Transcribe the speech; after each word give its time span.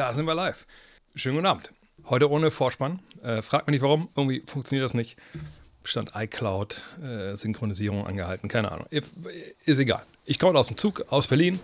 Da 0.00 0.14
sind 0.14 0.24
wir 0.24 0.34
live. 0.34 0.64
Schönen 1.14 1.34
guten 1.34 1.46
Abend. 1.46 1.74
Heute 2.08 2.30
ohne 2.30 2.50
Vorspann. 2.50 3.00
Äh, 3.22 3.42
fragt 3.42 3.66
mich 3.66 3.72
nicht 3.72 3.82
warum. 3.82 4.08
Irgendwie 4.16 4.42
funktioniert 4.46 4.82
das 4.82 4.94
nicht. 4.94 5.18
Stand 5.84 6.12
iCloud, 6.14 6.80
äh, 7.02 7.36
Synchronisierung 7.36 8.06
angehalten. 8.06 8.48
Keine 8.48 8.72
Ahnung. 8.72 8.86
Ist 8.90 9.12
egal. 9.66 10.06
Ich 10.24 10.38
komme 10.38 10.58
aus 10.58 10.68
dem 10.68 10.78
Zug 10.78 11.04
aus 11.12 11.26
Berlin. 11.26 11.60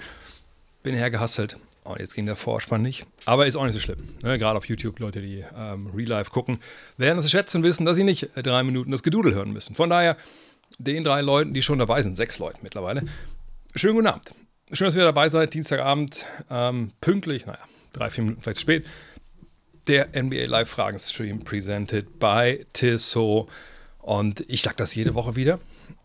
Bin 0.83 0.95
hergehasselt. 0.95 1.57
Und 1.85 1.99
jetzt 1.99 2.15
ging 2.15 2.27
der 2.27 2.37
Vorspann 2.37 2.83
nicht. 2.83 3.07
Aber 3.25 3.47
ist 3.47 3.57
auch 3.57 3.65
nicht 3.65 3.73
so 3.73 3.81
schlimm. 3.81 4.07
Ne? 4.23 4.39
Gerade 4.39 4.59
auf 4.59 4.69
YouTube, 4.69 4.99
Leute, 4.99 5.23
die 5.23 5.43
ähm, 5.57 5.87
Real 5.95 6.09
Life 6.11 6.31
gucken, 6.31 6.59
werden 6.99 7.21
es 7.21 7.31
schätzen 7.31 7.63
wissen, 7.63 7.87
dass 7.87 7.97
sie 7.97 8.05
nicht 8.05 8.29
drei 8.35 8.63
Minuten 8.65 8.91
das 8.91 9.03
Gedudel 9.03 9.33
hören 9.33 9.55
müssen. 9.55 9.75
Von 9.75 9.89
daher, 9.89 10.19
den 10.77 11.05
drei 11.05 11.23
Leuten, 11.23 11.55
die 11.55 11.63
schon 11.63 11.79
dabei 11.79 12.03
sind, 12.03 12.17
sechs 12.17 12.39
Leuten 12.39 12.59
mittlerweile, 12.61 13.03
schönen 13.75 13.95
guten 13.95 14.09
Abend. 14.09 14.31
Schön, 14.73 14.89
dass 14.89 14.95
ihr 14.95 15.05
dabei 15.05 15.31
seid. 15.31 15.55
Dienstagabend, 15.55 16.27
ähm, 16.51 16.91
pünktlich, 17.01 17.47
naja, 17.47 17.61
drei, 17.97 18.11
vier 18.11 18.25
Minuten 18.25 18.43
vielleicht 18.43 18.57
zu 18.57 18.63
spät. 18.63 18.87
Der 19.89 20.09
NBA 20.21 20.47
Live 20.47 20.69
Fragen 20.69 20.99
Stream 20.99 21.41
presented 21.41 22.19
by 22.19 22.67
Tissot. 22.73 23.49
Und 23.99 24.45
ich 24.49 24.63
sage 24.63 24.77
das 24.77 24.95
jede 24.95 25.15
Woche 25.15 25.35
wieder, 25.35 25.59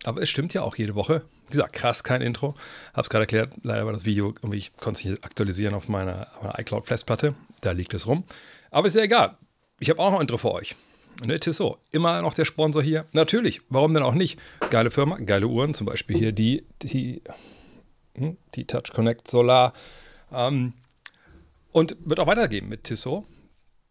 aber 0.06 0.22
es 0.22 0.30
stimmt 0.30 0.54
ja 0.54 0.64
auch 0.64 0.76
jede 0.76 0.96
Woche. 0.96 1.24
Wie 1.48 1.52
gesagt, 1.52 1.74
krass, 1.74 2.04
kein 2.04 2.22
Intro. 2.22 2.56
Hab's 2.94 3.10
gerade 3.10 3.24
erklärt, 3.24 3.54
leider 3.62 3.86
war 3.86 3.94
das 3.94 4.06
Video 4.06 4.30
irgendwie, 4.30 4.58
ich 4.58 4.74
konnte 4.78 5.00
es 5.00 5.06
nicht 5.06 5.24
aktualisieren 5.24 5.76
auf 5.76 5.88
meiner, 5.88 6.28
meiner 6.42 6.58
iCloud 6.58 6.88
Festplatte. 6.88 7.36
Da 7.62 7.72
liegt 7.72 7.94
es 7.94 8.08
rum. 8.08 8.24
Aber 8.72 8.88
ist 8.88 8.96
ja 8.96 9.04
egal. 9.04 9.38
Ich 9.80 9.90
habe 9.90 10.00
auch 10.00 10.12
noch 10.12 10.18
ein 10.18 10.22
Intro 10.22 10.38
für 10.38 10.52
euch. 10.52 10.76
Ne, 11.26 11.40
Tissot, 11.40 11.78
immer 11.92 12.22
noch 12.22 12.34
der 12.34 12.46
Sponsor 12.46 12.82
hier. 12.82 13.06
Natürlich, 13.12 13.62
warum 13.70 13.94
denn 13.94 14.02
auch 14.02 14.14
nicht? 14.14 14.40
Geile 14.72 14.90
Firma, 14.90 15.18
geile 15.18 15.48
Uhren, 15.48 15.74
zum 15.74 15.86
Beispiel 15.86 16.18
hier 16.18 16.32
die, 16.32 16.66
die, 16.82 17.22
hm, 18.16 18.38
die 18.56 18.66
Touch 18.66 18.94
Connect 18.94 19.30
Solar. 19.30 19.74
Ähm, 20.32 20.74
und 21.72 21.96
wird 22.04 22.20
auch 22.20 22.28
weitergeben 22.28 22.70
mit 22.70 22.84
Tissot. 22.84 23.26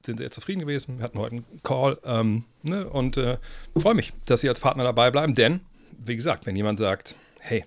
Sind 0.04 0.18
sehr 0.18 0.30
zufrieden 0.30 0.60
gewesen. 0.60 0.98
Wir 0.98 1.04
hatten 1.04 1.18
heute 1.18 1.36
einen 1.36 1.62
Call. 1.62 1.98
Ähm, 2.04 2.44
ne? 2.62 2.88
Und 2.88 3.16
äh, 3.16 3.38
freue 3.76 3.94
mich, 3.94 4.12
dass 4.24 4.40
Sie 4.40 4.48
als 4.48 4.60
Partner 4.60 4.84
dabei 4.84 5.10
bleiben. 5.10 5.34
Denn, 5.34 5.60
wie 5.98 6.16
gesagt, 6.16 6.46
wenn 6.46 6.56
jemand 6.56 6.78
sagt, 6.78 7.14
hey, 7.40 7.64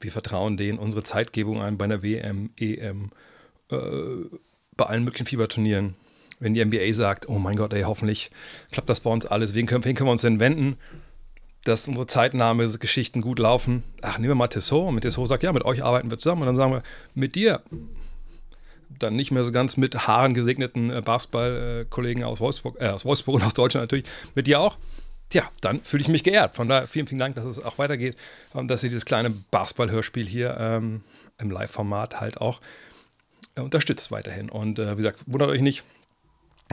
wir 0.00 0.12
vertrauen 0.12 0.56
denen 0.56 0.78
unsere 0.78 1.02
Zeitgebung 1.02 1.60
ein 1.60 1.76
bei 1.76 1.84
einer 1.84 2.02
WM, 2.02 2.50
EM, 2.56 3.10
äh, 3.70 3.76
bei 4.76 4.86
allen 4.86 5.04
möglichen 5.04 5.26
Fieberturnieren. 5.26 5.94
Wenn 6.40 6.54
die 6.54 6.64
NBA 6.64 6.92
sagt, 6.92 7.28
oh 7.28 7.38
mein 7.38 7.56
Gott, 7.56 7.74
ey, 7.74 7.82
hoffentlich 7.82 8.30
klappt 8.70 8.88
das 8.88 9.00
bei 9.00 9.10
uns 9.10 9.26
alles. 9.26 9.54
Wen 9.54 9.66
können, 9.66 9.84
wen 9.84 9.94
können 9.94 10.08
wir 10.08 10.12
uns 10.12 10.22
denn 10.22 10.40
wenden? 10.40 10.78
dass 11.64 11.86
unsere 11.86 12.06
Zeitnahme-Geschichten 12.06 13.20
gut 13.20 13.38
laufen. 13.38 13.82
Ach, 14.00 14.18
nehmen 14.18 14.30
wir 14.30 14.34
mal 14.34 14.48
Tissot. 14.48 14.88
Und 14.88 14.94
mit 14.94 15.02
Tissot 15.02 15.28
sagt, 15.28 15.42
ja, 15.42 15.52
mit 15.52 15.64
euch 15.64 15.84
arbeiten 15.84 16.10
wir 16.10 16.16
zusammen. 16.16 16.42
Und 16.42 16.46
dann 16.46 16.56
sagen 16.56 16.72
wir, 16.72 16.82
mit 17.14 17.34
dir 17.34 17.62
dann 18.98 19.16
nicht 19.16 19.30
mehr 19.30 19.44
so 19.44 19.52
ganz 19.52 19.76
mit 19.76 20.06
Haaren 20.06 20.34
gesegneten 20.34 20.90
äh, 20.90 21.02
Basketball-Kollegen 21.02 22.24
aus 22.24 22.40
Wolfsburg, 22.40 22.80
äh, 22.80 22.88
aus 22.88 23.04
Wolfsburg 23.04 23.36
und 23.36 23.44
aus 23.44 23.54
Deutschland 23.54 23.84
natürlich, 23.84 24.06
mit 24.34 24.46
dir 24.46 24.60
auch. 24.60 24.76
Tja, 25.30 25.50
dann 25.60 25.82
fühle 25.82 26.00
ich 26.02 26.08
mich 26.08 26.24
geehrt. 26.24 26.56
Von 26.56 26.68
daher 26.68 26.86
vielen, 26.86 27.06
vielen 27.06 27.18
Dank, 27.18 27.34
dass 27.36 27.44
es 27.44 27.62
auch 27.62 27.76
weitergeht 27.78 28.16
und 28.54 28.68
dass 28.68 28.82
ihr 28.82 28.88
dieses 28.88 29.04
kleine 29.04 29.30
Basketball-Hörspiel 29.30 30.26
hier 30.26 30.56
ähm, 30.58 31.02
im 31.38 31.50
Live-Format 31.50 32.20
halt 32.20 32.40
auch 32.40 32.60
äh, 33.56 33.60
unterstützt 33.60 34.10
weiterhin. 34.10 34.48
Und 34.48 34.78
äh, 34.78 34.92
wie 34.92 35.02
gesagt, 35.02 35.20
wundert 35.26 35.50
euch 35.50 35.60
nicht, 35.60 35.84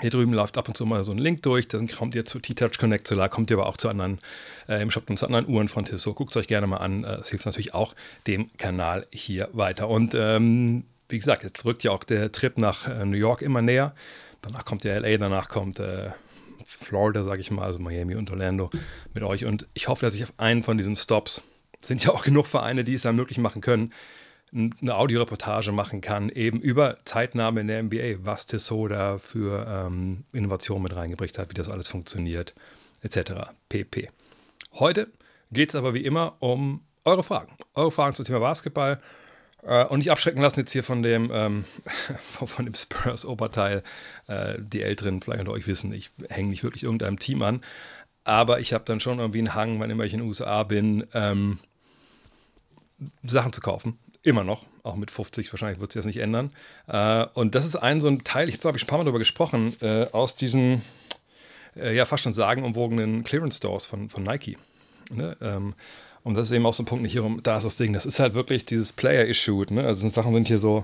hier 0.02 0.10
drüben 0.10 0.34
läuft 0.34 0.58
ab 0.58 0.68
und 0.68 0.76
zu 0.76 0.86
mal 0.86 1.04
so 1.04 1.12
ein 1.12 1.18
Link 1.18 1.42
durch, 1.44 1.68
dann 1.68 1.88
kommt 1.88 2.16
ihr 2.16 2.26
zu 2.26 2.40
T-Touch 2.40 2.78
Connect 2.78 3.08
Solar, 3.08 3.30
kommt 3.30 3.50
ihr 3.50 3.58
aber 3.58 3.68
auch 3.68 3.78
zu 3.78 3.88
anderen, 3.88 4.20
äh, 4.68 4.82
im 4.82 4.92
Shop 4.92 5.10
und 5.10 5.18
zu 5.18 5.26
anderen 5.26 5.48
Uhren 5.48 5.68
von 5.68 5.86
Tissot. 5.86 6.16
Guckt 6.16 6.32
es 6.32 6.38
euch 6.38 6.48
gerne 6.48 6.68
mal 6.68 6.78
an. 6.78 7.04
Äh, 7.04 7.16
es 7.16 7.30
hilft 7.30 7.46
natürlich 7.46 7.74
auch 7.74 7.96
dem 8.28 8.56
Kanal 8.58 9.06
hier 9.12 9.50
weiter. 9.54 9.88
Und 9.88 10.14
ähm, 10.14 10.84
wie 11.10 11.20
gesagt, 11.20 11.44
jetzt 11.44 11.64
rückt 11.66 11.84
ja 11.84 11.92
auch 11.92 12.04
der 12.04 12.32
Trip 12.32 12.58
nach 12.58 12.88
äh, 12.88 13.06
New 13.06 13.18
York 13.18 13.42
immer 13.42 13.62
näher. 13.62 13.94
Danach 14.42 14.66
kommt 14.66 14.84
ja 14.84 14.98
LA, 14.98 15.18
danach 15.18 15.50
kommt 15.50 15.80
äh, 15.80 16.12
Florida, 16.66 17.24
sage 17.24 17.42
ich 17.42 17.52
mal, 17.52 17.64
also 17.64 17.80
Miami 17.80 18.16
und 18.16 18.30
Orlando 18.32 18.70
mit 19.14 19.24
euch. 19.24 19.46
Und 19.46 19.68
ich 19.74 19.88
hoffe, 19.88 20.06
dass 20.06 20.16
ich 20.16 20.24
auf 20.24 20.34
einen 20.38 20.64
von 20.64 20.78
diesen 20.78 20.96
Stops, 20.96 21.42
sind 21.82 22.04
ja 22.04 22.12
auch 22.12 22.24
genug 22.24 22.48
Vereine, 22.48 22.84
die 22.84 22.96
es 22.96 23.04
dann 23.04 23.16
möglich 23.16 23.38
machen 23.38 23.62
können, 23.62 23.94
eine 24.54 24.96
Audioreportage 24.96 25.72
machen 25.72 26.02
kann, 26.02 26.30
eben 26.30 26.62
über 26.62 26.98
Zeitnahme 27.06 27.62
in 27.62 27.68
der 27.68 27.84
NBA, 27.84 28.24
was 28.26 28.46
Tissot 28.46 28.92
da 28.92 29.18
für 29.18 29.66
ähm, 29.68 30.24
Innovationen 30.32 30.84
mit 30.84 30.96
reingebracht 30.96 31.38
hat, 31.38 31.50
wie 31.50 31.56
das 31.56 31.70
alles 31.70 31.88
funktioniert, 31.88 32.54
etc. 33.02 33.52
pp. 33.70 34.10
Heute 34.74 35.08
geht 35.52 35.70
es 35.70 35.76
aber 35.76 35.94
wie 35.94 36.06
immer 36.06 36.36
um 36.40 36.82
eure 37.04 37.24
Fragen. 37.24 37.58
Eure 37.74 37.92
Fragen 37.92 38.16
zum 38.16 38.26
Thema 38.26 38.40
Basketball. 38.40 39.02
Äh, 39.66 39.86
und 39.86 40.00
nicht 40.00 40.12
abschrecken 40.12 40.42
lassen 40.42 40.60
jetzt 40.60 40.72
hier 40.72 40.84
von 40.84 41.02
dem, 41.02 41.32
ähm, 41.34 41.66
von 42.46 42.66
dem 42.66 42.76
Spurs-Oberteil. 42.76 43.84
Äh, 44.28 44.56
die 44.60 44.82
Älteren 44.82 45.22
vielleicht 45.22 45.42
unter 45.42 45.54
euch 45.54 45.68
wissen, 45.68 45.92
ich 45.94 46.12
hänge 46.30 46.50
nicht 46.50 46.64
wirklich 46.64 46.84
irgendeinem 46.84 47.20
Team 47.20 47.42
an. 47.42 47.62
Aber 48.24 48.60
ich 48.60 48.74
habe 48.74 48.86
dann 48.86 49.00
schon 49.00 49.20
irgendwie 49.20 49.40
einen 49.40 49.54
Hang, 49.54 49.80
wann 49.80 49.90
immer 49.90 50.04
ich 50.04 50.14
in 50.14 50.20
den 50.20 50.28
USA 50.28 50.64
bin, 50.64 51.06
ähm, 51.14 51.60
Sachen 53.24 53.54
zu 53.54 53.62
kaufen. 53.62 54.00
Immer 54.24 54.44
noch, 54.44 54.66
auch 54.82 54.96
mit 54.96 55.12
50, 55.12 55.54
wahrscheinlich 55.54 55.80
wird 55.80 55.92
sich 55.92 56.00
das 56.00 56.08
nicht 56.08 56.18
ändern. 56.18 56.52
Äh, 56.88 57.26
und 57.34 57.54
das 57.54 57.66
ist 57.66 57.76
ein 57.76 58.02
so 58.02 58.08
ein 58.08 58.24
Teil, 58.24 58.50
ich 58.50 58.64
habe, 58.64 58.78
ich, 58.78 58.84
ein 58.84 58.88
paar 58.88 58.98
Mal 58.98 59.04
darüber 59.04 59.20
gesprochen, 59.20 59.76
äh, 59.82 60.08
aus 60.12 60.36
diesen, 60.36 60.82
äh, 61.76 61.96
ja, 61.96 62.06
fast 62.06 62.24
schon 62.24 62.34
sagenumwogenen 62.34 63.24
Clearance-Stores 63.24 63.86
von, 63.86 64.10
von 64.10 64.24
Nike. 64.24 64.58
Ne? 65.12 65.38
Ähm, 65.42 65.76
und 66.26 66.34
das 66.34 66.48
ist 66.48 66.54
eben 66.54 66.66
auch 66.66 66.74
so 66.74 66.82
ein 66.82 66.88
Punkt 66.88 67.04
nicht 67.04 67.12
hier 67.12 67.38
da 67.44 67.58
ist 67.58 67.66
das 67.66 67.76
Ding. 67.76 67.94
Das 67.94 68.04
ist 68.04 68.20
halt 68.20 68.34
wirklich 68.34 68.66
dieses 68.66 68.92
Player-Issue. 68.92 69.72
Ne? 69.72 69.86
Also 69.86 70.10
Sachen 70.10 70.34
sind 70.34 70.48
hier 70.48 70.58
so 70.58 70.84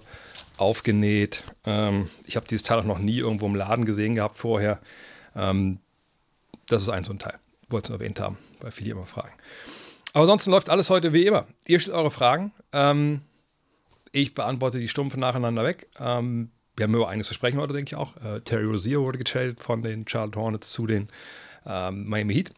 aufgenäht. 0.58 1.44
Ähm, 1.66 2.12
ich 2.28 2.36
habe 2.36 2.46
dieses 2.48 2.62
Teil 2.62 2.78
auch 2.78 2.84
noch 2.84 3.00
nie 3.00 3.18
irgendwo 3.18 3.48
im 3.48 3.56
Laden 3.56 3.86
gesehen 3.86 4.14
gehabt 4.14 4.38
vorher. 4.38 4.80
Ähm, 5.36 5.80
das 6.68 6.84
ist 6.84 6.90
ein 6.90 7.04
so 7.04 7.12
ein 7.12 7.18
Teil. 7.18 7.40
Wollte 7.70 7.92
es 7.92 8.00
erwähnt 8.00 8.20
haben, 8.20 8.38
weil 8.60 8.70
viele 8.70 8.92
immer 8.92 9.08
fragen. 9.08 9.34
Aber 10.14 10.22
ansonsten 10.22 10.52
läuft 10.52 10.70
alles 10.70 10.92
heute 10.92 11.12
wie 11.12 11.26
immer. 11.26 11.48
Ihr 11.68 11.80
stellt 11.80 11.98
eure 11.98 12.12
Fragen. 12.12 12.52
Ähm, 12.72 13.22
ich 14.12 14.36
beantworte 14.36 14.78
die 14.78 14.90
stumpf 14.90 15.18
nacheinander 15.18 15.64
weg. 15.64 15.88
Ähm, 16.00 16.52
wir 16.76 16.84
haben 16.84 16.94
über 16.94 17.10
einiges 17.10 17.30
zu 17.30 17.34
sprechen 17.34 17.60
heute, 17.60 17.74
denke 17.74 17.90
ich 17.90 17.96
auch. 17.96 18.16
Äh, 18.18 18.42
Terry 18.42 18.66
Rozier 18.66 19.02
wurde 19.02 19.18
getradet 19.18 19.60
von 19.60 19.82
den 19.82 20.08
Charlotte 20.08 20.40
Hornets 20.40 20.72
zu 20.72 20.86
den 20.86 21.10
ähm, 21.66 22.08
Miami 22.08 22.34
Heat. 22.34 22.52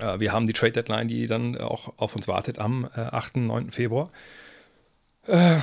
Äh, 0.00 0.20
wir 0.20 0.32
haben 0.32 0.46
die 0.46 0.52
Trade 0.52 0.72
Deadline, 0.72 1.08
die 1.08 1.26
dann 1.26 1.58
auch 1.58 1.92
auf 1.96 2.16
uns 2.16 2.28
wartet 2.28 2.58
am 2.58 2.88
äh, 2.96 3.00
8., 3.00 3.36
9. 3.36 3.70
Februar. 3.70 4.08
Äh, 5.26 5.56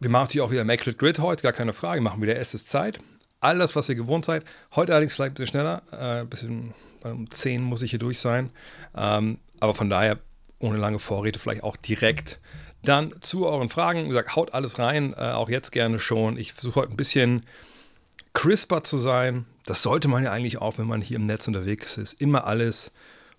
wir 0.00 0.10
machen 0.10 0.24
natürlich 0.24 0.42
auch 0.42 0.50
wieder 0.50 0.62
Immaculate 0.62 0.98
Grid 0.98 1.18
heute, 1.18 1.42
gar 1.42 1.52
keine 1.52 1.72
Frage. 1.72 2.00
Wir 2.00 2.04
machen 2.04 2.22
wieder 2.22 2.36
erstes 2.36 2.66
Zeit. 2.66 3.00
Alles, 3.40 3.76
was 3.76 3.88
ihr 3.88 3.94
gewohnt 3.94 4.24
seid. 4.24 4.44
Heute 4.74 4.92
allerdings 4.92 5.14
vielleicht 5.14 5.32
ein 5.32 5.34
bisschen 5.34 5.60
schneller. 5.60 5.82
Äh, 5.92 6.24
bisschen, 6.24 6.74
um 7.04 7.30
10 7.30 7.62
muss 7.62 7.82
ich 7.82 7.90
hier 7.90 7.98
durch 7.98 8.18
sein. 8.18 8.50
Ähm, 8.96 9.38
aber 9.60 9.74
von 9.74 9.88
daher, 9.88 10.18
ohne 10.58 10.78
lange 10.78 10.98
Vorräte, 10.98 11.38
vielleicht 11.38 11.62
auch 11.62 11.76
direkt 11.76 12.40
dann 12.82 13.14
zu 13.20 13.46
euren 13.46 13.68
Fragen. 13.68 14.04
Wie 14.04 14.08
gesagt, 14.08 14.36
haut 14.36 14.54
alles 14.54 14.78
rein, 14.78 15.14
äh, 15.14 15.32
auch 15.32 15.48
jetzt 15.48 15.70
gerne 15.70 15.98
schon. 15.98 16.36
Ich 16.36 16.52
versuche 16.52 16.80
heute 16.80 16.92
ein 16.92 16.96
bisschen 16.96 17.44
crisper 18.34 18.82
zu 18.82 18.98
sein. 18.98 19.46
Das 19.68 19.82
sollte 19.82 20.08
man 20.08 20.24
ja 20.24 20.32
eigentlich 20.32 20.62
auch, 20.62 20.78
wenn 20.78 20.86
man 20.86 21.02
hier 21.02 21.16
im 21.16 21.26
Netz 21.26 21.46
unterwegs 21.46 21.98
ist. 21.98 22.14
Immer 22.14 22.46
alles 22.46 22.90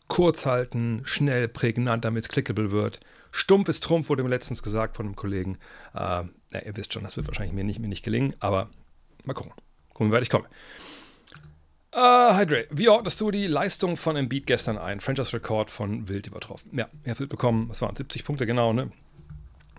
kurz 0.07 0.45
halten, 0.45 1.01
schnell, 1.03 1.47
prägnant, 1.47 2.06
damit 2.06 2.25
es 2.25 2.29
clickable 2.29 2.69
wird. 2.69 3.00
Stumpf 3.31 3.67
ist 3.67 3.84
Trumpf, 3.84 4.09
wurde 4.09 4.22
mir 4.22 4.29
letztens 4.29 4.62
gesagt 4.62 4.95
von 4.95 5.07
einem 5.07 5.16
Kollegen. 5.16 5.57
Äh, 5.95 5.97
ja, 5.97 6.62
ihr 6.63 6.78
wisst 6.78 6.94
schon, 6.94 7.01
das 7.03 7.17
wird 7.17 7.28
wahrscheinlich 7.28 7.53
mir 7.53 7.63
nicht, 7.63 7.79
mir 7.79 7.88
nicht 7.88 8.03
gelingen, 8.03 8.35
aber 8.40 8.69
mal 9.23 9.34
gucken. 9.34 9.53
Gucken, 9.90 10.12
wie 10.12 10.16
weit 10.16 10.22
ich 10.22 10.29
komme. 10.29 10.45
Uh, 11.95 12.38
Hydre, 12.38 12.67
wie 12.69 12.90
ordnest 12.90 13.19
du 13.19 13.31
die 13.31 13.47
Leistung 13.47 13.97
von 13.97 14.16
Embiid 14.16 14.46
gestern 14.46 14.78
ein? 14.78 15.00
Franchise-Rekord 15.00 15.72
von 15.72 16.07
Wild 16.07 16.28
übertroffen. 16.28 16.78
Ja, 16.78 16.90
ihr 17.06 17.16
habt 17.16 17.28
bekommen, 17.28 17.69
was 17.69 17.81
waren 17.81 17.96
70 17.96 18.23
Punkte 18.23 18.46
genau, 18.46 18.72
ne? 18.72 18.91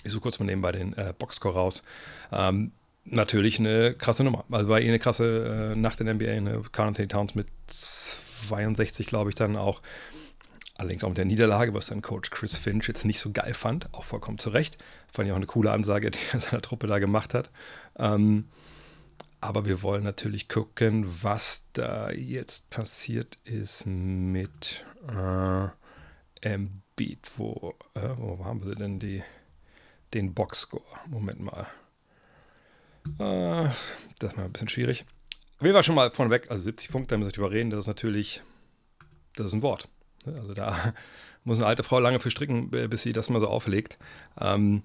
Ich 0.02 0.10
suche 0.10 0.22
kurz 0.22 0.40
mal 0.40 0.46
nebenbei 0.46 0.72
den 0.72 0.94
äh, 0.94 1.14
Boxscore 1.16 1.54
raus. 1.54 1.84
Ähm, 2.32 2.72
natürlich 3.10 3.58
eine 3.58 3.94
krasse 3.94 4.24
Nummer. 4.24 4.44
Also 4.50 4.68
war 4.68 4.80
eh 4.80 4.88
eine 4.88 4.98
krasse 4.98 5.72
äh, 5.72 5.76
Nacht 5.76 6.00
in 6.00 6.06
der 6.06 6.14
NBA, 6.14 6.30
eine 6.30 6.62
Carl 6.72 6.88
Anthony 6.88 7.08
Towns 7.08 7.34
mit 7.34 7.48
62, 7.68 9.06
glaube 9.06 9.30
ich, 9.30 9.34
dann 9.34 9.56
auch. 9.56 9.82
Allerdings 10.76 11.04
auch 11.04 11.10
mit 11.10 11.18
der 11.18 11.26
Niederlage, 11.26 11.74
was 11.74 11.88
dann 11.88 12.00
Coach 12.00 12.30
Chris 12.30 12.56
Finch 12.56 12.88
jetzt 12.88 13.04
nicht 13.04 13.20
so 13.20 13.32
geil 13.32 13.52
fand, 13.52 13.92
auch 13.92 14.04
vollkommen 14.04 14.38
zu 14.38 14.48
Recht. 14.48 14.78
Fand 15.12 15.26
ich 15.26 15.32
auch 15.32 15.36
eine 15.36 15.46
coole 15.46 15.72
Ansage, 15.72 16.10
die 16.10 16.18
er 16.32 16.40
seiner 16.40 16.62
Truppe 16.62 16.86
da 16.86 16.98
gemacht 16.98 17.34
hat. 17.34 17.50
Ähm, 17.98 18.46
aber 19.42 19.66
wir 19.66 19.82
wollen 19.82 20.04
natürlich 20.04 20.48
gucken, 20.48 21.06
was 21.22 21.64
da 21.74 22.10
jetzt 22.10 22.70
passiert 22.70 23.38
ist 23.44 23.84
mit 23.86 24.84
äh, 25.08 25.68
Embiid. 26.40 27.30
Wo, 27.36 27.74
äh, 27.94 28.08
wo 28.16 28.44
haben 28.44 28.64
wir 28.64 28.74
denn 28.74 28.98
die, 28.98 29.22
den 30.14 30.34
Boxscore? 30.34 30.84
Moment 31.06 31.40
mal. 31.40 31.66
Äh, 33.18 33.68
das 34.18 34.30
ist 34.30 34.36
mal 34.36 34.44
ein 34.44 34.52
bisschen 34.52 34.68
schwierig. 34.68 35.04
Wir 35.60 35.74
war 35.74 35.82
schon 35.82 35.94
mal 35.94 36.10
von 36.10 36.30
weg, 36.30 36.46
also 36.50 36.62
70 36.62 36.88
Punkte, 36.90 37.14
da 37.14 37.18
muss 37.18 37.28
ich 37.28 37.34
drüber 37.34 37.50
reden, 37.50 37.70
das 37.70 37.80
ist 37.80 37.86
natürlich, 37.86 38.42
das 39.36 39.46
ist 39.46 39.52
ein 39.52 39.62
Wort. 39.62 39.88
Also 40.24 40.54
da 40.54 40.94
muss 41.44 41.58
eine 41.58 41.66
alte 41.66 41.82
Frau 41.82 41.98
lange 41.98 42.20
für 42.20 42.30
stricken, 42.30 42.70
bis 42.70 43.02
sie 43.02 43.12
das 43.12 43.28
mal 43.30 43.40
so 43.40 43.48
auflegt. 43.48 43.98
Ähm, 44.40 44.82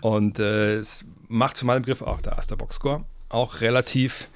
und 0.00 0.38
äh, 0.38 0.76
es 0.76 1.04
macht 1.28 1.56
zu 1.56 1.66
meinem 1.66 1.82
Begriff, 1.82 2.02
auch 2.02 2.20
der 2.20 2.56
Boxscore, 2.56 3.04
auch 3.28 3.60
relativ 3.60 4.28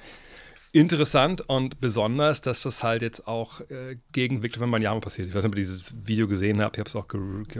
interessant 0.73 1.41
und 1.41 1.81
besonders, 1.81 2.41
dass 2.41 2.63
das 2.63 2.81
halt 2.81 3.01
jetzt 3.01 3.27
auch 3.27 3.59
äh, 3.69 3.97
gegen 4.13 4.41
Victor 4.41 4.61
Wembanyama 4.61 5.01
passiert. 5.01 5.27
Ich 5.27 5.33
weiß 5.33 5.43
nicht, 5.43 5.51
ob 5.51 5.55
ihr 5.55 5.61
dieses 5.61 5.93
Video 6.07 6.27
gesehen 6.27 6.61
habt. 6.61 6.77
Ich 6.77 6.79
habe 6.79 6.87
es 6.87 6.95
auch 6.95 7.07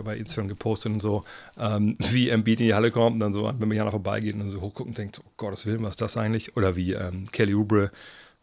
bei 0.04 0.18
Instagram 0.18 0.48
gepostet 0.48 0.94
und 0.94 1.02
so, 1.02 1.26
ähm, 1.58 1.98
wie 2.12 2.30
Embiid 2.30 2.62
in 2.62 2.68
die 2.68 2.74
Halle 2.74 2.92
kommt 2.92 3.16
und 3.16 3.20
dann 3.20 3.34
so 3.34 3.48
an 3.48 3.60
Wembanyama 3.60 3.92
vorbeigeht 3.92 4.34
und 4.34 4.40
dann 4.40 4.50
so 4.50 4.62
hochguckt 4.62 4.88
und 4.88 4.98
denkt, 4.98 5.20
oh 5.24 5.30
Gottes 5.38 5.66
Willen, 5.66 5.84
was 5.84 5.92
ist 5.92 6.02
das 6.02 6.16
eigentlich? 6.16 6.56
Oder 6.56 6.76
wie 6.76 6.94
ähm, 6.94 7.30
Kelly 7.32 7.54
Oubre 7.54 7.92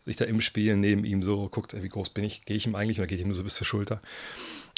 sich 0.03 0.17
da 0.17 0.27
im 0.27 0.41
Spiel 0.41 0.77
neben 0.77 1.05
ihm 1.05 1.23
so 1.23 1.49
guckt, 1.49 1.75
wie 1.81 1.89
groß 1.89 2.11
bin 2.11 2.25
ich, 2.25 2.43
gehe 2.43 2.57
ich 2.57 2.67
ihm 2.67 2.75
eigentlich 2.75 2.99
oder 2.99 3.07
geht 3.07 3.21
ihm 3.21 3.29
nur 3.29 3.37
so 3.37 3.45
bis 3.45 3.55
zur 3.55 3.67
Schulter. 3.67 4.01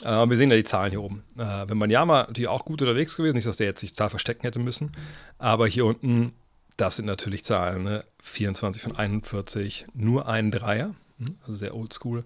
Äh, 0.04 0.28
wir 0.28 0.36
sehen 0.36 0.50
ja 0.50 0.56
die 0.56 0.64
Zahlen 0.64 0.90
hier 0.90 1.02
oben. 1.02 1.24
Äh, 1.36 1.68
Wembanyama 1.68 2.26
natürlich 2.28 2.48
auch 2.48 2.64
gut 2.64 2.80
unterwegs 2.80 3.16
gewesen, 3.16 3.34
nicht, 3.34 3.46
dass 3.46 3.56
der 3.56 3.66
jetzt 3.66 3.80
sich 3.80 3.92
total 3.92 4.10
verstecken 4.10 4.42
hätte 4.42 4.60
müssen, 4.60 4.92
aber 5.38 5.66
hier 5.66 5.84
unten 5.84 6.32
das 6.80 6.96
sind 6.96 7.06
natürlich 7.06 7.44
Zahlen, 7.44 7.82
ne? 7.82 8.04
24 8.22 8.82
von 8.82 8.96
41, 8.96 9.86
nur 9.94 10.28
ein 10.28 10.50
Dreier, 10.50 10.94
hm? 11.18 11.36
also 11.42 11.54
sehr 11.54 11.74
oldschool. 11.74 12.24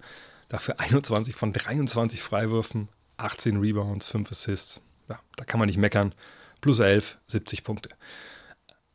Dafür 0.49 0.79
21 0.81 1.35
von 1.35 1.53
23 1.53 2.23
Freiwürfen, 2.23 2.89
18 3.17 3.57
Rebounds, 3.57 4.07
5 4.07 4.31
Assists. 4.31 4.81
Ja, 5.09 5.21
da 5.37 5.45
kann 5.45 5.59
man 5.59 5.67
nicht 5.67 5.79
meckern. 5.79 6.15
Plus 6.61 6.79
11, 6.79 7.19
70 7.27 7.65
Punkte. 7.65 7.91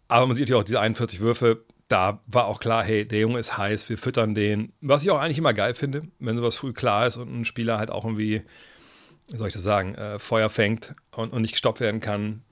Aber 0.07 0.25
man 0.25 0.35
sieht 0.35 0.49
ja 0.49 0.57
auch 0.57 0.63
diese 0.63 0.79
41 0.79 1.19
Würfe, 1.19 1.63
da 1.89 2.21
war 2.27 2.45
auch 2.45 2.59
klar, 2.59 2.83
hey, 2.83 3.05
der 3.05 3.19
Junge 3.19 3.39
ist 3.39 3.57
heiß, 3.57 3.89
wir 3.89 3.97
füttern 3.97 4.35
den. 4.35 4.73
Was 4.79 5.03
ich 5.03 5.09
auch 5.09 5.19
eigentlich 5.19 5.39
immer 5.39 5.53
geil 5.53 5.73
finde, 5.73 6.03
wenn 6.19 6.37
sowas 6.37 6.55
früh 6.55 6.71
klar 6.71 7.07
ist 7.07 7.17
und 7.17 7.41
ein 7.41 7.45
Spieler 7.45 7.77
halt 7.77 7.89
auch 7.89 8.05
irgendwie, 8.05 8.43
wie 9.29 9.37
soll 9.37 9.47
ich 9.47 9.53
das 9.53 9.63
sagen, 9.63 9.95
äh, 9.95 10.19
Feuer 10.19 10.49
fängt 10.49 10.95
und, 11.11 11.33
und 11.33 11.41
nicht 11.41 11.53
gestoppt 11.53 11.79
werden 11.79 11.99
kann, 11.99 12.43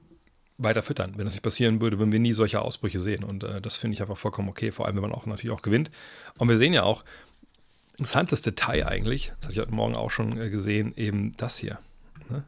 weiter 0.57 0.81
füttern. 0.81 1.13
Wenn 1.15 1.25
das 1.25 1.33
nicht 1.33 1.43
passieren 1.43 1.81
würde, 1.81 1.99
würden 1.99 2.11
wir 2.11 2.19
nie 2.19 2.33
solche 2.33 2.61
Ausbrüche 2.61 2.99
sehen. 2.99 3.23
Und 3.23 3.43
äh, 3.43 3.61
das 3.61 3.77
finde 3.77 3.95
ich 3.95 4.01
einfach 4.01 4.17
vollkommen 4.17 4.49
okay, 4.49 4.71
vor 4.71 4.85
allem 4.85 4.95
wenn 4.95 5.03
man 5.03 5.13
auch 5.13 5.25
natürlich 5.25 5.55
auch 5.55 5.61
gewinnt. 5.61 5.91
Und 6.37 6.49
wir 6.49 6.57
sehen 6.57 6.73
ja 6.73 6.83
auch, 6.83 7.03
interessantes 7.97 8.41
Detail 8.41 8.87
eigentlich, 8.87 9.33
das 9.37 9.45
habe 9.45 9.53
ich 9.53 9.59
heute 9.59 9.73
Morgen 9.73 9.95
auch 9.95 10.11
schon 10.11 10.39
äh, 10.39 10.49
gesehen, 10.49 10.93
eben 10.95 11.35
das 11.37 11.57
hier. 11.57 11.79
Ne? 12.29 12.43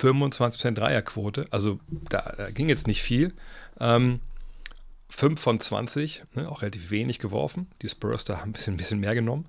25% 0.00 0.72
Dreierquote, 0.72 1.46
also 1.50 1.78
da, 1.88 2.34
da, 2.36 2.50
ging 2.50 2.68
jetzt 2.68 2.86
nicht 2.86 3.02
viel. 3.02 3.34
Ähm, 3.80 4.20
5 5.10 5.40
von 5.40 5.60
20, 5.60 6.24
ne, 6.34 6.50
auch 6.50 6.62
relativ 6.62 6.90
wenig 6.90 7.18
geworfen. 7.18 7.68
Die 7.82 7.88
Spurs 7.88 8.24
da 8.24 8.38
haben 8.38 8.50
ein 8.50 8.52
bisschen, 8.52 8.74
ein 8.74 8.78
bisschen 8.78 9.00
mehr 9.00 9.14
genommen. 9.14 9.46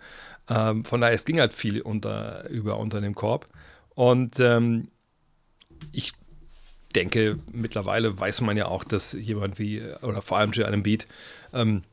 Ähm, 0.48 0.86
von 0.86 1.02
daher, 1.02 1.16
es 1.16 1.26
ging 1.26 1.40
halt 1.40 1.54
viel 1.54 1.82
unter, 1.82 2.48
über 2.50 2.78
unter 2.78 3.02
dem 3.02 3.16
Korb. 3.16 3.48
Und 3.96 4.40
ähm, 4.40 4.90
ich 5.92 6.14
denke, 6.96 7.40
mittlerweile 7.52 8.20
weiß 8.20 8.42
man 8.42 8.58
ja 8.58 8.68
auch, 8.68 8.84
dass 8.84 9.14
jemand 9.14 9.60
wie, 9.60 9.82
oder 10.02 10.22
vor 10.22 10.38
allem 10.38 10.52
Joel 10.52 10.74
Embiid, 10.74 11.08
ähm, 11.54 11.84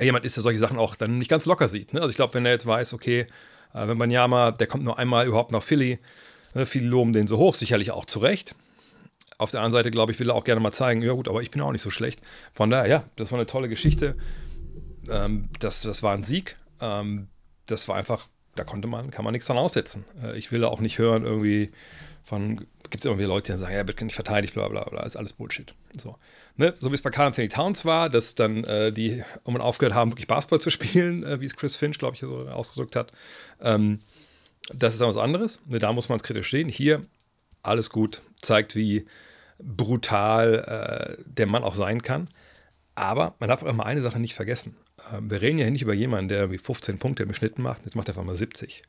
jemand 0.00 0.24
ist, 0.24 0.36
der 0.36 0.42
solche 0.42 0.58
Sachen 0.58 0.78
auch 0.78 0.96
dann 0.96 1.18
nicht 1.18 1.28
ganz 1.28 1.46
locker 1.46 1.68
sieht. 1.68 1.92
Ne? 1.92 2.00
Also 2.00 2.10
ich 2.10 2.16
glaube, 2.16 2.34
wenn 2.34 2.46
er 2.46 2.52
jetzt 2.52 2.66
weiß, 2.66 2.92
okay, 2.92 3.26
äh, 3.74 3.88
wenn 3.88 3.98
Banyama, 3.98 4.52
der 4.52 4.66
kommt 4.66 4.84
nur 4.84 4.98
einmal 4.98 5.26
überhaupt 5.26 5.52
nach 5.52 5.62
Philly, 5.62 5.98
ne, 6.54 6.66
viele 6.66 6.86
loben 6.86 7.12
den 7.12 7.26
so 7.26 7.38
hoch, 7.38 7.54
sicherlich 7.54 7.90
auch 7.90 8.04
zu 8.04 8.18
Recht. 8.18 8.54
Auf 9.38 9.50
der 9.50 9.60
anderen 9.60 9.72
Seite, 9.72 9.90
glaube 9.90 10.12
ich, 10.12 10.18
will 10.18 10.30
er 10.30 10.34
auch 10.34 10.44
gerne 10.44 10.60
mal 10.60 10.72
zeigen, 10.72 11.02
ja 11.02 11.12
gut, 11.12 11.28
aber 11.28 11.42
ich 11.42 11.50
bin 11.50 11.60
auch 11.60 11.72
nicht 11.72 11.82
so 11.82 11.90
schlecht. 11.90 12.20
Von 12.54 12.70
daher, 12.70 12.88
ja, 12.88 13.04
das 13.16 13.32
war 13.32 13.38
eine 13.38 13.46
tolle 13.46 13.68
Geschichte. 13.68 14.16
Ähm, 15.10 15.50
das, 15.60 15.82
das 15.82 16.02
war 16.02 16.14
ein 16.14 16.22
Sieg. 16.22 16.56
Ähm, 16.80 17.28
das 17.66 17.86
war 17.88 17.96
einfach, 17.96 18.28
da 18.54 18.64
konnte 18.64 18.88
man, 18.88 19.10
kann 19.10 19.24
man 19.24 19.32
nichts 19.32 19.46
dran 19.46 19.58
aussetzen. 19.58 20.04
Äh, 20.22 20.38
ich 20.38 20.52
will 20.52 20.64
auch 20.64 20.80
nicht 20.80 20.98
hören, 20.98 21.24
irgendwie, 21.24 21.70
von, 22.26 22.66
gibt 22.90 23.02
es 23.02 23.06
irgendwie 23.06 23.24
Leute, 23.24 23.52
die 23.52 23.58
sagen, 23.58 23.74
ja, 23.74 23.86
wird 23.86 24.00
nicht 24.00 24.14
verteidigt, 24.14 24.54
bla 24.54 24.68
bla 24.68 24.84
bla, 24.84 25.02
ist 25.02 25.16
alles 25.16 25.32
Bullshit. 25.32 25.74
So, 25.98 26.16
ne? 26.56 26.74
so 26.76 26.90
wie 26.90 26.94
es 26.94 27.02
bei 27.02 27.10
Carl 27.10 27.28
Anthony 27.28 27.48
Towns 27.48 27.84
war, 27.84 28.10
dass 28.10 28.34
dann 28.34 28.64
äh, 28.64 28.92
die 28.92 29.22
um 29.44 29.54
und 29.54 29.60
aufgehört 29.60 29.94
haben, 29.94 30.12
wirklich 30.12 30.26
Basketball 30.26 30.60
zu 30.60 30.70
spielen, 30.70 31.24
äh, 31.24 31.40
wie 31.40 31.46
es 31.46 31.56
Chris 31.56 31.76
Finch, 31.76 31.98
glaube 31.98 32.14
ich, 32.14 32.20
so 32.20 32.48
ausgedrückt 32.48 32.96
hat. 32.96 33.12
Ähm, 33.60 34.00
das 34.72 34.94
ist 34.94 35.00
was 35.00 35.16
anderes. 35.16 35.60
Ne, 35.66 35.78
da 35.78 35.92
muss 35.92 36.08
man 36.08 36.16
es 36.16 36.22
kritisch 36.22 36.50
sehen. 36.50 36.68
Hier 36.68 37.02
alles 37.62 37.90
gut, 37.90 38.22
zeigt, 38.42 38.76
wie 38.76 39.06
brutal 39.58 41.16
äh, 41.18 41.22
der 41.26 41.46
Mann 41.46 41.64
auch 41.64 41.74
sein 41.74 42.02
kann. 42.02 42.28
Aber 42.94 43.34
man 43.38 43.48
darf 43.48 43.62
auch 43.62 43.68
immer 43.68 43.86
eine 43.86 44.00
Sache 44.00 44.18
nicht 44.18 44.34
vergessen. 44.34 44.76
Ähm, 45.12 45.30
wir 45.30 45.40
reden 45.40 45.58
ja 45.58 45.68
nicht 45.70 45.82
über 45.82 45.94
jemanden, 45.94 46.28
der 46.28 46.50
wie 46.50 46.58
15 46.58 46.98
Punkte 46.98 47.22
im 47.22 47.34
Schnitt 47.34 47.58
macht, 47.58 47.84
jetzt 47.84 47.96
macht 47.96 48.08
er 48.08 48.12
einfach 48.12 48.24
mal 48.24 48.36
70. 48.36 48.82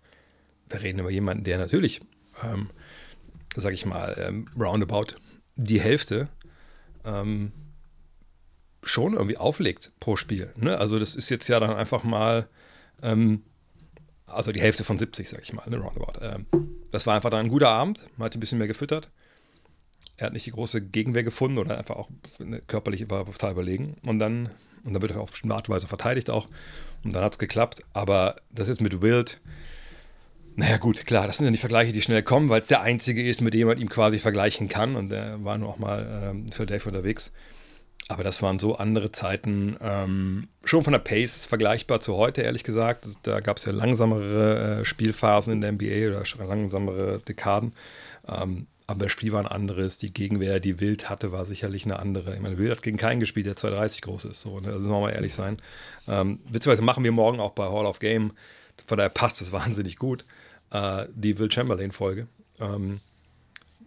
Wir 0.67 0.81
reden 0.81 0.99
über 0.99 1.11
jemanden, 1.11 1.43
der 1.43 1.57
natürlich 1.57 2.01
ähm, 2.43 2.69
sag 3.61 3.73
ich 3.73 3.85
mal, 3.85 4.15
ähm, 4.19 4.47
roundabout 4.57 5.15
die 5.55 5.81
Hälfte 5.81 6.29
ähm, 7.03 7.51
schon 8.83 9.13
irgendwie 9.13 9.37
auflegt 9.37 9.91
pro 9.99 10.15
Spiel. 10.15 10.53
Ne? 10.55 10.77
Also 10.77 10.99
das 10.99 11.15
ist 11.15 11.29
jetzt 11.29 11.47
ja 11.47 11.59
dann 11.59 11.71
einfach 11.71 12.03
mal, 12.03 12.47
ähm, 13.01 13.43
also 14.25 14.51
die 14.51 14.61
Hälfte 14.61 14.83
von 14.83 14.99
70, 14.99 15.29
sag 15.29 15.41
ich 15.41 15.53
mal, 15.53 15.67
ne? 15.69 15.77
roundabout. 15.77 16.19
Ähm, 16.21 16.45
das 16.91 17.05
war 17.05 17.15
einfach 17.15 17.29
dann 17.29 17.45
ein 17.45 17.49
guter 17.49 17.69
Abend, 17.69 18.03
man 18.17 18.27
hat 18.27 18.35
ein 18.35 18.39
bisschen 18.39 18.57
mehr 18.57 18.67
gefüttert. 18.67 19.09
Er 20.15 20.27
hat 20.27 20.33
nicht 20.33 20.45
die 20.47 20.51
große 20.51 20.81
Gegenwehr 20.81 21.23
gefunden 21.23 21.59
oder 21.59 21.77
einfach 21.77 21.95
auch 21.95 22.09
körperlich 22.65 23.09
war 23.09 23.25
total 23.25 23.51
überlegen. 23.51 23.97
Und 24.03 24.17
dann, 24.17 24.49
und 24.83 24.93
dann 24.93 25.01
wird 25.01 25.11
er 25.11 25.21
auf 25.21 25.29
bestimmte 25.29 25.55
Art 25.55 25.69
und 25.69 25.75
Weise 25.75 25.87
verteidigt 25.87 26.31
auch. 26.31 26.47
Und 27.03 27.13
dann 27.13 27.23
hat 27.23 27.33
es 27.33 27.39
geklappt. 27.39 27.83
Aber 27.93 28.37
das 28.49 28.67
ist 28.67 28.81
mit 28.81 29.01
Wild, 29.03 29.39
naja, 30.59 30.77
gut, 30.77 31.05
klar, 31.05 31.27
das 31.27 31.37
sind 31.37 31.45
ja 31.45 31.51
die 31.51 31.59
Vergleiche, 31.59 31.91
die 31.93 32.01
schnell 32.01 32.23
kommen, 32.23 32.49
weil 32.49 32.61
es 32.61 32.67
der 32.67 32.81
einzige 32.81 33.23
ist, 33.23 33.41
mit 33.41 33.53
dem 33.53 33.67
man 33.67 33.77
ihm 33.77 33.89
quasi 33.89 34.17
vergleichen 34.17 34.67
kann. 34.67 34.95
Und 34.95 35.09
der 35.09 35.43
war 35.43 35.55
nur 35.59 35.69
auch 35.69 35.77
mal 35.77 36.31
ähm, 36.31 36.51
für 36.51 36.65
Dave 36.65 36.83
unterwegs. 36.89 37.31
Aber 38.07 38.23
das 38.23 38.41
waren 38.41 38.57
so 38.57 38.75
andere 38.75 39.11
Zeiten, 39.11 39.77
ähm, 39.83 40.47
schon 40.63 40.83
von 40.83 40.93
der 40.93 40.99
Pace 40.99 41.45
vergleichbar 41.45 41.99
zu 41.99 42.15
heute, 42.15 42.41
ehrlich 42.41 42.63
gesagt. 42.63 43.07
Da 43.21 43.39
gab 43.39 43.57
es 43.57 43.65
ja 43.65 43.71
langsamere 43.71 44.79
äh, 44.79 44.85
Spielphasen 44.85 45.53
in 45.53 45.61
der 45.61 45.73
NBA 45.73 46.09
oder 46.09 46.23
langsamere 46.47 47.19
Dekaden. 47.19 47.73
Ähm, 48.27 48.65
aber 48.87 49.05
das 49.05 49.11
Spiel 49.11 49.33
war 49.33 49.41
ein 49.41 49.47
anderes. 49.47 49.99
Die 49.99 50.11
Gegenwehr, 50.11 50.59
die 50.59 50.79
Wild 50.79 51.07
hatte, 51.07 51.31
war 51.31 51.45
sicherlich 51.45 51.85
eine 51.85 51.99
andere. 51.99 52.33
Ich 52.33 52.41
meine, 52.41 52.57
Wild 52.57 52.71
hat 52.71 52.81
gegen 52.81 52.97
keinen 52.97 53.19
gespielt, 53.19 53.45
der 53.45 53.57
230 53.57 54.01
groß 54.01 54.25
ist. 54.25 54.41
So, 54.41 54.59
ne? 54.59 54.73
Also 54.73 54.89
mal 54.89 55.11
ehrlich 55.11 55.35
sein. 55.35 55.61
Ähm, 56.07 56.39
beziehungsweise 56.49 56.81
machen 56.81 57.03
wir 57.03 57.11
morgen 57.11 57.39
auch 57.39 57.51
bei 57.51 57.65
Hall 57.65 57.85
of 57.85 57.99
Game. 57.99 58.31
Von 58.87 58.97
daher 58.97 59.09
passt 59.09 59.39
es 59.41 59.51
wahnsinnig 59.51 59.97
gut 59.97 60.25
äh, 60.71 61.05
die 61.13 61.37
Will 61.37 61.51
Chamberlain-Folge. 61.51 62.27
Ähm, 62.59 62.99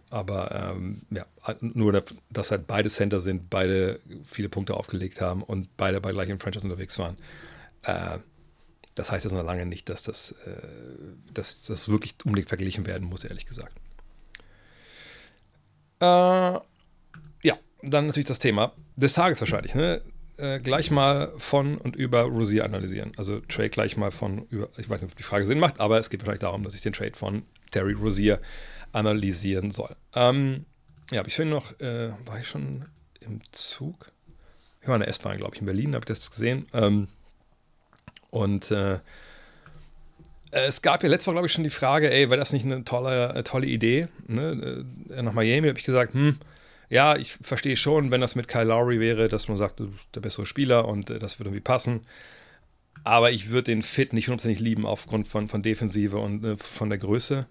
aber 0.09 0.73
ähm, 0.75 0.97
ja, 1.09 1.25
nur, 1.61 2.03
dass 2.29 2.51
halt 2.51 2.67
beide 2.67 2.89
Center 2.89 3.21
sind, 3.21 3.49
beide 3.49 4.01
viele 4.25 4.49
Punkte 4.49 4.75
aufgelegt 4.75 5.21
haben 5.21 5.41
und 5.41 5.75
beide 5.77 6.01
bei 6.01 6.11
gleichem 6.11 6.39
Franchise 6.39 6.65
unterwegs 6.65 6.99
waren. 6.99 7.17
Äh, 7.83 8.17
das 8.95 9.09
heißt 9.09 9.23
jetzt 9.23 9.33
noch 9.33 9.43
lange 9.43 9.65
nicht, 9.65 9.87
dass 9.87 10.03
das, 10.03 10.33
äh, 10.45 10.61
dass 11.33 11.63
das 11.63 11.87
wirklich 11.87 12.15
unbedingt 12.25 12.49
verglichen 12.49 12.85
werden 12.85 13.07
muss, 13.07 13.23
ehrlich 13.23 13.45
gesagt. 13.45 13.73
Äh, 16.01 16.05
ja, 16.05 17.57
dann 17.81 18.07
natürlich 18.07 18.27
das 18.27 18.39
Thema 18.39 18.73
des 18.97 19.13
Tages 19.13 19.39
wahrscheinlich. 19.39 19.75
Ne? 19.75 20.01
Äh, 20.41 20.59
gleich 20.59 20.89
mal 20.89 21.31
von 21.37 21.77
und 21.77 21.95
über 21.95 22.23
Rosier 22.23 22.65
analysieren. 22.65 23.11
Also 23.15 23.41
Trade 23.41 23.69
gleich 23.69 23.95
mal 23.95 24.09
von 24.09 24.47
über, 24.49 24.69
ich 24.77 24.89
weiß 24.89 25.01
nicht, 25.01 25.11
ob 25.11 25.17
die 25.17 25.23
Frage 25.23 25.45
Sinn 25.45 25.59
macht, 25.59 25.79
aber 25.79 25.99
es 25.99 26.09
geht 26.09 26.21
wahrscheinlich 26.21 26.39
darum, 26.39 26.63
dass 26.63 26.73
ich 26.73 26.81
den 26.81 26.93
Trade 26.93 27.13
von 27.13 27.43
Terry 27.69 27.93
Rosier 27.93 28.39
analysieren 28.91 29.69
soll. 29.69 29.95
Ähm, 30.15 30.65
ja, 31.11 31.23
ich 31.25 31.35
finde 31.35 31.53
noch, 31.53 31.79
äh, 31.79 32.09
war 32.25 32.39
ich 32.39 32.47
schon 32.47 32.85
im 33.19 33.41
Zug? 33.51 34.11
Ich 34.81 34.87
war 34.87 34.95
in 34.95 35.01
der 35.01 35.09
S-Bahn, 35.09 35.37
glaube 35.37 35.53
ich, 35.53 35.61
in 35.61 35.67
Berlin, 35.67 35.93
habe 35.93 36.01
ich 36.01 36.05
das 36.05 36.31
gesehen. 36.31 36.65
Ähm, 36.73 37.07
und 38.31 38.71
äh, 38.71 38.97
es 40.49 40.81
gab 40.81 41.03
ja 41.03 41.09
letztes 41.09 41.27
Mal, 41.27 41.33
glaube 41.33 41.47
ich, 41.47 41.53
schon 41.53 41.63
die 41.63 41.69
Frage, 41.69 42.11
ey, 42.11 42.31
wäre 42.31 42.39
das 42.39 42.51
nicht 42.51 42.65
eine 42.65 42.83
tolle, 42.83 43.35
äh, 43.35 43.43
tolle 43.43 43.67
Idee? 43.67 44.07
Ne? 44.27 44.85
Äh, 45.09 45.21
nach 45.21 45.33
Miami 45.33 45.67
habe 45.67 45.77
ich 45.77 45.85
gesagt, 45.85 46.15
hm, 46.15 46.39
ja, 46.91 47.15
ich 47.15 47.37
verstehe 47.41 47.77
schon, 47.77 48.11
wenn 48.11 48.19
das 48.19 48.35
mit 48.35 48.49
Kyle 48.49 48.65
Lowry 48.65 48.99
wäre, 48.99 49.29
dass 49.29 49.47
man 49.47 49.57
sagt, 49.57 49.79
du 49.79 49.87
bist 49.91 50.07
der 50.13 50.19
bessere 50.19 50.45
Spieler 50.45 50.87
und 50.89 51.09
äh, 51.09 51.19
das 51.19 51.39
würde 51.39 51.47
irgendwie 51.47 51.61
passen. 51.61 52.01
Aber 53.05 53.31
ich 53.31 53.49
würde 53.49 53.71
den 53.71 53.81
Fit 53.81 54.11
nicht 54.11 54.27
hundertprozentig 54.27 54.59
lieben 54.59 54.85
aufgrund 54.85 55.25
von, 55.25 55.47
von 55.47 55.63
Defensive 55.63 56.17
und 56.17 56.43
äh, 56.43 56.57
von 56.57 56.89
der 56.89 56.97
Größe. 56.97 57.47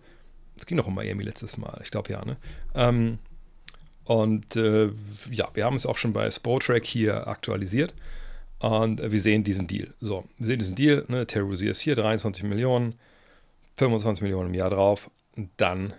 Das 0.56 0.66
ging 0.66 0.76
doch 0.76 0.86
um 0.86 0.94
Miami 0.94 1.22
letztes 1.22 1.56
Mal, 1.56 1.80
ich 1.82 1.90
glaube 1.90 2.12
ja, 2.12 2.22
ne? 2.22 2.36
Ähm, 2.74 3.18
und 4.04 4.56
äh, 4.56 4.90
ja, 5.30 5.48
wir 5.54 5.64
haben 5.64 5.76
es 5.76 5.86
auch 5.86 5.96
schon 5.96 6.12
bei 6.12 6.30
Sportrack 6.30 6.84
hier 6.84 7.26
aktualisiert. 7.26 7.94
Und 8.58 9.00
äh, 9.00 9.10
wir 9.10 9.20
sehen 9.22 9.42
diesen 9.42 9.66
Deal. 9.66 9.94
So, 10.00 10.24
wir 10.36 10.48
sehen 10.48 10.58
diesen 10.58 10.74
Deal. 10.74 11.06
Ne? 11.08 11.26
Terry 11.26 11.46
Rozier 11.46 11.70
ist 11.70 11.80
hier, 11.80 11.96
23 11.96 12.44
Millionen, 12.44 12.94
25 13.78 14.22
Millionen 14.22 14.50
im 14.50 14.54
Jahr 14.54 14.68
drauf. 14.68 15.10
Und 15.34 15.48
dann 15.56 15.94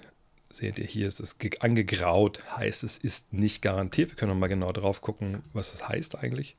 seht 0.51 0.79
ihr 0.79 0.85
hier, 0.85 1.07
ist 1.07 1.19
es 1.19 1.35
angegraut, 1.59 2.41
heißt 2.55 2.83
es 2.83 2.97
ist 2.97 3.33
nicht 3.33 3.61
garantiert. 3.61 4.11
Wir 4.11 4.15
können 4.15 4.31
noch 4.31 4.39
mal 4.39 4.47
genau 4.47 4.71
drauf 4.71 5.01
gucken, 5.01 5.41
was 5.53 5.71
das 5.71 5.87
heißt 5.87 6.17
eigentlich. 6.17 6.55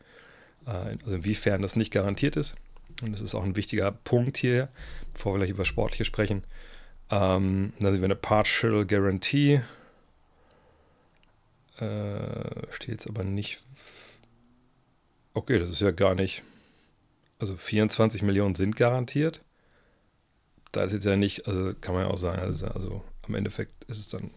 Äh, 0.66 0.96
also 1.04 1.16
inwiefern 1.16 1.62
das 1.62 1.76
nicht 1.76 1.92
garantiert 1.92 2.36
ist. 2.36 2.56
Und 3.00 3.12
das 3.12 3.20
ist 3.20 3.34
auch 3.34 3.44
ein 3.44 3.56
wichtiger 3.56 3.90
Punkt 3.90 4.36
hier, 4.36 4.68
bevor 5.12 5.34
wir 5.34 5.38
gleich 5.38 5.50
über 5.50 5.64
Sportliche 5.64 6.04
sprechen. 6.04 6.44
Ähm, 7.10 7.72
da 7.80 7.90
sehen 7.90 8.00
wir 8.00 8.06
eine 8.06 8.16
Partial 8.16 8.86
Guarantee. 8.86 9.62
Äh, 11.78 12.66
steht 12.70 12.90
jetzt 12.90 13.08
aber 13.08 13.24
nicht. 13.24 13.62
Okay, 15.34 15.58
das 15.58 15.70
ist 15.70 15.80
ja 15.80 15.90
gar 15.90 16.14
nicht. 16.14 16.42
Also 17.38 17.56
24 17.56 18.22
Millionen 18.22 18.54
sind 18.54 18.76
garantiert. 18.76 19.42
Da 20.70 20.84
ist 20.84 20.92
jetzt 20.92 21.04
ja 21.04 21.16
nicht, 21.16 21.46
also 21.46 21.74
kann 21.80 21.94
man 21.94 22.04
ja 22.04 22.10
auch 22.10 22.18
sagen, 22.18 22.40
also, 22.40 22.66
also 22.68 23.04
am 23.26 23.34
Endeffekt 23.34 23.84
ist 23.84 23.98
es 23.98 24.08
dann, 24.08 24.30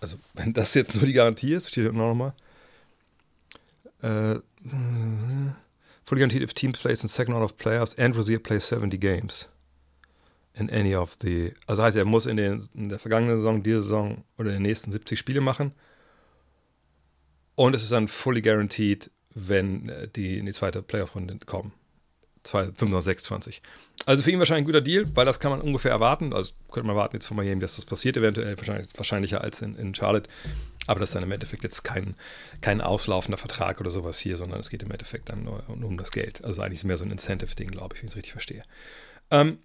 also 0.00 0.16
wenn 0.34 0.52
das 0.52 0.74
jetzt 0.74 0.94
nur 0.94 1.06
die 1.06 1.12
Garantie 1.12 1.54
ist, 1.54 1.68
steht 1.68 1.84
hier 1.84 1.92
noch 1.92 2.14
mal. 2.14 2.34
Äh, 4.02 4.40
fully 6.04 6.20
guaranteed 6.20 6.42
if 6.42 6.54
team 6.54 6.72
plays 6.72 7.02
in 7.02 7.08
second 7.08 7.34
order 7.34 7.44
of 7.44 7.56
players 7.56 7.96
and 7.98 8.16
Rosier 8.16 8.38
plays 8.38 8.68
70 8.68 8.98
games 8.98 9.48
in 10.54 10.70
any 10.70 10.94
of 10.94 11.16
the. 11.22 11.54
Also 11.66 11.82
heißt, 11.82 11.96
er 11.96 12.04
muss 12.04 12.26
in, 12.26 12.36
den, 12.36 12.68
in 12.74 12.88
der 12.88 12.98
vergangenen 12.98 13.38
Saison, 13.38 13.62
dieser 13.62 13.82
Saison 13.82 14.24
oder 14.38 14.50
in 14.50 14.56
den 14.56 14.62
nächsten 14.62 14.92
70 14.92 15.18
Spiele 15.18 15.40
machen. 15.40 15.72
Und 17.54 17.74
es 17.74 17.82
ist 17.82 17.92
dann 17.92 18.08
fully 18.08 18.42
guaranteed, 18.42 19.10
wenn 19.34 19.88
äh, 19.88 20.08
die 20.08 20.38
in 20.38 20.46
die 20.46 20.52
zweite 20.52 20.82
Playoff-Runde 20.82 21.38
kommen. 21.46 21.72
2526. 22.42 23.62
Also 24.06 24.22
für 24.22 24.30
ihn 24.30 24.38
wahrscheinlich 24.38 24.62
ein 24.62 24.66
guter 24.66 24.80
Deal, 24.80 25.06
weil 25.14 25.26
das 25.26 25.40
kann 25.40 25.50
man 25.50 25.60
ungefähr 25.60 25.90
erwarten. 25.90 26.32
Also 26.32 26.54
könnte 26.70 26.86
man 26.86 26.96
erwarten 26.96 27.16
jetzt 27.16 27.26
von 27.26 27.36
Miami, 27.36 27.60
dass 27.60 27.76
das 27.76 27.84
passiert, 27.84 28.16
eventuell 28.16 28.56
wahrscheinlich, 28.56 28.88
wahrscheinlicher 28.96 29.42
als 29.42 29.60
in, 29.60 29.76
in 29.76 29.94
Charlotte. 29.94 30.28
Aber 30.86 31.00
das 31.00 31.10
ist 31.10 31.14
dann 31.14 31.22
im 31.22 31.32
Endeffekt 31.32 31.62
jetzt 31.62 31.84
kein, 31.84 32.14
kein 32.62 32.80
auslaufender 32.80 33.38
Vertrag 33.38 33.80
oder 33.80 33.90
sowas 33.90 34.18
hier, 34.18 34.36
sondern 34.36 34.60
es 34.60 34.70
geht 34.70 34.82
im 34.82 34.90
Endeffekt 34.90 35.28
dann 35.28 35.44
nur, 35.44 35.62
um 35.68 35.98
das 35.98 36.10
Geld. 36.10 36.42
Also 36.44 36.62
eigentlich 36.62 36.76
ist 36.76 36.80
es 36.80 36.84
mehr 36.84 36.96
so 36.96 37.04
ein 37.04 37.10
Incentive-Ding, 37.10 37.70
glaube 37.70 37.94
ich, 37.94 38.02
wenn 38.02 38.06
ich 38.06 38.12
es 38.12 38.16
richtig 38.16 38.32
verstehe. 38.32 38.62
Ähm, 39.30 39.58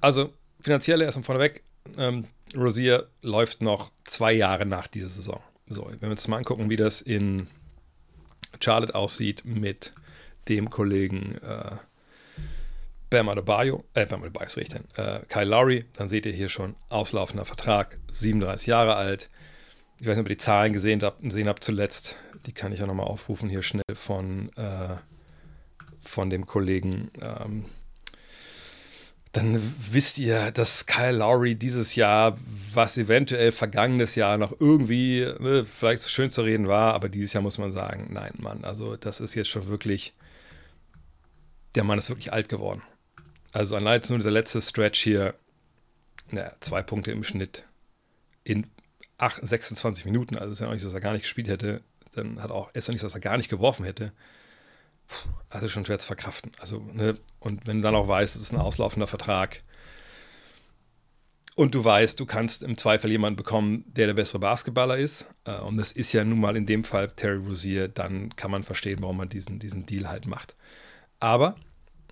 also 0.00 0.32
finanziell 0.60 1.00
erstmal 1.02 1.24
vorneweg, 1.24 1.64
ähm, 1.96 2.24
Rosier 2.56 3.08
läuft 3.22 3.60
noch 3.60 3.90
zwei 4.04 4.32
Jahre 4.32 4.66
nach 4.66 4.86
dieser 4.86 5.08
Saison. 5.08 5.42
So, 5.66 5.86
wenn 5.90 6.00
wir 6.00 6.10
uns 6.10 6.28
mal 6.28 6.38
angucken, 6.38 6.70
wie 6.70 6.76
das 6.76 7.00
in 7.00 7.48
Charlotte 8.60 8.94
aussieht 8.94 9.44
mit 9.44 9.92
dem 10.48 10.70
Kollegen 10.70 11.36
äh, 11.42 11.76
Bam 13.10 13.28
Adebayo, 13.28 13.84
äh, 13.94 14.06
Bam 14.06 14.22
Adebayo 14.22 14.46
ist 14.46 14.56
richtig, 14.56 14.82
äh, 14.96 15.20
Kyle 15.28 15.44
Lowry, 15.44 15.84
dann 15.96 16.08
seht 16.08 16.26
ihr 16.26 16.32
hier 16.32 16.48
schon 16.48 16.74
auslaufender 16.88 17.44
Vertrag, 17.44 17.98
37 18.10 18.66
Jahre 18.66 18.96
alt. 18.96 19.28
Ich 19.98 20.06
weiß 20.06 20.16
nicht, 20.16 20.24
ob 20.24 20.30
ihr 20.30 20.36
die 20.36 20.42
Zahlen 20.42 20.72
gesehen 20.72 21.02
habt, 21.02 21.22
gesehen 21.22 21.48
habt 21.48 21.62
zuletzt. 21.62 22.16
Die 22.46 22.52
kann 22.52 22.72
ich 22.72 22.82
auch 22.82 22.86
nochmal 22.86 23.06
aufrufen 23.06 23.48
hier 23.48 23.62
schnell 23.62 23.94
von, 23.94 24.50
äh, 24.56 24.96
von 26.00 26.30
dem 26.30 26.46
Kollegen 26.46 27.10
ähm, 27.20 27.66
dann 29.32 29.74
wisst 29.90 30.18
ihr, 30.18 30.50
dass 30.50 30.84
Kyle 30.84 31.16
Lowry 31.16 31.54
dieses 31.54 31.94
Jahr, 31.94 32.36
was 32.72 32.98
eventuell 32.98 33.50
vergangenes 33.50 34.14
Jahr 34.14 34.36
noch 34.36 34.52
irgendwie 34.60 35.26
ne, 35.40 35.64
vielleicht 35.64 36.02
so 36.02 36.10
schön 36.10 36.28
zu 36.28 36.42
reden 36.42 36.68
war, 36.68 36.92
aber 36.92 37.08
dieses 37.08 37.32
Jahr 37.32 37.42
muss 37.42 37.56
man 37.56 37.72
sagen, 37.72 38.10
nein, 38.12 38.32
Mann, 38.36 38.64
also 38.64 38.96
das 38.96 39.20
ist 39.20 39.34
jetzt 39.34 39.48
schon 39.48 39.68
wirklich, 39.68 40.12
der 41.74 41.84
Mann 41.84 41.98
ist 41.98 42.08
wirklich 42.08 42.32
alt 42.32 42.48
geworden. 42.48 42.82
Also 43.52 43.76
allein 43.76 43.94
jetzt 43.94 44.08
nur 44.08 44.18
dieser 44.18 44.30
letzte 44.30 44.60
Stretch 44.60 45.00
hier, 45.00 45.34
naja, 46.30 46.52
zwei 46.60 46.82
Punkte 46.82 47.12
im 47.12 47.24
Schnitt 47.24 47.64
in 48.44 48.66
8, 49.18 49.46
26 49.46 50.04
Minuten, 50.04 50.36
also 50.36 50.52
ist 50.52 50.60
ja 50.60 50.66
auch 50.66 50.72
nicht 50.72 50.82
so, 50.82 50.88
dass 50.88 50.94
er 50.94 51.00
gar 51.00 51.12
nicht 51.12 51.22
gespielt 51.22 51.48
hätte, 51.48 51.82
dann 52.14 52.42
hat 52.42 52.50
auch, 52.50 52.72
ist 52.74 52.88
ja 52.88 52.92
nicht 52.92 53.00
so, 53.00 53.06
dass 53.06 53.14
er 53.14 53.20
gar 53.20 53.36
nicht 53.36 53.48
geworfen 53.48 53.84
hätte 53.84 54.12
also 55.48 55.68
schon 55.68 55.84
schwer 55.84 55.98
zu 55.98 56.06
verkraften. 56.06 56.52
Also, 56.58 56.78
ne? 56.92 57.18
Und 57.40 57.66
wenn 57.66 57.78
du 57.78 57.82
dann 57.82 57.94
auch 57.94 58.08
weißt, 58.08 58.36
es 58.36 58.42
ist 58.42 58.52
ein 58.52 58.60
auslaufender 58.60 59.06
Vertrag 59.06 59.62
und 61.54 61.74
du 61.74 61.84
weißt, 61.84 62.18
du 62.18 62.26
kannst 62.26 62.62
im 62.62 62.76
Zweifel 62.76 63.10
jemanden 63.10 63.36
bekommen, 63.36 63.84
der 63.86 64.06
der 64.06 64.14
bessere 64.14 64.38
Basketballer 64.38 64.96
ist, 64.96 65.26
äh, 65.44 65.58
und 65.58 65.76
das 65.76 65.92
ist 65.92 66.12
ja 66.12 66.24
nun 66.24 66.40
mal 66.40 66.56
in 66.56 66.66
dem 66.66 66.84
Fall 66.84 67.08
Terry 67.08 67.36
Rozier, 67.36 67.88
dann 67.88 68.34
kann 68.36 68.50
man 68.50 68.62
verstehen, 68.62 69.02
warum 69.02 69.18
man 69.18 69.28
diesen, 69.28 69.58
diesen 69.58 69.86
Deal 69.86 70.08
halt 70.08 70.26
macht. 70.26 70.56
Aber, 71.22 71.54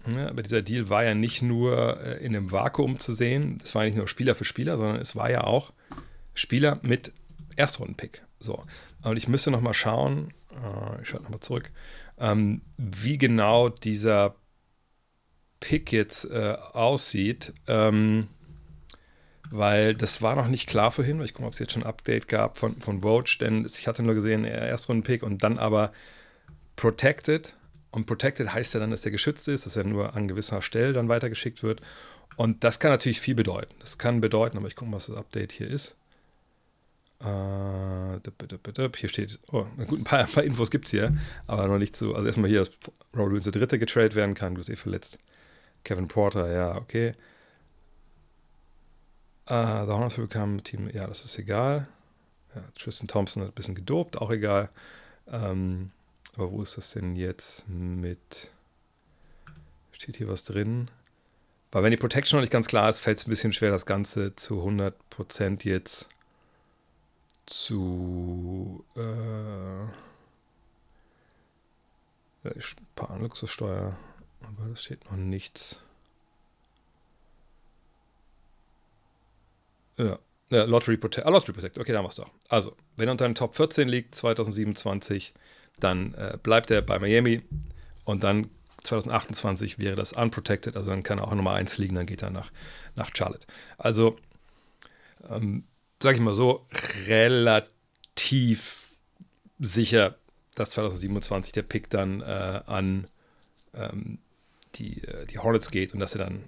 ne, 0.07 0.29
aber 0.29 0.43
dieser 0.43 0.63
Deal 0.63 0.89
war 0.89 1.03
ja 1.03 1.15
nicht 1.15 1.43
nur 1.43 2.01
äh, 2.01 2.25
in 2.25 2.37
einem 2.37 2.53
Vakuum 2.53 3.01
zu 3.01 3.13
sehen, 3.13 3.61
es 3.63 3.75
war 3.75 3.85
nicht 3.85 3.97
nur 3.97 4.07
Spieler 4.07 4.37
für 4.37 4.45
Spieler, 4.45 4.79
sondern 4.79 5.01
es 5.01 5.17
war 5.17 5.29
ja 5.29 5.43
auch 5.43 5.73
Spieler 6.33 6.79
mit 6.83 7.13
Erstrundenpick. 7.57 8.23
So. 8.39 8.65
Und 9.03 9.17
ich 9.17 9.27
müsste 9.27 9.51
noch 9.51 9.63
mal 9.63 9.75
schauen, 9.75 10.33
äh, 10.53 11.03
ich 11.03 11.09
schaue 11.09 11.23
noch 11.23 11.31
mal 11.31 11.41
zurück, 11.41 11.73
ähm, 12.19 12.63
wie 12.77 13.19
genau 13.19 13.69
dieser 13.69 14.37
Pick 15.59 15.91
jetzt 15.91 16.25
äh, 16.27 16.57
aussieht. 16.73 17.53
Ähm, 17.67 18.29
weil 19.51 19.97
das 19.97 20.23
war 20.23 20.37
noch 20.37 20.47
nicht 20.47 20.69
klar 20.69 20.93
vorhin. 20.93 21.21
Ich 21.23 21.35
gucke 21.35 21.49
ob 21.49 21.55
es 21.55 21.59
jetzt 21.59 21.73
schon 21.73 21.83
ein 21.83 21.89
Update 21.89 22.29
gab 22.29 22.59
von, 22.59 22.81
von 22.81 23.01
Vogue, 23.01 23.25
denn 23.41 23.67
ich 23.67 23.89
hatte 23.89 24.05
nur 24.05 24.15
gesehen, 24.15 24.45
Erstrunden-Pick 24.45 25.25
und 25.25 25.43
dann 25.43 25.59
aber 25.59 25.91
Protected. 26.77 27.57
Und 27.91 28.07
Protected 28.07 28.53
heißt 28.53 28.75
ja 28.75 28.81
dann, 28.81 28.91
dass 28.91 29.05
er 29.05 29.11
geschützt 29.11 29.49
ist, 29.49 29.67
dass 29.67 29.77
er 29.77 29.85
nur 29.85 30.15
an 30.15 30.29
gewisser 30.29 30.63
Stelle 30.63 30.93
dann 30.93 31.09
weitergeschickt 31.09 31.63
wird. 31.63 31.81
Und 32.37 32.63
das 32.65 32.79
kann 32.79 32.91
natürlich 32.91 33.21
viel 33.21 33.35
bedeuten. 33.35 33.75
Das 33.81 33.99
kann 33.99 34.21
bedeuten, 34.21 34.57
aber 34.57 34.69
ich 34.69 34.77
gucke 34.77 34.91
mal, 34.91 34.97
was 34.99 35.07
das 35.07 35.17
Update 35.17 35.53
hier 35.53 35.69
ist. 35.69 35.97
Äh, 37.21 38.19
hier 38.97 39.09
steht, 39.09 39.39
oh, 39.53 39.67
gut, 39.87 40.01
ein 40.01 40.05
paar, 40.05 40.19
ein 40.21 40.27
paar 40.27 40.45
Infos 40.45 40.71
gibt 40.71 40.87
es 40.87 40.93
hier, 40.93 41.17
aber 41.47 41.67
noch 41.67 41.79
nicht 41.79 41.97
so. 41.97 42.15
Also 42.15 42.27
erstmal 42.27 42.49
hier, 42.49 42.61
dass 42.61 42.71
Robert 43.15 43.31
Williams 43.31 43.45
der 43.45 43.53
Dritte 43.53 43.79
getradet 43.79 44.15
werden 44.15 44.35
kann, 44.35 44.55
du 44.55 44.61
bist 44.61 44.71
eh 44.71 44.77
verletzt. 44.77 45.19
Kevin 45.85 46.09
Porter, 46.09 46.51
ja, 46.51 46.77
okay. 46.77 47.13
Uh, 49.49 49.85
the 49.85 49.93
Hornets 49.93 50.17
will 50.17 50.27
become 50.27 50.63
Team, 50.63 50.89
ja, 50.93 51.07
das 51.07 51.25
ist 51.25 51.37
egal. 51.39 51.89
Ja, 52.55 52.63
Tristan 52.79 53.09
Thompson 53.09 53.43
hat 53.43 53.51
ein 53.51 53.55
bisschen 53.55 53.75
gedopt, 53.75 54.17
auch 54.17 54.31
egal. 54.31 54.71
Ähm, 55.29 55.91
aber 56.41 56.53
wo 56.53 56.63
ist 56.63 56.77
das 56.79 56.93
denn 56.93 57.17
jetzt 57.17 57.69
mit. 57.69 58.49
Steht 59.93 60.17
hier 60.17 60.29
was 60.29 60.43
drin? 60.45 60.91
Weil 61.71 61.83
wenn 61.83 61.91
die 61.91 61.99
Protection 61.99 62.39
noch 62.39 62.43
nicht 62.43 62.53
ganz 62.53 62.67
klar 62.67 62.89
ist, 62.89 62.99
fällt 62.99 63.19
es 63.19 63.27
ein 63.27 63.31
bisschen 63.31 63.53
schwer, 63.53 63.71
das 63.71 63.85
Ganze 63.85 64.35
zu 64.35 64.63
100% 64.63 65.65
jetzt 65.65 66.09
zu 67.45 68.85
äh, 68.97 69.87
Luxussteuer, 73.19 73.97
aber 74.41 74.69
das 74.71 74.83
steht 74.83 75.05
noch 75.11 75.19
nichts. 75.19 75.79
Ja, 79.99 80.19
ja 80.49 80.65
Lottery 80.65 80.97
Protect, 80.97 81.27
ah, 81.27 81.31
Lottery 81.31 81.53
Protect, 81.53 81.79
okay, 81.79 81.93
da 81.93 81.99
haben 81.99 82.07
wir 82.07 82.09
es 82.09 82.17
doch. 82.17 82.31
Also, 82.49 82.75
wenn 82.97 83.09
er 83.09 83.13
unter 83.13 83.29
den 83.29 83.35
Top 83.35 83.55
14 83.55 83.87
liegt, 83.87 84.15
2027, 84.15 85.35
dann 85.81 86.15
äh, 86.15 86.39
bleibt 86.43 86.71
er 86.71 86.83
bei 86.83 86.99
Miami 86.99 87.43
und 88.05 88.25
dann 88.25 88.51
2028 88.85 89.79
wäre 89.79 89.97
das 89.97 90.13
unprotected, 90.13 90.77
also 90.77 90.91
dann 90.91 91.03
kann 91.03 91.19
er 91.19 91.29
auch 91.29 91.35
Nummer 91.35 91.53
1 91.53 91.79
liegen, 91.79 91.97
dann 91.97 92.07
geht 92.07 92.23
er 92.23 92.31
nach, 92.31 92.51
nach 92.97 93.11
Charlotte. 93.15 93.47
Also, 93.77 94.17
ähm, 95.29 95.65
sage 96.03 96.17
ich 96.17 96.23
mal 96.23 96.35
so, 96.35 96.67
relativ 97.07 98.97
sicher, 99.59 100.17
dass 100.55 100.71
2027 100.71 101.53
der 101.53 101.63
Pick 101.63 101.91
dann 101.91 102.23
äh, 102.23 102.63
an 102.67 103.07
ähm, 103.75 104.19
die, 104.77 105.05
äh, 105.05 105.27
die 105.27 105.39
Hornets 105.39 105.71
geht 105.71 105.93
und 105.93 106.01
dass 106.01 106.15
er 106.15 106.25
dann 106.25 106.45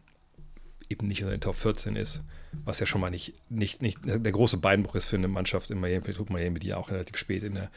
eben 0.93 1.09
nicht 1.09 1.23
in 1.23 1.29
den 1.29 1.41
Top 1.41 1.57
14 1.57 1.97
ist, 1.97 2.21
was 2.65 2.79
ja 2.79 2.87
schon 2.87 3.01
mal 3.01 3.11
nicht, 3.11 3.35
nicht, 3.51 3.83
nicht 3.83 3.99
der 4.05 4.33
große 4.33 4.59
Beinbruch 4.59 4.95
ist 4.95 5.07
für 5.07 5.17
eine 5.17 5.29
Mannschaft 5.29 5.71
in 5.71 5.81
Miami, 5.81 6.13
für 6.13 6.33
Miami, 6.33 6.61
die 6.61 6.75
auch 6.75 6.91
relativ 6.91 7.17
spät 7.17 7.43
in 7.43 7.55
der, 7.55 7.71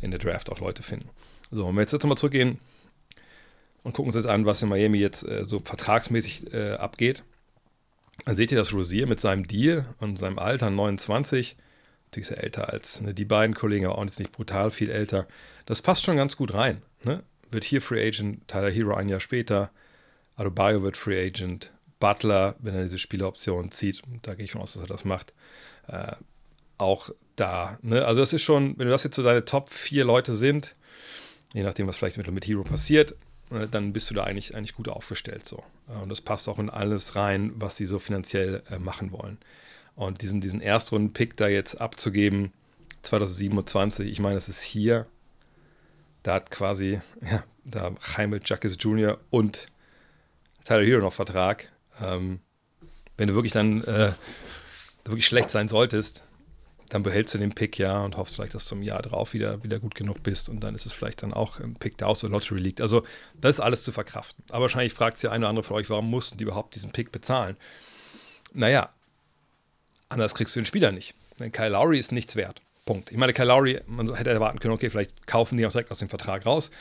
in 0.00 0.10
der 0.10 0.20
Draft 0.20 0.50
auch 0.50 0.60
Leute 0.60 0.82
finden. 0.82 1.08
So, 1.50 1.66
wenn 1.66 1.74
wir 1.74 1.80
jetzt, 1.80 1.92
jetzt 1.92 2.02
nochmal 2.02 2.18
zurückgehen 2.18 2.58
und 3.82 3.92
gucken 3.92 4.08
uns 4.08 4.16
jetzt 4.16 4.26
an, 4.26 4.46
was 4.46 4.62
in 4.62 4.68
Miami 4.68 4.98
jetzt 4.98 5.26
äh, 5.26 5.44
so 5.44 5.58
vertragsmäßig 5.58 6.52
äh, 6.52 6.72
abgeht, 6.72 7.24
dann 8.24 8.36
seht 8.36 8.52
ihr, 8.52 8.58
dass 8.58 8.72
Rosier 8.72 9.06
mit 9.06 9.20
seinem 9.20 9.46
Deal 9.46 9.86
und 9.98 10.20
seinem 10.20 10.38
Alter 10.38 10.70
29, 10.70 11.56
natürlich 12.06 12.30
ist 12.30 12.36
er 12.36 12.44
älter 12.44 12.68
als 12.68 13.00
ne, 13.00 13.14
die 13.14 13.24
beiden 13.24 13.54
Kollegen, 13.54 13.86
aber 13.86 13.98
auch 13.98 14.04
nicht 14.04 14.32
brutal 14.32 14.70
viel 14.70 14.90
älter, 14.90 15.26
das 15.66 15.82
passt 15.82 16.04
schon 16.04 16.16
ganz 16.16 16.36
gut 16.36 16.54
rein. 16.54 16.82
Ne? 17.02 17.22
Wird 17.50 17.64
hier 17.64 17.80
Free 17.80 18.06
Agent, 18.06 18.46
Tyler 18.46 18.70
Hero 18.70 18.94
ein 18.94 19.08
Jahr 19.08 19.20
später, 19.20 19.70
Adebayo 20.36 20.82
wird 20.82 20.96
Free 20.96 21.26
Agent, 21.26 21.70
Butler, 22.00 22.56
wenn 22.58 22.74
er 22.74 22.82
diese 22.82 22.98
Spieleroption 22.98 23.70
zieht, 23.70 24.02
da 24.22 24.34
gehe 24.34 24.44
ich 24.44 24.52
von 24.52 24.60
aus, 24.60 24.72
dass 24.72 24.82
er 24.82 24.88
das 24.88 25.04
macht, 25.04 25.32
äh, 25.86 26.12
auch 26.78 27.10
da. 27.36 27.78
Ne? 27.82 28.04
Also 28.04 28.20
das 28.20 28.32
ist 28.32 28.42
schon, 28.42 28.76
wenn 28.78 28.86
du 28.86 28.92
das 28.92 29.04
jetzt 29.04 29.16
so 29.16 29.22
deine 29.22 29.44
Top 29.44 29.70
4 29.70 30.04
Leute 30.04 30.34
sind, 30.34 30.74
je 31.52 31.62
nachdem, 31.62 31.86
was 31.86 31.96
vielleicht 31.96 32.16
mit, 32.16 32.30
mit 32.30 32.46
Hero 32.46 32.64
passiert, 32.64 33.14
äh, 33.50 33.68
dann 33.68 33.92
bist 33.92 34.10
du 34.10 34.14
da 34.14 34.24
eigentlich, 34.24 34.56
eigentlich 34.56 34.74
gut 34.74 34.88
aufgestellt 34.88 35.46
so. 35.46 35.62
Äh, 35.88 36.02
und 36.02 36.08
das 36.08 36.20
passt 36.20 36.48
auch 36.48 36.58
in 36.58 36.70
alles 36.70 37.16
rein, 37.16 37.52
was 37.54 37.76
sie 37.76 37.86
so 37.86 37.98
finanziell 37.98 38.62
äh, 38.70 38.78
machen 38.78 39.12
wollen. 39.12 39.38
Und 39.94 40.22
diesen, 40.22 40.40
diesen 40.40 40.60
Erstrunden-Pick 40.60 41.36
da 41.36 41.48
jetzt 41.48 41.80
abzugeben, 41.80 42.52
2027, 43.02 44.10
ich 44.10 44.20
meine, 44.20 44.34
das 44.34 44.48
ist 44.48 44.62
hier, 44.62 45.06
da 46.22 46.34
hat 46.34 46.50
quasi, 46.50 47.00
ja, 47.30 47.44
da 47.64 47.92
Jaime 48.16 48.40
Jacques 48.44 48.76
Jr. 48.78 49.18
und 49.30 49.66
Tyler 50.64 50.84
Hero 50.84 51.00
noch 51.00 51.12
Vertrag. 51.12 51.70
Ähm, 52.02 52.40
wenn 53.16 53.28
du 53.28 53.34
wirklich 53.34 53.52
dann 53.52 53.82
äh, 53.84 54.12
wirklich 55.04 55.26
schlecht 55.26 55.50
sein 55.50 55.68
solltest, 55.68 56.22
dann 56.90 57.02
behältst 57.02 57.34
du 57.34 57.38
den 57.38 57.54
Pick 57.54 57.78
ja 57.78 58.00
und 58.00 58.16
hoffst 58.16 58.34
vielleicht, 58.34 58.54
dass 58.54 58.68
du 58.68 58.74
im 58.74 58.82
Jahr 58.82 59.00
drauf 59.00 59.32
wieder, 59.32 59.62
wieder 59.62 59.78
gut 59.78 59.94
genug 59.94 60.22
bist 60.22 60.48
und 60.48 60.60
dann 60.60 60.74
ist 60.74 60.86
es 60.86 60.92
vielleicht 60.92 61.22
dann 61.22 61.32
auch 61.32 61.60
ein 61.60 61.76
Pick, 61.76 61.96
der 61.98 62.08
aus 62.08 62.20
der 62.20 62.30
Lottery 62.30 62.58
liegt. 62.58 62.80
Also 62.80 63.04
das 63.40 63.56
ist 63.56 63.60
alles 63.60 63.84
zu 63.84 63.92
verkraften. 63.92 64.44
Aber 64.50 64.62
wahrscheinlich 64.62 64.92
fragt 64.92 65.18
sich 65.18 65.30
eine 65.30 65.44
oder 65.44 65.50
andere 65.50 65.62
von 65.62 65.76
euch, 65.76 65.88
warum 65.88 66.10
mussten 66.10 66.36
die 66.38 66.44
überhaupt 66.44 66.74
diesen 66.74 66.90
Pick 66.90 67.12
bezahlen? 67.12 67.56
Naja, 68.52 68.90
anders 70.08 70.34
kriegst 70.34 70.56
du 70.56 70.60
den 70.60 70.66
Spieler 70.66 70.90
nicht. 70.90 71.14
Denn 71.38 71.52
Kyle 71.52 71.70
Lowry 71.70 71.98
ist 71.98 72.10
nichts 72.10 72.34
wert. 72.34 72.60
Punkt. 72.86 73.12
Ich 73.12 73.16
meine, 73.16 73.32
Kyle 73.32 73.46
Lowry, 73.46 73.80
man 73.86 74.12
hätte 74.14 74.30
erwarten 74.30 74.58
können, 74.58 74.74
okay, 74.74 74.90
vielleicht 74.90 75.26
kaufen 75.28 75.56
die 75.56 75.66
auch 75.66 75.70
direkt 75.70 75.92
aus 75.92 76.00
dem 76.00 76.08
Vertrag 76.08 76.44
raus. 76.44 76.72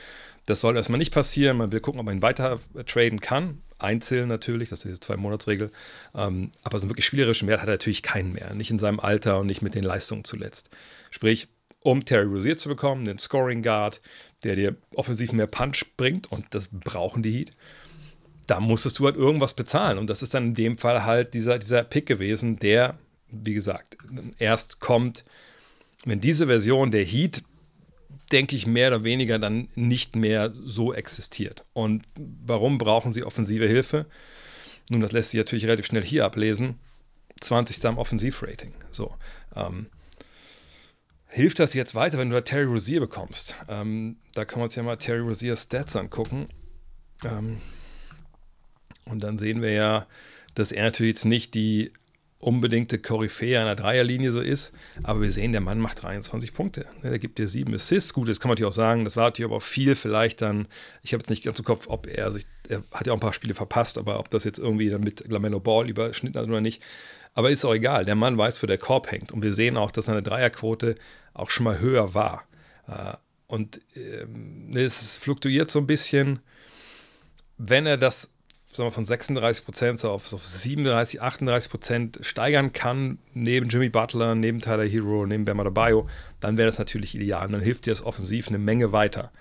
Das 0.48 0.62
soll 0.62 0.76
erstmal 0.76 0.98
nicht 0.98 1.14
passieren. 1.14 1.58
Man 1.58 1.72
will 1.72 1.82
gucken, 1.82 2.00
ob 2.00 2.06
man 2.08 2.18
ihn 2.18 2.22
weiter 2.24 2.60
traden 2.88 3.22
kann. 3.22 3.62
Einzeln 3.80 4.28
natürlich, 4.28 4.70
das 4.70 4.86
ist 4.86 4.96
die 4.96 5.00
Zwei-Monats-Regel. 5.00 5.72
Ähm, 6.16 6.52
aber 6.64 6.80
so 6.80 6.84
einen 6.84 6.92
wirklich 6.92 7.06
spielerischen 7.06 7.48
Wert 7.48 7.62
hat 7.62 7.68
er 7.68 7.74
natürlich 7.74 8.04
keinen 8.04 8.34
mehr. 8.34 8.54
Nicht 8.54 8.72
in 8.72 8.80
seinem 8.80 9.00
Alter 9.00 9.40
und 9.40 9.48
nicht 9.48 9.62
mit 9.62 9.76
den 9.76 9.84
Leistungen 9.84 10.24
zuletzt. 10.24 10.70
Sprich, 11.12 11.48
um 11.82 12.04
Terry 12.06 12.26
Rozier 12.26 12.58
zu 12.58 12.70
bekommen, 12.70 13.06
den 13.06 13.20
Scoring 13.20 13.64
Guard, 13.64 14.00
der 14.44 14.56
dir 14.56 14.76
offensiv 14.94 15.32
mehr 15.32 15.48
Punch 15.48 15.86
bringt, 15.98 16.32
und 16.32 16.46
das 16.52 16.70
brauchen 16.72 17.24
die 17.24 17.32
Heat, 17.32 17.54
da 18.48 18.60
musstest 18.60 19.00
du 19.00 19.06
halt 19.06 19.16
irgendwas 19.16 19.54
bezahlen. 19.54 19.98
Und 19.98 20.10
das 20.10 20.22
ist 20.22 20.34
dann 20.34 20.48
in 20.48 20.56
dem 20.56 20.78
Fall 20.78 21.06
halt 21.06 21.34
dieser, 21.34 21.60
dieser 21.60 21.84
Pick 21.84 22.06
gewesen, 22.06 22.58
der, 22.58 22.98
wie 23.30 23.54
gesagt, 23.54 23.98
erst 24.40 24.80
kommt, 24.80 25.24
wenn 26.06 26.20
diese 26.20 26.48
Version 26.48 26.92
der 26.92 27.04
Heat 27.04 27.44
denke 28.30 28.56
ich, 28.56 28.68
mehr 28.68 28.90
oder 28.90 29.04
weniger 29.04 29.40
dann 29.40 29.70
nicht 29.76 30.16
mehr 30.16 30.54
so 30.64 30.94
existiert. 30.94 31.66
Und 31.74 32.04
warum 32.18 32.78
brauchen 32.78 33.14
sie 33.14 33.24
offensive 33.24 33.68
Hilfe? 33.68 34.06
Nun, 34.90 35.02
das 35.02 35.12
lässt 35.12 35.32
sich 35.32 35.38
natürlich 35.38 35.66
relativ 35.66 35.86
schnell 35.86 36.04
hier 36.04 36.26
ablesen. 36.26 36.80
20. 37.42 37.86
am 37.86 37.98
Offensivrating. 37.98 38.74
So. 38.92 39.16
Ähm, 39.56 39.88
hilft 41.28 41.60
das 41.60 41.74
jetzt 41.74 41.96
weiter, 41.96 42.18
wenn 42.18 42.30
du 42.30 42.36
da 42.36 42.42
Terry 42.42 42.66
Rozier 42.66 43.00
bekommst? 43.00 43.56
Ähm, 43.68 44.18
da 44.34 44.46
können 44.46 44.62
wir 44.62 44.66
uns 44.66 44.76
ja 44.76 44.84
mal 44.84 44.98
Terry 44.98 45.20
Roziers 45.20 45.64
Stats 45.64 45.96
angucken. 45.96 46.46
Ähm, 47.24 47.62
und 49.06 49.22
dann 49.22 49.38
sehen 49.38 49.62
wir 49.62 49.72
ja, 49.72 50.08
dass 50.56 50.72
er 50.72 50.84
natürlich 50.84 51.16
jetzt 51.16 51.26
nicht 51.26 51.54
die 51.54 51.92
unbedingte 52.40 53.00
Koryphäe 53.00 53.60
einer 53.60 53.76
Dreierlinie 53.76 54.32
so 54.32 54.40
ist. 54.40 54.72
Aber 55.04 55.22
wir 55.22 55.32
sehen, 55.32 55.52
der 55.52 55.62
Mann 55.62 55.80
macht 55.80 56.04
23 56.04 56.54
Punkte. 56.54 56.86
Ne, 57.04 57.10
der 57.10 57.20
gibt 57.20 57.38
dir 57.38 57.48
sieben 57.48 57.74
Assists. 57.74 58.14
Gut, 58.14 58.30
das 58.30 58.40
kann 58.40 58.48
man 58.50 58.54
natürlich 58.54 58.70
auch 58.70 58.76
sagen. 58.76 59.04
Das 59.04 59.18
war 59.18 59.26
natürlich 59.26 59.52
aber 59.52 59.60
viel 59.60 59.96
vielleicht 59.96 60.42
dann. 60.42 60.68
Ich 61.04 61.14
habe 61.14 61.22
jetzt 61.22 61.30
nicht 61.30 61.44
ganz 61.44 61.60
im 61.60 61.66
Kopf, 61.66 61.88
ob 61.88 62.08
er 62.08 62.32
sich, 62.32 62.46
er 62.70 62.84
hat 62.94 63.08
ja 63.08 63.14
auch 63.14 63.18
ein 63.18 63.22
paar 63.22 63.34
Spiele 63.34 63.54
verpasst, 63.54 63.98
aber 63.98 64.20
ob 64.20 64.30
das 64.30 64.46
jetzt 64.46 64.58
irgendwie 64.58 64.90
dann 64.90 65.02
mit 65.02 65.28
Lamello 65.28 65.60
Ball 65.60 65.90
überschnitten 65.90 66.40
hat 66.40 66.48
oder 66.48 66.62
nicht. 66.62 66.82
Aber 67.34 67.52
ist 67.52 67.66
auch 67.66 67.74
egal. 67.74 68.06
Der 68.06 68.16
Mann 68.16 68.38
weiß, 68.38 68.64
wo 68.64 68.68
der 68.68 68.78
Korb 68.78 69.12
hängt. 69.12 69.32
Und 69.34 69.44
wir 69.44 69.54
sehen 69.54 69.76
auch, 69.76 69.92
dass 69.92 70.06
seine 70.06 70.24
Dreierquote 70.24 70.96
auch 71.34 71.50
schon 71.50 71.66
mal 71.66 71.80
höher 71.80 72.14
war. 72.14 72.48
Äh, 72.88 73.14
und 73.48 73.82
ähm, 73.96 74.72
es 74.76 75.18
fluktuiert 75.18 75.70
so 75.72 75.80
ein 75.80 75.88
bisschen. 75.88 76.40
Wenn 77.58 77.86
er 77.86 77.98
das 77.98 78.32
sagen 78.72 78.88
wir, 78.88 78.92
von 78.92 79.06
36 79.06 79.66
Prozent 79.66 80.06
auf, 80.06 80.32
auf 80.32 80.46
37, 80.46 81.22
38 81.22 81.72
Prozent 81.72 82.20
steigern 82.22 82.72
kann, 82.72 83.18
neben 83.34 83.68
Jimmy 83.68 83.90
Butler, 83.90 84.36
neben 84.36 84.62
Tyler 84.62 84.86
Hero, 84.86 85.26
neben 85.26 85.46
Bam 85.46 85.60
Adebayo, 85.60 86.08
dann 86.40 86.58
wäre 86.58 86.68
das 86.68 86.78
natürlich 86.78 87.16
ideal. 87.16 87.48
Und 87.48 87.54
dann 87.54 87.62
hilft 87.62 87.86
dir 87.86 87.92
das 87.92 88.04
offensiv 88.04 88.48
eine 88.48 88.60
Menge 88.60 88.92
weiter. 88.92 89.32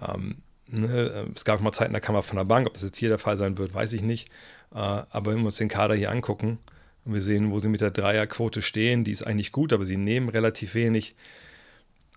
Ähm, 0.00 0.38
ne? 0.66 1.28
Es 1.34 1.44
gab 1.44 1.60
mal 1.60 1.72
Zeiten, 1.72 1.92
da 1.92 2.00
kam 2.00 2.16
er 2.16 2.22
von 2.22 2.36
der 2.36 2.44
Bank. 2.44 2.66
Ob 2.66 2.74
das 2.74 2.82
jetzt 2.82 2.98
hier 2.98 3.08
der 3.08 3.18
Fall 3.18 3.38
sein 3.38 3.58
wird, 3.58 3.74
weiß 3.74 3.92
ich 3.92 4.02
nicht. 4.02 4.28
Äh, 4.72 4.78
aber 4.78 5.32
wenn 5.32 5.38
wir 5.38 5.46
uns 5.46 5.56
den 5.56 5.68
Kader 5.68 5.94
hier 5.94 6.10
angucken 6.10 6.58
und 7.04 7.14
wir 7.14 7.22
sehen, 7.22 7.52
wo 7.52 7.60
sie 7.60 7.68
mit 7.68 7.80
der 7.80 7.92
Dreierquote 7.92 8.60
stehen, 8.60 9.04
die 9.04 9.12
ist 9.12 9.22
eigentlich 9.22 9.52
gut, 9.52 9.72
aber 9.72 9.84
sie 9.84 9.96
nehmen 9.96 10.28
relativ 10.28 10.74
wenig. 10.74 11.14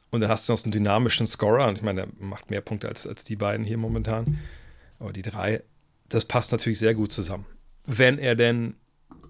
Und 0.09 0.21
dann 0.21 0.29
hast 0.29 0.47
du 0.47 0.53
noch 0.53 0.57
so 0.57 0.63
einen 0.63 0.71
dynamischen 0.71 1.27
Scorer. 1.27 1.67
Und 1.67 1.77
ich 1.77 1.83
meine, 1.83 2.07
der 2.07 2.09
macht 2.19 2.49
mehr 2.49 2.61
Punkte 2.61 2.87
als, 2.89 3.05
als 3.05 3.23
die 3.25 3.35
beiden 3.35 3.63
hier 3.63 3.77
momentan. 3.77 4.39
Aber 4.99 5.13
die 5.13 5.21
drei 5.21 5.61
das 6.09 6.25
passt 6.25 6.51
natürlich 6.51 6.79
sehr 6.79 6.93
gut 6.93 7.11
zusammen. 7.11 7.45
Wenn 7.85 8.17
er 8.17 8.35
denn 8.35 8.75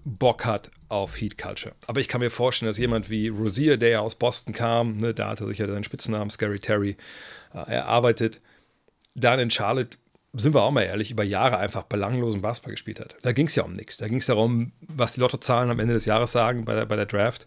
Bock 0.04 0.44
hat 0.44 0.70
auf 0.88 1.20
Heat 1.20 1.36
Culture. 1.36 1.74
Aber 1.86 2.00
ich 2.00 2.08
kann 2.08 2.20
mir 2.20 2.30
vorstellen, 2.30 2.68
dass 2.68 2.78
jemand 2.78 3.10
wie 3.10 3.28
Rosier, 3.28 3.76
der 3.76 3.90
ja 3.90 4.00
aus 4.00 4.14
Boston 4.14 4.54
kam, 4.54 4.96
ne, 4.96 5.12
da 5.12 5.28
hat 5.28 5.40
er 5.40 5.46
sich 5.46 5.58
ja 5.58 5.66
seinen 5.66 5.84
Spitznamen 5.84 6.30
Scary 6.30 6.60
Terry 6.60 6.96
äh, 7.52 7.58
erarbeitet, 7.58 8.40
dann 9.14 9.38
in 9.38 9.50
Charlotte, 9.50 9.98
sind 10.32 10.54
wir 10.54 10.62
auch 10.62 10.70
mal 10.70 10.82
ehrlich, 10.82 11.10
über 11.10 11.24
Jahre 11.24 11.58
einfach 11.58 11.84
belanglosen 11.84 12.40
Basketball 12.40 12.72
gespielt 12.72 13.00
hat. 13.00 13.16
Da 13.22 13.32
ging 13.32 13.46
es 13.48 13.54
ja 13.54 13.64
um 13.64 13.72
nichts. 13.72 13.98
Da 13.98 14.08
ging 14.08 14.18
es 14.18 14.26
darum, 14.26 14.72
was 14.80 15.12
die 15.12 15.20
Lottozahlen 15.20 15.70
am 15.70 15.80
Ende 15.80 15.94
des 15.94 16.06
Jahres 16.06 16.32
sagen 16.32 16.64
bei 16.64 16.74
der, 16.74 16.86
bei 16.86 16.96
der 16.96 17.06
Draft 17.06 17.46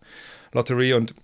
Lottery 0.51 0.93
und 0.93 1.15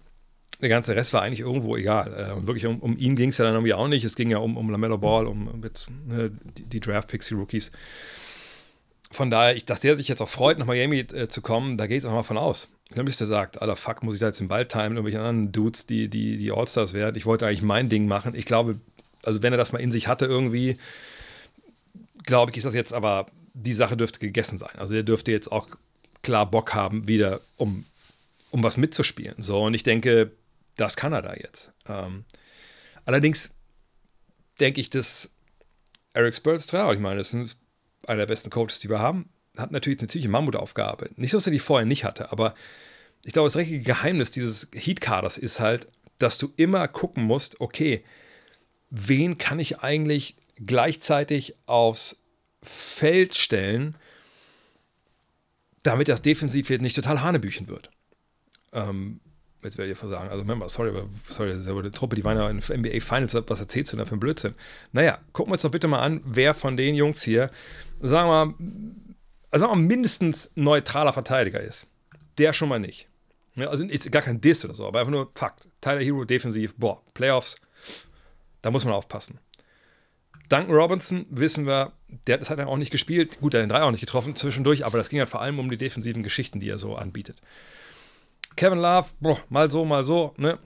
der 0.62 0.70
ganze 0.70 0.96
Rest 0.96 1.14
war 1.14 1.22
eigentlich 1.22 1.42
irgendwo 1.42 1.76
egal. 1.78 2.30
Äh, 2.30 2.34
und 2.34 2.48
wirklich 2.48 2.66
um, 2.66 2.80
um 2.80 2.98
ihn 2.98 3.16
ging 3.16 3.30
es 3.30 3.38
ja 3.38 3.46
dann 3.46 3.54
irgendwie 3.54 3.74
auch 3.74 3.88
nicht. 3.88 4.04
Es 4.04 4.16
ging 4.16 4.30
ja 4.30 4.40
um, 4.40 4.58
um 4.58 4.70
Lamello 4.70 4.98
Ball, 4.98 5.28
um, 5.28 5.48
um 5.48 5.64
jetzt, 5.64 5.88
ne, 6.08 6.32
die, 6.58 6.64
die 6.64 6.80
Draft-Picks, 6.80 7.28
die 7.28 7.36
Rookies. 7.36 7.72
Von 9.12 9.30
daher, 9.30 9.56
ich, 9.56 9.66
dass 9.66 9.80
der 9.80 9.96
sich 9.96 10.08
jetzt 10.08 10.22
auch 10.22 10.30
freut, 10.30 10.58
nach 10.58 10.66
Miami 10.66 11.00
äh, 11.00 11.28
zu 11.28 11.42
kommen, 11.42 11.78
da 11.78 11.88
gehe 11.88 11.98
ich 11.98 12.06
auch 12.06 12.12
mal 12.12 12.24
von 12.24 12.38
aus. 12.38 12.70
Nämlich 12.94 13.18
der 13.18 13.28
sagt, 13.28 13.62
Alter, 13.62 13.76
fuck, 13.76 14.04
muss 14.04 14.16
ich 14.16 14.20
da 14.20 14.28
jetzt 14.28 14.40
den 14.40 14.48
Ball 14.48 14.66
timen, 14.66 14.94
irgendwelche 14.94 15.20
anderen 15.20 15.52
Dudes, 15.52 15.86
die, 15.86 16.08
die, 16.08 16.38
die 16.38 16.52
All-Stars 16.52 16.94
werden. 16.94 17.16
Ich 17.16 17.26
wollte 17.26 17.46
eigentlich 17.46 17.62
mein 17.62 17.90
Ding 17.90 18.08
machen. 18.08 18.34
Ich 18.34 18.46
glaube, 18.46 18.80
also 19.24 19.44
wenn 19.44 19.54
er 19.54 19.58
das 19.58 19.74
mal 19.74 19.80
in 19.80 19.92
sich 19.92 20.08
hatte 20.08 20.26
irgendwie, 20.26 20.78
glaube 22.24 22.52
ich, 22.52 22.58
ist 22.58 22.66
das 22.66 22.74
jetzt 22.74 22.94
aber, 22.94 23.28
die 23.54 23.74
Sache 23.74 23.98
dürfte 23.98 24.20
gegessen 24.20 24.58
sein. 24.58 24.76
Also 24.78 24.96
er 24.96 25.04
dürfte 25.04 25.32
jetzt 25.32 25.52
auch 25.52 25.68
klar 26.22 26.50
Bock 26.50 26.74
haben, 26.74 27.08
wieder 27.08 27.42
um, 27.58 27.86
um 28.52 28.64
was 28.64 28.78
mitzuspielen. 28.78 29.36
So, 29.40 29.64
und 29.64 29.74
ich 29.74 29.84
denke, 29.84 30.32
das 30.78 30.96
kann 30.96 31.14
er 31.14 31.22
da 31.22 31.34
jetzt. 31.34 31.72
Ähm, 31.88 32.26
allerdings 33.06 33.50
denke 34.60 34.82
ich, 34.82 34.90
dass 34.90 35.30
Eric 36.14 36.36
Spolstra, 36.36 36.92
ich 36.94 37.00
meine, 37.00 37.18
das 37.18 37.34
ist 37.34 37.58
einer 38.08 38.20
der 38.20 38.26
besten 38.28 38.50
Coaches, 38.50 38.80
die 38.80 38.90
wir 38.90 39.00
haben, 39.00 39.30
hat 39.58 39.72
natürlich 39.72 40.00
eine 40.00 40.08
ziemliche 40.08 40.30
Mammutaufgabe. 40.30 41.10
Nicht 41.16 41.32
so, 41.32 41.38
dass 41.38 41.48
er 41.48 41.52
die 41.52 41.60
vorher 41.60 41.86
nicht 41.86 42.04
hatte, 42.04 42.32
aber 42.32 42.54
ich 43.24 43.34
glaube, 43.34 43.48
das 43.48 43.56
richtige 43.56 43.82
Geheimnis 43.82 44.32
dieses 44.32 44.68
Heat-Kaders 44.74 45.38
ist 45.38 45.60
halt, 45.60 45.88
dass 46.18 46.38
du 46.38 46.52
immer 46.56 46.88
gucken 46.88 47.24
musst, 47.24 47.60
okay, 47.60 48.04
wen 48.90 49.38
kann 49.38 49.60
ich 49.60 49.80
eigentlich 49.80 50.36
gleichzeitig 50.56 51.56
aufs 51.66 52.18
Feld 52.64 53.36
stellen, 53.36 53.96
damit 55.84 56.08
das 56.08 56.22
defensiv 56.22 56.70
nicht 56.70 56.96
total 56.96 57.22
Hanebüchen 57.22 57.68
wird. 57.68 57.90
Ähm, 58.74 59.20
jetzt 59.64 59.78
werde 59.78 59.92
ich 59.92 59.98
versagen. 59.98 60.30
Also, 60.30 60.42
remember, 60.42 60.70
sorry, 60.70 60.90
aber 60.90 61.06
sorry, 61.30 61.52
das 61.52 61.60
ist 61.60 61.68
aber 61.68 61.80
eine 61.80 61.92
Truppe, 61.92 62.16
die 62.16 62.24
waren 62.24 62.38
ja 62.38 62.50
in 62.50 62.58
NBA 62.58 63.00
Finals, 63.00 63.34
was 63.34 63.60
erzählst 63.60 63.94
du 63.94 63.98
da 63.98 64.06
für 64.06 64.16
ein 64.16 64.20
Blödsinn? 64.20 64.56
Naja, 64.92 65.20
gucken 65.34 65.52
wir 65.52 65.54
uns 65.54 65.64
doch 65.64 65.72
bitte 65.72 65.88
mal 65.88 66.02
an, 66.02 66.22
wer 66.26 66.54
von 66.54 66.78
den 66.78 66.96
Jungs 66.96 67.24
hier, 67.24 67.52
sagen 68.02 68.30
wir 68.30 68.46
mal, 68.46 68.56
sagen 69.52 69.72
wir 69.72 69.76
mal 69.76 69.88
mindestens 69.88 70.52
neutraler 70.56 71.14
Verteidiger 71.14 71.60
ist. 71.60 71.88
Der 72.38 72.54
schon 72.54 72.70
mal 72.70 72.80
nicht. 72.80 73.08
Ja, 73.56 73.70
also 73.70 73.86
gar 74.12 74.22
kein 74.22 74.40
Diss 74.40 74.64
oder 74.64 74.76
so, 74.76 74.88
aber 74.88 75.00
einfach 75.00 75.12
nur 75.12 75.32
Fakt. 75.34 75.68
Tyler 75.82 76.04
Hero 76.04 76.26
defensiv, 76.26 76.76
boah, 76.76 77.02
Playoffs, 77.16 77.56
da 78.62 78.70
muss 78.70 78.86
man 78.86 78.94
aufpassen. 78.94 79.40
Duncan 80.50 80.76
Robinson, 80.76 81.26
wissen 81.30 81.66
wir, 81.66 81.92
der 82.28 82.38
das 82.38 82.50
hat 82.50 82.60
er 82.60 82.68
auch 82.68 82.78
nicht 82.78 82.92
gespielt. 82.92 83.40
Gut, 83.42 83.54
er 83.54 83.62
hat 83.62 83.66
den 83.66 83.70
Drei 83.70 83.82
auch 83.82 83.92
nicht 83.92 84.00
getroffen 84.02 84.36
zwischendurch, 84.36 84.86
aber 84.86 84.98
das 84.98 85.10
ging 85.10 85.20
halt 85.20 85.30
vor 85.30 85.42
allem 85.42 85.60
um 85.60 85.70
die 85.70 85.78
defensiven 85.78 86.24
Geschichten, 86.24 86.60
die 86.60 86.70
er 86.70 86.78
so 86.78 86.96
anbietet. 86.96 87.42
Kevin 88.58 88.80
Love, 88.80 89.10
boah, 89.22 89.40
mal 89.50 89.72
so, 89.72 89.86
mal 89.86 90.04
so, 90.04 90.34
ne? 90.38 90.60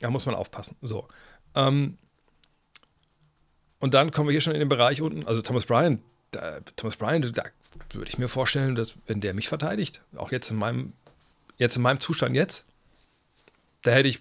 Da 0.00 0.08
muss 0.08 0.24
man 0.24 0.34
aufpassen. 0.34 0.76
So. 0.80 1.06
Ähm, 1.54 1.98
und 3.78 3.94
dann 3.94 4.12
kommen 4.12 4.28
wir 4.28 4.32
hier 4.32 4.40
schon 4.40 4.54
in 4.54 4.60
den 4.60 4.68
Bereich 4.68 5.02
unten, 5.02 5.26
also 5.26 5.42
Thomas 5.42 5.66
Bryant, 5.66 6.00
da, 6.30 6.60
Thomas 6.76 6.96
Bryant, 6.96 7.36
da 7.36 7.44
würde 7.92 8.08
ich 8.08 8.16
mir 8.16 8.28
vorstellen, 8.28 8.74
dass 8.74 8.94
wenn 9.06 9.20
der 9.20 9.34
mich 9.34 9.48
verteidigt, 9.48 10.02
auch 10.16 10.30
jetzt 10.30 10.50
in 10.50 10.56
meinem, 10.56 10.92
jetzt 11.58 11.76
in 11.76 11.82
meinem 11.82 12.00
Zustand 12.00 12.34
jetzt, 12.36 12.66
da 13.82 13.90
hätte 13.90 14.08
ich, 14.08 14.20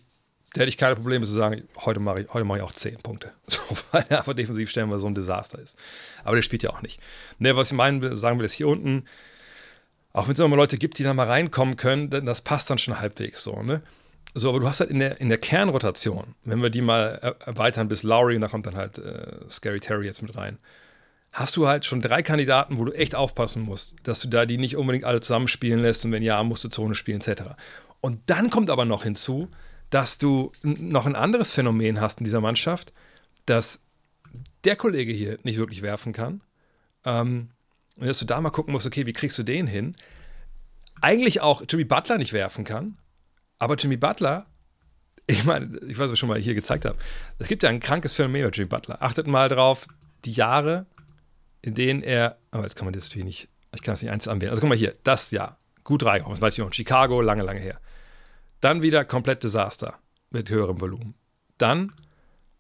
da 0.53 0.61
hätte 0.61 0.69
ich 0.69 0.77
keine 0.77 0.95
Probleme 0.95 1.25
zu 1.25 1.31
sagen, 1.31 1.67
heute 1.77 1.99
mache 1.99 2.21
ich, 2.21 2.33
heute 2.33 2.43
mache 2.43 2.57
ich 2.57 2.63
auch 2.63 2.71
10 2.71 2.97
Punkte. 2.97 3.31
So, 3.47 3.59
weil 3.91 4.05
er 4.09 4.19
einfach 4.19 4.33
defensiv 4.33 4.69
stellen, 4.69 4.89
weil 4.89 4.99
so 4.99 5.07
ein 5.07 5.15
Desaster 5.15 5.59
ist. 5.59 5.77
Aber 6.23 6.35
der 6.35 6.43
spielt 6.43 6.63
ja 6.63 6.71
auch 6.71 6.81
nicht. 6.81 6.99
Ne, 7.37 7.55
was 7.55 7.71
ich 7.71 7.77
meinen 7.77 8.17
sagen 8.17 8.39
will, 8.39 8.45
ist 8.45 8.53
hier 8.53 8.67
unten, 8.67 9.05
auch 10.13 10.27
wenn 10.27 10.33
es 10.33 10.39
immer 10.39 10.49
mal 10.49 10.55
Leute 10.57 10.77
gibt, 10.77 10.97
die 10.99 11.03
da 11.03 11.13
mal 11.13 11.27
reinkommen 11.27 11.77
können, 11.77 12.09
das 12.09 12.41
passt 12.41 12.69
dann 12.69 12.77
schon 12.77 12.99
halbwegs 12.99 13.43
so, 13.43 13.61
ne? 13.61 13.81
So, 14.33 14.49
aber 14.49 14.61
du 14.61 14.67
hast 14.67 14.79
halt 14.79 14.89
in 14.89 14.99
der, 14.99 15.19
in 15.19 15.27
der 15.27 15.37
Kernrotation, 15.37 16.35
wenn 16.45 16.61
wir 16.61 16.69
die 16.69 16.81
mal 16.81 17.35
erweitern 17.45 17.89
bis 17.89 18.03
Lowry, 18.03 18.35
und 18.35 18.41
da 18.41 18.47
kommt 18.47 18.65
dann 18.65 18.77
halt 18.77 18.97
äh, 18.97 19.49
Scary 19.49 19.81
Terry 19.81 20.05
jetzt 20.05 20.21
mit 20.21 20.37
rein, 20.37 20.57
hast 21.33 21.57
du 21.57 21.67
halt 21.67 21.85
schon 21.85 22.01
drei 22.01 22.21
Kandidaten, 22.21 22.77
wo 22.77 22.85
du 22.85 22.93
echt 22.93 23.13
aufpassen 23.13 23.61
musst, 23.61 23.95
dass 24.03 24.21
du 24.21 24.29
da 24.29 24.45
die 24.45 24.57
nicht 24.57 24.77
unbedingt 24.77 25.03
alle 25.03 25.19
zusammenspielen 25.19 25.81
lässt 25.81 26.05
und 26.05 26.13
wenn 26.13 26.23
ja, 26.23 26.41
musst 26.43 26.63
du 26.63 26.69
Zone 26.69 26.95
spielen, 26.95 27.21
etc. 27.21 27.43
Und 27.99 28.21
dann 28.27 28.49
kommt 28.49 28.69
aber 28.69 28.85
noch 28.85 29.03
hinzu, 29.03 29.49
dass 29.89 30.17
du 30.17 30.51
noch 30.63 31.05
ein 31.05 31.15
anderes 31.15 31.51
Phänomen 31.51 31.99
hast 31.99 32.19
in 32.19 32.23
dieser 32.23 32.41
Mannschaft, 32.41 32.93
dass 33.45 33.79
der 34.63 34.77
Kollege 34.77 35.11
hier 35.11 35.39
nicht 35.43 35.57
wirklich 35.57 35.81
werfen 35.81 36.13
kann. 36.13 36.41
Ähm, 37.03 37.49
und 37.97 38.07
dass 38.07 38.19
du 38.19 38.25
da 38.25 38.39
mal 38.41 38.49
gucken 38.49 38.71
musst, 38.71 38.87
okay, 38.87 39.05
wie 39.05 39.13
kriegst 39.13 39.37
du 39.37 39.43
den 39.43 39.67
hin? 39.67 39.95
Eigentlich 41.01 41.41
auch 41.41 41.63
Jimmy 41.67 41.83
Butler 41.83 42.17
nicht 42.17 42.33
werfen 42.33 42.63
kann, 42.63 42.97
Aber 43.59 43.75
Jimmy 43.75 43.97
Butler, 43.97 44.47
ich 45.27 45.43
meine, 45.45 45.77
ich 45.87 45.97
weiß, 45.97 46.05
was 46.05 46.13
ich 46.13 46.19
schon 46.19 46.29
mal 46.29 46.39
hier 46.39 46.55
gezeigt 46.55 46.85
habe, 46.85 46.97
es 47.37 47.47
gibt 47.47 47.63
ja 47.63 47.69
ein 47.69 47.79
krankes 47.79 48.13
Phänomen 48.13 48.43
bei 48.43 48.49
Jimmy 48.49 48.67
Butler. 48.67 49.01
Achtet 49.01 49.27
mal 49.27 49.49
drauf, 49.49 49.87
die 50.25 50.31
Jahre, 50.31 50.87
in 51.61 51.75
denen 51.75 52.01
er, 52.01 52.37
aber 52.49 52.63
jetzt 52.63 52.75
kann 52.75 52.85
man 52.85 52.93
das 52.93 53.05
natürlich 53.05 53.25
nicht, 53.25 53.49
ich 53.73 53.81
kann 53.83 53.93
es 53.93 54.01
nicht 54.01 54.11
einzeln 54.11 54.33
anwählen. 54.33 54.49
Also 54.49 54.61
guck 54.61 54.69
mal 54.69 54.77
hier, 54.77 54.95
das 55.03 55.31
Jahr, 55.31 55.59
gut 55.83 56.03
reingekommen, 56.03 56.35
das 56.35 56.41
weiß 56.41 56.57
ich 56.57 56.63
noch, 56.63 56.73
Chicago, 56.73 57.21
lange, 57.21 57.43
lange 57.43 57.59
her. 57.59 57.79
Dann 58.61 58.81
wieder 58.81 59.05
komplett 59.05 59.43
Desaster 59.43 59.99
mit 60.29 60.49
höherem 60.49 60.81
Volumen. 60.81 61.15
Dann 61.57 61.93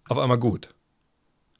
auf 0.07 0.17
einmal 0.17 0.37
gut. 0.39 0.73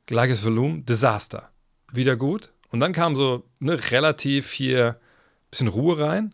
Gleiches 0.06 0.44
Volumen, 0.44 0.86
Desaster. 0.86 1.52
Wieder 1.92 2.16
gut. 2.16 2.52
Und 2.72 2.80
dann 2.80 2.94
kam 2.94 3.16
so 3.16 3.44
ne, 3.60 3.80
relativ 3.92 4.52
hier 4.52 4.88
ein 4.88 5.50
bisschen 5.52 5.68
Ruhe 5.68 6.00
rein. 6.00 6.34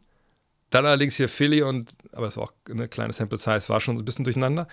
Dann 0.69 0.86
allerdings 0.86 1.15
hier 1.15 1.30
Philly 1.30 1.62
und, 1.62 1.91
aber 2.12 2.28
es 2.28 2.38
war 2.38 2.45
auch 2.45 2.54
eine 2.69 2.88
kleine 2.88 3.13
Sample 3.13 3.38
Size, 3.38 3.69
war 3.69 3.82
schon 3.82 3.97
ein 3.97 4.06
bisschen 4.06 4.23
durcheinander. 4.23 4.67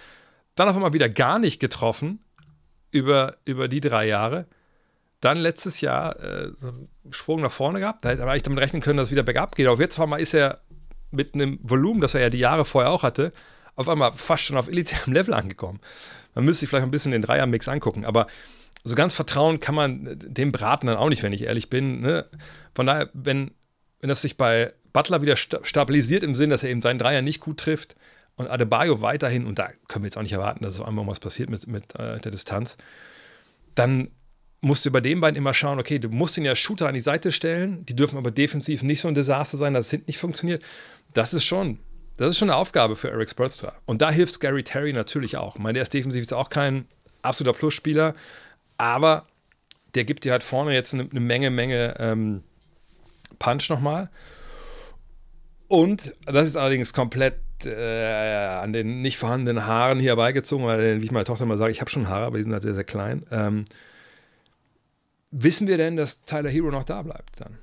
Dann 0.55 0.69
auf 0.69 0.77
einmal 0.77 0.93
wieder 0.93 1.09
gar 1.09 1.39
nicht 1.39 1.61
getroffen 1.61 2.21
über, 2.91 3.37
über 3.45 3.69
die 3.69 3.81
drei 3.81 4.07
Jahre. 4.07 4.47
Dann 5.21 5.39
letztes 5.39 5.81
Jahr 5.81 6.21
äh, 6.21 6.51
so 6.57 6.69
einen 6.69 6.89
Sprung 7.11 7.41
nach 7.41 7.51
vorne 7.53 7.81
gehabt. 7.81 8.05
Da 8.05 8.11
hätte 8.11 8.25
man 8.25 8.39
damit 8.39 8.63
rechnen 8.63 8.83
können, 8.83 8.99
dass 8.99 9.09
es 9.09 9.13
wieder 9.13 9.23
bergab 9.23 9.57
geht. 9.57 9.67
Aber 9.67 9.81
jetzt 9.81 9.97
auf 9.99 10.03
einmal 10.03 10.21
ist 10.21 10.35
er 10.35 10.61
mit 11.11 11.35
einem 11.35 11.59
Volumen, 11.63 12.01
das 12.01 12.15
er 12.15 12.21
ja 12.21 12.31
die 12.31 12.39
Jahre 12.39 12.65
vorher 12.65 12.91
auch 12.91 13.03
hatte, 13.03 13.33
auf 13.77 13.89
einmal 13.89 14.13
fast 14.13 14.45
schon 14.45 14.59
auf 14.59 14.69
elitärem 14.69 15.15
Level 15.15 15.33
angekommen. 15.33 15.81
Man 16.35 16.45
müsste 16.45 16.61
sich 16.61 16.69
vielleicht 16.69 16.85
ein 16.85 16.91
bisschen 16.91 17.13
den 17.13 17.23
Dreier-Mix 17.23 17.69
angucken. 17.69 18.05
Aber 18.05 18.27
so 18.85 18.95
ganz 18.95 19.15
vertrauen 19.15 19.61
kann 19.61 19.75
man 19.75 20.19
dem 20.19 20.53
Braten 20.53 20.87
dann 20.87 20.97
auch 20.97 21.09
nicht, 21.09 21.23
wenn 21.23 21.33
ich 21.33 21.43
ehrlich 21.43 21.71
bin. 21.71 22.01
Ne? 22.01 22.27
Von 22.75 22.87
daher, 22.87 23.09
wenn, 23.15 23.51
wenn 24.01 24.09
das 24.09 24.23
sich 24.23 24.37
bei 24.37 24.73
Butler 24.93 25.23
wieder 25.23 25.37
stabilisiert 25.37 26.23
im 26.23 26.35
Sinn, 26.35 26.51
dass 26.51 26.63
er 26.63 26.71
eben 26.71 26.83
seinen 26.83 26.99
Dreier 26.99 27.23
nicht 27.23 27.41
gut 27.41 27.59
trifft 27.59 27.97
und 28.37 28.49
Adebayo 28.49 29.01
weiterhin, 29.01 29.47
und 29.47 29.59
da 29.59 29.71
können 29.89 30.05
wir 30.05 30.09
jetzt 30.09 30.19
auch 30.19 30.23
nicht 30.23 30.33
erwarten, 30.33 30.63
dass 30.63 30.79
auf 30.79 30.87
einmal 30.87 31.07
was 31.07 31.19
passiert 31.19 31.49
mit, 31.51 31.67
mit 31.67 31.95
äh, 31.99 32.21
der 32.21 32.31
Distanz, 32.31 32.77
dann 33.75 34.09
musst 34.61 34.87
du 34.87 34.91
bei 34.91 35.01
den 35.01 35.21
beiden 35.21 35.37
immer 35.37 35.55
schauen, 35.55 35.79
okay, 35.79 35.99
du 35.99 36.09
musst 36.09 36.37
ihn 36.37 36.45
ja 36.45 36.55
Shooter 36.55 36.89
an 36.89 36.95
die 36.95 37.01
Seite 37.01 37.33
stellen, 37.33 37.85
die 37.87 37.97
dürfen 37.97 38.19
aber 38.19 38.31
defensiv 38.31 38.83
nicht 38.83 39.01
so 39.01 39.09
ein 39.09 39.15
Desaster 39.15 39.57
sein, 39.57 39.75
dass 39.75 39.87
es 39.87 39.91
hinten 39.91 40.07
nicht 40.07 40.19
funktioniert. 40.19 40.63
Das 41.13 41.35
ist 41.35 41.45
schon, 41.45 41.79
das 42.17 42.31
ist 42.31 42.39
schon 42.39 42.51
eine 42.51 42.57
Aufgabe 42.57 42.97
für 42.97 43.11
Eric 43.11 43.31
Spolstra. 43.31 43.75
Und 43.85 44.01
da 44.01 44.11
hilft 44.11 44.41
Gary 44.41 44.63
Terry 44.63 44.93
natürlich 44.93 45.37
auch. 45.37 45.57
Ich 45.57 45.63
meine, 45.63 45.75
der 45.75 45.83
ist 45.83 45.93
defensiv 45.93 46.23
jetzt 46.23 46.33
auch 46.33 46.49
kein 46.49 46.87
absoluter 47.23 47.57
Plusspieler, 47.59 48.15
aber 48.77 49.27
der 49.95 50.05
gibt 50.05 50.25
dir 50.25 50.33
halt 50.33 50.43
vorne 50.43 50.75
jetzt 50.75 50.95
eine, 50.95 51.09
eine 51.11 51.21
Menge, 51.21 51.51
Menge 51.51 51.95
ähm, 51.99 52.43
Punch 53.39 53.69
nochmal. 53.69 54.11
Und 55.69 56.15
das 56.27 56.47
ist 56.47 56.57
allerdings 56.57 56.93
komplett 56.93 57.41
äh, 57.65 58.47
an 58.61 58.73
den 58.73 59.03
nicht 59.03 59.17
vorhandenen 59.17 59.67
Haaren 59.67 59.99
hier 59.99 60.17
beigezogen, 60.17 60.67
weil, 60.67 61.01
wie 61.01 61.05
ich 61.07 61.11
meiner 61.11 61.25
Tochter 61.25 61.47
mal 61.47 61.57
sage, 61.57 61.73
ich 61.73 61.81
habe 61.81 61.91
schon 61.91 62.09
Haare, 62.09 62.27
aber 62.27 62.37
die 62.37 62.45
sind 62.45 62.53
halt 62.53 62.63
sehr, 62.63 62.75
sehr 62.75 62.85
klein. 62.85 63.25
Ähm, 63.31 63.65
wissen 65.31 65.67
wir 65.67 65.77
denn, 65.77 65.97
dass 65.97 66.23
Tyler 66.23 66.51
Hero 66.51 66.71
noch 66.71 66.85
da 66.85 67.03
bleibt 67.03 67.41
dann? 67.41 67.59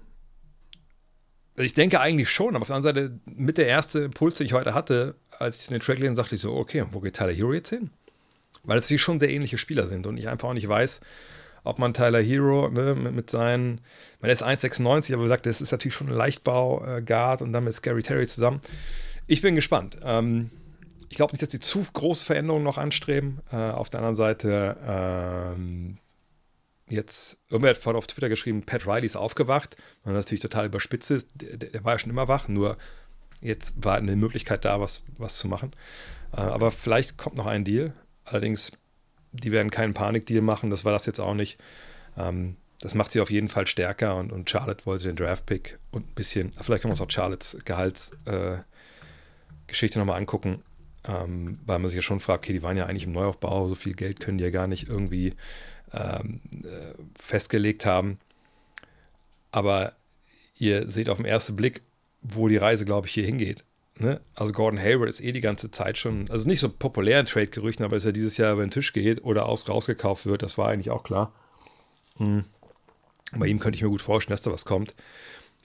Ich 1.57 1.73
denke 1.73 1.99
eigentlich 1.99 2.29
schon, 2.29 2.55
aber 2.55 2.61
auf 2.61 2.67
der 2.67 2.77
anderen 2.77 2.95
Seite, 2.95 3.19
mit 3.25 3.57
der 3.57 3.67
erste 3.67 3.99
Impuls, 3.99 4.35
den 4.35 4.47
ich 4.47 4.53
heute 4.53 4.73
hatte, 4.73 5.15
als 5.37 5.61
ich 5.61 5.67
in 5.67 5.73
den 5.73 5.81
Track 5.81 5.99
lesen, 5.99 6.15
sagte 6.15 6.35
ich 6.35 6.41
so, 6.41 6.55
okay, 6.55 6.85
wo 6.91 7.01
geht 7.01 7.17
Tyler 7.17 7.33
Hero 7.33 7.53
jetzt 7.53 7.69
hin? 7.69 7.91
Weil 8.63 8.77
es 8.77 9.01
schon 9.01 9.19
sehr 9.19 9.29
ähnliche 9.29 9.57
Spieler 9.57 9.87
sind 9.87 10.05
und 10.07 10.17
ich 10.17 10.29
einfach 10.29 10.49
auch 10.49 10.53
nicht 10.53 10.67
weiß, 10.67 11.01
ob 11.63 11.79
man 11.79 11.93
Tyler 11.93 12.21
Hero 12.21 12.69
ne, 12.69 12.95
mit, 12.95 13.13
mit, 13.13 13.29
seinen, 13.29 13.81
man 14.19 14.31
ist 14.31 14.43
1,96, 14.43 15.13
aber 15.13 15.21
wie 15.21 15.25
gesagt, 15.25 15.45
das 15.45 15.61
ist 15.61 15.71
natürlich 15.71 15.95
schon 15.95 16.07
ein 16.07 16.15
Leichtbau-Guard 16.15 17.41
und 17.41 17.53
dann 17.53 17.63
mit 17.63 17.73
Scary 17.73 18.03
Terry 18.03 18.27
zusammen. 18.27 18.61
Ich 19.27 19.41
bin 19.41 19.55
gespannt. 19.55 19.97
Ähm, 20.03 20.49
ich 21.09 21.17
glaube 21.17 21.33
nicht, 21.33 21.41
dass 21.41 21.49
die 21.49 21.59
zu 21.59 21.85
große 21.93 22.25
Veränderungen 22.25 22.63
noch 22.63 22.77
anstreben. 22.77 23.41
Äh, 23.51 23.57
auf 23.57 23.89
der 23.89 23.99
anderen 23.99 24.15
Seite, 24.15 24.77
ähm, 24.85 25.97
jetzt, 26.89 27.37
irgendwer 27.49 27.75
hat 27.75 27.95
auf 27.95 28.07
Twitter 28.07 28.29
geschrieben, 28.29 28.63
Pat 28.63 28.87
Riley 28.87 29.05
ist 29.05 29.15
aufgewacht. 29.15 29.77
Man 30.03 30.15
natürlich 30.15 30.41
total 30.41 30.65
überspitzt 30.65 31.11
ist. 31.11 31.29
Der, 31.35 31.57
der, 31.57 31.83
war 31.83 31.93
ja 31.93 31.99
schon 31.99 32.11
immer 32.11 32.27
wach, 32.27 32.47
nur 32.47 32.77
jetzt 33.41 33.73
war 33.75 33.97
eine 33.97 34.15
Möglichkeit 34.15 34.65
da, 34.65 34.79
was, 34.79 35.03
was 35.17 35.37
zu 35.37 35.47
machen. 35.47 35.71
Äh, 36.31 36.41
aber 36.41 36.71
vielleicht 36.71 37.17
kommt 37.17 37.35
noch 37.35 37.45
ein 37.45 37.63
Deal. 37.63 37.93
Allerdings 38.25 38.71
die 39.31 39.51
werden 39.51 39.71
keinen 39.71 39.93
Panikdeal 39.93 40.41
machen, 40.41 40.69
das 40.69 40.85
war 40.85 40.91
das 40.91 41.05
jetzt 41.05 41.19
auch 41.19 41.33
nicht. 41.33 41.57
Ähm, 42.17 42.57
das 42.79 42.95
macht 42.95 43.11
sie 43.11 43.21
auf 43.21 43.29
jeden 43.29 43.49
Fall 43.49 43.67
stärker 43.67 44.15
und, 44.15 44.31
und 44.31 44.49
Charlotte 44.49 44.85
wollte 44.85 45.07
den 45.07 45.15
Draftpick 45.15 45.77
und 45.91 46.09
ein 46.09 46.15
bisschen, 46.15 46.53
vielleicht 46.59 46.81
können 46.81 46.89
wir 46.91 46.99
uns 46.99 47.01
auch 47.01 47.11
Charlottes 47.11 47.57
Gehaltsgeschichte 47.63 48.65
äh, 49.95 49.99
nochmal 49.99 50.17
angucken, 50.17 50.63
ähm, 51.07 51.59
weil 51.65 51.79
man 51.79 51.89
sich 51.89 51.97
ja 51.97 52.01
schon 52.01 52.19
fragt, 52.19 52.43
okay, 52.43 52.53
die 52.53 52.63
waren 52.63 52.77
ja 52.77 52.87
eigentlich 52.87 53.05
im 53.05 53.11
Neuaufbau, 53.11 53.67
so 53.67 53.75
viel 53.75 53.93
Geld 53.93 54.19
können 54.19 54.39
die 54.39 54.43
ja 54.43 54.49
gar 54.49 54.67
nicht 54.67 54.89
irgendwie 54.89 55.35
ähm, 55.93 56.41
äh, 56.63 56.93
festgelegt 57.19 57.85
haben. 57.85 58.19
Aber 59.51 59.93
ihr 60.57 60.89
seht 60.89 61.09
auf 61.09 61.17
den 61.17 61.25
ersten 61.25 61.55
Blick, 61.55 61.81
wo 62.21 62.47
die 62.47 62.57
Reise, 62.57 62.85
glaube 62.85 63.07
ich, 63.07 63.13
hier 63.13 63.25
hingeht. 63.25 63.63
Ne? 63.97 64.21
Also 64.35 64.53
Gordon 64.53 64.79
Hayward 64.79 65.09
ist 65.09 65.23
eh 65.23 65.31
die 65.31 65.41
ganze 65.41 65.69
Zeit 65.69 65.97
schon, 65.97 66.29
also 66.31 66.47
nicht 66.47 66.59
so 66.59 66.69
populär 66.69 67.19
in 67.19 67.25
Trade-Gerüchten, 67.25 67.85
aber 67.85 67.95
dass 67.95 68.05
er 68.05 68.13
dieses 68.13 68.37
Jahr 68.37 68.53
über 68.53 68.65
den 68.65 68.71
Tisch 68.71 68.93
geht 68.93 69.23
oder 69.23 69.45
aus 69.47 69.67
rausgekauft 69.67 70.25
wird, 70.25 70.43
das 70.43 70.57
war 70.57 70.69
eigentlich 70.69 70.89
auch 70.89 71.03
klar. 71.03 71.33
Hm. 72.17 72.45
Bei 73.33 73.47
ihm 73.47 73.59
könnte 73.59 73.75
ich 73.77 73.83
mir 73.83 73.89
gut 73.89 74.01
vorstellen, 74.01 74.33
dass 74.33 74.41
da 74.41 74.51
was 74.51 74.65
kommt. 74.65 74.95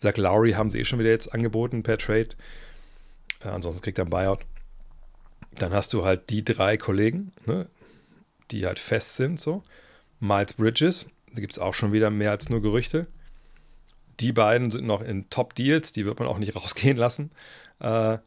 Zach 0.00 0.16
Lowry 0.16 0.52
haben 0.52 0.70
sie 0.70 0.78
eh 0.78 0.84
schon 0.84 0.98
wieder 0.98 1.10
jetzt 1.10 1.32
angeboten 1.32 1.82
per 1.82 1.98
Trade. 1.98 2.28
Äh, 3.42 3.48
ansonsten 3.48 3.82
kriegt 3.82 3.98
er 3.98 4.04
ein 4.04 4.10
Buyout. 4.10 4.40
Dann 5.52 5.72
hast 5.72 5.92
du 5.92 6.04
halt 6.04 6.30
die 6.30 6.44
drei 6.44 6.76
Kollegen, 6.76 7.32
ne, 7.46 7.66
die 8.50 8.66
halt 8.66 8.78
fest 8.78 9.16
sind, 9.16 9.40
so. 9.40 9.62
Miles 10.20 10.54
Bridges, 10.54 11.06
da 11.32 11.40
gibt 11.40 11.52
es 11.52 11.58
auch 11.58 11.74
schon 11.74 11.92
wieder 11.92 12.10
mehr 12.10 12.30
als 12.30 12.48
nur 12.48 12.62
Gerüchte. 12.62 13.06
Die 14.20 14.32
beiden 14.32 14.70
sind 14.70 14.86
noch 14.86 15.02
in 15.02 15.28
Top-Deals, 15.28 15.92
die 15.92 16.06
wird 16.06 16.18
man 16.18 16.28
auch 16.28 16.38
nicht 16.38 16.56
rausgehen 16.56 16.96
lassen. 16.96 17.30
Äh, 17.80 18.18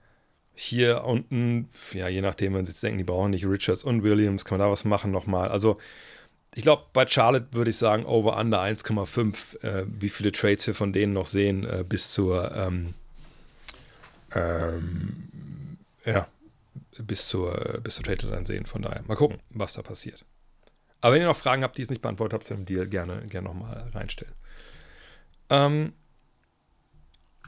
hier 0.54 1.06
unten, 1.06 1.70
ja, 1.94 2.10
je 2.10 2.22
nachdem, 2.22 2.54
wenn 2.54 2.66
sie 2.66 2.74
jetzt 2.74 2.84
denken, 2.84 2.98
die 2.98 3.06
brauchen 3.06 3.32
nicht 3.32 3.46
Richards 3.46 3.84
und 3.84 4.04
Williams, 4.04 4.44
kann 4.44 4.58
man 4.58 4.68
da 4.68 4.72
was 4.72 4.84
machen 4.84 5.12
nochmal. 5.12 5.50
Also, 5.50 5.78
ich 6.54 6.64
glaube, 6.64 6.84
bei 6.92 7.08
Charlotte 7.08 7.48
würde 7.54 7.70
ich 7.70 7.78
sagen, 7.78 8.06
over 8.06 8.38
under 8.38 8.62
1,5, 8.62 9.64
äh, 9.64 9.86
wie 9.88 10.10
viele 10.10 10.32
Trades 10.32 10.68
wir 10.68 10.76
von 10.76 10.92
denen 10.92 11.14
noch 11.14 11.28
sehen, 11.28 11.64
äh, 11.64 11.86
bis 11.88 12.12
zur, 12.12 12.54
ähm, 12.56 12.94
ähm, 14.36 15.78
ja, 16.06 16.28
bis 16.98 17.28
zur, 17.28 17.80
bis 17.82 17.96
zur 17.96 18.04
Trade 18.04 18.28
dann 18.28 18.46
sehen. 18.46 18.66
Von 18.66 18.82
daher, 18.82 19.04
mal 19.08 19.16
gucken, 19.16 19.40
was 19.52 19.74
da 19.74 19.82
passiert. 19.82 20.26
Aber 21.02 21.14
wenn 21.14 21.22
ihr 21.22 21.28
noch 21.28 21.38
Fragen 21.38 21.64
habt, 21.64 21.78
die 21.78 21.84
ich 21.84 21.90
nicht 21.90 22.02
beantwortet 22.02 22.34
habe, 22.34 22.56
dann 22.56 22.66
Deal 22.66 22.88
gerne, 22.88 23.26
gerne 23.28 23.48
nochmal 23.48 23.90
reinstellen. 23.94 24.34
Ähm, 25.50 25.94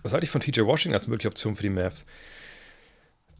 was 0.03 0.13
halte 0.13 0.25
ich 0.25 0.29
von 0.29 0.41
TJ 0.41 0.61
Washington 0.61 0.95
als 0.95 1.07
mögliche 1.07 1.29
Option 1.29 1.55
für 1.55 1.63
die 1.63 1.69
Mavs? 1.69 2.05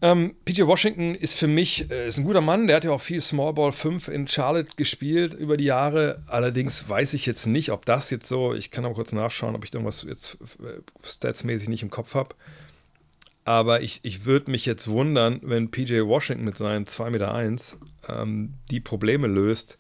Ähm, 0.03 0.35
PJ 0.45 0.63
Washington 0.63 1.13
ist 1.13 1.37
für 1.37 1.47
mich 1.47 1.91
äh, 1.91 2.07
ist 2.07 2.17
ein 2.17 2.23
guter 2.23 2.41
Mann. 2.41 2.65
Der 2.65 2.77
hat 2.77 2.83
ja 2.83 2.91
auch 2.91 3.01
viel 3.01 3.21
Small 3.21 3.53
Ball 3.53 3.71
5 3.71 4.07
in 4.07 4.27
Charlotte 4.27 4.75
gespielt 4.75 5.35
über 5.35 5.57
die 5.57 5.65
Jahre. 5.65 6.23
Allerdings 6.27 6.89
weiß 6.89 7.13
ich 7.13 7.27
jetzt 7.27 7.45
nicht, 7.45 7.71
ob 7.71 7.85
das 7.85 8.09
jetzt 8.09 8.27
so. 8.27 8.53
Ich 8.55 8.71
kann 8.71 8.83
aber 8.83 8.95
kurz 8.95 9.11
nachschauen, 9.11 9.55
ob 9.55 9.63
ich 9.63 9.73
irgendwas 9.73 10.03
jetzt 10.03 10.39
äh, 10.59 10.81
statsmäßig 11.03 11.69
nicht 11.69 11.83
im 11.83 11.91
Kopf 11.91 12.15
habe. 12.15 12.35
Aber 13.45 13.81
ich, 13.81 13.99
ich 14.03 14.25
würde 14.25 14.49
mich 14.49 14.65
jetzt 14.65 14.87
wundern, 14.87 15.39
wenn 15.43 15.69
PJ 15.69 16.01
Washington 16.01 16.45
mit 16.45 16.57
seinen 16.57 16.85
2,1 16.85 17.09
Meter 17.11 18.21
ähm, 18.21 18.53
die 18.71 18.79
Probleme 18.79 19.27
löst, 19.27 19.77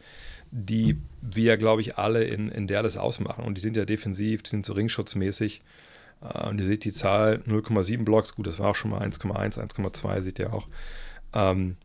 die 0.51 0.97
wir, 1.21 1.57
glaube 1.57 1.81
ich, 1.81 1.97
alle 1.97 2.23
in, 2.25 2.49
in 2.49 2.67
Dallas 2.67 2.97
ausmachen. 2.97 3.43
Und 3.43 3.55
die 3.55 3.61
sind 3.61 3.75
ja 3.75 3.85
defensiv, 3.85 4.43
die 4.43 4.49
sind 4.49 4.65
so 4.65 4.73
ringschutzmäßig. 4.73 5.61
Äh, 6.21 6.49
und 6.49 6.59
ihr 6.59 6.67
seht 6.67 6.83
die 6.83 6.91
Zahl 6.91 7.41
0,7 7.47 8.03
Blocks, 8.03 8.35
gut, 8.35 8.47
das 8.47 8.59
war 8.59 8.69
auch 8.69 8.75
schon 8.75 8.91
mal 8.91 9.01
1,1, 9.01 9.59
1,2, 9.59 10.21
seht 10.21 10.39
ihr 10.39 10.53
auch. 10.53 10.67
Ähm, 11.33 11.77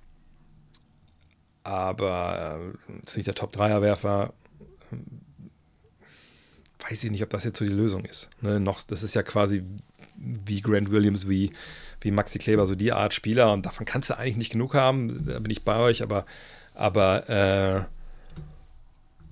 aber 1.65 2.61
äh, 2.89 3.07
ist 3.07 3.17
nicht 3.17 3.27
der 3.27 3.35
Top-3er-Werfer. 3.35 4.33
Weiß 6.89 7.03
ich 7.03 7.11
nicht, 7.11 7.23
ob 7.23 7.31
das 7.31 7.45
jetzt 7.45 7.59
so 7.59 7.65
die 7.65 7.73
Lösung 7.73 8.05
ist. 8.05 8.31
Ne, 8.41 8.61
noch, 8.61 8.83
das 8.85 9.03
ist 9.03 9.15
ja 9.15 9.23
quasi 9.23 9.65
wie 10.17 10.61
Grant 10.61 10.91
Williams, 10.91 11.29
wie, 11.29 11.53
wie 12.01 12.11
Maxi 12.11 12.39
Kleber, 12.39 12.67
so 12.67 12.75
die 12.75 12.93
Art 12.93 13.15
Spieler. 13.15 13.53
Und 13.53 13.67
davon 13.67 13.85
kannst 13.85 14.11
du 14.11 14.17
eigentlich 14.17 14.37
nicht 14.37 14.53
genug 14.53 14.75
haben. 14.75 15.27
Da 15.27 15.39
bin 15.41 15.51
ich 15.51 15.65
bei 15.65 15.77
euch, 15.77 16.03
aber, 16.03 16.25
aber 16.75 17.29
äh, 17.29 17.85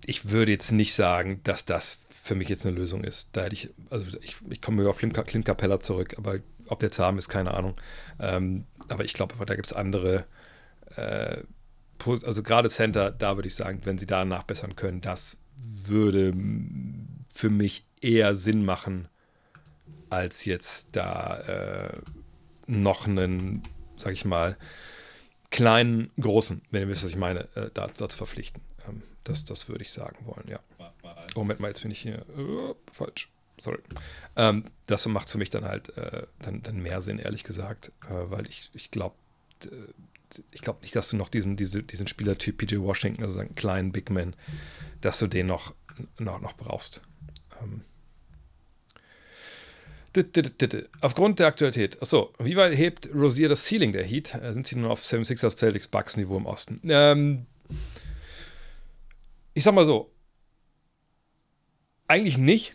ich 0.07 0.31
würde 0.31 0.53
jetzt 0.53 0.73
nicht 0.73 0.95
sagen, 0.95 1.41
dass 1.45 1.65
das 1.65 1.99
für 2.25 2.35
mich 2.35 2.49
jetzt 2.49 2.65
eine 2.65 2.75
Lösung 2.75 3.05
ist. 3.05 3.29
Da 3.33 3.43
hätte 3.43 3.53
ich, 3.53 3.69
also 3.91 4.07
ich, 4.23 4.37
ich 4.49 4.63
komme 4.63 4.81
über 4.81 4.95
Clint 4.95 5.45
Capella 5.45 5.79
zurück, 5.79 6.15
aber 6.17 6.39
ob 6.69 6.79
der 6.79 6.91
zu 6.91 7.05
haben 7.05 7.19
ist, 7.19 7.29
keine 7.29 7.53
Ahnung. 7.53 7.75
Ähm, 8.19 8.65
aber 8.89 9.05
ich 9.05 9.13
glaube, 9.13 9.35
da 9.45 9.55
gibt 9.55 9.67
es 9.67 9.75
andere, 9.75 10.25
äh, 10.97 11.43
also 12.03 12.43
gerade 12.43 12.71
Center, 12.71 13.11
da 13.11 13.37
würde 13.37 13.49
ich 13.49 13.55
sagen, 13.55 13.83
wenn 13.85 13.99
sie 13.99 14.07
da 14.07 14.25
nachbessern 14.25 14.75
können, 14.75 15.03
das 15.03 15.37
würde 15.59 16.33
für 17.35 17.51
mich 17.51 17.85
eher 18.01 18.35
Sinn 18.37 18.65
machen, 18.65 19.09
als 20.09 20.47
jetzt 20.47 20.97
da 20.97 21.41
äh, 21.41 21.99
noch 22.67 23.07
einen, 23.07 23.63
sag 23.97 24.15
ich 24.15 24.25
mal, 24.25 24.57
kleinen, 25.51 26.11
großen, 26.19 26.63
wenn 26.71 26.81
ihr 26.85 26.89
wisst, 26.89 27.05
was 27.05 27.11
ich 27.11 27.17
meine, 27.17 27.55
äh, 27.55 27.69
dazu 27.75 28.17
verpflichten. 28.17 28.63
Ähm, 28.89 29.03
das, 29.25 29.45
das 29.45 29.69
würde 29.69 29.83
ich 29.83 29.93
sagen 29.93 30.25
wollen, 30.25 30.49
ja. 30.49 30.61
Moment 31.35 31.61
mal, 31.61 31.69
jetzt 31.69 31.83
bin 31.83 31.91
ich 31.91 32.01
hier 32.01 32.25
uh, 32.37 32.75
falsch. 32.93 33.29
Sorry. 33.59 33.79
Ähm, 34.37 34.65
das 34.87 35.07
macht 35.07 35.29
für 35.29 35.39
mich 35.39 35.51
dann 35.51 35.65
halt 35.65 35.97
äh, 35.97 36.27
dann, 36.41 36.63
dann 36.63 36.77
mehr 36.77 37.01
Sinn, 37.01 37.19
ehrlich 37.19 37.45
gesagt, 37.45 37.93
äh, 38.09 38.31
weil 38.31 38.49
ich, 38.49 38.71
ich 38.75 38.91
glaube, 38.91 39.15
ich 40.53 40.61
glaube 40.61 40.81
nicht, 40.83 40.97
dass 40.97 41.09
du 41.11 41.17
noch 41.17 41.29
diesen, 41.29 41.57
diese, 41.57 41.83
diesen 41.83 42.07
Spielertyp 42.07 42.59
PJ 42.59 42.79
Washington, 42.79 43.23
also 43.23 43.41
einen 43.41 43.55
kleinen 43.55 43.93
Big 43.93 44.11
Man, 44.11 44.35
dass 45.01 45.19
du 45.19 45.27
den 45.27 45.47
noch, 45.47 45.75
noch, 46.19 46.41
noch 46.41 46.55
brauchst. 46.55 47.01
Ähm. 47.63 47.83
Aufgrund 51.01 51.41
der 51.41 51.49
Aktualität, 51.49 52.01
achso, 52.01 52.33
wie 52.39 52.55
weit 52.57 52.77
hebt 52.77 53.13
Rosier 53.13 53.49
das 53.49 53.65
Ceiling 53.69 53.93
der 53.93 54.05
Heat? 54.05 54.35
Äh, 54.35 54.53
sind 54.53 54.67
sie 54.67 54.77
nur 54.77 54.91
auf 54.91 55.03
76ers 55.03 55.57
Celtics 55.57 55.89
Bucks 55.89 56.17
Niveau 56.17 56.37
im 56.37 56.47
Osten? 56.47 56.81
Ähm, 56.85 57.47
ich 59.55 59.65
sag 59.65 59.75
mal 59.75 59.85
so, 59.85 60.14
eigentlich 62.09 62.39
nicht, 62.39 62.75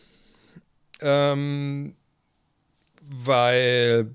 ähm, 1.01 1.95
weil 3.01 4.13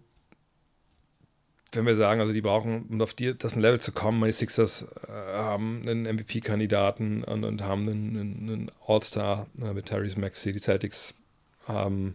wenn 1.74 1.86
wir 1.86 1.96
sagen, 1.96 2.20
also 2.20 2.32
die 2.32 2.40
brauchen, 2.40 2.86
um 2.88 3.00
auf 3.00 3.14
die, 3.14 3.36
das 3.36 3.54
Level 3.54 3.80
zu 3.80 3.92
kommen, 3.92 4.22
die 4.24 4.32
Sixers 4.32 4.86
äh, 5.08 5.10
haben 5.10 5.82
einen 5.82 6.04
MVP-Kandidaten 6.04 7.24
und, 7.24 7.44
und, 7.44 7.62
haben 7.62 7.88
einen, 7.88 8.16
einen 8.16 8.70
All-Star 8.86 9.46
äh, 9.60 9.72
mit 9.72 9.86
Tyrese 9.86 10.20
Maxey. 10.20 10.52
Die 10.52 10.60
Celtics 10.60 11.14
haben 11.66 12.14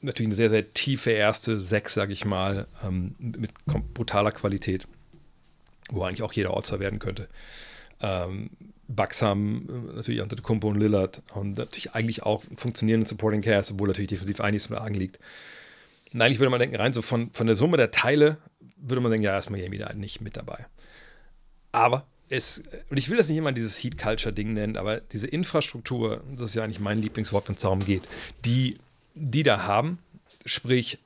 natürlich 0.00 0.28
eine 0.28 0.36
sehr, 0.36 0.50
sehr 0.50 0.72
tiefe 0.72 1.10
erste 1.10 1.60
Sechs, 1.60 1.94
sage 1.94 2.12
ich 2.12 2.24
mal, 2.24 2.66
ähm, 2.84 3.14
mit 3.18 3.52
brutaler 3.66 4.32
Qualität, 4.32 4.86
wo 5.90 6.02
eigentlich 6.04 6.22
auch 6.22 6.32
jeder 6.32 6.54
All-Star 6.54 6.80
werden 6.80 6.98
könnte. 6.98 7.28
Ähm, 8.00 8.50
Bucks 8.88 9.22
haben 9.22 9.90
äh, 9.92 9.96
natürlich 9.96 10.20
unter 10.20 10.36
Kumpo 10.36 10.68
und 10.68 10.78
Lillard 10.78 11.22
und 11.34 11.58
natürlich 11.58 11.92
eigentlich 11.94 12.22
auch 12.22 12.42
funktionierenden 12.56 13.06
Supporting 13.06 13.42
Cast, 13.42 13.72
obwohl 13.72 13.88
natürlich 13.88 14.10
defensiv 14.10 14.40
einiges 14.40 14.66
im 14.66 14.76
Argen 14.76 14.94
liegt. 14.94 15.18
Und 16.12 16.22
eigentlich 16.22 16.38
würde 16.38 16.50
man 16.50 16.60
denken, 16.60 16.76
rein 16.76 16.92
so 16.92 17.02
von, 17.02 17.30
von 17.32 17.46
der 17.46 17.56
Summe 17.56 17.76
der 17.76 17.90
Teile 17.90 18.38
würde 18.76 19.00
man 19.00 19.10
denken, 19.10 19.24
ja, 19.24 19.38
ist 19.38 19.50
Miami 19.50 19.78
da 19.78 19.92
nicht 19.92 20.20
mit 20.20 20.36
dabei. 20.36 20.66
Aber 21.72 22.06
es, 22.28 22.62
und 22.90 22.96
ich 22.96 23.10
will 23.10 23.16
das 23.16 23.28
nicht 23.28 23.38
immer 23.38 23.52
dieses 23.52 23.82
Heat 23.82 23.98
Culture 23.98 24.32
Ding 24.32 24.52
nennen, 24.52 24.76
aber 24.76 25.00
diese 25.00 25.26
Infrastruktur, 25.26 26.22
das 26.36 26.50
ist 26.50 26.54
ja 26.54 26.64
eigentlich 26.64 26.80
mein 26.80 27.00
Lieblingswort, 27.00 27.48
wenn 27.48 27.54
es 27.54 27.62
darum 27.62 27.84
geht, 27.84 28.02
die, 28.44 28.78
die 29.14 29.42
da 29.42 29.64
haben, 29.64 29.98
sprich, 30.46 30.98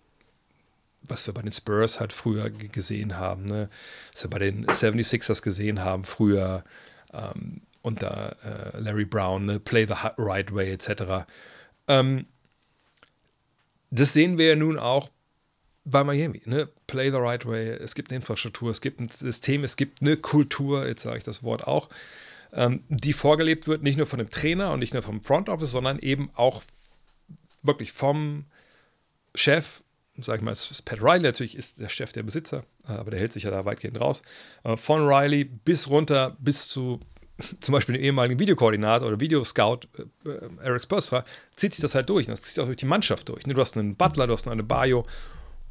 was 1.03 1.27
wir 1.27 1.35
bei 1.35 1.43
den 1.43 1.53
Spurs 1.53 2.01
halt 2.01 2.13
früher 2.13 2.51
gesehen 2.51 3.17
haben, 3.17 3.45
ne? 3.45 3.71
was 4.13 4.25
wir 4.25 4.31
bei 4.31 4.39
den 4.39 4.67
76ers 4.67 5.43
gesehen 5.43 5.81
haben 5.81 6.05
früher, 6.05 6.65
ähm, 7.13 7.63
unter 7.83 8.37
äh, 8.45 8.79
Larry 8.79 9.05
Brown, 9.05 9.47
ne? 9.47 9.61
Play 9.61 9.87
the 9.87 9.95
Right 10.19 10.55
Way 10.55 10.73
etc. 10.73 11.27
Ähm, 11.87 12.27
das 13.91 14.13
sehen 14.13 14.39
wir 14.39 14.49
ja 14.49 14.57
nun 14.57 14.79
auch 14.79 15.11
bei 15.91 16.05
Miami. 16.05 16.43
Ne? 16.45 16.69
Play 16.87 17.11
the 17.11 17.19
right 17.19 17.45
way. 17.47 17.71
Es 17.71 17.95
gibt 17.95 18.11
eine 18.11 18.17
Infrastruktur, 18.17 18.71
es 18.71 18.81
gibt 18.81 19.01
ein 19.01 19.09
System, 19.09 19.65
es 19.65 19.77
gibt 19.77 20.03
eine 20.03 20.17
Kultur, 20.17 20.87
jetzt 20.87 21.03
sage 21.03 21.19
ich 21.19 21.25
das 21.25 21.43
Wort 21.43 21.67
auch, 21.67 21.89
ähm, 22.53 22.85
die 22.89 23.13
vorgelebt 23.13 23.67
wird, 23.67 23.83
nicht 23.83 23.97
nur 23.97 24.07
von 24.07 24.19
dem 24.19 24.31
Trainer 24.31 24.73
und 24.73 24.81
nicht 24.81 24.93
nur 24.93 25.03
vom 25.03 25.23
Front 25.23 25.49
Office, 25.49 25.71
sondern 25.71 25.99
eben 25.99 26.31
auch 26.35 26.63
wirklich 27.63 27.93
vom 27.93 28.45
Chef. 29.35 29.83
Sag 30.21 30.39
ich 30.39 30.43
mal, 30.43 30.55
Pat 30.85 31.01
Riley 31.01 31.21
natürlich 31.21 31.57
ist 31.57 31.79
der 31.79 31.89
Chef 31.89 32.13
der 32.13 32.25
Besitzer, 32.25 32.65
aber 32.85 33.13
der 33.13 33.21
hält 33.21 33.33
sich 33.33 33.45
ja 33.45 33.51
da 33.51 33.65
weitgehend 33.65 34.01
raus. 34.01 34.23
Äh, 34.65 34.77
von 34.77 35.07
Riley 35.07 35.45
bis 35.45 35.89
runter 35.89 36.37
bis 36.41 36.69
zu 36.69 37.01
zum 37.61 37.73
Beispiel 37.73 37.95
dem 37.95 38.05
ehemaligen 38.05 38.39
Videokoordinator 38.39 39.09
oder 39.09 39.21
Videoscout 39.21 39.81
äh, 39.97 40.29
äh, 40.29 40.49
Eric 40.63 40.83
Spurstra, 40.83 41.25
zieht 41.57 41.75
sich 41.75 41.83
das 41.83 41.95
halt 41.95 42.09
durch. 42.09 42.27
Das 42.27 42.43
zieht 42.43 42.59
auch 42.61 42.67
durch 42.67 42.77
die 42.77 42.87
Mannschaft 42.87 43.29
durch. 43.29 43.47
Ne? 43.47 43.55
Du 43.55 43.61
hast 43.61 43.77
einen 43.77 43.97
Butler, 43.97 44.27
du 44.27 44.33
hast 44.33 44.49
eine 44.49 44.63
Bayo 44.63 45.07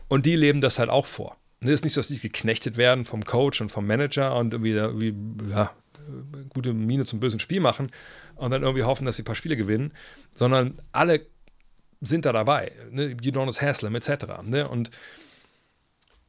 und 0.07 0.25
die 0.25 0.35
leben 0.35 0.61
das 0.61 0.79
halt 0.79 0.89
auch 0.89 1.05
vor. 1.05 1.37
Es 1.61 1.69
ist 1.69 1.83
nicht 1.83 1.93
so, 1.93 2.01
dass 2.01 2.07
die 2.07 2.19
geknechtet 2.19 2.77
werden 2.77 3.05
vom 3.05 3.25
Coach 3.25 3.61
und 3.61 3.69
vom 3.71 3.87
Manager 3.87 4.35
und 4.35 4.53
irgendwie, 4.53 4.73
irgendwie 4.73 5.15
ja, 5.49 5.71
gute 6.49 6.73
Miene 6.73 7.05
zum 7.05 7.19
bösen 7.19 7.39
Spiel 7.39 7.59
machen 7.59 7.91
und 8.35 8.51
dann 8.51 8.61
irgendwie 8.61 8.83
hoffen, 8.83 9.05
dass 9.05 9.17
sie 9.17 9.23
ein 9.23 9.25
paar 9.25 9.35
Spiele 9.35 9.57
gewinnen, 9.57 9.91
sondern 10.35 10.79
alle 10.91 11.25
sind 11.99 12.25
da 12.25 12.31
dabei. 12.31 12.71
Ne? 12.91 13.17
Udonis 13.25 13.61
Haslam 13.61 13.95
etc. 13.95 14.43
Ne? 14.43 14.67
Und 14.67 14.91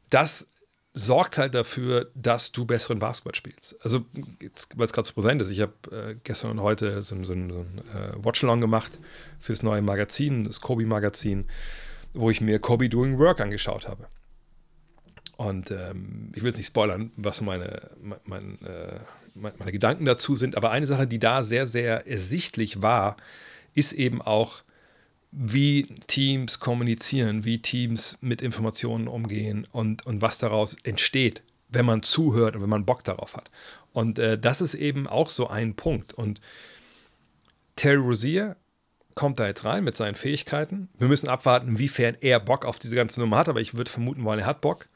das 0.09 0.47
sorgt 0.95 1.39
halt 1.39 1.55
dafür, 1.55 2.11
dass 2.15 2.53
du 2.53 2.65
besseren 2.65 2.99
Basketball 2.99 3.35
spielst. 3.35 3.77
Also, 3.83 4.05
weil 4.75 4.87
es 4.87 4.93
gerade 4.93 5.07
so 5.07 5.15
präsent 5.15 5.41
ist, 5.43 5.51
ich 5.51 5.61
habe 5.61 5.75
äh, 5.91 6.17
gestern 6.25 6.51
und 6.51 6.61
heute 6.61 7.03
so, 7.03 7.17
so, 7.17 7.25
so 7.25 7.33
ein 7.33 7.79
äh, 7.95 8.13
Watchalong 8.17 8.61
gemacht 8.61 8.99
fürs 9.39 9.63
neue 9.63 9.83
Magazin, 9.83 10.45
das 10.45 10.61
Kobe-Magazin, 10.61 11.47
wo 12.15 12.31
ich 12.31 12.41
mir 12.41 12.59
Kobe 12.59 12.89
Doing 12.89 13.19
Work 13.19 13.41
angeschaut 13.41 13.87
habe. 13.87 14.09
Und 15.37 15.71
ähm, 15.71 16.33
ich 16.35 16.43
will 16.43 16.49
jetzt 16.49 16.59
nicht 16.59 16.67
spoilern, 16.67 17.13
was 17.17 17.41
meine, 17.41 17.91
mein, 18.25 18.61
äh, 18.63 18.99
meine 19.35 19.71
Gedanken 19.71 20.05
dazu 20.05 20.37
sind, 20.37 20.57
aber 20.57 20.73
eine 20.73 20.87
Sache, 20.87 21.07
die 21.07 21.21
da 21.21 21.45
sehr, 21.45 21.69
sehr 21.69 22.09
ersichtlich 22.09 22.83
war, 22.83 23.17
ist 23.75 23.93
eben 23.93 24.21
auch, 24.21 24.63
wie 25.31 25.85
Teams 26.07 26.59
kommunizieren, 26.61 27.45
wie 27.45 27.61
Teams 27.61 28.17
mit 28.21 28.41
Informationen 28.43 29.09
umgehen 29.09 29.67
und, 29.73 30.07
und 30.07 30.23
was 30.23 30.39
daraus 30.39 30.77
entsteht, 30.83 31.43
wenn 31.69 31.85
man 31.87 32.03
zuhört 32.03 32.57
und 32.57 32.63
wenn 32.63 32.71
man 32.71 32.87
Bock 32.87 33.05
darauf 33.05 33.37
hat. 33.37 33.51
Und 33.93 34.19
äh, 34.19 34.39
das 34.39 34.61
ist 34.61 34.75
eben 34.75 35.07
auch 35.07 35.29
so 35.29 35.49
ein 35.49 35.75
Punkt. 35.75 36.13
Und 36.15 36.41
Terry 37.77 37.97
Rozier 37.97 38.57
kommt 39.15 39.39
da 39.39 39.47
jetzt 39.47 39.65
rein 39.65 39.85
mit 39.85 39.97
seinen 39.97 40.15
Fähigkeiten. 40.15 40.89
Wir 40.99 41.09
müssen 41.09 41.29
abwarten, 41.29 41.69
inwiefern 41.69 42.17
er 42.21 42.41
Bock 42.41 42.65
auf 42.65 42.79
diese 42.79 42.97
ganze 42.97 43.21
Nummer 43.21 43.39
hat, 43.39 43.49
aber 43.49 43.61
ich 43.61 43.75
würde 43.75 43.91
vermuten 43.91 44.25
wollen, 44.25 44.41
er 44.41 44.47
hat 44.47 44.61
Bock. 44.61 44.89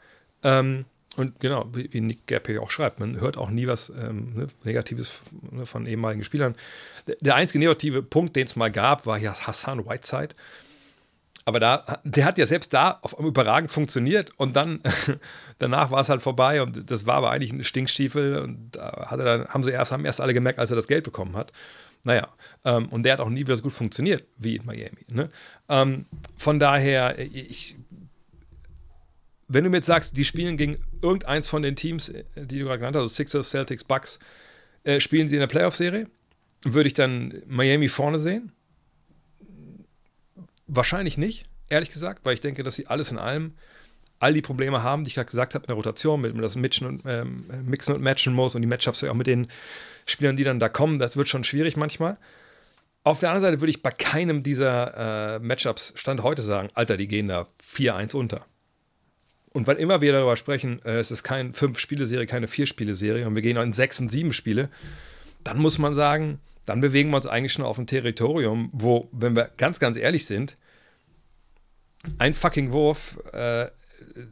Ähm, 0.44 0.84
und 1.16 1.40
genau, 1.40 1.68
wie, 1.74 2.00
Nick 2.00 2.26
Gap 2.26 2.46
hier 2.46 2.62
auch 2.62 2.70
schreibt, 2.70 2.98
man 2.98 3.20
hört 3.20 3.36
auch 3.36 3.50
nie 3.50 3.66
was 3.66 3.90
ähm, 3.90 4.32
ne, 4.34 4.46
Negatives 4.64 5.20
ne, 5.50 5.66
von 5.66 5.86
ehemaligen 5.86 6.24
Spielern. 6.24 6.54
Der, 7.06 7.16
der 7.20 7.34
einzige 7.34 7.58
negative 7.58 8.02
Punkt, 8.02 8.34
den 8.34 8.46
es 8.46 8.56
mal 8.56 8.70
gab, 8.70 9.04
war 9.04 9.18
ja 9.18 9.34
Hassan 9.34 9.86
Whiteside. 9.86 10.34
Aber 11.44 11.60
da, 11.60 12.00
der 12.04 12.24
hat 12.24 12.38
ja 12.38 12.46
selbst 12.46 12.72
da 12.72 12.98
auf 13.02 13.18
überragend 13.18 13.70
funktioniert 13.70 14.30
und 14.36 14.54
dann 14.54 14.80
danach 15.58 15.90
war 15.90 16.00
es 16.00 16.08
halt 16.08 16.22
vorbei 16.22 16.62
und 16.62 16.90
das 16.90 17.04
war 17.04 17.16
aber 17.16 17.30
eigentlich 17.30 17.52
ein 17.52 17.64
Stinkstiefel 17.64 18.38
und 18.38 18.70
da 18.72 19.06
hat 19.10 19.18
er 19.18 19.24
dann, 19.24 19.48
haben 19.48 19.62
sie 19.62 19.72
erst, 19.72 19.92
haben 19.92 20.04
erst 20.04 20.20
alle 20.20 20.34
gemerkt, 20.34 20.60
als 20.60 20.70
er 20.70 20.76
das 20.76 20.86
Geld 20.86 21.04
bekommen 21.04 21.36
hat. 21.36 21.52
Naja, 22.04 22.28
ähm, 22.64 22.88
und 22.88 23.04
der 23.04 23.14
hat 23.14 23.20
auch 23.20 23.28
nie 23.28 23.40
wieder 23.40 23.56
so 23.56 23.62
gut 23.62 23.72
funktioniert 23.72 24.24
wie 24.38 24.56
in 24.56 24.66
Miami. 24.66 25.04
Ne? 25.08 25.30
Ähm, 25.68 26.06
von 26.36 26.58
daher, 26.58 27.18
ich 27.18 27.76
wenn 29.52 29.64
du 29.64 29.70
mir 29.70 29.78
jetzt 29.78 29.86
sagst, 29.86 30.16
die 30.16 30.24
spielen 30.24 30.56
gegen 30.56 30.78
irgendeins 31.02 31.48
von 31.48 31.62
den 31.62 31.76
Teams, 31.76 32.08
äh, 32.08 32.24
die 32.36 32.58
du 32.58 32.64
gerade 32.64 32.78
genannt 32.78 32.96
hast, 32.96 33.02
also 33.02 33.14
Sixers, 33.14 33.50
Celtics, 33.50 33.84
Bucks, 33.84 34.18
äh, 34.84 35.00
spielen 35.00 35.28
sie 35.28 35.36
in 35.36 35.40
der 35.40 35.46
Playoff-Serie, 35.46 36.08
würde 36.64 36.88
ich 36.88 36.94
dann 36.94 37.42
Miami 37.46 37.88
vorne 37.88 38.18
sehen? 38.18 38.52
Wahrscheinlich 40.66 41.18
nicht, 41.18 41.44
ehrlich 41.68 41.90
gesagt, 41.90 42.24
weil 42.24 42.34
ich 42.34 42.40
denke, 42.40 42.62
dass 42.62 42.76
sie 42.76 42.86
alles 42.86 43.10
in 43.10 43.18
allem 43.18 43.52
all 44.20 44.32
die 44.32 44.42
Probleme 44.42 44.82
haben, 44.82 45.02
die 45.02 45.08
ich 45.08 45.16
gerade 45.16 45.26
gesagt 45.26 45.54
habe, 45.54 45.64
in 45.64 45.68
der 45.68 45.76
Rotation, 45.76 46.20
mit 46.20 46.40
das 46.42 46.54
Mixen 46.54 46.86
und, 46.86 47.02
ähm, 47.06 47.44
Mixen 47.64 47.94
und 47.94 48.02
Matchen 48.02 48.32
muss 48.32 48.54
und 48.54 48.62
die 48.62 48.68
Matchups 48.68 49.02
auch 49.02 49.14
mit 49.14 49.26
den 49.26 49.48
Spielern, 50.06 50.36
die 50.36 50.44
dann 50.44 50.60
da 50.60 50.68
kommen, 50.68 51.00
das 51.00 51.16
wird 51.16 51.28
schon 51.28 51.42
schwierig 51.44 51.76
manchmal. 51.76 52.16
Auf 53.04 53.18
der 53.18 53.30
anderen 53.30 53.50
Seite 53.50 53.60
würde 53.60 53.70
ich 53.70 53.82
bei 53.82 53.90
keinem 53.90 54.44
dieser 54.44 55.34
äh, 55.34 55.38
Matchups 55.40 55.92
Stand 55.96 56.22
heute 56.22 56.40
sagen, 56.40 56.70
Alter, 56.74 56.96
die 56.96 57.08
gehen 57.08 57.26
da 57.26 57.48
4-1 57.76 58.14
unter. 58.14 58.46
Und 59.52 59.66
weil 59.66 59.76
immer 59.76 60.00
wir 60.00 60.12
darüber 60.12 60.36
sprechen, 60.36 60.80
äh, 60.84 60.98
es 60.98 61.10
ist 61.10 61.22
keine 61.22 61.52
Fünf-Spiele-Serie, 61.52 62.26
keine 62.26 62.48
Vier-Spiele-Serie 62.48 63.26
und 63.26 63.34
wir 63.34 63.42
gehen 63.42 63.56
in 63.56 63.72
sechs 63.72 64.00
und 64.00 64.08
sieben 64.08 64.32
Spiele, 64.32 64.70
dann 65.44 65.58
muss 65.58 65.78
man 65.78 65.94
sagen, 65.94 66.40
dann 66.64 66.80
bewegen 66.80 67.10
wir 67.10 67.16
uns 67.16 67.26
eigentlich 67.26 67.52
schon 67.52 67.64
auf 67.64 67.78
ein 67.78 67.86
Territorium, 67.86 68.70
wo, 68.72 69.08
wenn 69.12 69.36
wir 69.36 69.50
ganz, 69.56 69.78
ganz 69.78 69.96
ehrlich 69.96 70.26
sind, 70.26 70.56
ein 72.18 72.34
fucking 72.34 72.72
Wurf 72.72 73.18
äh, 73.32 73.68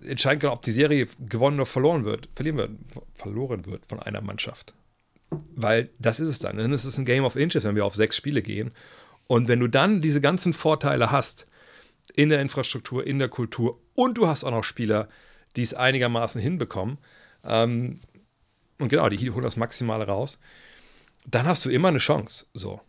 entscheiden 0.06 0.48
ob 0.50 0.62
die 0.62 0.72
Serie 0.72 1.06
gewonnen 1.20 1.58
oder 1.58 1.66
verloren 1.66 2.04
wird, 2.04 2.28
verlieren 2.34 2.56
wird, 2.58 2.70
verloren 3.14 3.66
wird 3.66 3.86
von 3.86 4.00
einer 4.00 4.20
Mannschaft. 4.20 4.74
Weil 5.54 5.90
das 5.98 6.18
ist 6.18 6.28
es 6.28 6.38
dann. 6.40 6.56
Dann 6.56 6.72
ist 6.72 6.84
es 6.84 6.98
ein 6.98 7.04
Game 7.04 7.24
of 7.24 7.36
Inches, 7.36 7.64
wenn 7.64 7.76
wir 7.76 7.84
auf 7.84 7.94
sechs 7.94 8.16
Spiele 8.16 8.42
gehen. 8.42 8.72
Und 9.26 9.46
wenn 9.46 9.60
du 9.60 9.68
dann 9.68 10.00
diese 10.00 10.20
ganzen 10.20 10.52
Vorteile 10.52 11.12
hast, 11.12 11.46
in 12.16 12.28
der 12.28 12.40
Infrastruktur, 12.40 13.06
in 13.06 13.18
der 13.18 13.28
Kultur 13.28 13.80
und 13.94 14.16
du 14.18 14.26
hast 14.26 14.44
auch 14.44 14.50
noch 14.50 14.64
Spieler, 14.64 15.08
die 15.56 15.62
es 15.62 15.74
einigermaßen 15.74 16.40
hinbekommen. 16.40 16.98
Ähm, 17.44 18.00
und 18.78 18.88
genau, 18.88 19.08
die 19.08 19.30
holen 19.30 19.42
das 19.42 19.56
Maximale 19.56 20.06
raus. 20.06 20.38
Dann 21.26 21.46
hast 21.46 21.64
du 21.64 21.70
immer 21.70 21.88
eine 21.88 21.98
Chance. 21.98 22.46
So. 22.54 22.80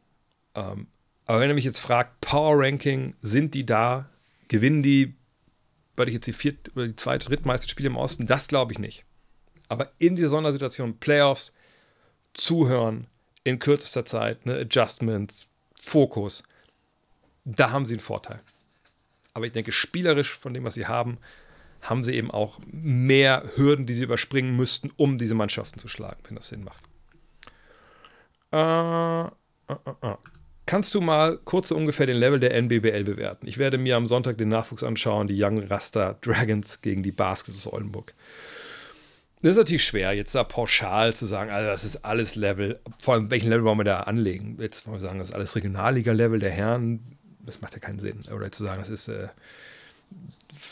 Ähm, 0.56 0.88
aber 1.26 1.40
wenn 1.40 1.50
du 1.50 1.56
mich 1.56 1.66
jetzt 1.66 1.80
fragt, 1.80 2.22
Power 2.22 2.60
Ranking, 2.60 3.16
sind 3.22 3.54
die 3.54 3.66
da? 3.66 4.10
Gewinnen 4.48 4.84
die 4.84 5.16
weil 5.96 6.08
ich 6.08 6.16
jetzt 6.16 6.28
die, 6.28 6.34
viert, 6.34 6.72
die 6.76 6.96
zweite, 6.96 7.28
drittmeiste 7.28 7.70
Spiele 7.70 7.90
im 7.90 7.98
Osten, 7.98 8.26
das 8.26 8.48
glaube 8.48 8.72
ich 8.72 8.80
nicht. 8.80 9.06
Aber 9.68 9.92
in 10.00 10.16
dieser 10.16 10.30
Sondersituation, 10.30 10.98
Playoffs, 10.98 11.54
zuhören 12.34 13.08
in 13.44 13.60
kürzester 13.60 14.06
Zeit, 14.06 14.46
ne, 14.46 14.56
Adjustments, 14.56 15.48
Fokus, 15.80 16.44
da 17.46 17.72
haben 17.72 17.86
sie 17.86 17.96
einen 17.96 18.02
Vorteil. 18.02 18.42
Aber 19.34 19.46
ich 19.46 19.52
denke, 19.52 19.72
spielerisch 19.72 20.38
von 20.38 20.54
dem, 20.54 20.64
was 20.64 20.74
sie 20.74 20.88
haben, 20.88 21.18
haben 21.82 22.04
sie 22.04 22.14
eben 22.14 22.30
auch 22.30 22.60
mehr 22.66 23.44
Hürden, 23.56 23.86
die 23.86 23.94
sie 23.94 24.04
überspringen 24.04 24.56
müssten, 24.56 24.92
um 24.98 25.18
diese 25.18 25.36
Mannschaften 25.36 25.80
zu 25.80 25.88
schlagen, 25.88 26.22
wenn 26.28 26.36
das 26.36 26.50
Sinn 26.50 26.64
macht. 26.64 26.84
Äh, 28.52 29.28
äh, 29.74 29.78
äh, 29.86 30.12
äh. 30.12 30.16
Kannst 30.66 30.94
du 30.94 31.02
mal 31.02 31.38
kurz 31.38 31.70
so 31.70 31.76
ungefähr 31.76 32.06
den 32.06 32.18
Level 32.18 32.40
der 32.40 32.54
NBBL 32.54 33.04
bewerten? 33.04 33.48
Ich 33.48 33.58
werde 33.58 33.78
mir 33.78 33.96
am 33.98 34.06
Sonntag 34.06 34.38
den 34.38 34.50
Nachwuchs 34.50 34.84
anschauen, 34.84 35.28
die 35.28 35.42
Young 35.42 35.64
Rasta 35.64 36.18
Dragons 36.22 36.82
gegen 36.82 37.04
die 37.04 37.12
Baskets 37.12 37.58
aus 37.58 37.74
Oldenburg. 37.74 38.14
Das 39.42 39.52
ist 39.52 39.58
natürlich 39.58 39.84
schwer, 39.84 40.14
jetzt 40.14 40.36
da 40.36 40.44
pauschal 40.44 41.16
zu 41.16 41.26
sagen, 41.26 41.50
also 41.50 41.68
das 41.68 41.84
ist 41.84 42.06
alles 42.06 42.36
Level. 42.36 42.80
Vor 43.00 43.16
allem, 43.16 43.32
welchen 43.32 43.50
Level 43.50 43.66
wollen 43.66 43.80
wir 43.80 43.84
da 43.84 44.02
anlegen? 44.02 44.58
Jetzt 44.60 44.86
wollen 44.86 44.98
wir 44.98 45.02
sagen, 45.02 45.18
das 45.18 45.30
ist 45.30 45.36
alles 45.36 45.56
Regionalliga-Level 45.56 46.40
der 46.40 46.52
Herren. 46.52 47.18
Das 47.46 47.62
macht 47.62 47.74
ja 47.74 47.80
keinen 47.80 48.00
Sinn. 48.00 48.22
Oder 48.34 48.52
zu 48.52 48.64
sagen, 48.64 48.82
das 48.82 48.90
ist, 48.90 49.08
äh, 49.08 49.30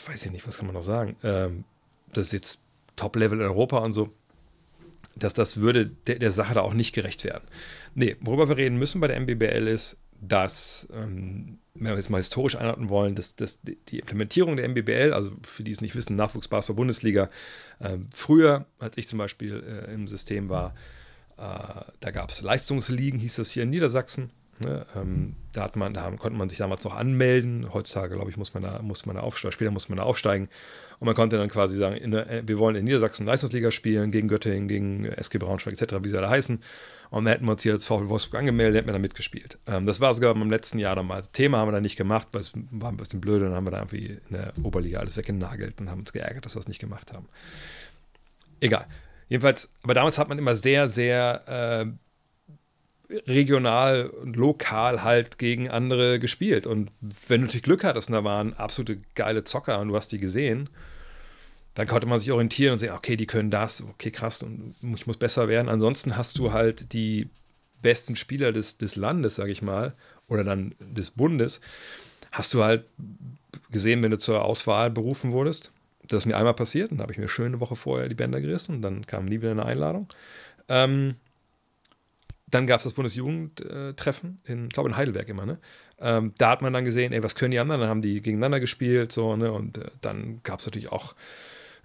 weiß 0.07 0.25
ich 0.25 0.31
nicht, 0.31 0.47
was 0.47 0.57
kann 0.57 0.67
man 0.67 0.75
noch 0.75 0.83
sagen? 0.83 1.15
Ähm, 1.23 1.63
das 2.13 2.27
ist 2.27 2.33
jetzt 2.33 2.61
Top-Level 2.95 3.39
in 3.39 3.45
Europa 3.45 3.79
und 3.79 3.93
so. 3.93 4.09
Dass 5.15 5.33
das 5.33 5.57
würde 5.57 5.87
der, 6.07 6.19
der 6.19 6.31
Sache 6.31 6.53
da 6.53 6.61
auch 6.61 6.73
nicht 6.73 6.93
gerecht 6.93 7.23
werden. 7.23 7.43
Nee, 7.95 8.15
worüber 8.21 8.47
wir 8.47 8.57
reden 8.57 8.77
müssen 8.77 9.01
bei 9.01 9.07
der 9.07 9.19
MBBL 9.19 9.67
ist, 9.67 9.97
dass, 10.21 10.87
ähm, 10.93 11.59
wenn 11.73 11.91
wir 11.91 11.95
jetzt 11.95 12.09
mal 12.09 12.17
historisch 12.17 12.55
einordnen 12.55 12.89
wollen, 12.89 13.15
dass, 13.15 13.35
dass 13.35 13.59
die 13.63 13.99
Implementierung 13.99 14.57
der 14.57 14.67
MBBL, 14.67 15.13
also 15.13 15.31
für 15.43 15.63
die 15.63 15.71
es 15.71 15.81
nicht 15.81 15.95
wissen, 15.95 16.15
Nachwuchsbasketball 16.15 16.75
Bundesliga, 16.75 17.29
äh, 17.79 17.97
früher, 18.13 18.65
als 18.79 18.97
ich 18.97 19.07
zum 19.07 19.17
Beispiel 19.17 19.63
äh, 19.63 19.93
im 19.93 20.07
System 20.07 20.49
war, 20.49 20.75
äh, 21.37 21.83
da 21.99 22.11
gab 22.11 22.31
es 22.31 22.41
Leistungsligen, 22.41 23.19
hieß 23.19 23.35
das 23.35 23.51
hier 23.51 23.63
in 23.63 23.69
Niedersachsen. 23.69 24.31
Ne? 24.59 24.85
Ähm, 24.95 25.35
da, 25.53 25.63
hat 25.63 25.75
man, 25.75 25.93
da 25.93 26.09
konnte 26.11 26.37
man 26.37 26.49
sich 26.49 26.57
damals 26.57 26.83
noch 26.83 26.95
anmelden. 26.95 27.73
Heutzutage, 27.73 28.15
glaube 28.15 28.29
ich, 28.29 28.37
muss 28.37 28.53
man 28.53 28.63
da, 28.63 28.81
muss 28.81 29.05
man 29.05 29.15
da 29.15 29.21
aufsteigen, 29.21 29.53
später 29.53 29.71
muss 29.71 29.89
man 29.89 29.97
da 29.97 30.03
aufsteigen. 30.03 30.49
Und 30.99 31.05
man 31.05 31.15
konnte 31.15 31.37
dann 31.37 31.49
quasi 31.49 31.77
sagen, 31.77 32.11
der, 32.11 32.47
wir 32.47 32.59
wollen 32.59 32.75
in 32.75 32.83
Niedersachsen 32.85 33.25
Leistungsliga 33.25 33.71
spielen, 33.71 34.11
gegen 34.11 34.27
Göttingen, 34.27 34.67
gegen 34.67 35.05
SG 35.05 35.37
Braunschweig 35.37 35.79
etc., 35.79 35.95
wie 36.01 36.09
sie 36.09 36.17
alle 36.17 36.29
heißen. 36.29 36.61
Und 37.09 37.25
dann 37.25 37.31
hätten 37.31 37.45
wir 37.45 37.53
uns 37.53 37.63
hier 37.63 37.73
als 37.73 37.85
VfL 37.85 38.09
Wolfsburg 38.09 38.39
angemeldet, 38.39 38.77
hätten 38.77 38.87
wir 38.87 38.93
da 38.93 38.99
mitgespielt. 38.99 39.57
Ähm, 39.65 39.85
das 39.85 39.99
war 39.99 40.13
sogar 40.13 40.35
im 40.35 40.49
letzten 40.49 40.77
Jahr 40.77 40.95
damals. 40.95 41.31
Thema 41.31 41.57
haben 41.59 41.69
wir 41.69 41.73
da 41.73 41.81
nicht 41.81 41.95
gemacht, 41.95 42.27
weil 42.33 42.41
es 42.41 42.51
war 42.71 42.91
ein 42.91 42.97
bisschen 42.97 43.21
blöd. 43.21 43.41
Dann 43.41 43.53
haben 43.53 43.65
wir 43.65 43.71
da 43.71 43.79
irgendwie 43.79 44.19
in 44.29 44.35
der 44.35 44.53
Oberliga 44.61 44.99
alles 44.99 45.17
weggenagelt 45.17 45.79
und 45.79 45.89
haben 45.89 45.99
uns 45.99 46.13
geärgert, 46.13 46.45
dass 46.45 46.55
wir 46.55 46.59
es 46.59 46.67
nicht 46.67 46.79
gemacht 46.79 47.13
haben. 47.13 47.27
Egal. 48.59 48.85
Jedenfalls, 49.29 49.71
aber 49.83 49.93
damals 49.93 50.17
hat 50.17 50.27
man 50.27 50.37
immer 50.37 50.55
sehr, 50.55 50.89
sehr 50.89 51.43
äh, 51.47 51.91
regional 53.09 54.07
und 54.07 54.35
lokal 54.35 55.03
halt 55.03 55.37
gegen 55.37 55.69
andere 55.69 56.19
gespielt. 56.19 56.67
Und 56.67 56.91
wenn 57.27 57.41
du 57.41 57.47
natürlich 57.47 57.63
Glück 57.63 57.83
hattest 57.83 58.09
und 58.09 58.13
da 58.13 58.23
waren 58.23 58.53
absolute 58.53 59.01
geile 59.15 59.43
Zocker 59.43 59.79
und 59.79 59.89
du 59.89 59.95
hast 59.95 60.11
die 60.11 60.19
gesehen, 60.19 60.69
dann 61.75 61.87
konnte 61.87 62.07
man 62.07 62.19
sich 62.19 62.31
orientieren 62.31 62.73
und 62.73 62.79
sehen, 62.79 62.93
okay, 62.93 63.15
die 63.15 63.25
können 63.25 63.51
das, 63.51 63.81
okay, 63.81 64.11
krass, 64.11 64.43
und 64.43 64.75
ich 64.95 65.07
muss 65.07 65.17
besser 65.17 65.47
werden. 65.47 65.69
Ansonsten 65.69 66.17
hast 66.17 66.37
du 66.37 66.51
halt 66.51 66.93
die 66.93 67.29
besten 67.81 68.15
Spieler 68.15 68.51
des, 68.51 68.77
des 68.77 68.95
Landes, 68.95 69.35
sage 69.35 69.51
ich 69.51 69.61
mal, 69.61 69.93
oder 70.27 70.43
dann 70.43 70.75
des 70.79 71.11
Bundes, 71.11 71.61
hast 72.31 72.53
du 72.53 72.63
halt 72.63 72.83
gesehen, 73.71 74.03
wenn 74.03 74.11
du 74.11 74.17
zur 74.17 74.43
Auswahl 74.43 74.89
berufen 74.89 75.31
wurdest. 75.31 75.71
Das 76.03 76.23
ist 76.23 76.25
mir 76.25 76.37
einmal 76.37 76.53
passiert, 76.53 76.91
dann 76.91 77.01
habe 77.01 77.11
ich 77.11 77.17
mir 77.17 77.27
schön 77.27 77.47
eine 77.47 77.59
Woche 77.59 77.75
vorher 77.75 78.09
die 78.09 78.15
Bänder 78.15 78.41
gerissen 78.41 78.75
und 78.75 78.81
dann 78.81 79.05
kam 79.07 79.25
nie 79.25 79.41
wieder 79.41 79.51
eine 79.51 79.65
Einladung. 79.65 80.07
Ähm, 80.67 81.15
dann 82.51 82.67
gab 82.67 82.79
es 82.79 82.83
das 82.83 82.93
Bundesjugendtreffen, 82.93 84.41
in, 84.45 84.65
ich 84.65 84.73
glaube 84.73 84.89
in 84.89 84.97
Heidelberg 84.97 85.27
immer, 85.29 85.45
ne? 85.45 85.59
Ähm, 85.99 86.33
da 86.37 86.51
hat 86.51 86.61
man 86.61 86.71
dann 86.71 86.85
gesehen, 86.85 87.11
ey, 87.11 87.23
was 87.23 87.35
können 87.35 87.51
die 87.51 87.59
anderen? 87.59 87.81
Dann 87.81 87.89
haben 87.89 88.01
die 88.01 88.21
gegeneinander 88.21 88.59
gespielt, 88.59 89.11
so, 89.11 89.35
ne? 89.35 89.51
Und 89.51 89.77
äh, 89.77 89.91
dann 90.01 90.41
gab 90.43 90.59
es 90.59 90.65
natürlich 90.65 90.91
auch 90.91 91.15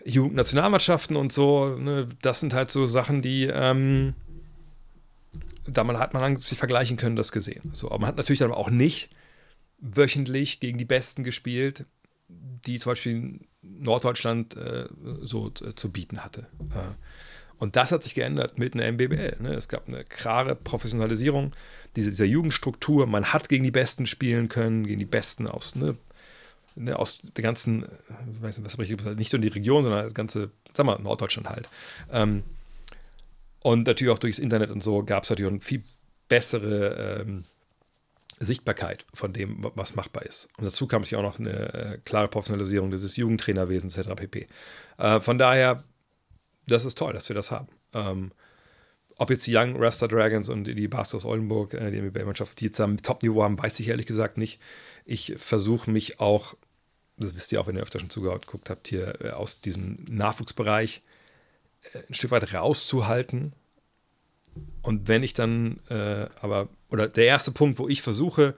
Jugendnationalmannschaften 0.05 1.17
und 1.17 1.33
so, 1.33 1.77
ne, 1.77 2.09
das 2.21 2.41
sind 2.41 2.53
halt 2.53 2.71
so 2.71 2.87
Sachen, 2.87 3.23
die 3.23 3.45
ähm, 3.45 4.15
da 5.67 5.83
man 5.85 5.99
hat 5.99 6.15
man 6.15 6.37
sich 6.37 6.59
vergleichen 6.59 6.97
können, 6.97 7.17
das 7.17 7.33
gesehen. 7.33 7.71
So, 7.73 7.89
aber 7.89 8.01
man 8.01 8.09
hat 8.09 8.17
natürlich 8.17 8.41
dann 8.41 8.53
auch 8.53 8.71
nicht 8.71 9.11
wöchentlich 9.79 10.61
gegen 10.61 10.79
die 10.79 10.85
Besten 10.85 11.25
gespielt, 11.25 11.87
die 12.29 12.79
zum 12.79 12.93
Beispiel 12.93 13.41
Norddeutschland 13.63 14.57
äh, 14.57 14.89
so 15.23 15.53
äh, 15.63 15.75
zu 15.75 15.91
bieten 15.91 16.25
hatte. 16.25 16.49
Äh, 16.71 16.95
und 17.65 17.77
das 17.77 17.93
hat 17.93 18.03
sich 18.03 18.15
geändert 18.15 18.59
mit 18.59 18.75
einer 18.75 18.93
MBBL. 18.93 19.39
Ne? 19.41 19.55
Es 19.55 19.69
gab 19.69 19.89
eine 19.89 20.05
klare 20.05 20.55
Professionalisierung 20.55 21.55
dieser, 21.97 22.11
dieser 22.11 22.27
Jugendstruktur. 22.27 23.07
Man 23.07 23.33
hat 23.33 23.49
gegen 23.49 23.65
die 23.65 23.71
Besten 23.71 24.07
spielen 24.07 24.51
können, 24.51 24.87
gegen 24.87 24.99
die 24.99 25.07
Besten 25.07 25.49
aus 25.49 25.75
ne, 25.75 25.97
ne, 26.75 26.99
aus 26.99 27.21
der 27.23 27.43
ganzen, 27.43 27.87
ich 28.31 28.43
weiß 28.43 28.59
nicht, 28.59 28.67
was 28.67 28.79
richtig 28.79 29.03
nicht 29.17 29.33
nur 29.33 29.41
die 29.41 29.49
Region, 29.49 29.83
sondern 29.83 30.05
das 30.05 30.13
ganze, 30.13 30.51
sag 30.75 30.85
mal, 30.85 30.99
Norddeutschland 30.99 31.49
halt. 31.49 31.71
Ähm, 32.13 32.43
und 33.63 33.87
natürlich 33.87 34.13
auch 34.13 34.19
durchs 34.19 34.39
Internet 34.39 34.71
und 34.71 34.83
so 34.83 35.03
gab 35.03 35.25
es 35.25 35.31
natürlich 35.31 35.51
eine 35.51 35.61
viel 35.61 35.85
bessere 36.29 37.23
ähm, 37.23 37.45
Sichtbarkeit 38.41 39.07
von 39.15 39.33
dem, 39.33 39.65
was 39.75 39.95
machbar 39.95 40.25
ist. 40.27 40.51
Und 40.59 40.67
dazu 40.67 40.87
kam 40.87 41.01
natürlich 41.01 41.19
auch 41.19 41.23
noch 41.23 41.39
eine 41.39 41.73
äh, 41.73 41.99
klare 42.05 42.29
Professionalisierung 42.29 42.91
dieses 42.91 43.17
Jugendtrainerwesens 43.17 43.97
etc. 43.97 44.11
pp. 44.17 44.49
Äh, 44.99 45.21
von 45.21 45.39
daher, 45.39 45.83
das 46.67 46.85
ist 46.85 46.99
toll, 46.99 47.13
dass 47.13 47.29
wir 47.29 47.37
das 47.37 47.51
haben. 47.51 47.69
Ähm, 47.93 48.33
ob 49.17 49.31
jetzt 49.31 49.47
die 49.47 49.57
Young 49.57 49.77
Raster 49.77 50.09
Dragons 50.09 50.49
und 50.49 50.65
die 50.65 50.89
Bastos 50.89 51.25
Oldenburg, 51.25 51.75
äh, 51.75 51.91
die 51.91 52.01
NBA-Mannschaft, 52.01 52.61
die 52.61 52.67
jetzt 52.67 52.81
am 52.81 52.97
Top-Niveau 52.97 53.43
haben, 53.43 53.59
weiß 53.59 53.79
ich 53.81 53.89
ehrlich 53.89 54.07
gesagt 54.07 54.39
nicht. 54.39 54.61
Ich 55.05 55.35
versuche 55.37 55.91
mich 55.91 56.21
auch 56.21 56.57
das 57.17 57.35
wisst 57.35 57.53
ihr 57.53 57.61
auch, 57.61 57.67
wenn 57.67 57.77
ihr 57.77 57.83
öfter 57.83 58.01
schon 58.01 58.11
zugeguckt 58.11 58.71
habt, 58.71 58.89
hier 58.89 59.21
äh, 59.21 59.31
aus 59.31 59.61
diesem 59.61 60.05
Nachwuchsbereich 60.09 61.03
äh, 61.93 61.99
ein 62.09 62.15
Stück 62.15 62.31
weit 62.31 62.53
rauszuhalten. 62.53 63.53
Und 64.83 65.09
wenn 65.09 65.23
ich 65.23 65.35
dann, 65.35 65.81
äh, 65.89 66.27
aber, 66.41 66.69
oder 66.91 67.09
der 67.09 67.27
erste 67.27 67.51
Punkt, 67.51 67.79
wo 67.79 67.89
ich 67.89 68.03
versuche, 68.03 68.55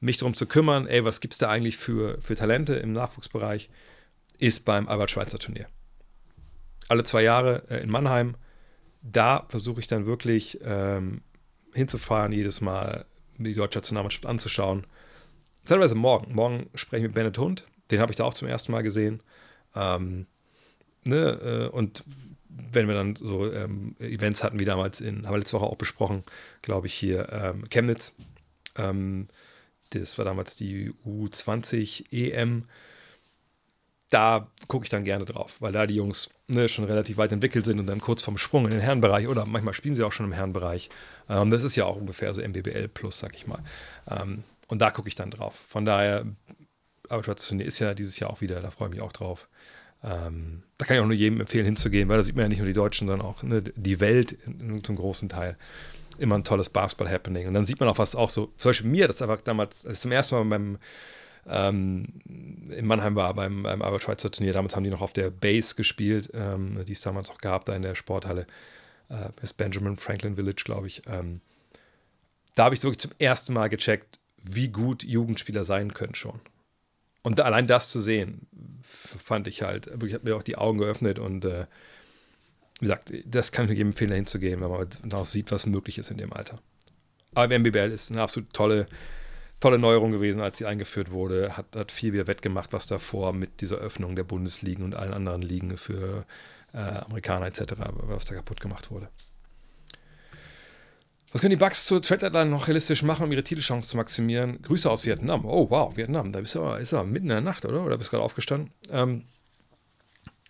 mich 0.00 0.18
darum 0.18 0.34
zu 0.34 0.46
kümmern, 0.46 0.86
ey, 0.86 1.04
was 1.04 1.20
gibt 1.20 1.34
es 1.34 1.38
da 1.38 1.48
eigentlich 1.48 1.76
für, 1.76 2.20
für 2.20 2.34
Talente 2.34 2.74
im 2.74 2.92
Nachwuchsbereich, 2.92 3.70
ist 4.38 4.64
beim 4.64 4.88
Albert-Schweitzer-Turnier. 4.88 5.66
Alle 6.88 7.04
zwei 7.04 7.22
Jahre 7.22 7.64
äh, 7.68 7.82
in 7.82 7.90
Mannheim. 7.90 8.36
Da 9.02 9.46
versuche 9.48 9.80
ich 9.80 9.86
dann 9.86 10.06
wirklich 10.06 10.58
ähm, 10.62 11.22
hinzufahren, 11.72 12.32
jedes 12.32 12.60
Mal 12.60 13.06
die 13.38 13.54
deutsche 13.54 13.78
Nationalmannschaft 13.78 14.26
anzuschauen. 14.26 14.86
Teilweise 15.64 15.94
morgen. 15.94 16.34
Morgen 16.34 16.70
spreche 16.74 17.02
ich 17.02 17.08
mit 17.08 17.14
Bennett 17.14 17.38
Hund, 17.38 17.66
den 17.90 18.00
habe 18.00 18.12
ich 18.12 18.16
da 18.16 18.24
auch 18.24 18.34
zum 18.34 18.48
ersten 18.48 18.72
Mal 18.72 18.82
gesehen. 18.82 19.22
Ähm, 19.74 20.26
ne, 21.04 21.68
äh, 21.68 21.68
und 21.68 22.04
wenn 22.48 22.88
wir 22.88 22.94
dann 22.94 23.16
so 23.16 23.52
ähm, 23.52 23.96
Events 23.98 24.42
hatten 24.42 24.58
wie 24.58 24.64
damals 24.64 25.00
in, 25.00 25.26
haben 25.26 25.34
wir 25.34 25.38
letzte 25.38 25.56
Woche 25.58 25.66
auch 25.66 25.76
besprochen, 25.76 26.22
glaube 26.62 26.86
ich, 26.86 26.94
hier 26.94 27.28
ähm, 27.30 27.68
Chemnitz. 27.68 28.12
Ähm, 28.76 29.28
das 29.90 30.18
war 30.18 30.24
damals 30.24 30.56
die 30.56 30.92
U20 31.06 32.12
EM. 32.12 32.64
Da 34.10 34.48
gucke 34.68 34.84
ich 34.84 34.90
dann 34.90 35.04
gerne 35.04 35.24
drauf, 35.24 35.56
weil 35.60 35.72
da 35.72 35.86
die 35.86 35.96
Jungs 35.96 36.30
ne, 36.46 36.68
schon 36.68 36.84
relativ 36.84 37.16
weit 37.16 37.32
entwickelt 37.32 37.64
sind 37.64 37.80
und 37.80 37.86
dann 37.86 38.00
kurz 38.00 38.22
vorm 38.22 38.38
Sprung 38.38 38.64
in 38.64 38.70
den 38.70 38.80
Herrenbereich 38.80 39.26
oder 39.26 39.46
manchmal 39.46 39.74
spielen 39.74 39.96
sie 39.96 40.04
auch 40.04 40.12
schon 40.12 40.26
im 40.26 40.32
Herrenbereich. 40.32 40.88
Ähm, 41.28 41.50
das 41.50 41.64
ist 41.64 41.74
ja 41.74 41.86
auch 41.86 41.96
ungefähr 41.96 42.32
so 42.32 42.40
MBBL 42.40 42.88
plus, 42.88 43.18
sag 43.18 43.34
ich 43.34 43.46
mal. 43.46 43.62
Ähm, 44.08 44.44
und 44.68 44.80
da 44.80 44.90
gucke 44.90 45.08
ich 45.08 45.14
dann 45.16 45.30
drauf. 45.30 45.54
Von 45.68 45.84
daher 45.84 46.24
aber 47.08 47.24
Schwarzes 47.24 47.48
Turnier 47.48 47.66
ist 47.66 47.78
ja 47.78 47.94
dieses 47.94 48.18
Jahr 48.18 48.30
auch 48.30 48.40
wieder, 48.40 48.60
da 48.60 48.70
freue 48.70 48.88
ich 48.88 48.94
mich 48.94 49.02
auch 49.02 49.12
drauf. 49.12 49.48
Ähm, 50.02 50.62
da 50.78 50.84
kann 50.84 50.96
ich 50.96 51.02
auch 51.02 51.06
nur 51.06 51.14
jedem 51.14 51.40
empfehlen, 51.40 51.64
hinzugehen, 51.64 52.08
weil 52.08 52.18
da 52.18 52.22
sieht 52.22 52.36
man 52.36 52.44
ja 52.44 52.48
nicht 52.48 52.58
nur 52.58 52.66
die 52.66 52.72
Deutschen, 52.72 53.08
sondern 53.08 53.26
auch 53.26 53.42
ne, 53.42 53.62
die 53.62 54.00
Welt 54.00 54.32
in, 54.32 54.82
zum 54.84 54.96
großen 54.96 55.28
Teil. 55.28 55.56
Immer 56.18 56.36
ein 56.36 56.44
tolles 56.44 56.68
Basketball-Happening. 56.68 57.48
Und 57.48 57.54
dann 57.54 57.64
sieht 57.64 57.80
man 57.80 57.88
auch, 57.88 57.98
was 57.98 58.14
auch 58.14 58.30
so, 58.30 58.52
zum 58.56 58.70
Beispiel 58.70 58.90
mir, 58.90 59.06
das 59.06 59.20
einfach 59.20 59.40
damals, 59.40 59.84
als 59.84 59.98
ich 59.98 60.02
zum 60.02 60.12
ersten 60.12 60.34
Mal 60.34 60.44
beim 60.44 60.78
ähm, 61.48 62.20
in 62.70 62.86
Mannheim 62.86 63.14
war, 63.14 63.34
beim, 63.34 63.62
beim 63.62 63.82
Albert-Schweitzer 63.82 64.30
Turnier, 64.30 64.52
damals 64.52 64.74
haben 64.74 64.84
die 64.84 64.90
noch 64.90 65.00
auf 65.00 65.12
der 65.12 65.30
Base 65.30 65.74
gespielt, 65.74 66.30
ähm, 66.34 66.84
die 66.86 66.92
es 66.92 67.00
damals 67.00 67.30
auch 67.30 67.38
gab, 67.38 67.64
da 67.66 67.74
in 67.74 67.82
der 67.82 67.94
Sporthalle, 67.94 68.46
äh, 69.08 69.28
ist 69.42 69.54
Benjamin 69.54 69.96
Franklin 69.96 70.36
Village, 70.36 70.62
glaube 70.64 70.88
ich. 70.88 71.02
Ähm, 71.06 71.40
da 72.54 72.64
habe 72.64 72.74
ich 72.74 72.82
wirklich 72.82 72.98
zum 72.98 73.12
ersten 73.18 73.52
Mal 73.52 73.68
gecheckt, 73.68 74.18
wie 74.42 74.68
gut 74.68 75.04
Jugendspieler 75.04 75.64
sein 75.64 75.94
können 75.94 76.14
schon. 76.14 76.40
Und 77.22 77.40
allein 77.40 77.66
das 77.66 77.90
zu 77.90 78.00
sehen, 78.00 78.46
fand 78.82 79.46
ich 79.46 79.62
halt, 79.62 79.86
wirklich 79.86 80.14
hat 80.14 80.24
mir 80.24 80.36
auch 80.36 80.42
die 80.42 80.56
Augen 80.56 80.78
geöffnet 80.78 81.18
und 81.18 81.44
äh, 81.44 81.66
wie 82.78 82.86
gesagt, 82.86 83.12
das 83.24 83.52
kann 83.52 83.66
ich 83.66 83.72
jedem 83.72 83.88
empfehlen, 83.88 84.10
dahin 84.10 84.26
zu 84.26 84.38
gehen, 84.38 84.60
wenn 84.60 84.70
man 84.70 85.12
auch 85.12 85.24
sieht, 85.24 85.50
was 85.50 85.66
möglich 85.66 85.98
ist 85.98 86.10
in 86.10 86.18
dem 86.18 86.32
Alter. 86.32 86.60
Aber 87.34 87.58
MBBL 87.58 87.90
ist 87.90 88.10
eine 88.10 88.22
absolut 88.22 88.52
tolle 88.52 88.86
tolle 89.60 89.78
Neuerung 89.78 90.12
gewesen, 90.12 90.40
als 90.40 90.58
sie 90.58 90.66
eingeführt 90.66 91.10
wurde. 91.10 91.56
Hat, 91.56 91.66
hat 91.74 91.92
viel 91.92 92.12
wieder 92.12 92.26
wettgemacht, 92.26 92.72
was 92.72 92.86
davor 92.86 93.32
mit 93.32 93.60
dieser 93.60 93.76
Öffnung 93.76 94.16
der 94.16 94.24
Bundesligen 94.24 94.84
und 94.84 94.94
allen 94.94 95.14
anderen 95.14 95.42
Ligen 95.42 95.76
für 95.76 96.24
äh, 96.72 96.78
Amerikaner 96.78 97.46
etc., 97.46 97.74
was 98.02 98.26
da 98.26 98.34
kaputt 98.34 98.60
gemacht 98.60 98.90
wurde. 98.90 99.08
Was 101.32 101.40
können 101.40 101.50
die 101.50 101.56
Bugs 101.56 101.84
zur 101.84 102.00
Trade 102.00 102.20
Deadline 102.20 102.50
noch 102.50 102.66
realistisch 102.66 103.02
machen, 103.02 103.24
um 103.24 103.32
ihre 103.32 103.42
Titelchance 103.42 103.90
zu 103.90 103.96
maximieren? 103.96 104.62
Grüße 104.62 104.90
aus 104.90 105.04
Vietnam. 105.04 105.44
Oh, 105.44 105.68
wow, 105.70 105.96
Vietnam. 105.96 106.32
Da 106.32 106.40
bist 106.40 106.54
du 106.54 106.60
aber, 106.60 106.80
ist 106.80 106.94
aber 106.94 107.04
mitten 107.04 107.26
in 107.26 107.30
der 107.30 107.40
Nacht, 107.40 107.64
oder? 107.64 107.84
Oder 107.84 107.98
bist 107.98 108.08
du 108.08 108.12
gerade 108.12 108.24
aufgestanden? 108.24 108.70
Ähm, 108.90 109.24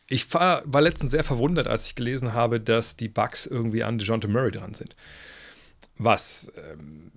ich 0.09 0.33
war, 0.33 0.63
war 0.65 0.83
letztens 0.83 1.11
sehr 1.11 1.25
verwundert, 1.25 1.67
als 1.67 1.87
ich 1.87 1.95
gelesen 1.95 2.35
habe, 2.35 2.61
dass 2.61 2.97
die 2.97 3.09
Bugs 3.09 3.47
irgendwie 3.47 3.83
an 3.83 3.99
DeJounte 3.99 4.29
Murray 4.29 4.53
dran 4.53 4.75
sind. 4.75 4.95
Was 5.99 6.53
ähm, 6.71 7.11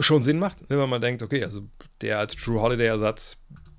schon 0.00 0.22
Sinn 0.22 0.38
macht, 0.38 0.58
wenn 0.68 0.88
man 0.88 1.00
denkt, 1.00 1.22
okay, 1.22 1.42
also 1.42 1.62
der 2.00 2.18
als 2.18 2.36
Drew 2.36 2.60
Holiday-Ersatz, 2.60 3.36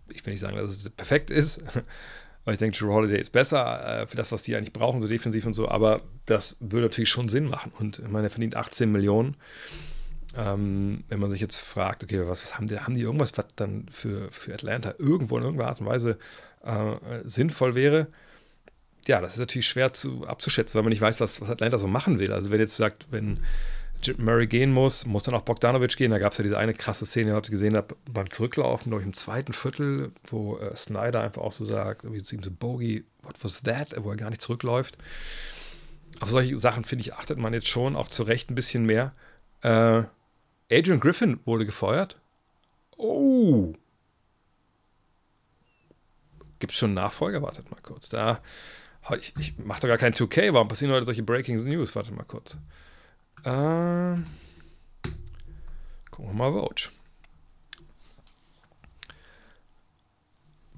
ich 0.09 0.25
will 0.25 0.33
nicht 0.33 0.39
sagen, 0.39 0.55
dass 0.55 0.69
es 0.69 0.89
perfekt 0.89 1.31
ist, 1.31 1.63
weil 2.45 2.53
ich 2.53 2.59
denke, 2.59 2.77
Drew 2.77 2.93
Holiday 2.93 3.19
ist 3.19 3.31
besser 3.31 4.01
äh, 4.01 4.07
für 4.07 4.15
das, 4.15 4.31
was 4.31 4.43
die 4.43 4.55
eigentlich 4.55 4.73
brauchen, 4.73 5.01
so 5.01 5.07
defensiv 5.07 5.45
und 5.45 5.53
so, 5.53 5.67
aber 5.67 6.01
das 6.25 6.55
würde 6.59 6.87
natürlich 6.87 7.09
schon 7.09 7.27
Sinn 7.27 7.49
machen. 7.49 7.71
Und 7.77 7.99
ich 7.99 8.07
meine, 8.07 8.27
er 8.27 8.29
verdient 8.29 8.55
18 8.55 8.91
Millionen. 8.91 9.35
Ähm, 10.35 11.03
wenn 11.09 11.19
man 11.19 11.31
sich 11.31 11.41
jetzt 11.41 11.57
fragt, 11.57 12.03
okay, 12.03 12.21
was, 12.27 12.43
was, 12.43 12.57
haben 12.57 12.67
die, 12.67 12.79
haben 12.79 12.95
die 12.95 13.01
irgendwas, 13.01 13.37
was 13.37 13.47
dann 13.55 13.87
für, 13.91 14.31
für 14.31 14.53
Atlanta 14.53 14.93
irgendwo 14.97 15.37
in 15.37 15.43
irgendeiner 15.43 15.69
Art 15.69 15.81
und 15.81 15.87
Weise 15.87 16.19
äh, 16.63 16.95
sinnvoll 17.25 17.75
wäre? 17.75 18.07
Ja, 19.07 19.21
das 19.21 19.33
ist 19.33 19.39
natürlich 19.39 19.67
schwer 19.67 19.93
zu, 19.93 20.27
abzuschätzen, 20.27 20.75
weil 20.75 20.83
man 20.83 20.91
nicht 20.91 21.01
weiß, 21.01 21.19
was, 21.19 21.41
was 21.41 21.49
Atlanta 21.49 21.77
so 21.77 21.87
machen 21.87 22.19
will. 22.19 22.31
Also 22.31 22.51
wenn 22.51 22.59
jetzt 22.59 22.75
sagt, 22.75 23.07
wenn 23.09 23.39
Murray 24.17 24.47
gehen 24.47 24.71
muss, 24.71 25.05
muss 25.05 25.23
dann 25.23 25.35
auch 25.35 25.41
Bogdanovic 25.41 25.97
gehen. 25.97 26.11
Da 26.11 26.19
gab 26.19 26.31
es 26.31 26.37
ja 26.37 26.43
diese 26.43 26.57
eine 26.57 26.73
krasse 26.73 27.05
Szene, 27.05 27.33
die 27.33 27.45
ich 27.45 27.51
gesehen 27.51 27.75
habe, 27.75 27.95
beim 28.09 28.29
Zurücklaufen, 28.29 28.91
glaube 28.91 29.01
ich, 29.01 29.07
im 29.07 29.13
zweiten 29.13 29.53
Viertel, 29.53 30.11
wo 30.25 30.57
äh, 30.57 30.75
Snyder 30.75 31.21
einfach 31.21 31.41
auch 31.41 31.51
so 31.51 31.65
sagt, 31.65 32.11
wie 32.11 32.23
zu 32.23 32.35
ihm 32.35 32.43
so, 32.43 32.51
Bogey, 32.51 33.05
what 33.23 33.35
was 33.43 33.61
that? 33.63 33.95
Wo 33.97 34.11
er 34.11 34.17
gar 34.17 34.29
nicht 34.29 34.41
zurückläuft. 34.41 34.97
Auf 36.19 36.29
solche 36.29 36.57
Sachen, 36.57 36.83
finde 36.83 37.01
ich, 37.01 37.13
achtet 37.13 37.37
man 37.37 37.53
jetzt 37.53 37.67
schon 37.67 37.95
auch 37.95 38.07
zu 38.07 38.23
Recht 38.23 38.49
ein 38.49 38.55
bisschen 38.55 38.85
mehr. 38.85 39.13
Äh, 39.61 40.03
Adrian 40.71 40.99
Griffin 40.99 41.39
wurde 41.45 41.65
gefeuert. 41.65 42.17
Oh. 42.97 43.73
Gibt 46.59 46.73
es 46.73 46.79
schon 46.79 46.89
einen 46.89 46.95
Nachfolger? 46.95 47.41
Wartet 47.41 47.69
mal 47.69 47.81
kurz. 47.81 48.09
Da, 48.09 48.41
ich, 49.19 49.33
ich 49.37 49.57
mache 49.57 49.81
doch 49.81 49.87
gar 49.87 49.97
kein 49.97 50.13
2K. 50.13 50.53
Warum 50.53 50.67
passieren 50.67 50.93
heute 50.93 51.05
solche 51.05 51.23
Breaking 51.23 51.57
News? 51.63 51.95
Wartet 51.95 52.15
mal 52.15 52.23
kurz. 52.23 52.57
Äh, 53.43 54.15
gucken 56.11 56.27
wir 56.27 56.33
mal 56.33 56.51
Vogue. 56.51 56.89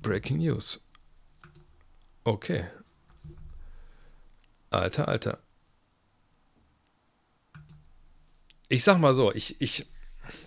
Breaking 0.01 0.37
News. 0.37 0.79
Okay. 2.23 2.65
Alter, 4.69 5.07
Alter. 5.07 5.39
Ich 8.67 8.83
sag 8.83 8.99
mal 8.99 9.13
so, 9.13 9.33
ich, 9.33 9.59
ich, 9.59 9.87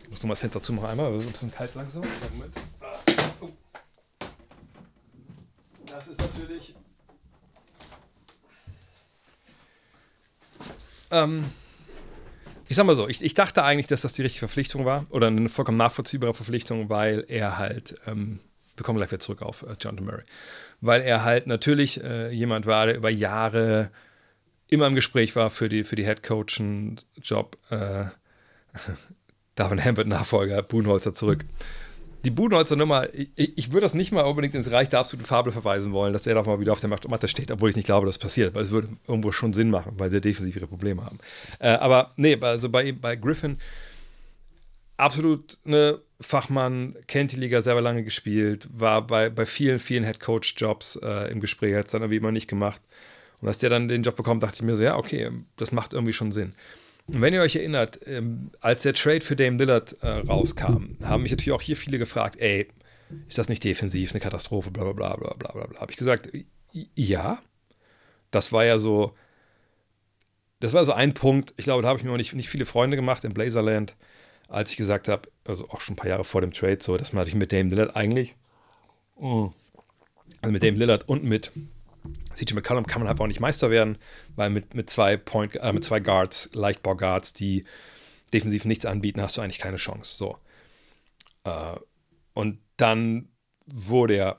ich 0.03 0.11
muss 0.11 0.23
noch 0.23 0.29
mal 0.29 0.35
das 0.35 0.41
Fenster 0.41 0.63
zumachen 0.63 0.91
einmal, 0.91 1.11
weil 1.11 1.19
es 1.19 1.27
ein 1.27 1.33
bisschen 1.33 1.51
kalt 1.51 1.75
langsam. 1.75 2.05
Moment. 2.33 2.57
Oh. 3.41 3.51
Das 5.87 6.07
ist 6.07 6.21
natürlich. 6.21 6.77
Ähm, 11.11 11.53
ich 12.73 12.77
sag 12.77 12.87
mal 12.87 12.97
so, 12.97 13.07
ich, 13.07 13.21
ich, 13.21 13.35
dachte 13.35 13.65
eigentlich, 13.65 13.87
dass 13.87 14.01
das 14.01 14.15
die 14.15 14.23
richtige 14.23 14.39
Verpflichtung 14.39 14.87
war 14.87 15.05
oder 15.11 15.27
eine 15.27 15.51
vollkommen 15.51 15.77
nachvollziehbare 15.77 16.33
Verpflichtung, 16.33 16.89
weil 16.89 17.23
er 17.29 17.59
halt, 17.59 17.97
ähm, 18.07 18.41
wir 18.79 18.83
kommen 18.83 18.97
gleich 18.97 19.11
wieder 19.11 19.21
zurück 19.21 19.43
auf 19.43 19.63
äh, 19.63 19.77
John 19.79 20.03
Murray, 20.03 20.23
weil 20.81 21.03
er 21.03 21.23
halt 21.23 21.47
natürlich 21.47 22.03
äh, 22.03 22.31
jemand 22.31 22.65
war, 22.65 22.87
der 22.87 22.97
über 22.97 23.11
Jahre 23.11 23.91
immer 24.71 24.87
im 24.87 24.95
Gespräch 24.95 25.37
war 25.37 25.51
für 25.51 25.69
die, 25.69 25.85
für 25.85 25.97
die 25.97 26.07
Head-Coachen-Job. 26.07 27.59
Äh, 27.69 28.05
Darwin 29.55 29.85
Hambert 29.85 30.07
Nachfolger, 30.07 30.63
Buhnholzer 30.63 31.13
zurück 31.13 31.45
die 32.25 32.31
Budenholzer 32.31 32.77
Nummer, 32.77 33.13
ich, 33.13 33.31
ich 33.37 33.73
würde 33.73 33.85
das 33.85 33.95
nicht 33.95 34.13
mal 34.13 34.23
unbedingt 34.23 34.55
ins 34.55 34.71
Reich 34.71 34.89
der 34.89 35.01
absoluten 35.01 35.27
Fabel 35.27 35.53
verweisen 35.53 35.93
wollen, 35.93 36.13
dass 36.13 36.23
der 36.23 36.35
doch 36.35 36.47
mal 36.47 36.61
wieder 36.61 36.73
auf 36.73 36.81
der 36.81 36.91
Matte 36.91 37.29
steht, 37.29 37.51
obwohl 37.51 37.71
ich 37.71 37.77
nicht 37.77 37.87
glaube, 37.87 38.07
dass 38.07 38.17
das 38.17 38.23
passiert, 38.23 38.55
weil 38.55 38.63
es 38.63 38.71
würde 38.71 38.89
irgendwo 39.07 39.33
schon 39.33 39.53
Sinn 39.53 39.71
machen, 39.71 39.95
weil 39.97 40.11
sie 40.11 40.21
defensiv 40.21 40.57
ihre 40.57 40.67
Probleme 40.67 41.05
haben. 41.05 41.19
Äh, 41.59 41.69
aber 41.69 42.13
nee, 42.17 42.37
also 42.41 42.69
bei, 42.69 42.93
bei 42.93 43.17
Griffin 43.17 43.59
absolut 44.97 45.59
eine 45.65 46.01
Fachmann, 46.21 46.97
kennt 47.09 47.33
die 47.33 47.37
Liga 47.37 47.63
selber 47.63 47.81
lange 47.81 48.05
gespielt, 48.05 48.69
war 48.73 49.07
bei, 49.07 49.29
bei 49.31 49.47
vielen, 49.47 49.79
vielen 49.79 50.05
Head-Coach-Jobs 50.05 50.97
äh, 51.03 51.31
im 51.33 51.41
Gespräch, 51.41 51.75
hat 51.75 51.87
es 51.87 51.93
dann 51.93 52.03
irgendwie 52.03 52.19
immer 52.19 52.33
nicht 52.33 52.49
gemacht. 52.49 52.81
Und 53.41 53.49
als 53.49 53.59
der 53.59 53.71
dann 53.71 53.89
den 53.89 54.05
Job 54.05 54.15
bekommt, 54.15 54.43
dachte 54.43 54.57
ich 54.57 54.63
mir 54.63 54.77
so, 54.77 54.85
ja, 54.85 54.97
okay, 54.97 55.31
das 55.57 55.73
macht 55.73 55.93
irgendwie 55.93 56.13
schon 56.13 56.31
Sinn. 56.31 56.55
Und 57.07 57.21
wenn 57.21 57.35
ihr 57.35 57.43
euch 57.43 57.57
erinnert, 57.57 58.01
ähm, 58.07 58.51
als 58.61 58.83
der 58.83 58.95
Trade 58.95 59.21
für 59.21 59.37
Dame 59.37 59.59
Lillard 59.59 59.97
äh, 60.03 60.09
rauskam, 60.09 60.97
haben 61.03 61.23
mich 61.23 61.33
natürlich 61.33 61.53
auch 61.53 61.63
hier 61.63 61.77
viele 61.77 61.99
gefragt, 61.99 62.37
ey, 62.39 62.69
ist 63.29 63.39
das 63.39 63.49
nicht 63.49 63.65
defensiv, 63.65 64.13
eine 64.13 64.21
Katastrophe, 64.21 64.71
bla 64.71 64.85
bla 64.85 65.17
bla 65.17 65.35
bla 65.35 65.53
bla 65.53 65.67
bla. 65.67 65.81
Habe 65.81 65.93
ich 65.93 65.99
gesagt, 65.99 66.31
ja. 66.73 67.41
Das 68.31 68.51
war 68.51 68.65
ja 68.65 68.79
so, 68.79 69.13
das 70.61 70.73
war 70.73 70.85
so 70.85 70.93
ein 70.93 71.13
Punkt, 71.13 71.53
ich 71.57 71.65
glaube, 71.65 71.83
da 71.83 71.89
habe 71.89 71.99
ich 71.99 72.05
mir 72.05 72.13
auch 72.13 72.17
nicht, 72.17 72.35
nicht 72.35 72.49
viele 72.49 72.67
Freunde 72.67 72.97
gemacht 72.97 73.25
im 73.25 73.35
Blazerland, 73.35 73.95
als 74.49 74.71
ich 74.71 74.77
gesagt 74.77 75.09
habe, 75.09 75.29
also 75.45 75.69
auch 75.69 75.81
schon 75.81 75.95
ein 75.95 75.97
paar 75.97 76.09
Jahre 76.09 76.25
vor 76.25 76.41
dem 76.41 76.53
Trade, 76.53 76.79
so, 76.81 76.97
dass 76.97 77.13
man 77.13 77.21
natürlich 77.21 77.39
mit 77.39 77.53
Dame 77.53 77.69
Lillard 77.69 77.97
eigentlich, 77.97 78.37
mm, 79.19 79.47
also 80.41 80.53
mit 80.53 80.63
Dame 80.63 80.79
Lillard 80.79 81.09
und 81.09 81.25
mit 81.25 81.51
CJ 82.35 82.55
McCollum 82.55 82.87
kann 82.87 83.01
man 83.01 83.09
halt 83.09 83.21
auch 83.21 83.27
nicht 83.27 83.41
Meister 83.41 83.71
werden, 83.71 83.99
weil 84.37 84.51
mit, 84.51 84.75
mit, 84.75 84.91
zwei, 84.91 85.17
Point, 85.17 85.57
äh, 85.57 85.73
mit 85.73 85.85
zwei 85.85 86.01
Guards, 86.01 86.49
Leichtbau-Guards, 86.53 87.33
die 87.33 87.65
defensiv 88.33 88.65
nichts 88.65 88.87
anbieten, 88.87 89.21
hast 89.21 89.37
du 89.37 89.41
eigentlich 89.41 89.59
keine 89.59 89.77
Chance. 89.77 90.17
So. 90.17 90.39
Äh, 91.45 91.77
und 92.35 92.59
dann 92.77 93.29
wurde 93.67 94.15
er 94.17 94.39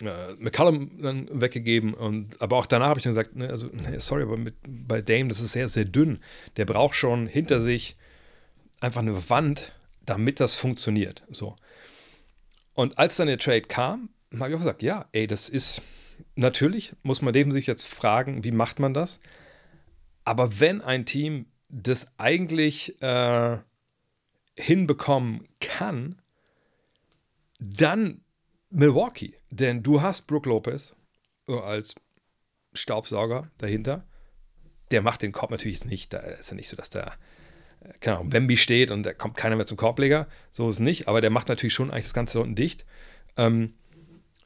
äh, 0.00 0.34
McCollum 0.38 1.00
dann 1.00 1.28
weggegeben 1.40 1.94
und 1.94 2.40
aber 2.40 2.56
auch 2.56 2.66
danach 2.66 2.88
habe 2.88 2.98
ich 2.98 3.04
dann 3.04 3.12
gesagt, 3.12 3.36
ne, 3.36 3.48
also 3.48 3.68
nee, 3.68 3.98
sorry, 3.98 4.22
aber 4.22 4.36
mit, 4.36 4.56
bei 4.66 5.02
Dame, 5.02 5.28
das 5.28 5.40
ist 5.40 5.52
sehr, 5.52 5.68
sehr 5.68 5.84
dünn. 5.84 6.20
Der 6.56 6.64
braucht 6.64 6.96
schon 6.96 7.26
hinter 7.26 7.60
sich 7.60 7.96
einfach 8.80 9.00
eine 9.00 9.30
Wand, 9.30 9.72
damit 10.04 10.40
das 10.40 10.56
funktioniert. 10.56 11.22
So. 11.30 11.56
Und 12.74 12.98
als 12.98 13.16
dann 13.16 13.28
der 13.28 13.38
Trade 13.38 13.62
kam, 13.62 14.08
habe 14.38 14.50
ich 14.50 14.54
auch 14.56 14.60
gesagt, 14.60 14.82
ja, 14.82 15.06
ey, 15.12 15.26
das 15.26 15.48
ist 15.48 15.82
natürlich 16.34 16.94
muss 17.02 17.22
man 17.22 17.50
sich 17.50 17.66
jetzt 17.66 17.86
fragen, 17.86 18.44
wie 18.44 18.50
macht 18.50 18.78
man 18.78 18.94
das? 18.94 19.20
Aber 20.24 20.60
wenn 20.60 20.80
ein 20.80 21.04
Team 21.04 21.46
das 21.68 22.18
eigentlich 22.18 23.00
äh, 23.02 23.58
hinbekommen 24.56 25.48
kann, 25.60 26.20
dann 27.58 28.22
Milwaukee. 28.70 29.34
Denn 29.50 29.82
du 29.82 30.02
hast 30.02 30.22
Brook 30.22 30.46
Lopez 30.46 30.94
äh, 31.48 31.58
als 31.58 31.94
Staubsauger 32.74 33.50
dahinter. 33.58 34.06
Der 34.90 35.02
macht 35.02 35.22
den 35.22 35.32
Korb 35.32 35.50
natürlich 35.50 35.84
nicht. 35.84 36.12
Da 36.12 36.18
ist 36.18 36.50
ja 36.50 36.56
nicht 36.56 36.68
so, 36.68 36.76
dass 36.76 36.90
da, 36.90 37.14
äh, 37.80 37.92
keine 38.00 38.18
Ahnung, 38.18 38.32
Wemby 38.32 38.56
steht 38.56 38.90
und 38.90 39.04
da 39.04 39.12
kommt 39.14 39.36
keiner 39.36 39.56
mehr 39.56 39.66
zum 39.66 39.76
Korbleger. 39.76 40.28
So 40.52 40.68
ist 40.68 40.76
es 40.76 40.80
nicht. 40.80 41.08
Aber 41.08 41.20
der 41.20 41.30
macht 41.30 41.48
natürlich 41.48 41.74
schon 41.74 41.90
eigentlich 41.90 42.04
das 42.04 42.14
Ganze 42.14 42.40
unten 42.40 42.54
dicht. 42.54 42.84
Ähm, 43.36 43.74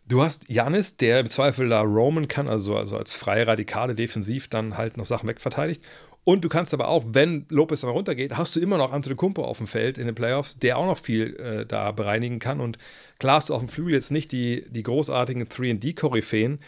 Du 0.08 0.22
hast 0.22 0.48
Janis, 0.48 0.96
der 0.96 1.20
im 1.20 1.30
Zweifel 1.30 1.68
da 1.68 1.80
roamen 1.80 2.28
kann, 2.28 2.48
also, 2.48 2.76
also 2.76 2.96
als 2.96 3.14
freie 3.14 3.46
Radikale 3.46 3.94
defensiv 3.94 4.48
dann 4.48 4.76
halt 4.76 4.96
noch 4.96 5.04
Sachen 5.04 5.28
wegverteidigt. 5.28 5.82
Und 6.22 6.44
du 6.44 6.48
kannst 6.48 6.74
aber 6.74 6.88
auch, 6.88 7.04
wenn 7.08 7.46
Lopez 7.48 7.82
dann 7.82 7.90
runtergeht, 7.90 8.36
hast 8.36 8.54
du 8.56 8.60
immer 8.60 8.78
noch 8.78 8.92
Antetokounmpo 8.92 9.44
auf 9.44 9.58
dem 9.58 9.66
Feld 9.66 9.98
in 9.98 10.06
den 10.06 10.14
Playoffs, 10.14 10.58
der 10.58 10.76
auch 10.78 10.86
noch 10.86 10.98
viel 10.98 11.36
äh, 11.36 11.66
da 11.66 11.92
bereinigen 11.92 12.38
kann. 12.38 12.60
Und 12.60 12.78
klar 13.18 13.36
hast 13.36 13.48
du 13.48 13.54
auf 13.54 13.60
dem 13.60 13.68
Flügel 13.68 13.94
jetzt 13.94 14.10
nicht 14.10 14.32
die, 14.32 14.64
die 14.68 14.82
großartigen 14.82 15.44
3D-Koryphäen, 15.44 16.58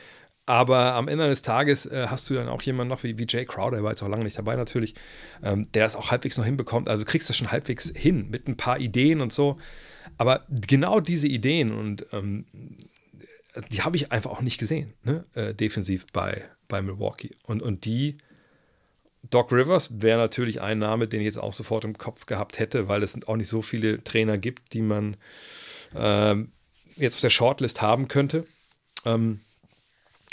aber 0.48 0.94
am 0.94 1.08
Ende 1.08 1.26
des 1.26 1.42
Tages 1.42 1.84
äh, 1.84 2.06
hast 2.08 2.30
du 2.30 2.34
dann 2.34 2.48
auch 2.48 2.62
jemanden 2.62 2.88
noch 2.88 3.02
wie, 3.02 3.18
wie 3.18 3.26
Jay 3.28 3.44
Crowder, 3.44 3.76
der 3.76 3.84
war 3.84 3.90
jetzt 3.90 4.02
auch 4.02 4.08
lange 4.08 4.24
nicht 4.24 4.38
dabei 4.38 4.56
natürlich, 4.56 4.94
ähm, 5.42 5.70
der 5.74 5.84
das 5.84 5.94
auch 5.94 6.10
halbwegs 6.10 6.38
noch 6.38 6.44
hinbekommt. 6.46 6.88
Also 6.88 7.04
du 7.04 7.10
kriegst 7.10 7.28
das 7.28 7.36
schon 7.36 7.52
halbwegs 7.52 7.92
hin 7.94 8.30
mit 8.30 8.48
ein 8.48 8.56
paar 8.56 8.80
Ideen 8.80 9.20
und 9.20 9.30
so. 9.30 9.58
Aber 10.16 10.46
genau 10.48 11.00
diese 11.00 11.28
Ideen 11.28 11.70
und 11.70 12.06
ähm, 12.12 12.46
die 13.70 13.82
habe 13.82 13.96
ich 13.96 14.12
einfach 14.12 14.30
auch 14.30 14.40
nicht 14.40 14.58
gesehen, 14.58 14.94
ne? 15.02 15.24
äh, 15.34 15.54
defensiv 15.54 16.06
bei, 16.12 16.44
bei 16.68 16.82
Milwaukee. 16.82 17.36
Und, 17.44 17.62
und 17.62 17.84
die, 17.84 18.18
Doc 19.30 19.52
Rivers 19.52 19.90
wäre 20.00 20.18
natürlich 20.18 20.60
ein 20.60 20.78
Name, 20.78 21.08
den 21.08 21.20
ich 21.20 21.26
jetzt 21.26 21.38
auch 21.38 21.52
sofort 21.52 21.84
im 21.84 21.98
Kopf 21.98 22.26
gehabt 22.26 22.58
hätte, 22.58 22.88
weil 22.88 23.02
es 23.02 23.16
auch 23.26 23.36
nicht 23.36 23.48
so 23.48 23.62
viele 23.62 24.02
Trainer 24.04 24.38
gibt, 24.38 24.72
die 24.72 24.82
man 24.82 25.16
ähm, 25.94 26.52
jetzt 26.96 27.14
auf 27.14 27.20
der 27.20 27.30
Shortlist 27.30 27.82
haben 27.82 28.08
könnte. 28.08 28.46
Ähm, 29.04 29.40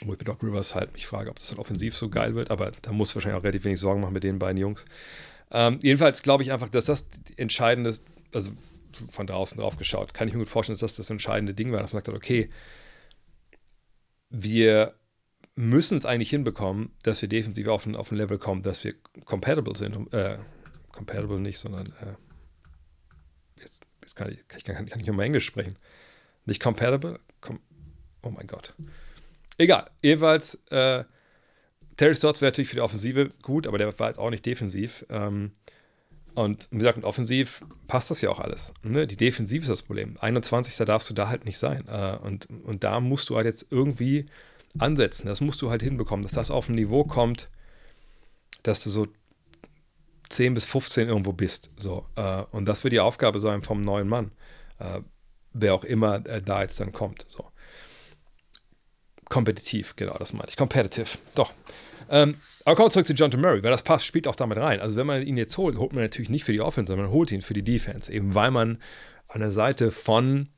wo 0.03 0.11
ich 0.11 0.19
bei 0.19 0.26
Doc 0.26 0.43
Rivers 0.43 0.76
halt 0.76 0.93
mich 0.93 1.07
frage, 1.07 1.30
ob 1.30 1.39
das 1.39 1.49
dann 1.49 1.59
offensiv 1.59 1.95
so 1.95 2.09
geil 2.09 2.36
wird, 2.36 2.51
aber 2.51 2.71
da 2.82 2.91
muss 2.91 3.15
wahrscheinlich 3.15 3.39
auch 3.39 3.43
relativ 3.43 3.63
wenig 3.63 3.80
Sorgen 3.80 4.01
machen 4.01 4.13
mit 4.13 4.23
den 4.23 4.39
beiden 4.39 4.57
Jungs. 4.57 4.86
Ähm, 5.51 5.80
jedenfalls 5.82 6.21
glaube 6.21 6.43
ich 6.43 6.51
einfach, 6.51 6.69
dass 6.69 6.86
das 6.86 7.07
entscheidend 7.38 7.88
ist, 7.88 8.03
also 8.34 8.51
von 9.11 9.28
draußen 9.28 9.57
drauf 9.57 9.78
geschaut, 9.78 10.13
kann 10.13 10.28
ich 10.28 10.34
mir 10.34 10.39
gut 10.39 10.49
vorstellen, 10.49 10.76
dass 10.76 10.91
das 10.91 10.97
das 10.97 11.09
entscheidende 11.09 11.53
Ding 11.53 11.71
war, 11.71 11.80
dass 11.80 11.93
man 11.93 12.03
hat, 12.03 12.09
okay, 12.09 12.49
wir 14.41 14.95
müssen 15.55 15.97
es 15.97 16.05
eigentlich 16.05 16.29
hinbekommen, 16.29 16.91
dass 17.03 17.21
wir 17.21 17.29
defensiv 17.29 17.67
auf 17.67 17.86
ein, 17.86 17.95
auf 17.95 18.11
ein 18.11 18.17
Level 18.17 18.38
kommen, 18.38 18.63
dass 18.63 18.83
wir 18.83 18.93
compatible 19.23 19.75
sind. 19.75 20.13
Äh, 20.13 20.38
compatible 20.91 21.39
nicht, 21.39 21.57
sondern 21.57 21.88
äh, 21.88 22.15
jetzt, 23.61 23.83
jetzt, 24.01 24.15
kann 24.15 24.31
ich, 24.31 24.45
kann, 24.47 24.86
ich, 24.86 24.91
kann 24.91 24.99
ich 24.99 25.07
immer 25.07 25.23
Englisch 25.23 25.45
sprechen. 25.45 25.77
Nicht 26.45 26.61
compatible? 26.61 27.19
Com 27.39 27.59
oh 28.23 28.29
mein 28.29 28.47
Gott. 28.47 28.73
Egal. 29.57 29.89
Jedenfalls, 30.01 30.55
äh, 30.69 31.05
Terry 31.95 32.15
Stotts 32.15 32.41
wäre 32.41 32.51
natürlich 32.51 32.69
für 32.69 32.75
die 32.75 32.81
Offensive 32.81 33.31
gut, 33.41 33.67
aber 33.67 33.77
der 33.77 33.97
war 33.97 34.07
jetzt 34.07 34.19
auch 34.19 34.29
nicht 34.29 34.45
defensiv. 34.45 35.05
Ähm, 35.09 35.53
und 36.36 36.67
wie 36.71 36.79
gesagt, 36.79 37.03
offensiv 37.03 37.63
passt 37.88 38.11
das 38.11 38.21
ja 38.21 38.29
auch 38.29 38.39
alles. 38.39 38.73
Ne? 38.83 39.07
Die 39.07 39.15
Defensive 39.15 39.61
ist 39.61 39.69
das 39.69 39.83
Problem. 39.83 40.17
21. 40.19 40.75
darfst 40.86 41.09
du 41.09 41.13
da 41.13 41.29
halt 41.29 41.45
nicht 41.45 41.57
sein. 41.57 41.88
Äh, 41.88 42.17
und, 42.21 42.47
und 42.65 42.83
da 42.83 42.99
musst 42.99 43.29
du 43.29 43.38
halt 43.38 43.45
jetzt 43.45 43.67
irgendwie 43.69 44.25
ansetzen. 44.77 45.27
Das 45.27 45.39
musst 45.41 45.61
du 45.61 45.69
halt 45.69 45.81
hinbekommen, 45.81 46.23
dass 46.23 46.33
das 46.33 46.51
auf 46.51 46.67
ein 46.67 46.75
Niveau 46.75 47.05
kommt, 47.05 47.49
dass 48.63 48.83
du 48.83 48.89
so 48.89 49.07
10 50.29 50.53
bis 50.53 50.65
15 50.65 51.07
irgendwo 51.07 51.31
bist. 51.31 51.71
So, 51.77 52.05
äh, 52.15 52.43
und 52.51 52.65
das 52.65 52.83
wird 52.83 52.93
die 52.93 52.99
Aufgabe 52.99 53.39
sein 53.39 53.63
vom 53.63 53.79
neuen 53.79 54.09
Mann. 54.09 54.31
Äh, 54.79 55.01
wer 55.53 55.73
auch 55.73 55.86
immer 55.86 56.19
da 56.19 56.61
jetzt 56.61 56.79
dann 56.81 56.91
kommt. 56.91 57.25
So. 57.29 57.45
Kompetitiv, 59.29 59.95
genau, 59.95 60.17
das 60.17 60.33
meine 60.33 60.49
ich. 60.49 60.57
Competitive, 60.57 61.17
doch. 61.33 61.53
Ähm, 62.10 62.36
aber 62.64 62.76
kommen 62.76 62.88
wir 62.88 62.91
zurück 62.91 63.08
zu 63.08 63.14
John 63.14 63.32
Murray, 63.39 63.64
weil 63.64 63.72
das 63.72 63.84
passt, 63.84 64.06
spielt 64.06 64.28
auch 64.28 64.36
damit 64.36 64.58
rein. 64.58 64.80
Also 64.80 64.95
wenn 64.95 65.08
man 65.08 65.22
ihn 65.22 65.38
jetzt 65.38 65.58
holt, 65.58 65.78
holt 65.78 65.93
man 65.93 66.03
natürlich 66.03 66.30
nicht 66.30 66.43
für 66.43 66.53
die 66.53 66.62
Offense, 66.62 66.91
sondern 66.91 67.08
man 67.08 67.14
holt 67.14 67.32
ihn 67.32 67.41
für 67.41 67.53
die 67.53 67.64
Defense, 67.64 68.12
eben 68.12 68.36
weil 68.36 68.51
man 68.51 68.80
an 69.28 69.41
der 69.41 69.51
Seite 69.51 69.91
von 69.91 70.49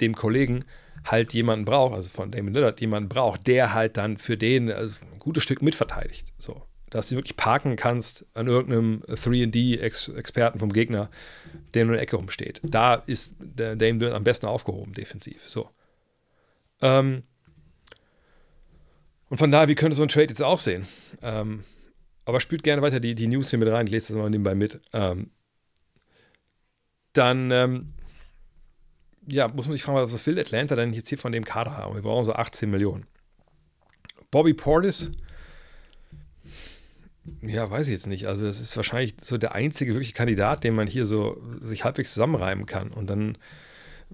dem 0.00 0.14
Kollegen 0.14 0.64
halt 1.04 1.32
jemanden 1.34 1.64
braucht, 1.64 1.94
also 1.94 2.08
von 2.08 2.30
Damon 2.30 2.52
Lillard 2.52 2.80
jemanden 2.80 3.08
braucht, 3.08 3.46
der 3.46 3.74
halt 3.74 3.96
dann 3.96 4.16
für 4.18 4.36
den 4.36 4.70
also 4.70 4.98
ein 5.12 5.18
gutes 5.18 5.42
Stück 5.42 5.62
mitverteidigt. 5.62 6.32
So, 6.38 6.62
dass 6.90 7.08
du 7.08 7.16
wirklich 7.16 7.36
parken 7.36 7.76
kannst 7.76 8.26
an 8.34 8.46
irgendeinem 8.46 9.02
3D-Experten 9.08 10.58
vom 10.58 10.72
Gegner, 10.72 11.10
der 11.74 11.84
nur 11.84 11.94
in 11.94 11.98
der 11.98 12.02
Ecke 12.02 12.16
rumsteht. 12.16 12.60
Da 12.62 12.94
ist 12.94 13.32
der 13.38 13.76
Damon 13.76 14.00
Lillard 14.00 14.16
am 14.16 14.24
besten 14.24 14.46
aufgehoben, 14.46 14.94
defensiv. 14.94 15.48
So. 15.48 15.70
Ähm, 16.82 17.22
und 19.28 19.38
von 19.38 19.50
daher, 19.50 19.68
wie 19.68 19.74
könnte 19.74 19.96
so 19.96 20.02
ein 20.02 20.08
Trade 20.08 20.28
jetzt 20.28 20.42
aussehen? 20.42 20.86
Ähm, 21.22 21.64
aber 22.24 22.40
spielt 22.40 22.62
gerne 22.62 22.82
weiter 22.82 23.00
die, 23.00 23.14
die 23.14 23.26
News 23.26 23.50
hier 23.50 23.58
mit 23.58 23.68
rein. 23.68 23.86
Ich 23.86 23.92
lese 23.92 24.12
das 24.12 24.16
mal 24.16 24.30
nebenbei 24.30 24.54
mit. 24.54 24.80
Ähm, 24.92 25.30
dann, 27.12 27.50
ähm, 27.50 27.94
ja, 29.28 29.48
muss 29.48 29.66
man 29.66 29.72
sich 29.72 29.82
fragen, 29.82 30.12
was 30.12 30.26
will 30.26 30.38
Atlanta 30.38 30.76
denn 30.76 30.92
jetzt 30.92 31.08
hier 31.08 31.18
von 31.18 31.32
dem 31.32 31.44
Kader 31.44 31.76
haben? 31.76 31.94
Wir 31.94 32.02
brauchen 32.02 32.24
so 32.24 32.34
18 32.34 32.70
Millionen. 32.70 33.06
Bobby 34.30 34.54
Portis, 34.54 35.10
ja, 37.42 37.68
weiß 37.68 37.88
ich 37.88 37.92
jetzt 37.92 38.06
nicht. 38.06 38.26
Also, 38.26 38.44
das 38.44 38.60
ist 38.60 38.76
wahrscheinlich 38.76 39.14
so 39.20 39.38
der 39.38 39.54
einzige 39.54 39.92
wirkliche 39.94 40.14
Kandidat, 40.14 40.62
den 40.62 40.74
man 40.74 40.86
hier 40.86 41.06
so 41.06 41.42
sich 41.60 41.84
halbwegs 41.84 42.14
zusammenreimen 42.14 42.66
kann. 42.66 42.92
Und 42.92 43.10
dann 43.10 43.38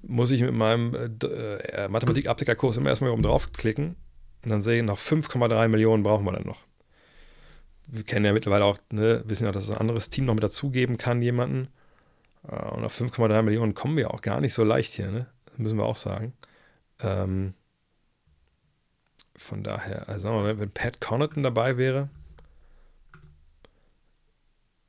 muss 0.03 0.31
ich 0.31 0.41
mit 0.41 0.55
meinem 0.55 0.95
äh, 0.95 1.27
äh 1.27 1.89
Mathematik-Abdeckerkurs 1.89 2.79
immer 2.79 2.89
erstmal 2.89 3.11
oben 3.11 3.23
drauf 3.23 3.53
klicken 3.53 3.97
und 4.45 4.51
dann 4.51 4.61
sehe 4.61 4.79
ich, 4.79 4.83
noch 4.83 4.99
5,3 4.99 5.69
Millionen 5.69 6.03
brauchen 6.03 6.25
wir 6.25 6.33
dann 6.33 6.47
noch. 6.47 6.61
Wir 7.87 8.05
kennen 8.05 8.25
ja 8.25 8.33
mittlerweile 8.33 8.65
auch, 8.65 8.79
ne, 8.91 9.23
wissen 9.27 9.47
ja, 9.47 9.53
dass 9.53 9.71
ein 9.71 9.77
anderes 9.77 10.11
Team 10.11 10.25
noch 10.25 10.35
mit 10.35 10.43
dazugeben 10.43 10.99
kann, 10.99 11.23
jemanden. 11.23 11.69
Äh, 12.49 12.57
und 12.71 12.85
auf 12.85 12.99
5,3 12.99 13.43
Millionen 13.43 13.75
kommen 13.75 13.97
wir 13.97 14.13
auch 14.13 14.21
gar 14.21 14.41
nicht 14.41 14.55
so 14.55 14.65
leicht 14.65 14.93
hier, 14.93 15.11
ne? 15.11 15.27
Das 15.47 15.59
müssen 15.59 15.79
wir 15.79 15.85
auch 15.85 15.97
sagen. 15.97 16.33
Ähm, 17.01 17.55
von 19.37 19.63
daher, 19.63 20.09
also 20.09 20.23
sagen 20.23 20.37
wir 20.37 20.43
mal, 20.43 20.59
wenn 20.59 20.71
Pat 20.71 21.01
Connaughton 21.01 21.43
dabei 21.43 21.77
wäre, 21.77 22.09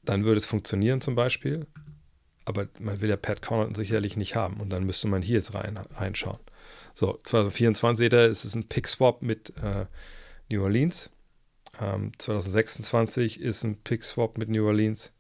dann 0.04 0.24
würde 0.26 0.38
es 0.38 0.46
funktionieren 0.46 1.02
zum 1.02 1.16
Beispiel. 1.16 1.66
Aber 2.46 2.68
man 2.80 3.02
will 3.02 3.10
ja 3.10 3.16
Pat 3.16 3.42
Connaughton 3.42 3.76
sicherlich 3.76 4.18
nicht 4.18 4.36
haben. 4.36 4.60
Und 4.60 4.70
dann 4.70 4.84
müsste 4.84 5.08
man 5.08 5.22
hier 5.22 5.36
jetzt 5.36 5.54
rein, 5.54 5.78
reinschauen. 5.78 6.40
So, 6.94 7.18
2024 7.24 8.14
ist 8.14 8.46
es 8.46 8.56
ein 8.56 8.68
Pick-Swap 8.68 9.22
mit 9.22 9.54
äh, 9.58 9.86
New 10.50 10.64
Orleans. 10.64 11.10
Ähm, 11.80 12.12
2026 12.18 13.42
ist 13.42 13.64
ein 13.64 13.78
Pick-Swap 13.82 14.38
mit 14.38 14.50
New 14.50 14.66
Orleans. 14.66 15.12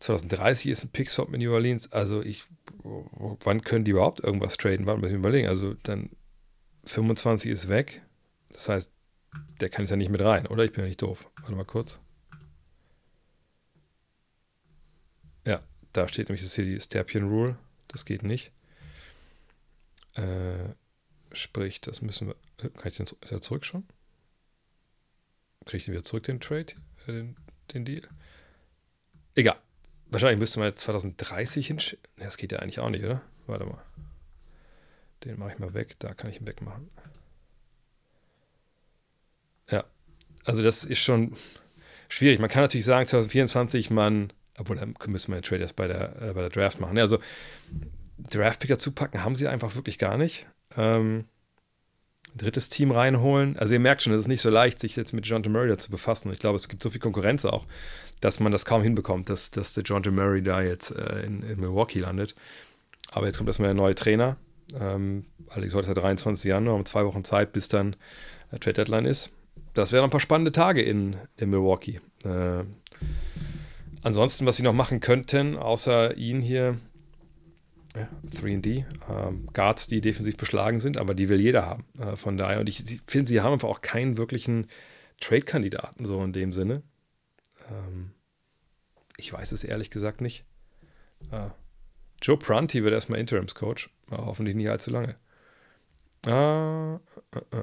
2030 0.00 0.70
ist 0.70 0.84
ein 0.84 0.90
Pick-Swap 0.90 1.28
mit 1.28 1.40
New 1.40 1.52
Orleans. 1.52 1.92
Also 1.92 2.22
ich, 2.22 2.44
wann 2.82 3.62
können 3.62 3.84
die 3.84 3.92
überhaupt 3.92 4.20
irgendwas 4.20 4.56
traden? 4.56 4.86
Wann 4.86 5.00
müssen 5.00 5.12
wir 5.12 5.18
überlegen? 5.18 5.48
Also 5.48 5.74
dann 5.82 6.10
25 6.84 7.50
ist 7.50 7.68
weg. 7.68 8.02
Das 8.50 8.68
heißt, 8.68 8.90
der 9.60 9.68
kann 9.68 9.82
jetzt 9.82 9.90
ja 9.90 9.96
nicht 9.96 10.10
mit 10.10 10.20
rein, 10.20 10.46
oder? 10.46 10.64
Ich 10.64 10.72
bin 10.72 10.82
ja 10.82 10.88
nicht 10.88 11.02
doof. 11.02 11.28
Warte 11.40 11.54
mal 11.54 11.64
kurz. 11.64 12.00
Ja, 15.44 15.60
da 15.92 16.08
steht 16.08 16.28
nämlich 16.28 16.42
das 16.42 16.54
hier 16.54 16.64
die 16.64 16.80
Sterpion 16.80 17.28
Rule. 17.28 17.58
Das 17.88 18.04
geht 18.04 18.22
nicht. 18.22 18.52
Äh, 20.18 20.74
sprich, 21.32 21.80
das 21.80 22.02
müssen 22.02 22.28
wir. 22.28 22.36
Äh, 22.64 22.70
kann 22.70 22.88
ich 22.88 22.96
den, 22.96 23.06
ist 23.06 23.32
er 23.32 23.40
zurück 23.40 23.64
schon? 23.64 23.86
Kriege 25.64 25.76
ich 25.76 25.84
den 25.84 25.92
wieder 25.92 26.02
zurück, 26.02 26.24
den 26.24 26.40
Trade, 26.40 26.72
äh, 27.06 27.12
den, 27.12 27.36
den 27.72 27.84
Deal? 27.84 28.02
Egal. 29.34 29.56
Wahrscheinlich 30.06 30.38
müsste 30.38 30.58
man 30.58 30.68
jetzt 30.68 30.80
2030 30.80 31.66
hinschicken. 31.66 32.10
Das 32.16 32.36
geht 32.36 32.50
ja 32.50 32.58
eigentlich 32.58 32.80
auch 32.80 32.90
nicht, 32.90 33.04
oder? 33.04 33.22
Warte 33.46 33.66
mal. 33.66 33.82
Den 35.24 35.38
mache 35.38 35.52
ich 35.52 35.58
mal 35.58 35.74
weg. 35.74 35.96
Da 36.00 36.14
kann 36.14 36.30
ich 36.30 36.40
ihn 36.40 36.46
wegmachen. 36.46 36.90
Ja. 39.70 39.84
Also, 40.44 40.62
das 40.62 40.84
ist 40.84 40.98
schon 40.98 41.36
schwierig. 42.08 42.40
Man 42.40 42.48
kann 42.48 42.62
natürlich 42.62 42.86
sagen, 42.86 43.06
2024, 43.06 43.90
man. 43.90 44.32
Obwohl, 44.56 44.76
dann 44.76 44.96
müssen 45.06 45.30
wir 45.30 45.40
den 45.40 45.44
Trade 45.44 45.62
erst 45.62 45.76
bei 45.76 45.86
der, 45.86 46.20
äh, 46.20 46.32
bei 46.32 46.40
der 46.40 46.50
Draft 46.50 46.80
machen. 46.80 46.98
Also, 46.98 47.20
Draftpicker 48.18 48.78
zupacken 48.78 49.24
haben 49.24 49.34
sie 49.34 49.48
einfach 49.48 49.74
wirklich 49.74 49.98
gar 49.98 50.18
nicht. 50.18 50.46
Ähm, 50.76 51.24
drittes 52.36 52.68
Team 52.68 52.90
reinholen. 52.90 53.56
Also 53.58 53.74
ihr 53.74 53.80
merkt 53.80 54.02
schon, 54.02 54.12
es 54.12 54.20
ist 54.20 54.28
nicht 54.28 54.40
so 54.40 54.50
leicht, 54.50 54.80
sich 54.80 54.96
jetzt 54.96 55.12
mit 55.12 55.26
John 55.26 55.42
Murray 55.50 55.76
zu 55.76 55.90
befassen. 55.90 56.30
Ich 56.30 56.38
glaube, 56.38 56.56
es 56.56 56.68
gibt 56.68 56.82
so 56.82 56.90
viel 56.90 57.00
Konkurrenz 57.00 57.44
auch, 57.44 57.66
dass 58.20 58.40
man 58.40 58.52
das 58.52 58.64
kaum 58.64 58.82
hinbekommt, 58.82 59.28
dass, 59.28 59.50
dass 59.50 59.74
der 59.74 59.84
John 59.84 60.02
Murray 60.14 60.42
da 60.42 60.62
jetzt 60.62 60.90
äh, 60.90 61.22
in, 61.22 61.42
in, 61.42 61.60
Milwaukee 61.60 62.00
landet. 62.00 62.34
Aber 63.10 63.26
jetzt 63.26 63.38
kommt 63.38 63.48
erstmal 63.48 63.68
der 63.68 63.74
neue 63.74 63.94
Trainer. 63.94 64.36
Ähm, 64.78 65.24
allerdings 65.48 65.74
heute 65.74 65.88
ist 65.88 65.94
der 65.94 66.02
23. 66.02 66.44
Januar, 66.44 66.74
um 66.74 66.84
zwei 66.84 67.04
Wochen 67.04 67.24
Zeit, 67.24 67.52
bis 67.52 67.68
dann 67.68 67.96
äh, 68.52 68.58
Trade 68.58 68.74
Deadline 68.74 69.06
ist. 69.06 69.30
Das 69.74 69.92
wären 69.92 70.04
ein 70.04 70.10
paar 70.10 70.20
spannende 70.20 70.52
Tage 70.52 70.82
in, 70.82 71.16
in 71.36 71.50
Milwaukee. 71.50 72.00
Äh, 72.24 72.64
ansonsten, 74.02 74.46
was 74.46 74.56
sie 74.56 74.62
noch 74.62 74.72
machen 74.72 75.00
könnten, 75.00 75.56
außer 75.56 76.16
ihn 76.16 76.40
hier, 76.40 76.78
ja, 77.98 78.08
3D, 78.40 78.84
ähm, 79.10 79.48
Guards, 79.52 79.86
die 79.86 80.00
defensiv 80.00 80.36
beschlagen 80.36 80.80
sind, 80.80 80.96
aber 80.96 81.14
die 81.14 81.28
will 81.28 81.40
jeder 81.40 81.66
haben. 81.66 81.84
Äh, 81.98 82.16
von 82.16 82.36
daher, 82.36 82.60
und 82.60 82.68
ich 82.68 82.84
finde, 83.06 83.28
sie 83.28 83.40
haben 83.40 83.54
einfach 83.54 83.68
auch 83.68 83.80
keinen 83.80 84.16
wirklichen 84.16 84.66
Trade-Kandidaten, 85.20 86.04
so 86.04 86.22
in 86.22 86.32
dem 86.32 86.52
Sinne. 86.52 86.82
Ähm, 87.70 88.12
ich 89.16 89.32
weiß 89.32 89.52
es 89.52 89.64
ehrlich 89.64 89.90
gesagt 89.90 90.20
nicht. 90.20 90.44
Äh, 91.30 91.48
Joe 92.22 92.36
Prunty 92.36 92.82
wird 92.84 92.94
erstmal 92.94 93.20
Interims-Coach, 93.20 93.90
hoffentlich 94.10 94.56
nicht 94.56 94.70
allzu 94.70 94.90
lange. 94.90 95.16
Ah, 96.26 97.00
äh. 97.52 97.62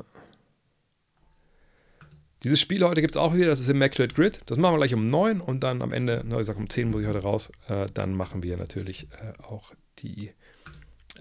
Dieses 2.43 2.61
Spiel 2.61 2.83
heute 2.83 3.01
gibt 3.01 3.15
es 3.15 3.17
auch 3.17 3.33
wieder, 3.33 3.47
das 3.47 3.59
ist 3.59 3.69
Immaculate 3.69 4.13
Grid. 4.13 4.39
Das 4.45 4.57
machen 4.57 4.75
wir 4.75 4.77
gleich 4.77 4.93
um 4.93 5.07
9 5.07 5.41
und 5.41 5.61
dann 5.61 5.81
am 5.81 5.91
Ende, 5.91 6.23
ich 6.39 6.45
sag 6.45 6.57
um 6.57 6.69
10 6.69 6.91
muss 6.91 7.01
ich 7.01 7.07
heute 7.07 7.23
raus. 7.23 7.51
Äh, 7.67 7.87
dann 7.93 8.13
machen 8.13 8.43
wir 8.43 8.55
natürlich 8.55 9.07
äh, 9.13 9.41
auch 9.41 9.73
die 9.99 10.33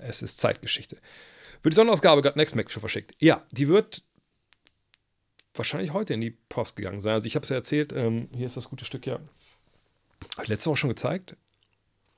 Es 0.00 0.22
ist 0.22 0.38
Zeitgeschichte. 0.38 0.96
Wird 1.62 1.74
die 1.74 1.76
Sonderausgabe 1.76 2.22
gerade 2.22 2.38
Next 2.38 2.56
Mac 2.56 2.70
schon 2.70 2.80
verschickt? 2.80 3.14
Ja, 3.18 3.42
die 3.52 3.68
wird 3.68 4.02
wahrscheinlich 5.54 5.92
heute 5.92 6.14
in 6.14 6.20
die 6.20 6.30
Post 6.30 6.76
gegangen 6.76 7.00
sein. 7.00 7.14
Also 7.14 7.26
ich 7.26 7.36
habe 7.36 7.44
es 7.44 7.48
ja 7.48 7.56
erzählt, 7.56 7.92
ähm, 7.92 8.28
hier 8.32 8.46
ist 8.46 8.56
das 8.56 8.68
gute 8.68 8.84
Stück 8.84 9.06
ja. 9.06 9.20
Habe 10.34 10.42
ich 10.42 10.48
letzte 10.48 10.70
Woche 10.70 10.78
schon 10.78 10.90
gezeigt? 10.90 11.36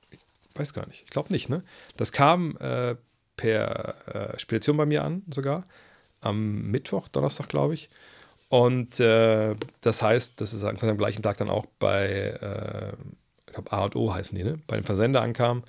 Ich 0.09 0.19
weiß 0.59 0.73
gar 0.73 0.87
nicht. 0.87 1.03
Ich 1.03 1.09
glaube 1.11 1.31
nicht, 1.31 1.49
ne? 1.49 1.63
Das 1.97 2.11
kam 2.11 2.57
äh, 2.57 2.95
per 3.35 4.33
äh, 4.33 4.39
Spedition 4.39 4.75
bei 4.75 4.85
mir 4.85 5.03
an, 5.03 5.23
sogar. 5.29 5.67
Am 6.19 6.63
Mittwoch, 6.63 7.07
Donnerstag, 7.09 7.47
glaube 7.47 7.75
ich. 7.75 7.89
Und 8.49 8.99
äh, 8.99 9.55
das 9.81 10.01
heißt, 10.01 10.41
das 10.41 10.53
ist 10.53 10.63
am 10.63 10.97
gleichen 10.97 11.21
Tag 11.21 11.37
dann 11.37 11.49
auch 11.49 11.65
bei, 11.79 12.07
äh, 12.07 12.93
ich 13.45 13.53
glaube, 13.53 13.71
A 13.71 13.85
und 13.85 13.95
O 13.95 14.13
heißen 14.13 14.37
die, 14.37 14.43
ne? 14.43 14.59
Bei 14.67 14.77
dem 14.77 14.85
Versender 14.85 15.21
ankam. 15.21 15.63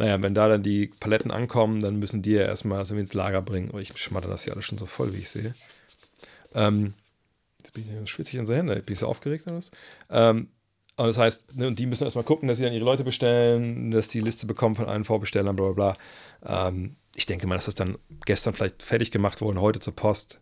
Naja, 0.00 0.22
wenn 0.22 0.32
da 0.34 0.48
dann 0.48 0.62
die 0.62 0.88
Paletten 0.98 1.30
ankommen, 1.30 1.80
dann 1.80 1.98
müssen 1.98 2.22
die 2.22 2.32
ja 2.32 2.42
erstmal 2.42 2.84
so 2.86 2.96
ins 2.96 3.12
Lager 3.12 3.42
bringen. 3.42 3.70
Oh, 3.72 3.78
ich 3.78 3.96
schmatter 3.98 4.28
das 4.28 4.44
hier 4.44 4.54
alles 4.54 4.64
schon 4.64 4.78
so 4.78 4.86
voll, 4.86 5.12
wie 5.12 5.18
ich 5.18 5.28
sehe. 5.28 5.54
Ähm, 6.54 6.94
jetzt 7.58 7.74
bin 7.74 7.84
ich 7.84 8.10
schwitzig 8.10 8.36
in 8.36 8.46
so 8.46 8.54
Hände. 8.54 8.76
Bin 8.76 8.94
ich 8.94 8.98
so 9.00 9.06
aufgeregt 9.06 9.46
oder 9.46 9.56
was? 9.56 9.70
Ähm, 10.08 10.48
Und 10.96 11.06
das 11.06 11.18
heißt, 11.18 11.54
ne, 11.56 11.66
und 11.66 11.78
die 11.78 11.86
müssen 11.86 12.04
erstmal 12.04 12.24
gucken, 12.24 12.48
dass 12.48 12.58
sie 12.58 12.64
dann 12.64 12.72
ihre 12.72 12.84
Leute 12.84 13.04
bestellen, 13.04 13.90
dass 13.90 14.08
die 14.08 14.20
Liste 14.20 14.46
bekommen 14.46 14.74
von 14.74 14.86
allen 14.88 15.04
Vorbestellern, 15.04 15.56
bla 15.56 15.72
bla 15.72 15.96
bla. 16.42 16.68
Ähm, 16.68 16.96
ich 17.14 17.26
denke 17.26 17.46
mal, 17.46 17.56
dass 17.56 17.66
das 17.66 17.74
dann 17.74 17.98
gestern 18.26 18.54
vielleicht 18.54 18.82
fertig 18.82 19.10
gemacht 19.10 19.40
wurde, 19.42 19.60
heute 19.60 19.80
zur 19.80 19.94
Post. 19.94 20.40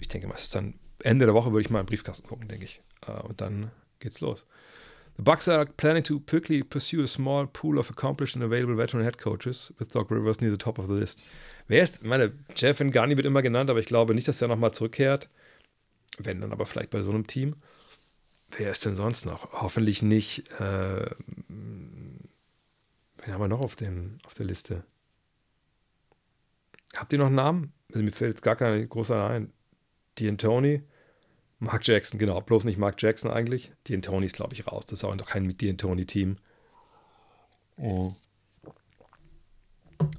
Ich 0.00 0.08
denke 0.08 0.26
mal, 0.26 0.34
es 0.34 0.44
ist 0.44 0.54
dann 0.54 0.74
Ende 1.02 1.26
der 1.26 1.34
Woche 1.34 1.52
würde 1.52 1.62
ich 1.62 1.70
mal 1.70 1.80
im 1.80 1.86
Briefkasten 1.86 2.26
gucken, 2.28 2.48
denke 2.48 2.64
ich. 2.64 2.80
Äh, 3.06 3.12
und 3.22 3.40
dann 3.40 3.70
geht's 4.00 4.20
los. 4.20 4.46
The 5.16 5.22
Bucks 5.22 5.46
are 5.46 5.66
planning 5.66 6.02
to 6.04 6.20
quickly 6.20 6.62
pursue 6.62 7.02
a 7.02 7.08
small 7.08 7.46
pool 7.46 7.78
of 7.78 7.90
accomplished 7.90 8.34
and 8.34 8.44
available 8.44 8.74
veteran 8.74 9.04
head 9.04 9.18
coaches 9.18 9.72
with 9.78 9.92
Doc 9.92 10.10
Rivers 10.10 10.40
near 10.40 10.50
the 10.50 10.56
top 10.56 10.78
of 10.78 10.88
the 10.88 10.94
list. 10.94 11.20
Wer 11.68 11.82
ist, 11.82 12.02
meine, 12.02 12.32
Jeff 12.56 12.78
Garni 12.78 13.16
wird 13.16 13.26
immer 13.26 13.42
genannt, 13.42 13.70
aber 13.70 13.78
ich 13.78 13.86
glaube 13.86 14.14
nicht, 14.14 14.26
dass 14.26 14.42
er 14.42 14.48
nochmal 14.48 14.72
zurückkehrt. 14.72 15.28
Wenn 16.18 16.40
dann 16.40 16.52
aber 16.52 16.66
vielleicht 16.66 16.90
bei 16.90 17.02
so 17.02 17.10
einem 17.10 17.26
Team. 17.26 17.56
Wer 18.50 18.70
ist 18.70 18.84
denn 18.84 18.96
sonst 18.96 19.24
noch? 19.24 19.52
Hoffentlich 19.52 20.02
nicht. 20.02 20.50
Äh, 20.60 21.10
wen 21.48 22.28
haben 23.26 23.40
wir 23.40 23.48
noch 23.48 23.60
auf, 23.60 23.76
den, 23.76 24.18
auf 24.26 24.34
der 24.34 24.46
Liste? 24.46 24.84
Habt 26.94 27.12
ihr 27.12 27.18
noch 27.18 27.26
einen 27.26 27.36
Namen? 27.36 27.72
Also 27.90 28.02
mir 28.02 28.12
fällt 28.12 28.32
jetzt 28.32 28.42
gar 28.42 28.56
kein 28.56 28.88
großer 28.88 29.26
ein. 29.26 29.52
D'Antoni. 30.18 30.82
Mark 31.62 31.86
Jackson, 31.86 32.18
genau, 32.18 32.40
bloß 32.40 32.64
nicht 32.64 32.76
Mark 32.76 33.00
Jackson 33.00 33.30
eigentlich. 33.30 33.70
D'Antoni 33.86 34.24
ist, 34.24 34.34
glaube 34.34 34.52
ich, 34.52 34.66
raus. 34.66 34.84
Das 34.84 34.98
ist 34.98 35.04
auch 35.04 35.14
noch 35.14 35.26
kein 35.26 35.48
D'Antoni-Team. 35.48 36.36
Oh. 37.76 38.12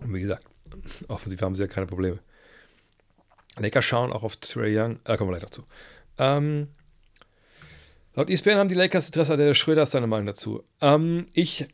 Und 0.02 0.14
wie 0.14 0.22
gesagt, 0.22 0.46
offensiv 1.10 1.42
haben 1.42 1.54
sie 1.56 1.64
ja 1.64 1.68
keine 1.68 1.86
Probleme. 1.86 2.20
Lakers 3.58 3.84
schauen 3.84 4.14
auch 4.14 4.24
auf 4.24 4.38
Trey 4.38 4.80
Young. 4.80 5.00
Da 5.04 5.16
äh, 5.16 5.18
kommen 5.18 5.32
wir 5.32 5.38
gleich 5.38 5.50
dazu. 5.50 5.66
Ähm, 6.18 6.70
laut 8.16 8.30
ESPN 8.30 8.56
haben 8.56 8.70
die 8.70 8.76
Lakers 8.76 9.08
Interesse 9.08 9.34
an 9.34 9.40
der 9.40 9.54
Schröder. 9.54 9.84
Ist 9.84 9.94
deine 9.94 10.08
Meinung 10.08 10.28
dazu? 10.28 10.64
Ähm, 10.80 11.28
ich, 11.34 11.68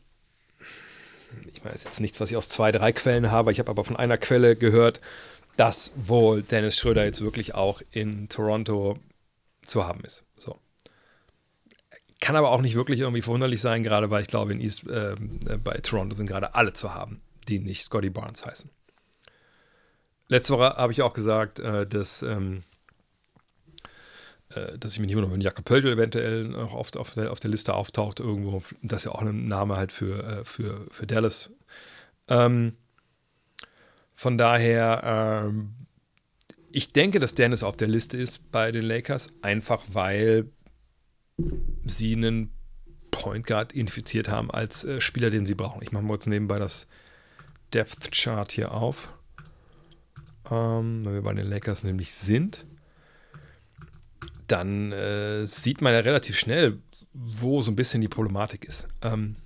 ich 1.46 1.62
meine, 1.62 1.74
das 1.74 1.82
ist 1.82 1.84
jetzt 1.84 2.00
nichts, 2.00 2.18
was 2.18 2.32
ich 2.32 2.36
aus 2.36 2.48
zwei, 2.48 2.72
drei 2.72 2.90
Quellen 2.90 3.30
habe. 3.30 3.52
Ich 3.52 3.60
habe 3.60 3.70
aber 3.70 3.84
von 3.84 3.96
einer 3.96 4.18
Quelle 4.18 4.56
gehört, 4.56 5.00
dass 5.56 5.92
wohl 5.94 6.42
Dennis 6.42 6.76
Schröder 6.76 7.04
jetzt 7.04 7.20
wirklich 7.20 7.54
auch 7.54 7.82
in 7.92 8.28
Toronto 8.28 8.98
zu 9.64 9.86
haben 9.86 10.00
ist. 10.04 10.24
So. 10.36 10.58
Kann 12.20 12.36
aber 12.36 12.50
auch 12.50 12.60
nicht 12.60 12.74
wirklich 12.74 13.00
irgendwie 13.00 13.22
verwunderlich 13.22 13.60
sein, 13.60 13.82
gerade 13.82 14.10
weil 14.10 14.22
ich 14.22 14.28
glaube, 14.28 14.52
in 14.52 14.60
East, 14.60 14.86
äh, 14.88 15.16
bei 15.62 15.78
Toronto 15.78 16.14
sind 16.14 16.26
gerade 16.26 16.54
alle 16.54 16.72
zu 16.72 16.92
haben, 16.94 17.22
die 17.48 17.58
nicht 17.58 17.84
Scotty 17.84 18.10
Barnes 18.10 18.44
heißen. 18.44 18.70
Letzte 20.28 20.54
Woche 20.54 20.76
habe 20.76 20.92
ich 20.92 21.02
auch 21.02 21.12
gesagt, 21.12 21.58
äh, 21.58 21.86
dass, 21.86 22.22
ähm, 22.22 22.62
äh, 24.50 24.78
dass 24.78 24.92
ich 24.92 24.98
mich 24.98 25.08
nicht 25.08 25.16
wundere, 25.16 25.32
wenn 25.32 25.40
Jakob 25.40 25.64
Pöltl 25.64 25.92
eventuell 25.92 26.44
noch 26.44 26.72
oft 26.72 26.96
auf 26.96 27.14
der, 27.14 27.32
auf 27.32 27.40
der 27.40 27.50
Liste 27.50 27.74
auftaucht 27.74 28.20
irgendwo. 28.20 28.62
Das 28.82 29.00
ist 29.00 29.04
ja 29.06 29.12
auch 29.12 29.22
ein 29.22 29.48
Name 29.48 29.76
halt 29.76 29.90
für, 29.90 30.22
äh, 30.22 30.44
für, 30.44 30.86
für 30.90 31.06
Dallas. 31.06 31.50
Ähm, 32.28 32.76
von 34.14 34.36
daher 34.36 35.46
ähm, 35.48 35.74
ich 36.72 36.92
denke, 36.92 37.20
dass 37.20 37.34
Dennis 37.34 37.62
auf 37.62 37.76
der 37.76 37.88
Liste 37.88 38.16
ist 38.16 38.50
bei 38.50 38.72
den 38.72 38.84
Lakers, 38.84 39.28
einfach 39.42 39.84
weil 39.92 40.50
sie 41.84 42.14
einen 42.14 42.52
Point 43.10 43.46
Guard 43.46 43.72
identifiziert 43.74 44.28
haben 44.28 44.50
als 44.50 44.84
äh, 44.84 45.00
Spieler, 45.00 45.30
den 45.30 45.46
sie 45.46 45.54
brauchen. 45.54 45.82
Ich 45.82 45.92
mache 45.92 46.04
mal 46.04 46.14
jetzt 46.14 46.26
nebenbei 46.26 46.58
das 46.58 46.86
Depth 47.74 48.12
Chart 48.12 48.50
hier 48.50 48.72
auf, 48.72 49.10
ähm, 50.50 51.04
wenn 51.04 51.14
wir 51.14 51.22
bei 51.22 51.34
den 51.34 51.46
Lakers 51.46 51.82
nämlich 51.82 52.12
sind. 52.12 52.66
Dann 54.46 54.92
äh, 54.92 55.46
sieht 55.46 55.80
man 55.80 55.92
ja 55.92 56.00
relativ 56.00 56.38
schnell, 56.38 56.78
wo 57.12 57.62
so 57.62 57.70
ein 57.70 57.76
bisschen 57.76 58.00
die 58.00 58.08
Problematik 58.08 58.64
ist. 58.64 58.86
Ähm, 59.02 59.36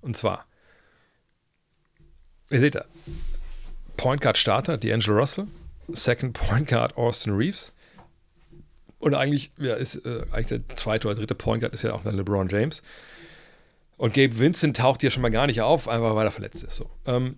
und 0.00 0.16
zwar, 0.16 0.46
ihr 2.50 2.60
seht 2.60 2.74
da, 2.74 2.84
Point 4.00 4.22
Guard 4.22 4.38
Starter, 4.38 4.78
D'Angelo 4.78 5.14
Russell. 5.14 5.46
Second 5.88 6.32
Point 6.32 6.66
Guard, 6.68 6.96
Austin 6.96 7.34
Reeves. 7.34 7.70
Und 8.98 9.14
eigentlich, 9.14 9.52
ja, 9.58 9.74
ist 9.74 9.96
äh, 10.06 10.22
eigentlich 10.32 10.46
der 10.46 10.76
zweite 10.76 11.06
oder 11.06 11.16
dritte 11.16 11.34
Point 11.34 11.60
Guard 11.60 11.74
ist 11.74 11.82
ja 11.82 11.92
auch 11.92 12.02
dann 12.02 12.16
LeBron 12.16 12.48
James. 12.48 12.82
Und 13.98 14.14
Gabe 14.14 14.38
Vincent 14.38 14.78
taucht 14.78 15.02
hier 15.02 15.10
schon 15.10 15.20
mal 15.20 15.30
gar 15.30 15.46
nicht 15.46 15.60
auf, 15.60 15.86
einfach 15.86 16.14
weil 16.14 16.26
er 16.26 16.30
verletzt 16.30 16.64
ist. 16.64 16.76
So. 16.76 16.88
Ähm, 17.04 17.36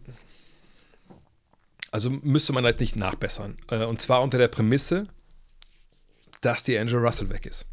also 1.91 2.11
müsste 2.11 2.53
man 2.53 2.65
halt 2.65 2.79
nicht 2.79 2.95
nachbessern. 2.95 3.59
Äh, 3.69 3.85
und 3.85 4.01
zwar 4.01 4.23
unter 4.23 4.39
der 4.39 4.47
Prämisse, 4.47 5.09
dass 6.43 6.63
die 6.63 6.79
Angel 6.79 7.05
Russell 7.05 7.29
weg 7.29 7.45
ist. 7.45 7.67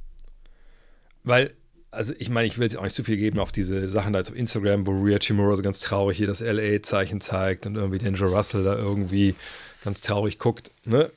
Weil 1.23 1.53
also 1.91 2.13
ich 2.17 2.29
meine, 2.29 2.47
ich 2.47 2.57
will 2.57 2.65
jetzt 2.65 2.77
auch 2.77 2.83
nicht 2.83 2.95
zu 2.95 3.03
viel 3.03 3.17
geben 3.17 3.39
auf 3.39 3.51
diese 3.51 3.89
Sachen 3.89 4.13
da 4.13 4.19
jetzt 4.19 4.29
auf 4.29 4.35
Instagram, 4.35 4.85
wo 4.85 4.91
Rhea 4.91 5.19
Chimura 5.19 5.55
so 5.55 5.63
ganz 5.63 5.79
traurig 5.79 6.17
hier 6.17 6.27
das 6.27 6.39
LA-Zeichen 6.39 7.21
zeigt 7.21 7.65
und 7.65 7.75
irgendwie 7.75 7.97
D'Angelo 7.97 8.27
Russell 8.27 8.63
da 8.63 8.75
irgendwie 8.75 9.35
ganz 9.83 10.01
traurig 10.01 10.37
guckt. 10.37 10.71
Ne? 10.85 11.11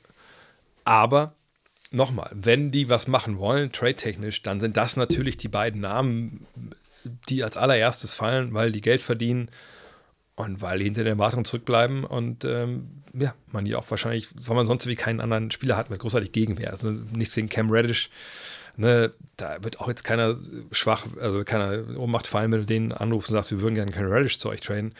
Aber 0.83 1.33
nochmal, 1.91 2.31
wenn 2.33 2.71
die 2.71 2.89
was 2.89 3.07
machen 3.07 3.37
wollen, 3.37 3.71
trade-technisch, 3.71 4.41
dann 4.41 4.59
sind 4.59 4.75
das 4.77 4.97
natürlich 4.97 5.37
die 5.37 5.47
beiden 5.47 5.81
Namen, 5.81 6.47
die 7.29 7.43
als 7.43 7.55
allererstes 7.55 8.13
fallen, 8.13 8.53
weil 8.53 8.71
die 8.71 8.81
Geld 8.81 9.01
verdienen 9.01 9.49
und 10.35 10.61
weil 10.61 10.79
die 10.79 10.85
hinter 10.85 11.03
den 11.03 11.13
Erwartungen 11.13 11.45
zurückbleiben 11.45 12.03
und 12.03 12.45
ähm, 12.45 13.03
ja, 13.13 13.35
man 13.51 13.65
die 13.65 13.75
auch 13.75 13.85
wahrscheinlich, 13.89 14.29
weil 14.47 14.55
man 14.55 14.65
sonst 14.65 14.87
wie 14.87 14.95
keinen 14.95 15.21
anderen 15.21 15.51
Spieler 15.51 15.77
hat 15.77 15.91
mit 15.91 15.99
großartig 15.99 16.31
Gegenwehr. 16.31 16.71
Also 16.71 16.89
nichts 16.89 17.35
gegen 17.35 17.49
Cam 17.49 17.69
Reddish 17.69 18.09
ne, 18.75 19.13
da 19.37 19.63
wird 19.63 19.79
auch 19.79 19.87
jetzt 19.87 20.03
keiner 20.03 20.37
schwach, 20.71 21.05
also 21.19 21.43
keiner 21.43 21.97
Ohnmacht 21.97 22.27
fallen, 22.27 22.51
wenn 22.51 22.61
du 22.61 22.65
den 22.65 22.91
anrufst 22.91 23.29
und 23.29 23.35
sagst, 23.35 23.51
wir 23.51 23.61
würden 23.61 23.75
gerne 23.75 23.91
keinen 23.91 24.11
Relish 24.11 24.39
zu 24.39 24.49
euch 24.49 24.61
trainen. 24.61 24.93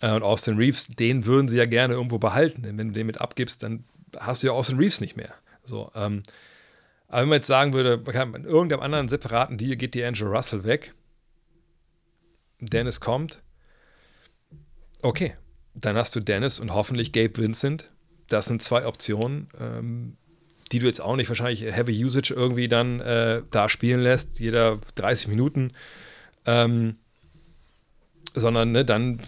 Äh, 0.00 0.12
und 0.12 0.22
Austin 0.22 0.56
Reeves, 0.56 0.86
den 0.88 1.26
würden 1.26 1.48
sie 1.48 1.56
ja 1.56 1.66
gerne 1.66 1.94
irgendwo 1.94 2.18
behalten. 2.18 2.62
Denn 2.62 2.78
wenn 2.78 2.88
du 2.88 2.94
den 2.94 3.06
mit 3.06 3.20
abgibst, 3.20 3.62
dann 3.62 3.84
hast 4.18 4.42
du 4.42 4.48
ja 4.48 4.52
Austin 4.52 4.78
Reeves 4.78 5.00
nicht 5.00 5.16
mehr. 5.16 5.34
So, 5.64 5.90
ähm, 5.94 6.22
aber 7.08 7.22
wenn 7.22 7.28
man 7.28 7.36
jetzt 7.36 7.48
sagen 7.48 7.72
würde, 7.72 8.02
in 8.06 8.44
irgendeinem 8.44 8.80
anderen 8.80 9.08
separaten 9.08 9.58
Deal 9.58 9.76
geht 9.76 9.94
die 9.94 10.04
Angel 10.04 10.28
Russell 10.28 10.64
weg, 10.64 10.94
Dennis 12.60 13.00
kommt, 13.00 13.42
okay, 15.02 15.34
dann 15.74 15.96
hast 15.96 16.14
du 16.14 16.20
Dennis 16.20 16.60
und 16.60 16.72
hoffentlich 16.72 17.12
Gabe 17.12 17.36
Vincent. 17.36 17.90
Das 18.28 18.46
sind 18.46 18.62
zwei 18.62 18.86
Optionen. 18.86 19.48
Ähm, 19.58 20.16
die 20.72 20.78
du 20.78 20.86
jetzt 20.86 21.00
auch 21.00 21.16
nicht 21.16 21.28
wahrscheinlich 21.28 21.62
Heavy 21.62 22.04
Usage 22.04 22.32
irgendwie 22.34 22.68
dann 22.68 23.00
äh, 23.00 23.42
da 23.50 23.68
spielen 23.68 24.00
lässt, 24.00 24.38
jeder 24.38 24.78
30 24.94 25.28
Minuten, 25.28 25.72
ähm, 26.46 26.96
sondern 28.34 28.72
ne, 28.72 28.84
dann 28.84 29.20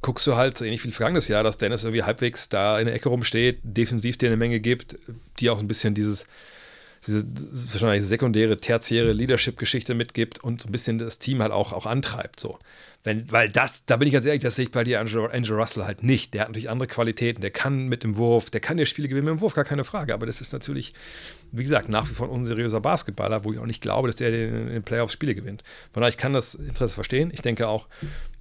guckst 0.00 0.26
du 0.26 0.36
halt 0.36 0.58
so 0.58 0.64
ähnlich 0.64 0.84
wie 0.84 0.92
vergangenes 0.92 1.28
Jahr, 1.28 1.42
dass 1.42 1.58
Dennis 1.58 1.84
irgendwie 1.84 2.02
halbwegs 2.02 2.48
da 2.48 2.78
in 2.78 2.86
der 2.86 2.94
Ecke 2.94 3.08
rumsteht, 3.08 3.60
defensiv 3.62 4.18
dir 4.18 4.28
eine 4.28 4.36
Menge 4.36 4.60
gibt, 4.60 4.96
die 5.40 5.50
auch 5.50 5.60
ein 5.60 5.68
bisschen 5.68 5.94
dieses 5.94 6.26
diese 7.06 7.24
wahrscheinlich 7.72 8.06
sekundäre, 8.06 8.56
tertiäre 8.56 9.12
Leadership-Geschichte 9.12 9.94
mitgibt 9.94 10.42
und 10.42 10.62
so 10.62 10.68
ein 10.68 10.72
bisschen 10.72 10.98
das 10.98 11.18
Team 11.18 11.42
halt 11.42 11.52
auch, 11.52 11.72
auch 11.72 11.86
antreibt. 11.86 12.40
So. 12.40 12.58
Wenn, 13.04 13.30
weil 13.30 13.50
das, 13.50 13.84
da 13.84 13.98
bin 13.98 14.08
ich 14.08 14.14
ganz 14.14 14.24
ehrlich, 14.24 14.40
das 14.40 14.56
sehe 14.56 14.64
ich 14.64 14.70
bei 14.70 14.82
dir 14.82 14.98
Angelo, 14.98 15.26
Angelo 15.26 15.58
Russell 15.58 15.84
halt 15.84 16.02
nicht. 16.02 16.32
Der 16.32 16.40
hat 16.40 16.48
natürlich 16.48 16.70
andere 16.70 16.88
Qualitäten, 16.88 17.42
der 17.42 17.50
kann 17.50 17.86
mit 17.86 18.02
dem 18.02 18.16
Wurf, 18.16 18.48
der 18.48 18.62
kann 18.62 18.78
dir 18.78 18.86
Spiele 18.86 19.08
gewinnen 19.08 19.26
mit 19.26 19.34
dem 19.34 19.40
Wurf, 19.42 19.52
gar 19.52 19.64
keine 19.64 19.84
Frage. 19.84 20.14
Aber 20.14 20.24
das 20.24 20.40
ist 20.40 20.54
natürlich, 20.54 20.94
wie 21.52 21.62
gesagt, 21.62 21.90
nach 21.90 22.08
wie 22.08 22.14
vor 22.14 22.28
ein 22.28 22.32
unseriöser 22.32 22.80
Basketballer, 22.80 23.44
wo 23.44 23.52
ich 23.52 23.58
auch 23.58 23.66
nicht 23.66 23.82
glaube, 23.82 24.08
dass 24.08 24.16
der 24.16 24.32
in 24.32 24.68
den 24.68 24.82
Playoffs 24.82 25.12
Spiele 25.12 25.34
gewinnt. 25.34 25.62
Von 25.92 26.00
daher, 26.00 26.08
ich 26.08 26.16
kann 26.16 26.32
das 26.32 26.54
Interesse 26.54 26.94
verstehen. 26.94 27.30
Ich 27.30 27.42
denke 27.42 27.68
auch, 27.68 27.88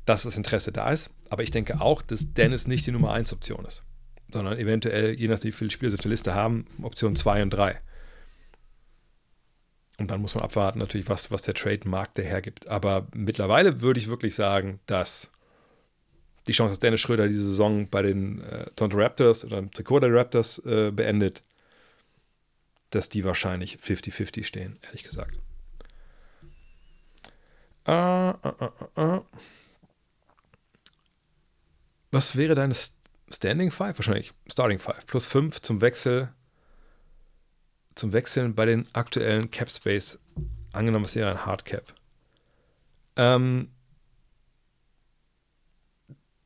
dass 0.06 0.24
das 0.24 0.38
Interesse 0.38 0.72
da 0.72 0.92
ist. 0.92 1.10
Aber 1.30 1.44
ich 1.44 1.52
denke 1.52 1.82
auch, 1.82 2.02
dass 2.02 2.34
Dennis 2.34 2.66
nicht 2.66 2.88
die 2.88 2.92
Nummer 2.92 3.12
1 3.12 3.34
Option 3.34 3.66
ist. 3.66 3.84
Sondern 4.32 4.58
eventuell, 4.58 5.14
je 5.14 5.28
nachdem, 5.28 5.50
wie 5.50 5.52
viele 5.52 5.72
Spiele 5.72 5.92
sie 5.92 5.96
auf 5.96 6.02
der 6.02 6.12
Liste 6.12 6.34
haben, 6.34 6.66
Option 6.82 7.18
2 7.18 7.44
und 7.44 7.50
3. 7.50 7.82
Und 10.00 10.10
dann 10.10 10.22
muss 10.22 10.34
man 10.36 10.44
abwarten, 10.44 10.80
natürlich, 10.80 11.08
was, 11.08 11.30
was 11.32 11.44
der 11.44 11.54
Trade-Markt 11.54 12.18
hergibt. 12.18 12.68
Aber 12.68 13.08
mittlerweile 13.14 13.82
würde 13.82 14.00
ich 14.00 14.08
wirklich 14.08 14.36
sagen, 14.36 14.80
dass 14.88 15.30
die 16.48 16.52
Chance, 16.52 16.72
dass 16.72 16.80
Dennis 16.80 17.02
Schröder 17.02 17.28
diese 17.28 17.46
Saison 17.46 17.88
bei 17.90 18.02
den 18.02 18.42
äh, 18.42 18.66
Toronto 18.76 18.98
Raptors 18.98 19.46
oder 19.46 19.62
Dakota 19.62 20.08
Raptors 20.10 20.60
äh, 20.66 20.92
beendet, 20.92 21.44
dass 22.90 23.10
die 23.10 23.24
wahrscheinlich 23.24 23.78
50-50 23.78 24.44
stehen, 24.44 24.80
ehrlich 24.84 25.04
gesagt. 25.04 25.38
Uh, 27.88 28.34
uh, 28.46 29.02
uh, 29.02 29.22
Was 32.12 32.36
wäre 32.36 32.56
deine 32.56 32.76
Standing 33.30 33.72
Five? 33.72 33.98
Wahrscheinlich 33.98 34.34
Starting 34.50 34.80
Five. 34.80 35.06
Plus 35.06 35.28
5 35.28 35.62
zum 35.62 35.82
Wechsel 35.82 36.30
zum 37.96 38.14
Wechseln 38.14 38.56
bei 38.56 38.66
den 38.66 38.88
aktuellen 38.94 39.52
Cap 39.52 39.70
Space, 39.70 40.20
angenommen 40.72 41.06
es 41.06 41.16
wäre 41.16 41.32
ein 41.32 41.46
Hard 41.46 41.66
Cap. 41.66 41.94
Ähm, 43.16 43.70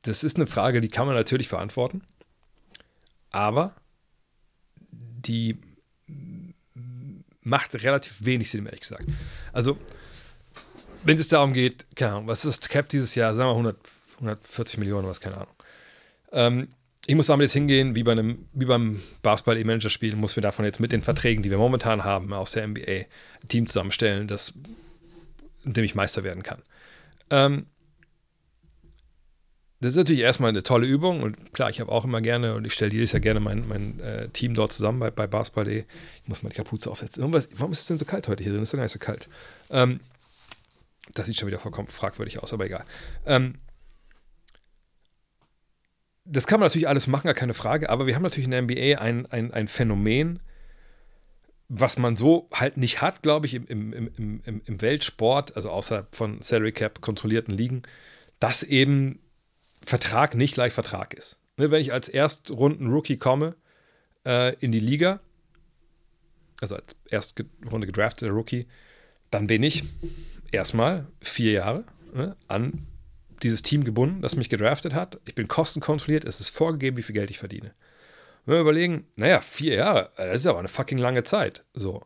das 0.01 0.23
ist 0.23 0.37
eine 0.37 0.47
Frage, 0.47 0.81
die 0.81 0.89
kann 0.89 1.07
man 1.07 1.15
natürlich 1.15 1.49
beantworten, 1.49 2.01
aber 3.31 3.75
die 4.85 5.59
macht 7.41 7.75
relativ 7.75 8.23
wenig 8.23 8.49
Sinn, 8.49 8.65
ehrlich 8.65 8.81
gesagt. 8.81 9.05
Also, 9.53 9.77
wenn 11.03 11.17
es 11.17 11.27
darum 11.29 11.53
geht, 11.53 11.85
keine 11.95 12.13
Ahnung, 12.13 12.27
was 12.27 12.45
ist 12.45 12.63
das 12.63 12.69
Cap 12.69 12.89
dieses 12.89 13.15
Jahr? 13.15 13.33
Sagen 13.33 13.49
wir 13.49 13.53
100, 13.53 13.77
140 14.15 14.79
Millionen, 14.79 15.07
was, 15.07 15.21
keine 15.21 15.37
Ahnung. 15.37 15.53
Ähm, 16.31 16.67
ich 17.07 17.15
muss 17.15 17.27
damit 17.27 17.45
jetzt 17.45 17.53
hingehen, 17.53 17.95
wie, 17.95 18.03
bei 18.03 18.11
einem, 18.11 18.49
wie 18.51 18.65
beim 18.65 19.01
Basketball-E-Manager-Spiel, 19.21 20.17
muss 20.17 20.35
mir 20.35 20.41
davon 20.41 20.65
jetzt 20.65 20.81
mit 20.81 20.91
den 20.91 21.01
Verträgen, 21.01 21.41
die 21.41 21.49
wir 21.49 21.57
momentan 21.57 22.03
haben, 22.03 22.33
aus 22.33 22.51
der 22.51 22.67
NBA, 22.67 22.81
ein 22.91 23.47
Team 23.47 23.65
zusammenstellen, 23.65 24.27
das, 24.27 24.53
in 25.63 25.71
dem 25.71 25.85
ich 25.85 25.95
Meister 25.95 26.25
werden 26.25 26.43
kann. 26.43 26.61
Ähm, 27.29 27.67
das 29.79 29.91
ist 29.91 29.95
natürlich 29.95 30.21
erstmal 30.21 30.49
eine 30.49 30.63
tolle 30.63 30.85
Übung 30.85 31.23
und 31.23 31.53
klar, 31.53 31.69
ich 31.69 31.79
habe 31.79 31.93
auch 31.93 32.03
immer 32.03 32.19
gerne 32.19 32.55
und 32.55 32.65
ich 32.65 32.73
stelle 32.73 32.91
jedes 32.91 33.13
Jahr 33.13 33.21
gerne 33.21 33.39
mein, 33.39 33.65
mein 33.65 34.01
äh, 34.01 34.27
Team 34.29 34.53
dort 34.53 34.73
zusammen 34.73 34.99
bei, 34.99 35.09
bei 35.09 35.27
Basketball.de. 35.27 35.85
Ich 36.23 36.27
muss 36.27 36.43
mal 36.43 36.49
die 36.49 36.55
Kapuze 36.55 36.91
aufsetzen. 36.91 37.21
Irgendwas, 37.21 37.47
warum 37.55 37.71
ist 37.71 37.79
es 37.79 37.87
denn 37.87 37.99
so 37.99 38.05
kalt 38.05 38.27
heute 38.27 38.43
hier 38.43 38.51
drin? 38.51 38.63
Ist 38.63 38.73
doch 38.73 38.77
gar 38.77 38.83
nicht 38.83 38.91
so 38.91 38.99
kalt. 38.99 39.29
Ähm, 39.69 40.01
das 41.13 41.27
sieht 41.27 41.37
schon 41.37 41.47
wieder 41.47 41.59
vollkommen 41.59 41.87
fragwürdig 41.87 42.43
aus, 42.43 42.51
aber 42.51 42.65
egal. 42.65 42.83
Ähm, 43.25 43.59
das 46.29 46.47
kann 46.47 46.59
man 46.59 46.67
natürlich 46.67 46.87
alles 46.87 47.07
machen, 47.07 47.25
gar 47.25 47.33
keine 47.33 47.53
Frage, 47.53 47.89
aber 47.89 48.05
wir 48.05 48.15
haben 48.15 48.23
natürlich 48.23 48.45
in 48.45 48.51
der 48.51 48.61
NBA 48.61 48.99
ein, 49.01 49.25
ein, 49.27 49.51
ein 49.51 49.67
Phänomen, 49.67 50.39
was 51.69 51.97
man 51.97 52.15
so 52.15 52.47
halt 52.53 52.77
nicht 52.77 53.01
hat, 53.01 53.23
glaube 53.23 53.45
ich, 53.45 53.53
im, 53.53 53.65
im, 53.67 53.93
im, 53.93 54.61
im, 54.65 54.81
Weltsport, 54.81 55.55
also 55.55 55.69
außer 55.69 56.07
von 56.11 56.41
Salary 56.41 56.71
Cap 56.71 57.01
kontrollierten 57.01 57.53
Ligen, 57.53 57.83
dass 58.39 58.63
eben 58.63 59.19
Vertrag 59.85 60.35
nicht 60.35 60.53
gleich 60.53 60.73
Vertrag 60.73 61.13
ist. 61.13 61.37
Ne, 61.57 61.71
wenn 61.71 61.81
ich 61.81 61.91
als 61.91 62.07
Erstrunden-Rookie 62.09 63.17
komme 63.17 63.55
äh, 64.25 64.55
in 64.59 64.71
die 64.71 64.79
Liga, 64.79 65.19
also 66.61 66.75
als 66.75 66.95
Erstrunde 67.09 67.87
gedrafteter 67.87 68.31
Rookie, 68.31 68.67
dann 69.31 69.47
bin 69.47 69.63
ich 69.63 69.83
erstmal 70.51 71.07
vier 71.21 71.51
Jahre 71.51 71.83
ne, 72.13 72.35
an 72.47 72.87
dieses 73.43 73.61
Team 73.61 73.83
gebunden, 73.83 74.21
das 74.21 74.35
mich 74.35 74.49
gedraftet 74.49 74.93
hat. 74.93 75.19
Ich 75.25 75.35
bin 75.35 75.47
kostenkontrolliert, 75.47 76.25
es 76.25 76.39
ist 76.39 76.49
vorgegeben, 76.49 76.97
wie 76.97 77.03
viel 77.03 77.15
Geld 77.15 77.29
ich 77.29 77.37
verdiene. 77.37 77.73
Wenn 78.45 78.55
wir 78.55 78.61
überlegen, 78.61 79.07
naja, 79.15 79.41
vier 79.41 79.75
Jahre, 79.75 80.11
das 80.15 80.41
ist 80.41 80.47
aber 80.47 80.59
eine 80.59 80.67
fucking 80.67 80.97
lange 80.97 81.23
Zeit. 81.23 81.63
So. 81.73 82.03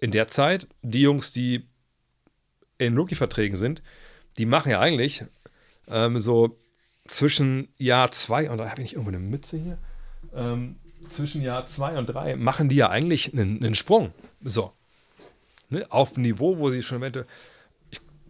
In 0.00 0.10
der 0.10 0.28
Zeit, 0.28 0.68
die 0.82 1.02
Jungs, 1.02 1.32
die 1.32 1.66
in 2.78 2.96
Rookie-Verträgen 2.96 3.56
sind, 3.56 3.82
die 4.38 4.46
machen 4.46 4.70
ja 4.70 4.80
eigentlich 4.80 5.24
ähm, 5.88 6.18
so 6.18 6.58
zwischen 7.06 7.68
Jahr 7.76 8.10
zwei 8.10 8.50
und 8.50 8.58
da 8.58 8.70
habe 8.70 8.80
ich 8.80 8.84
nicht 8.84 8.92
irgendwo 8.94 9.10
eine 9.10 9.18
Mütze 9.18 9.58
hier. 9.58 9.78
Ähm, 10.34 10.76
zwischen 11.10 11.42
Jahr 11.42 11.66
zwei 11.66 11.98
und 11.98 12.06
drei 12.06 12.36
machen 12.36 12.68
die 12.68 12.76
ja 12.76 12.88
eigentlich 12.88 13.32
einen, 13.32 13.58
einen 13.62 13.74
Sprung. 13.74 14.12
So. 14.42 14.72
Ne? 15.68 15.86
Auf 15.90 16.16
ein 16.16 16.22
Niveau, 16.22 16.58
wo 16.58 16.70
sie 16.70 16.82
schon 16.82 16.98
eventuell. 16.98 17.26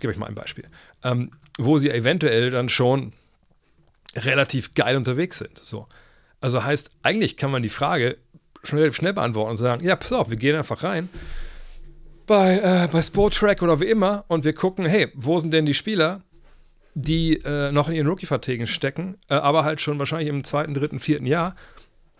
Gebe 0.04 0.12
euch 0.12 0.18
mal 0.18 0.26
ein 0.26 0.34
Beispiel. 0.34 0.68
Ähm, 1.02 1.30
wo 1.56 1.78
sie 1.78 1.88
eventuell 1.88 2.50
dann 2.50 2.68
schon 2.68 3.14
relativ 4.14 4.74
geil 4.74 4.98
unterwegs 4.98 5.38
sind. 5.38 5.58
So. 5.58 5.86
Also 6.42 6.62
heißt, 6.62 6.90
eigentlich 7.02 7.38
kann 7.38 7.50
man 7.50 7.62
die 7.62 7.70
Frage 7.70 8.18
schon 8.64 8.80
relativ 8.80 8.98
schnell 8.98 9.14
beantworten 9.14 9.52
und 9.52 9.56
sagen, 9.56 9.82
ja, 9.82 9.96
pass 9.96 10.12
auf, 10.12 10.28
wir 10.28 10.36
gehen 10.36 10.56
einfach 10.56 10.82
rein 10.82 11.08
bei, 12.26 12.58
äh, 12.58 12.86
bei 12.92 13.00
Sportrack 13.00 13.62
oder 13.62 13.80
wie 13.80 13.86
immer 13.86 14.26
und 14.28 14.44
wir 14.44 14.52
gucken, 14.52 14.84
hey, 14.84 15.10
wo 15.14 15.38
sind 15.38 15.54
denn 15.54 15.64
die 15.64 15.72
Spieler, 15.72 16.20
die 16.92 17.40
äh, 17.44 17.72
noch 17.72 17.88
in 17.88 17.94
ihren 17.94 18.08
Rookie-Verträgen 18.08 18.66
stecken, 18.66 19.16
äh, 19.30 19.36
aber 19.36 19.64
halt 19.64 19.80
schon 19.80 19.98
wahrscheinlich 19.98 20.28
im 20.28 20.44
zweiten, 20.44 20.74
dritten, 20.74 21.00
vierten 21.00 21.24
Jahr 21.24 21.56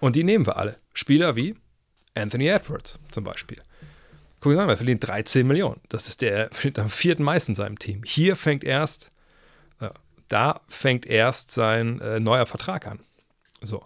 und 0.01 0.17
die 0.17 0.25
nehmen 0.25 0.47
wir 0.47 0.57
alle. 0.57 0.79
Spieler 0.95 1.37
wie 1.37 1.55
Anthony 2.15 2.49
Edwards 2.49 2.99
zum 3.11 3.25
Beispiel. 3.25 3.59
Guck 4.45 4.55
mal, 4.57 4.69
er 4.69 4.77
verdient 4.77 5.07
13 5.07 5.47
Millionen. 5.47 5.81
Das 5.89 6.07
ist 6.07 6.21
der, 6.21 6.51
verdient 6.51 6.79
am 6.79 6.91
vierten 6.91 7.23
meisten 7.23 7.53
in 7.53 7.57
seinem 7.57 7.79
Team. 7.79 8.03
Hier 8.05 8.37
fängt 8.37 8.63
erst 8.63 9.11
da 10.29 10.61
fängt 10.69 11.07
erst 11.07 11.51
sein 11.51 12.01
äh, 12.01 12.21
neuer 12.21 12.47
Vertrag 12.47 12.87
an. 12.87 13.01
So. 13.61 13.85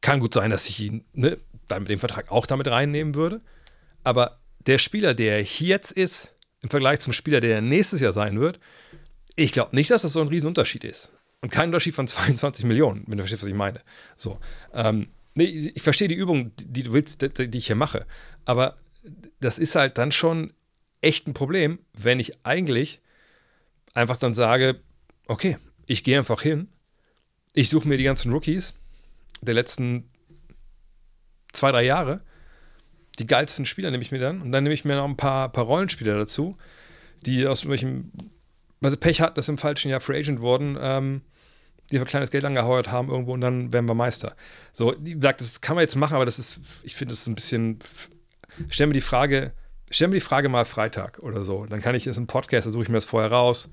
Kann 0.00 0.20
gut 0.20 0.34
sein, 0.34 0.50
dass 0.50 0.68
ich 0.68 0.80
ihn 0.80 1.04
ne, 1.12 1.38
dann 1.66 1.82
mit 1.82 1.90
dem 1.90 2.00
Vertrag 2.00 2.30
auch 2.30 2.46
damit 2.46 2.68
reinnehmen 2.68 3.14
würde. 3.14 3.40
Aber 4.04 4.38
der 4.66 4.78
Spieler, 4.78 5.14
der 5.14 5.42
jetzt 5.42 5.92
ist, 5.92 6.34
im 6.60 6.70
Vergleich 6.70 7.00
zum 7.00 7.12
Spieler, 7.12 7.40
der 7.40 7.60
nächstes 7.60 8.00
Jahr 8.00 8.12
sein 8.12 8.40
wird, 8.40 8.60
ich 9.36 9.52
glaube 9.52 9.74
nicht, 9.74 9.90
dass 9.90 10.02
das 10.02 10.12
so 10.12 10.20
ein 10.20 10.28
Riesenunterschied 10.28 10.84
ist. 10.84 11.10
Und 11.40 11.50
kein 11.50 11.68
Unterschied 11.68 11.94
von 11.94 12.06
22 12.08 12.64
Millionen, 12.64 13.04
wenn 13.06 13.16
du 13.16 13.22
verstehst, 13.22 13.42
was 13.42 13.48
ich 13.48 13.54
meine. 13.54 13.80
So. 14.16 14.38
Ähm, 14.72 15.08
nee, 15.34 15.72
ich 15.74 15.82
verstehe 15.82 16.08
die 16.08 16.14
Übung, 16.14 16.52
die 16.56 16.82
du 16.82 16.92
willst, 16.92 17.22
die, 17.22 17.48
die 17.48 17.58
ich 17.58 17.66
hier 17.66 17.76
mache. 17.76 18.06
Aber 18.44 18.76
das 19.40 19.58
ist 19.58 19.74
halt 19.74 19.98
dann 19.98 20.12
schon 20.12 20.52
echt 21.00 21.26
ein 21.26 21.34
Problem, 21.34 21.78
wenn 21.92 22.20
ich 22.20 22.44
eigentlich 22.44 23.00
einfach 23.94 24.16
dann 24.16 24.34
sage, 24.34 24.80
okay, 25.26 25.58
ich 25.86 26.04
gehe 26.04 26.18
einfach 26.18 26.42
hin, 26.42 26.68
ich 27.54 27.70
suche 27.70 27.88
mir 27.88 27.98
die 27.98 28.04
ganzen 28.04 28.32
Rookies 28.32 28.74
der 29.40 29.54
letzten 29.54 30.10
zwei, 31.52 31.70
drei 31.70 31.84
Jahre, 31.84 32.20
die 33.18 33.26
geilsten 33.26 33.66
Spieler 33.66 33.90
nehme 33.90 34.02
ich 34.02 34.12
mir 34.12 34.18
dann 34.18 34.42
und 34.42 34.52
dann 34.52 34.64
nehme 34.64 34.74
ich 34.74 34.84
mir 34.84 34.96
noch 34.96 35.04
ein 35.04 35.16
paar, 35.16 35.50
paar 35.50 35.64
Rollenspieler 35.64 36.16
dazu, 36.16 36.56
die 37.26 37.46
aus 37.46 37.68
welchem, 37.68 38.12
sie 38.80 38.96
Pech 38.96 39.20
hatten, 39.20 39.34
dass 39.34 39.48
im 39.48 39.58
falschen 39.58 39.90
Jahr 39.90 40.00
Free 40.00 40.18
Agent 40.18 40.40
wurden, 40.40 40.76
ähm, 40.80 41.22
die 41.90 41.98
für 41.98 42.04
kleines 42.04 42.30
Geld 42.30 42.44
angeheuert 42.44 42.90
haben 42.90 43.08
irgendwo 43.08 43.32
und 43.32 43.40
dann 43.40 43.72
werden 43.72 43.86
wir 43.86 43.94
Meister. 43.94 44.36
So, 44.72 44.94
wie 45.00 45.14
gesagt, 45.14 45.40
das 45.40 45.60
kann 45.60 45.74
man 45.74 45.82
jetzt 45.82 45.96
machen, 45.96 46.14
aber 46.14 46.26
das 46.26 46.38
ist, 46.38 46.60
ich 46.82 46.94
finde, 46.94 47.12
das 47.12 47.20
ist 47.20 47.26
ein 47.28 47.34
bisschen, 47.34 47.78
stell 48.68 48.86
mir 48.86 48.94
die 48.94 49.00
Frage, 49.00 49.52
stell 49.90 50.08
mir 50.08 50.14
die 50.14 50.20
Frage 50.20 50.48
mal 50.48 50.64
Freitag 50.64 51.18
oder 51.20 51.44
so, 51.44 51.66
dann 51.66 51.80
kann 51.80 51.94
ich 51.94 52.04
das 52.04 52.18
im 52.18 52.26
Podcast, 52.26 52.66
da 52.66 52.70
suche 52.70 52.84
ich 52.84 52.88
mir 52.88 52.96
das 52.96 53.04
vorher 53.04 53.30
raus, 53.30 53.68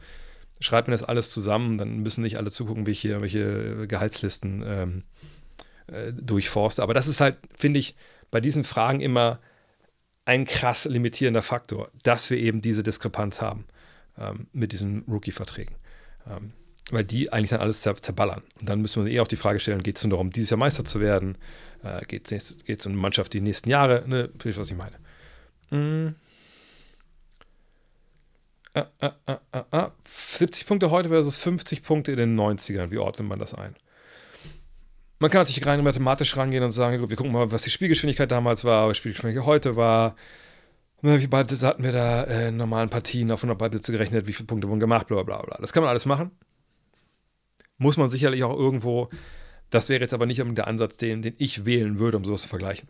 schreibe 0.60 0.90
mir 0.90 0.98
das 0.98 1.04
alles 1.04 1.32
zusammen, 1.32 1.78
dann 1.78 2.00
müssen 2.00 2.22
nicht 2.22 2.38
alle 2.38 2.52
zugucken, 2.52 2.88
wie 2.88 2.92
ich 2.92 3.02
hier 3.02 3.22
welche 3.22 3.88
Gehaltslisten 3.88 4.64
ähm, 4.66 5.04
äh, 5.88 6.14
durchforste. 6.14 6.84
Aber 6.84 6.94
das 6.94 7.08
ist 7.08 7.22
halt, 7.22 7.38
finde 7.56 7.80
ich, 7.80 7.96
bei 8.32 8.42
diesen 8.42 8.64
Fragen 8.64 9.02
immer 9.02 9.40
ein 10.26 10.46
krass 10.46 10.86
limitierender 10.86 11.44
Faktor, 11.44 11.92
dass 12.04 12.30
wir 12.30 12.38
eben 12.38 12.62
diese 12.62 12.84
Diskrepanz 12.84 13.42
haben 13.42 13.66
ähm, 14.18 14.48
mit 14.54 14.72
diesen 14.72 15.04
Rookie-Verträgen. 15.08 15.76
Ähm, 16.28 16.54
weil 16.92 17.04
die 17.04 17.34
eigentlich 17.34 17.50
dann 17.50 17.62
alles 17.62 17.82
zer 17.82 17.96
zerballern. 17.96 18.44
Und 18.60 18.70
dann 18.70 18.82
müssen 18.82 19.04
wir 19.04 19.12
eh 19.12 19.20
auch 19.20 19.28
die 19.28 19.38
Frage 19.38 19.60
stellen, 19.60 19.82
geht 19.82 19.98
es 19.98 20.04
nur 20.04 20.12
darum, 20.12 20.32
dieses 20.32 20.52
Jahr 20.52 20.60
Meister 20.60 20.86
zu 20.86 21.00
werden? 21.00 21.38
Äh, 21.86 22.06
geht 22.06 22.32
es 22.32 22.86
um 22.86 22.92
eine 22.92 23.02
Mannschaft 23.02 23.34
die 23.34 23.42
nächsten 23.42 23.70
Jahre? 23.70 24.04
Ne? 24.08 24.30
Verstehst 24.30 24.58
was 24.58 24.72
ich 24.72 24.78
meine? 24.78 24.98
Mm. 25.70 26.16
70 30.06 30.66
Punkte 30.66 30.92
heute 30.92 31.10
versus 31.10 31.38
50 31.38 31.84
Punkte 31.84 32.12
in 32.12 32.18
den 32.18 32.38
90ern. 32.38 32.92
Wie 32.92 32.98
ordnet 32.98 33.28
man 33.28 33.40
das 33.40 33.54
ein? 33.54 33.76
Man 35.20 35.32
kann 35.32 35.42
natürlich 35.42 35.66
rein 35.66 35.82
mathematisch 35.82 36.36
rangehen 36.36 36.64
und 36.64 36.72
sagen, 36.72 37.10
wir 37.10 37.16
gucken 37.16 37.32
mal, 37.32 37.52
was 37.52 37.62
die 37.62 37.70
Spielgeschwindigkeit 37.70 38.30
damals 38.30 38.66
war, 38.66 38.88
was 38.88 38.98
die 38.98 39.00
Spielgeschwindigkeit 39.00 39.46
heute 39.46 39.76
war. 39.78 40.16
Wie 41.02 41.20
viele 41.20 41.38
hatten 41.38 41.84
wir 41.84 41.92
da 41.92 42.24
äh, 42.24 42.50
in 42.50 42.58
normalen 42.58 42.90
Partien 42.90 43.32
auf 43.32 43.40
100 43.40 43.58
Ballbesitze 43.58 43.92
gerechnet, 43.92 44.28
wie 44.28 44.34
viele 44.34 44.48
Punkte 44.48 44.68
wurden 44.68 44.80
gemacht, 44.80 45.08
bla 45.08 45.24
bla 45.24 45.42
bla. 45.42 45.58
Das 45.60 45.72
kann 45.72 45.84
man 45.84 45.90
alles 45.90 46.06
machen. 46.06 46.32
Muss 47.78 47.96
man 47.96 48.10
sicherlich 48.10 48.44
auch 48.44 48.58
irgendwo, 48.58 49.10
das 49.70 49.90
wäre 49.90 50.02
jetzt 50.02 50.14
aber 50.14 50.26
nicht 50.26 50.42
der 50.44 50.68
Ansatz, 50.68 50.98
den, 50.98 51.22
den 51.22 51.36
ich 51.38 51.66
wählen 51.66 52.00
würde, 52.00 52.18
um 52.18 52.26
sowas 52.26 52.44
zu 52.44 52.48
vergleichen. 52.48 52.90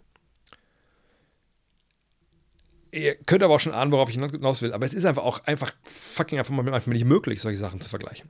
Ihr 2.91 3.15
könnt 3.15 3.43
aber 3.43 3.55
auch 3.55 3.59
schon 3.59 3.73
ahnen, 3.73 3.91
worauf 3.91 4.09
ich 4.09 4.15
hinaus 4.15 4.61
will. 4.61 4.71
Aber 4.71 4.85
es 4.85 4.93
ist 4.93 5.05
einfach 5.05 5.23
auch 5.23 5.43
einfach 5.43 5.73
fucking 5.83 6.39
einfach 6.39 6.53
manchmal 6.53 6.93
nicht 6.93 7.05
möglich, 7.05 7.41
solche 7.41 7.57
Sachen 7.57 7.81
zu 7.81 7.89
vergleichen. 7.89 8.29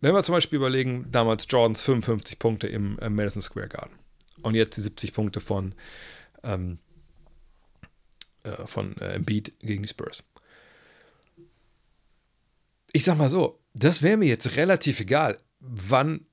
Wenn 0.00 0.14
wir 0.14 0.22
zum 0.22 0.34
Beispiel 0.34 0.56
überlegen, 0.56 1.06
damals 1.10 1.46
Jordans 1.48 1.82
55 1.82 2.38
Punkte 2.38 2.68
im 2.68 2.98
äh, 3.00 3.10
Madison 3.10 3.42
Square 3.42 3.68
Garden 3.68 3.98
und 4.42 4.54
jetzt 4.54 4.76
die 4.76 4.80
70 4.80 5.12
Punkte 5.12 5.40
von, 5.40 5.74
ähm, 6.42 6.78
äh, 8.44 8.66
von 8.66 8.96
äh, 8.98 9.14
Embiid 9.14 9.58
gegen 9.58 9.82
die 9.82 9.88
Spurs. 9.88 10.24
Ich 12.92 13.04
sag 13.04 13.18
mal 13.18 13.28
so, 13.28 13.60
das 13.74 14.02
wäre 14.02 14.16
mir 14.16 14.28
jetzt 14.28 14.56
relativ 14.56 15.00
egal, 15.00 15.38
wann 15.60 16.27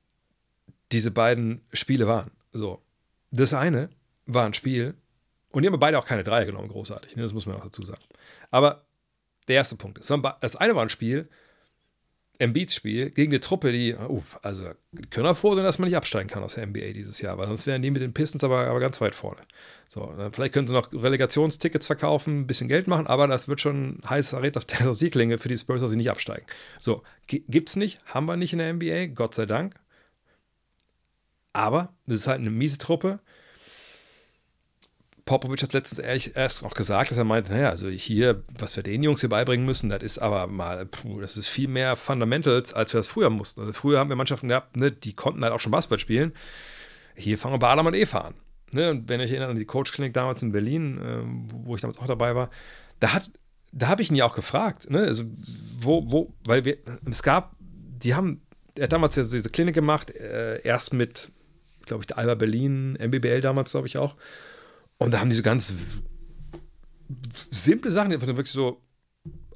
diese 0.92 1.12
beiden 1.12 1.62
Spiele 1.74 2.08
waren. 2.08 2.32
So, 2.52 2.82
das 3.32 3.54
eine 3.54 3.90
war 4.26 4.46
ein 4.46 4.54
Spiel, 4.54 4.96
und 5.56 5.62
die 5.62 5.70
haben 5.70 5.80
beide 5.80 5.98
auch 5.98 6.06
keine 6.06 6.26
Dreier 6.26 6.46
genommen, 6.46 6.68
großartig. 6.68 7.16
Ne? 7.16 7.24
Das 7.24 7.34
muss 7.34 7.46
man 7.46 7.56
auch 7.56 7.64
dazu 7.64 7.82
sagen. 7.84 8.02
Aber 8.52 8.86
der 9.48 9.56
erste 9.56 9.78
Punkt 9.78 9.98
ist, 10.00 10.12
das 10.42 10.56
eine 10.58 10.76
war 10.76 10.82
ein 10.82 10.90
Spiel, 10.90 11.30
Embiids 12.40 12.76
Spiel 12.76 13.10
gegen 13.12 13.32
eine 13.32 13.40
Truppe, 13.40 13.72
die, 13.72 13.96
uh, 13.96 14.22
also 14.42 14.72
können 15.10 15.28
auch 15.28 15.38
froh 15.38 15.56
sein, 15.56 15.64
dass 15.64 15.80
man 15.80 15.88
nicht 15.88 15.96
absteigen 15.96 16.30
kann 16.30 16.44
aus 16.44 16.56
der 16.56 16.68
NBA 16.68 16.92
dieses 16.92 17.22
Jahr, 17.22 17.38
weil 17.38 17.48
sonst 17.48 17.66
wären 17.68 17.82
die 17.82 17.92
mit 17.92 18.02
den 18.02 18.14
Pistons 18.14 18.44
aber, 18.44 18.68
aber 18.68 18.82
ganz 18.82 19.00
weit 19.00 19.16
vorne. 19.16 19.42
So, 19.88 20.14
vielleicht 20.32 20.54
können 20.54 20.68
sie 20.68 20.74
noch 20.74 20.92
Relegationstickets 20.92 21.88
verkaufen, 21.88 22.42
ein 22.42 22.48
bisschen 22.48 22.68
Geld 22.68 22.88
machen, 22.88 23.08
aber 23.08 23.28
das 23.28 23.48
wird 23.48 23.62
schon 23.62 24.02
heißer 24.10 24.42
Red 24.42 24.58
auf 24.58 24.66
der 24.66 24.94
Sieglinge 24.94 25.38
für 25.38 25.48
die 25.48 25.58
Spurs, 25.58 25.80
dass 25.80 25.92
sie 25.92 25.98
nicht 25.98 26.12
absteigen. 26.12 26.46
So, 26.80 27.04
gibt's 27.28 27.78
nicht, 27.78 28.02
haben 28.06 28.26
wir 28.26 28.36
nicht 28.36 28.52
in 28.52 28.60
der 28.60 28.74
NBA, 28.74 29.06
Gott 29.16 29.36
sei 29.36 29.46
Dank. 29.46 29.76
Aber 31.56 31.94
das 32.06 32.22
ist 32.22 32.28
halt 32.28 32.40
eine 32.40 32.50
miese 32.50 32.78
Truppe 32.78 33.20
Popovic 35.26 35.64
hat 35.64 35.74
letztens 35.74 35.98
ehrlich 36.00 36.36
erst 36.36 36.62
noch 36.62 36.76
gesagt, 36.76 37.10
dass 37.10 37.18
er 37.18 37.24
meinte, 37.24 37.52
naja, 37.52 37.70
also 37.70 37.90
hier, 37.90 38.44
was 38.60 38.76
wir 38.76 38.84
den 38.84 39.02
Jungs 39.02 39.22
hier 39.22 39.30
beibringen 39.30 39.66
müssen, 39.66 39.90
das 39.90 40.04
ist 40.04 40.20
aber 40.20 40.46
mal, 40.46 40.86
puh, 40.86 41.20
das 41.20 41.36
ist 41.36 41.48
viel 41.48 41.68
mehr 41.68 41.96
Fundamentals, 41.96 42.74
als 42.74 42.94
wir 42.94 43.00
das 43.00 43.08
früher 43.08 43.32
mussten. 43.32 43.62
Also 43.62 43.74
früher 43.74 43.98
haben 43.98 44.10
wir 44.10 44.16
Mannschaften 44.16 44.50
gehabt, 44.50 44.78
ne, 44.78 44.92
die 44.92 45.14
konnten 45.14 45.44
halt 45.44 45.52
auch 45.52 45.60
schon 45.60 45.72
Basketball 45.72 45.98
spielen. 45.98 46.34
Hier 47.16 47.40
fangen 47.40 47.56
wir 47.56 47.60
bei 47.60 47.70
Adam 47.70 47.88
und 47.88 47.96
Eva 47.96 48.20
an. 48.20 48.36
Ne? 48.72 48.92
Und 48.92 49.10
wenn 49.10 49.20
ihr 49.20 49.26
euch 49.26 49.32
erinnert 49.32 49.50
an 49.50 49.58
die 49.58 49.66
Coach-Klinik 49.66 50.14
damals 50.14 50.44
in 50.44 50.52
Berlin, 50.52 51.00
äh, 51.00 51.24
wo 51.66 51.74
ich 51.74 51.82
damals 51.82 51.98
auch 51.98 52.08
dabei 52.08 52.36
war, 52.36 52.52
da 53.00 53.14
hat, 53.14 53.32
da 53.72 53.88
habe 53.88 54.04
ich 54.04 54.12
ihn 54.12 54.16
ja 54.16 54.26
auch 54.26 54.36
gefragt, 54.36 54.92
ne? 54.92 55.00
Also, 55.00 55.24
wo, 55.80 56.04
wo, 56.12 56.34
weil 56.46 56.66
wir, 56.66 56.78
es 57.10 57.24
gab, 57.24 57.56
die 57.60 58.14
haben, 58.14 58.42
er 58.78 58.84
hat 58.84 58.94
damals 58.94 59.16
ja 59.16 59.24
diese 59.24 59.50
Klinik 59.50 59.74
gemacht, 59.74 60.12
äh, 60.12 60.62
erst 60.62 60.94
mit, 60.94 61.32
glaube 61.86 62.04
ich, 62.04 62.08
der 62.08 62.18
Alba 62.18 62.36
Berlin, 62.36 62.94
MBBL 62.94 63.42
damals, 63.42 63.72
glaube 63.72 63.88
ich 63.88 63.98
auch. 63.98 64.16
Und 64.98 65.14
da 65.14 65.20
haben 65.20 65.30
die 65.30 65.36
so 65.36 65.44
ganz 65.44 65.74
simple 67.52 67.92
Sachen, 67.92 68.10
die 68.10 68.16
einfach 68.16 68.28
wirklich 68.28 68.52
so, 68.52 68.82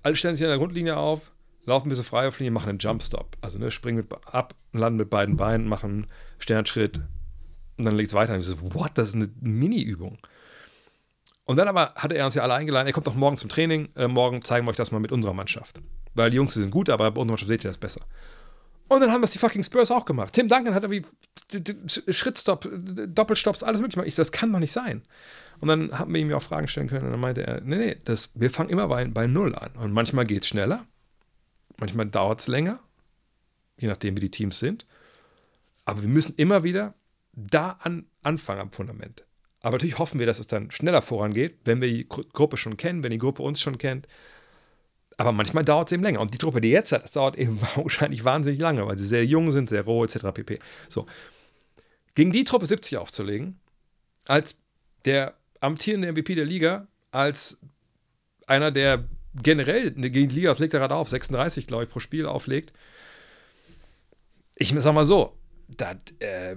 alle 0.03 0.15
stellen 0.15 0.35
sich 0.35 0.45
an 0.45 0.49
der 0.49 0.57
Grundlinie 0.57 0.97
auf, 0.97 1.31
laufen 1.65 1.87
ein 1.87 1.89
bisschen 1.89 2.05
frei 2.05 2.27
auf 2.27 2.39
Linie, 2.39 2.51
machen 2.51 2.69
einen 2.69 2.79
Jumpstop. 2.79 3.37
Also 3.41 3.57
ne, 3.59 3.71
springen 3.71 3.97
mit, 3.97 4.13
ab, 4.33 4.55
landen 4.73 4.97
mit 4.97 5.09
beiden 5.09 5.37
Beinen, 5.37 5.67
machen 5.67 6.07
Sternschritt 6.39 7.01
und 7.77 7.85
dann 7.85 7.95
legt 7.95 8.09
es 8.09 8.13
weiter. 8.13 8.33
Und 8.33 8.41
ich 8.41 8.47
so, 8.47 8.73
what, 8.73 8.91
das 8.95 9.09
ist 9.09 9.15
eine 9.15 9.29
Mini-Übung. 9.39 10.17
Und 11.45 11.57
dann 11.57 11.67
aber 11.67 11.93
hatte 11.95 12.15
er 12.15 12.25
uns 12.25 12.35
ja 12.35 12.43
alle 12.43 12.53
eingeladen, 12.53 12.85
er 12.85 12.93
kommt 12.93 13.07
doch 13.07 13.15
morgen 13.15 13.37
zum 13.37 13.49
Training, 13.49 13.89
äh, 13.95 14.07
morgen 14.07 14.43
zeigen 14.43 14.67
wir 14.67 14.71
euch 14.71 14.77
das 14.77 14.91
mal 14.91 14.99
mit 14.99 15.11
unserer 15.11 15.33
Mannschaft. 15.33 15.81
Weil 16.13 16.29
die 16.29 16.35
Jungs 16.35 16.53
die 16.53 16.59
sind 16.59 16.69
gut, 16.69 16.89
aber 16.89 17.09
bei 17.09 17.21
unserer 17.21 17.33
Mannschaft 17.33 17.49
seht 17.49 17.63
ihr 17.63 17.69
das 17.69 17.77
besser. 17.77 18.01
Und 18.89 19.01
dann 19.01 19.11
haben 19.11 19.21
das 19.21 19.31
die 19.31 19.37
fucking 19.37 19.63
Spurs 19.63 19.91
auch 19.91 20.03
gemacht. 20.03 20.33
Tim 20.33 20.49
Duncan 20.49 20.73
hat 20.73 20.83
irgendwie 20.83 21.05
Schrittstopp, 22.11 22.67
Doppelstopps, 23.07 23.61
alles 23.61 23.81
mögliche. 23.81 24.03
Ich 24.05 24.15
so, 24.15 24.21
das 24.21 24.31
kann 24.31 24.51
doch 24.51 24.59
nicht 24.59 24.71
sein. 24.71 25.03
Und 25.59 25.67
dann 25.67 25.97
haben 25.97 26.13
wir 26.13 26.19
ihm 26.19 26.31
ja 26.31 26.37
auch 26.37 26.41
Fragen 26.41 26.67
stellen 26.67 26.87
können 26.87 27.05
und 27.05 27.11
dann 27.11 27.19
meinte 27.19 27.45
er, 27.45 27.61
nee, 27.61 27.77
nee, 27.77 27.97
das, 28.03 28.31
wir 28.33 28.49
fangen 28.49 28.69
immer 28.69 28.87
bei, 28.87 29.05
bei 29.05 29.27
Null 29.27 29.55
an. 29.55 29.73
Und 29.73 29.93
manchmal 29.93 30.25
geht 30.25 30.43
es 30.43 30.49
schneller, 30.49 30.85
manchmal 31.77 32.07
dauert 32.07 32.39
es 32.39 32.47
länger, 32.47 32.79
je 33.77 33.87
nachdem, 33.87 34.17
wie 34.17 34.21
die 34.21 34.31
Teams 34.31 34.57
sind. 34.57 34.87
Aber 35.85 36.01
wir 36.01 36.09
müssen 36.09 36.33
immer 36.35 36.63
wieder 36.63 36.95
da 37.33 37.77
an, 37.81 38.07
anfangen 38.23 38.61
am 38.61 38.71
Fundament. 38.71 39.23
Aber 39.61 39.73
natürlich 39.73 39.99
hoffen 39.99 40.19
wir, 40.19 40.25
dass 40.25 40.39
es 40.39 40.47
dann 40.47 40.71
schneller 40.71 41.03
vorangeht, 41.03 41.59
wenn 41.65 41.79
wir 41.81 41.89
die 41.89 42.07
Gruppe 42.07 42.57
schon 42.57 42.77
kennen, 42.77 43.03
wenn 43.03 43.11
die 43.11 43.17
Gruppe 43.19 43.43
uns 43.43 43.61
schon 43.61 43.77
kennt 43.77 44.07
aber 45.19 45.33
manchmal 45.33 45.65
dauert 45.65 45.89
es 45.89 45.91
eben 45.91 46.03
länger. 46.03 46.21
Und 46.21 46.33
die 46.33 46.37
Truppe, 46.37 46.61
die 46.61 46.69
jetzt 46.69 46.93
hat, 46.93 47.03
das 47.03 47.11
dauert 47.11 47.37
eben 47.37 47.59
wahrscheinlich 47.75 48.23
wahnsinnig 48.23 48.59
lange, 48.59 48.87
weil 48.87 48.97
sie 48.97 49.05
sehr 49.05 49.25
jung 49.25 49.51
sind, 49.51 49.69
sehr 49.69 49.83
roh, 49.83 50.05
etc. 50.05 50.27
pp. 50.33 50.59
So. 50.87 51.05
Gegen 52.15 52.31
die 52.31 52.45
Truppe 52.45 52.65
70 52.65 52.97
aufzulegen, 52.97 53.59
als 54.25 54.55
der 55.03 55.33
amtierende 55.59 56.11
MVP 56.11 56.35
der 56.35 56.45
Liga, 56.45 56.87
als 57.11 57.57
einer, 58.47 58.71
der 58.71 59.03
generell 59.35 59.91
gegen 59.91 60.29
die 60.29 60.35
Liga, 60.35 60.55
legt 60.57 60.73
er 60.73 60.79
gerade 60.79 60.95
auf, 60.95 61.09
36, 61.09 61.67
glaube 61.67 61.83
ich, 61.83 61.89
pro 61.89 61.99
Spiel 61.99 62.25
auflegt. 62.25 62.71
Ich 64.55 64.73
sag 64.77 64.93
mal 64.93 65.05
so, 65.05 65.37
das, 65.67 65.97
äh, 66.19 66.55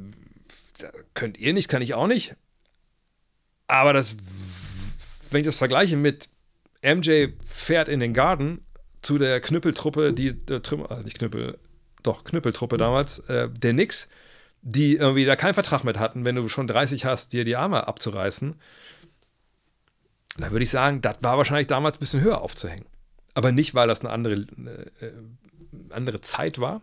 könnt 1.14 1.36
ihr 1.36 1.52
nicht, 1.52 1.68
kann 1.68 1.82
ich 1.82 1.94
auch 1.94 2.06
nicht. 2.06 2.36
Aber 3.66 3.92
das, 3.92 4.16
wenn 5.30 5.40
ich 5.40 5.46
das 5.46 5.56
vergleiche 5.56 5.96
mit 5.96 6.28
MJ 6.82 7.28
fährt 7.44 7.88
in 7.88 8.00
den 8.00 8.14
Garten 8.14 8.64
zu 9.02 9.18
der 9.18 9.40
Knüppeltruppe, 9.40 10.12
die, 10.12 10.28
äh, 10.28 10.60
also 10.88 11.02
nicht 11.02 11.18
Knüppel, 11.18 11.58
doch 12.02 12.24
Knüppeltruppe 12.24 12.76
damals, 12.76 13.20
äh, 13.28 13.48
der 13.50 13.72
Knicks, 13.72 14.08
die 14.62 14.96
irgendwie 14.96 15.24
da 15.24 15.36
keinen 15.36 15.54
Vertrag 15.54 15.84
mit 15.84 15.98
hatten, 15.98 16.24
wenn 16.24 16.36
du 16.36 16.48
schon 16.48 16.66
30 16.66 17.04
hast, 17.04 17.32
dir 17.32 17.44
die 17.44 17.56
Arme 17.56 17.88
abzureißen. 17.88 18.54
Da 20.38 20.50
würde 20.50 20.62
ich 20.62 20.70
sagen, 20.70 21.02
das 21.02 21.16
war 21.20 21.36
wahrscheinlich 21.36 21.66
damals 21.66 21.96
ein 21.96 22.00
bisschen 22.00 22.20
höher 22.20 22.40
aufzuhängen. 22.40 22.86
Aber 23.34 23.52
nicht, 23.52 23.74
weil 23.74 23.88
das 23.88 24.00
eine 24.00 24.10
andere, 24.10 24.34
äh, 24.34 25.06
äh 25.06 25.12
andere 25.90 26.20
Zeit 26.20 26.58
war, 26.58 26.82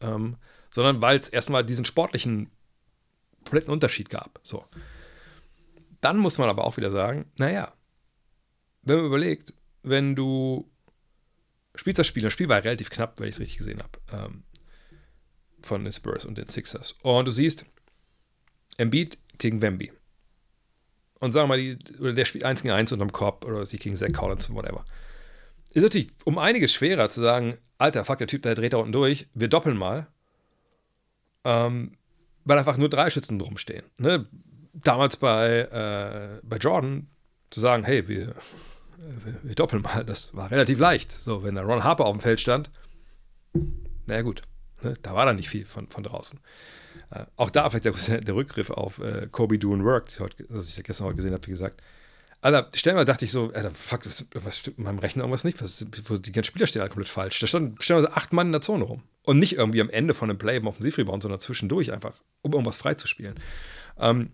ähm, 0.00 0.36
sondern 0.70 1.02
weil 1.02 1.18
es 1.18 1.28
erstmal 1.28 1.64
diesen 1.64 1.84
sportlichen 1.84 2.50
kompletten 3.48 3.72
Unterschied 3.72 4.10
gab. 4.10 4.38
So. 4.42 4.64
Dann 6.00 6.18
muss 6.18 6.38
man 6.38 6.48
aber 6.48 6.64
auch 6.64 6.76
wieder 6.76 6.90
sagen, 6.90 7.30
naja, 7.38 7.72
wenn 8.88 8.96
man 8.96 9.06
überlegt, 9.06 9.54
wenn 9.82 10.14
du 10.14 10.68
spielst 11.78 11.98
das 11.98 12.06
Spiel, 12.06 12.22
das 12.22 12.32
Spiel 12.32 12.48
war 12.48 12.62
relativ 12.62 12.90
knapp, 12.90 13.20
wenn 13.20 13.28
ich 13.28 13.36
es 13.36 13.40
richtig 13.40 13.58
gesehen 13.58 13.80
habe, 13.80 13.98
ähm, 14.12 14.42
von 15.62 15.84
den 15.84 15.92
Spurs 15.92 16.24
und 16.24 16.36
den 16.36 16.48
Sixers. 16.48 16.96
Und 17.02 17.26
du 17.26 17.30
siehst, 17.30 17.64
Embiid 18.76 19.18
gegen 19.38 19.62
Wemby. 19.62 19.92
Und 21.20 21.32
sagen 21.32 21.48
wir 21.48 21.56
mal, 21.56 21.58
die, 21.58 21.78
oder 21.98 22.12
der 22.12 22.24
spielt 22.24 22.44
1 22.44 22.62
gegen 22.62 22.72
1 22.72 22.92
unterm 22.92 23.12
Korb 23.12 23.44
oder 23.44 23.64
sie 23.64 23.78
gegen 23.78 23.96
Zach 23.96 24.12
Collins, 24.12 24.52
whatever. 24.52 24.84
Ist 25.72 25.82
natürlich 25.82 26.10
um 26.24 26.38
einiges 26.38 26.72
schwerer 26.72 27.10
zu 27.10 27.20
sagen, 27.20 27.58
Alter, 27.76 28.04
fuck, 28.04 28.18
der 28.18 28.26
Typ, 28.26 28.42
der 28.42 28.54
dreht 28.54 28.72
da 28.72 28.78
unten 28.78 28.92
durch, 28.92 29.26
wir 29.34 29.48
doppeln 29.48 29.76
mal. 29.76 30.06
Ähm, 31.44 31.96
weil 32.44 32.58
einfach 32.58 32.76
nur 32.76 32.88
drei 32.88 33.10
Schützen 33.10 33.40
rumstehen. 33.40 33.84
Ne? 33.98 34.26
Damals 34.72 35.16
bei, 35.16 35.60
äh, 35.60 36.40
bei 36.42 36.56
Jordan 36.56 37.08
zu 37.50 37.60
sagen, 37.60 37.84
hey, 37.84 38.08
wir 38.08 38.34
wir 39.42 39.54
doppeln 39.54 39.82
mal, 39.82 40.04
das 40.04 40.34
war 40.34 40.50
relativ 40.50 40.78
leicht. 40.78 41.12
So, 41.12 41.42
wenn 41.42 41.54
da 41.54 41.62
Ron 41.62 41.84
Harper 41.84 42.06
auf 42.06 42.16
dem 42.16 42.20
Feld 42.20 42.40
stand, 42.40 42.70
naja 44.06 44.22
gut, 44.22 44.42
ne, 44.82 44.94
da 45.02 45.14
war 45.14 45.26
dann 45.26 45.36
nicht 45.36 45.48
viel 45.48 45.64
von, 45.64 45.88
von 45.88 46.02
draußen. 46.02 46.40
Äh, 47.10 47.24
auch 47.36 47.50
da 47.50 47.68
vielleicht 47.70 48.08
der, 48.08 48.20
der 48.20 48.34
Rückgriff 48.34 48.70
auf 48.70 48.98
äh, 48.98 49.28
Kobe 49.30 49.58
Doing 49.58 49.84
Work, 49.84 50.08
was 50.48 50.76
ich 50.76 50.84
gestern 50.84 51.06
heute 51.06 51.16
gesehen 51.16 51.32
habe, 51.32 51.46
wie 51.46 51.50
gesagt. 51.50 51.82
Alter, 52.40 52.70
stellenweise 52.72 53.06
dachte 53.06 53.24
ich 53.24 53.32
so, 53.32 53.52
Alter, 53.52 53.72
fuck, 53.72 54.06
was, 54.06 54.24
was 54.32 54.58
stimmt 54.58 54.78
mit 54.78 54.86
meinem 54.86 55.00
Rechner 55.00 55.24
irgendwas 55.24 55.42
nicht? 55.42 55.60
Was, 55.60 55.84
die 55.84 56.32
ganzen 56.32 56.44
Spieler 56.44 56.68
stehen 56.68 56.82
halt 56.82 56.92
komplett 56.92 57.08
falsch. 57.08 57.40
Da 57.40 57.48
standen 57.48 57.80
stellenweise 57.80 58.16
acht 58.16 58.32
Mann 58.32 58.46
in 58.46 58.52
der 58.52 58.60
Zone 58.60 58.84
rum. 58.84 59.02
Und 59.24 59.40
nicht 59.40 59.56
irgendwie 59.56 59.80
am 59.80 59.90
Ende 59.90 60.14
von 60.14 60.30
einem 60.30 60.38
Play 60.38 60.58
im 60.58 60.68
Offensivrebound, 60.68 61.22
sondern 61.22 61.40
zwischendurch 61.40 61.92
einfach, 61.92 62.14
um 62.42 62.52
irgendwas 62.52 62.76
freizuspielen. 62.76 63.34
Ähm, 63.98 64.30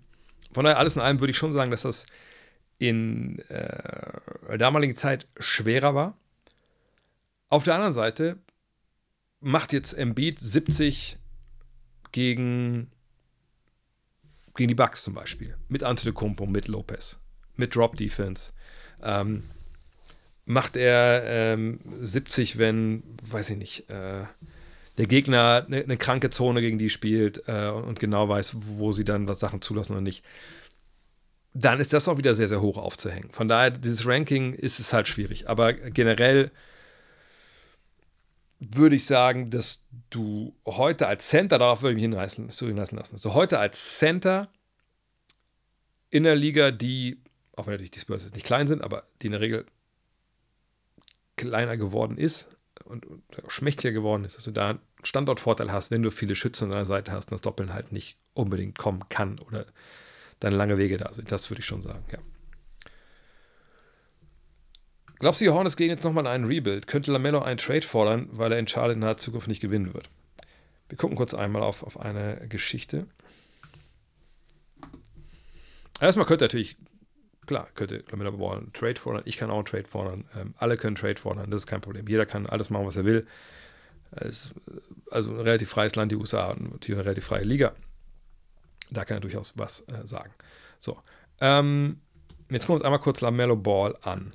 von 0.52 0.64
daher, 0.64 0.78
alles 0.78 0.96
in 0.96 1.00
allem 1.00 1.20
würde 1.20 1.30
ich 1.30 1.38
schon 1.38 1.54
sagen, 1.54 1.70
dass 1.70 1.82
das 1.82 2.04
in 2.78 3.38
äh, 3.48 4.58
damaligen 4.58 4.96
Zeit 4.96 5.26
schwerer 5.38 5.94
war. 5.94 6.16
Auf 7.48 7.64
der 7.64 7.74
anderen 7.74 7.92
Seite 7.92 8.38
macht 9.40 9.72
jetzt 9.72 9.92
Embiid 9.92 10.38
70 10.40 11.18
gegen, 12.12 12.90
gegen 14.56 14.68
die 14.68 14.74
Bucks 14.74 15.04
zum 15.04 15.14
Beispiel. 15.14 15.56
Mit 15.68 15.82
Antetokounmpo, 15.82 16.46
mit 16.46 16.68
Lopez, 16.68 17.18
mit 17.56 17.74
Drop 17.74 17.96
Defense. 17.96 18.52
Ähm, 19.02 19.44
macht 20.46 20.76
er 20.76 21.24
ähm, 21.26 21.80
70, 22.00 22.58
wenn, 22.58 23.02
weiß 23.22 23.50
ich 23.50 23.56
nicht, 23.56 23.90
äh, 23.90 24.24
der 24.96 25.06
Gegner 25.06 25.64
eine, 25.66 25.82
eine, 25.82 25.96
kranke 25.96 26.30
Zone 26.30 26.60
gegen 26.60 26.78
die 26.78 26.90
spielt 26.90 27.42
äh, 27.48 27.68
und 27.68 27.98
genau 27.98 28.28
weiß, 28.28 28.54
wo 28.56 28.92
sie 28.92 29.04
dann 29.04 29.28
was 29.28 29.40
Sachen 29.40 29.60
zulassen 29.60 29.92
oder 29.92 30.02
nicht 30.02 30.24
dann 31.54 31.78
ist 31.78 31.92
das 31.92 32.08
auch 32.08 32.18
wieder 32.18 32.34
sehr, 32.34 32.48
sehr 32.48 32.60
hoch 32.60 32.76
aufzuhängen. 32.76 33.30
Von 33.30 33.46
daher, 33.46 33.70
dieses 33.70 34.04
Ranking 34.06 34.54
ist 34.54 34.80
es 34.80 34.92
halt 34.92 35.06
schwierig. 35.06 35.48
Aber 35.48 35.72
generell 35.72 36.50
würde 38.58 38.96
ich 38.96 39.06
sagen, 39.06 39.50
dass 39.50 39.84
du 40.10 40.56
heute 40.66 41.06
als 41.06 41.28
Center, 41.28 41.58
darauf 41.58 41.82
würde 41.82 41.92
ich 41.92 41.96
mich 41.96 42.02
hinreißen, 42.02 42.50
hinreißen 42.50 42.98
lassen, 42.98 43.12
dass 43.12 43.22
du 43.22 43.34
heute 43.34 43.60
als 43.60 43.98
Center 43.98 44.48
in 46.10 46.24
der 46.24 46.34
Liga, 46.34 46.72
die, 46.72 47.22
auch 47.56 47.66
wenn 47.66 47.74
natürlich 47.74 47.92
die 47.92 48.00
Spurs 48.00 48.24
jetzt 48.24 48.34
nicht 48.34 48.46
klein 48.46 48.66
sind, 48.66 48.82
aber 48.82 49.04
die 49.22 49.26
in 49.26 49.32
der 49.32 49.40
Regel 49.40 49.64
kleiner 51.36 51.76
geworden 51.76 52.18
ist 52.18 52.48
und, 52.84 53.06
und 53.06 53.22
schmächtiger 53.46 53.92
geworden 53.92 54.24
ist, 54.24 54.36
dass 54.36 54.44
du 54.44 54.50
da 54.50 54.70
einen 54.70 54.78
Standortvorteil 55.04 55.70
hast, 55.70 55.92
wenn 55.92 56.02
du 56.02 56.10
viele 56.10 56.34
Schützen 56.34 56.64
an 56.64 56.70
deiner 56.70 56.86
Seite 56.86 57.12
hast 57.12 57.26
und 57.26 57.32
das 57.32 57.42
Doppeln 57.42 57.72
halt 57.72 57.92
nicht 57.92 58.16
unbedingt 58.32 58.76
kommen 58.76 59.08
kann 59.08 59.38
oder 59.38 59.66
dann 60.40 60.52
lange 60.52 60.78
Wege 60.78 60.96
da 60.96 61.12
sind. 61.12 61.30
Das 61.32 61.50
würde 61.50 61.60
ich 61.60 61.66
schon 61.66 61.82
sagen, 61.82 62.04
ja. 62.12 62.18
Glaubst 65.20 65.40
du, 65.40 65.52
Hornets 65.52 65.76
gehen 65.76 65.90
jetzt 65.90 66.04
nochmal 66.04 66.24
in 66.24 66.30
einen 66.30 66.44
Rebuild? 66.44 66.86
Könnte 66.86 67.12
Lamello 67.12 67.40
einen 67.40 67.58
Trade 67.58 67.82
fordern, 67.82 68.28
weil 68.32 68.52
er 68.52 68.58
in 68.58 68.66
Charlotte 68.66 68.94
in 68.94 68.98
naher 68.98 69.16
Zukunft 69.16 69.48
nicht 69.48 69.60
gewinnen 69.60 69.94
wird? 69.94 70.10
Wir 70.88 70.98
gucken 70.98 71.16
kurz 71.16 71.34
einmal 71.34 71.62
auf, 71.62 71.82
auf 71.82 71.98
eine 71.98 72.46
Geschichte. 72.48 73.06
Erstmal 76.00 76.26
könnte 76.26 76.44
natürlich, 76.44 76.76
klar, 77.46 77.68
könnte 77.74 78.04
Lamello 78.10 78.32
Ball 78.32 78.58
einen 78.58 78.72
Trade 78.72 79.00
fordern. 79.00 79.22
Ich 79.24 79.36
kann 79.36 79.50
auch 79.50 79.56
einen 79.56 79.64
Trade 79.64 79.88
fordern. 79.88 80.24
Ähm, 80.36 80.54
alle 80.58 80.76
können 80.76 80.96
Trade 80.96 81.20
fordern. 81.20 81.50
Das 81.50 81.62
ist 81.62 81.66
kein 81.66 81.80
Problem. 81.80 82.06
Jeder 82.08 82.26
kann 82.26 82.46
alles 82.46 82.68
machen, 82.68 82.86
was 82.86 82.96
er 82.96 83.04
will. 83.04 83.26
Es 84.10 84.46
ist 84.46 84.54
also 85.10 85.30
ein 85.30 85.40
relativ 85.40 85.70
freies 85.70 85.94
Land, 85.94 86.12
die 86.12 86.16
USA, 86.16 86.50
und 86.50 86.72
natürlich 86.72 86.98
eine 86.98 87.06
relativ 87.06 87.24
freie 87.24 87.44
Liga. 87.44 87.72
Da 88.94 89.04
kann 89.04 89.18
er 89.18 89.20
durchaus 89.20 89.56
was 89.56 89.80
äh, 89.88 90.06
sagen. 90.06 90.32
So. 90.80 90.98
Ähm, 91.40 92.00
jetzt 92.50 92.62
gucken 92.62 92.68
wir 92.68 92.74
uns 92.74 92.82
einmal 92.82 93.00
kurz 93.00 93.20
Lamello 93.20 93.56
Ball 93.56 93.96
an. 94.02 94.34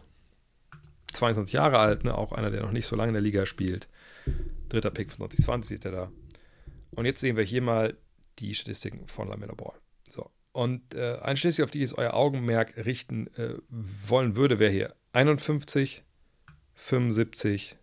22 1.14 1.54
Jahre 1.54 1.80
alt, 1.80 2.04
ne? 2.04 2.16
auch 2.16 2.32
einer, 2.32 2.52
der 2.52 2.62
noch 2.62 2.72
nicht 2.72 2.86
so 2.86 2.96
lange 2.96 3.10
in 3.10 3.14
der 3.14 3.22
Liga 3.22 3.46
spielt. 3.46 3.88
Dritter 4.70 4.92
Pick 4.92 5.12
von 5.12 5.30
2020 5.30 5.70
sieht 5.70 5.86
er 5.86 5.92
da. 5.92 6.12
Und 6.92 7.06
jetzt 7.06 7.20
sehen 7.20 7.36
wir 7.36 7.44
hier 7.44 7.62
mal 7.62 7.98
die 8.40 8.54
Statistiken 8.54 9.08
von 9.08 9.28
Lamello 9.28 9.56
Ball. 9.56 9.76
So. 10.10 10.30
Und 10.52 10.94
äh, 10.94 11.18
einschließlich, 11.22 11.64
auf 11.64 11.72
die 11.72 11.84
ich 11.84 11.98
euer 11.98 12.14
Augenmerk 12.14 12.76
richten 12.78 13.28
äh, 13.36 13.56
wollen 13.70 14.36
würde, 14.36 14.60
wäre 14.60 14.72
hier 14.72 14.96
51, 15.14 16.04
75, 16.76 17.78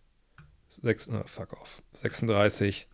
6, 0.69 1.09
oh, 1.11 1.23
fuck 1.27 1.53
off, 1.61 1.83
36 1.93 2.89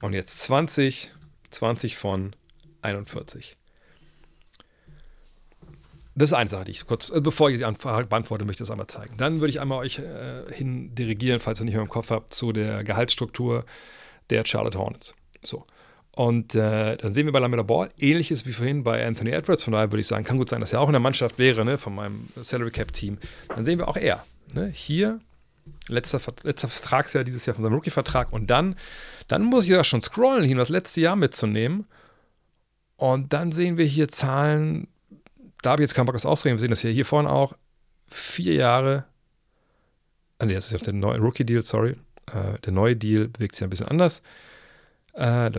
und 0.00 0.12
jetzt 0.12 0.40
20, 0.40 1.12
20 1.50 1.96
von 1.96 2.34
41. 2.82 3.56
Das 6.14 6.30
ist 6.30 6.34
eine 6.34 6.50
Sache, 6.50 6.64
die 6.64 6.72
ich 6.72 6.86
kurz, 6.86 7.10
äh, 7.10 7.20
bevor 7.20 7.50
ich 7.50 7.64
Anfrage 7.64 8.06
beantworte, 8.06 8.44
möchte 8.44 8.62
ich 8.62 8.68
das 8.68 8.70
einmal 8.70 8.86
zeigen. 8.86 9.16
Dann 9.16 9.40
würde 9.40 9.50
ich 9.50 9.60
einmal 9.60 9.78
euch 9.78 9.98
äh, 9.98 10.52
hin 10.52 10.94
dirigieren, 10.94 11.40
falls 11.40 11.60
ihr 11.60 11.64
nicht 11.64 11.74
mehr 11.74 11.82
im 11.82 11.88
Kopf 11.88 12.10
habt, 12.10 12.34
zu 12.34 12.52
der 12.52 12.84
Gehaltsstruktur 12.84 13.64
der 14.28 14.44
Charlotte 14.44 14.78
Hornets. 14.78 15.14
So. 15.42 15.66
Und 16.14 16.54
äh, 16.54 16.98
dann 16.98 17.14
sehen 17.14 17.24
wir 17.24 17.32
bei 17.32 17.38
Lamella 17.38 17.62
Ball 17.62 17.90
ähnliches 17.98 18.46
wie 18.46 18.52
vorhin 18.52 18.84
bei 18.84 19.04
Anthony 19.06 19.30
Edwards. 19.30 19.64
Von 19.64 19.72
daher 19.72 19.90
würde 19.90 20.02
ich 20.02 20.06
sagen, 20.06 20.24
kann 20.24 20.36
gut 20.36 20.50
sein, 20.50 20.60
dass 20.60 20.72
er 20.72 20.80
auch 20.80 20.88
in 20.88 20.92
der 20.92 21.00
Mannschaft 21.00 21.38
wäre, 21.38 21.64
ne, 21.64 21.78
von 21.78 21.94
meinem 21.94 22.28
Salary 22.42 22.70
Cap 22.70 22.92
Team. 22.92 23.16
Dann 23.48 23.64
sehen 23.64 23.78
wir 23.78 23.88
auch 23.88 23.96
er. 23.96 24.26
Ne, 24.52 24.70
hier, 24.74 25.20
letzter, 25.88 26.20
letzter 26.42 26.68
Vertragsjahr 26.68 27.24
dieses 27.24 27.46
Jahr 27.46 27.54
von 27.54 27.64
seinem 27.64 27.74
Rookie-Vertrag. 27.74 28.30
Und 28.30 28.48
dann, 28.48 28.76
dann 29.28 29.42
muss 29.42 29.64
ich 29.64 29.70
ja 29.70 29.82
schon 29.84 30.02
scrollen, 30.02 30.44
hier 30.44 30.56
das 30.56 30.68
letzte 30.68 31.00
Jahr 31.00 31.16
mitzunehmen. 31.16 31.86
Und 33.02 33.32
dann 33.32 33.50
sehen 33.50 33.78
wir 33.78 33.84
hier 33.84 34.06
Zahlen, 34.06 34.86
da 35.62 35.70
habe 35.70 35.82
ich 35.82 35.88
jetzt 35.88 35.96
keinen 35.96 36.06
Bock, 36.06 36.14
das 36.14 36.24
ausreden. 36.24 36.54
Wir 36.54 36.60
sehen 36.60 36.70
das 36.70 36.82
hier, 36.82 36.92
hier 36.92 37.04
vorne 37.04 37.28
auch. 37.28 37.52
Vier 38.06 38.54
Jahre. 38.54 39.06
Ah, 40.38 40.44
nee, 40.44 40.54
das 40.54 40.66
ist 40.66 40.70
ja 40.70 40.78
der 40.78 40.92
neue 40.92 41.18
Rookie-Deal, 41.18 41.64
sorry. 41.64 41.96
Äh, 42.26 42.60
der 42.60 42.72
neue 42.72 42.94
Deal 42.94 43.26
bewegt 43.26 43.56
sich 43.56 43.64
ein 43.64 43.70
bisschen 43.70 43.88
anders. 43.88 44.22
Äh, 45.14 45.50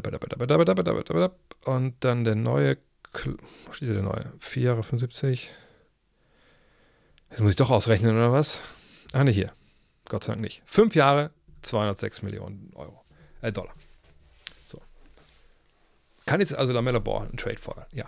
und 1.66 1.96
dann 2.00 2.24
der 2.24 2.36
neue. 2.36 2.78
Wo 3.66 3.74
steht 3.74 3.90
der 3.90 4.04
neue? 4.04 4.32
4 4.40 4.64
Jahre 4.64 4.84
75. 4.84 5.52
Jetzt 7.30 7.42
muss 7.42 7.50
ich 7.50 7.58
doch 7.58 7.72
ausrechnen, 7.72 8.16
oder 8.16 8.32
was? 8.32 8.62
Ah, 9.12 9.26
ne, 9.26 9.32
hier. 9.32 9.52
Gott 10.08 10.24
sei 10.24 10.32
Dank 10.32 10.42
nicht. 10.42 10.62
Fünf 10.66 10.96
Jahre, 10.96 11.32
206 11.64 12.22
Millionen 12.22 12.72
Euro. 12.74 13.04
Äh, 13.42 13.52
Dollar. 13.52 13.74
Kann 16.26 16.40
jetzt 16.40 16.56
also 16.56 16.74
Lamella 16.74 17.00
Ball 17.00 17.28
einen 17.28 17.38
Trade 17.38 17.58
fordern? 17.58 17.86
Ja. 17.92 18.06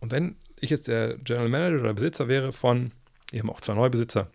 Und 0.00 0.10
wenn 0.10 0.36
ich 0.58 0.70
jetzt 0.70 0.88
der 0.88 1.16
General 1.18 1.48
Manager 1.48 1.80
oder 1.80 1.94
Besitzer 1.94 2.28
wäre 2.28 2.52
von, 2.52 2.92
wir 3.30 3.40
haben 3.40 3.50
auch 3.50 3.60
zwei 3.60 3.74
Neubesitzer 3.74 4.30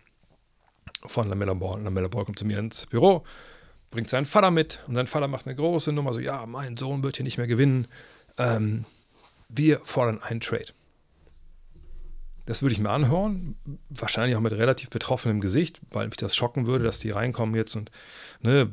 von 1.06 1.28
Lamella 1.28 1.54
Ball. 1.54 1.82
Lamella 1.82 2.08
Ball 2.08 2.24
kommt 2.24 2.38
zu 2.38 2.44
mir 2.44 2.58
ins 2.58 2.86
Büro 2.86 3.24
bringt 3.92 4.10
seinen 4.10 4.24
Vater 4.24 4.50
mit 4.50 4.80
und 4.88 4.96
sein 4.96 5.06
Vater 5.06 5.28
macht 5.28 5.46
eine 5.46 5.54
große 5.54 5.92
Nummer, 5.92 6.12
so, 6.12 6.18
ja, 6.18 6.44
mein 6.46 6.76
Sohn 6.76 7.04
wird 7.04 7.16
hier 7.16 7.24
nicht 7.24 7.38
mehr 7.38 7.46
gewinnen. 7.46 7.86
Ähm, 8.38 8.84
wir 9.48 9.80
fordern 9.84 10.20
einen 10.20 10.40
Trade. 10.40 10.72
Das 12.46 12.62
würde 12.62 12.72
ich 12.72 12.80
mir 12.80 12.90
anhören, 12.90 13.54
wahrscheinlich 13.90 14.34
auch 14.34 14.40
mit 14.40 14.52
relativ 14.52 14.90
betroffenem 14.90 15.40
Gesicht, 15.40 15.80
weil 15.90 16.08
mich 16.08 16.16
das 16.16 16.34
schocken 16.34 16.66
würde, 16.66 16.84
dass 16.84 16.98
die 16.98 17.10
reinkommen 17.10 17.54
jetzt 17.54 17.76
und 17.76 17.92
ne, 18.40 18.72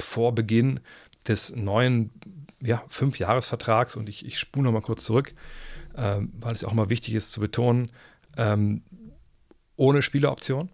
vor 0.00 0.32
Beginn 0.32 0.78
des 1.26 1.56
neuen 1.56 2.10
ja, 2.60 2.84
Fünf-Jahres-Vertrags 2.88 3.96
und 3.96 4.08
ich, 4.08 4.24
ich 4.24 4.38
spule 4.38 4.64
nochmal 4.64 4.82
kurz 4.82 5.04
zurück, 5.04 5.34
ähm, 5.96 6.32
weil 6.38 6.54
es 6.54 6.62
ja 6.62 6.68
auch 6.68 6.72
mal 6.72 6.90
wichtig 6.90 7.14
ist 7.14 7.32
zu 7.32 7.40
betonen, 7.40 7.90
ähm, 8.36 8.82
ohne 9.76 10.02
Spieleroption. 10.02 10.70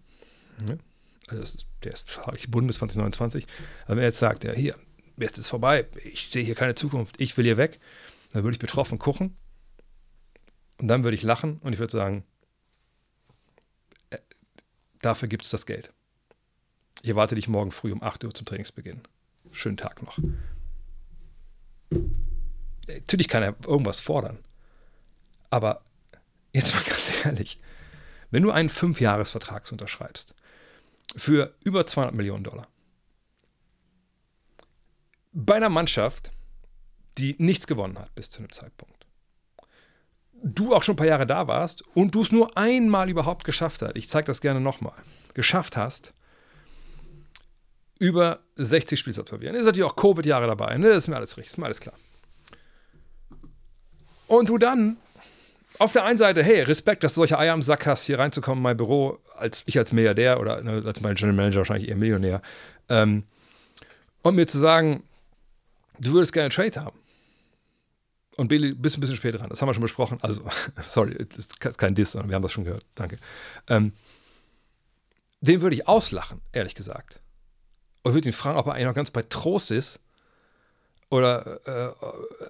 Ne? 0.65 0.79
also 1.27 1.41
ist, 1.41 1.67
der 1.83 1.93
ist 1.93 2.05
gebunden 2.41 2.67
bis 2.67 2.77
2029. 2.77 3.47
Aber 3.85 3.95
wenn 3.95 4.03
er 4.03 4.05
jetzt 4.05 4.19
sagt, 4.19 4.43
ja, 4.43 4.53
hier, 4.53 4.75
jetzt 5.17 5.37
ist 5.37 5.47
vorbei, 5.47 5.87
ich 6.03 6.29
sehe 6.29 6.43
hier 6.43 6.55
keine 6.55 6.75
Zukunft, 6.75 7.19
ich 7.19 7.35
will 7.37 7.45
hier 7.45 7.57
weg, 7.57 7.79
dann 8.31 8.43
würde 8.43 8.55
ich 8.55 8.59
betroffen 8.59 8.99
gucken 8.99 9.35
und 10.77 10.87
dann 10.87 11.03
würde 11.03 11.15
ich 11.15 11.23
lachen 11.23 11.59
und 11.61 11.73
ich 11.73 11.79
würde 11.79 11.91
sagen, 11.91 12.23
äh, 14.09 14.17
dafür 15.01 15.27
gibt 15.27 15.45
es 15.45 15.51
das 15.51 15.65
Geld. 15.65 15.91
Ich 17.01 17.09
erwarte 17.09 17.35
dich 17.35 17.47
morgen 17.47 17.71
früh 17.71 17.91
um 17.91 18.01
8 18.01 18.23
Uhr 18.23 18.33
zum 18.33 18.45
Trainingsbeginn. 18.45 19.01
Schönen 19.51 19.77
Tag 19.77 20.01
noch. 20.01 20.17
Natürlich 22.87 23.27
kann 23.27 23.43
er 23.43 23.55
irgendwas 23.65 23.99
fordern. 23.99 24.39
Aber 25.49 25.83
jetzt 26.53 26.73
mal 26.73 26.83
ganz 26.85 27.11
ehrlich, 27.25 27.59
wenn 28.31 28.43
du 28.43 28.51
einen 28.51 28.69
Fünfjahresvertrag 28.69 29.71
unterschreibst 29.71 30.33
für 31.15 31.55
über 31.63 31.85
200 31.85 32.15
Millionen 32.15 32.43
Dollar. 32.43 32.67
Bei 35.31 35.55
einer 35.55 35.69
Mannschaft, 35.69 36.31
die 37.17 37.35
nichts 37.39 37.67
gewonnen 37.67 37.99
hat 37.99 38.13
bis 38.15 38.31
zu 38.31 38.39
einem 38.39 38.51
Zeitpunkt. 38.51 39.05
Du 40.43 40.73
auch 40.75 40.83
schon 40.83 40.93
ein 40.93 40.97
paar 40.97 41.07
Jahre 41.07 41.25
da 41.25 41.47
warst 41.47 41.81
und 41.95 42.13
du 42.13 42.21
es 42.21 42.31
nur 42.31 42.57
einmal 42.57 43.09
überhaupt 43.09 43.45
geschafft 43.45 43.81
hast, 43.81 43.95
ich 43.95 44.09
zeige 44.09 44.27
das 44.27 44.41
gerne 44.41 44.59
nochmal, 44.59 44.93
geschafft 45.33 45.77
hast, 45.77 46.13
über 47.99 48.39
60 48.55 48.99
Spiele 48.99 49.13
zu 49.13 49.21
absolvieren. 49.21 49.55
Ist 49.55 49.65
natürlich 49.65 49.89
auch 49.89 49.95
Covid-Jahre 49.95 50.47
dabei, 50.47 50.77
ne? 50.77 50.89
ist 50.89 51.07
mir 51.07 51.15
alles 51.15 51.37
richtig, 51.37 51.53
ist 51.53 51.57
mir 51.57 51.65
alles 51.65 51.79
klar. 51.79 51.95
Und 54.27 54.49
du 54.49 54.57
dann 54.57 54.97
auf 55.77 55.91
der 55.93 56.05
einen 56.05 56.17
Seite, 56.17 56.43
hey, 56.43 56.61
Respekt, 56.61 57.03
dass 57.03 57.13
du 57.13 57.21
solche 57.21 57.37
Eier 57.37 57.53
am 57.53 57.61
Sack 57.61 57.85
hast, 57.85 58.05
hier 58.05 58.19
reinzukommen 58.19 58.59
in 58.59 58.63
mein 58.63 58.77
Büro, 58.77 59.19
als 59.37 59.63
ich 59.65 59.77
als 59.77 59.91
Milliardär 59.91 60.39
oder 60.39 60.61
ne, 60.63 60.83
als 60.85 61.01
mein 61.01 61.15
General 61.15 61.35
Manager 61.35 61.59
wahrscheinlich 61.59 61.89
eher 61.89 61.97
Millionär. 61.97 62.41
Ähm, 62.89 63.23
und 64.21 64.35
mir 64.35 64.47
zu 64.47 64.57
sagen, 64.57 65.03
du 65.99 66.13
würdest 66.13 66.33
gerne 66.33 66.45
einen 66.45 66.51
Trade 66.71 66.85
haben. 66.85 66.97
Und 68.37 68.49
Billy, 68.49 68.73
bist 68.73 68.97
ein 68.97 69.01
bisschen 69.01 69.15
später 69.15 69.37
dran. 69.37 69.49
Das 69.49 69.61
haben 69.61 69.69
wir 69.69 69.73
schon 69.73 69.83
besprochen. 69.83 70.17
Also, 70.21 70.43
sorry, 70.87 71.15
das 71.35 71.47
ist 71.47 71.77
kein 71.77 71.95
Diss, 71.95 72.11
sondern 72.11 72.29
wir 72.29 72.35
haben 72.35 72.43
das 72.43 72.51
schon 72.51 72.65
gehört. 72.65 72.85
Danke. 72.95 73.17
Ähm, 73.67 73.93
den 75.41 75.61
würde 75.61 75.75
ich 75.75 75.87
auslachen, 75.87 76.41
ehrlich 76.51 76.75
gesagt. 76.75 77.19
Und 78.05 78.13
würde 78.13 78.29
ihn 78.29 78.33
fragen, 78.33 78.59
ob 78.59 78.67
er 78.67 78.73
eigentlich 78.73 78.85
noch 78.85 78.93
ganz 78.93 79.09
bei 79.09 79.23
Trost 79.23 79.71
ist 79.71 79.99
oder 81.09 81.59
äh, 81.65 81.91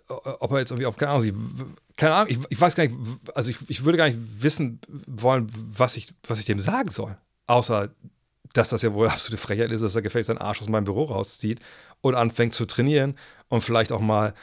ob 0.10 0.52
er 0.52 0.60
jetzt 0.60 0.72
irgendwie 0.72 0.86
auf, 0.86 0.98
keine 0.98 1.12
Ahnung, 1.12 1.80
keine 1.96 2.14
Ahnung, 2.14 2.30
ich, 2.30 2.40
ich, 2.50 2.60
weiß 2.60 2.76
gar 2.76 2.86
nicht, 2.86 2.94
also 3.34 3.52
ich, 3.52 3.58
ich 3.70 3.86
würde 3.86 3.98
gar 3.98 4.10
nicht 4.10 4.20
wissen 4.40 4.82
wollen, 5.08 5.50
was 5.54 5.96
ich, 5.96 6.14
was 6.28 6.40
ich 6.40 6.46
dem 6.46 6.60
sagen 6.60 6.90
soll. 6.90 7.18
Außer, 7.48 7.90
dass 8.52 8.68
das 8.68 8.82
ja 8.82 8.94
wohl 8.94 9.08
absolute 9.08 9.42
Frechheit 9.42 9.72
ist, 9.72 9.80
dass 9.80 9.96
er 9.96 10.02
gefälligst 10.02 10.28
seinen 10.28 10.40
Arsch 10.40 10.60
aus 10.60 10.68
meinem 10.68 10.84
Büro 10.84 11.06
rauszieht 11.06 11.62
und 12.02 12.16
anfängt 12.16 12.54
zu 12.54 12.66
trainieren 12.66 13.18
und 13.48 13.62
vielleicht 13.62 13.94
auch 13.94 14.02
mal 14.02 14.34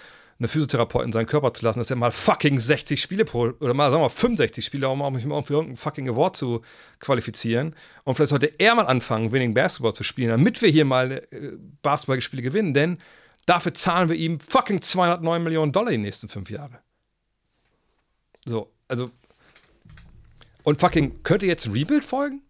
eine 0.43 0.49
Physiotherapeutin 0.49 1.09
in 1.09 1.13
seinen 1.13 1.27
Körper 1.27 1.55
zu 1.55 1.65
lassen, 1.65 1.79
dass 1.79 1.91
er 1.91 1.97
mal 1.97 2.11
fucking 2.11 2.59
60 2.59 3.01
Spiele 3.01 3.25
pro, 3.25 3.53
oder 3.61 3.75
mal, 3.75 3.91
sagen 3.91 4.03
wir 4.03 4.07
mal, 4.07 4.09
65 4.11 4.65
Spiele, 4.65 4.89
um 4.89 5.15
sich 5.15 5.25
mal 5.25 5.43
für 5.43 5.55
irgendeinen 5.55 5.77
fucking 5.77 6.09
Award 6.09 6.37
zu 6.37 6.63
qualifizieren. 7.01 7.75
Und 8.05 8.15
vielleicht 8.15 8.31
sollte 8.31 8.53
er 8.59 8.75
mal 8.75 8.87
anfangen, 8.87 9.33
Winning 9.33 9.55
Basketball 9.55 9.95
zu 9.95 10.05
spielen, 10.05 10.31
damit 10.31 10.61
wir 10.63 10.69
hier 10.69 10.85
mal 10.85 11.27
äh, 11.31 11.53
Basketballspiele 11.83 12.43
gewinnen, 12.43 12.75
denn 12.75 12.99
Dafür 13.47 13.75
zahlen 13.75 14.09
wir 14.09 14.17
ihm 14.17 14.39
fucking 14.39 14.83
209 14.83 15.43
Millionen 15.43 15.73
Dollar 15.73 15.91
die 15.91 15.99
nächsten 15.99 16.29
fünf 16.29 16.51
Jahre. 16.51 16.79
So, 18.45 18.73
also. 18.89 19.11
Und 20.63 20.81
fucking, 20.81 21.25
könnte 21.25 21.47
jetzt 21.47 21.67
ein 21.67 21.73
Rebuild 21.73 22.05
folgen? 22.05 22.43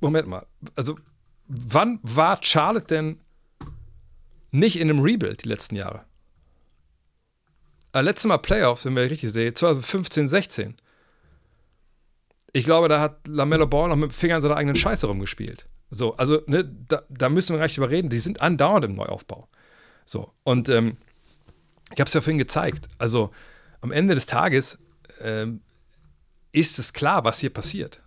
Moment 0.00 0.28
mal. 0.28 0.46
Also, 0.76 0.96
wann 1.48 1.98
war 2.02 2.38
Charlotte 2.42 2.86
denn 2.86 3.20
nicht 4.50 4.78
in 4.78 4.90
einem 4.90 5.00
Rebuild 5.00 5.44
die 5.44 5.48
letzten 5.48 5.76
Jahre? 5.76 6.04
Äh, 7.92 8.02
letztes 8.02 8.26
Mal 8.26 8.38
Playoffs, 8.38 8.84
wenn 8.84 8.96
wir 8.96 9.10
richtig 9.10 9.32
sehen, 9.32 9.54
2015, 9.54 10.28
16. 10.28 10.76
Ich 12.52 12.64
glaube, 12.64 12.88
da 12.88 13.00
hat 13.00 13.26
Lamello 13.26 13.66
Ball 13.66 13.88
noch 13.88 13.96
mit 13.96 14.10
dem 14.10 14.14
Finger 14.14 14.36
in 14.36 14.42
seiner 14.42 14.56
eigenen 14.56 14.76
Scheiße 14.76 15.06
rumgespielt. 15.06 15.66
So, 15.90 16.16
also, 16.16 16.42
ne, 16.46 16.64
da, 16.64 17.02
da 17.08 17.28
müssen 17.28 17.54
wir 17.54 17.58
gar 17.58 17.66
nicht 17.66 17.76
drüber 17.76 17.90
reden. 17.90 18.10
Die 18.10 18.18
sind 18.18 18.40
andauernd 18.40 18.84
im 18.84 18.94
Neuaufbau. 18.94 19.48
So, 20.04 20.32
und 20.44 20.68
ähm, 20.68 20.96
ich 21.92 22.00
habe 22.00 22.08
es 22.08 22.14
ja 22.14 22.20
vorhin 22.20 22.38
gezeigt. 22.38 22.88
Also, 22.98 23.30
am 23.80 23.90
Ende 23.90 24.14
des 24.14 24.26
Tages 24.26 24.78
ähm, 25.20 25.62
ist 26.52 26.78
es 26.78 26.92
klar, 26.92 27.24
was 27.24 27.40
hier 27.40 27.50
passiert. 27.50 28.02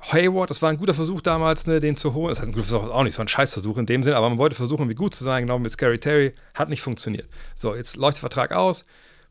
Hayward, 0.00 0.50
das 0.50 0.62
war 0.62 0.70
ein 0.70 0.78
guter 0.78 0.94
Versuch 0.94 1.20
damals, 1.20 1.66
ne, 1.66 1.80
den 1.80 1.96
zu 1.96 2.14
holen. 2.14 2.28
Das 2.28 2.38
heißt, 2.38 2.48
ein 2.48 2.52
guter 2.52 2.66
Versuch 2.66 2.88
auch 2.88 3.02
nicht, 3.02 3.14
es 3.14 3.18
war 3.18 3.24
ein 3.24 3.28
Scheißversuch 3.28 3.78
in 3.78 3.86
dem 3.86 4.02
Sinn, 4.02 4.14
aber 4.14 4.28
man 4.28 4.38
wollte 4.38 4.54
versuchen, 4.54 4.88
wie 4.88 4.94
gut 4.94 5.14
zu 5.14 5.24
sein, 5.24 5.42
genau 5.42 5.58
mit 5.58 5.72
Scary 5.72 5.98
Terry. 5.98 6.34
Hat 6.54 6.68
nicht 6.68 6.82
funktioniert. 6.82 7.28
So, 7.54 7.74
jetzt 7.74 7.96
läuft 7.96 8.18
der 8.18 8.20
Vertrag 8.20 8.52
aus. 8.52 8.84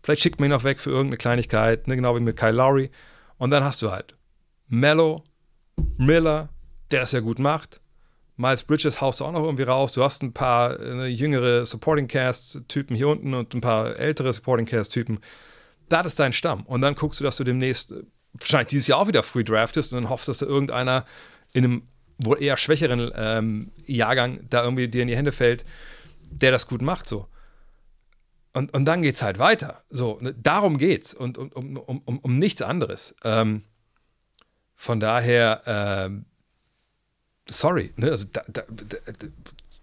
Vielleicht 0.03 0.21
schickt 0.21 0.39
man 0.39 0.49
ihn 0.49 0.51
noch 0.51 0.63
weg 0.63 0.79
für 0.79 0.89
irgendeine 0.89 1.17
Kleinigkeit, 1.17 1.87
ne, 1.87 1.95
genau 1.95 2.15
wie 2.15 2.19
mit 2.19 2.37
Kyle 2.37 2.51
Lowry. 2.51 2.91
Und 3.37 3.51
dann 3.51 3.63
hast 3.63 3.81
du 3.81 3.91
halt 3.91 4.15
Mellow, 4.67 5.23
Miller, 5.97 6.49
der 6.91 7.01
das 7.01 7.11
ja 7.11 7.19
gut 7.19 7.39
macht. 7.39 7.81
Miles 8.35 8.63
Bridges 8.63 9.01
haust 9.01 9.19
du 9.19 9.25
auch 9.25 9.31
noch 9.31 9.43
irgendwie 9.43 9.63
raus. 9.63 9.93
Du 9.93 10.03
hast 10.03 10.21
ein 10.21 10.33
paar 10.33 10.79
äh, 10.79 11.07
jüngere 11.07 11.65
Supporting 11.65 12.07
Cast-Typen 12.07 12.95
hier 12.95 13.07
unten 13.07 13.33
und 13.33 13.53
ein 13.55 13.61
paar 13.61 13.95
ältere 13.95 14.31
Supporting 14.31 14.67
Cast-Typen. 14.67 15.19
Das 15.89 16.05
ist 16.05 16.19
dein 16.19 16.33
Stamm. 16.33 16.65
Und 16.65 16.81
dann 16.81 16.93
guckst 16.95 17.19
du, 17.19 17.23
dass 17.23 17.37
du 17.37 17.43
demnächst 17.43 17.93
wahrscheinlich 18.39 18.67
dieses 18.67 18.87
Jahr 18.87 18.99
auch 18.99 19.07
wieder 19.07 19.23
free 19.23 19.43
draftest 19.43 19.93
und 19.93 20.01
dann 20.01 20.09
hoffst, 20.09 20.27
dass 20.27 20.39
da 20.39 20.45
irgendeiner 20.45 21.05
in 21.53 21.63
einem 21.63 21.87
wohl 22.17 22.41
eher 22.41 22.57
schwächeren 22.57 23.11
ähm, 23.15 23.71
Jahrgang 23.85 24.39
da 24.49 24.63
irgendwie 24.63 24.87
dir 24.87 25.03
in 25.03 25.07
die 25.07 25.15
Hände 25.15 25.31
fällt, 25.31 25.65
der 26.29 26.51
das 26.51 26.67
gut 26.67 26.81
macht. 26.81 27.07
So. 27.07 27.27
Und, 28.53 28.73
und 28.73 28.85
dann 28.85 29.01
geht 29.01 29.15
es 29.15 29.21
halt 29.21 29.39
weiter. 29.39 29.83
So, 29.89 30.17
ne, 30.19 30.33
darum 30.33 30.77
geht's 30.77 31.13
und 31.13 31.37
um, 31.37 31.49
um, 31.51 31.77
um, 31.77 32.19
um 32.19 32.39
nichts 32.39 32.61
anderes. 32.61 33.15
Ähm, 33.23 33.63
von 34.75 34.99
daher, 34.99 35.61
ähm, 35.65 36.25
sorry, 37.47 37.93
ne, 37.97 38.11
also 38.11 38.25
da, 38.31 38.43
da, 38.47 38.63
da, 38.67 38.97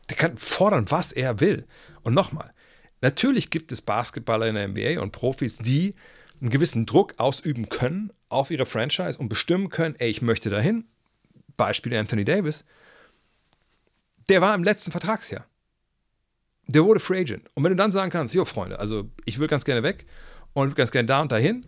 der 0.09 0.17
kann 0.17 0.37
fordern, 0.37 0.91
was 0.91 1.13
er 1.13 1.41
will. 1.41 1.67
Und 2.03 2.15
nochmal, 2.15 2.53
natürlich 3.01 3.51
gibt 3.51 3.73
es 3.73 3.81
Basketballer 3.81 4.49
in 4.49 4.55
der 4.57 4.69
NBA 4.69 5.01
und 5.01 5.13
Profis, 5.13 5.59
die 5.59 5.95
einen 6.41 6.51
gewissen 6.51 6.85
Druck 6.85 7.15
ausüben 7.19 7.69
können 7.69 8.13
auf 8.35 8.51
ihre 8.51 8.67
Franchise 8.67 9.19
und 9.19 9.29
bestimmen 9.29 9.69
können, 9.69 9.95
ey, 9.99 10.11
ich 10.11 10.23
möchte 10.23 10.51
dahin. 10.51 10.85
Beispiel 11.57 11.97
Anthony 11.97 12.25
Davis. 12.25 12.65
Der 14.29 14.41
war 14.41 14.55
im 14.55 14.65
letzten 14.65 14.91
Vertragsjahr. 14.91 15.47
Der 16.67 16.85
wurde 16.85 17.01
Free 17.01 17.21
Agent. 17.21 17.51
Und 17.55 17.63
wenn 17.63 17.71
du 17.71 17.77
dann 17.77 17.91
sagen 17.91 18.11
kannst, 18.11 18.35
jo, 18.35 18.45
Freunde, 18.45 18.79
also 18.79 19.11
ich 19.25 19.39
will 19.39 19.49
ganz 19.49 19.65
gerne 19.65 19.83
weg 19.83 20.07
und 20.55 20.77
ganz 20.77 20.91
gerne 20.91 21.07
da 21.07 21.21
und 21.21 21.31
dahin, 21.31 21.67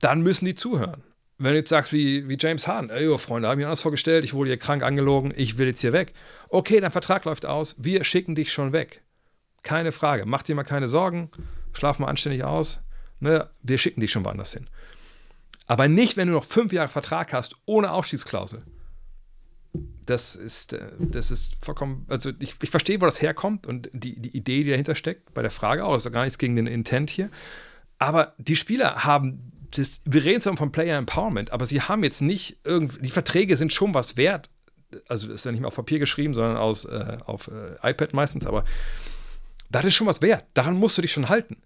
dann 0.00 0.20
müssen 0.20 0.44
die 0.44 0.54
zuhören. 0.54 1.02
Wenn 1.38 1.52
du 1.52 1.58
jetzt 1.58 1.70
sagst, 1.70 1.92
wie, 1.92 2.28
wie 2.28 2.36
James 2.38 2.66
Harden, 2.68 2.90
ey, 2.90 3.04
jo, 3.04 3.18
Freunde, 3.18 3.48
habe 3.48 3.60
ich 3.60 3.64
mir 3.64 3.68
anders 3.68 3.80
vorgestellt, 3.80 4.24
ich 4.24 4.34
wurde 4.34 4.50
hier 4.50 4.58
krank 4.58 4.82
angelogen, 4.82 5.32
ich 5.36 5.58
will 5.58 5.66
jetzt 5.66 5.80
hier 5.80 5.92
weg. 5.92 6.12
Okay, 6.48 6.80
dein 6.80 6.92
Vertrag 6.92 7.24
läuft 7.24 7.46
aus, 7.46 7.76
wir 7.78 8.04
schicken 8.04 8.34
dich 8.34 8.52
schon 8.52 8.72
weg. 8.72 9.02
Keine 9.62 9.92
Frage. 9.92 10.26
Mach 10.26 10.42
dir 10.42 10.54
mal 10.54 10.64
keine 10.64 10.88
Sorgen, 10.88 11.30
schlaf 11.72 11.98
mal 11.98 12.08
anständig 12.08 12.44
aus. 12.44 12.80
Ne? 13.20 13.48
Wir 13.62 13.78
schicken 13.78 14.00
dich 14.00 14.10
schon 14.10 14.24
woanders 14.24 14.52
hin. 14.52 14.68
Aber 15.66 15.88
nicht, 15.88 16.16
wenn 16.16 16.28
du 16.28 16.34
noch 16.34 16.44
fünf 16.44 16.72
Jahre 16.72 16.88
Vertrag 16.88 17.32
hast, 17.32 17.56
ohne 17.66 17.92
Aufstiegsklausel 17.92 18.62
das 20.06 20.34
ist, 20.34 20.72
äh, 20.72 20.90
das 20.98 21.30
ist 21.30 21.54
vollkommen, 21.60 22.06
also 22.08 22.30
ich, 22.38 22.54
ich 22.60 22.70
verstehe, 22.70 23.00
wo 23.00 23.06
das 23.06 23.22
herkommt 23.22 23.66
und 23.66 23.88
die, 23.92 24.20
die 24.20 24.36
Idee, 24.36 24.64
die 24.64 24.70
dahinter 24.70 24.94
steckt, 24.94 25.32
bei 25.34 25.42
der 25.42 25.50
Frage 25.50 25.84
auch, 25.84 25.94
ist 25.94 26.10
gar 26.12 26.24
nichts 26.24 26.38
gegen 26.38 26.56
den 26.56 26.66
Intent 26.66 27.10
hier. 27.10 27.30
Aber 27.98 28.34
die 28.38 28.56
Spieler 28.56 29.04
haben, 29.04 29.52
das, 29.70 30.00
wir 30.04 30.24
reden 30.24 30.40
zwar 30.40 30.56
von 30.56 30.72
Player 30.72 30.98
Empowerment, 30.98 31.52
aber 31.52 31.66
sie 31.66 31.80
haben 31.80 32.02
jetzt 32.04 32.20
nicht 32.20 32.58
irgendwie, 32.64 33.02
die 33.02 33.10
Verträge 33.10 33.56
sind 33.56 33.72
schon 33.72 33.94
was 33.94 34.16
wert. 34.16 34.50
Also 35.08 35.28
das 35.28 35.36
ist 35.36 35.44
ja 35.44 35.52
nicht 35.52 35.60
mehr 35.60 35.68
auf 35.68 35.76
Papier 35.76 35.98
geschrieben, 35.98 36.34
sondern 36.34 36.56
aus, 36.56 36.84
äh, 36.84 37.18
auf 37.24 37.48
äh, 37.48 37.90
iPad 37.90 38.12
meistens, 38.12 38.44
aber 38.44 38.64
das 39.70 39.84
ist 39.84 39.94
schon 39.94 40.06
was 40.06 40.20
wert. 40.20 40.44
Daran 40.52 40.76
musst 40.76 40.98
du 40.98 41.02
dich 41.02 41.12
schon 41.12 41.28
halten. 41.28 41.56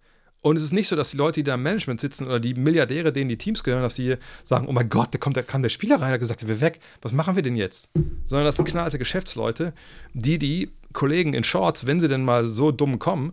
Und 0.46 0.54
es 0.58 0.62
ist 0.62 0.72
nicht 0.72 0.86
so, 0.86 0.94
dass 0.94 1.10
die 1.10 1.16
Leute, 1.16 1.40
die 1.40 1.42
da 1.42 1.54
im 1.54 1.64
Management 1.64 2.00
sitzen 2.00 2.24
oder 2.24 2.38
die 2.38 2.54
Milliardäre, 2.54 3.12
denen 3.12 3.28
die 3.28 3.36
Teams 3.36 3.64
gehören, 3.64 3.82
dass 3.82 3.96
die 3.96 4.14
sagen, 4.44 4.68
oh 4.68 4.72
mein 4.72 4.88
Gott, 4.88 5.12
da 5.12 5.18
kommt, 5.18 5.36
da 5.36 5.42
kam 5.42 5.60
der 5.60 5.70
Spieler 5.70 6.00
rein, 6.00 6.10
der 6.10 6.20
gesagt, 6.20 6.46
wir 6.46 6.60
weg, 6.60 6.78
was 7.02 7.12
machen 7.12 7.34
wir 7.34 7.42
denn 7.42 7.56
jetzt? 7.56 7.88
Sondern 8.22 8.46
das 8.46 8.54
sind 8.54 8.68
knallte 8.68 8.96
Geschäftsleute, 8.96 9.72
die 10.14 10.38
die 10.38 10.70
Kollegen 10.92 11.34
in 11.34 11.42
Shorts, 11.42 11.84
wenn 11.84 11.98
sie 11.98 12.06
denn 12.06 12.24
mal 12.24 12.44
so 12.44 12.70
dumm 12.70 13.00
kommen, 13.00 13.32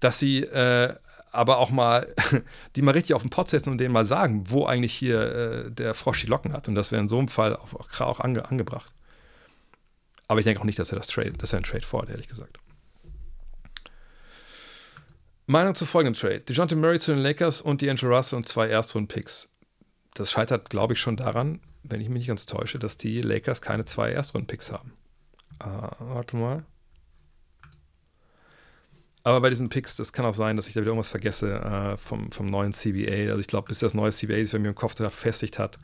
dass 0.00 0.18
sie 0.18 0.42
äh, 0.42 0.94
aber 1.30 1.58
auch 1.58 1.70
mal, 1.70 2.12
die 2.74 2.82
mal 2.82 2.90
richtig 2.90 3.14
auf 3.14 3.22
den 3.22 3.30
Pott 3.30 3.50
setzen 3.50 3.70
und 3.70 3.78
denen 3.78 3.92
mal 3.92 4.04
sagen, 4.04 4.42
wo 4.48 4.66
eigentlich 4.66 4.94
hier 4.94 5.20
äh, 5.20 5.70
der 5.70 5.94
Frosch 5.94 6.22
die 6.22 6.26
Locken 6.26 6.54
hat. 6.54 6.66
Und 6.66 6.74
das 6.74 6.90
wäre 6.90 7.00
in 7.00 7.08
so 7.08 7.20
einem 7.20 7.28
Fall 7.28 7.54
auch, 7.54 8.00
auch 8.00 8.18
ange, 8.18 8.44
angebracht. 8.44 8.92
Aber 10.26 10.40
ich 10.40 10.44
denke 10.44 10.60
auch 10.60 10.64
nicht, 10.64 10.80
dass 10.80 10.90
er 10.90 10.98
das 10.98 11.06
Trade, 11.06 11.34
dass 11.34 11.52
er 11.52 11.58
einen 11.58 11.66
Trade 11.66 11.86
vorhat, 11.86 12.10
ehrlich 12.10 12.26
gesagt. 12.26 12.58
Meinung 15.50 15.74
zu 15.74 15.86
folgendem 15.86 16.20
Trade. 16.20 16.40
DeJounte 16.40 16.76
Murray 16.76 16.98
zu 16.98 17.10
den 17.10 17.20
Lakers 17.20 17.62
und 17.62 17.82
D'Angelo 17.82 18.14
Russell 18.14 18.36
und 18.36 18.46
zwei 18.46 18.68
Erstrunden-Picks. 18.68 19.48
Das 20.12 20.30
scheitert, 20.30 20.68
glaube 20.68 20.92
ich, 20.92 21.00
schon 21.00 21.16
daran, 21.16 21.60
wenn 21.84 22.02
ich 22.02 22.10
mich 22.10 22.18
nicht 22.18 22.28
ganz 22.28 22.44
täusche, 22.44 22.78
dass 22.78 22.98
die 22.98 23.22
Lakers 23.22 23.62
keine 23.62 23.86
zwei 23.86 24.10
Erstrunden-Picks 24.10 24.70
haben. 24.70 24.92
Uh, 25.64 25.88
warte 26.00 26.36
mal. 26.36 26.66
Aber 29.24 29.40
bei 29.40 29.48
diesen 29.48 29.70
Picks, 29.70 29.96
das 29.96 30.12
kann 30.12 30.26
auch 30.26 30.34
sein, 30.34 30.58
dass 30.58 30.66
ich 30.66 30.74
da 30.74 30.82
wieder 30.82 30.88
irgendwas 30.88 31.08
vergesse 31.08 31.54
äh, 31.54 31.96
vom, 31.96 32.30
vom 32.30 32.44
neuen 32.44 32.74
CBA. 32.74 33.30
Also 33.30 33.40
ich 33.40 33.46
glaube, 33.46 33.68
bis 33.68 33.78
das 33.78 33.94
neue 33.94 34.12
CBA 34.12 34.34
sich 34.34 34.52
bei 34.52 34.58
mir 34.58 34.68
im 34.68 34.74
Kopf 34.74 34.96
verfestigt 34.96 35.58
hat, 35.58 35.78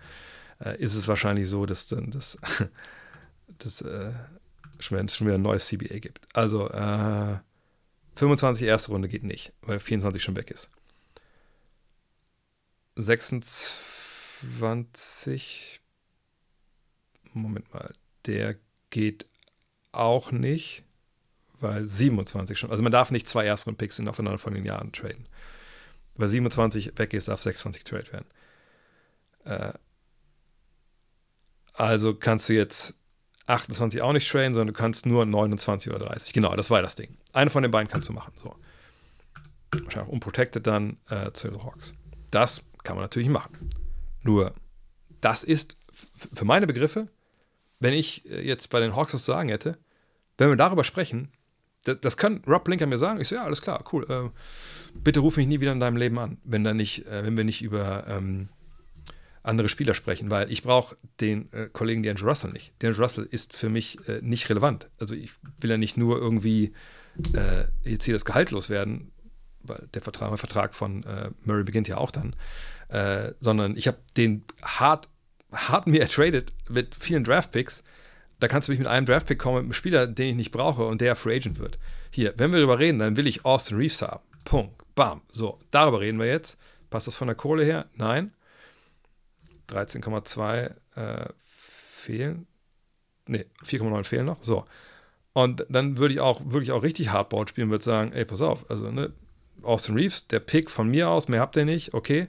äh, 0.63 0.77
ist 0.77 0.95
es 0.95 1.09
wahrscheinlich 1.09 1.49
so, 1.49 1.65
dass 1.65 1.87
dann 1.87 2.11
das, 2.11 2.37
das 3.59 3.81
äh, 3.81 4.13
schon, 4.79 5.09
wieder 5.09 5.37
ein 5.37 5.43
neues 5.43 5.69
CBA 5.69 6.01
gibt. 6.01 6.21
Also 6.35 6.69
äh, 6.69 7.39
25 8.17 8.67
erste 8.67 8.93
Runde 8.93 9.09
geht 9.09 9.25
nicht, 9.25 9.53
weil 9.63 9.81
24 9.81 10.23
schon 10.23 10.37
weg 10.37 10.51
ist. 10.51 10.69
26. 12.97 15.81
Moment 17.33 17.73
mal. 17.73 17.91
Der 18.27 18.57
geht 18.91 19.27
auch 19.93 20.31
nicht, 20.31 20.85
weil 21.61 21.87
27 21.87 22.59
schon. 22.59 22.71
Also 22.71 22.83
man 22.83 22.93
darf 22.93 23.11
nicht 23.11 23.29
zwei 23.29 23.47
Erstrunden-Picks 23.47 23.99
in 23.99 24.09
aufeinander 24.09 24.39
von 24.39 24.55
den 24.55 24.65
Jahren 24.65 24.93
traden. 24.93 25.29
Weil 26.15 26.29
27 26.29 26.97
weg 26.99 27.13
ist, 27.13 27.29
darf 27.29 27.43
26 27.43 27.85
trade 27.85 28.13
werden. 28.13 28.27
Äh, 29.45 29.73
also 31.73 32.15
kannst 32.15 32.49
du 32.49 32.53
jetzt 32.53 32.95
28 33.47 34.01
auch 34.01 34.13
nicht 34.13 34.31
traden, 34.31 34.55
sondern 34.55 34.75
du 34.75 34.81
kannst 34.81 35.07
nur 35.07 35.27
29 35.27 35.93
oder 35.93 36.07
30. 36.07 36.33
Genau, 36.33 36.55
das 36.55 36.71
war 36.71 36.83
das 36.83 36.95
Ding. 36.95 37.17
Eine 37.35 37.51
von 37.51 37.63
den 37.63 37.73
beiden 37.73 37.89
kannst 37.89 38.09
du 38.09 38.13
machen. 38.13 38.33
So. 38.37 38.55
Wahrscheinlich 39.73 40.13
unprotected 40.13 40.67
dann 40.67 40.99
äh, 41.11 41.33
zu 41.33 41.49
den 41.49 41.63
Hawks. 41.63 41.95
Das 42.31 42.63
kann 42.85 42.97
man 42.97 43.05
natürlich 43.05 43.29
machen. 43.29 43.71
Nur, 44.23 44.55
das 45.21 45.45
ist 45.45 45.77
für 46.33 46.45
meine 46.45 46.67
Begriffe, 46.67 47.09
wenn 47.81 47.93
ich 47.93 48.29
äh, 48.31 48.47
jetzt 48.47 48.71
bei 48.71 48.81
den 48.81 48.95
Hawks 48.97 49.15
was 49.15 49.25
zu 49.25 49.33
sagen 49.33 49.49
hätte, 49.49 49.79
wenn 50.39 50.49
wir 50.49 50.57
darüber 50.57 50.85
sprechen, 50.85 51.33
das, 51.85 52.01
das 52.01 52.17
kann 52.17 52.43
Rob 52.47 52.65
Blinker 52.65 52.87
mir 52.87 52.99
sagen. 52.99 53.21
Ich 53.21 53.29
so, 53.29 53.35
ja, 53.35 53.45
alles 53.45 53.63
klar, 53.63 53.85
cool. 53.93 54.07
Äh, 54.09 54.31
bitte 54.99 55.21
ruf 55.21 55.37
mich 55.37 55.47
nie 55.47 55.61
wieder 55.61 55.73
in 55.73 55.81
deinem 55.81 55.97
Leben 55.97 56.19
an, 56.19 56.39
wenn, 56.45 56.65
da 56.65 56.73
nicht, 56.73 57.07
äh, 57.07 57.25
wenn 57.25 57.37
wir 57.37 57.45
nicht 57.45 57.63
über 57.63 58.07
ähm, 58.09 58.49
andere 59.43 59.69
Spieler 59.69 59.95
sprechen, 59.95 60.31
weil 60.31 60.51
ich 60.51 60.63
brauche 60.63 60.97
den 61.21 61.53
äh, 61.53 61.69
Kollegen 61.73 62.03
D'Angelo 62.05 62.29
Russell 62.29 62.53
nicht. 62.53 62.73
D'Angelo 62.81 63.03
Russell 63.03 63.29
ist 63.31 63.55
für 63.55 63.69
mich 63.69 63.99
äh, 64.09 64.21
nicht 64.23 64.49
relevant. 64.49 64.89
Also 64.99 65.15
ich 65.15 65.33
will 65.59 65.71
ja 65.71 65.77
nicht 65.77 65.97
nur 65.97 66.19
irgendwie 66.19 66.73
äh, 67.35 67.65
jetzt 67.89 68.05
hier 68.05 68.15
das 68.15 68.25
Gehalt 68.25 68.51
loswerden, 68.51 69.13
weil 69.63 69.89
der 69.95 70.03
Vertrag, 70.03 70.31
der 70.31 70.39
Vertrag 70.39 70.75
von 70.75 71.05
äh, 71.05 71.31
Murray 71.45 71.65
beginnt 71.65 71.89
ja 71.89 71.97
auch 71.97 72.11
dann, 72.11 72.37
äh, 72.89 73.33
sondern 73.41 73.77
ich 73.77 73.87
habe 73.87 73.99
den 74.17 74.45
hart, 74.63 75.09
hart 75.53 75.87
mir 75.87 76.01
ertradet 76.01 76.53
mit 76.69 76.95
vielen 76.95 77.25
Draftpicks. 77.25 77.83
Da 78.41 78.49
kannst 78.49 78.69
du 78.69 78.73
mich 78.73 78.79
mit 78.79 78.89
einem 78.89 79.07
Draftpick 79.07 79.39
kommen, 79.39 79.57
mit 79.57 79.65
einem 79.65 79.73
Spieler, 79.73 80.07
den 80.07 80.31
ich 80.31 80.37
nicht 80.37 80.51
brauche 80.51 80.85
und 80.85 81.01
der 81.01 81.17
Free 81.17 81.37
Agent 81.37 81.59
wird. 81.59 81.79
Hier, 82.11 82.35
wenn 82.37 82.53
wir 82.53 82.59
darüber 82.59 82.79
reden, 82.79 82.99
dann 82.99 83.17
will 83.17 83.27
ich 83.27 83.45
Austin 83.45 83.77
Reeves 83.77 84.03
haben. 84.03 84.23
Punkt. 84.45 84.83
Bam. 84.95 85.23
So, 85.31 85.59
darüber 85.71 86.01
reden 86.01 86.19
wir 86.19 86.27
jetzt. 86.27 86.57
Passt 86.91 87.07
das 87.07 87.17
von 87.17 87.27
der 87.27 87.35
Kohle 87.35 87.65
her? 87.65 87.87
Nein. 87.97 88.33
13,2 89.69 90.75
äh, 90.95 91.29
fehlen. 91.45 92.47
Ne, 93.27 93.47
4,9 93.65 94.05
fehlen 94.05 94.27
noch. 94.27 94.43
So. 94.43 94.67
Und 95.35 95.67
dann 95.69 95.99
würde 95.99 96.15
ich 96.15 96.21
auch 96.21 96.41
wirklich 96.45 96.71
auch 96.73 96.83
richtig 96.83 97.11
Hardboard 97.11 97.51
spielen 97.51 97.67
und 97.67 97.73
würde 97.73 97.85
sagen, 97.85 98.13
ey, 98.13 98.25
pass 98.25 98.41
auf, 98.41 98.71
also 98.71 98.91
ne, 98.91 99.13
Austin 99.63 99.97
Reeves, 99.97 100.29
der 100.29 100.39
Pick 100.41 100.71
von 100.71 100.89
mir 100.89 101.09
aus, 101.11 101.29
mehr 101.29 101.41
habt 101.41 101.57
ihr 101.57 101.65
nicht, 101.65 101.93
okay. 101.93 102.29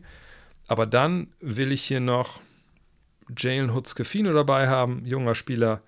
Aber 0.68 0.88
dann 0.88 1.32
will 1.40 1.72
ich 1.72 1.84
hier 1.84 2.00
noch 2.00 2.42
Jalen 3.38 3.74
Hutzkefino 3.76 4.34
dabei 4.34 4.68
haben, 4.68 5.06
junger 5.06 5.36
Spieler. 5.36 5.82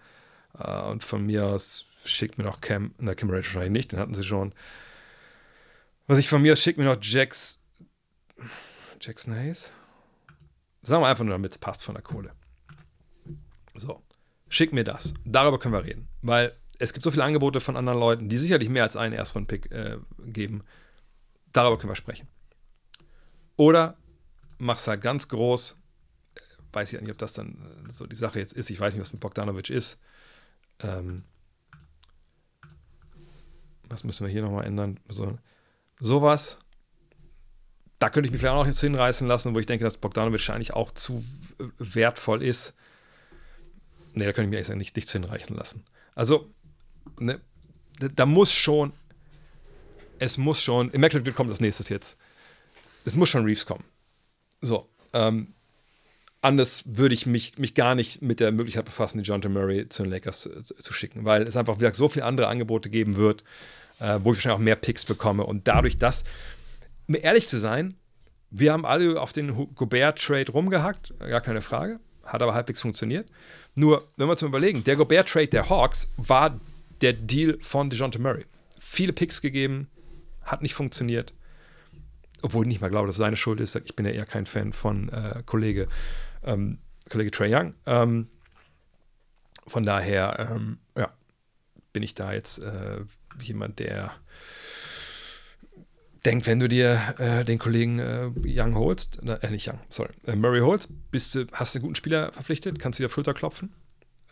Äh, 0.57 0.81
und 0.84 1.03
von 1.03 1.26
mir 1.26 1.48
aus 1.48 1.85
schickt 2.06 2.38
mir 2.38 2.44
noch 2.44 2.61
Cam, 2.61 2.94
na, 2.99 3.15
Cam 3.15 3.30
Rage 3.30 3.48
wahrscheinlich 3.48 3.72
nicht, 3.72 3.91
den 3.91 3.99
hatten 3.99 4.14
sie 4.14 4.23
schon. 4.23 4.53
Was 6.06 6.19
ich 6.19 6.30
von 6.30 6.41
mir 6.41 6.53
aus 6.53 6.61
schickt 6.61 6.77
mir 6.77 6.85
noch 6.85 6.98
Jax, 7.02 7.60
Jackson 9.02 9.35
Hayes? 9.35 9.72
Sagen 10.84 11.02
wir 11.02 11.07
einfach 11.07 11.23
nur, 11.23 11.34
damit 11.34 11.52
es 11.52 11.57
passt 11.57 11.84
von 11.84 11.95
der 11.95 12.03
Kohle. 12.03 12.31
So, 13.73 14.03
schick 14.49 14.72
mir 14.72 14.84
das. 14.84 15.14
Darüber 15.26 15.60
können 15.60 15.73
wir 15.73 15.84
reden. 15.84 16.07
Weil 16.22 16.56
es 16.80 16.94
gibt 16.94 17.04
so 17.04 17.12
viele 17.12 17.24
Angebote 17.24 17.60
von 17.60 17.78
anderen 17.78 17.99
Leuten, 17.99 18.30
die 18.30 18.38
sicherlich 18.38 18.70
mehr 18.70 18.84
als 18.84 18.95
einen 18.95 19.14
Erstrunden-Pick 19.14 19.72
äh, 19.72 19.98
geben. 20.26 20.64
Darüber 21.54 21.78
können 21.78 21.91
wir 21.91 21.95
sprechen. 21.95 22.28
Oder 23.56 23.98
mach's 24.58 24.88
halt 24.88 25.02
ganz 25.02 25.28
groß. 25.28 25.78
Weiß 26.74 26.94
ich 26.94 27.02
nicht, 27.02 27.12
ob 27.12 27.18
das 27.18 27.34
dann 27.34 27.86
äh, 27.88 27.91
so 27.91 28.06
die 28.06 28.16
Sache 28.16 28.40
jetzt 28.40 28.54
ist. 28.54 28.70
Ich 28.70 28.80
weiß 28.80 28.94
nicht, 28.94 29.02
was 29.02 29.14
mit 29.14 29.22
Bogdanovic 29.22 29.70
ist. 29.70 29.99
Ähm, 30.80 31.24
was 33.90 34.04
müssen 34.04 34.26
wir 34.26 34.32
hier 34.32 34.44
nochmal 34.44 34.66
ändern? 34.66 34.99
So, 35.10 35.40
sowas 35.99 36.60
da 37.99 38.10
könnte 38.10 38.28
ich 38.28 38.32
mich 38.32 38.40
vielleicht 38.40 38.54
auch 38.54 38.60
noch 38.60 38.68
jetzt 38.68 38.82
hinreißen 38.82 39.28
lassen, 39.28 39.54
wo 39.54 39.60
ich 39.60 39.66
denke, 39.66 39.84
dass 39.84 39.98
Bogdanovic 39.98 40.49
eigentlich 40.49 40.74
auch 40.74 40.91
zu 40.91 41.24
äh, 41.60 41.66
wertvoll 41.80 42.44
ist. 42.44 42.74
Nee, 44.14 44.26
da 44.26 44.34
könnte 44.34 44.44
ich 44.44 44.49
mich 44.49 44.70
eigentlich 44.70 44.78
nicht, 44.78 44.95
nicht 44.95 45.08
zu 45.08 45.20
hinreichen 45.20 45.56
lassen. 45.56 45.84
Also, 46.16 46.54
ne, 47.20 47.40
da 48.00 48.26
muss 48.26 48.54
schon, 48.54 48.94
es 50.20 50.38
muss 50.38 50.62
schon, 50.62 50.90
im 50.90 50.96
Immaculate 50.96 51.32
kommt 51.34 51.52
das 51.52 51.60
nächstes 51.60 51.90
jetzt. 51.90 52.18
Es 53.06 53.16
muss 53.16 53.30
schon 53.30 53.46
Reeves 53.46 53.66
kommen. 53.66 53.84
So, 54.62 54.90
ähm, 55.14 55.54
anders 56.42 56.84
würde 56.86 57.16
ich 57.16 57.26
mich, 57.26 57.58
mich 57.58 57.74
gar 57.74 57.96
nicht 57.96 58.22
mit 58.22 58.40
der 58.40 58.52
Möglichkeit 58.52 58.86
befassen, 58.86 59.20
die 59.20 59.24
John 59.24 59.42
Murray 59.52 59.90
zu 59.90 60.04
den 60.04 60.12
Lakers 60.12 60.42
zu, 60.42 60.62
zu 60.64 60.94
schicken, 60.94 61.26
weil 61.26 61.44
es 61.44 61.56
einfach 61.56 61.80
wieder 61.80 61.94
so 61.94 62.10
viele 62.10 62.26
andere 62.26 62.48
Angebote 62.48 62.90
geben 62.90 63.16
wird, 63.16 63.44
äh, 64.00 64.20
wo 64.22 64.32
ich 64.32 64.38
wahrscheinlich 64.38 64.58
auch 64.58 64.64
mehr 64.64 64.76
Picks 64.76 65.06
bekomme 65.06 65.46
und 65.46 65.68
dadurch, 65.68 65.98
dass 65.98 66.24
um 67.08 67.16
ehrlich 67.16 67.48
zu 67.48 67.58
sein, 67.58 67.96
wir 68.50 68.74
haben 68.74 68.86
alle 68.86 69.22
auf 69.22 69.34
den 69.34 69.54
Gobert-Trade 69.76 70.52
rumgehackt, 70.52 71.14
gar 71.20 71.42
keine 71.42 71.62
Frage. 71.62 72.00
Hat 72.24 72.42
aber 72.42 72.54
halbwegs 72.54 72.82
funktioniert. 72.82 73.30
Nur, 73.76 74.08
wenn 74.18 74.28
wir 74.28 74.32
uns 74.32 74.42
mal 74.42 74.50
überlegen, 74.50 74.84
der 74.84 74.96
Gobert-Trade 74.96 75.48
der 75.48 75.70
Hawks 75.70 76.10
war 76.18 76.60
der 77.02 77.14
Deal 77.14 77.57
von 77.61 77.90
DeJounte 77.90 78.19
Murray. 78.19 78.45
Viele 78.80 79.14
Picks 79.14 79.41
gegeben, 79.41 79.88
hat 80.44 80.61
nicht 80.61 80.74
funktioniert. 80.74 81.34
Obwohl 82.41 82.65
ich 82.65 82.68
nicht 82.68 82.82
mal 82.82 82.90
glaube, 82.90 83.07
dass 83.07 83.15
es 83.15 83.19
seine 83.19 83.36
Schuld 83.36 83.60
ist. 83.60 83.76
Ich 83.76 83.95
bin 83.95 84.06
ja 84.06 84.11
eher 84.11 84.26
kein 84.26 84.45
Fan 84.45 84.72
von 84.72 85.10
äh, 85.10 85.41
Kollege, 85.45 85.88
ähm, 86.44 86.80
Kollege 87.10 87.32
Trey 87.32 87.53
Young. 87.53 87.74
Ähm, 87.86 88.28
von 89.65 89.84
daher, 89.84 90.52
ähm, 90.52 90.78
ja, 90.95 91.11
bin 91.94 92.03
ich 92.03 92.14
da 92.14 92.34
jetzt 92.34 92.64
äh, 92.64 92.99
jemand, 93.41 93.80
der 93.80 94.14
denkt, 96.26 96.45
wenn 96.45 96.60
du 96.60 96.68
dir 96.68 97.15
äh, 97.18 97.45
den 97.45 97.57
Kollegen 97.57 97.99
äh, 97.99 98.30
Young 98.45 98.76
holst, 98.76 99.19
äh, 99.24 99.49
nicht 99.49 99.68
Young, 99.68 99.80
sorry, 99.90 100.11
äh, 100.26 100.36
Murray 100.36 100.61
holst, 100.61 100.90
bist 101.11 101.36
du, 101.36 101.48
hast 101.53 101.74
du 101.74 101.80
einen 101.80 101.84
guten 101.84 101.95
Spieler 101.95 102.32
verpflichtet, 102.32 102.80
kannst 102.80 102.99
du 102.99 103.03
dir 103.03 103.07
auf 103.07 103.14
Schulter 103.14 103.34
klopfen. 103.34 103.74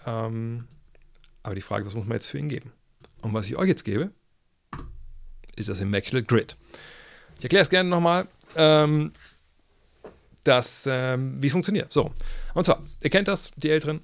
Ähm, 0.06 0.68
aber 1.46 1.56
die 1.56 1.62
Frage, 1.62 1.86
was 1.86 1.94
muss 1.94 2.06
man 2.06 2.18
jetzt 2.18 2.28
für 2.28 2.40
ihn 2.40 2.50
geben? 2.50 2.72
Und 3.22 3.34
was 3.34 3.46
ich 3.46 3.56
euch 3.56 3.68
jetzt 3.68 3.86
gebe, 3.86 4.10
ist 5.56 5.70
das 5.70 5.80
Immaculate 5.80 6.26
Grid. 6.26 6.58
Ich 7.38 7.44
erkläre 7.44 7.62
es 7.62 7.70
gerne 7.70 7.88
nochmal, 7.90 8.28
ähm, 8.56 9.14
das, 10.44 10.88
ähm, 10.90 11.42
wie 11.42 11.48
es 11.48 11.54
funktioniert. 11.54 11.94
So, 11.94 12.12
und 12.56 12.66
zwar, 12.66 12.84
ihr 13.02 13.10
kennt 13.12 13.28
das, 13.28 13.52
die 13.56 13.70
Älteren. 13.70 14.02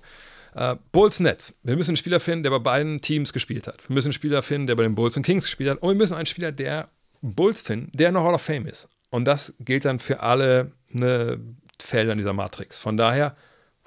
Uh, 0.53 0.75
Bulls 0.91 1.21
Nets. 1.21 1.53
Wir 1.63 1.77
müssen 1.77 1.91
einen 1.91 1.97
Spieler 1.97 2.19
finden, 2.19 2.43
der 2.43 2.49
bei 2.49 2.59
beiden 2.59 2.99
Teams 2.99 3.31
gespielt 3.31 3.67
hat. 3.67 3.87
Wir 3.87 3.93
müssen 3.93 4.07
einen 4.07 4.13
Spieler 4.13 4.41
finden, 4.41 4.67
der 4.67 4.75
bei 4.75 4.83
den 4.83 4.95
Bulls 4.95 5.15
und 5.15 5.23
Kings 5.23 5.45
gespielt 5.45 5.69
hat. 5.69 5.77
Und 5.77 5.87
wir 5.87 5.95
müssen 5.95 6.13
einen 6.13 6.25
Spieler, 6.25 6.51
der 6.51 6.89
Bulls 7.21 7.61
finden, 7.61 7.89
der 7.93 8.11
noch 8.11 8.25
Hall 8.25 8.33
of 8.33 8.41
Fame 8.41 8.67
ist. 8.67 8.89
Und 9.11 9.23
das 9.23 9.53
gilt 9.61 9.85
dann 9.85 9.99
für 9.99 10.19
alle 10.19 10.73
ne, 10.89 11.39
Felder 11.79 12.11
in 12.11 12.17
dieser 12.17 12.33
Matrix. 12.33 12.77
Von 12.79 12.97
daher, 12.97 13.37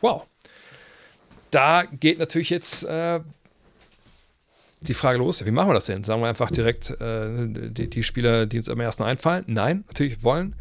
wow. 0.01 0.27
Da 1.51 1.85
geht 1.85 2.19
natürlich 2.19 2.49
jetzt 2.49 2.83
äh, 2.85 3.21
die 4.89 4.95
Frage 4.95 5.19
los, 5.19 5.45
wie 5.45 5.51
machen 5.51 5.69
wir 5.69 5.75
das 5.75 5.87
denn? 5.87 6.05
Sagen 6.05 6.21
wir 6.23 6.29
einfach 6.29 6.51
direkt 6.51 6.91
äh, 7.01 7.47
die, 7.49 7.89
die, 7.89 8.03
Spieler, 8.03 8.47
die 8.47 8.59
uns 8.59 8.69
am 8.69 8.81
ersten 8.81 9.03
einfallen? 9.03 9.45
Nein, 9.47 9.85
natürlich 9.89 10.23
wollen. 10.23 10.57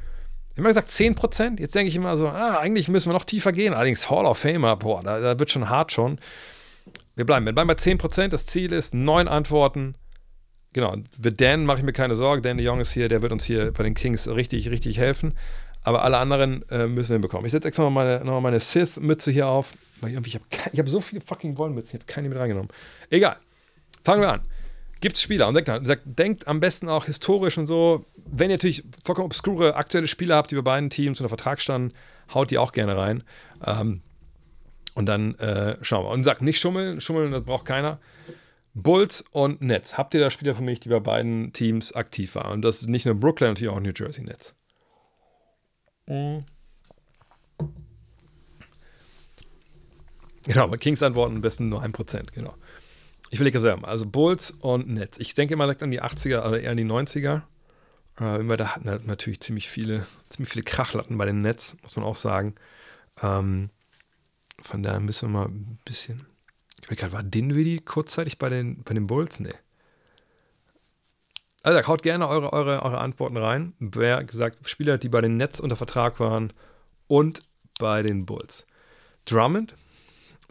Immer 0.56 0.70
gesagt 0.70 0.90
10%. 0.90 1.60
Jetzt 1.60 1.74
denke 1.74 1.90
ich 1.90 1.96
immer 1.96 2.16
so, 2.18 2.28
ah, 2.28 2.60
eigentlich 2.60 2.88
müssen 2.88 3.10
wir 3.10 3.14
noch 3.14 3.26
tiefer 3.26 3.52
gehen. 3.52 3.74
Allerdings 3.74 4.10
Hall 4.10 4.26
of 4.26 4.38
Famer, 4.38 4.76
boah, 4.76 5.02
da, 5.04 5.20
da 5.20 5.40
wird 5.40 5.52
schon 5.52 5.70
hart 5.70 5.92
schon. 5.92 6.20
Wir 7.16 7.26
bleiben, 7.26 7.46
wir 7.46 7.54
bleiben 7.54 7.68
bei 7.68 7.76
10%. 7.76 8.30
Das 8.30 8.46
Ziel 8.46 8.72
ist 8.72 8.94
neun 8.94 9.28
Antworten. 9.28 9.96
Genau, 10.74 10.96
für 11.22 11.32
Dan 11.32 11.66
mache 11.66 11.80
ich 11.80 11.84
mir 11.84 11.94
keine 11.94 12.16
Sorgen. 12.16 12.42
Dan 12.42 12.58
de 12.58 12.66
Jong 12.66 12.80
ist 12.80 12.92
hier, 12.92 13.10
der 13.10 13.22
wird 13.22 13.32
uns 13.32 13.46
hier 13.46 13.72
bei 13.72 13.84
den 13.84 13.94
Kings 13.94 14.28
richtig, 14.28 14.70
richtig 14.70 14.98
helfen. 14.98 15.34
Aber 15.84 16.04
alle 16.04 16.18
anderen 16.18 16.68
äh, 16.70 16.88
müssen 16.88 17.12
wir 17.12 17.20
bekommen. 17.20 17.46
Ich 17.46 17.52
setze 17.52 17.68
extra 17.68 17.84
noch 17.84 17.92
meine, 17.92 18.24
noch 18.24 18.40
meine 18.42 18.60
Sith-Mütze 18.60 19.32
hier 19.32 19.48
auf. 19.48 19.74
Ich 20.08 20.16
habe 20.16 20.42
hab 20.78 20.90
so 20.90 21.02
viele 21.02 21.22
fucking 21.22 21.58
Wollmützen, 21.58 21.98
ich 21.98 22.02
habe 22.02 22.12
keine 22.12 22.30
mit 22.30 22.38
reingenommen. 22.38 22.70
Egal. 23.10 23.38
Fangen 24.04 24.22
wir 24.22 24.34
an. 24.34 24.42
Gibt 25.02 25.18
es 25.18 25.22
Spieler 25.22 25.48
und 25.50 25.66
sagt, 25.66 26.02
denkt 26.06 26.48
am 26.48 26.60
besten 26.60 26.88
auch 26.88 27.06
historisch 27.06 27.58
und 27.58 27.66
so. 27.68 28.06
Wenn 28.16 28.50
ihr 28.50 28.56
natürlich 28.56 28.84
vollkommen 29.04 29.26
obskure 29.26 29.76
aktuelle 29.76 30.08
Spieler 30.08 30.38
habt, 30.38 30.52
die 30.52 30.56
bei 30.56 30.62
beiden 30.62 30.90
Teams 30.90 31.20
unter 31.20 31.30
Vertrag 31.30 31.60
standen, 31.60 31.94
haut 32.34 32.52
die 32.52 32.58
auch 32.58 32.72
gerne 32.72 32.96
rein. 32.96 33.24
Ähm, 33.66 34.02
und 34.96 35.08
dann 35.08 35.36
äh, 35.36 35.78
schauen 35.82 36.06
wir. 36.06 36.10
Und 36.10 36.24
sagt 36.24 36.42
nicht 36.42 36.60
schummeln, 36.60 37.02
schummeln, 37.02 37.32
das 37.32 37.44
braucht 37.44 37.66
keiner. 37.66 38.00
Bulls 38.76 39.24
und 39.32 39.62
Nets. 39.62 39.98
Habt 39.98 40.14
ihr 40.14 40.20
da 40.22 40.30
Spieler 40.30 40.56
für 40.56 40.64
mich, 40.64 40.80
die 40.80 40.90
bei 40.90 41.00
beiden 41.00 41.54
Teams 41.54 41.92
aktiv 41.94 42.36
waren? 42.36 42.54
Und 42.54 42.62
das 42.62 42.78
ist 42.78 42.88
nicht 42.88 43.06
nur 43.06 43.16
Brooklyn, 43.16 43.50
natürlich 43.50 43.74
auch 43.74 43.80
New 43.80 43.92
Jersey 43.96 44.24
Nets. 44.24 44.56
Mhm. 46.08 46.46
Genau, 50.46 50.68
bei 50.68 50.78
Kings 50.78 51.02
antworten 51.02 51.36
am 51.36 51.42
besten 51.42 51.70
nur 51.70 51.84
1%, 51.84 52.34
genau. 52.34 52.54
Ich 53.34 53.40
will 53.40 53.52
selber. 53.60 53.88
Also 53.88 54.06
Bulls 54.06 54.52
und 54.52 54.88
Nets. 54.88 55.18
Ich 55.18 55.34
denke 55.34 55.56
mal 55.56 55.66
direkt 55.66 55.82
an 55.82 55.90
die 55.90 56.04
80er, 56.04 56.42
also 56.42 56.56
eher 56.56 56.70
an 56.70 56.78
die 56.78 56.86
90er. 56.86 57.42
Äh, 58.20 58.58
da 58.58 58.76
hatten 58.76 58.88
halt 58.88 59.08
natürlich 59.08 59.40
ziemlich 59.40 59.70
viele, 59.70 60.06
ziemlich 60.30 60.52
viele 60.52 60.64
Krachlatten 60.64 61.18
bei 61.18 61.26
den 61.26 61.42
Nets, 61.42 61.76
muss 61.82 61.96
man 61.96 62.06
auch 62.06 62.16
sagen. 62.16 62.54
Ähm, 63.24 63.72
von 64.62 64.84
daher 64.84 65.00
müssen 65.00 65.30
wir 65.30 65.40
mal 65.40 65.48
ein 65.48 65.80
bisschen. 65.84 66.28
Ich 66.84 66.92
weiß 66.92 66.98
gerade, 67.00 67.14
war 67.14 67.24
Dinwiddie 67.24 67.80
kurzzeitig 67.80 68.38
bei 68.38 68.50
den, 68.50 68.84
bei 68.84 68.94
den 68.94 69.08
Bulls? 69.08 69.40
Nee. 69.40 69.56
Also 71.64 71.88
haut 71.88 72.04
gerne 72.04 72.28
eure, 72.28 72.54
eure, 72.54 72.84
eure 72.84 73.00
Antworten 73.00 73.38
rein. 73.38 73.74
Wer 73.80 74.24
gesagt, 74.26 74.70
Spieler, 74.70 75.00
die 75.00 75.10
bei 75.10 75.22
den 75.22 75.38
Nets 75.38 75.60
unter 75.60 75.76
Vertrag 75.76 76.20
waren 76.20 76.54
und 77.08 77.42
bei 77.80 78.04
den 78.04 78.28
Bulls. 78.28 78.68
Drummond. 79.26 79.74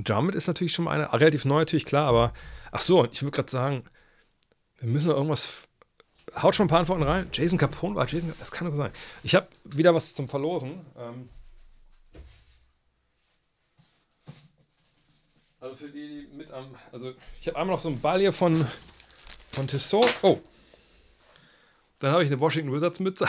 Drummond 0.00 0.34
ist 0.34 0.48
natürlich 0.48 0.72
schon 0.72 0.88
eine, 0.88 1.12
relativ 1.12 1.44
neu 1.44 1.60
natürlich, 1.60 1.84
klar, 1.84 2.08
aber 2.08 2.32
Ach 2.72 2.80
so, 2.80 3.04
ich 3.04 3.22
würde 3.22 3.36
gerade 3.36 3.50
sagen, 3.50 3.84
wir 4.80 4.88
müssen 4.88 5.10
irgendwas. 5.10 5.68
Haut 6.40 6.54
schon 6.54 6.66
ein 6.66 6.70
paar 6.70 6.80
Antworten 6.80 7.02
rein. 7.02 7.28
Jason 7.32 7.58
Capone 7.58 7.94
war 7.94 8.08
Jason. 8.08 8.32
Das 8.38 8.50
kann 8.50 8.66
doch 8.66 8.74
sein. 8.74 8.90
Ich 9.22 9.34
habe 9.34 9.46
wieder 9.64 9.94
was 9.94 10.14
zum 10.14 10.28
Verlosen. 10.28 10.80
Ähm 10.96 11.28
also 15.60 15.76
für 15.76 15.90
die, 15.90 16.26
die 16.30 16.36
mit 16.36 16.50
am. 16.50 16.74
Also 16.90 17.12
ich 17.42 17.46
habe 17.46 17.58
einmal 17.58 17.76
noch 17.76 17.82
so 17.82 17.90
einen 17.90 18.00
Ball 18.00 18.20
hier 18.20 18.32
von, 18.32 18.66
von 19.50 19.68
Tissot. 19.68 20.08
Oh. 20.22 20.38
Dann 21.98 22.12
habe 22.12 22.24
ich 22.24 22.30
eine 22.30 22.40
Washington 22.40 22.72
Wizards 22.72 23.00
Mütze. 23.00 23.26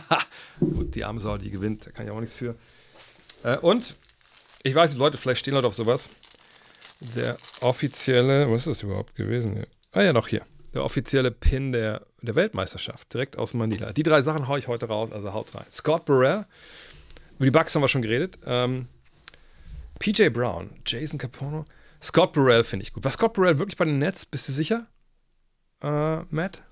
Gut, 0.60 0.94
die 0.94 1.04
arme 1.04 1.20
Sau, 1.20 1.36
die 1.36 1.50
gewinnt. 1.50 1.86
Da 1.86 1.90
kann 1.90 2.06
ich 2.06 2.10
auch 2.10 2.20
nichts 2.20 2.34
für. 2.34 2.56
Äh, 3.42 3.58
und 3.58 3.94
ich 4.62 4.74
weiß, 4.74 4.92
die 4.92 4.98
Leute, 4.98 5.18
vielleicht 5.18 5.40
stehen 5.40 5.54
Leute 5.54 5.66
auf 5.66 5.74
sowas 5.74 6.08
der 7.00 7.36
offizielle, 7.60 8.50
was 8.50 8.66
ist 8.66 8.66
das 8.66 8.82
überhaupt 8.82 9.14
gewesen? 9.14 9.64
Ah 9.92 10.02
ja, 10.02 10.12
noch 10.12 10.28
hier. 10.28 10.42
Der 10.74 10.84
offizielle 10.84 11.30
Pin 11.30 11.72
der, 11.72 12.06
der 12.22 12.34
Weltmeisterschaft, 12.34 13.12
direkt 13.12 13.36
aus 13.36 13.54
Manila. 13.54 13.92
Die 13.92 14.02
drei 14.02 14.22
Sachen 14.22 14.46
haue 14.46 14.58
ich 14.58 14.68
heute 14.68 14.86
raus, 14.86 15.10
also 15.10 15.32
haut 15.32 15.54
rein. 15.54 15.66
Scott 15.70 16.04
Burrell, 16.04 16.46
über 17.36 17.44
die 17.46 17.50
Bugs 17.50 17.74
haben 17.74 17.82
wir 17.82 17.88
schon 17.88 18.02
geredet. 18.02 18.38
Ähm, 18.44 18.86
PJ 19.98 20.28
Brown, 20.28 20.70
Jason 20.86 21.18
Capono, 21.18 21.64
Scott 22.02 22.32
Burrell 22.32 22.64
finde 22.64 22.84
ich 22.84 22.92
gut. 22.92 23.04
War 23.04 23.10
Scott 23.10 23.32
Burrell 23.32 23.58
wirklich 23.58 23.76
bei 23.76 23.84
den 23.84 23.98
Nets? 23.98 24.24
Bist 24.26 24.48
du 24.48 24.52
sicher, 24.52 24.86
äh, 25.82 26.18
Matt? 26.30 26.62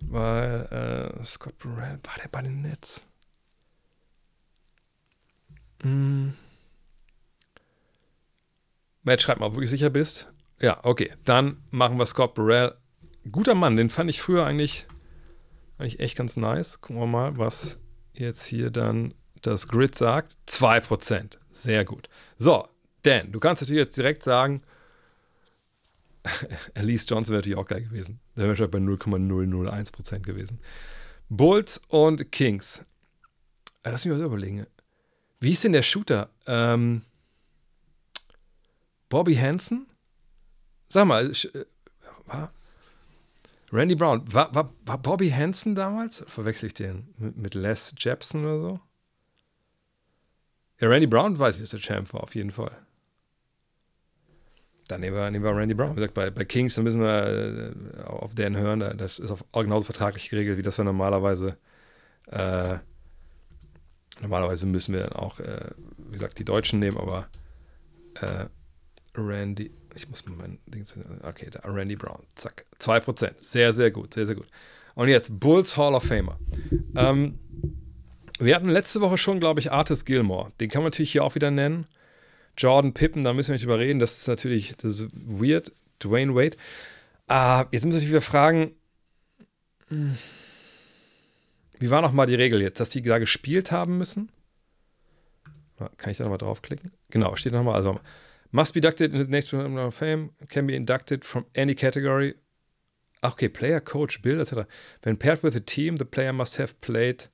Weil 0.00 1.14
äh, 1.20 1.24
Scott 1.24 1.56
Burrell, 1.58 1.98
war 2.02 2.14
der 2.22 2.28
bei 2.28 2.42
den 2.42 2.62
Nets? 2.62 3.00
Hm. 5.82 6.34
Matt, 9.08 9.22
schreib 9.22 9.40
mal, 9.40 9.46
ob 9.46 9.52
du 9.52 9.56
wirklich 9.56 9.70
sicher 9.70 9.90
bist. 9.90 10.30
Ja, 10.60 10.80
okay. 10.84 11.12
Dann 11.24 11.62
machen 11.70 11.98
wir 11.98 12.06
Scott 12.06 12.34
Burrell. 12.34 12.74
Guter 13.30 13.54
Mann, 13.54 13.76
den 13.76 13.90
fand 13.90 14.10
ich 14.10 14.20
früher 14.20 14.44
eigentlich, 14.44 14.86
eigentlich 15.78 16.00
echt 16.00 16.16
ganz 16.16 16.36
nice. 16.36 16.80
Gucken 16.80 17.00
wir 17.00 17.06
mal, 17.06 17.38
was 17.38 17.78
jetzt 18.12 18.44
hier 18.44 18.70
dann 18.70 19.14
das 19.42 19.68
Grid 19.68 19.94
sagt. 19.94 20.36
2%. 20.46 21.38
Sehr 21.50 21.84
gut. 21.84 22.08
So, 22.36 22.68
Dan, 23.02 23.32
du 23.32 23.40
kannst 23.40 23.62
natürlich 23.62 23.80
jetzt 23.82 23.96
direkt 23.96 24.22
sagen, 24.22 24.62
Elise 26.74 27.06
Johnson 27.08 27.32
wäre 27.32 27.38
natürlich 27.40 27.58
auch 27.58 27.66
geil 27.66 27.82
gewesen. 27.82 28.20
Der 28.36 28.44
wäre 28.44 28.56
schon 28.56 28.70
bei 28.70 28.78
0,001% 28.78 30.20
gewesen. 30.20 30.58
Bulls 31.28 31.80
und 31.88 32.30
Kings. 32.32 32.84
Äh, 33.82 33.90
lass 33.90 34.04
mich 34.04 34.16
mal 34.16 34.22
überlegen. 34.22 34.66
Wie 35.40 35.52
ist 35.52 35.64
denn 35.64 35.72
der 35.72 35.82
Shooter? 35.82 36.30
Ähm, 36.46 37.02
Bobby 39.08 39.36
Hansen? 39.36 39.86
Sag 40.88 41.06
mal, 41.06 41.30
äh, 41.30 41.64
war 42.26 42.52
Randy 43.72 43.94
Brown, 43.94 44.22
war, 44.32 44.54
war, 44.54 44.72
war 44.86 44.98
Bobby 44.98 45.30
Hansen 45.30 45.74
damals? 45.74 46.24
Verwechsel 46.26 46.68
ich 46.68 46.74
den 46.74 47.14
mit, 47.18 47.54
Les 47.54 47.94
Jepson 47.98 48.44
oder 48.44 48.60
so? 48.60 48.80
Ja, 50.80 50.88
Randy 50.88 51.06
Brown 51.06 51.38
weiß 51.38 51.56
ich, 51.56 51.62
dass 51.62 51.70
der 51.70 51.80
Champ 51.80 52.12
war, 52.14 52.22
auf 52.22 52.34
jeden 52.34 52.50
Fall. 52.50 52.70
Dann 54.86 55.00
nehmen 55.00 55.16
wir, 55.16 55.30
nehmen 55.30 55.44
wir 55.44 55.54
Randy 55.54 55.74
Brown. 55.74 55.90
Wie 55.90 55.96
gesagt, 55.96 56.14
bei, 56.14 56.30
bei 56.30 56.44
Kings, 56.46 56.78
müssen 56.78 57.00
wir 57.00 57.74
äh, 57.98 58.02
auf 58.04 58.34
den 58.34 58.56
hören. 58.56 58.80
Das 58.96 59.18
ist 59.18 59.30
auch 59.30 59.62
genauso 59.62 59.84
vertraglich 59.84 60.30
geregelt, 60.30 60.56
wie 60.56 60.62
das 60.62 60.78
wir 60.78 60.84
normalerweise. 60.84 61.58
Äh, 62.28 62.78
normalerweise 64.22 64.66
müssen 64.66 64.94
wir 64.94 65.02
dann 65.02 65.12
auch, 65.12 65.40
äh, 65.40 65.72
wie 65.98 66.12
gesagt, 66.12 66.38
die 66.38 66.44
Deutschen 66.44 66.78
nehmen, 66.78 66.96
aber 66.96 67.28
äh, 68.14 68.46
Randy, 69.18 69.70
ich 69.94 70.08
muss 70.08 70.24
mal 70.26 70.36
mein 70.36 70.58
Ding, 70.66 70.84
okay, 71.22 71.48
da, 71.50 71.60
Randy 71.64 71.96
Brown, 71.96 72.22
zack, 72.34 72.64
2%, 72.80 73.34
sehr, 73.40 73.72
sehr 73.72 73.90
gut, 73.90 74.14
sehr, 74.14 74.26
sehr 74.26 74.34
gut. 74.34 74.46
Und 74.94 75.08
jetzt 75.08 75.38
Bulls 75.38 75.76
Hall 75.76 75.94
of 75.94 76.04
Famer. 76.04 76.38
Ähm, 76.96 77.38
wir 78.40 78.54
hatten 78.54 78.68
letzte 78.68 79.00
Woche 79.00 79.18
schon, 79.18 79.40
glaube 79.40 79.60
ich, 79.60 79.70
Artis 79.70 80.04
Gilmore. 80.04 80.52
Den 80.60 80.68
kann 80.68 80.82
man 80.82 80.90
natürlich 80.90 81.12
hier 81.12 81.24
auch 81.24 81.34
wieder 81.34 81.50
nennen. 81.50 81.86
Jordan 82.56 82.94
Pippen, 82.94 83.22
da 83.22 83.32
müssen 83.32 83.48
wir 83.48 83.54
nicht 83.54 83.64
überreden. 83.64 84.00
Das 84.00 84.18
ist 84.18 84.28
natürlich 84.28 84.74
das 84.76 85.00
ist 85.00 85.08
weird. 85.12 85.72
Dwayne 86.02 86.34
Wade. 86.34 86.56
Uh, 87.30 87.64
jetzt 87.70 87.84
müssen 87.84 87.92
wir 87.94 88.00
sich 88.00 88.08
wieder 88.08 88.20
fragen. 88.20 88.72
Hm. 89.88 90.16
Wie 91.78 91.90
war 91.90 92.02
nochmal 92.02 92.26
die 92.26 92.34
Regel 92.34 92.60
jetzt, 92.60 92.80
dass 92.80 92.90
die 92.90 93.02
da 93.02 93.18
gespielt 93.18 93.70
haben 93.70 93.98
müssen? 93.98 94.30
Kann 95.96 96.10
ich 96.10 96.18
da 96.18 96.24
nochmal 96.24 96.38
draufklicken? 96.38 96.90
Genau, 97.10 97.36
steht 97.36 97.52
nochmal. 97.52 97.76
Also, 97.76 98.00
must 98.50 98.74
be 98.74 98.78
inducted 98.78 99.12
in 99.12 99.18
the 99.18 99.26
next 99.26 99.50
Hall 99.50 99.78
of 99.78 99.94
Fame, 99.94 100.30
can 100.48 100.66
be 100.66 100.74
inducted 100.74 101.24
from 101.24 101.46
any 101.54 101.74
category. 101.74 102.34
Okay, 103.22 103.48
Player, 103.48 103.80
Coach, 103.80 104.22
Bill, 104.22 104.40
etc. 104.40 104.66
When 105.02 105.16
paired 105.16 105.42
with 105.42 105.56
a 105.56 105.60
team, 105.60 105.96
the 105.96 106.04
player 106.04 106.32
must 106.32 106.56
have 106.56 106.80
played. 106.80 107.24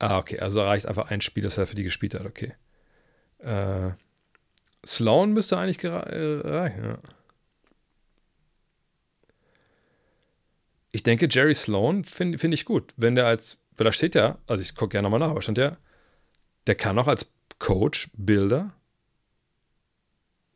Ah, 0.00 0.18
okay, 0.18 0.38
also 0.38 0.62
reicht 0.62 0.86
einfach 0.86 1.10
ein 1.10 1.20
Spiel, 1.20 1.44
das 1.44 1.58
er 1.58 1.66
für 1.66 1.76
die 1.76 1.84
gespielt 1.84 2.14
hat, 2.14 2.26
okay. 2.26 2.54
Äh, 3.38 3.92
Sloan 4.84 5.32
müsste 5.32 5.58
eigentlich 5.58 5.82
äh, 5.84 5.88
reichen, 5.88 6.84
ja. 6.84 6.98
Ich 10.90 11.02
denke, 11.02 11.26
Jerry 11.30 11.54
Sloan 11.54 12.04
finde 12.04 12.38
find 12.38 12.52
ich 12.52 12.66
gut. 12.66 12.92
Wenn 12.96 13.14
der 13.14 13.26
als, 13.26 13.56
weil 13.76 13.86
da 13.86 13.92
steht 13.92 14.14
ja, 14.14 14.38
also 14.46 14.60
ich 14.60 14.74
gucke 14.74 14.90
gerne 14.90 15.06
nochmal 15.06 15.20
nach, 15.20 15.30
aber 15.30 15.40
stand 15.40 15.56
ja, 15.56 15.78
der 16.66 16.74
kann 16.74 16.98
auch 16.98 17.08
als 17.08 17.26
Coach, 17.58 18.10
Bilder. 18.12 18.74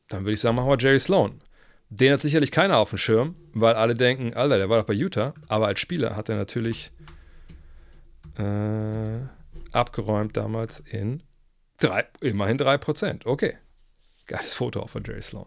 Dann 0.09 0.25
würde 0.25 0.33
ich 0.33 0.41
sagen, 0.41 0.57
machen 0.57 0.69
wir 0.69 0.79
Jerry 0.79 0.99
Sloan. 0.99 1.41
Den 1.89 2.13
hat 2.13 2.21
sicherlich 2.21 2.51
keiner 2.51 2.79
auf 2.79 2.91
dem 2.91 2.99
Schirm, 2.99 3.37
weil 3.53 3.75
alle 3.75 3.95
denken, 3.95 4.35
Alter, 4.35 4.59
der 4.59 4.69
war 4.69 4.81
doch 4.81 4.87
bei 4.87 4.95
Utah. 4.95 5.35
Aber 5.49 5.67
als 5.69 5.81
Spieler 5.81 6.17
hat 6.17 6.29
er 6.29 6.37
natürlich 6.37 6.91
äh, 8.39 9.21
abgeräumt 9.73 10.37
damals 10.37 10.81
in 10.81 11.23
drei, 11.79 12.07
immerhin 12.21 12.59
3%. 12.59 13.25
Okay. 13.25 13.57
Geiles 14.27 14.55
Foto 14.55 14.81
auch 14.81 14.91
von 14.91 15.05
Jerry 15.05 15.23
Sloan. 15.23 15.47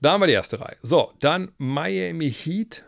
Da 0.00 0.12
haben 0.12 0.22
wir 0.22 0.26
die 0.26 0.34
erste 0.34 0.60
Reihe. 0.60 0.76
So, 0.82 1.12
dann 1.20 1.52
Miami 1.58 2.30
Heat 2.30 2.84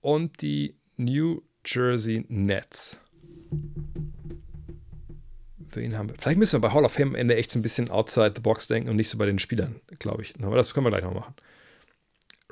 und 0.00 0.40
die 0.42 0.76
New 0.96 1.42
Jersey 1.64 2.24
Nets. 2.28 2.98
Wen 5.72 5.96
haben 5.96 6.08
wir? 6.08 6.16
Vielleicht 6.18 6.38
müssen 6.38 6.54
wir 6.54 6.68
bei 6.68 6.74
Hall 6.74 6.84
of 6.84 6.92
Fame 6.92 7.10
am 7.10 7.14
Ende 7.14 7.36
echt 7.36 7.50
so 7.50 7.58
ein 7.58 7.62
bisschen 7.62 7.90
outside 7.90 8.32
the 8.34 8.40
box 8.40 8.66
denken 8.66 8.88
und 8.88 8.96
nicht 8.96 9.08
so 9.08 9.18
bei 9.18 9.26
den 9.26 9.38
Spielern, 9.38 9.80
glaube 9.98 10.22
ich. 10.22 10.34
Aber 10.42 10.56
das 10.56 10.74
können 10.74 10.86
wir 10.86 10.90
gleich 10.90 11.04
noch 11.04 11.14
machen. 11.14 11.34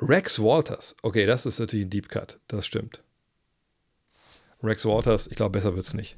Rex 0.00 0.38
Walters. 0.38 0.94
Okay, 1.02 1.26
das 1.26 1.44
ist 1.44 1.58
natürlich 1.58 1.86
ein 1.86 1.90
Deep 1.90 2.08
Cut. 2.08 2.38
Das 2.46 2.66
stimmt. 2.66 3.02
Rex 4.62 4.84
Walters, 4.84 5.26
ich 5.26 5.36
glaube, 5.36 5.52
besser 5.52 5.74
wird 5.74 5.86
es 5.86 5.94
nicht. 5.94 6.16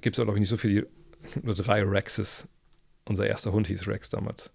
Gibt 0.00 0.16
es 0.16 0.22
glaube 0.22 0.38
ich, 0.38 0.40
nicht 0.40 0.48
so 0.48 0.56
viele, 0.56 0.86
nur 1.42 1.54
drei 1.54 1.82
Rexes. 1.82 2.46
Unser 3.04 3.26
erster 3.26 3.52
Hund 3.52 3.66
hieß 3.66 3.86
Rex 3.88 4.10
damals. 4.10 4.50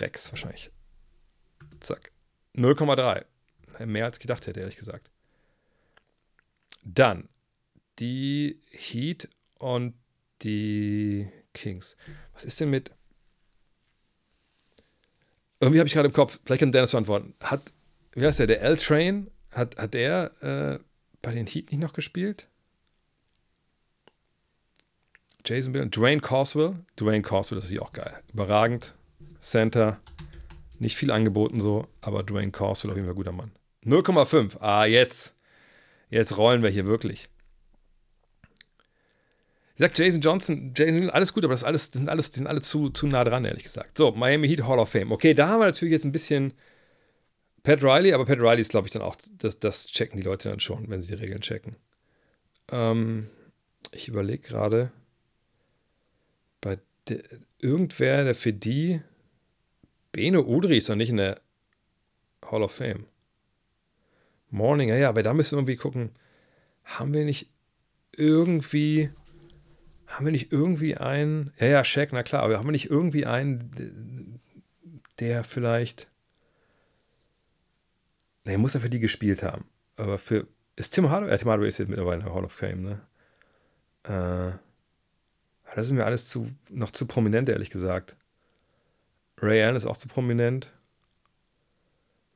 Rex 0.00 0.30
wahrscheinlich. 0.32 0.70
Zack. 1.80 2.10
0,3. 2.54 3.24
Mehr 3.86 4.04
als 4.04 4.18
gedacht 4.18 4.46
hätte, 4.46 4.60
ehrlich 4.60 4.76
gesagt. 4.76 5.10
Dann 6.84 7.28
die 7.98 8.60
Heat 8.70 9.28
und 9.58 9.94
die 10.42 11.28
Kings. 11.52 11.96
Was 12.34 12.44
ist 12.44 12.60
denn 12.60 12.70
mit. 12.70 12.90
Irgendwie 15.60 15.78
habe 15.78 15.86
ich 15.86 15.94
gerade 15.94 16.08
im 16.08 16.14
Kopf, 16.14 16.38
vielleicht 16.44 16.60
kann 16.60 16.72
Dennis 16.72 16.90
beantworten. 16.90 17.34
Hat, 17.42 17.72
wie 18.12 18.26
heißt 18.26 18.40
der, 18.40 18.46
der 18.46 18.60
L-Train, 18.60 19.30
hat, 19.52 19.78
hat 19.78 19.94
der 19.94 20.32
äh, 20.42 20.84
bei 21.22 21.32
den 21.32 21.46
Heat 21.46 21.70
nicht 21.70 21.80
noch 21.80 21.92
gespielt? 21.92 22.48
Jason 25.46 25.72
Bill, 25.72 25.88
Dwayne 25.88 26.20
Carswell. 26.20 26.76
Dwayne 26.96 27.22
Carswell, 27.22 27.56
das 27.56 27.70
ist 27.70 27.78
auch 27.78 27.92
geil. 27.92 28.14
Überragend. 28.32 28.94
Center. 29.40 30.00
Nicht 30.78 30.96
viel 30.96 31.10
angeboten 31.10 31.60
so, 31.60 31.86
aber 32.00 32.22
Dwayne 32.22 32.50
Carswell 32.50 32.90
auf 32.90 32.96
jeden 32.96 33.06
Fall 33.06 33.14
guter 33.14 33.32
Mann. 33.32 33.52
0,5. 33.84 34.58
Ah, 34.60 34.86
jetzt. 34.86 35.34
Jetzt 36.10 36.36
rollen 36.36 36.62
wir 36.62 36.70
hier 36.70 36.86
wirklich. 36.86 37.28
Ich 39.74 39.80
sag 39.80 39.98
Jason 39.98 40.20
Johnson, 40.20 40.72
Jason, 40.76 41.10
alles 41.10 41.32
gut, 41.32 41.44
aber 41.44 41.52
das, 41.52 41.64
alles, 41.64 41.90
das 41.90 41.98
sind 41.98 42.08
alles, 42.08 42.30
die 42.30 42.38
sind 42.38 42.46
alle 42.46 42.60
zu, 42.60 42.90
zu 42.90 43.08
nah 43.08 43.24
dran, 43.24 43.44
ehrlich 43.44 43.64
gesagt. 43.64 43.98
So, 43.98 44.12
Miami 44.12 44.48
Heat 44.48 44.62
Hall 44.62 44.78
of 44.78 44.90
Fame. 44.90 45.10
Okay, 45.10 45.34
da 45.34 45.48
haben 45.48 45.60
wir 45.60 45.66
natürlich 45.66 45.92
jetzt 45.92 46.04
ein 46.04 46.12
bisschen 46.12 46.52
Pat 47.64 47.82
Riley, 47.82 48.12
aber 48.12 48.24
Pat 48.24 48.38
Riley 48.38 48.60
ist, 48.60 48.70
glaube 48.70 48.86
ich, 48.86 48.92
dann 48.92 49.02
auch, 49.02 49.16
das, 49.38 49.58
das 49.58 49.86
checken 49.86 50.20
die 50.20 50.24
Leute 50.24 50.48
dann 50.48 50.60
schon, 50.60 50.88
wenn 50.90 51.00
sie 51.00 51.08
die 51.08 51.20
Regeln 51.20 51.40
checken. 51.40 51.76
Ähm, 52.70 53.28
ich 53.90 54.06
überlege 54.06 54.46
gerade, 54.46 54.92
bei 56.60 56.78
de, 57.08 57.24
irgendwer, 57.58 58.22
der 58.22 58.36
für 58.36 58.52
die 58.52 59.00
Bene 60.12 60.44
Udrich 60.44 60.78
ist 60.78 60.88
doch 60.88 60.94
nicht 60.94 61.10
in 61.10 61.16
der 61.16 61.40
Hall 62.48 62.62
of 62.62 62.72
Fame. 62.72 63.06
Morning, 64.50 64.88
ja, 64.88 64.96
ja, 64.96 65.08
aber 65.08 65.24
da 65.24 65.34
müssen 65.34 65.52
wir 65.52 65.58
irgendwie 65.58 65.76
gucken, 65.76 66.10
haben 66.84 67.12
wir 67.12 67.24
nicht 67.24 67.48
irgendwie 68.12 69.10
haben 70.14 70.24
wir 70.24 70.32
nicht 70.32 70.52
irgendwie 70.52 70.96
einen, 70.96 71.52
ja, 71.58 71.66
ja, 71.66 71.84
Shaq, 71.84 72.12
na 72.12 72.22
klar, 72.22 72.42
aber 72.42 72.56
haben 72.58 72.66
wir 72.66 72.72
nicht 72.72 72.90
irgendwie 72.90 73.26
einen, 73.26 74.40
der 75.18 75.44
vielleicht, 75.44 76.08
ne, 78.44 78.56
muss 78.58 78.74
er 78.74 78.80
für 78.80 78.90
die 78.90 79.00
gespielt 79.00 79.42
haben. 79.42 79.64
Aber 79.96 80.18
für, 80.18 80.46
ist 80.76 80.94
Tim 80.94 81.10
Hardaway, 81.10 81.32
ja, 81.32 81.38
Tim 81.38 81.48
Hardaway 81.48 81.68
ist 81.68 81.78
jetzt 81.78 81.88
mittlerweile 81.88 82.20
in 82.20 82.26
der 82.26 82.34
Hall 82.34 82.44
of 82.44 82.52
Fame, 82.52 82.82
ne? 82.82 83.00
Äh, 84.04 84.58
das 85.74 85.86
ist 85.86 85.92
mir 85.92 86.06
alles 86.06 86.28
zu, 86.28 86.48
noch 86.70 86.92
zu 86.92 87.06
prominent, 87.06 87.48
ehrlich 87.48 87.70
gesagt. 87.70 88.16
Ray 89.38 89.62
Allen 89.62 89.74
ist 89.74 89.86
auch 89.86 89.96
zu 89.96 90.06
prominent. 90.06 90.72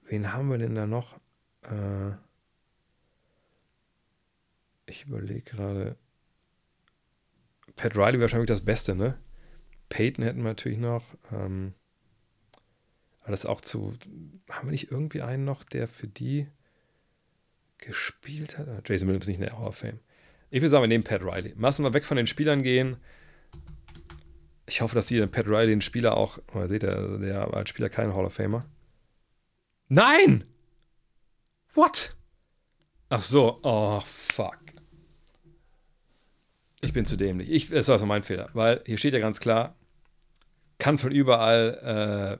Wen 0.02 0.32
haben 0.32 0.50
wir 0.50 0.58
denn 0.58 0.74
da 0.74 0.86
noch? 0.86 1.20
Äh, 1.62 2.10
ich 4.86 5.06
überlege 5.06 5.42
gerade. 5.42 5.96
Pat 7.78 7.96
Riley 7.96 8.20
wahrscheinlich 8.20 8.48
das 8.48 8.64
Beste, 8.64 8.94
ne? 8.94 9.18
Peyton 9.88 10.24
hätten 10.24 10.40
wir 10.40 10.50
natürlich 10.50 10.78
noch. 10.78 11.04
Ähm, 11.32 11.72
aber 13.22 13.30
das 13.30 13.46
auch 13.46 13.60
zu. 13.60 13.94
Haben 14.50 14.68
wir 14.68 14.72
nicht 14.72 14.90
irgendwie 14.90 15.22
einen 15.22 15.44
noch, 15.44 15.64
der 15.64 15.88
für 15.88 16.08
die 16.08 16.48
gespielt 17.78 18.58
hat? 18.58 18.68
Ah, 18.68 18.82
Jason 18.84 19.08
Williams 19.08 19.28
nicht 19.28 19.36
in 19.36 19.44
der 19.44 19.58
Hall 19.58 19.68
of 19.68 19.76
Fame. 19.76 20.00
Ich 20.50 20.60
würde 20.60 20.70
sagen, 20.70 20.82
wir 20.82 20.88
nehmen 20.88 21.04
Pat 21.04 21.22
Riley. 21.22 21.54
Lassen 21.56 21.84
wir 21.84 21.94
weg 21.94 22.04
von 22.04 22.16
den 22.16 22.26
Spielern 22.26 22.62
gehen. 22.62 22.96
Ich 24.66 24.80
hoffe, 24.80 24.94
dass 24.94 25.06
die 25.06 25.24
Pat 25.26 25.46
Riley 25.46 25.68
den 25.68 25.80
Spieler 25.80 26.16
auch. 26.16 26.38
Oh, 26.52 26.66
seht 26.66 26.82
ihr, 26.82 27.18
der 27.18 27.40
war 27.40 27.54
als 27.54 27.70
Spieler 27.70 27.88
kein 27.88 28.14
Hall 28.14 28.24
of 28.24 28.34
Famer. 28.34 28.66
Nein! 29.88 30.44
What? 31.74 32.16
Ach 33.08 33.22
so, 33.22 33.60
oh 33.62 34.00
fuck. 34.00 34.57
Ich 36.80 36.92
bin 36.92 37.04
zu 37.04 37.16
dämlich. 37.16 37.50
Ich, 37.50 37.70
das 37.70 37.80
ist 37.80 37.90
also 37.90 38.06
mein 38.06 38.22
Fehler, 38.22 38.50
weil 38.52 38.82
hier 38.86 38.98
steht 38.98 39.14
ja 39.14 39.20
ganz 39.20 39.40
klar, 39.40 39.74
kann 40.78 40.98
von 40.98 41.10
überall 41.10 42.38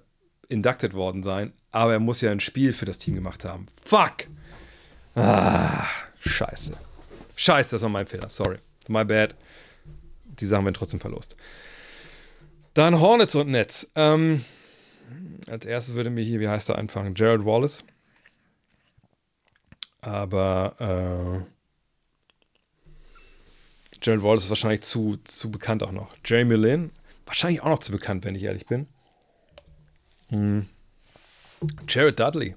äh, 0.49 0.53
inducted 0.53 0.95
worden 0.95 1.23
sein, 1.23 1.53
aber 1.71 1.93
er 1.95 1.99
muss 1.99 2.21
ja 2.21 2.31
ein 2.31 2.41
Spiel 2.41 2.73
für 2.73 2.85
das 2.85 2.99
Team 2.99 3.15
gemacht 3.15 3.45
haben. 3.45 3.67
Fuck! 3.85 4.29
Ah, 5.15 5.87
scheiße. 6.21 6.75
Scheiße, 7.35 7.77
das 7.77 7.83
war 7.83 7.89
mein 7.89 8.07
Fehler. 8.07 8.29
Sorry. 8.29 8.59
My 8.89 9.05
bad. 9.05 9.35
Die 10.25 10.47
Sachen 10.47 10.65
werden 10.65 10.75
trotzdem 10.75 11.01
verlost. 11.01 11.37
Dann 12.75 13.01
Hornets 13.01 13.35
und 13.35 13.49
Nets. 13.51 13.91
Ähm, 13.97 14.45
als 15.49 15.67
erstes 15.67 15.95
würde 15.95 16.11
mir 16.11 16.23
hier, 16.23 16.39
wie 16.39 16.49
heißt 16.49 16.69
er, 16.69 16.79
anfangen? 16.79 17.15
Gerald 17.15 17.45
Wallace. 17.45 17.85
Aber 20.01 21.45
äh, 21.45 21.58
Gerald 24.01 24.23
Wallace 24.23 24.45
ist 24.45 24.51
wahrscheinlich 24.51 24.83
zu, 24.83 25.19
zu 25.25 25.51
bekannt 25.51 25.83
auch 25.83 25.93
noch. 25.93 26.15
Jeremy 26.25 26.55
Lin, 26.57 26.91
wahrscheinlich 27.27 27.63
auch 27.63 27.69
noch 27.69 27.79
zu 27.81 27.93
bekannt, 27.93 28.25
wenn 28.25 28.35
ich 28.35 28.45
ehrlich 28.45 28.67
bin. 28.67 28.87
Hm. 30.29 30.67
Jared 31.89 32.19
Dudley. 32.19 32.55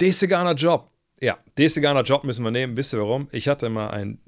Desegana 0.00 0.52
Job. 0.52 0.90
Ja, 1.20 1.38
Desegana 1.56 2.02
Job 2.02 2.24
müssen 2.24 2.44
wir 2.44 2.50
nehmen. 2.50 2.76
Wisst 2.76 2.92
ihr 2.92 3.00
warum? 3.00 3.28
Ich 3.32 3.48
hatte 3.48 3.68
mal 3.68 3.90
ein 3.90 4.18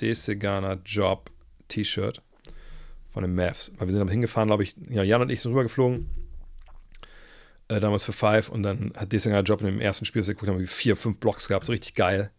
Desegana 0.00 0.74
Job 0.84 1.30
T-Shirt 1.68 2.22
von 3.12 3.22
den 3.22 3.34
Mavs. 3.34 3.72
Weil 3.78 3.88
wir 3.88 3.92
sind 3.92 4.00
aber 4.02 4.10
hingefahren, 4.10 4.48
glaube 4.48 4.62
ich. 4.62 4.74
Ja, 4.88 5.02
Jan 5.02 5.22
und 5.22 5.30
ich 5.30 5.40
sind 5.40 5.52
rübergeflogen. 5.52 6.08
Äh, 7.68 7.80
damals 7.80 8.04
für 8.04 8.12
Five. 8.12 8.48
Und 8.48 8.62
dann 8.62 8.92
hat 8.96 9.12
Desegana 9.12 9.40
Job 9.40 9.60
in 9.60 9.66
dem 9.66 9.80
ersten 9.80 10.04
Spiel, 10.04 10.20
das 10.20 10.28
wir 10.28 10.34
geguckt 10.34 10.52
haben, 10.52 10.66
vier, 10.66 10.96
fünf 10.96 11.18
Blocks 11.18 11.48
gehabt. 11.48 11.66
So 11.66 11.72
richtig 11.72 11.94
geil. 11.94 12.30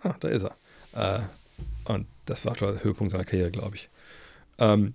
Ah, 0.00 0.16
da 0.20 0.28
ist 0.28 0.42
er. 0.42 0.56
Äh, 0.96 1.20
und 1.84 2.06
das 2.24 2.44
war 2.44 2.54
der 2.54 2.82
Höhepunkt 2.82 3.12
seiner 3.12 3.24
Karriere, 3.24 3.50
glaube 3.50 3.76
ich. 3.76 3.88
Ähm, 4.58 4.94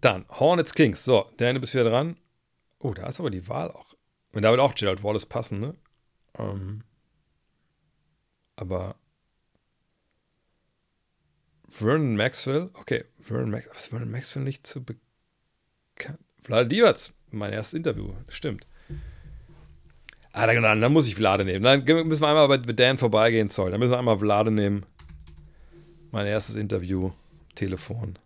dann 0.00 0.26
Hornets 0.28 0.74
Kings. 0.74 1.04
So, 1.04 1.30
der 1.38 1.48
Ende 1.48 1.60
bist 1.60 1.74
wieder 1.74 1.84
dran. 1.84 2.16
Oh, 2.78 2.92
da 2.94 3.06
ist 3.06 3.18
aber 3.18 3.30
die 3.30 3.48
Wahl 3.48 3.70
auch. 3.70 3.94
Und 4.32 4.42
da 4.42 4.50
wird 4.50 4.60
auch 4.60 4.74
Gerald 4.74 5.02
Wallace 5.02 5.26
passen, 5.26 5.60
ne? 5.60 5.74
Ähm, 6.38 6.82
aber 8.56 8.96
Vernon 11.68 12.16
Maxwell, 12.16 12.70
okay, 12.74 13.04
Vernon 13.20 13.50
Maxwell, 13.50 13.76
ist 13.76 13.86
Vernon 13.88 14.10
Maxwell 14.10 14.44
nicht 14.44 14.66
zu 14.66 14.84
bekannt? 14.84 16.18
Vlad 16.42 16.70
Divac, 16.70 17.12
mein 17.30 17.52
erstes 17.52 17.74
Interview, 17.74 18.14
stimmt. 18.28 18.66
Ah, 20.32 20.46
dann, 20.46 20.80
dann 20.80 20.92
muss 20.92 21.06
ich 21.06 21.14
Vlade 21.14 21.44
nehmen. 21.44 21.62
Dann 21.62 21.84
müssen 21.84 22.22
wir 22.22 22.28
einmal 22.28 22.48
bei 22.48 22.56
Dan 22.58 22.96
vorbeigehen, 22.96 23.48
sorry. 23.48 23.70
Dann 23.70 23.80
müssen 23.80 23.92
wir 23.92 23.98
einmal 23.98 24.18
Vlade 24.18 24.50
nehmen. 24.50 24.86
Mein 26.10 26.26
erstes 26.26 26.56
Interview, 26.56 27.12
Telefon. 27.54 28.18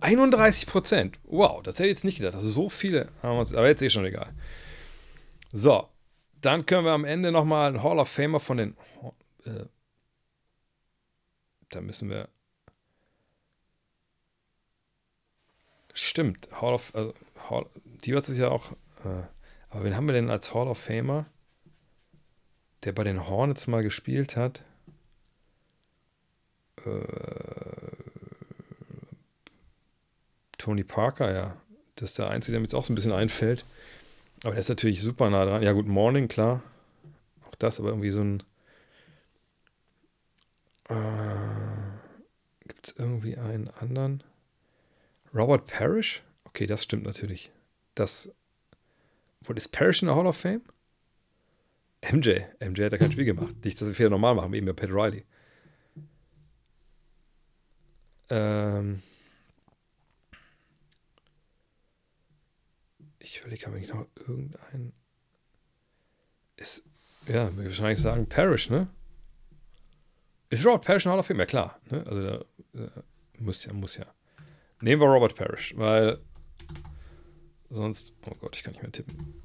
31 0.00 0.66
Prozent. 0.66 1.18
Wow, 1.24 1.62
das 1.62 1.74
hätte 1.76 1.88
ich 1.88 1.96
jetzt 1.96 2.04
nicht 2.04 2.18
gedacht. 2.18 2.34
Also 2.34 2.48
so 2.48 2.68
viele 2.68 3.08
aber 3.22 3.66
jetzt 3.66 3.82
eh 3.82 3.90
schon 3.90 4.04
egal. 4.04 4.32
So, 5.52 5.88
dann 6.40 6.66
können 6.66 6.84
wir 6.84 6.92
am 6.92 7.04
Ende 7.04 7.32
nochmal 7.32 7.68
einen 7.68 7.82
Hall 7.82 7.98
of 7.98 8.08
Famer 8.08 8.40
von 8.40 8.56
den. 8.58 8.76
Äh, 9.44 9.64
da 11.70 11.80
müssen 11.80 12.08
wir. 12.10 12.28
Stimmt, 15.92 16.48
Hall 16.52 16.74
of. 16.74 16.94
Also 16.94 17.14
Hall, 17.50 17.66
die 18.04 18.12
wird 18.12 18.28
es 18.28 18.38
ja 18.38 18.48
auch. 18.48 18.72
Äh, 19.04 19.37
aber 19.70 19.84
wen 19.84 19.96
haben 19.96 20.08
wir 20.08 20.14
denn 20.14 20.30
als 20.30 20.54
Hall 20.54 20.68
of 20.68 20.78
Famer, 20.78 21.26
der 22.84 22.92
bei 22.92 23.04
den 23.04 23.28
Hornets 23.28 23.66
mal 23.66 23.82
gespielt 23.82 24.36
hat? 24.36 24.62
Äh, 26.84 27.00
Tony 30.56 30.84
Parker, 30.84 31.32
ja. 31.32 31.56
Das 31.94 32.10
ist 32.10 32.18
der 32.18 32.30
Einzige, 32.30 32.52
der 32.52 32.60
mir 32.60 32.64
jetzt 32.66 32.74
auch 32.74 32.84
so 32.84 32.92
ein 32.92 32.94
bisschen 32.94 33.12
einfällt. 33.12 33.64
Aber 34.44 34.52
der 34.52 34.60
ist 34.60 34.68
natürlich 34.68 35.02
super 35.02 35.30
nah 35.30 35.44
dran. 35.44 35.62
Ja, 35.62 35.72
gut, 35.72 35.86
Morning, 35.86 36.28
klar. 36.28 36.62
Auch 37.48 37.54
das, 37.56 37.80
aber 37.80 37.88
irgendwie 37.88 38.10
so 38.10 38.22
ein. 38.22 38.42
Äh, 40.88 40.94
Gibt 42.66 42.88
es 42.88 42.94
irgendwie 42.96 43.36
einen 43.36 43.68
anderen? 43.68 44.22
Robert 45.34 45.66
Parrish? 45.66 46.22
Okay, 46.44 46.66
das 46.66 46.82
stimmt 46.84 47.04
natürlich. 47.04 47.50
Das. 47.94 48.30
Ist 49.54 49.68
Parrish 49.68 50.02
in 50.02 50.06
der 50.06 50.16
Hall 50.16 50.26
of 50.26 50.36
Fame? 50.36 50.62
MJ. 52.12 52.40
MJ 52.60 52.84
hat 52.84 52.92
da 52.92 52.98
kein 52.98 53.12
Spiel 53.12 53.24
gemacht. 53.24 53.54
Nicht, 53.64 53.80
dass 53.80 53.88
wir 53.88 53.94
Fehler 53.94 54.10
normal 54.10 54.34
machen, 54.34 54.52
wie 54.52 54.58
eben 54.58 54.66
bei 54.66 54.72
Pat 54.72 54.90
Riley. 54.90 55.24
Ähm. 58.30 59.02
Ich 63.18 63.38
überlege, 63.40 63.66
habe 63.66 63.80
ich 63.80 63.88
noch 63.88 64.06
irgendeinen. 64.16 64.92
Ist, 66.56 66.82
ja, 67.26 67.54
würde 67.54 67.68
ich 67.68 67.78
wahrscheinlich 67.78 68.00
sagen, 68.00 68.28
Parrish, 68.28 68.70
ne? 68.70 68.88
Ist 70.50 70.64
Robert 70.64 70.84
Parrish 70.84 71.06
ein 71.06 71.12
Hall 71.12 71.18
of 71.18 71.26
Fame? 71.26 71.40
Ja, 71.40 71.46
klar. 71.46 71.80
Ne? 71.90 72.04
Also, 72.06 72.22
da, 72.22 72.44
da, 72.72 73.02
muss 73.38 73.64
ja, 73.64 73.72
muss 73.72 73.96
ja. 73.96 74.06
Nehmen 74.80 75.02
wir 75.02 75.08
Robert 75.08 75.34
Parrish, 75.34 75.76
weil 75.76 76.20
sonst. 77.70 78.12
Oh 78.26 78.34
Gott, 78.40 78.56
ich 78.56 78.62
kann 78.62 78.72
nicht 78.72 78.82
mehr 78.82 78.92
tippen. 78.92 79.42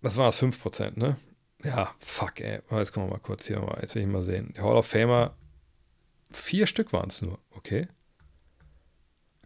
Was 0.00 0.16
war 0.16 0.26
das? 0.26 0.40
5%, 0.40 0.98
ne? 0.98 1.16
Ja, 1.64 1.94
fuck, 1.98 2.40
ey. 2.40 2.60
Jetzt 2.70 2.92
kommen 2.92 3.06
wir 3.06 3.14
mal 3.14 3.20
kurz 3.20 3.46
hier 3.46 3.58
mal. 3.58 3.78
Jetzt 3.80 3.94
will 3.94 4.02
ich 4.02 4.08
mal 4.08 4.22
sehen. 4.22 4.52
Die 4.56 4.60
Hall 4.60 4.76
of 4.76 4.86
Famer, 4.86 5.34
vier 6.30 6.66
Stück 6.66 6.92
waren 6.92 7.08
es 7.08 7.20
nur, 7.20 7.38
okay? 7.50 7.88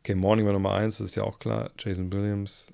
Okay, 0.00 0.14
Morning 0.14 0.44
war 0.44 0.52
Nummer 0.52 0.72
1, 0.74 0.98
das 0.98 1.10
ist 1.10 1.14
ja 1.14 1.22
auch 1.22 1.38
klar. 1.38 1.70
Jason 1.78 2.12
Williams. 2.12 2.72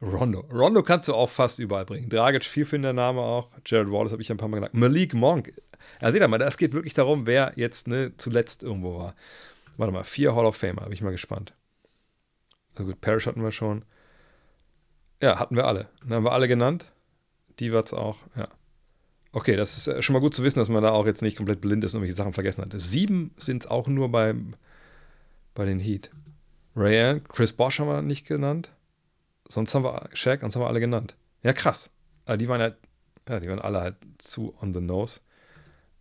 Rondo. 0.00 0.40
Rondo 0.50 0.82
kannst 0.82 1.06
du 1.06 1.14
auch 1.14 1.30
fast 1.30 1.60
überall 1.60 1.84
bringen. 1.84 2.08
Dragic, 2.08 2.44
Vielfinder-Name 2.44 3.20
auch. 3.20 3.50
Jared 3.64 3.90
Wallace 3.92 4.12
habe 4.12 4.22
ich 4.22 4.30
ein 4.30 4.36
paar 4.36 4.48
Mal 4.48 4.56
gesagt. 4.56 4.74
Malik 4.74 5.14
Monk. 5.14 5.52
Ja, 6.00 6.10
seht 6.10 6.20
ihr 6.20 6.28
mal, 6.28 6.42
es 6.42 6.56
geht 6.56 6.72
wirklich 6.72 6.94
darum, 6.94 7.26
wer 7.26 7.52
jetzt 7.56 7.86
ne, 7.86 8.12
zuletzt 8.16 8.64
irgendwo 8.64 8.98
war. 8.98 9.14
Warte 9.76 9.92
mal, 9.92 10.04
vier 10.04 10.34
Hall 10.34 10.46
of 10.46 10.56
Famer, 10.56 10.82
bin 10.82 10.92
ich 10.92 11.02
mal 11.02 11.10
gespannt. 11.10 11.54
Also 12.74 12.84
gut, 12.84 13.00
Parrish 13.00 13.26
hatten 13.26 13.42
wir 13.42 13.52
schon. 13.52 13.84
Ja, 15.20 15.38
hatten 15.38 15.56
wir 15.56 15.66
alle. 15.66 15.88
Dann 16.00 16.14
haben 16.14 16.24
wir 16.24 16.32
alle 16.32 16.48
genannt. 16.48 16.86
Die 17.58 17.68
es 17.68 17.92
auch, 17.92 18.18
ja. 18.34 18.48
Okay, 19.32 19.56
das 19.56 19.76
ist 19.76 19.86
äh, 19.88 20.02
schon 20.02 20.14
mal 20.14 20.20
gut 20.20 20.34
zu 20.34 20.42
wissen, 20.42 20.58
dass 20.58 20.68
man 20.68 20.82
da 20.82 20.90
auch 20.90 21.06
jetzt 21.06 21.22
nicht 21.22 21.36
komplett 21.36 21.60
blind 21.60 21.84
ist 21.84 21.94
und 21.94 21.98
irgendwelche 21.98 22.16
Sachen 22.16 22.32
vergessen 22.32 22.62
hat. 22.62 22.74
Sieben 22.76 23.32
sind 23.36 23.64
es 23.64 23.70
auch 23.70 23.88
nur 23.88 24.10
beim 24.10 24.54
bei 25.54 25.64
den 25.64 25.78
Heat. 25.78 26.10
Ray 26.76 27.20
Chris 27.28 27.52
Bosch 27.52 27.78
haben 27.78 27.88
wir 27.88 28.02
nicht 28.02 28.26
genannt. 28.26 28.70
Sonst 29.48 29.74
haben 29.74 29.84
wir 29.84 30.08
Shaq, 30.14 30.40
sonst 30.40 30.56
haben 30.56 30.62
wir 30.62 30.68
alle 30.68 30.80
genannt. 30.80 31.14
Ja, 31.42 31.52
krass. 31.52 31.90
Aber 32.24 32.36
die 32.36 32.48
waren 32.48 32.60
ja, 32.60 32.72
ja, 33.28 33.40
die 33.40 33.48
waren 33.48 33.58
alle 33.58 33.80
halt 33.80 33.96
zu 34.18 34.54
on 34.60 34.72
the 34.72 34.80
nose. 34.80 35.20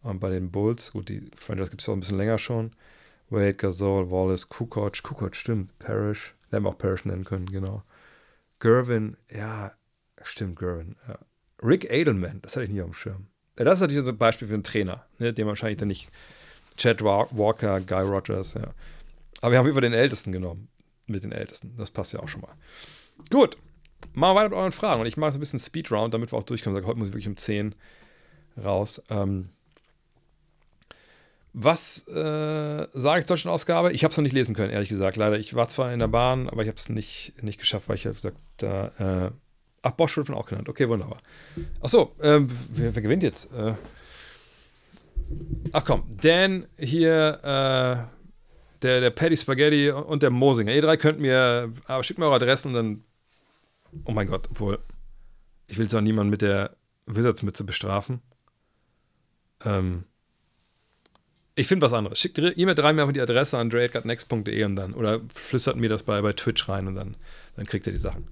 Und 0.03 0.19
bei 0.19 0.29
den 0.29 0.51
Bulls, 0.51 0.91
gut, 0.91 1.09
die 1.09 1.29
Franchise 1.35 1.69
gibt 1.69 1.81
es 1.81 1.89
auch 1.89 1.93
ein 1.93 1.99
bisschen 1.99 2.17
länger 2.17 2.37
schon. 2.37 2.71
Wade, 3.31 3.55
Gasol, 3.55 4.11
Wallace, 4.11 4.47
Kukoc, 4.47 5.01
Kukoc, 5.01 5.35
stimmt, 5.35 5.77
Parrish. 5.79 6.35
Wir 6.49 6.57
haben 6.57 6.67
auch 6.67 6.77
Parrish 6.77 7.05
nennen 7.05 7.23
können, 7.23 7.47
genau. 7.47 7.83
Gervin, 8.59 9.17
ja, 9.33 9.71
stimmt, 10.21 10.59
Gervin. 10.59 10.95
Ja. 11.07 11.17
Rick 11.63 11.91
Edelman, 11.91 12.41
das 12.41 12.55
hatte 12.55 12.65
ich 12.65 12.71
nie 12.71 12.81
auf 12.81 12.89
dem 12.89 12.93
Schirm. 12.93 13.27
Ja, 13.57 13.65
das 13.65 13.75
ist 13.75 13.81
natürlich 13.81 14.03
so 14.03 14.11
ein 14.11 14.17
Beispiel 14.17 14.47
für 14.47 14.53
einen 14.53 14.63
Trainer, 14.63 15.05
ne, 15.17 15.33
den 15.33 15.47
wahrscheinlich 15.47 15.77
dann 15.77 15.87
nicht 15.87 16.09
Chad 16.77 17.01
Walker, 17.03 17.81
Guy 17.81 18.03
Rogers, 18.03 18.53
ja. 18.53 18.73
Aber 19.41 19.51
wir 19.51 19.59
haben 19.59 19.67
über 19.67 19.81
den 19.81 19.93
Ältesten 19.93 20.31
genommen. 20.31 20.67
Mit 21.07 21.23
den 21.23 21.31
Ältesten. 21.31 21.75
Das 21.77 21.91
passt 21.91 22.13
ja 22.13 22.19
auch 22.19 22.27
schon 22.27 22.41
mal. 22.41 22.53
Gut. 23.29 23.57
Machen 24.13 24.35
wir 24.35 24.41
weiter 24.41 24.49
mit 24.49 24.57
euren 24.57 24.71
Fragen. 24.71 25.01
Und 25.01 25.07
ich 25.07 25.17
mache 25.17 25.31
so 25.31 25.37
ein 25.37 25.41
bisschen 25.41 25.59
Speedround, 25.59 26.13
damit 26.13 26.31
wir 26.31 26.37
auch 26.37 26.43
durchkommen. 26.43 26.77
Ich 26.77 26.81
sage, 26.81 26.87
heute 26.87 26.99
muss 26.99 27.09
ich 27.09 27.13
wirklich 27.13 27.27
um 27.27 27.37
10 27.37 27.75
raus. 28.63 29.01
Ähm, 29.09 29.49
was 31.53 32.07
äh, 32.07 32.87
sage 32.93 33.19
ich 33.19 33.25
Deutschland-Ausgabe? 33.25 33.91
Ich 33.91 34.03
habe 34.03 34.11
es 34.11 34.17
noch 34.17 34.23
nicht 34.23 34.33
lesen 34.33 34.55
können, 34.55 34.71
ehrlich 34.71 34.87
gesagt. 34.89 35.17
Leider. 35.17 35.37
Ich 35.37 35.53
war 35.53 35.67
zwar 35.67 35.91
in 35.91 35.99
der 35.99 36.07
Bahn, 36.07 36.49
aber 36.49 36.61
ich 36.61 36.67
habe 36.69 36.77
es 36.77 36.87
nicht, 36.87 37.33
nicht 37.41 37.59
geschafft, 37.59 37.89
weil 37.89 37.95
ich 37.95 38.05
habe 38.05 38.15
gesagt, 38.15 38.37
da. 38.57 39.27
Äh, 39.27 39.31
ach, 39.81 39.91
Bosch 39.91 40.15
wird 40.15 40.27
von 40.27 40.35
auch 40.35 40.45
genannt. 40.45 40.69
Okay, 40.69 40.87
wunderbar. 40.87 41.21
Achso, 41.81 42.15
äh, 42.19 42.39
wer, 42.39 42.95
wer, 42.95 43.01
gewinnt 43.01 43.23
jetzt? 43.23 43.51
Äh, 43.53 43.73
ach 45.73 45.83
komm, 45.83 46.03
Dan 46.21 46.67
hier 46.77 47.39
äh, 47.43 48.21
der, 48.81 49.01
der 49.01 49.09
Patty 49.09 49.35
Spaghetti 49.35 49.91
und 49.91 50.23
der 50.23 50.29
Mosinger. 50.29 50.73
Ihr 50.73 50.81
drei 50.81 50.95
könnt 50.95 51.19
mir, 51.19 51.71
aber 51.85 52.03
schickt 52.03 52.19
mir 52.19 52.25
eure 52.25 52.35
Adressen 52.35 52.69
und 52.69 52.73
dann. 52.73 53.03
Oh 54.05 54.13
mein 54.13 54.27
Gott, 54.27 54.47
obwohl. 54.49 54.79
Ich 55.67 55.77
will 55.77 55.89
zwar 55.89 56.01
niemanden 56.01 56.29
mit 56.29 56.41
der 56.41 56.75
Wizards-Mütze 57.07 57.63
bestrafen. 57.65 58.21
Ähm, 59.63 60.05
ich 61.55 61.67
finde 61.67 61.85
was 61.85 61.93
anderes. 61.93 62.19
Schickt 62.19 62.37
mir 62.37 62.75
drei 62.75 62.93
mir 62.93 63.01
einfach 63.01 63.13
die 63.13 63.21
Adresse 63.21 63.57
an 63.57 63.69
dreadgutnext.de 63.69 64.63
und 64.63 64.75
dann, 64.75 64.93
oder 64.93 65.21
flüstert 65.33 65.75
mir 65.75 65.89
das 65.89 66.03
bei, 66.03 66.21
bei 66.21 66.33
Twitch 66.33 66.67
rein 66.69 66.87
und 66.87 66.95
dann, 66.95 67.17
dann 67.55 67.65
kriegt 67.65 67.87
ihr 67.87 67.93
die 67.93 67.99
Sachen. 67.99 68.25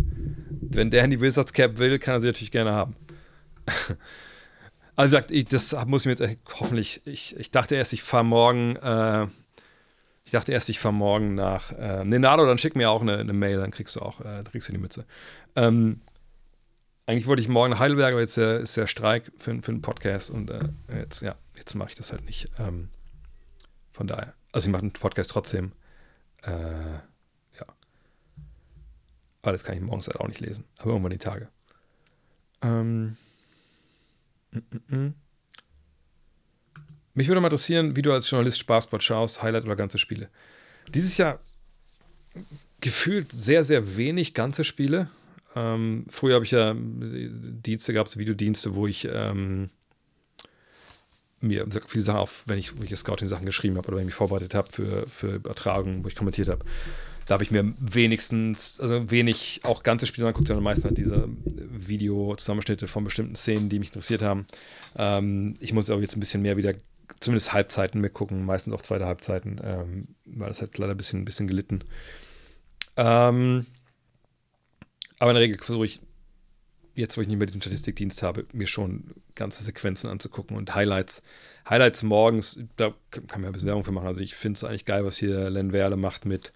Wenn 0.61 0.89
der 0.89 1.07
die 1.07 1.19
Wizards 1.19 1.53
Cap 1.53 1.77
will, 1.77 1.99
kann 1.99 2.15
er 2.15 2.21
sie 2.21 2.27
natürlich 2.27 2.51
gerne 2.51 2.71
haben. 2.71 2.95
also 4.95 5.11
sagt, 5.11 5.31
ich, 5.31 5.45
das 5.45 5.75
muss 5.85 6.05
ich 6.05 6.17
mir 6.17 6.25
jetzt 6.25 6.37
hoffentlich, 6.59 7.01
ich, 7.05 7.35
ich 7.37 7.51
dachte 7.51 7.75
erst, 7.75 7.93
ich 7.93 8.03
fahre 8.03 8.25
morgen 8.25 8.75
äh, 8.77 9.27
ich 10.29 10.33
dachte 10.33 10.51
erst, 10.51 10.69
ich 10.69 10.79
fahre 10.79 10.93
morgen 10.93 11.33
nach 11.33 11.71
äh, 11.71 12.05
Nenado, 12.05 12.45
dann 12.45 12.59
schick 12.59 12.75
mir 12.75 12.91
auch 12.91 13.01
eine, 13.01 13.17
eine, 13.17 13.33
Mail, 13.33 13.57
dann 13.57 13.71
kriegst 13.71 13.95
du 13.95 14.01
auch, 14.01 14.21
äh, 14.21 14.43
kriegst 14.43 14.67
du 14.67 14.71
die 14.73 14.77
Mütze. 14.77 15.07
Ähm, 15.55 16.01
eigentlich 17.07 17.25
wollte 17.25 17.41
ich 17.41 17.47
morgen 17.47 17.71
nach 17.71 17.79
Heidelberg, 17.79 18.11
aber 18.11 18.21
jetzt 18.21 18.37
äh, 18.37 18.61
ist 18.61 18.77
der 18.77 18.85
Streik 18.85 19.31
für, 19.39 19.59
für 19.63 19.71
einen 19.71 19.81
Podcast 19.81 20.29
und 20.29 20.51
äh, 20.51 20.69
jetzt, 20.95 21.23
ja, 21.23 21.33
jetzt 21.57 21.73
mache 21.73 21.89
ich 21.89 21.95
das 21.95 22.11
halt 22.11 22.25
nicht. 22.25 22.47
Ähm, 22.59 22.89
von 23.99 24.07
daher, 24.07 24.33
also 24.53 24.69
ich 24.69 24.71
mache 24.71 24.83
einen 24.83 24.93
Podcast 24.93 25.29
trotzdem. 25.29 25.73
Äh, 26.43 26.51
ja. 26.51 27.65
Aber 29.41 29.51
das 29.51 29.65
kann 29.65 29.75
ich 29.75 29.81
morgens 29.81 30.07
halt 30.07 30.21
auch 30.21 30.27
nicht 30.29 30.39
lesen, 30.39 30.63
aber 30.77 30.91
irgendwann 30.91 31.11
die 31.11 31.17
Tage. 31.17 31.49
Ähm, 32.61 33.17
m 34.53 34.63
-m 34.71 34.81
-m. 34.89 35.13
Mich 37.13 37.27
würde 37.27 37.41
mal 37.41 37.47
interessieren, 37.47 37.97
wie 37.97 38.01
du 38.01 38.13
als 38.13 38.29
Journalist 38.29 38.59
Spaßbot 38.59 39.03
schaust, 39.03 39.43
Highlight 39.43 39.65
oder 39.65 39.75
ganze 39.75 39.97
Spiele. 39.97 40.29
Dieses 40.87 41.17
Jahr 41.17 41.41
gefühlt 42.79 43.33
sehr, 43.33 43.65
sehr 43.65 43.97
wenig 43.97 44.33
ganze 44.33 44.63
Spiele. 44.63 45.09
Ähm, 45.57 46.05
früher 46.07 46.35
habe 46.35 46.45
ich 46.45 46.51
ja 46.51 46.73
Dienste 46.73 47.91
gehabt, 47.91 48.11
so 48.11 48.17
Videodienste, 48.17 48.75
wo 48.75 48.87
ich 48.87 49.09
ähm, 49.11 49.71
mir 51.41 51.65
viele 51.87 52.03
Sachen 52.03 52.19
auf, 52.19 52.43
wenn 52.47 52.57
ich, 52.57 52.73
ich 52.81 52.95
Scouting-Sachen 52.95 53.45
geschrieben 53.45 53.77
habe 53.77 53.87
oder 53.87 53.97
wenn 53.97 54.03
ich 54.03 54.07
mich 54.07 54.15
vorbereitet 54.15 54.53
habe 54.53 54.71
für, 54.71 55.07
für 55.07 55.35
Übertragungen, 55.35 56.03
wo 56.03 56.07
ich 56.07 56.15
kommentiert 56.15 56.49
habe. 56.49 56.65
Da 57.25 57.33
habe 57.33 57.43
ich 57.43 57.51
mir 57.51 57.73
wenigstens, 57.79 58.79
also 58.79 59.11
wenig 59.11 59.61
auch 59.63 59.83
ganze 59.83 60.07
Spiele 60.07 60.25
angeguckt, 60.25 60.47
sondern 60.47 60.63
meistens 60.63 60.85
halt 60.85 60.97
diese 60.97 61.29
Video-Zusammenschnitte 61.45 62.87
von 62.87 63.03
bestimmten 63.03 63.35
Szenen, 63.35 63.69
die 63.69 63.77
mich 63.77 63.89
interessiert 63.89 64.23
haben. 64.23 64.47
Ähm, 64.97 65.55
ich 65.59 65.71
muss 65.71 65.91
aber 65.91 66.01
jetzt 66.01 66.17
ein 66.17 66.21
bisschen 66.21 66.41
mehr 66.41 66.57
wieder 66.57 66.73
zumindest 67.19 67.53
Halbzeiten 67.53 68.01
mitgucken, 68.01 68.45
meistens 68.45 68.73
auch 68.73 68.81
zweite 68.81 69.05
Halbzeiten, 69.05 69.61
ähm, 69.63 70.07
weil 70.25 70.47
das 70.47 70.61
hat 70.61 70.77
leider 70.77 70.93
ein 70.93 70.97
bisschen, 70.97 71.21
ein 71.21 71.25
bisschen 71.25 71.47
gelitten. 71.47 71.83
Ähm, 72.97 73.65
aber 75.19 75.31
in 75.31 75.35
der 75.35 75.43
Regel 75.43 75.57
versuche 75.57 75.85
ich, 75.85 76.01
jetzt 76.99 77.17
wo 77.17 77.21
ich 77.21 77.27
nicht 77.27 77.37
mehr 77.37 77.47
diesen 77.47 77.61
Statistikdienst 77.61 78.23
habe, 78.23 78.45
mir 78.53 78.67
schon 78.67 79.13
ganze 79.35 79.63
Sequenzen 79.63 80.09
anzugucken 80.09 80.57
und 80.57 80.75
Highlights. 80.75 81.21
Highlights 81.69 82.03
morgens, 82.03 82.59
da 82.77 82.93
kann 83.11 83.23
man 83.31 83.43
ja 83.43 83.49
ein 83.49 83.53
bisschen 83.53 83.67
Werbung 83.67 83.83
für 83.83 83.91
machen. 83.91 84.07
Also 84.07 84.21
ich 84.21 84.35
finde 84.35 84.57
es 84.57 84.63
eigentlich 84.63 84.85
geil, 84.85 85.05
was 85.05 85.17
hier 85.17 85.49
Len 85.49 85.71
Werle 85.73 85.97
macht 85.97 86.25
mit, 86.25 86.53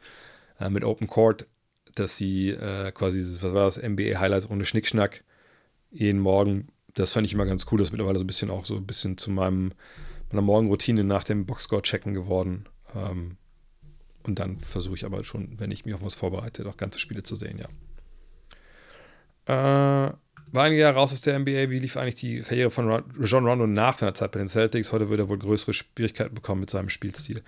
äh, 0.60 0.70
mit 0.70 0.84
Open 0.84 1.07
Court. 1.07 1.48
dass 1.95 2.18
sie 2.18 2.49
äh, 2.49 2.91
quasi, 2.91 3.18
dieses, 3.18 3.44
was 3.44 3.53
war 3.53 3.65
das, 3.65 3.78
NBA 3.78 4.20
Highlights 4.20 4.49
ohne 4.49 4.65
Schnickschnack 4.65 5.24
jeden 5.91 6.20
Morgen, 6.20 6.70
das 6.95 7.11
fand 7.11 7.28
ich 7.28 7.34
immer 7.34 7.45
ganz 7.45 7.65
cool, 7.72 7.78
das 7.78 7.88
ist 7.90 7.91
mittlerweile 7.91 8.18
so 8.18 8.24
ein 8.24 8.28
bisschen 8.28 8.49
auch 8.49 8.65
so 8.65 8.76
ein 8.76 8.86
bisschen 8.86 9.18
zu 9.18 9.30
meinem, 9.32 9.74
meiner 10.30 10.41
Morgenroutine 10.41 11.03
nach 11.03 11.24
dem 11.24 11.45
Boxscore-Checken 11.45 12.14
geworden. 12.14 12.65
Ähm, 12.95 13.38
und 14.24 14.40
dann 14.40 14.60
versuche 14.60 14.95
ich 14.95 15.06
aber 15.06 15.24
schon, 15.24 15.60
wenn 15.60 15.72
ich 15.72 15.86
mich 15.86 15.94
auf 15.94 16.02
was 16.02 16.15
vorbereite, 16.15 16.68
auch 16.68 16.78
ganze 16.78 16.99
Spiele 16.99 17.24
zu 17.24 17.36
sehen, 17.36 17.60
ja. 17.60 17.68
Äh, 19.45 20.14
war 20.54 20.66
einige 20.66 20.82
Jahre 20.82 20.96
raus 20.96 21.12
aus 21.12 21.22
der 21.22 21.38
NBA. 21.40 21.70
Wie 21.70 21.80
lief 21.80 21.98
eigentlich 21.98 22.16
die 22.16 22.42
Karriere 22.42 22.70
von 22.70 22.88
Rajon 22.90 23.48
Rondo 23.48 23.68
nach 23.68 23.98
seiner 23.98 24.14
Zeit 24.14 24.32
bei 24.32 24.40
den 24.40 24.48
Celtics? 24.48 24.92
Heute 24.92 25.10
würde 25.10 25.24
er 25.24 25.30
wohl 25.30 25.40
größere 25.40 25.74
Schwierigkeiten 25.74 26.36
bekommen 26.36 26.62
mit 26.62 26.70
seinem 26.70 26.90
Spielstil. 26.90 27.42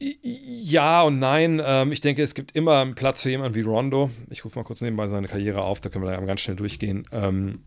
Ja 0.00 1.02
und 1.02 1.18
nein. 1.18 1.62
Ähm, 1.64 1.92
ich 1.92 2.00
denke, 2.00 2.22
es 2.22 2.34
gibt 2.34 2.56
immer 2.56 2.80
einen 2.80 2.94
Platz 2.94 3.22
für 3.22 3.30
jemanden 3.30 3.54
wie 3.54 3.62
Rondo. 3.62 4.10
Ich 4.30 4.44
rufe 4.44 4.58
mal 4.58 4.64
kurz 4.64 4.80
nebenbei 4.80 5.06
seine 5.06 5.28
Karriere 5.28 5.62
auf, 5.62 5.80
da 5.80 5.88
können 5.88 6.04
wir 6.04 6.12
da 6.12 6.20
ganz 6.20 6.40
schnell 6.40 6.56
durchgehen. 6.56 7.06
Ähm, 7.12 7.60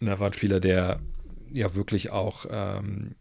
ein 0.00 0.32
Spieler, 0.32 0.60
der 0.60 1.00
ja 1.52 1.74
wirklich 1.74 2.10
auch 2.10 2.46
ähm, 2.50 3.14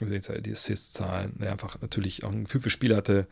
die 0.00 0.52
Assists-Zahlen, 0.52 1.38
der 1.38 1.52
einfach 1.52 1.80
natürlich 1.80 2.24
auch 2.24 2.32
ein 2.32 2.44
Gefühl 2.44 2.60
für 2.60 2.70
Spiel 2.70 2.96
hatte, 2.96 3.26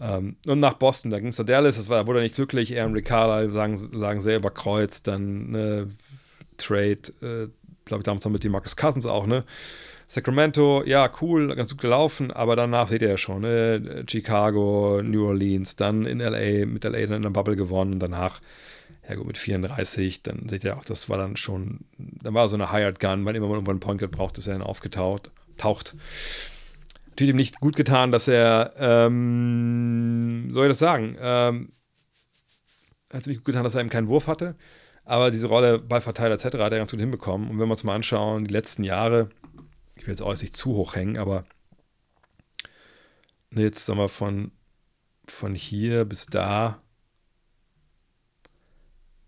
ähm, 0.00 0.36
und 0.46 0.60
nach 0.60 0.74
Boston, 0.74 1.10
da 1.10 1.18
ging 1.18 1.28
es 1.28 1.36
zu 1.36 1.44
Dallas, 1.44 1.76
das 1.76 1.88
war, 1.88 2.02
da 2.02 2.06
wurde 2.06 2.20
er 2.20 2.22
nicht 2.22 2.34
glücklich. 2.34 2.78
Aaron 2.78 2.94
Ricardo 2.94 3.50
sagen, 3.50 3.76
sagen 3.76 4.20
sehr 4.20 4.36
überkreuzt, 4.36 5.06
dann 5.06 5.50
ne, 5.50 5.88
Trade, 6.58 6.98
äh, 7.22 7.48
glaube 7.84 8.00
ich, 8.00 8.04
damals 8.04 8.24
noch 8.24 8.32
mit 8.32 8.44
dem 8.44 8.52
Marcus 8.52 8.76
Cousins 8.76 9.06
auch, 9.06 9.26
ne? 9.26 9.44
Sacramento, 10.08 10.84
ja, 10.84 11.10
cool, 11.20 11.54
ganz 11.56 11.70
gut 11.70 11.80
gelaufen, 11.80 12.30
aber 12.30 12.54
danach 12.54 12.86
seht 12.86 13.02
ihr 13.02 13.08
ja 13.08 13.18
schon, 13.18 13.42
ne? 13.42 14.04
Chicago, 14.08 15.00
New 15.02 15.26
Orleans, 15.26 15.76
dann 15.76 16.06
in 16.06 16.18
LA, 16.18 16.66
mit 16.66 16.84
LA 16.84 17.06
dann 17.06 17.16
in 17.16 17.22
der 17.22 17.30
Bubble 17.30 17.56
gewonnen 17.56 17.98
danach, 17.98 18.40
ja 19.08 19.14
gut, 19.16 19.26
mit 19.26 19.38
34, 19.38 20.22
dann 20.22 20.48
seht 20.48 20.64
ihr 20.64 20.76
auch, 20.76 20.84
das 20.84 21.08
war 21.08 21.18
dann 21.18 21.36
schon, 21.36 21.80
dann 21.98 22.34
war 22.34 22.48
so 22.48 22.56
eine 22.56 22.72
Hired 22.72 23.00
Gun, 23.00 23.24
weil 23.24 23.34
immer 23.34 23.46
man 23.46 23.56
irgendwann 23.56 23.74
einen 23.74 23.98
Point 23.98 24.10
braucht, 24.10 24.38
ist 24.38 24.46
er 24.46 24.54
dann 24.54 24.62
aufgetaucht, 24.62 25.30
taucht 25.56 25.94
natürlich 27.16 27.30
ihm 27.30 27.36
nicht 27.36 27.60
gut 27.60 27.76
getan, 27.76 28.12
dass 28.12 28.28
er, 28.28 28.74
ähm, 28.78 30.50
soll 30.52 30.66
ich 30.66 30.70
das 30.70 30.78
sagen, 30.78 31.16
ähm, 31.18 31.72
hat 33.10 33.22
es 33.22 33.26
nicht 33.26 33.38
gut 33.38 33.46
getan, 33.46 33.64
dass 33.64 33.74
er 33.74 33.80
eben 33.80 33.88
keinen 33.88 34.08
Wurf 34.08 34.26
hatte, 34.26 34.54
aber 35.04 35.30
diese 35.30 35.46
Rolle 35.46 35.78
Ballverteiler 35.78 36.34
etc. 36.34 36.44
hat 36.44 36.72
er 36.72 36.78
ganz 36.78 36.90
gut 36.90 37.00
hinbekommen. 37.00 37.48
Und 37.48 37.58
wenn 37.58 37.68
wir 37.68 37.72
uns 37.72 37.84
mal 37.84 37.94
anschauen, 37.94 38.44
die 38.44 38.52
letzten 38.52 38.82
Jahre, 38.82 39.30
ich 39.96 40.06
will 40.06 40.12
jetzt 40.12 40.20
auch 40.20 40.38
nicht 40.38 40.56
zu 40.56 40.74
hoch 40.74 40.94
hängen, 40.94 41.16
aber 41.16 41.44
jetzt 43.50 43.86
sagen 43.86 43.98
wir 43.98 44.10
von, 44.10 44.52
von 45.26 45.54
hier 45.54 46.04
bis 46.04 46.26
da, 46.26 46.82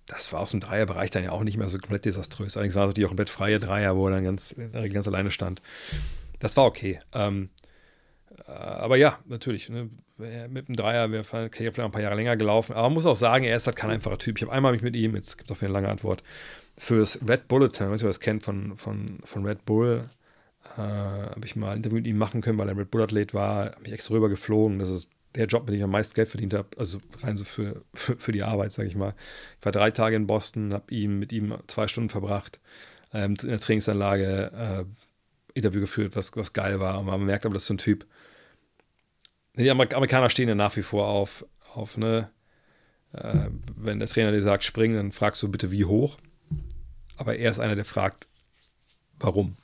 das 0.05 0.33
war 0.33 0.41
aus 0.41 0.51
dem 0.51 0.61
Dreierbereich 0.61 1.11
dann 1.11 1.25
ja 1.25 1.33
auch 1.33 1.43
nicht 1.43 1.57
mehr 1.57 1.69
so 1.69 1.79
komplett 1.79 2.05
desaströs. 2.05 2.57
Allerdings 2.57 2.75
war 2.75 2.85
es 2.85 2.89
natürlich 2.89 3.07
auch 3.07 3.11
komplett 3.11 3.31
freie 3.31 3.59
Dreier, 3.59 3.97
wo 3.97 4.09
er 4.09 4.13
dann 4.13 4.25
ganz, 4.25 4.55
ganz 4.73 5.07
alleine 5.07 5.31
stand. 5.31 5.63
Das 6.39 6.57
war 6.57 6.65
okay. 6.65 7.01
Ähm, 7.13 7.51
äh, 7.55 7.68
aber 8.47 8.97
ja, 8.97 9.19
natürlich. 9.27 9.69
Ne, 9.69 9.89
mit 10.49 10.69
dem 10.69 10.77
Dreier 10.77 11.11
wäre 11.11 11.25
vielleicht 11.25 11.79
ein 11.79 11.91
paar 11.91 12.03
Jahre 12.03 12.17
länger 12.17 12.37
gelaufen. 12.37 12.73
Aber 12.73 12.83
man 12.83 12.95
muss 12.95 13.07
auch 13.07 13.17
sagen, 13.17 13.45
er 13.45 13.57
ist 13.57 13.67
halt 13.67 13.77
kein 13.77 13.91
einfacher 13.91 14.19
Typ. 14.19 14.37
Ich 14.37 14.43
habe 14.43 14.53
einmal 14.53 14.73
mich 14.73 14.83
mit 14.83 14.97
ihm, 14.97 15.15
jetzt 15.15 15.39
gibt 15.39 15.51
es 15.51 15.57
auch 15.57 15.63
eine 15.63 15.73
lange 15.73 15.89
Antwort, 15.89 16.23
fürs 16.77 17.19
Red 17.27 17.49
Bulletin, 17.49 17.87
weiß 17.87 17.93
nicht, 17.93 18.03
wer 18.03 18.11
das 18.11 18.21
kennt 18.21 18.43
von, 18.43 18.77
von, 18.77 19.19
von 19.25 19.45
Red 19.45 19.65
Bull, 19.65 20.09
äh, 20.77 20.81
habe 20.81 21.45
ich 21.45 21.57
mal 21.57 21.71
ein 21.71 21.79
Interview 21.79 21.97
mit 21.97 22.07
ihm 22.07 22.19
machen 22.19 22.41
können, 22.41 22.59
weil 22.59 22.69
er 22.69 22.77
Red 22.77 22.91
Bull-Athlet 22.91 23.35
war, 23.35 23.67
habe 23.67 23.83
mich 23.83 23.93
extra 23.93 24.15
rüber 24.15 24.29
geflogen. 24.29 24.79
Das 24.79 24.91
ist 24.91 25.09
der 25.35 25.47
Job, 25.47 25.63
mit 25.63 25.71
dem 25.71 25.79
ich 25.79 25.85
am 25.85 25.91
meisten 25.91 26.15
Geld 26.15 26.29
verdient 26.29 26.55
habe, 26.55 26.69
also 26.77 27.01
rein 27.23 27.37
so 27.37 27.45
für, 27.45 27.83
für, 27.95 28.17
für 28.17 28.33
die 28.33 28.43
Arbeit, 28.43 28.73
sage 28.73 28.89
ich 28.89 28.97
mal. 28.97 29.15
Ich 29.59 29.65
war 29.65 29.73
drei 29.73 29.91
Tage 29.91 30.17
in 30.17 30.27
Boston, 30.27 30.73
habe 30.73 30.93
ihm 30.93 31.19
mit 31.19 31.33
ihm 31.33 31.55
zwei 31.67 31.89
Stunden 31.89 32.11
verbracht, 32.11 32.59
ähm, 33.13 33.37
in 33.43 33.49
der 33.49 33.61
Trainingsanlage 33.61 34.53
äh, 34.55 34.85
Interview 35.55 35.81
geführt, 35.81 36.17
was, 36.17 36.35
was 36.37 36.53
geil 36.53 36.81
war. 36.81 36.99
Und 37.01 37.07
man 37.07 37.25
merkt 37.25 37.45
aber, 37.45 37.55
das 37.55 37.65
ist 37.65 37.69
so 37.69 37.75
ein 37.75 37.79
Typ, 37.79 38.07
die 39.65 39.71
Amerikaner 39.71 40.31
stehen 40.31 40.49
ja 40.49 40.55
nach 40.55 40.77
wie 40.77 40.83
vor 40.83 41.09
auf, 41.09 41.45
auf 41.75 41.97
ne, 41.97 42.31
äh, 43.13 43.49
wenn 43.77 43.99
der 43.99 44.09
Trainer 44.09 44.33
dir 44.33 44.43
sagt, 44.43 44.65
springen, 44.65 44.97
dann 44.97 45.13
fragst 45.13 45.43
du 45.43 45.49
bitte, 45.49 45.73
wie 45.73 45.85
hoch. 45.85 46.19
Aber 47.17 47.37
er 47.37 47.51
ist 47.51 47.59
einer, 47.59 47.75
der 47.75 47.85
fragt, 47.85 48.29
warum. 49.19 49.57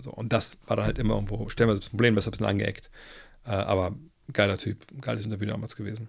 So, 0.00 0.10
und 0.10 0.32
das 0.32 0.58
war 0.66 0.76
dann 0.76 0.86
halt 0.86 0.98
immer 0.98 1.14
irgendwo, 1.14 1.48
stellen 1.48 1.68
wir 1.68 1.76
das 1.76 1.88
Problem, 1.88 2.14
das 2.14 2.24
ist 2.24 2.28
ein 2.28 2.30
bisschen 2.32 2.46
angeeckt. 2.46 2.90
Äh, 3.44 3.50
aber 3.50 3.94
geiler 4.32 4.58
Typ, 4.58 4.86
geiles 5.00 5.24
Interview 5.24 5.46
damals 5.46 5.76
gewesen. 5.76 6.08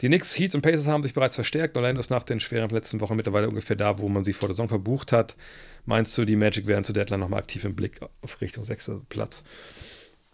Die 0.00 0.08
Knicks, 0.08 0.36
Heat 0.36 0.56
und 0.56 0.62
Pacers 0.62 0.88
haben 0.88 1.04
sich 1.04 1.14
bereits 1.14 1.36
verstärkt. 1.36 1.76
Orlando 1.76 2.00
ist 2.00 2.10
nach 2.10 2.24
den 2.24 2.40
schweren 2.40 2.68
letzten 2.70 3.00
Wochen 3.00 3.14
mittlerweile 3.14 3.48
ungefähr 3.48 3.76
da, 3.76 3.98
wo 3.98 4.08
man 4.08 4.24
sie 4.24 4.32
vor 4.32 4.48
der 4.48 4.54
Saison 4.54 4.68
verbucht 4.68 5.12
hat. 5.12 5.36
Meinst 5.86 6.18
du, 6.18 6.24
die 6.24 6.34
Magic 6.34 6.66
wären 6.66 6.82
zu 6.82 6.92
Deadline 6.92 7.20
nochmal 7.20 7.38
aktiv 7.38 7.64
im 7.64 7.76
Blick 7.76 8.00
auf 8.20 8.40
Richtung 8.40 8.64
sechster 8.64 9.00
Platz? 9.08 9.44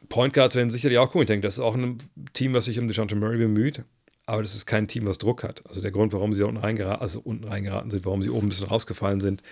Point 0.09 0.35
Guard 0.35 0.55
werden 0.55 0.71
sicherlich 0.71 0.99
auch 0.99 1.15
cool. 1.15 1.23
Ich 1.23 1.29
denke, 1.29 1.47
das 1.47 1.55
ist 1.55 1.61
auch 1.61 1.75
ein 1.75 1.99
Team, 2.33 2.55
was 2.55 2.65
sich 2.65 2.79
um 2.79 2.89
DeJounte 2.89 3.15
Murray 3.15 3.39
bemüht. 3.39 3.85
Aber 4.27 4.43
das 4.43 4.55
ist 4.55 4.67
kein 4.67 4.87
Team, 4.87 5.07
was 5.07 5.19
Druck 5.19 5.43
hat. 5.43 5.63
Also 5.69 5.81
der 5.81 5.91
Grund, 5.91 6.13
warum 6.13 6.33
sie 6.33 6.45
unten 6.45 6.59
reingeraten, 6.59 7.03
also 7.03 7.21
unten 7.21 7.45
reingeraten 7.45 7.91
sind, 7.91 8.05
warum 8.05 8.23
sie 8.23 8.31
oben 8.31 8.47
ein 8.47 8.49
bisschen 8.51 8.69
rausgefallen 8.69 9.21
sind, 9.21 9.43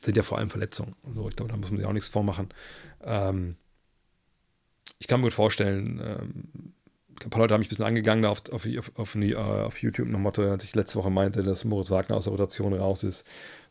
sind 0.00 0.16
ja 0.16 0.22
vor 0.22 0.38
allem 0.38 0.48
Verletzungen. 0.48 0.94
Also 1.04 1.28
ich 1.28 1.34
glaube, 1.34 1.50
da 1.50 1.56
muss 1.56 1.70
man 1.70 1.78
sich 1.78 1.86
auch 1.86 1.92
nichts 1.92 2.08
vormachen. 2.08 2.48
Ähm, 3.02 3.56
ich 5.00 5.08
kann 5.08 5.20
mir 5.20 5.26
gut 5.26 5.32
vorstellen, 5.32 6.00
ähm, 6.04 6.72
ein 7.24 7.30
paar 7.30 7.40
Leute 7.40 7.54
haben 7.54 7.60
mich 7.60 7.68
ein 7.68 7.70
bisschen 7.70 7.84
angegangen 7.84 8.24
auf, 8.24 8.42
auf, 8.52 8.64
auf, 8.64 8.92
auf, 8.94 9.16
uh, 9.16 9.36
auf 9.36 9.82
YouTube 9.82 10.08
Motto, 10.08 10.42
als 10.48 10.64
ich 10.64 10.74
letzte 10.74 10.98
Woche 10.98 11.10
meinte, 11.10 11.42
dass 11.42 11.64
Moritz 11.64 11.90
Wagner 11.90 12.16
aus 12.16 12.24
der 12.24 12.32
Rotation 12.32 12.72
raus 12.74 13.02
ist, 13.02 13.24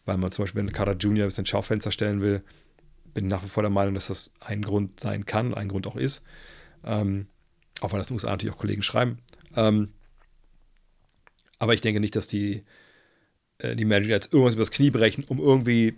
weil 0.05 0.17
man 0.17 0.31
zum 0.31 0.43
Beispiel, 0.43 0.61
wenn 0.61 0.73
Carter 0.73 0.97
Junior 0.97 1.25
ein 1.25 1.29
bisschen 1.29 1.45
Schaufenster 1.45 1.91
stellen 1.91 2.21
will, 2.21 2.43
bin 3.17 3.25
nach 3.25 3.43
wie 3.43 3.47
vor 3.47 3.63
der 3.63 3.71
Meinung, 3.71 3.95
dass 3.95 4.07
das 4.07 4.31
ein 4.41 4.61
Grund 4.61 4.99
sein 4.99 5.25
kann, 5.25 5.55
ein 5.55 5.69
Grund 5.69 5.87
auch 5.87 5.95
ist. 5.95 6.21
Ähm, 6.83 7.25
auch 7.81 7.91
weil 7.91 7.97
das 7.97 8.11
in 8.11 8.13
den 8.13 8.17
USA 8.17 8.29
natürlich 8.29 8.53
auch 8.53 8.59
Kollegen 8.59 8.83
schreiben. 8.83 9.17
Ähm, 9.55 9.91
aber 11.57 11.73
ich 11.73 11.81
denke 11.81 11.99
nicht, 11.99 12.15
dass 12.15 12.27
die, 12.27 12.63
äh, 13.57 13.75
die 13.75 13.85
Magic 13.85 14.09
jetzt 14.09 14.31
irgendwas 14.31 14.53
übers 14.53 14.69
Knie 14.69 14.91
brechen, 14.91 15.23
um 15.23 15.39
irgendwie 15.39 15.95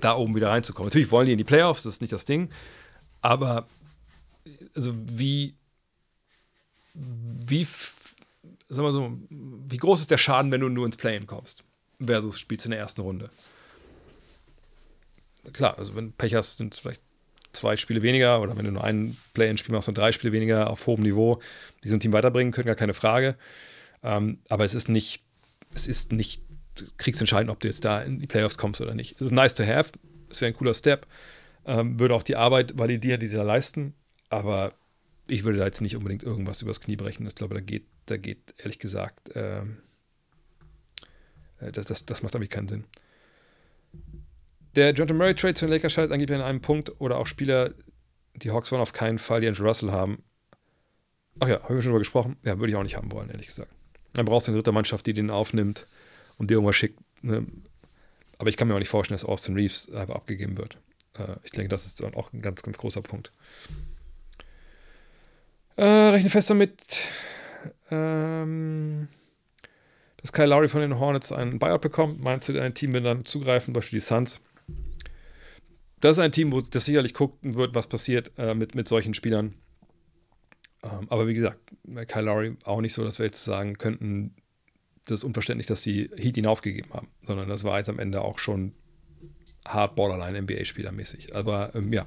da 0.00 0.14
oben 0.14 0.36
wieder 0.36 0.50
reinzukommen. 0.50 0.86
Natürlich 0.86 1.10
wollen 1.10 1.26
die 1.26 1.32
in 1.32 1.38
die 1.38 1.42
Playoffs, 1.42 1.82
das 1.82 1.94
ist 1.94 2.00
nicht 2.00 2.12
das 2.12 2.26
Ding. 2.26 2.50
Aber 3.22 3.66
also 4.76 4.94
wie, 4.94 5.56
wie, 6.94 7.66
sag 8.68 8.82
mal 8.84 8.92
so, 8.92 9.18
wie 9.30 9.78
groß 9.78 9.98
ist 9.98 10.12
der 10.12 10.18
Schaden, 10.18 10.52
wenn 10.52 10.60
du 10.60 10.68
nur 10.68 10.86
ins 10.86 10.96
Play-In 10.96 11.26
kommst? 11.26 11.64
Versus 12.00 12.38
spielst 12.38 12.66
in 12.66 12.70
der 12.70 12.78
ersten 12.78 13.00
Runde 13.00 13.30
klar, 15.52 15.78
also 15.78 15.94
wenn 15.94 16.12
Pech 16.12 16.34
hast, 16.34 16.56
sind 16.56 16.74
es 16.74 16.80
vielleicht 16.80 17.00
zwei 17.52 17.76
Spiele 17.76 18.02
weniger 18.02 18.40
oder 18.40 18.56
wenn 18.56 18.64
du 18.64 18.72
nur 18.72 18.84
ein 18.84 19.16
Play-in-Spiel 19.34 19.74
machst 19.74 19.88
und 19.88 19.98
drei 19.98 20.12
Spiele 20.12 20.32
weniger 20.32 20.70
auf 20.70 20.86
hohem 20.86 21.02
Niveau, 21.02 21.40
die 21.82 21.88
so 21.88 21.96
ein 21.96 22.00
Team 22.00 22.12
weiterbringen 22.12 22.52
können, 22.52 22.66
gar 22.66 22.76
keine 22.76 22.94
Frage. 22.94 23.36
Ähm, 24.02 24.38
aber 24.48 24.64
es 24.64 24.74
ist 24.74 24.88
nicht, 24.88 25.22
es 25.74 25.86
ist 25.86 26.12
nicht 26.12 26.42
kriegsentscheidend, 26.98 27.50
ob 27.50 27.60
du 27.60 27.68
jetzt 27.68 27.84
da 27.84 28.02
in 28.02 28.20
die 28.20 28.26
Playoffs 28.26 28.58
kommst 28.58 28.80
oder 28.80 28.94
nicht. 28.94 29.16
Es 29.16 29.26
ist 29.26 29.32
nice 29.32 29.54
to 29.54 29.64
have, 29.64 29.92
es 30.30 30.40
wäre 30.40 30.52
ein 30.52 30.56
cooler 30.56 30.74
Step, 30.74 31.06
ähm, 31.64 31.98
würde 31.98 32.14
auch 32.14 32.22
die 32.22 32.36
Arbeit 32.36 32.78
validieren, 32.78 33.20
die 33.20 33.26
sie 33.26 33.36
da 33.36 33.42
leisten, 33.42 33.94
aber 34.28 34.74
ich 35.26 35.44
würde 35.44 35.58
da 35.58 35.64
jetzt 35.64 35.80
nicht 35.80 35.96
unbedingt 35.96 36.22
irgendwas 36.22 36.62
übers 36.62 36.80
Knie 36.80 36.96
brechen. 36.96 37.26
Ich 37.26 37.34
glaube, 37.34 37.54
da 37.54 37.60
geht, 37.60 37.86
da 38.06 38.16
geht 38.16 38.54
ehrlich 38.58 38.78
gesagt, 38.78 39.30
ähm, 39.34 39.78
äh, 41.58 41.72
das, 41.72 41.86
das, 41.86 42.06
das 42.06 42.22
macht 42.22 42.34
damit 42.34 42.50
keinen 42.50 42.68
Sinn. 42.68 42.84
Der 44.76 44.92
Jonathan 44.92 45.16
Murray 45.16 45.34
Trade 45.34 45.54
zu 45.54 45.64
den 45.64 45.72
Lakers 45.72 45.92
scheitert 45.92 46.12
angeblich 46.12 46.38
an 46.38 46.44
einem 46.44 46.60
Punkt 46.60 47.00
oder 47.00 47.18
auch 47.18 47.26
Spieler, 47.26 47.72
die 48.34 48.50
Hawks 48.50 48.70
wollen 48.70 48.82
auf 48.82 48.92
keinen 48.92 49.18
Fall 49.18 49.40
die 49.40 49.48
Andrew 49.48 49.66
Russell 49.66 49.90
haben. 49.90 50.22
Ach 51.40 51.48
ja, 51.48 51.62
haben 51.62 51.74
wir 51.74 51.82
schon 51.82 51.90
drüber 51.90 51.98
gesprochen? 51.98 52.36
Ja, 52.44 52.58
würde 52.58 52.70
ich 52.70 52.76
auch 52.76 52.82
nicht 52.82 52.96
haben 52.96 53.10
wollen, 53.10 53.30
ehrlich 53.30 53.46
gesagt. 53.46 53.72
Dann 54.12 54.26
brauchst 54.26 54.46
du 54.46 54.52
eine 54.52 54.58
dritte 54.58 54.72
Mannschaft, 54.72 55.06
die 55.06 55.14
den 55.14 55.30
aufnimmt 55.30 55.86
und 56.36 56.50
dir 56.50 56.54
irgendwas 56.54 56.76
schickt. 56.76 56.98
Ne? 57.22 57.46
Aber 58.38 58.50
ich 58.50 58.56
kann 58.58 58.68
mir 58.68 58.74
auch 58.74 58.78
nicht 58.78 58.88
vorstellen, 58.88 59.16
dass 59.16 59.24
Austin 59.24 59.54
Reeves 59.54 59.90
einfach 59.92 60.14
abgegeben 60.14 60.58
wird. 60.58 60.78
Äh, 61.18 61.36
ich 61.42 61.52
denke, 61.52 61.68
das 61.68 61.86
ist 61.86 62.00
dann 62.02 62.14
auch 62.14 62.32
ein 62.32 62.42
ganz, 62.42 62.62
ganz 62.62 62.76
großer 62.76 63.00
Punkt. 63.00 63.32
Äh, 65.76 65.84
rechne 65.84 66.30
fest 66.30 66.50
damit, 66.50 66.98
ähm, 67.90 69.08
dass 70.18 70.32
Kyle 70.32 70.46
Lowry 70.46 70.68
von 70.68 70.80
den 70.82 70.98
Hornets 70.98 71.32
einen 71.32 71.58
Buyout 71.58 71.80
bekommt. 71.80 72.20
Meinst 72.20 72.48
du, 72.48 72.52
dein 72.52 72.74
Team 72.74 72.92
wird 72.92 73.04
dann 73.06 73.24
zugreifen, 73.24 73.72
beispielsweise 73.72 73.96
die 73.96 74.24
Suns? 74.26 74.40
Das 76.00 76.12
ist 76.12 76.18
ein 76.22 76.32
Team, 76.32 76.52
wo 76.52 76.60
das 76.60 76.84
sicherlich 76.84 77.14
gucken 77.14 77.54
wird, 77.54 77.74
was 77.74 77.86
passiert 77.86 78.32
äh, 78.36 78.54
mit, 78.54 78.74
mit 78.74 78.88
solchen 78.88 79.14
Spielern. 79.14 79.54
Ähm, 80.82 81.06
aber 81.08 81.26
wie 81.26 81.34
gesagt, 81.34 81.58
Kyle 82.08 82.22
Lowry 82.22 82.56
auch 82.64 82.80
nicht 82.80 82.92
so, 82.92 83.04
dass 83.04 83.18
wir 83.18 83.26
jetzt 83.26 83.44
sagen 83.44 83.78
könnten, 83.78 84.34
das 85.06 85.20
ist 85.20 85.24
unverständlich, 85.24 85.66
dass 85.66 85.82
die 85.82 86.10
Heat 86.16 86.36
ihn 86.36 86.46
aufgegeben 86.46 86.92
haben, 86.92 87.08
sondern 87.26 87.48
das 87.48 87.64
war 87.64 87.78
jetzt 87.78 87.88
am 87.88 87.98
Ende 87.98 88.20
auch 88.22 88.38
schon 88.38 88.72
hart 89.66 89.96
Borderline 89.96 90.42
NBA-Spieler 90.42 90.92
mäßig. 90.92 91.34
Aber 91.34 91.74
ähm, 91.74 91.92
ja, 91.92 92.06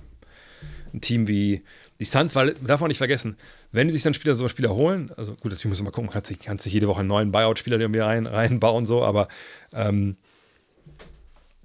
ein 0.94 1.02
Team 1.02 1.28
wie 1.28 1.64
die 2.00 2.06
Suns, 2.06 2.36
weil, 2.36 2.56
darf 2.56 2.82
man 2.82 2.90
nicht 2.90 2.98
vergessen, 2.98 3.38
wenn 3.72 3.88
die 3.88 3.94
sich 3.94 4.04
dann 4.04 4.14
Spieler 4.14 4.36
so 4.36 4.48
Spieler 4.48 4.74
holen, 4.74 5.12
also 5.16 5.34
gut, 5.34 5.46
natürlich 5.46 5.66
muss 5.66 5.80
man 5.80 5.86
mal 5.86 5.92
gucken, 5.92 6.10
kannst 6.10 6.28
sich, 6.28 6.40
kannst 6.40 6.66
jede 6.66 6.88
Woche 6.88 7.00
einen 7.00 7.10
neuen 7.10 7.32
Buyout-Spieler 7.32 7.80
irgendwie 7.80 8.00
rein, 8.00 8.26
reinbauen, 8.26 8.86
so, 8.86 9.04
aber 9.04 9.28
ähm, 9.74 10.18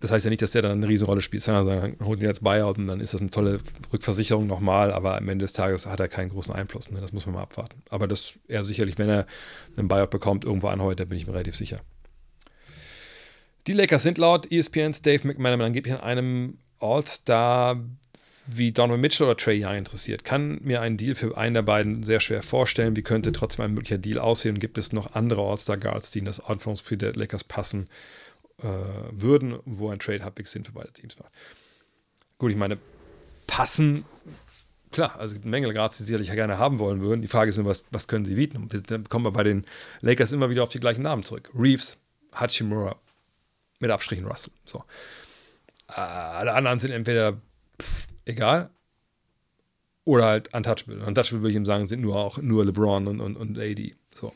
das 0.05 0.13
heißt 0.13 0.27
ja 0.27 0.31
nicht, 0.31 0.43
dass 0.43 0.53
der 0.53 0.63
dann 0.63 0.73
eine 0.73 0.89
Riesenrolle 0.89 1.23
spielt, 1.23 1.43
sondern 1.43 1.65
sagen, 1.65 1.97
holt 2.05 2.21
ihn 2.21 2.27
jetzt 2.27 2.45
Buyout 2.45 2.77
und 2.77 2.87
dann 2.89 3.01
ist 3.01 3.15
das 3.15 3.23
eine 3.23 3.31
tolle 3.31 3.61
Rückversicherung 3.91 4.47
nochmal, 4.47 4.93
aber 4.93 5.17
am 5.17 5.29
Ende 5.31 5.45
des 5.45 5.55
Tages 5.55 5.87
hat 5.87 5.99
er 5.99 6.09
keinen 6.09 6.29
großen 6.29 6.55
Einfluss. 6.55 6.91
Ne? 6.91 7.01
Das 7.01 7.13
muss 7.13 7.25
man 7.25 7.37
mal 7.37 7.43
abwarten. 7.43 7.83
Aber 7.89 8.07
das 8.07 8.39
er 8.47 8.65
sicherlich, 8.65 8.99
wenn 8.99 9.09
er 9.09 9.27
einen 9.77 9.89
Buyout 9.89 10.11
bekommt, 10.11 10.45
irgendwo 10.45 10.69
anheuert, 10.69 11.01
da 11.01 11.07
bin 11.07 11.17
ich 11.17 11.27
mir 11.27 11.33
relativ 11.33 11.57
sicher. 11.57 11.81
Die 13.67 13.73
Lakers 13.73 14.03
sind 14.03 14.19
laut 14.19 14.53
ESPNs 14.53 15.01
Dave 15.01 15.27
McManaman 15.27 15.69
angeblich 15.69 15.95
an 15.95 16.01
einem 16.01 16.59
All-Star 16.81 17.83
wie 18.47 18.73
Donovan 18.73 19.01
Mitchell 19.01 19.27
oder 19.27 19.39
Trey 19.39 19.65
Young 19.65 19.77
interessiert. 19.77 20.23
Kann 20.23 20.61
mir 20.63 20.83
einen 20.83 20.99
Deal 20.99 21.15
für 21.15 21.35
einen 21.39 21.55
der 21.55 21.63
beiden 21.63 22.05
sehr 22.05 22.21
schwer 22.21 22.43
vorstellen. 22.43 22.95
Wie 22.95 23.03
könnte 23.03 23.33
trotzdem 23.33 23.65
ein 23.65 23.73
möglicher 23.73 23.97
Deal 23.97 24.19
aussehen? 24.19 24.59
Gibt 24.59 24.77
es 24.77 24.93
noch 24.93 25.15
andere 25.15 25.41
All-Star-Guards, 25.41 26.11
die 26.11 26.19
in 26.19 26.27
das 26.27 26.41
Anforderungsprofil 26.41 26.99
der 26.99 27.15
Lakers 27.15 27.45
passen 27.45 27.89
äh, 28.63 28.67
würden, 29.11 29.59
wo 29.65 29.91
ein 29.91 29.99
Trade 29.99 30.25
halbwegs 30.25 30.53
Sinn 30.53 30.65
für 30.65 30.73
beide 30.73 30.93
Teams 30.93 31.19
macht? 31.19 31.33
Gut, 32.39 32.51
ich 32.51 32.57
meine, 32.57 32.79
passen, 33.47 34.05
klar, 34.91 35.15
also 35.15 35.27
es 35.27 35.33
gibt 35.35 35.45
eine 35.45 35.51
Menge 35.51 35.73
Guards, 35.73 35.99
die 35.99 36.05
sicherlich 36.05 36.31
gerne 36.31 36.59
haben 36.59 36.79
wollen 36.79 37.01
würden. 37.01 37.23
Die 37.23 37.29
Frage 37.29 37.51
ist 37.51 37.57
nur, 37.57 37.67
was, 37.67 37.85
was 37.91 38.09
können 38.09 38.25
sie 38.25 38.35
bieten? 38.35 38.69
Dann 38.87 39.09
kommen 39.09 39.25
wir 39.25 39.33
bei 39.33 39.45
den 39.45 39.65
Lakers 40.01 40.33
immer 40.33 40.51
wieder 40.51 40.63
auf 40.63 40.69
die 40.69 40.81
gleichen 40.81 41.03
Namen 41.03 41.25
zurück. 41.25 41.51
Reeves, 41.55 41.99
Hachimura, 42.33 42.97
mit 43.81 43.91
Abstrichen 43.91 44.27
Russell. 44.27 44.53
So. 44.65 44.85
Äh, 45.89 46.01
alle 46.01 46.55
anderen 46.55 46.81
sind 46.81 46.91
entweder 46.91 47.35
pff, 47.81 48.07
egal. 48.25 48.71
Oder 50.05 50.27
halt 50.27 50.55
untouchable. 50.55 51.05
Untouchable 51.05 51.41
würde 51.41 51.51
ich 51.51 51.57
ihm 51.57 51.65
sagen, 51.65 51.89
sind 51.89 52.01
nur 52.01 52.17
auch 52.17 52.39
nur 52.39 52.65
LeBron 52.65 53.07
und, 53.07 53.21
und, 53.21 53.37
und 53.37 53.59
AD. 53.59 53.97
So. 54.15 54.33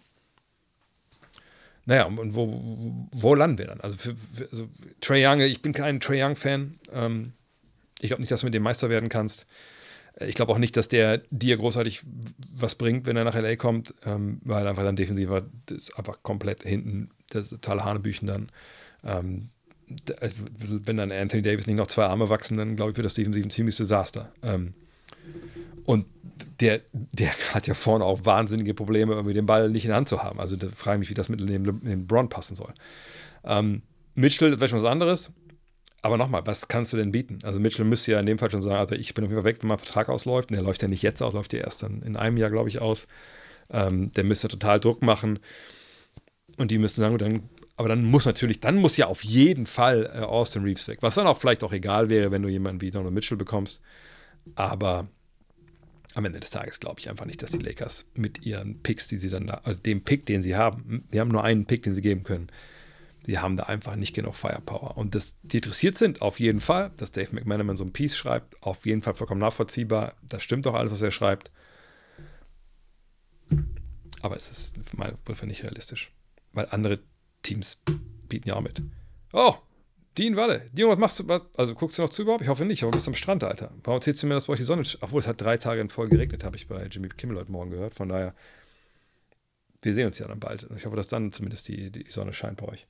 Naja, 1.88 2.04
und 2.04 2.34
wo, 2.34 3.08
wo 3.12 3.34
landen 3.34 3.56
wir 3.56 3.68
dann? 3.68 3.80
Also, 3.80 3.96
für, 3.96 4.14
für 4.14 4.46
also 4.50 4.68
Trey 5.00 5.26
Young, 5.26 5.40
ich 5.40 5.62
bin 5.62 5.72
kein 5.72 6.00
Trey 6.00 6.22
Young-Fan. 6.22 6.74
Ähm, 6.92 7.32
ich 7.98 8.08
glaube 8.08 8.20
nicht, 8.20 8.30
dass 8.30 8.40
du 8.40 8.46
mit 8.46 8.52
dem 8.52 8.62
Meister 8.62 8.90
werden 8.90 9.08
kannst. 9.08 9.46
Ich 10.20 10.34
glaube 10.34 10.52
auch 10.52 10.58
nicht, 10.58 10.76
dass 10.76 10.88
der 10.88 11.22
dir 11.30 11.56
großartig 11.56 12.02
was 12.52 12.74
bringt, 12.74 13.06
wenn 13.06 13.16
er 13.16 13.24
nach 13.24 13.34
LA 13.34 13.56
kommt, 13.56 13.94
ähm, 14.04 14.38
weil 14.44 14.66
einfach 14.66 14.82
dann 14.82 14.96
defensiver 14.96 15.46
ist 15.70 15.96
einfach 15.96 16.22
komplett 16.22 16.62
hinten, 16.62 17.08
das 17.30 17.48
total 17.48 17.82
Hanebüchen 17.82 18.26
dann. 18.26 18.50
Ähm, 19.02 19.48
also, 20.20 20.40
wenn 20.60 20.98
dann 20.98 21.10
Anthony 21.10 21.40
Davis 21.40 21.66
nicht 21.66 21.76
noch 21.76 21.86
zwei 21.86 22.04
Arme 22.04 22.28
wachsen, 22.28 22.58
dann 22.58 22.76
glaube 22.76 22.90
ich, 22.90 22.98
wird 22.98 23.06
das 23.06 23.14
defensiv 23.14 23.46
ein 23.46 23.50
ziemliches 23.50 23.78
Desaster. 23.78 24.30
Ähm, 24.42 24.74
und 25.88 26.04
der, 26.60 26.82
der 26.92 27.30
hat 27.54 27.66
ja 27.66 27.72
vorne 27.72 28.04
auch 28.04 28.26
wahnsinnige 28.26 28.74
Probleme, 28.74 29.14
irgendwie 29.14 29.32
den 29.32 29.46
Ball 29.46 29.70
nicht 29.70 29.84
in 29.84 29.88
der 29.88 29.96
Hand 29.96 30.06
zu 30.06 30.22
haben. 30.22 30.38
Also 30.38 30.54
da 30.54 30.68
frage 30.68 30.96
ich 30.96 31.00
mich, 31.00 31.08
wie 31.08 31.14
das 31.14 31.30
mit 31.30 31.40
dem, 31.40 31.80
dem 31.80 32.06
Bron 32.06 32.28
passen 32.28 32.56
soll. 32.56 32.74
Ähm, 33.42 33.80
Mitchell, 34.14 34.60
wäre 34.60 34.68
schon 34.68 34.82
was 34.82 34.84
anderes. 34.84 35.32
Aber 36.02 36.18
nochmal, 36.18 36.46
was 36.46 36.68
kannst 36.68 36.92
du 36.92 36.98
denn 36.98 37.10
bieten? 37.10 37.38
Also 37.42 37.58
Mitchell 37.58 37.86
müsste 37.86 38.12
ja 38.12 38.20
in 38.20 38.26
dem 38.26 38.38
Fall 38.38 38.50
schon 38.50 38.60
sagen, 38.60 38.76
also 38.76 38.96
ich 38.96 39.14
bin 39.14 39.24
auf 39.24 39.30
jeden 39.30 39.42
Fall 39.42 39.50
weg, 39.50 39.62
wenn 39.62 39.68
mein 39.68 39.78
Vertrag 39.78 40.10
ausläuft. 40.10 40.50
Und 40.50 40.56
der 40.56 40.62
läuft 40.62 40.82
ja 40.82 40.88
nicht 40.88 41.00
jetzt 41.00 41.22
aus, 41.22 41.32
läuft 41.32 41.54
ja 41.54 41.60
erst 41.60 41.82
dann 41.82 42.02
in 42.02 42.16
einem 42.16 42.36
Jahr, 42.36 42.50
glaube 42.50 42.68
ich, 42.68 42.82
aus. 42.82 43.06
Ähm, 43.70 44.12
der 44.12 44.24
müsste 44.24 44.48
total 44.48 44.80
Druck 44.80 45.00
machen. 45.00 45.38
Und 46.58 46.70
die 46.70 46.76
müssten 46.76 47.00
sagen, 47.00 47.16
dann 47.16 47.48
aber 47.76 47.88
dann 47.88 48.04
muss 48.04 48.26
natürlich, 48.26 48.60
dann 48.60 48.76
muss 48.76 48.98
ja 48.98 49.06
auf 49.06 49.24
jeden 49.24 49.64
Fall 49.64 50.10
äh, 50.14 50.18
Austin 50.18 50.64
Reeves 50.64 50.86
weg. 50.86 50.98
Was 51.00 51.14
dann 51.14 51.26
auch 51.26 51.38
vielleicht 51.38 51.64
auch 51.64 51.72
egal 51.72 52.10
wäre, 52.10 52.30
wenn 52.30 52.42
du 52.42 52.50
jemanden 52.50 52.82
wie 52.82 52.90
Donald 52.90 53.14
Mitchell 53.14 53.38
bekommst. 53.38 53.80
Aber 54.54 55.08
am 56.14 56.24
Ende 56.24 56.40
des 56.40 56.50
Tages 56.50 56.80
glaube 56.80 57.00
ich 57.00 57.10
einfach 57.10 57.26
nicht, 57.26 57.42
dass 57.42 57.52
die 57.52 57.58
Lakers 57.58 58.06
mit 58.14 58.44
ihren 58.44 58.82
Picks, 58.82 59.08
die 59.08 59.18
sie 59.18 59.30
dann 59.30 59.46
da, 59.46 59.60
also 59.64 59.80
dem 59.80 60.02
Pick, 60.02 60.26
den 60.26 60.42
sie 60.42 60.56
haben, 60.56 61.04
die 61.12 61.20
haben 61.20 61.30
nur 61.30 61.44
einen 61.44 61.66
Pick, 61.66 61.82
den 61.82 61.94
sie 61.94 62.02
geben 62.02 62.24
können. 62.24 62.48
Die 63.26 63.38
haben 63.38 63.56
da 63.56 63.64
einfach 63.64 63.96
nicht 63.96 64.14
genug 64.14 64.36
Firepower. 64.36 64.96
Und 64.96 65.14
dass 65.14 65.36
die 65.42 65.58
interessiert 65.58 65.98
sind, 65.98 66.22
auf 66.22 66.40
jeden 66.40 66.60
Fall, 66.60 66.92
dass 66.96 67.12
Dave 67.12 67.34
McManaman 67.34 67.76
so 67.76 67.84
ein 67.84 67.92
Piece 67.92 68.16
schreibt, 68.16 68.62
auf 68.62 68.86
jeden 68.86 69.02
Fall 69.02 69.14
vollkommen 69.14 69.40
nachvollziehbar. 69.40 70.14
Das 70.22 70.42
stimmt 70.42 70.64
doch 70.64 70.74
alles, 70.74 70.92
was 70.92 71.02
er 71.02 71.10
schreibt. 71.10 71.50
Aber 74.22 74.36
es 74.36 74.50
ist 74.50 74.76
für 74.88 74.96
meine 74.96 75.12
Begriffe 75.12 75.46
nicht 75.46 75.62
realistisch. 75.62 76.10
Weil 76.52 76.68
andere 76.70 77.00
Teams 77.42 77.82
bieten 78.28 78.48
ja 78.48 78.54
auch 78.54 78.62
mit. 78.62 78.82
Oh, 79.32 79.56
Dean 80.18 80.34
Walle. 80.34 80.68
Dean, 80.72 80.88
was 80.88 80.98
machst 80.98 81.20
du? 81.20 81.40
Also 81.56 81.74
guckst 81.74 81.96
du 81.96 82.02
noch 82.02 82.08
zu 82.08 82.22
überhaupt? 82.22 82.42
Ich 82.42 82.48
hoffe 82.48 82.64
nicht, 82.64 82.82
aber 82.82 82.90
du 82.90 82.96
bist 82.96 83.06
am 83.06 83.14
Strand, 83.14 83.44
Alter. 83.44 83.70
Warum 83.84 83.98
erzählst 83.98 84.20
du 84.22 84.26
mir, 84.26 84.34
dass 84.34 84.46
bei 84.46 84.54
euch 84.54 84.58
die 84.58 84.64
Sonne. 84.64 84.82
Obwohl 85.00 85.20
es 85.20 85.28
hat 85.28 85.40
drei 85.40 85.56
Tage 85.58 85.80
in 85.80 85.90
Folge 85.90 86.16
geregnet, 86.16 86.42
habe 86.42 86.56
ich 86.56 86.66
bei 86.66 86.84
Jimmy 86.86 87.08
Kimmel 87.08 87.38
heute 87.38 87.52
Morgen 87.52 87.70
gehört. 87.70 87.94
Von 87.94 88.08
daher, 88.08 88.34
wir 89.80 89.94
sehen 89.94 90.06
uns 90.06 90.18
ja 90.18 90.26
dann 90.26 90.40
bald. 90.40 90.66
Ich 90.76 90.86
hoffe, 90.86 90.96
dass 90.96 91.06
dann 91.06 91.30
zumindest 91.30 91.68
die, 91.68 91.92
die 91.92 92.10
Sonne 92.10 92.32
scheint 92.32 92.56
bei 92.56 92.66
euch. 92.66 92.86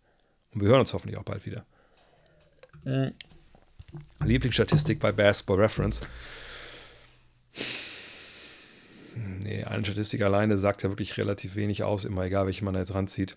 Und 0.55 0.63
wir 0.63 0.69
hören 0.69 0.81
uns 0.81 0.95
hoffentlich 0.95 1.19
auch 1.19 1.23
bald 1.23 1.45
wieder. 1.45 1.67
Mhm. 2.85 3.13
Lieblingsstatistik 4.25 4.99
bei 4.99 5.13
Basketball 5.13 5.61
Reference. 5.61 6.01
Nee, 9.45 9.65
eine 9.65 9.85
Statistik 9.85 10.23
alleine 10.23 10.57
sagt 10.57 10.83
ja 10.83 10.89
wirklich 10.89 11.19
relativ 11.19 11.57
wenig 11.57 11.83
aus, 11.83 12.05
immer 12.05 12.25
egal, 12.25 12.47
welche 12.47 12.65
man 12.65 12.73
da 12.73 12.81
jetzt 12.81 12.95
ranzieht. 12.95 13.37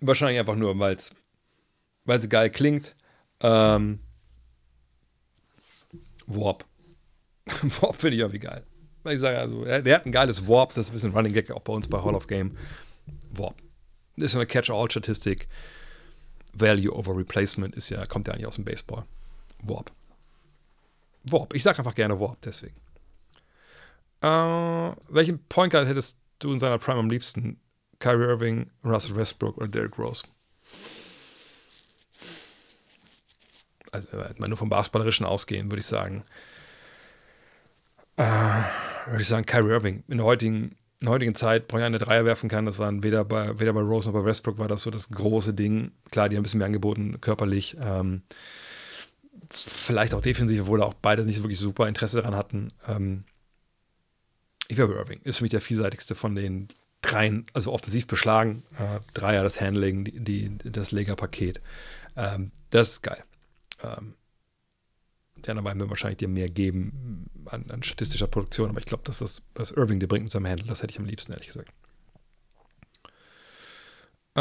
Wahrscheinlich 0.00 0.38
einfach 0.38 0.56
nur, 0.56 0.78
weil's, 0.78 1.14
weil 2.10 2.20
sie 2.20 2.28
geil 2.28 2.50
klingt. 2.50 2.96
Ähm, 3.40 4.00
Warp. 6.26 6.64
Warp 7.80 8.00
finde 8.00 8.16
ich 8.16 8.20
irgendwie 8.20 8.40
geil. 8.40 8.64
Weil 9.04 9.14
ich 9.14 9.20
sage, 9.20 9.38
also, 9.38 9.64
der 9.64 9.94
hat 9.94 10.06
ein 10.06 10.12
geiles 10.12 10.48
Warp, 10.48 10.74
das 10.74 10.86
ist 10.86 10.90
ein 10.90 10.94
bisschen 10.94 11.12
Running 11.12 11.32
Gag 11.32 11.52
auch 11.52 11.62
bei 11.62 11.72
uns 11.72 11.86
bei 11.86 12.02
Hall 12.02 12.16
of 12.16 12.26
Game. 12.26 12.56
Warp. 13.30 13.62
Das 14.16 14.26
ist 14.26 14.32
so 14.32 14.38
eine 14.38 14.46
Catch-all-Statistik. 14.46 15.46
Value 16.52 16.92
over 16.92 17.16
Replacement 17.16 17.76
ist 17.76 17.90
ja, 17.90 18.04
kommt 18.06 18.26
ja 18.26 18.34
eigentlich 18.34 18.46
aus 18.48 18.56
dem 18.56 18.64
Baseball. 18.64 19.04
Warp. 19.62 19.92
Warp. 21.22 21.54
Ich 21.54 21.62
sage 21.62 21.78
einfach 21.78 21.94
gerne 21.94 22.18
Warp, 22.18 22.38
deswegen. 22.42 22.74
Äh, 24.20 24.26
welchen 25.08 25.38
Point 25.44 25.72
Guard 25.72 25.86
hättest 25.86 26.18
du 26.40 26.52
in 26.52 26.58
seiner 26.58 26.78
Prime 26.78 26.98
am 26.98 27.08
liebsten? 27.08 27.60
Kyrie 28.00 28.24
Irving, 28.24 28.68
Russell 28.84 29.14
Westbrook 29.14 29.58
oder 29.58 29.68
Derrick 29.68 29.96
Rose. 29.96 30.24
Also, 33.92 34.08
wir 34.12 34.48
nur 34.48 34.56
vom 34.56 34.68
Basketballerischen 34.68 35.26
ausgehen, 35.26 35.70
würde 35.70 35.80
ich 35.80 35.86
sagen, 35.86 36.22
äh, 38.16 38.22
würde 38.22 39.22
ich 39.22 39.28
sagen, 39.28 39.46
Kyrie 39.46 39.70
Irving. 39.70 40.04
In 40.08 40.18
der 40.18 40.26
heutigen, 40.26 40.76
in 41.00 41.06
der 41.06 41.10
heutigen 41.10 41.34
Zeit, 41.34 41.64
wo 41.70 41.78
ich 41.78 41.84
eine 41.84 41.98
Dreier 41.98 42.24
werfen 42.24 42.48
kann, 42.48 42.66
das 42.66 42.78
waren 42.78 43.02
weder 43.02 43.24
bei, 43.24 43.58
weder 43.58 43.72
bei 43.72 43.80
Rose 43.80 44.08
noch 44.10 44.20
bei 44.20 44.24
Westbrook 44.24 44.58
war 44.58 44.68
das 44.68 44.82
so 44.82 44.90
das 44.90 45.08
große 45.08 45.54
Ding. 45.54 45.92
Klar, 46.10 46.28
die 46.28 46.36
haben 46.36 46.40
ein 46.40 46.44
bisschen 46.44 46.58
mehr 46.58 46.66
angeboten, 46.66 47.20
körperlich. 47.20 47.76
Ähm, 47.80 48.22
vielleicht 49.50 50.14
auch 50.14 50.20
defensiv, 50.20 50.60
obwohl 50.60 50.82
auch 50.82 50.94
beide 50.94 51.24
nicht 51.24 51.42
wirklich 51.42 51.58
super 51.58 51.88
Interesse 51.88 52.18
daran 52.18 52.36
hatten. 52.36 52.72
Ähm, 52.86 53.24
ich 54.68 54.76
glaube, 54.76 54.94
Irving 54.94 55.20
ist 55.24 55.38
für 55.38 55.44
mich 55.44 55.50
der 55.50 55.60
vielseitigste 55.60 56.14
von 56.14 56.34
den 56.34 56.68
dreien, 57.02 57.46
also 57.54 57.72
offensiv 57.72 58.06
beschlagen, 58.06 58.62
äh, 58.78 59.00
Dreier 59.14 59.42
das 59.42 59.60
Handling, 59.60 60.04
die, 60.04 60.20
die 60.20 60.58
das 60.70 60.92
Lega-Paket. 60.92 61.60
Ähm, 62.16 62.52
das 62.70 62.90
ist 62.92 63.02
geil. 63.02 63.24
Ähm, 63.82 64.14
beiden 65.42 65.88
wahrscheinlich 65.88 66.18
dir 66.18 66.28
mehr 66.28 66.48
geben 66.48 67.30
an, 67.46 67.64
an 67.70 67.82
statistischer 67.82 68.26
Produktion, 68.26 68.68
aber 68.70 68.78
ich 68.78 68.86
glaube, 68.86 69.04
das, 69.06 69.20
was, 69.20 69.42
was 69.54 69.70
Irving 69.70 70.00
dir 70.00 70.06
bringt 70.06 70.24
mit 70.24 70.32
seinem 70.32 70.46
Handle, 70.46 70.66
das 70.66 70.82
hätte 70.82 70.92
ich 70.92 70.98
am 70.98 71.06
liebsten, 71.06 71.32
ehrlich 71.32 71.46
gesagt. 71.46 71.72
Äh, 74.34 74.40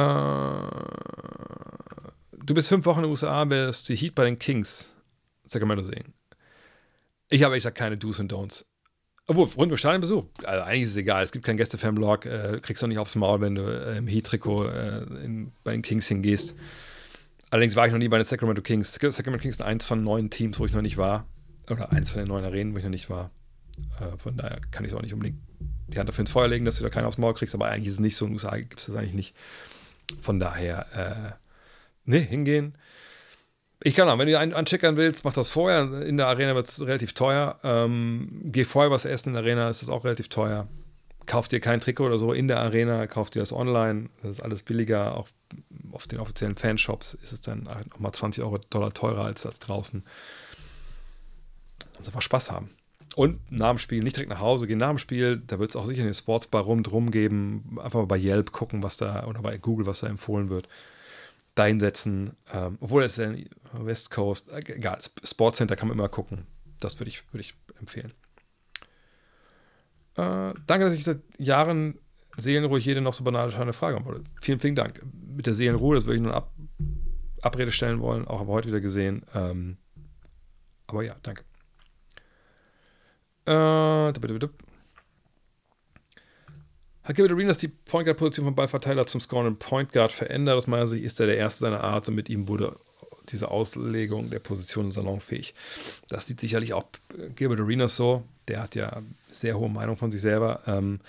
du 2.45 2.53
bist 2.53 2.69
fünf 2.69 2.85
Wochen 2.85 2.99
in 2.99 3.03
den 3.03 3.11
USA, 3.11 3.49
wirst 3.49 3.89
die 3.89 3.95
Heat 3.95 4.15
bei 4.15 4.25
den 4.25 4.37
Kings 4.37 4.87
Sacramento 5.45 5.83
sehen. 5.83 6.13
Ich 7.29 7.43
habe, 7.43 7.57
ich 7.57 7.63
sage 7.63 7.75
keine 7.75 7.97
Do's 7.97 8.19
und 8.19 8.31
Don'ts. 8.31 8.65
Obwohl, 9.27 9.47
rund 9.47 9.71
um 9.71 9.77
Stadionbesuch, 9.77 10.25
also 10.43 10.63
eigentlich 10.63 10.83
ist 10.83 10.91
es 10.91 10.97
egal. 10.97 11.23
Es 11.23 11.31
gibt 11.31 11.45
keinen 11.45 11.57
Gäste-Fan-Blog, 11.57 12.25
äh, 12.25 12.59
kriegst 12.61 12.81
du 12.81 12.87
nicht 12.87 12.97
aufs 12.97 13.15
Maul, 13.15 13.41
wenn 13.41 13.55
du 13.55 13.61
äh, 13.61 13.97
im 13.97 14.07
Heat-Trikot 14.07 14.65
äh, 14.65 15.05
bei 15.63 15.71
den 15.71 15.83
Kings 15.83 16.07
hingehst. 16.07 16.55
Allerdings 17.51 17.75
war 17.75 17.87
ich 17.87 17.91
noch 17.91 17.99
nie 17.99 18.09
bei 18.09 18.17
den 18.17 18.25
Sacramento 18.25 18.61
Kings. 18.61 18.93
Sacramento 18.93 19.41
Kings 19.41 19.57
sind 19.57 19.65
eins 19.65 19.85
von 19.85 20.03
neun 20.03 20.29
Teams, 20.29 20.59
wo 20.59 20.65
ich 20.65 20.73
noch 20.73 20.81
nicht 20.81 20.97
war. 20.97 21.25
Oder 21.69 21.91
eins 21.91 22.11
von 22.11 22.19
den 22.19 22.27
neun 22.27 22.43
Arenen, 22.43 22.73
wo 22.73 22.77
ich 22.77 22.83
noch 22.83 22.91
nicht 22.91 23.09
war. 23.09 23.31
Äh, 23.99 24.17
von 24.17 24.37
daher 24.37 24.59
kann 24.71 24.85
ich 24.85 24.91
es 24.91 24.97
auch 24.97 25.01
nicht 25.01 25.13
unbedingt 25.13 25.39
die 25.87 25.97
Hand 25.97 26.07
dafür 26.07 26.21
ins 26.21 26.31
Feuer 26.31 26.47
legen, 26.47 26.65
dass 26.65 26.77
du 26.77 26.83
da 26.83 26.89
keinen 26.89 27.05
aufs 27.05 27.17
Maul 27.17 27.33
kriegst. 27.33 27.55
Aber 27.55 27.67
eigentlich 27.67 27.87
ist 27.87 27.95
es 27.95 27.99
nicht 27.99 28.15
so. 28.15 28.25
In 28.25 28.31
den 28.31 28.35
USA 28.35 28.55
gibt 28.57 28.79
es 28.79 28.85
das 28.85 28.95
eigentlich 28.95 29.13
nicht. 29.13 29.35
Von 30.21 30.39
daher, 30.39 30.85
äh, 30.95 31.35
nee, 32.05 32.21
hingehen. 32.21 32.75
Ich 33.81 33.95
kann 33.95 34.09
auch, 34.09 34.17
wenn 34.17 34.27
du 34.27 34.37
einen 34.37 34.53
ancheckern 34.53 34.97
willst, 34.97 35.23
mach 35.23 35.33
das 35.33 35.49
vorher. 35.49 36.01
In 36.01 36.17
der 36.17 36.27
Arena 36.27 36.53
wird 36.53 36.67
es 36.67 36.81
relativ 36.81 37.13
teuer. 37.13 37.59
Ähm, 37.63 38.41
geh 38.45 38.65
vorher 38.65 38.91
was 38.91 39.05
essen 39.05 39.29
in 39.29 39.33
der 39.35 39.43
Arena, 39.43 39.69
ist 39.69 39.81
das 39.81 39.89
auch 39.89 40.03
relativ 40.03 40.27
teuer. 40.27 40.67
Kauf 41.29 41.47
dir 41.47 41.59
kein 41.59 41.79
Trikot 41.79 42.07
oder 42.07 42.17
so 42.17 42.33
in 42.33 42.47
der 42.47 42.59
Arena, 42.59 43.05
kauf 43.05 43.29
dir 43.29 43.39
das 43.39 43.53
online. 43.53 44.09
Das 44.23 44.31
ist 44.31 44.39
alles 44.39 44.63
billiger. 44.63 45.15
Auch 45.15 45.27
auf 45.91 46.07
den 46.07 46.19
offiziellen 46.19 46.55
Fanshops 46.55 47.13
ist 47.13 47.31
es 47.31 47.41
dann 47.41 47.69
nochmal 47.91 48.13
20 48.13 48.43
Euro 48.43 48.57
Dollar 48.57 48.91
teurer 48.93 49.25
als 49.25 49.43
das 49.43 49.59
draußen. 49.59 50.03
Also 51.99 52.09
einfach 52.09 52.23
Spaß 52.23 52.49
haben. 52.49 52.71
Und 53.15 53.51
nach 53.51 53.69
dem 53.69 53.77
Spiel 53.77 54.01
nicht 54.01 54.15
direkt 54.15 54.31
nach 54.31 54.39
Hause 54.39 54.65
gehen, 54.65 54.79
nach 54.79 54.89
dem 54.89 54.97
Spiel, 54.97 55.37
da 55.45 55.59
wird 55.59 55.69
es 55.69 55.75
auch 55.75 55.85
sicher 55.85 56.01
in 56.01 56.07
den 56.07 56.15
Sportsbar 56.15 56.63
rum 56.63 56.81
drum 56.81 57.11
geben. 57.11 57.77
Einfach 57.79 57.99
mal 57.99 58.07
bei 58.07 58.17
Yelp 58.17 58.51
gucken, 58.51 58.81
was 58.81 58.97
da, 58.97 59.27
oder 59.27 59.43
bei 59.43 59.59
Google, 59.59 59.85
was 59.85 59.99
da 59.99 60.07
empfohlen 60.07 60.49
wird. 60.49 60.67
Da 61.53 61.65
hinsetzen. 61.65 62.37
Ähm, 62.51 62.79
obwohl 62.81 63.03
es 63.03 63.17
ja 63.17 63.31
West 63.73 64.09
Coast, 64.09 64.49
äh, 64.49 64.63
egal, 64.73 64.97
Sportcenter 65.23 65.75
kann 65.75 65.89
man 65.89 65.97
immer 65.97 66.09
gucken. 66.09 66.47
Das 66.79 66.99
würde 66.99 67.09
ich, 67.09 67.21
würd 67.31 67.41
ich 67.43 67.53
empfehlen. 67.79 68.13
Äh, 70.19 70.53
danke, 70.67 70.85
dass 70.85 70.93
ich 70.93 71.03
seit 71.03 71.21
Jahren 71.37 71.97
seelenruhig 72.37 72.85
jede 72.85 73.01
noch 73.01 73.13
so 73.13 73.23
banale 73.23 73.51
kleine 73.51 73.73
Frage 73.73 73.95
haben 73.95 74.05
wollte. 74.05 74.23
Vielen, 74.41 74.59
vielen 74.59 74.75
Dank. 74.75 75.01
Mit 75.35 75.45
der 75.45 75.53
Seelenruhe, 75.53 75.95
das 75.95 76.05
würde 76.05 76.17
ich 76.17 76.21
nur 76.21 76.33
Ab 76.33 76.51
Abrede 77.41 77.71
stellen 77.71 78.01
wollen, 78.01 78.27
auch 78.27 78.41
haben 78.41 78.49
wir 78.49 78.53
heute 78.53 78.67
wieder 78.67 78.81
gesehen. 78.81 79.25
Ähm, 79.33 79.77
aber 80.87 81.03
ja, 81.03 81.15
danke. 81.23 81.43
Äh, 83.45 83.53
Hat 87.03 87.15
Gilbert 87.15 87.31
Arenas 87.31 87.57
die 87.57 87.69
Point 87.69 88.05
Guard 88.05 88.17
Position 88.17 88.45
vom 88.45 88.55
Ballverteiler 88.55 89.07
zum 89.07 89.21
scorenden 89.21 89.57
Point 89.57 89.93
Guard 89.93 90.11
verändert? 90.11 90.57
Aus 90.57 90.67
meiner 90.67 90.87
Sicht 90.87 91.05
ist 91.05 91.21
er 91.21 91.27
der 91.27 91.37
erste 91.37 91.61
seiner 91.61 91.81
Art 91.81 92.09
und 92.09 92.15
mit 92.15 92.27
ihm 92.27 92.49
wurde 92.49 92.75
diese 93.29 93.49
Auslegung 93.49 94.29
der 94.29 94.39
Position 94.39 94.91
salonfähig. 94.91 95.55
Das 96.09 96.27
sieht 96.27 96.41
sicherlich 96.41 96.73
auch 96.73 96.87
Gilbert 97.35 97.61
Arenas 97.61 97.95
so. 97.95 98.25
Der 98.49 98.61
hat 98.61 98.75
ja 98.75 99.01
sehr 99.29 99.57
hohe 99.57 99.69
Meinung 99.69 99.97
von 99.97 100.11
sich 100.11 100.21
selber. 100.21 100.61
Ähm, 100.67 100.99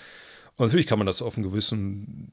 und 0.57 0.67
natürlich 0.67 0.87
kann 0.87 0.99
man 0.99 1.07
das 1.07 1.21
auf 1.21 1.37
einem 1.37 1.49
gewissen, 1.49 2.31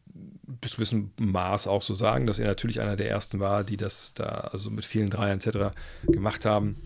bis 0.60 0.74
gewissen 0.74 1.12
Maß 1.18 1.66
auch 1.66 1.82
so 1.82 1.94
sagen, 1.94 2.26
dass 2.26 2.38
er 2.38 2.46
natürlich 2.46 2.80
einer 2.80 2.96
der 2.96 3.08
ersten 3.08 3.40
war, 3.40 3.64
die 3.64 3.76
das 3.76 4.12
da 4.14 4.24
also 4.24 4.70
mit 4.70 4.84
vielen 4.84 5.10
Dreiern 5.10 5.38
etc. 5.38 5.74
gemacht 6.06 6.44
haben. 6.44 6.76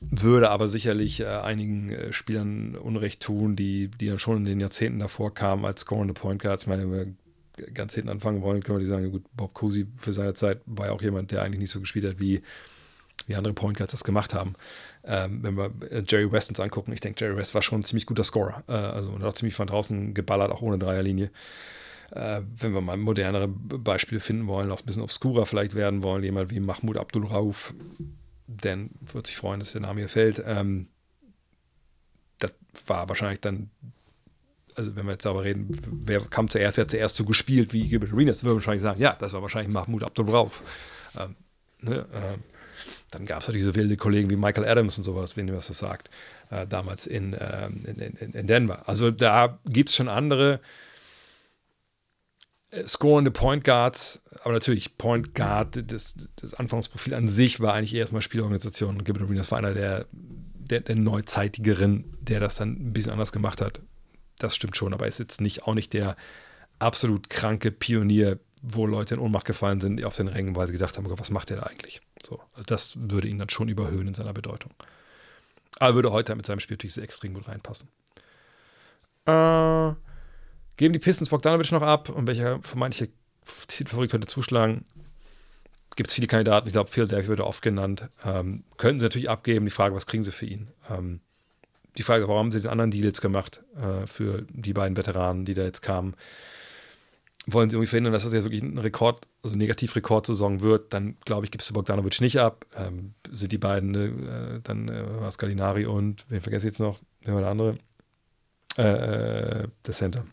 Würde 0.00 0.50
aber 0.50 0.66
sicherlich 0.66 1.20
äh, 1.20 1.26
einigen 1.26 1.90
äh, 1.90 2.12
Spielern 2.12 2.74
Unrecht 2.74 3.22
tun, 3.22 3.54
die, 3.54 3.88
die 3.88 4.06
dann 4.06 4.18
schon 4.18 4.38
in 4.38 4.44
den 4.46 4.58
Jahrzehnten 4.60 4.98
davor 4.98 5.34
kamen 5.34 5.66
als 5.66 5.82
scorende 5.82 6.14
Point 6.14 6.40
Guards. 6.40 6.62
Ich 6.62 6.68
meine, 6.68 6.90
wenn 6.90 6.92
wir 6.92 7.74
ganz 7.74 7.94
hinten 7.94 8.08
anfangen 8.08 8.40
wollen, 8.42 8.62
können 8.62 8.78
wir 8.78 8.84
die 8.84 8.88
sagen, 8.88 9.10
gut, 9.10 9.24
Bob 9.36 9.52
Cousy 9.52 9.86
für 9.96 10.14
seine 10.14 10.32
Zeit 10.34 10.62
war 10.64 10.86
ja 10.86 10.92
auch 10.92 11.02
jemand, 11.02 11.30
der 11.30 11.42
eigentlich 11.42 11.60
nicht 11.60 11.70
so 11.70 11.80
gespielt 11.80 12.06
hat, 12.06 12.18
wie, 12.18 12.42
wie 13.26 13.36
andere 13.36 13.52
Point 13.52 13.76
Guards 13.76 13.92
das 13.92 14.04
gemacht 14.04 14.32
haben. 14.32 14.54
Ähm, 15.02 15.42
wenn 15.42 15.56
wir 15.56 15.72
äh, 15.90 16.02
Jerry 16.06 16.30
West 16.30 16.50
uns 16.50 16.60
angucken, 16.60 16.92
ich 16.92 17.00
denke, 17.00 17.24
Jerry 17.24 17.36
West 17.36 17.54
war 17.54 17.62
schon 17.62 17.80
ein 17.80 17.84
ziemlich 17.84 18.06
guter 18.06 18.24
Scorer. 18.24 18.62
Äh, 18.68 18.72
also 18.72 19.10
und 19.10 19.24
auch 19.24 19.32
ziemlich 19.32 19.54
von 19.54 19.66
draußen 19.66 20.14
geballert, 20.14 20.52
auch 20.52 20.62
ohne 20.62 20.78
Dreierlinie. 20.78 21.30
Äh, 22.10 22.42
wenn 22.56 22.74
wir 22.74 22.80
mal 22.80 22.96
modernere 22.96 23.48
Beispiele 23.48 24.20
finden 24.20 24.46
wollen, 24.46 24.70
auch 24.70 24.80
ein 24.80 24.86
bisschen 24.86 25.02
obskurer 25.02 25.46
vielleicht 25.46 25.74
werden 25.74 26.02
wollen, 26.02 26.22
jemand 26.22 26.50
wie 26.50 26.60
Mahmoud 26.60 26.96
Abdul 26.96 27.26
Rauf, 27.26 27.72
Dan 28.46 28.90
wird 29.12 29.28
sich 29.28 29.36
freuen, 29.36 29.60
dass 29.60 29.72
der 29.72 29.82
Name 29.82 30.00
hier 30.00 30.08
fällt. 30.08 30.42
Ähm, 30.44 30.88
das 32.38 32.52
war 32.86 33.08
wahrscheinlich 33.08 33.40
dann, 33.40 33.70
also 34.74 34.96
wenn 34.96 35.06
wir 35.06 35.12
jetzt 35.12 35.24
darüber 35.24 35.44
reden, 35.44 35.80
wer 36.04 36.20
kam 36.20 36.48
zuerst, 36.48 36.76
wer 36.76 36.82
hat 36.82 36.90
zuerst 36.90 37.16
so 37.16 37.24
gespielt 37.24 37.72
wie 37.72 37.88
Gilbert 37.88 38.12
Arenas, 38.12 38.42
würden 38.42 38.52
wir 38.52 38.56
wahrscheinlich 38.56 38.82
sagen, 38.82 39.00
ja, 39.00 39.16
das 39.18 39.32
war 39.32 39.40
wahrscheinlich 39.40 39.72
Mahmoud 39.72 40.02
Abdul 40.02 40.28
Rauf. 40.28 40.62
Ähm, 41.16 41.36
ne, 41.80 42.06
ähm, 42.12 42.42
dann 43.10 43.26
gab 43.26 43.40
es 43.40 43.48
ja 43.48 43.52
diese 43.52 43.74
wilde 43.74 43.96
Kollegen 43.96 44.30
wie 44.30 44.36
Michael 44.36 44.66
Adams 44.66 44.98
und 44.98 45.04
sowas, 45.04 45.36
wenn 45.36 45.48
ihr 45.48 45.56
was 45.56 45.66
das 45.66 45.78
sagt, 45.78 46.10
äh, 46.50 46.66
damals 46.66 47.06
in, 47.06 47.36
ähm, 47.38 47.84
in, 47.84 47.98
in, 47.98 48.32
in, 48.32 48.46
Denver. 48.46 48.88
Also 48.88 49.10
da 49.10 49.58
gibt 49.66 49.88
es 49.88 49.96
schon 49.96 50.08
andere 50.08 50.60
äh, 52.70 52.86
scorende 52.86 53.30
Point 53.30 53.64
Guards, 53.64 54.20
aber 54.42 54.52
natürlich 54.52 54.96
Point 54.96 55.34
Guard, 55.34 55.82
das, 55.90 56.14
das 56.36 56.54
Anfangsprofil 56.54 57.14
an 57.14 57.28
sich 57.28 57.60
war 57.60 57.74
eigentlich 57.74 57.94
erstmal 57.94 58.22
Spielorganisation. 58.22 59.02
Gilbert 59.04 59.24
Arenas 59.24 59.50
war 59.50 59.58
einer 59.58 59.74
der, 59.74 60.06
der, 60.12 60.80
der 60.80 60.96
Neuzeitigeren, 60.96 62.16
der 62.20 62.38
das 62.38 62.56
dann 62.56 62.70
ein 62.70 62.92
bisschen 62.92 63.12
anders 63.12 63.32
gemacht 63.32 63.60
hat. 63.60 63.80
Das 64.38 64.54
stimmt 64.54 64.76
schon, 64.76 64.94
aber 64.94 65.04
er 65.04 65.08
ist 65.08 65.18
jetzt 65.18 65.40
nicht, 65.40 65.64
auch 65.64 65.74
nicht 65.74 65.92
der 65.92 66.16
absolut 66.78 67.28
kranke 67.28 67.72
Pionier, 67.72 68.38
wo 68.62 68.86
Leute 68.86 69.14
in 69.14 69.20
Ohnmacht 69.20 69.46
gefallen 69.46 69.80
sind 69.80 70.02
auf 70.04 70.16
den 70.16 70.28
Rängen, 70.28 70.54
weil 70.54 70.66
sie 70.66 70.72
gedacht 70.74 70.96
haben, 70.96 71.06
was 71.08 71.30
macht 71.30 71.50
der 71.50 71.58
da 71.58 71.62
eigentlich? 71.64 72.00
So, 72.24 72.40
also 72.52 72.64
das 72.66 72.94
würde 72.96 73.28
ihn 73.28 73.38
dann 73.38 73.50
schon 73.50 73.68
überhöhen 73.68 74.08
in 74.08 74.14
seiner 74.14 74.32
Bedeutung. 74.32 74.72
Aber 75.78 75.94
würde 75.94 76.12
heute 76.12 76.34
mit 76.34 76.46
seinem 76.46 76.60
Spiel 76.60 76.74
natürlich 76.74 76.94
sehr 76.94 77.04
extrem 77.04 77.34
gut 77.34 77.48
reinpassen. 77.48 77.88
Äh, 79.26 79.94
geben 80.76 80.92
die 80.92 80.98
Pistons 80.98 81.30
Bogdanovic 81.30 81.72
noch 81.72 81.82
ab 81.82 82.08
und 82.08 82.26
welcher 82.26 82.60
vermeintliche 82.62 83.10
Titelfavorit 83.68 84.10
könnte 84.10 84.26
zuschlagen? 84.26 84.84
Gibt 85.96 86.08
es 86.08 86.14
viele 86.14 86.26
Kandidaten, 86.26 86.66
ich 86.66 86.72
glaube, 86.72 86.90
Philadelphia 86.90 87.28
würde 87.28 87.46
oft 87.46 87.62
genannt. 87.62 88.08
Ähm, 88.24 88.64
könnten 88.76 89.00
sie 89.00 89.04
natürlich 89.04 89.30
abgeben. 89.30 89.64
Die 89.64 89.70
Frage, 89.70 89.94
was 89.94 90.06
kriegen 90.06 90.22
sie 90.22 90.32
für 90.32 90.46
ihn? 90.46 90.68
Ähm, 90.88 91.20
die 91.96 92.02
Frage, 92.02 92.28
warum 92.28 92.38
haben 92.38 92.52
sie 92.52 92.60
den 92.60 92.70
anderen 92.70 92.90
Deals 92.90 93.20
gemacht 93.20 93.62
äh, 93.76 94.06
für 94.06 94.46
die 94.48 94.72
beiden 94.72 94.96
Veteranen, 94.96 95.44
die 95.44 95.54
da 95.54 95.62
jetzt 95.62 95.82
kamen? 95.82 96.14
Wollen 97.46 97.70
sie 97.70 97.76
irgendwie 97.76 97.88
verhindern, 97.88 98.12
dass 98.12 98.24
das 98.24 98.32
jetzt 98.32 98.44
wirklich 98.44 98.62
ein 98.62 98.78
Rekord, 98.78 99.26
also 99.42 99.56
Negativ-Rekordsaison 99.56 100.60
wird, 100.60 100.92
dann 100.92 101.16
glaube 101.24 101.46
ich, 101.46 101.50
gibst 101.50 101.70
du 101.70 101.74
Bogdanovic 101.74 102.20
nicht 102.20 102.38
ab. 102.38 102.66
Ähm, 102.76 103.14
sind 103.30 103.52
die 103.52 103.58
beiden, 103.58 103.94
äh, 103.94 104.60
dann 104.62 104.88
äh, 104.88 105.30
Scalinari 105.30 105.86
und, 105.86 106.26
wen 106.28 106.40
vergesse 106.40 106.66
ich 106.66 106.72
jetzt 106.72 106.80
noch? 106.80 107.00
Wer 107.22 107.34
war 107.34 107.40
der 107.40 107.50
andere? 107.50 107.78
Äh, 108.76 109.68
der 109.86 109.94
Center. 109.94 110.24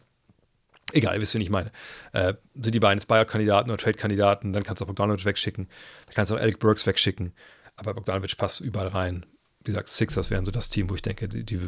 Egal, 0.94 1.16
ihr 1.16 1.22
wisst, 1.22 1.34
wen 1.34 1.42
ich 1.42 1.50
meine. 1.50 1.72
Äh, 2.14 2.36
sind 2.56 2.74
die 2.74 2.80
beiden 2.80 3.04
Buyout-Kandidaten 3.06 3.70
oder 3.70 3.78
Trade-Kandidaten, 3.78 4.54
dann 4.54 4.64
kannst 4.64 4.82
du 4.82 4.86
auch 4.86 4.88
Bogdanovic 4.88 5.26
wegschicken. 5.26 5.68
Dann 6.06 6.16
kannst 6.16 6.32
du 6.32 6.36
auch 6.36 6.40
Alec 6.40 6.60
Burks 6.60 6.86
wegschicken. 6.86 7.34
Aber 7.76 7.94
Bogdanovic 7.94 8.38
passt 8.38 8.62
überall 8.62 8.88
rein. 8.88 9.26
Wie 9.64 9.72
gesagt, 9.72 9.90
Sixers 9.90 10.30
wären 10.30 10.46
so 10.46 10.52
das 10.52 10.70
Team, 10.70 10.90
wo 10.90 10.96
ich 10.96 11.02
denke, 11.02 11.28
die, 11.28 11.44
die, 11.44 11.60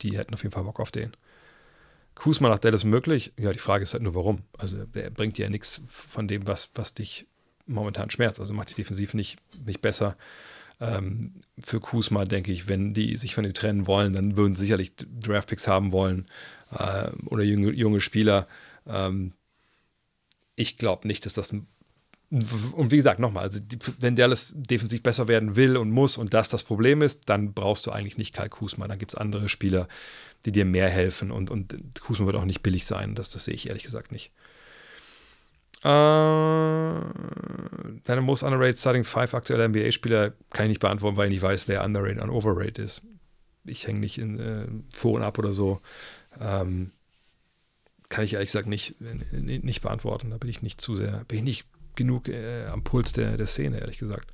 die 0.00 0.16
hätten 0.16 0.34
auf 0.34 0.42
jeden 0.42 0.52
Fall 0.52 0.64
Bock 0.64 0.80
auf 0.80 0.90
den. 0.90 1.14
Kuzma 2.14 2.48
nach 2.48 2.58
Dallas 2.58 2.84
möglich? 2.84 3.32
Ja, 3.38 3.52
die 3.52 3.58
Frage 3.58 3.82
ist 3.82 3.92
halt 3.92 4.02
nur, 4.02 4.14
warum. 4.14 4.42
Also, 4.58 4.84
der 4.84 5.10
bringt 5.10 5.38
dir 5.38 5.44
ja 5.44 5.50
nichts 5.50 5.80
von 5.88 6.28
dem, 6.28 6.46
was, 6.46 6.70
was 6.74 6.94
dich 6.94 7.26
momentan 7.66 8.10
schmerzt. 8.10 8.40
Also, 8.40 8.54
macht 8.54 8.68
dich 8.68 8.76
defensiv 8.76 9.14
nicht, 9.14 9.38
nicht 9.64 9.80
besser. 9.80 10.16
Ähm, 10.80 11.34
für 11.58 11.80
Kuzma 11.80 12.24
denke 12.24 12.52
ich, 12.52 12.68
wenn 12.68 12.94
die 12.94 13.16
sich 13.16 13.34
von 13.34 13.44
ihm 13.44 13.54
trennen 13.54 13.86
wollen, 13.86 14.12
dann 14.12 14.36
würden 14.36 14.54
sie 14.54 14.62
sicherlich 14.62 14.92
Draftpicks 14.96 15.68
haben 15.68 15.92
wollen 15.92 16.26
äh, 16.72 17.10
oder 17.26 17.44
junge, 17.44 17.70
junge 17.72 18.00
Spieler. 18.00 18.48
Ähm, 18.86 19.32
ich 20.56 20.76
glaube 20.76 21.06
nicht, 21.06 21.26
dass 21.26 21.34
das 21.34 21.52
ein 21.52 21.66
und 22.72 22.90
wie 22.90 22.96
gesagt, 22.96 23.20
nochmal, 23.20 23.44
also 23.44 23.60
wenn 24.00 24.16
Dallas 24.16 24.52
defensiv 24.56 25.02
besser 25.02 25.28
werden 25.28 25.54
will 25.54 25.76
und 25.76 25.90
muss 25.90 26.16
und 26.16 26.34
das 26.34 26.48
das 26.48 26.64
Problem 26.64 27.00
ist, 27.00 27.28
dann 27.28 27.52
brauchst 27.52 27.86
du 27.86 27.92
eigentlich 27.92 28.18
nicht 28.18 28.34
Kai 28.34 28.48
Kusma. 28.48 28.88
Dann 28.88 28.98
gibt 28.98 29.12
es 29.12 29.18
andere 29.18 29.48
Spieler, 29.48 29.86
die 30.44 30.50
dir 30.50 30.64
mehr 30.64 30.88
helfen 30.88 31.30
und, 31.30 31.50
und 31.50 31.76
Kusma 32.00 32.26
wird 32.26 32.36
auch 32.36 32.44
nicht 32.44 32.62
billig 32.62 32.86
sein. 32.86 33.14
Das, 33.14 33.30
das 33.30 33.44
sehe 33.44 33.54
ich 33.54 33.68
ehrlich 33.68 33.84
gesagt 33.84 34.10
nicht. 34.10 34.32
Äh, 35.82 35.86
deine 38.04 38.20
most 38.22 38.42
underrated 38.42 38.78
Starting 38.78 39.04
Five 39.04 39.34
aktuelle 39.34 39.68
NBA-Spieler 39.68 40.32
kann 40.50 40.66
ich 40.66 40.70
nicht 40.70 40.80
beantworten, 40.80 41.16
weil 41.16 41.26
ich 41.28 41.34
nicht 41.34 41.42
weiß, 41.42 41.68
wer 41.68 41.84
underrated 41.84 42.20
und 42.22 42.30
overrated 42.30 42.78
ist. 42.80 43.02
Ich 43.64 43.86
hänge 43.86 44.00
nicht 44.00 44.18
in 44.18 44.40
äh, 44.40 44.66
Foren 44.92 45.22
ab 45.22 45.38
oder 45.38 45.52
so. 45.52 45.80
Ähm, 46.40 46.90
kann 48.08 48.24
ich 48.24 48.34
ehrlich 48.34 48.48
gesagt 48.48 48.68
nicht, 48.68 48.96
nicht 49.32 49.82
beantworten. 49.82 50.30
Da 50.30 50.38
bin 50.38 50.50
ich 50.50 50.62
nicht 50.62 50.80
zu 50.80 50.94
sehr, 50.94 51.24
bin 51.24 51.38
ich 51.38 51.44
nicht 51.44 51.66
genug 51.96 52.28
äh, 52.28 52.66
am 52.66 52.82
Puls 52.82 53.12
der, 53.12 53.36
der 53.36 53.46
Szene, 53.46 53.80
ehrlich 53.80 53.98
gesagt. 53.98 54.30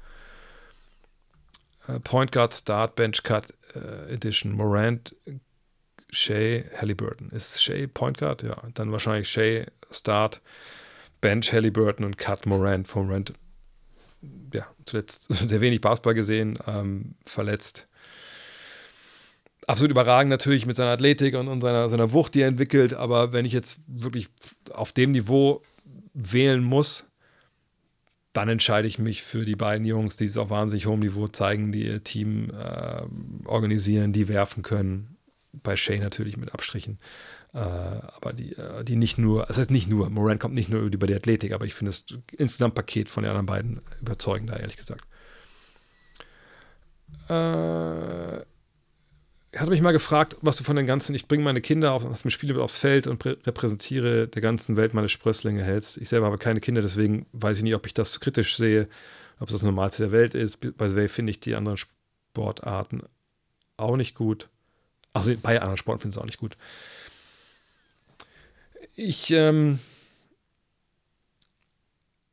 Äh, 1.89 2.01
Point 2.01 2.33
Guard, 2.33 2.55
Start, 2.55 2.97
Bench 2.97 3.23
Cut 3.23 3.55
äh, 3.75 4.13
Edition, 4.13 4.53
Morant, 4.53 5.15
Shea, 6.11 6.65
Halliburton. 6.77 7.31
Ist 7.31 7.63
Shea 7.63 7.87
Point 7.87 8.19
Guard? 8.19 8.43
Ja, 8.43 8.57
dann 8.75 8.93
wahrscheinlich 8.93 9.29
Shea, 9.29 9.67
Start, 9.91 10.41
Bench, 11.21 11.53
Halliburton 11.53 12.05
und 12.05 12.19
Cut 12.19 12.47
Morant. 12.47 12.89
Von 12.89 13.07
Morant, 13.07 13.33
ja, 14.53 14.67
zuletzt 14.85 15.27
sehr 15.33 15.61
wenig 15.61 15.81
Basketball 15.81 16.15
gesehen, 16.15 16.59
ähm, 16.67 17.15
verletzt. 17.27 17.87
Absolut 19.67 19.93
überragend 19.93 20.31
natürlich 20.31 20.67
mit 20.67 20.75
seiner 20.75 20.91
Athletik 20.91 21.37
und, 21.37 21.47
und 21.47 21.61
seiner, 21.61 21.89
seiner 21.89 22.13
Wucht, 22.13 22.35
die 22.35 22.41
er 22.41 22.49
entwickelt. 22.49 22.95
Aber 22.95 23.33
wenn 23.33 23.45
ich 23.45 23.53
jetzt 23.53 23.79
wirklich 23.87 24.29
auf 24.73 24.91
dem 24.91 25.13
Niveau 25.13 25.63
wählen 26.13 26.65
muss, 26.65 27.10
dann 28.33 28.49
entscheide 28.49 28.87
ich 28.87 28.99
mich 28.99 29.23
für 29.23 29.45
die 29.45 29.57
beiden 29.57 29.85
Jungs, 29.85 30.17
die 30.17 30.25
es 30.25 30.37
auf 30.37 30.51
wahnsinnig 30.51 30.87
hohem 30.87 31.01
Niveau 31.01 31.27
zeigen, 31.29 31.73
die 31.73 31.87
ihr 31.87 32.05
Team 32.05 32.51
äh, 32.51 33.03
organisieren, 33.45 34.13
die 34.13 34.29
werfen 34.29 34.63
können. 34.63 35.17
Bei 35.53 35.77
Shay 35.77 35.99
natürlich 35.99 36.37
mit 36.37 36.55
Abstrichen. 36.55 37.01
Äh, 37.53 37.59
aber 37.59 38.33
die, 38.33 38.53
äh, 38.57 38.85
die 38.85 38.95
nicht 38.95 39.19
nur, 39.19 39.47
das 39.47 39.59
heißt 39.59 39.73
nicht 39.73 39.89
nur, 39.89 40.09
Moran 40.11 40.39
kommt 40.39 40.55
nicht 40.55 40.71
nur 40.71 40.83
über 40.83 41.09
die 41.09 41.15
Athletik, 41.15 41.53
aber 41.53 41.65
ich 41.65 41.75
finde 41.75 41.91
das 41.91 42.05
Insgesamtpaket 42.37 43.11
von 43.11 43.25
den 43.25 43.31
anderen 43.31 43.47
beiden 43.47 43.81
überzeugender, 44.01 44.61
ehrlich 44.61 44.77
gesagt. 44.77 45.05
Äh, 47.29 48.45
hatte 49.57 49.71
mich 49.71 49.81
mal 49.81 49.93
gefragt, 49.93 50.37
was 50.43 50.57
du 50.57 50.65
von 50.65 50.77
den 50.77 50.87
ganzen, 50.87 51.15
ich 51.15 51.27
bringe 51.27 51.43
meine 51.43 51.61
Kinder 51.61 51.93
auf, 51.93 52.05
auf 52.05 52.23
dem 52.23 52.31
Spiel 52.31 52.59
aufs 52.61 52.77
Feld 52.77 53.07
und 53.07 53.25
repräsentiere 53.25 54.29
der 54.29 54.43
ganzen 54.43 54.77
Welt 54.77 54.95
meine 54.95 55.09
Sprösslinge 55.09 55.65
hältst. 55.65 55.97
Ich 55.97 56.09
selber 56.09 56.27
habe 56.27 56.39
keine 56.39 56.61
Kinder, 56.61 56.83
deswegen 56.83 57.27
weiß 57.33 57.59
ich 57.59 57.65
nicht, 57.65 57.75
ob 57.75 57.87
ich 57.87 57.95
das 57.95 58.21
kritisch 58.21 58.57
sehe, 58.57 58.89
ob 59.41 59.49
es 59.49 59.55
das 59.55 59.63
Normalste 59.63 60.05
der 60.05 60.13
Welt 60.13 60.35
ist. 60.35 60.59
Bei 60.77 60.89
Sway 60.89 61.09
finde 61.09 61.31
ich 61.31 61.41
die 61.41 61.57
anderen 61.57 61.79
Sportarten 61.79 63.03
auch 63.77 63.97
nicht 63.97 64.15
gut. 64.15 64.49
Also 65.13 65.35
bei 65.43 65.61
anderen 65.61 65.77
Sporten 65.77 66.03
finde 66.03 66.13
ich 66.13 66.17
es 66.17 66.23
auch 66.23 66.27
nicht 66.27 66.39
gut. 66.39 66.57
Ich, 68.95 69.33
ähm, 69.33 69.81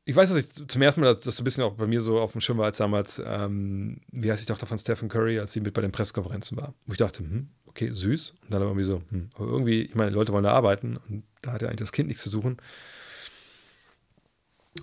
ich 0.08 0.16
weiß, 0.16 0.30
dass 0.30 0.38
ich 0.38 0.68
zum 0.70 0.82
ersten 0.82 1.02
Mal, 1.02 1.14
dass 1.14 1.26
das 1.26 1.42
ein 1.42 1.44
bisschen 1.44 1.66
auch 1.66 1.74
bei 1.74 1.86
mir 1.86 2.00
so 2.00 2.22
auf 2.22 2.32
dem 2.32 2.40
Schirm 2.40 2.58
war, 2.60 2.66
als 2.66 2.78
damals, 2.78 3.22
ähm, 3.26 4.00
wie 4.10 4.32
heißt 4.32 4.42
die 4.42 4.46
Tochter 4.46 4.66
von 4.66 4.78
Stephen 4.78 5.10
Curry, 5.10 5.38
als 5.38 5.52
sie 5.52 5.60
mit 5.60 5.74
bei 5.74 5.82
den 5.82 5.92
Pressekonferenzen 5.92 6.56
war. 6.56 6.74
Wo 6.86 6.94
ich 6.94 6.98
dachte, 6.98 7.20
hm, 7.20 7.50
okay, 7.66 7.92
süß. 7.92 8.34
Und 8.42 8.54
dann 8.54 8.62
irgendwie 8.62 8.86
so, 8.86 9.02
hm, 9.10 9.30
aber 9.36 9.48
irgendwie, 9.48 9.82
ich 9.82 9.96
meine, 9.96 10.12
Leute 10.12 10.32
wollen 10.32 10.46
da 10.46 10.54
arbeiten 10.54 10.96
und 11.10 11.24
da 11.42 11.52
hat 11.52 11.62
ja 11.62 11.68
eigentlich 11.68 11.82
das 11.82 11.92
Kind 11.92 12.08
nichts 12.08 12.24
zu 12.24 12.30
suchen. 12.30 12.56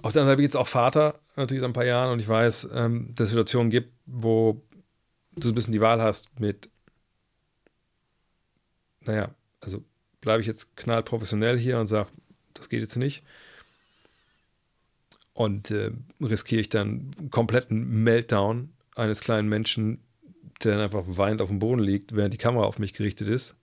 Auf 0.02 0.12
der 0.12 0.20
anderen 0.20 0.32
Seite 0.32 0.42
gibt 0.42 0.52
es 0.52 0.56
auch 0.56 0.68
Vater, 0.68 1.18
natürlich 1.36 1.62
seit 1.62 1.70
ein 1.70 1.74
paar 1.74 1.86
Jahren, 1.86 2.12
und 2.12 2.20
ich 2.20 2.28
weiß, 2.28 2.68
ähm, 2.74 3.14
dass 3.14 3.24
es 3.24 3.30
Situationen 3.30 3.70
gibt, 3.70 3.94
wo 4.05 4.62
du 5.36 5.48
ein 5.48 5.55
bisschen 5.55 5.72
die 5.72 5.80
Wahl 5.80 6.02
hast 6.02 6.38
mit, 6.38 6.68
naja, 9.01 9.34
also 9.62 9.82
bleibe 10.20 10.42
ich 10.42 10.46
jetzt 10.46 10.76
knallprofessionell 10.76 11.59
hier 11.59 11.78
und 11.78 11.86
sage, 11.86 12.10
das 12.52 12.68
geht 12.68 12.82
jetzt 12.82 12.96
nicht. 12.96 13.22
Und 15.35 15.70
äh, 15.70 15.90
riskiere 16.20 16.61
ich 16.61 16.69
dann 16.69 17.11
einen 17.19 17.31
kompletten 17.31 18.02
Meltdown 18.05 18.70
eines 18.94 19.20
kleinen 19.20 19.48
Menschen, 19.48 19.98
der 20.62 20.73
dann 20.73 20.81
einfach 20.81 21.05
weinend 21.06 21.43
auf 21.43 21.48
dem 21.48 21.59
Boden 21.59 21.82
liegt, 21.82 22.15
während 22.15 22.32
die 22.32 22.39
Kamera 22.39 22.65
auf 22.65 22.78
mich 22.78 22.94
gerichtet 22.94 23.28
ist. 23.28 23.56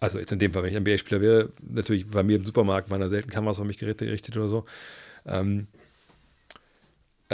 Also 0.00 0.18
jetzt 0.18 0.32
in 0.32 0.40
dem 0.40 0.52
Fall, 0.52 0.64
wenn 0.64 0.70
ich 0.70 0.80
NBA-Spieler 0.80 1.20
wäre, 1.20 1.52
natürlich 1.62 2.10
bei 2.10 2.24
mir 2.24 2.34
im 2.34 2.44
Supermarkt 2.44 2.90
meiner 2.90 3.08
selten 3.08 3.30
Kameras 3.30 3.60
auf 3.60 3.66
mich 3.66 3.78
gerichtet 3.78 4.36
oder 4.36 4.48
so. 4.48 4.64
Ähm, 5.24 5.68
äh, 5.72 5.81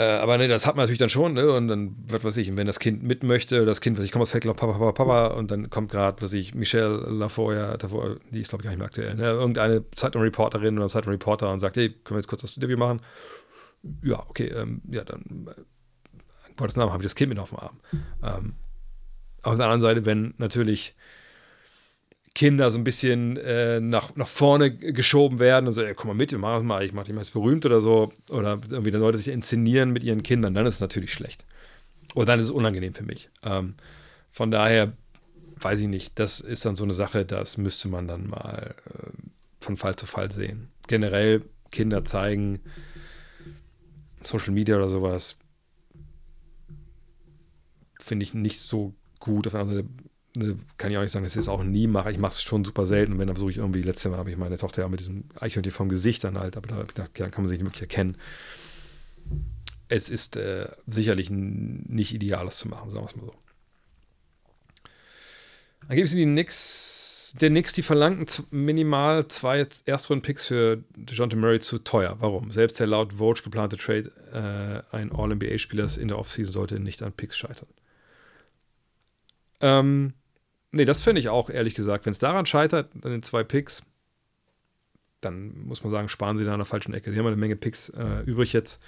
aber 0.01 0.37
ne, 0.37 0.47
das 0.47 0.65
hat 0.65 0.75
man 0.75 0.83
natürlich 0.83 0.99
dann 0.99 1.09
schon, 1.09 1.33
ne? 1.33 1.51
Und 1.51 1.67
dann, 1.67 1.95
was 2.07 2.23
weiß 2.23 2.37
ich, 2.37 2.55
wenn 2.55 2.67
das 2.67 2.79
Kind 2.79 3.03
mit 3.03 3.23
möchte, 3.23 3.65
das 3.65 3.81
Kind, 3.81 3.97
was 3.97 4.05
ich 4.05 4.11
komme 4.11 4.23
aus 4.23 4.31
Feldlauf, 4.31 4.55
Papa, 4.55 4.73
Papa, 4.73 4.91
Papa, 4.91 5.27
und 5.27 5.51
dann 5.51 5.69
kommt 5.69 5.91
gerade, 5.91 6.21
was 6.21 6.33
ich, 6.33 6.53
Michelle 6.53 6.97
Lafoya, 7.09 7.77
die 7.77 8.39
ist 8.39 8.49
glaube 8.49 8.61
ich 8.61 8.63
gar 8.63 8.71
nicht 8.71 8.77
mehr 8.77 8.85
aktuell, 8.85 9.15
ne? 9.15 9.25
Irgendeine 9.25 9.89
Zeitung-Reporterin 9.91 10.77
oder 10.77 10.87
Zeitung-Reporter 10.87 11.51
und 11.51 11.59
sagt, 11.59 11.77
hey, 11.77 11.89
können 11.89 12.15
wir 12.15 12.17
jetzt 12.17 12.27
kurz 12.27 12.41
das 12.41 12.55
Interview 12.55 12.77
machen? 12.77 13.01
Ja, 14.03 14.23
okay, 14.27 14.47
ähm, 14.47 14.81
ja, 14.89 15.03
dann 15.03 15.47
äh, 15.47 15.61
Gottes 16.55 16.75
Namen 16.75 16.91
habe 16.91 17.01
ich 17.01 17.05
das 17.05 17.15
Kind 17.15 17.29
mit 17.29 17.39
auf 17.39 17.49
dem 17.49 17.59
Arm. 17.59 17.79
Ähm, 18.23 18.55
auf 19.41 19.55
der 19.55 19.65
anderen 19.65 19.81
Seite, 19.81 20.05
wenn 20.05 20.33
natürlich 20.37 20.95
Kinder 22.35 22.71
so 22.71 22.77
ein 22.77 22.83
bisschen 22.83 23.37
äh, 23.37 23.79
nach, 23.79 24.15
nach 24.15 24.27
vorne 24.27 24.71
geschoben 24.71 25.39
werden 25.39 25.67
und 25.67 25.73
so, 25.73 25.81
ey, 25.81 25.93
komm 25.93 26.09
mal 26.09 26.13
mit, 26.13 26.31
mach 26.37 26.61
mal, 26.61 26.83
ich 26.83 26.93
mach 26.93 27.03
dich 27.03 27.15
mal 27.15 27.25
berühmt 27.33 27.65
oder 27.65 27.81
so, 27.81 28.13
oder 28.29 28.59
irgendwie 28.69 28.91
dann 28.91 29.01
Leute 29.01 29.17
sich 29.17 29.27
inszenieren 29.27 29.91
mit 29.91 30.03
ihren 30.03 30.23
Kindern, 30.23 30.53
dann 30.53 30.65
ist 30.65 30.75
es 30.75 30.81
natürlich 30.81 31.13
schlecht. 31.13 31.43
Oder 32.15 32.27
dann 32.27 32.39
ist 32.39 32.45
es 32.45 32.51
unangenehm 32.51 32.93
für 32.93 33.03
mich. 33.03 33.29
Ähm, 33.43 33.75
von 34.31 34.51
daher 34.51 34.93
weiß 35.59 35.79
ich 35.79 35.87
nicht, 35.87 36.17
das 36.17 36.39
ist 36.39 36.65
dann 36.65 36.75
so 36.75 36.83
eine 36.83 36.93
Sache, 36.93 37.25
das 37.25 37.57
müsste 37.57 37.87
man 37.87 38.07
dann 38.07 38.27
mal 38.27 38.75
äh, 38.85 39.11
von 39.59 39.77
Fall 39.77 39.95
zu 39.95 40.05
Fall 40.05 40.31
sehen. 40.31 40.69
Generell 40.87 41.43
Kinder 41.71 42.03
zeigen, 42.05 42.61
Social 44.23 44.53
Media 44.53 44.77
oder 44.77 44.89
sowas, 44.89 45.35
finde 47.99 48.23
ich 48.23 48.33
nicht 48.33 48.59
so 48.59 48.93
gut. 49.19 49.47
Auf 49.47 49.53
der 49.53 49.61
anderen 49.61 49.87
Seite 49.87 50.08
kann 50.77 50.91
ich 50.91 50.97
auch 50.97 51.01
nicht 51.01 51.11
sagen, 51.11 51.23
dass 51.23 51.33
ich 51.33 51.39
das 51.39 51.49
auch 51.49 51.63
nie 51.63 51.87
mache. 51.87 52.11
Ich 52.11 52.17
mache 52.17 52.31
es 52.31 52.43
schon 52.43 52.63
super 52.63 52.85
selten. 52.85 53.13
Und 53.13 53.19
wenn, 53.19 53.27
dann 53.27 53.35
versuche 53.35 53.51
ich 53.51 53.57
irgendwie, 53.57 53.81
letztes 53.81 54.11
Mal 54.11 54.17
habe 54.17 54.29
ich 54.29 54.37
meine 54.37 54.57
Tochter 54.57 54.83
ja 54.83 54.87
mit 54.87 54.99
diesem 54.99 55.25
Eichhörnchen 55.39 55.71
vom 55.71 55.89
Gesicht 55.89 56.23
dann 56.23 56.37
halt, 56.37 56.55
aber 56.55 56.67
da 56.67 56.85
dann 56.93 57.31
kann 57.31 57.43
man 57.43 57.47
sich 57.47 57.59
nicht 57.59 57.67
wirklich 57.67 57.81
erkennen. 57.81 58.17
Es 59.87 60.09
ist 60.09 60.35
äh, 60.35 60.69
sicherlich 60.85 61.29
nicht 61.31 62.13
ideal, 62.13 62.45
das 62.45 62.57
zu 62.57 62.67
machen, 62.67 62.91
sagen 62.91 63.03
wir 63.03 63.09
es 63.09 63.15
mal 63.15 63.25
so. 63.25 63.33
Dann 65.87 65.95
gibt 65.95 66.07
es 66.07 66.13
die 66.13 66.23
Knicks, 66.25 67.35
der 67.41 67.49
Knicks, 67.49 67.73
die 67.73 67.81
verlangten 67.81 68.45
minimal 68.51 69.27
zwei 69.27 69.67
Erstrunden-Picks 69.85 70.45
für 70.45 70.83
DeJounte 70.95 71.35
Murray 71.35 71.59
zu 71.59 71.79
teuer. 71.79 72.17
Warum? 72.19 72.51
Selbst 72.51 72.79
der 72.79 72.85
laut 72.85 73.13
Vogue 73.13 73.41
geplante 73.43 73.77
Trade 73.77 74.85
äh, 74.91 74.95
ein 74.95 75.11
All-NBA-Spielers 75.11 75.97
in 75.97 76.09
der 76.09 76.19
Offseason 76.19 76.53
sollte 76.53 76.79
nicht 76.79 77.01
an 77.01 77.13
Picks 77.13 77.37
scheitern. 77.37 77.67
Ähm, 79.61 80.13
nee, 80.71 80.85
das 80.85 81.01
finde 81.01 81.21
ich 81.21 81.29
auch, 81.29 81.49
ehrlich 81.49 81.75
gesagt. 81.75 82.05
Wenn 82.05 82.11
es 82.11 82.19
daran 82.19 82.45
scheitert, 82.45 82.91
an 83.03 83.11
den 83.11 83.23
zwei 83.23 83.43
Picks, 83.43 83.81
dann 85.21 85.65
muss 85.65 85.83
man 85.83 85.91
sagen, 85.91 86.09
sparen 86.09 86.37
sie 86.37 86.45
da 86.45 86.53
an 86.53 86.59
der 86.59 86.65
falschen 86.65 86.93
Ecke. 86.93 87.11
Sie 87.11 87.19
haben 87.19 87.27
eine 87.27 87.35
Menge 87.35 87.55
Picks 87.55 87.89
äh, 87.89 88.21
übrig 88.25 88.53
jetzt. 88.53 88.79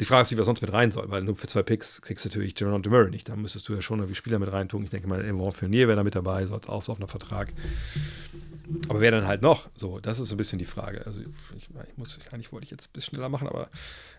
Die 0.00 0.04
Frage 0.06 0.22
ist, 0.22 0.32
wie 0.32 0.38
was 0.38 0.46
sonst 0.46 0.62
mit 0.62 0.72
rein 0.72 0.90
soll, 0.90 1.10
weil 1.10 1.22
nur 1.22 1.36
für 1.36 1.46
zwei 1.46 1.62
Picks 1.62 2.00
kriegst 2.00 2.24
du 2.24 2.28
natürlich 2.28 2.58
Jerome 2.58 2.82
Murray 2.88 3.10
nicht. 3.10 3.28
Da 3.28 3.36
müsstest 3.36 3.68
du 3.68 3.74
ja 3.74 3.82
schon 3.82 3.98
irgendwie 3.98 4.14
Spieler 4.14 4.38
mit 4.38 4.50
reintun. 4.50 4.82
Ich 4.84 4.90
denke 4.90 5.06
mal, 5.06 5.22
Evan 5.24 5.52
Fournier 5.52 5.86
wäre 5.86 5.96
da 5.96 6.02
mit 6.02 6.14
dabei, 6.14 6.46
so 6.46 6.54
als 6.54 6.66
aufsaufender 6.66 7.08
Vertrag. 7.08 7.52
Aber 8.88 9.00
wer 9.00 9.10
dann 9.10 9.26
halt 9.26 9.42
noch? 9.42 9.68
So, 9.76 10.00
das 10.00 10.18
ist 10.18 10.30
so 10.30 10.34
ein 10.34 10.38
bisschen 10.38 10.58
die 10.58 10.64
Frage. 10.64 11.06
Also, 11.06 11.20
ich, 11.20 11.28
ich 11.58 11.98
muss, 11.98 12.18
eigentlich 12.30 12.52
wollte 12.52 12.64
ich 12.64 12.70
jetzt 12.70 12.88
ein 12.88 12.92
bisschen 12.94 13.16
schneller 13.16 13.28
machen, 13.28 13.46
aber 13.46 13.68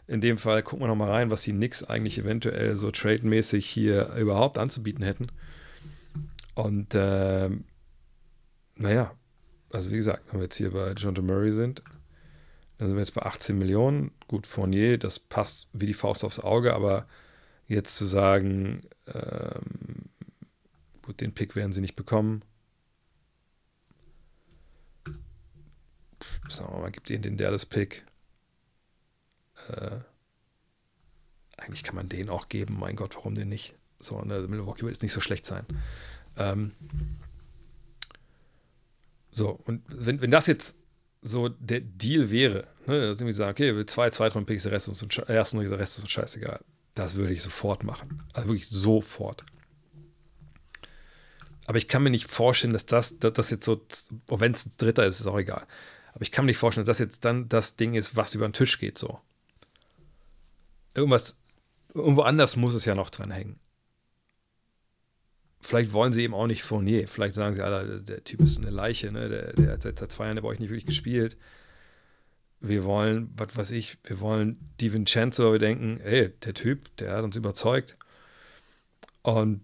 in 0.07 0.22
dem 0.22 0.38
Fall 0.38 0.61
gucken 0.61 0.84
wir 0.84 0.88
nochmal 0.88 1.10
rein, 1.10 1.31
was 1.31 1.41
die 1.41 1.53
Knicks 1.53 1.84
eigentlich 1.84 2.19
eventuell 2.19 2.77
so 2.77 2.91
trademäßig 2.91 3.65
hier 3.65 4.14
überhaupt 4.15 4.60
anzubieten 4.60 5.03
hätten. 5.03 5.27
Und 6.55 6.93
äh, 6.93 7.49
naja, 8.75 9.15
also 9.71 9.91
wie 9.91 9.97
gesagt, 9.97 10.31
wenn 10.31 10.39
wir 10.39 10.45
jetzt 10.45 10.57
hier 10.57 10.71
bei 10.71 10.91
John 10.93 11.13
Murray 11.25 11.51
sind, 11.51 11.81
dann 12.77 12.88
sind 12.88 12.95
wir 12.95 13.01
jetzt 13.01 13.13
bei 13.13 13.23
18 13.23 13.57
Millionen. 13.57 14.11
Gut, 14.27 14.45
Fournier, 14.45 14.97
das 14.97 15.19
passt 15.19 15.67
wie 15.73 15.85
die 15.85 15.93
Faust 15.93 16.23
aufs 16.23 16.39
Auge, 16.39 16.73
aber 16.73 17.07
jetzt 17.67 17.95
zu 17.95 18.05
sagen, 18.05 18.81
ähm, 19.07 20.09
gut, 21.01 21.21
den 21.21 21.34
Pick 21.34 21.55
werden 21.55 21.73
sie 21.73 21.81
nicht 21.81 21.95
bekommen. 21.95 22.43
Sagen 26.49 26.73
wir 26.73 26.81
mal, 26.81 26.91
gibt 26.91 27.09
ihnen 27.09 27.23
den 27.23 27.38
Dallas-Pick. 27.38 28.05
Äh, 29.69 29.99
eigentlich 31.57 31.84
kann 31.84 31.95
man 31.95 32.09
den 32.09 32.30
auch 32.30 32.49
geben, 32.49 32.77
mein 32.77 32.95
Gott, 32.95 33.15
warum 33.15 33.35
denn 33.35 33.49
nicht? 33.49 33.75
So, 33.99 34.21
ne, 34.21 34.39
Milwaukee 34.41 34.81
wird 34.81 34.95
jetzt 34.95 35.03
nicht 35.03 35.13
so 35.13 35.21
schlecht 35.21 35.45
sein. 35.45 35.65
Ähm, 36.38 36.72
so, 39.31 39.60
und 39.65 39.84
wenn, 39.88 40.22
wenn 40.22 40.31
das 40.31 40.47
jetzt 40.47 40.77
so 41.22 41.49
der 41.49 41.81
Deal 41.81 42.30
wäre, 42.30 42.68
ne, 42.85 43.07
dass 43.07 43.19
irgendwie 43.19 43.34
sagen, 43.34 43.51
okay, 43.51 43.85
zwei 43.85 44.10
Zweitrunden-Picks, 44.10 44.64
der 44.64 44.72
Rest 44.72 44.88
ist 44.88 45.01
uns, 45.01 45.15
der 45.15 45.30
Rest 45.38 45.53
ist 45.97 46.03
uns 46.03 46.11
scheißegal. 46.11 46.60
Das 46.95 47.15
würde 47.15 47.34
ich 47.34 47.41
sofort 47.41 47.84
machen. 47.84 48.23
Also 48.34 48.49
wirklich 48.49 48.68
sofort. 48.68 49.43
Aber 51.65 51.77
ich 51.77 51.88
kann 51.88 52.03
mir 52.03 52.10
nicht 52.10 52.27
vorstellen, 52.27 52.73
dass 52.73 52.85
das, 52.85 53.18
dass 53.19 53.34
das 53.34 53.49
jetzt 53.49 53.65
so, 53.65 53.84
wenn 54.27 54.53
es 54.53 54.65
ein 54.65 54.73
Dritter 54.77 55.05
ist, 55.05 55.19
ist 55.19 55.27
auch 55.27 55.39
egal. 55.39 55.65
Aber 56.14 56.22
ich 56.22 56.31
kann 56.31 56.45
mir 56.45 56.51
nicht 56.51 56.57
vorstellen, 56.57 56.85
dass 56.85 56.97
das 56.97 57.05
jetzt 57.05 57.26
dann 57.26 57.49
das 57.49 57.77
Ding 57.77 57.95
ist, 57.95 58.15
was 58.15 58.35
über 58.35 58.47
den 58.47 58.53
Tisch 58.53 58.77
geht, 58.77 58.97
so. 58.97 59.19
Irgendwas, 60.93 61.39
irgendwo 61.95 62.22
anders 62.22 62.55
muss 62.55 62.76
es 62.76 62.85
ja 62.85 62.93
noch 62.93 63.10
dran 63.10 63.31
hängen 63.31 63.60
vielleicht 65.64 65.94
wollen 65.94 66.14
sie 66.14 66.23
eben 66.23 66.34
auch 66.34 66.48
nicht 66.48 66.64
Fournier. 66.64 67.07
Vielleicht 67.07 67.35
sagen 67.35 67.56
sie, 67.56 67.64
Alter, 67.64 67.99
der 67.99 68.23
Typ 68.23 68.41
ist 68.41 68.60
eine 68.60 68.69
Leiche, 68.69 69.11
ne? 69.11 69.30
der, 69.30 69.53
der 69.53 69.72
hat 69.73 69.84
seit 69.84 70.11
zwei 70.11 70.26
Jahren 70.26 70.41
bei 70.41 70.48
euch 70.48 70.60
nicht 70.60 70.69
wirklich 70.69 70.85
gespielt. 70.85 71.38
Wir 72.60 72.84
wollen, 72.84 73.34
was 73.35 73.56
weiß 73.56 73.72
ich, 73.72 73.98
wir 74.03 74.19
wollen 74.19 74.57
Di 74.80 74.94
Vincenzo, 74.94 75.52
wir 75.52 75.60
denken, 75.60 75.99
ey, 76.02 76.30
der 76.44 76.53
Typ, 76.53 76.95
der 76.98 77.14
hat 77.14 77.23
uns 77.23 77.35
überzeugt. 77.35 77.98
Und 79.22 79.61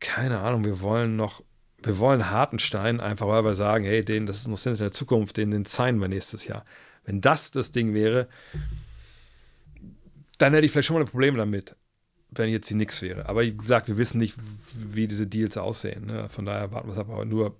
keine 0.00 0.40
Ahnung, 0.40 0.64
wir 0.64 0.80
wollen 0.80 1.16
noch, 1.16 1.42
wir 1.82 1.98
wollen 1.98 2.30
Hartenstein, 2.30 3.00
einfach 3.00 3.26
weil 3.28 3.44
wir 3.44 3.54
sagen, 3.54 3.84
hey, 3.84 4.04
den, 4.04 4.26
das 4.26 4.38
ist 4.38 4.48
noch 4.48 4.64
in 4.66 4.76
der 4.76 4.92
Zukunft, 4.92 5.36
den, 5.36 5.50
den 5.50 5.64
signen 5.64 6.00
wir 6.00 6.08
nächstes 6.08 6.46
Jahr. 6.46 6.64
Wenn 7.04 7.20
das 7.20 7.50
das 7.50 7.72
Ding 7.72 7.94
wäre, 7.94 8.28
dann 10.38 10.52
hätte 10.52 10.66
ich 10.66 10.72
vielleicht 10.72 10.88
schon 10.88 10.94
mal 10.94 11.00
ein 11.00 11.08
Problem 11.08 11.36
damit 11.36 11.76
wenn 12.38 12.50
jetzt 12.50 12.68
die 12.70 12.74
nix 12.74 13.02
wäre. 13.02 13.28
Aber 13.28 13.42
wie 13.42 13.56
gesagt, 13.56 13.88
wir 13.88 13.98
wissen 13.98 14.18
nicht, 14.18 14.36
wie 14.74 15.06
diese 15.06 15.26
Deals 15.26 15.56
aussehen. 15.56 16.06
Ne? 16.06 16.28
Von 16.28 16.44
daher 16.44 16.72
warten 16.72 16.88
wir 16.88 16.92
es 16.92 16.98
aber 16.98 17.24
nur 17.24 17.56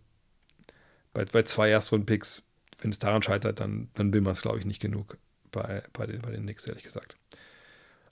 bei, 1.13 1.25
bei 1.25 1.43
zwei 1.43 1.71
Erstrunden-Picks. 1.71 2.43
Wenn 2.81 2.91
es 2.91 2.99
daran 2.99 3.23
scheitert, 3.23 3.61
dann, 3.61 3.89
dann 3.95 4.13
will 4.13 4.21
man 4.21 4.33
es, 4.33 4.43
glaube 4.43 4.59
ich, 4.59 4.67
nicht 4.67 4.81
genug 4.81 5.17
bei, 5.51 5.83
bei, 5.93 6.07
den, 6.07 6.21
bei 6.21 6.31
den 6.31 6.43
Knicks, 6.43 6.67
ehrlich 6.67 6.83
gesagt. 6.83 7.17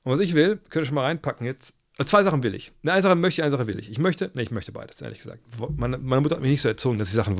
Und 0.02 0.12
was 0.12 0.20
ich 0.20 0.34
will, 0.34 0.56
könnte 0.56 0.82
ich 0.82 0.88
schon 0.88 0.94
mal 0.94 1.04
reinpacken 1.04 1.46
jetzt. 1.46 1.74
Äh, 1.98 2.04
zwei 2.04 2.22
Sachen 2.22 2.42
will 2.42 2.54
ich. 2.54 2.72
Eine 2.84 3.02
Sache 3.02 3.14
möchte 3.14 3.40
ich, 3.40 3.42
eine 3.44 3.52
Sache 3.52 3.66
will 3.66 3.78
ich. 3.78 3.90
Ich 3.90 3.98
möchte, 3.98 4.30
ne, 4.34 4.42
ich 4.42 4.50
möchte 4.50 4.72
beides, 4.72 5.00
ehrlich 5.00 5.18
gesagt. 5.18 5.42
Meine, 5.76 5.98
meine 5.98 6.22
Mutter 6.22 6.36
hat 6.36 6.42
mich 6.42 6.50
nicht 6.50 6.62
so 6.62 6.68
erzogen, 6.68 6.98
dass 6.98 7.08
ich 7.08 7.14
Sachen 7.14 7.36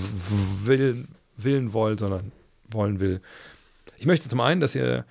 will, 0.65 1.07
willen 1.37 1.73
wollen, 1.73 1.99
sondern 1.99 2.33
wollen 2.69 3.01
will. 3.01 3.21
Ich 3.97 4.07
möchte 4.07 4.29
zum 4.29 4.41
einen, 4.41 4.61
dass 4.61 4.75
ihr 4.75 5.05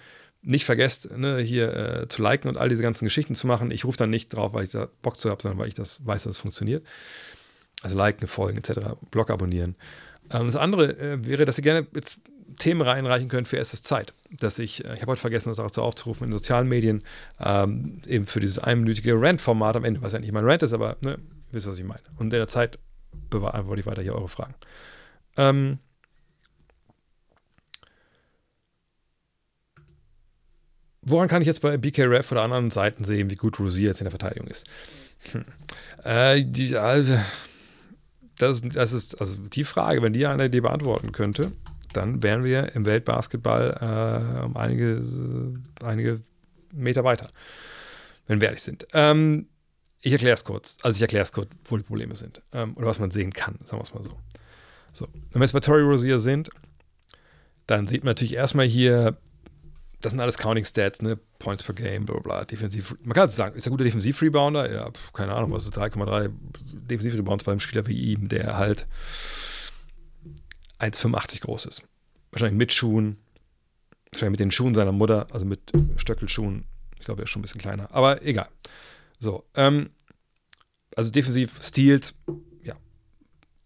nicht 0.43 0.65
vergesst, 0.65 1.09
ne, 1.15 1.39
hier 1.39 1.73
äh, 1.75 2.07
zu 2.07 2.21
liken 2.21 2.49
und 2.49 2.57
all 2.57 2.69
diese 2.69 2.83
ganzen 2.83 3.05
Geschichten 3.05 3.35
zu 3.35 3.47
machen. 3.47 3.71
Ich 3.71 3.85
rufe 3.85 3.97
dann 3.97 4.09
nicht 4.09 4.29
drauf, 4.29 4.53
weil 4.53 4.65
ich 4.65 4.71
da 4.71 4.89
Bock 5.01 5.17
zu 5.17 5.29
habe, 5.29 5.41
sondern 5.41 5.59
weil 5.59 5.67
ich 5.67 5.73
das 5.73 6.05
weiß, 6.05 6.23
dass 6.23 6.35
es 6.35 6.37
funktioniert. 6.37 6.85
Also 7.81 7.95
liken, 7.95 8.27
folgen 8.27 8.57
etc., 8.57 8.95
Blog 9.11 9.29
abonnieren. 9.29 9.75
Ähm, 10.31 10.47
das 10.47 10.55
andere 10.55 10.97
äh, 10.97 11.25
wäre, 11.25 11.45
dass 11.45 11.57
ihr 11.57 11.63
gerne 11.63 11.87
jetzt 11.95 12.19
Themen 12.59 12.81
reinreichen 12.81 13.29
könnt 13.29 13.47
für 13.47 13.57
erstes 13.57 13.83
Zeit. 13.83 14.13
Dass 14.29 14.59
ich, 14.59 14.85
äh, 14.85 14.93
ich 14.95 15.01
habe 15.01 15.11
heute 15.11 15.21
vergessen, 15.21 15.49
das 15.49 15.59
auch 15.59 15.71
zu 15.71 15.81
aufzurufen 15.81 16.25
in 16.25 16.31
sozialen 16.31 16.67
Medien, 16.67 17.03
ähm, 17.39 18.01
eben 18.05 18.25
für 18.25 18.39
dieses 18.39 18.59
einminütige 18.59 19.13
Rant-Format 19.19 19.75
am 19.75 19.85
Ende, 19.85 20.01
was 20.01 20.13
ja 20.13 20.19
nicht 20.19 20.31
mein 20.31 20.45
Rant 20.45 20.63
ist, 20.63 20.73
aber 20.73 20.97
ne, 21.01 21.17
Wisst 21.53 21.67
ihr, 21.67 21.71
was 21.71 21.79
ich 21.79 21.85
meine? 21.85 22.01
Und 22.17 22.25
in 22.25 22.29
der 22.31 22.47
Zeit 22.47 22.79
beantworte 23.29 23.79
ich 23.79 23.85
weiter 23.85 24.01
hier 24.01 24.15
eure 24.15 24.27
Fragen. 24.27 24.55
Ähm, 25.37 25.77
woran 31.05 31.27
kann 31.27 31.41
ich 31.41 31.47
jetzt 31.47 31.61
bei 31.61 31.77
BKRF 31.77 32.31
oder 32.31 32.43
anderen 32.43 32.71
Seiten 32.71 33.03
sehen, 33.03 33.29
wie 33.29 33.35
gut 33.35 33.59
Rosier 33.59 33.87
jetzt 33.87 34.01
in 34.01 34.05
der 34.05 34.11
Verteidigung 34.11 34.47
ist? 34.47 34.65
Hm. 35.31 35.45
Äh, 36.03 36.43
die, 36.45 36.75
also, 36.77 37.17
das, 38.37 38.61
das, 38.61 38.93
ist 38.93 39.19
also 39.21 39.37
die 39.37 39.63
Frage, 39.63 40.01
wenn 40.01 40.13
die 40.13 40.25
einer 40.25 40.49
die 40.49 40.61
beantworten 40.61 41.11
könnte, 41.11 41.51
dann 41.93 42.23
wären 42.23 42.43
wir 42.43 42.75
im 42.75 42.85
Weltbasketball 42.85 44.39
äh, 44.41 44.45
um 44.45 44.57
einige, 44.57 45.01
einige 45.83 46.21
Meter 46.73 47.03
weiter, 47.03 47.29
wenn 48.27 48.41
wir 48.41 48.47
ehrlich 48.47 48.63
sind. 48.63 48.87
Ähm, 48.93 49.47
ich 50.01 50.11
erkläre 50.11 50.33
es 50.33 50.43
kurz. 50.43 50.77
Also 50.81 50.97
ich 50.97 51.01
erkläre 51.01 51.23
es 51.23 51.31
kurz, 51.31 51.49
wo 51.65 51.77
die 51.77 51.83
Probleme 51.83 52.15
sind. 52.15 52.41
Ähm, 52.51 52.75
oder 52.75 52.87
was 52.87 52.99
man 52.99 53.11
sehen 53.11 53.31
kann, 53.31 53.59
sagen 53.63 53.79
wir 53.79 53.83
es 53.83 53.93
mal 53.93 54.03
so. 54.03 54.17
So, 54.91 55.07
wenn 55.31 55.41
wir 55.41 55.45
jetzt 55.45 55.53
bei 55.53 55.59
Tori 55.59 55.81
Rosier 55.81 56.19
sind, 56.19 56.49
dann 57.67 57.87
sieht 57.87 58.03
man 58.03 58.11
natürlich 58.11 58.35
erstmal 58.35 58.65
hier, 58.65 59.17
das 60.03 60.11
sind 60.11 60.19
alles 60.19 60.37
Counting 60.37 60.65
Stats, 60.65 61.01
ne? 61.01 61.17
Points 61.39 61.63
per 61.63 61.73
Game, 61.73 62.05
bla 62.05 62.19
bla, 62.19 62.43
defensiv. 62.43 62.95
Man 63.03 63.13
kann 63.13 63.29
sagen, 63.29 63.55
ist 63.55 63.65
er 63.65 63.71
guter 63.71 63.85
Defensiv-Rebounder? 63.85 64.71
Ja, 64.71 64.91
keine 65.13 65.33
Ahnung, 65.33 65.51
was 65.51 65.63
ist 65.63 65.77
3,3 65.77 66.29
Defensiv-Rebounds 66.73 67.45
bei 67.45 67.53
einem 67.53 67.61
Spieler 67.61 67.87
wie 67.87 68.11
ihm, 68.11 68.27
der 68.27 68.57
halt 68.57 68.85
1,85 70.79 71.41
groß 71.41 71.65
ist. 71.67 71.83
Wahrscheinlich 72.31 72.57
mit 72.57 72.73
Schuhen, 72.73 73.17
wahrscheinlich 74.11 74.31
mit 74.31 74.39
den 74.41 74.51
Schuhen 74.51 74.75
seiner 74.75 74.91
Mutter, 74.91 75.27
also 75.31 75.45
mit 75.45 75.71
Stöckelschuhen. 75.95 76.65
Ich 76.99 77.05
glaube, 77.05 77.21
er 77.21 77.23
ist 77.23 77.29
schon 77.29 77.39
ein 77.39 77.43
bisschen 77.43 77.61
kleiner, 77.61 77.89
aber 77.93 78.21
egal. 78.23 78.49
So, 79.19 79.45
ähm, 79.55 79.91
also 80.97 81.11
defensiv 81.11 81.63
Steals, 81.63 82.13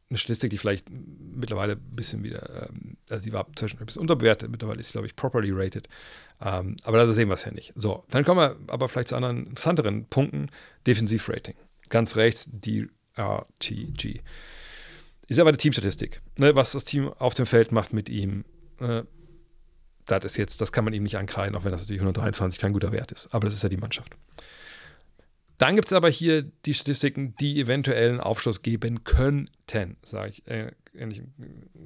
eine 0.09 0.17
Statistik, 0.17 0.51
die 0.51 0.57
vielleicht 0.57 0.87
mittlerweile 0.89 1.73
ein 1.73 1.95
bisschen 1.95 2.23
wieder, 2.23 2.69
ähm, 2.69 2.97
also 3.09 3.23
die 3.23 3.33
war 3.33 3.47
zwischen 3.55 3.79
ein 3.79 3.85
bisschen 3.85 4.01
unterbewertet, 4.01 4.49
mittlerweile 4.49 4.79
ist 4.79 4.87
sie, 4.87 4.93
glaube 4.93 5.07
ich, 5.07 5.15
properly 5.15 5.51
rated. 5.51 5.87
Ähm, 6.41 6.77
aber 6.83 6.97
da 6.97 7.11
sehen 7.11 7.27
wir 7.27 7.33
es 7.33 7.45
ja 7.45 7.51
nicht. 7.51 7.73
So, 7.75 8.05
dann 8.09 8.23
kommen 8.23 8.39
wir 8.39 8.57
aber 8.71 8.87
vielleicht 8.89 9.09
zu 9.09 9.15
anderen 9.15 9.47
interessanteren 9.47 10.05
Punkten. 10.05 10.49
Defensivrating. 10.85 11.55
Ganz 11.89 12.15
rechts 12.15 12.47
die 12.49 12.87
RTG. 13.15 14.21
Ist 15.27 15.39
aber 15.39 15.51
die 15.51 15.57
Teamstatistik. 15.57 16.21
Ne, 16.37 16.55
was 16.55 16.71
das 16.71 16.85
Team 16.85 17.09
auf 17.19 17.33
dem 17.33 17.45
Feld 17.45 17.71
macht 17.71 17.91
mit 17.91 18.07
ihm. 18.09 18.45
Äh, 18.79 19.03
das 20.05 20.23
ist 20.23 20.37
jetzt, 20.37 20.61
das 20.61 20.71
kann 20.71 20.85
man 20.85 20.93
ihm 20.93 21.03
nicht 21.03 21.17
ankreiden, 21.17 21.53
auch 21.55 21.65
wenn 21.65 21.73
das 21.73 21.81
natürlich 21.81 21.99
123 21.99 22.61
kein 22.61 22.71
guter 22.71 22.93
Wert 22.93 23.11
ist. 23.11 23.27
Aber 23.33 23.45
das 23.45 23.53
ist 23.53 23.63
ja 23.63 23.67
die 23.67 23.75
Mannschaft. 23.75 24.15
Dann 25.57 25.75
gibt 25.75 25.87
es 25.87 25.93
aber 25.93 26.09
hier 26.09 26.43
die 26.65 26.73
Statistiken, 26.73 27.35
die 27.39 27.59
eventuell 27.59 28.09
einen 28.09 28.19
Aufschluss 28.19 28.61
geben 28.61 29.03
könnten, 29.03 29.97
sage 30.03 30.29
ich, 30.29 30.47
äh, 30.47 30.71
ähnlich, 30.95 31.21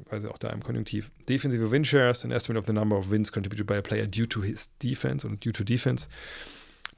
weil 0.10 0.26
auch 0.28 0.38
da 0.38 0.50
im 0.50 0.62
Konjunktiv. 0.62 1.12
Defensive 1.30 1.72
Win 1.72 1.86
Shares, 1.86 2.26
an 2.26 2.32
estimate 2.32 2.60
of 2.60 2.66
the 2.68 2.74
number 2.74 2.98
of 2.98 3.12
wins 3.12 3.32
contributed 3.32 3.68
by 3.68 3.76
a 3.76 3.82
player 3.82 4.08
due 4.08 4.28
to 4.28 4.42
his 4.42 4.70
defense 4.82 5.26
und 5.26 5.44
due 5.44 5.54
to 5.54 5.64
defense. 5.64 6.08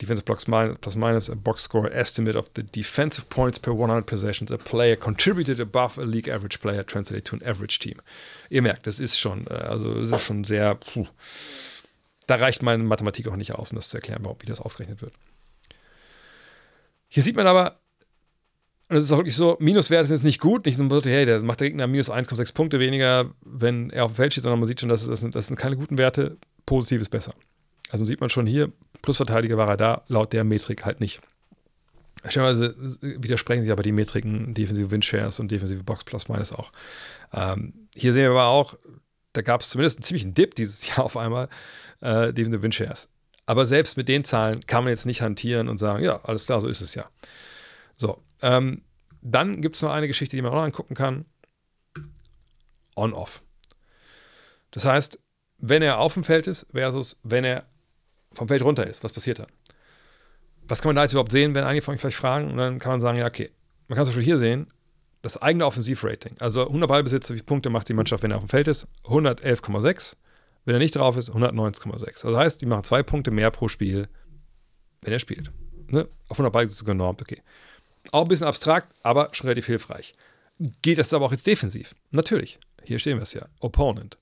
Defensive 0.02 0.26
blocks 0.26 0.48
minus, 0.48 0.80
plus 0.80 0.96
minus 0.96 1.30
a 1.30 1.36
box 1.36 1.64
score 1.64 1.92
estimate 1.92 2.36
of 2.36 2.50
the 2.56 2.64
defensive 2.64 3.30
points 3.30 3.60
per 3.60 3.74
100 3.74 4.08
possessions 4.08 4.52
a 4.52 4.58
player 4.58 4.96
contributed 4.96 5.60
above 5.60 6.00
a 6.00 6.04
league 6.04 6.28
average 6.28 6.60
player 6.60 6.84
translated 6.84 7.26
to 7.26 7.36
an 7.36 7.44
average 7.44 7.78
team. 7.78 8.02
Ihr 8.50 8.64
merkt, 8.64 8.88
das 8.88 9.00
ist 9.00 9.20
schon, 9.20 9.46
äh, 9.48 9.54
also 9.54 9.94
das 10.02 10.10
ist 10.10 10.26
schon 10.26 10.44
sehr, 10.44 10.76
puh. 10.76 11.06
da 12.26 12.36
reicht 12.36 12.64
meine 12.64 12.84
Mathematik 12.84 13.28
auch 13.28 13.36
nicht 13.36 13.54
aus, 13.54 13.72
um 13.72 13.76
das 13.76 13.90
zu 13.90 13.98
erklären, 13.98 14.28
wie 14.40 14.46
das 14.48 14.60
ausgerechnet 14.60 15.04
wird. 15.04 15.14
Hier 17.14 17.22
sieht 17.22 17.36
man 17.36 17.46
aber, 17.46 17.78
und 18.90 18.98
es 18.98 19.04
ist 19.04 19.12
auch 19.12 19.18
wirklich 19.18 19.36
so, 19.36 19.56
Minuswerte 19.60 20.08
sind 20.08 20.16
jetzt 20.16 20.24
nicht 20.24 20.42
gut. 20.42 20.66
Nicht 20.66 20.80
nur, 20.80 21.02
hey, 21.04 21.28
der 21.28 21.44
macht 21.44 21.60
der 21.60 21.68
Gegner 21.68 21.86
minus 21.86 22.10
1,6 22.10 22.56
Punkte 22.56 22.80
weniger, 22.80 23.30
wenn 23.46 23.92
er 23.92 24.06
auf 24.06 24.14
dem 24.14 24.16
Feld 24.16 24.34
steht, 24.34 24.42
sondern 24.42 24.60
man 24.60 24.68
sieht 24.68 24.80
schon, 24.80 24.90
dass 24.90 25.06
das, 25.06 25.22
das 25.22 25.48
sind 25.48 25.56
keine 25.56 25.78
guten 25.78 26.00
Werte. 26.00 26.38
Positiv 26.66 27.02
ist 27.02 27.10
besser. 27.10 27.36
Also 27.92 28.08
sieht 28.08 28.20
man 28.20 28.32
schon 28.32 28.48
hier, 28.48 28.72
Plusverteidiger 29.04 29.58
war 29.58 29.70
er 29.70 29.78
da, 29.78 30.02
laut 30.08 30.34
der 30.34 30.44
Metrik 30.44 30.86
halt 30.86 31.02
nicht. 31.02 31.22
Stellenweise 32.28 32.76
widersprechen 33.02 33.62
sich 33.62 33.72
aber 33.72 33.84
die 33.84 33.92
Metriken 33.92 34.56
defensive 34.56 34.90
Windshares 34.90 35.40
und 35.40 35.52
defensive 35.52 35.84
Box 35.84 36.04
Plus 36.06 36.30
Minus 36.30 36.52
auch. 36.52 36.72
Ähm, 37.32 37.74
hier 37.94 38.12
sehen 38.14 38.24
wir 38.24 38.32
aber 38.32 38.48
auch, 38.48 38.74
da 39.34 39.44
gab 39.44 39.62
es 39.62 39.70
zumindest 39.70 40.00
einen 40.00 40.04
ziemlichen 40.04 40.34
Dip 40.34 40.56
dieses 40.56 40.88
Jahr 40.96 41.04
auf 41.04 41.16
einmal, 41.16 41.48
äh, 42.02 42.34
defensive 42.34 42.64
Windshares. 42.64 43.08
Aber 43.46 43.66
selbst 43.66 43.98
mit 43.98 44.08
den 44.08 44.24
Zahlen 44.24 44.66
kann 44.66 44.84
man 44.84 44.92
jetzt 44.92 45.06
nicht 45.06 45.22
hantieren 45.22 45.68
und 45.68 45.78
sagen, 45.78 46.04
ja, 46.04 46.22
alles 46.24 46.46
klar, 46.46 46.62
so 46.62 46.68
ist 46.68 46.82
es 46.82 46.96
ja. 46.96 47.10
So, 47.98 48.24
ähm, 48.42 48.84
dann 49.22 49.62
gibt 49.62 49.76
es 49.76 49.82
noch 49.82 49.92
eine 49.92 50.08
Geschichte, 50.08 50.36
die 50.36 50.42
man 50.42 50.52
auch 50.52 50.56
noch 50.56 50.64
angucken 50.64 50.96
kann. 50.96 51.26
On-Off. 52.96 53.42
Das 54.72 54.86
heißt, 54.86 55.20
wenn 55.58 55.82
er 55.82 56.00
auf 56.00 56.14
dem 56.14 56.24
Feld 56.24 56.48
ist 56.48 56.68
versus 56.72 57.20
wenn 57.24 57.44
er 57.44 57.66
vom 58.34 58.48
Feld 58.48 58.64
runter 58.64 58.88
ist, 58.88 59.04
was 59.04 59.14
passiert 59.14 59.40
dann? 59.40 59.48
Was 60.68 60.82
kann 60.82 60.90
man 60.90 60.96
da 60.96 61.04
jetzt 61.04 61.12
überhaupt 61.12 61.32
sehen, 61.32 61.54
wenn 61.56 61.64
einige 61.64 61.84
von 61.84 61.94
euch 61.94 62.02
vielleicht 62.02 62.18
fragen? 62.18 62.52
Und 62.52 62.58
dann 62.58 62.80
kann 62.80 62.92
man 62.92 63.02
sagen, 63.02 63.18
ja, 63.18 63.28
okay, 63.28 63.52
man 63.88 63.96
kann 63.96 64.06
zum 64.06 64.14
Beispiel 64.14 64.26
hier 64.26 64.38
sehen, 64.38 64.68
das 65.22 65.42
eigene 65.42 65.66
Offensivrating. 65.66 66.36
Also 66.40 66.68
100 66.68 66.88
Ballbesitzer, 66.88 67.34
wie 67.34 67.38
viele 67.38 67.46
Punkte 67.46 67.70
macht 67.70 67.90
die 67.90 67.94
Mannschaft, 67.94 68.24
wenn 68.24 68.32
er 68.32 68.38
auf 68.38 68.44
dem 68.44 68.50
Feld 68.50 68.68
ist? 68.68 68.88
111,6. 69.06 70.16
Wenn 70.66 70.76
er 70.76 70.80
nicht 70.80 70.96
drauf 70.96 71.18
ist, 71.18 71.30
190,6. 71.30 72.06
Also 72.08 72.32
das 72.32 72.38
heißt, 72.38 72.62
die 72.62 72.66
machen 72.66 72.84
zwei 72.84 73.04
Punkte 73.04 73.32
mehr 73.32 73.52
pro 73.52 73.68
Spiel, 73.68 74.08
wenn 75.02 75.14
er 75.14 75.20
spielt. 75.20 75.52
Ne? 75.88 76.08
Auf 76.30 76.38
100 76.38 76.54
Ball 76.54 76.66
ist 76.66 76.74
es 76.74 76.86
genormt, 76.86 77.22
okay. 77.22 77.42
Auch 78.12 78.24
ein 78.24 78.28
bisschen 78.28 78.48
abstrakt, 78.48 78.94
aber 79.04 79.30
schon 79.34 79.48
relativ 79.48 79.66
hilfreich. 79.66 80.14
Geht 80.82 80.98
das 80.98 81.14
aber 81.14 81.26
auch 81.26 81.32
jetzt 81.32 81.48
defensiv? 81.48 81.96
Natürlich. 82.12 82.60
Hier 82.84 83.00
stehen 83.00 83.18
wir 83.18 83.24
es 83.24 83.34
ja. 83.34 83.48
Opponent. 83.60 84.18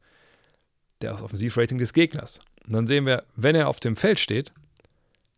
Der 1.01 1.13
ist 1.13 1.22
Offensivrating 1.22 1.77
des 1.77 1.93
Gegners. 1.93 2.39
Und 2.65 2.73
dann 2.73 2.88
sehen 2.88 3.05
wir, 3.05 3.23
wenn 3.35 3.55
er 3.55 3.68
auf 3.68 3.80
dem 3.80 3.95
Feld 3.95 4.19
steht, 4.19 4.51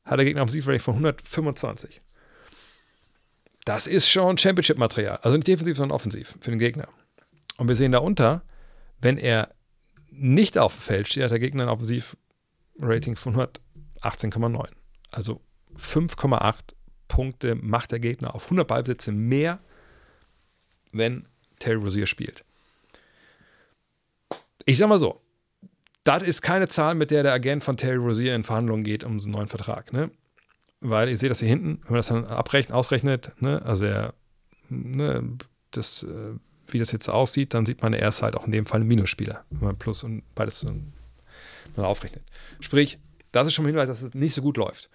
hat 0.05 0.17
der 0.17 0.25
Gegner 0.25 0.41
Offensivrating 0.41 0.81
von 0.81 0.95
125. 0.95 2.01
Das 3.65 3.87
ist 3.87 4.09
schon 4.09 4.37
Championship-Material. 4.37 5.19
Also 5.21 5.37
nicht 5.37 5.47
defensiv, 5.47 5.77
sondern 5.77 5.95
offensiv 5.95 6.35
für 6.41 6.49
den 6.49 6.59
Gegner. 6.59 6.89
Und 7.57 7.69
wir 7.69 7.75
sehen 7.75 7.93
darunter, 7.93 8.43
wenn 8.99 9.17
er 9.17 9.53
nicht 10.15 10.57
auf 10.57 10.75
dem 10.75 10.81
Feld 10.81 11.07
steht, 11.07 11.23
hat 11.23 11.31
der 11.31 11.39
Gegner 11.39 11.63
ein 11.63 11.69
Offensiv-Rating 11.69 13.15
von 13.15 13.35
118,9. 13.35 14.69
Also 15.11 15.41
5,8 15.77 16.75
Punkte 17.07 17.55
macht 17.55 17.91
der 17.91 17.99
Gegner 17.99 18.35
auf 18.35 18.45
100 18.45 18.67
Ballbesitze 18.67 19.11
mehr, 19.11 19.59
wenn 20.91 21.27
Terry 21.59 21.75
Rozier 21.75 22.05
spielt. 22.05 22.43
Ich 24.65 24.77
sag 24.77 24.87
mal 24.87 24.99
so, 24.99 25.21
das 26.03 26.23
ist 26.23 26.41
keine 26.41 26.67
Zahl, 26.67 26.95
mit 26.95 27.11
der 27.11 27.23
der 27.23 27.33
Agent 27.33 27.63
von 27.63 27.77
Terry 27.77 27.97
Rozier 27.97 28.35
in 28.35 28.43
Verhandlungen 28.43 28.83
geht 28.83 29.03
um 29.03 29.19
einen 29.19 29.31
neuen 29.31 29.47
Vertrag. 29.47 29.93
Ne? 29.93 30.11
Weil 30.79 31.09
ihr 31.09 31.17
seht 31.17 31.31
das 31.31 31.39
hier 31.39 31.49
hinten, 31.49 31.81
wenn 31.83 31.91
man 31.91 31.95
das 31.97 32.07
dann 32.07 32.25
abrechnet, 32.25 32.75
ausrechnet, 32.75 33.31
ne? 33.39 33.61
also 33.63 33.85
er, 33.85 34.13
ne, 34.69 35.37
das 35.71 36.03
äh, 36.03 36.35
wie 36.67 36.79
das 36.79 36.91
jetzt 36.91 37.09
aussieht, 37.09 37.53
dann 37.53 37.65
sieht 37.65 37.81
man, 37.81 37.93
er 37.93 38.07
ist 38.07 38.21
halt 38.21 38.35
auch 38.35 38.45
in 38.45 38.51
dem 38.51 38.65
Fall 38.65 38.81
ein 38.81 38.87
Minusspieler, 38.87 39.43
wenn 39.49 39.67
man 39.67 39.77
Plus 39.77 40.03
und 40.03 40.23
beides 40.35 40.65
mal 41.75 41.85
aufrechnet. 41.85 42.23
Sprich, 42.59 42.97
das 43.31 43.47
ist 43.47 43.53
schon 43.53 43.65
ein 43.65 43.69
Hinweis, 43.69 43.87
dass 43.87 44.01
es 44.01 44.13
nicht 44.13 44.35
so 44.35 44.41
gut 44.41 44.57
läuft. 44.57 44.89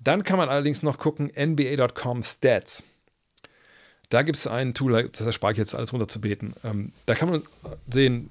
Dann 0.00 0.22
kann 0.22 0.38
man 0.38 0.48
allerdings 0.48 0.82
noch 0.82 0.98
gucken, 0.98 1.30
NBA.com 1.36 2.22
Stats. 2.22 2.84
Da 4.10 4.22
gibt 4.22 4.38
es 4.38 4.46
ein 4.46 4.74
Tool, 4.74 5.08
das 5.10 5.26
erspare 5.26 5.52
ich 5.52 5.58
jetzt 5.58 5.74
alles 5.74 5.92
runterzubeten. 5.92 6.54
Ähm, 6.64 6.92
da 7.06 7.14
kann 7.14 7.30
man 7.30 7.42
sehen, 7.92 8.30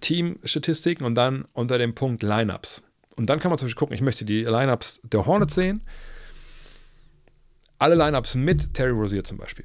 Team-Statistiken 0.00 1.04
und 1.04 1.14
dann 1.14 1.46
unter 1.52 1.78
dem 1.78 1.94
Punkt 1.94 2.22
Lineups. 2.22 2.82
Und 3.16 3.28
dann 3.28 3.40
kann 3.40 3.50
man 3.50 3.58
zum 3.58 3.66
Beispiel 3.66 3.78
gucken, 3.78 3.94
ich 3.94 4.00
möchte 4.00 4.24
die 4.24 4.44
Lineups 4.44 5.00
der 5.02 5.26
Hornets 5.26 5.54
sehen. 5.54 5.82
Alle 7.78 7.94
Lineups 7.94 8.34
mit 8.34 8.74
Terry 8.74 8.90
Rozier 8.90 9.24
zum 9.24 9.38
Beispiel. 9.38 9.64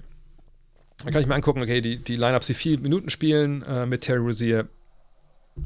Dann 1.04 1.12
kann 1.12 1.22
ich 1.22 1.28
mir 1.28 1.36
angucken, 1.36 1.62
okay, 1.62 1.82
die, 1.82 1.98
die 1.98 2.16
Lineups, 2.16 2.48
die 2.48 2.54
vier 2.54 2.80
Minuten 2.80 3.10
spielen 3.10 3.62
äh, 3.64 3.86
mit 3.86 4.02
Terry 4.02 4.20
Rozier, 4.20 4.68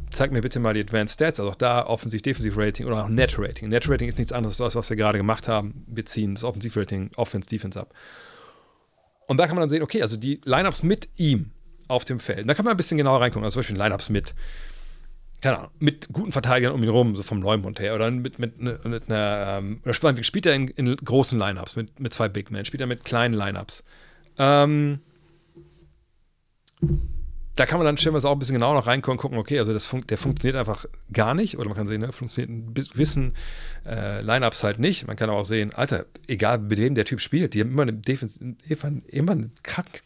zeig 0.09 0.31
mir 0.31 0.41
bitte 0.41 0.59
mal 0.59 0.73
die 0.73 0.81
Advanced 0.81 1.13
Stats, 1.13 1.39
also 1.39 1.51
auch 1.51 1.55
da 1.55 1.85
Offensiv, 1.85 2.21
Defensiv 2.21 2.57
Rating 2.57 2.85
oder 2.85 3.03
auch 3.03 3.09
Net 3.09 3.37
Rating. 3.37 3.69
Net 3.69 3.87
Rating 3.87 4.09
ist 4.09 4.17
nichts 4.17 4.33
anderes 4.33 4.59
als 4.59 4.73
das, 4.73 4.75
was 4.75 4.89
wir 4.89 4.97
gerade 4.97 5.17
gemacht 5.17 5.47
haben. 5.47 5.85
Wir 5.87 6.05
ziehen 6.05 6.35
das 6.35 6.43
Offensiv 6.43 6.75
Rating, 6.75 7.11
Offense, 7.15 7.49
Defense 7.49 7.79
ab. 7.79 7.93
Und 9.27 9.37
da 9.37 9.45
kann 9.45 9.55
man 9.55 9.61
dann 9.61 9.69
sehen, 9.69 9.83
okay, 9.83 10.01
also 10.01 10.17
die 10.17 10.41
Lineups 10.43 10.83
mit 10.83 11.07
ihm 11.17 11.51
auf 11.87 12.05
dem 12.05 12.19
Feld. 12.19 12.49
Da 12.49 12.53
kann 12.53 12.65
man 12.65 12.73
ein 12.73 12.77
bisschen 12.77 12.97
genauer 12.97 13.21
reingucken, 13.21 13.43
also 13.43 13.55
zum 13.55 13.59
Beispiel 13.59 13.77
Lineups 13.77 14.09
mit, 14.09 14.33
keine 15.41 15.59
Ahnung, 15.59 15.71
mit 15.79 16.07
guten 16.11 16.31
Verteidigern 16.31 16.73
um 16.73 16.83
ihn 16.83 16.89
rum, 16.89 17.15
so 17.15 17.23
vom 17.23 17.39
Neumond 17.39 17.79
her, 17.79 17.95
oder 17.95 18.09
mit, 18.09 18.39
mit, 18.39 18.59
mit, 18.59 18.83
mit 18.85 19.03
einer, 19.09 19.59
ähm, 19.59 19.81
oder 19.83 19.93
spielt 19.93 20.45
er 20.45 20.55
in, 20.55 20.69
in 20.69 20.95
großen 20.95 21.37
Lineups 21.37 21.75
mit, 21.75 21.99
mit 21.99 22.13
zwei 22.13 22.27
Big 22.27 22.51
Men, 22.51 22.65
spielt 22.65 22.81
er 22.81 22.87
mit 22.87 23.05
kleinen 23.05 23.33
Lineups. 23.33 23.83
Ähm, 24.37 24.99
da 27.57 27.65
kann 27.65 27.79
man 27.79 27.85
dann 27.85 27.97
stellenweise 27.97 28.29
auch 28.29 28.33
ein 28.33 28.39
bisschen 28.39 28.53
genauer 28.53 28.75
noch 28.75 28.85
reinkommen 28.85 29.17
und 29.17 29.21
gucken, 29.21 29.39
okay, 29.39 29.57
also 29.57 29.73
das 29.73 29.87
fun 29.87 30.01
der 30.07 30.19
funktioniert 30.19 30.55
einfach 30.55 30.85
gar 31.11 31.33
nicht. 31.33 31.57
Oder 31.57 31.69
man 31.69 31.77
kann 31.77 31.87
sehen, 31.87 32.01
ne, 32.01 32.11
funktioniert 32.11 32.51
ein 32.51 32.73
bisschen 32.73 33.33
äh, 33.83 34.21
Lineups 34.21 34.63
halt 34.63 34.77
nicht. 34.77 35.07
Man 35.07 35.15
kann 35.15 35.31
auch 35.31 35.43
sehen, 35.43 35.73
Alter, 35.73 36.05
egal 36.27 36.59
mit 36.59 36.77
wem 36.77 36.93
der 36.93 37.05
Typ 37.05 37.19
spielt, 37.19 37.55
die 37.55 37.61
haben 37.61 37.71
immer 37.71 37.81
eine, 37.81 37.93
Defens 37.93 38.37
immer 38.37 39.31
eine, 39.31 39.49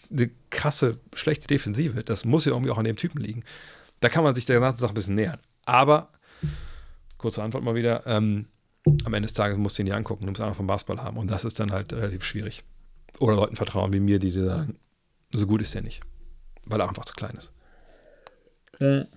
eine 0.10 0.30
krasse, 0.50 1.00
schlechte 1.14 1.48
Defensive. 1.48 2.06
Das 2.06 2.24
muss 2.24 2.46
ja 2.46 2.54
irgendwie 2.54 2.72
auch 2.72 2.78
an 2.78 2.86
dem 2.86 2.96
Typen 2.96 3.20
liegen. 3.20 3.44
Da 4.00 4.08
kann 4.08 4.24
man 4.24 4.34
sich 4.34 4.46
der 4.46 4.60
ganzen 4.62 4.80
Sache 4.80 4.94
ein 4.94 4.96
bisschen 4.96 5.16
nähern. 5.16 5.40
Aber, 5.66 6.10
kurze 7.18 7.44
Antwort 7.44 7.66
mal 7.66 7.76
wieder, 7.76 8.08
ähm, 8.08 8.46
am 9.04 9.14
Ende 9.14 9.28
des 9.28 9.34
Tages 9.34 9.58
musst 9.58 9.78
du 9.78 9.84
ihn 9.84 9.88
dir 9.88 9.98
angucken, 9.98 10.26
du 10.26 10.32
musst 10.32 10.42
einfach 10.42 10.56
vom 10.56 10.68
Basketball 10.68 11.04
haben. 11.04 11.18
Und 11.18 11.30
das 11.30 11.44
ist 11.44 11.60
dann 11.60 11.74
halt 11.74 11.92
relativ 11.92 12.24
schwierig. 12.24 12.64
Oder 13.20 13.36
Leuten 13.36 13.58
vertrauen 13.58 13.92
wie 13.92 14.00
mir, 14.00 14.20
die 14.20 14.32
dir 14.32 14.46
sagen, 14.46 14.78
so 15.34 15.46
gut 15.46 15.62
ist 15.62 15.74
der 15.74 15.82
nicht 15.82 16.02
weil 16.66 16.80
er 16.80 16.88
einfach 16.88 17.06
zu 17.06 17.14
klein 17.14 17.36
ist. 17.38 17.52
Mhm. 18.80 19.08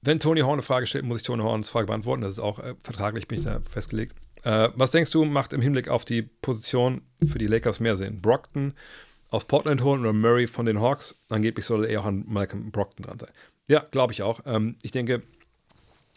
Wenn 0.00 0.20
Tony 0.20 0.40
Horn 0.40 0.54
eine 0.54 0.62
Frage 0.62 0.86
stellt, 0.86 1.04
muss 1.04 1.18
ich 1.18 1.22
Tony 1.22 1.42
Horns 1.42 1.68
Frage 1.68 1.86
beantworten. 1.86 2.22
Das 2.22 2.34
ist 2.34 2.38
auch 2.38 2.58
äh, 2.60 2.74
vertraglich, 2.82 3.28
bin 3.28 3.40
ich 3.40 3.44
da 3.44 3.60
festgelegt. 3.68 4.14
Äh, 4.42 4.70
was 4.74 4.90
denkst 4.90 5.10
du, 5.10 5.24
macht 5.24 5.52
im 5.52 5.60
Hinblick 5.60 5.88
auf 5.88 6.04
die 6.04 6.22
Position 6.22 7.02
für 7.26 7.38
die 7.38 7.46
Lakers 7.46 7.80
mehr 7.80 7.96
Sinn? 7.96 8.20
Brockton 8.20 8.74
aus 9.30 9.44
Portland 9.44 9.82
holen 9.82 10.00
oder 10.00 10.12
Murray 10.12 10.46
von 10.46 10.66
den 10.66 10.80
Hawks? 10.80 11.18
Angeblich 11.28 11.66
soll 11.66 11.84
er 11.84 12.00
auch 12.00 12.06
an 12.06 12.24
Malcolm 12.26 12.70
Brockton 12.70 13.04
dran 13.04 13.18
sein. 13.18 13.30
Ja, 13.66 13.84
glaube 13.90 14.12
ich 14.12 14.22
auch. 14.22 14.40
Ähm, 14.46 14.76
ich 14.82 14.92
denke, 14.92 15.22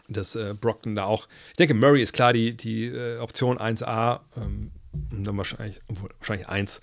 dass 0.08 0.36
äh, 0.36 0.54
Brockton 0.54 0.96
da 0.96 1.06
auch. 1.06 1.28
Ich 1.50 1.58
denke, 1.58 1.74
Murray 1.74 2.04
ist 2.04 2.14
klar 2.14 2.34
die, 2.34 2.56
die 2.56 2.86
äh, 2.86 3.18
Option 3.18 3.58
1A. 3.58 4.22
Ähm, 4.38 4.72
und 5.12 5.24
dann 5.26 5.38
wahrscheinlich, 5.38 5.82
wahrscheinlich 6.20 6.48
1 6.48 6.82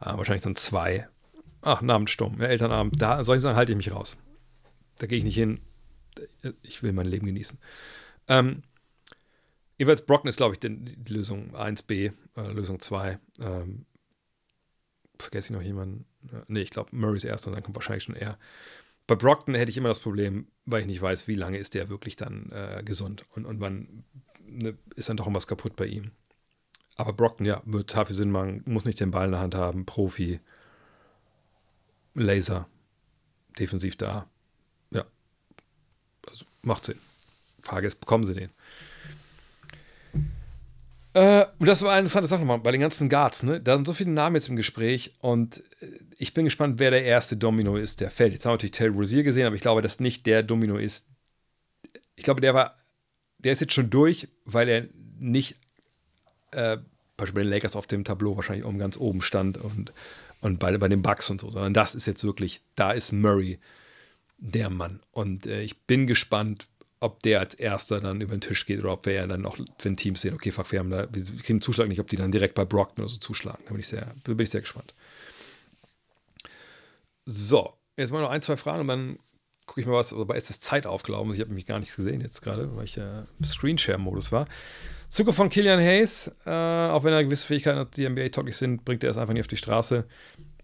äh, 0.00 0.16
wahrscheinlich 0.16 0.42
dann 0.42 0.56
zwei. 0.56 1.08
Ach, 1.62 1.82
Namenssturm, 1.82 2.40
ja, 2.40 2.46
Elternabend. 2.46 3.00
Da, 3.00 3.24
solche 3.24 3.42
Sachen 3.42 3.56
halte 3.56 3.72
ich 3.72 3.76
mich 3.76 3.92
raus. 3.92 4.16
Da 4.98 5.06
gehe 5.06 5.18
ich 5.18 5.24
nicht 5.24 5.34
hin. 5.34 5.60
Ich 6.62 6.82
will 6.82 6.92
mein 6.92 7.06
Leben 7.06 7.26
genießen. 7.26 7.58
Ähm, 8.28 8.62
jeweils 9.78 10.04
Brocken 10.04 10.28
ist, 10.28 10.36
glaube 10.36 10.54
ich, 10.54 10.60
die, 10.60 10.74
die, 10.78 11.12
Lösung 11.12 11.54
1b, 11.54 12.12
äh, 12.36 12.52
Lösung 12.52 12.80
2. 12.80 13.18
Ähm, 13.40 13.86
vergesse 15.18 15.52
ich 15.52 15.56
noch 15.56 15.64
jemanden? 15.64 16.06
Nee, 16.48 16.62
ich 16.62 16.70
glaube, 16.70 16.94
Murray 16.94 17.16
ist 17.16 17.24
erst 17.24 17.46
und 17.46 17.54
dann 17.54 17.62
kommt 17.62 17.76
wahrscheinlich 17.76 18.04
schon 18.04 18.16
er. 18.16 18.38
Bei 19.06 19.16
Brockton 19.16 19.54
hätte 19.54 19.70
ich 19.70 19.76
immer 19.76 19.88
das 19.88 20.00
Problem, 20.00 20.46
weil 20.66 20.82
ich 20.82 20.86
nicht 20.86 21.02
weiß, 21.02 21.28
wie 21.28 21.34
lange 21.34 21.58
ist 21.58 21.74
der 21.74 21.88
wirklich 21.88 22.16
dann 22.16 22.50
äh, 22.52 22.82
gesund 22.84 23.24
und, 23.34 23.44
und 23.44 23.60
wann 23.60 24.04
ne, 24.44 24.76
ist 24.94 25.08
dann 25.08 25.16
doch 25.16 25.26
irgendwas 25.26 25.46
kaputt 25.46 25.76
bei 25.76 25.86
ihm. 25.86 26.12
Aber 26.96 27.12
Brockton, 27.12 27.46
ja, 27.46 27.62
wird 27.64 27.92
viel 27.92 28.16
Sinn 28.16 28.30
machen. 28.30 28.62
Muss 28.66 28.84
nicht 28.84 29.00
den 29.00 29.10
Ball 29.10 29.26
in 29.26 29.32
der 29.32 29.40
Hand 29.40 29.54
haben. 29.54 29.86
Profi. 29.86 30.40
Laser. 32.14 32.68
Defensiv 33.58 33.96
da. 33.96 34.26
Ja. 34.90 35.04
Also 36.28 36.44
macht 36.62 36.84
Sinn. 36.84 36.98
Frage 37.62 37.86
ist, 37.86 38.00
bekommen 38.00 38.24
sie 38.24 38.34
den? 38.34 38.50
Äh, 41.12 41.46
und 41.58 41.66
das 41.66 41.82
war 41.82 41.92
eine 41.92 42.00
interessante 42.00 42.28
Sache 42.28 42.40
nochmal 42.40 42.60
bei 42.60 42.70
den 42.70 42.80
ganzen 42.80 43.08
Guards. 43.08 43.42
Ne? 43.42 43.60
Da 43.60 43.74
sind 43.74 43.86
so 43.86 43.92
viele 43.92 44.10
Namen 44.10 44.36
jetzt 44.36 44.48
im 44.48 44.56
Gespräch 44.56 45.14
und 45.20 45.62
äh, 45.80 45.86
ich 46.16 46.34
bin 46.34 46.44
gespannt, 46.44 46.78
wer 46.78 46.90
der 46.90 47.04
erste 47.04 47.36
Domino 47.36 47.76
ist, 47.76 48.00
der 48.00 48.10
fällt. 48.10 48.32
Jetzt 48.32 48.44
haben 48.44 48.50
wir 48.50 48.54
natürlich 48.54 48.72
Terry 48.72 48.90
Rozier 48.90 49.22
gesehen, 49.22 49.46
aber 49.46 49.56
ich 49.56 49.62
glaube, 49.62 49.82
dass 49.82 49.98
nicht 49.98 50.26
der 50.26 50.42
Domino 50.42 50.76
ist. 50.76 51.06
Ich 52.14 52.24
glaube, 52.24 52.40
der 52.40 52.54
war, 52.54 52.76
der 53.38 53.52
ist 53.52 53.60
jetzt 53.60 53.72
schon 53.72 53.90
durch, 53.90 54.28
weil 54.44 54.68
er 54.68 54.86
nicht 55.18 55.56
äh, 56.52 56.78
Beispiel 57.16 57.34
bei 57.34 57.42
den 57.42 57.52
Lakers 57.52 57.76
auf 57.76 57.86
dem 57.86 58.04
Tableau 58.04 58.36
wahrscheinlich 58.36 58.64
oben 58.64 58.78
ganz 58.78 58.96
oben 58.96 59.22
stand 59.22 59.58
und, 59.58 59.92
und 60.40 60.58
bei, 60.58 60.76
bei 60.78 60.88
den 60.88 61.02
Bucks 61.02 61.30
und 61.30 61.40
so, 61.40 61.50
sondern 61.50 61.74
das 61.74 61.94
ist 61.94 62.06
jetzt 62.06 62.24
wirklich, 62.24 62.62
da 62.76 62.92
ist 62.92 63.12
Murray 63.12 63.58
der 64.38 64.70
Mann. 64.70 65.00
Und 65.12 65.46
äh, 65.46 65.62
ich 65.62 65.78
bin 65.82 66.06
gespannt, 66.06 66.66
ob 66.98 67.22
der 67.22 67.40
als 67.40 67.54
erster 67.54 68.00
dann 68.00 68.20
über 68.20 68.36
den 68.36 68.42
Tisch 68.42 68.66
geht 68.66 68.80
oder 68.80 68.92
ob 68.92 69.06
wir 69.06 69.14
ja 69.14 69.26
dann 69.26 69.40
noch, 69.40 69.58
wenn 69.80 69.96
Teams 69.96 70.20
sehen, 70.20 70.34
okay, 70.34 70.50
fuck, 70.50 70.70
wir 70.70 70.78
haben 70.78 70.90
da, 70.90 71.08
wir 71.10 71.22
kriegen 71.24 71.54
einen 71.54 71.60
Zuschlag 71.60 71.88
nicht, 71.88 72.00
ob 72.00 72.08
die 72.08 72.16
dann 72.16 72.30
direkt 72.30 72.54
bei 72.54 72.64
Brockton 72.64 73.04
oder 73.04 73.12
so 73.12 73.18
zuschlagen. 73.18 73.62
Da 73.64 73.70
bin 73.70 73.80
ich 73.80 73.88
sehr, 73.88 74.14
bin 74.24 74.38
ich 74.38 74.50
sehr 74.50 74.60
gespannt. 74.60 74.94
So, 77.24 77.74
jetzt 77.96 78.12
mal 78.12 78.20
noch 78.20 78.30
ein, 78.30 78.42
zwei 78.42 78.56
Fragen 78.56 78.80
und 78.80 78.88
dann 78.88 79.18
gucke 79.66 79.80
ich 79.80 79.86
mal 79.86 79.94
was, 79.94 80.12
aber 80.12 80.36
ist 80.36 80.50
es 80.50 80.60
Zeit 80.60 80.84
aufgelaufen? 80.84 81.32
Ich 81.32 81.40
habe 81.40 81.52
mich 81.52 81.64
gar 81.64 81.78
nichts 81.78 81.96
gesehen 81.96 82.20
jetzt 82.20 82.42
gerade, 82.42 82.74
weil 82.76 82.84
ich 82.84 82.96
ja 82.96 83.26
im 83.38 83.44
Screenshare-Modus 83.44 84.32
war. 84.32 84.46
Zukunft 85.10 85.38
von 85.38 85.50
Killian 85.50 85.80
Hayes, 85.80 86.30
äh, 86.46 86.50
auch 86.50 87.02
wenn 87.02 87.12
er 87.12 87.24
gewisse 87.24 87.44
Fähigkeiten 87.44 87.80
hat, 87.80 87.96
die 87.96 88.08
NBA-tauglich 88.08 88.56
sind, 88.56 88.84
bringt 88.84 89.02
er 89.02 89.10
es 89.10 89.16
einfach 89.16 89.34
nicht 89.34 89.40
auf 89.40 89.48
die 89.48 89.56
Straße. 89.56 90.06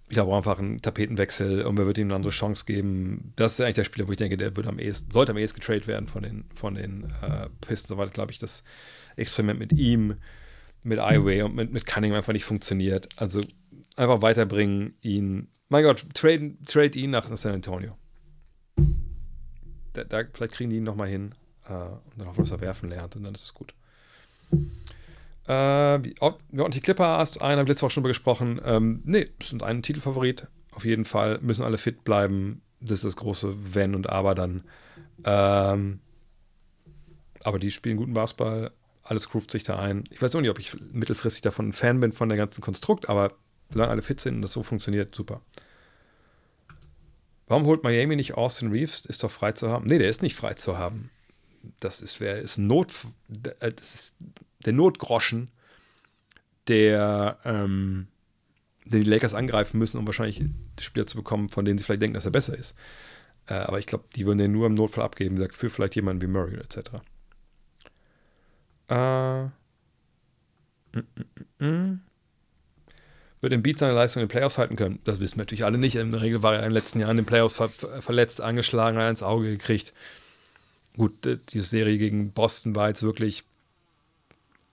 Ich 0.09 0.15
glaube 0.15 0.37
einfach 0.37 0.61
einen 0.61 0.81
Tapetenwechsel 0.81 1.65
und 1.65 1.77
wer 1.77 1.87
wird 1.87 1.99
ihm 1.99 2.07
eine 2.07 2.15
andere 2.15 2.31
Chance 2.31 2.65
geben. 2.65 3.33
Das 3.35 3.55
ist 3.55 3.61
eigentlich 3.61 3.75
der 3.75 3.85
Spieler, 3.85 4.07
wo 4.07 4.13
ich 4.13 4.19
denke, 4.19 4.37
der 4.37 4.55
wird 4.55 4.69
am 4.69 4.79
ehesten, 4.79 5.11
sollte 5.11 5.33
am 5.33 5.39
ehesten 5.39 5.59
getradet 5.59 5.89
werden 5.89 6.07
von 6.07 6.23
den, 6.23 6.45
von 6.55 6.77
den 6.77 7.13
äh, 7.23 7.49
Pistons. 7.61 7.89
Soweit, 7.89 8.15
glaube 8.15 8.31
ich, 8.31 8.39
das 8.39 8.63
Experiment 9.17 9.59
mit 9.59 9.73
ihm, 9.73 10.15
mit 10.85 11.01
Iway 11.01 11.43
und 11.43 11.57
mit, 11.57 11.73
mit 11.73 11.85
Cunningham 11.85 12.19
einfach 12.19 12.33
nicht 12.33 12.45
funktioniert. 12.45 13.09
Also 13.17 13.43
einfach 13.97 14.23
weiterbringen, 14.23 14.95
ihn, 15.01 15.49
mein 15.69 15.83
Gott, 15.83 16.07
trade, 16.15 16.55
trade 16.65 16.97
ihn 16.97 17.11
nach 17.11 17.29
San 17.37 17.55
Antonio. 17.55 17.99
Da, 19.93 20.05
da, 20.05 20.23
vielleicht 20.33 20.53
kriegen 20.53 20.71
die 20.71 20.77
ihn 20.77 20.85
nochmal 20.85 21.09
hin 21.09 21.35
äh, 21.69 21.73
und 21.73 22.13
dann 22.17 22.29
hoffen, 22.29 22.45
dass 22.45 22.53
er 22.53 22.61
werfen 22.61 22.91
lernt 22.91 23.17
und 23.17 23.25
dann 23.25 23.35
ist 23.35 23.43
es 23.43 23.53
gut. 23.53 23.75
Äh, 25.49 25.53
ja, 25.53 26.35
und 26.65 26.75
die 26.75 26.81
Clippers, 26.81 27.39
einen 27.39 27.59
haben 27.59 27.67
wir 27.67 27.73
letzte 27.73 27.85
Woche 27.85 27.93
schon 27.93 28.03
drüber 28.03 28.11
gesprochen. 28.11 28.61
Ähm, 28.65 29.03
nee, 29.05 29.29
sind 29.43 29.63
ein 29.63 29.83
Titelfavorit. 29.83 30.49
Auf 30.73 30.85
jeden 30.85 31.05
Fall 31.05 31.39
müssen 31.41 31.65
alle 31.65 31.79
fit 31.79 32.05
bleiben. 32.05 32.63
Das 32.81 32.99
ist 32.99 33.05
das 33.05 33.17
große 33.17 33.75
Wenn 33.75 33.95
und 33.95 34.09
Aber 34.09 34.35
dann. 34.35 34.65
Ähm, 35.25 36.01
aber 37.43 37.59
die 37.59 37.71
spielen 37.71 37.97
guten 37.97 38.13
Basketball. 38.13 38.73
Alles 39.03 39.29
groovt 39.31 39.53
sich 39.53 39.63
da 39.63 39.79
ein. 39.79 40.05
Ich 40.11 40.21
weiß 40.21 40.35
auch 40.35 40.41
nicht, 40.41 40.51
ob 40.51 40.59
ich 40.59 40.77
mittelfristig 40.93 41.43
davon 41.43 41.69
ein 41.69 41.73
Fan 41.73 42.01
bin 42.01 42.13
von 42.13 42.29
der 42.29 42.37
ganzen 42.37 42.61
Konstrukt, 42.61 43.09
aber 43.09 43.33
solange 43.71 43.93
alle 43.93 44.03
fit 44.03 44.21
sind 44.21 44.37
und 44.37 44.43
das 44.43 44.53
so 44.53 44.65
funktioniert, 44.65 45.15
super. 45.15 45.43
Warum 47.47 47.67
holt 47.67 47.85
Miami 47.85 48.17
nicht 48.17 48.35
Austin 48.35 48.73
Reeves? 48.73 49.07
Ist 49.07 49.23
doch 49.23 49.31
frei 49.31 49.53
zu 49.53 49.71
haben. 49.71 49.87
Nee, 49.87 49.99
der 49.99 50.11
ist 50.11 50.23
nicht 50.23 50.35
frei 50.35 50.55
zu 50.55 50.77
haben 50.77 51.11
das 51.81 52.01
ist, 52.01 52.21
wer 52.21 52.39
ist 52.39 52.59
Not, 52.59 52.93
äh, 53.61 53.73
das 53.73 53.95
ist 53.95 54.17
der 54.65 54.73
Notgroschen, 54.73 55.49
der 56.69 57.39
ähm, 57.45 58.09
den 58.85 59.03
die 59.03 59.11
Lakers 59.11 59.35
angreifen 59.35 59.79
müssen, 59.79 59.99
um 59.99 60.07
wahrscheinlich 60.07 60.43
Spieler 60.81 61.07
zu 61.07 61.17
bekommen, 61.17 61.49
von 61.49 61.65
denen 61.65 61.79
sie 61.79 61.85
vielleicht 61.85 62.03
denken, 62.03 62.15
dass 62.15 62.25
er 62.25 62.31
besser 62.31 62.57
ist. 62.57 62.75
Äh, 63.47 63.55
aber 63.55 63.79
ich 63.79 63.87
glaube, 63.87 64.05
die 64.15 64.27
würden 64.27 64.39
den 64.39 64.53
nur 64.53 64.67
im 64.67 64.75
Notfall 64.75 65.05
abgeben, 65.05 65.37
sagt, 65.37 65.55
für 65.55 65.71
vielleicht 65.71 65.97
jemanden 65.97 66.23
wie 66.23 66.27
Murray 66.27 66.57
etc. 66.57 66.79
Äh, 68.89 69.45
mm, 69.45 69.51
mm, 71.59 71.67
mm, 71.67 72.01
wird 73.41 73.53
im 73.53 73.63
Beat 73.63 73.79
seine 73.79 73.93
Leistung 73.93 74.23
in 74.23 74.29
den 74.29 74.33
Playoffs 74.33 74.59
halten 74.59 74.77
können? 74.77 75.01
Das 75.05 75.21
wissen 75.21 75.37
wir 75.37 75.43
natürlich 75.43 75.65
alle 75.65 75.79
nicht. 75.79 75.97
In 75.97 76.13
der 76.13 76.23
Regel 76.23 76.43
war 76.43 76.55
er 76.55 76.61
in 76.61 76.67
den 76.67 76.73
letzten 76.73 77.01
Jahren 77.01 77.13
in 77.13 77.17
den 77.19 77.27
Playoffs 77.27 77.55
ver 77.55 77.69
verletzt, 77.69 78.41
angeschlagen, 78.41 78.99
ins 79.01 79.23
Auge 79.23 79.51
gekriegt 79.51 79.93
gut, 80.97 81.27
äh, 81.27 81.39
die 81.49 81.61
Serie 81.61 81.99
gegen 81.99 82.33
Boston 82.33 82.75
war 82.75 82.89
jetzt 82.89 83.03
wirklich 83.03 83.45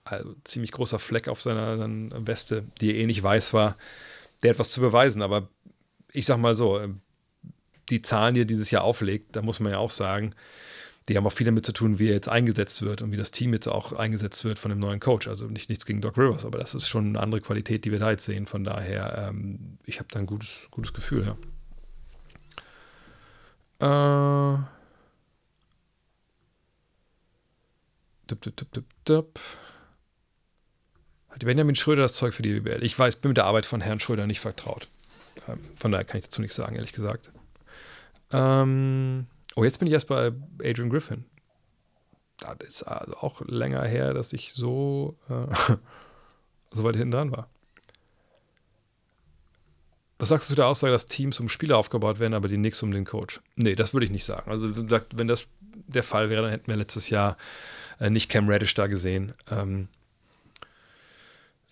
also, 0.04 0.34
ziemlich 0.44 0.72
großer 0.72 0.98
Fleck 0.98 1.28
auf 1.28 1.40
seiner 1.40 1.78
Weste, 2.26 2.64
die 2.80 2.96
eh 2.96 3.06
nicht 3.06 3.22
weiß 3.22 3.54
war. 3.54 3.76
Der 4.42 4.50
hat 4.50 4.58
was 4.58 4.70
zu 4.70 4.80
beweisen, 4.80 5.22
aber 5.22 5.48
ich 6.12 6.26
sag 6.26 6.38
mal 6.38 6.54
so, 6.54 6.78
ähm, 6.78 7.00
die 7.88 8.02
Zahlen, 8.02 8.34
die 8.34 8.42
er 8.42 8.46
dieses 8.46 8.70
Jahr 8.70 8.84
auflegt, 8.84 9.36
da 9.36 9.42
muss 9.42 9.60
man 9.60 9.72
ja 9.72 9.78
auch 9.78 9.90
sagen, 9.90 10.34
die 11.08 11.16
haben 11.16 11.26
auch 11.26 11.32
viel 11.32 11.44
damit 11.44 11.66
zu 11.66 11.72
tun, 11.72 11.98
wie 11.98 12.08
er 12.08 12.14
jetzt 12.14 12.28
eingesetzt 12.28 12.80
wird 12.80 13.02
und 13.02 13.12
wie 13.12 13.18
das 13.18 13.30
Team 13.30 13.52
jetzt 13.52 13.66
auch 13.66 13.92
eingesetzt 13.92 14.42
wird 14.44 14.58
von 14.58 14.70
dem 14.70 14.78
neuen 14.78 15.00
Coach. 15.00 15.28
Also 15.28 15.46
nicht 15.46 15.68
nichts 15.68 15.84
gegen 15.84 16.00
Doc 16.00 16.16
Rivers, 16.16 16.46
aber 16.46 16.58
das 16.58 16.74
ist 16.74 16.88
schon 16.88 17.08
eine 17.08 17.20
andere 17.20 17.42
Qualität, 17.42 17.84
die 17.84 17.92
wir 17.92 17.98
da 17.98 18.10
jetzt 18.10 18.24
sehen. 18.24 18.46
Von 18.46 18.64
daher, 18.64 19.28
ähm, 19.28 19.78
ich 19.84 19.98
habe 19.98 20.08
da 20.10 20.18
ein 20.18 20.26
gutes, 20.26 20.68
gutes 20.70 20.94
Gefühl, 20.94 21.36
ja. 23.80 24.56
Äh, 24.56 24.58
Dup, 28.26 28.40
dup, 28.42 28.84
dup. 29.04 29.40
Hat 31.28 31.44
Benjamin 31.44 31.74
Schröder 31.74 32.02
das 32.02 32.14
Zeug 32.14 32.32
für 32.32 32.42
die 32.42 32.60
BBL? 32.60 32.84
Ich 32.84 32.98
weiß, 32.98 33.16
bin 33.16 33.30
mit 33.30 33.36
der 33.36 33.44
Arbeit 33.44 33.66
von 33.66 33.80
Herrn 33.80 34.00
Schröder 34.00 34.26
nicht 34.26 34.40
vertraut. 34.40 34.88
Ähm, 35.48 35.58
von 35.76 35.90
daher 35.90 36.04
kann 36.04 36.18
ich 36.18 36.24
dazu 36.24 36.40
nichts 36.40 36.56
sagen, 36.56 36.76
ehrlich 36.76 36.92
gesagt. 36.92 37.32
Ähm, 38.30 39.26
oh, 39.56 39.64
jetzt 39.64 39.78
bin 39.78 39.88
ich 39.88 39.94
erst 39.94 40.08
bei 40.08 40.32
Adrian 40.62 40.90
Griffin. 40.90 41.24
Das 42.38 42.68
ist 42.68 42.82
also 42.84 43.16
auch 43.16 43.40
länger 43.42 43.82
her, 43.82 44.14
dass 44.14 44.32
ich 44.32 44.52
so, 44.54 45.16
äh, 45.28 45.74
so 46.70 46.84
weit 46.84 46.96
hinten 46.96 47.10
dran 47.10 47.32
war. 47.32 47.48
Was 50.18 50.28
sagst 50.28 50.48
du 50.48 50.52
zu 50.52 50.56
der 50.56 50.68
Aussage, 50.68 50.92
dass 50.92 51.06
Teams 51.06 51.40
um 51.40 51.48
Spieler 51.48 51.76
aufgebaut 51.76 52.20
werden, 52.20 52.34
aber 52.34 52.48
die 52.48 52.56
nichts 52.56 52.82
um 52.82 52.92
den 52.92 53.04
Coach? 53.04 53.40
Nee, 53.56 53.74
das 53.74 53.92
würde 53.92 54.06
ich 54.06 54.12
nicht 54.12 54.24
sagen. 54.24 54.50
Also, 54.50 54.70
wenn 55.12 55.28
das 55.28 55.46
der 55.88 56.04
Fall 56.04 56.30
wäre, 56.30 56.42
dann 56.42 56.50
hätten 56.52 56.68
wir 56.68 56.76
letztes 56.76 57.10
Jahr 57.10 57.36
äh, 58.00 58.10
nicht 58.10 58.28
Cam 58.28 58.48
Reddish 58.48 58.74
da 58.74 58.86
gesehen. 58.86 59.32
Ähm, 59.50 59.88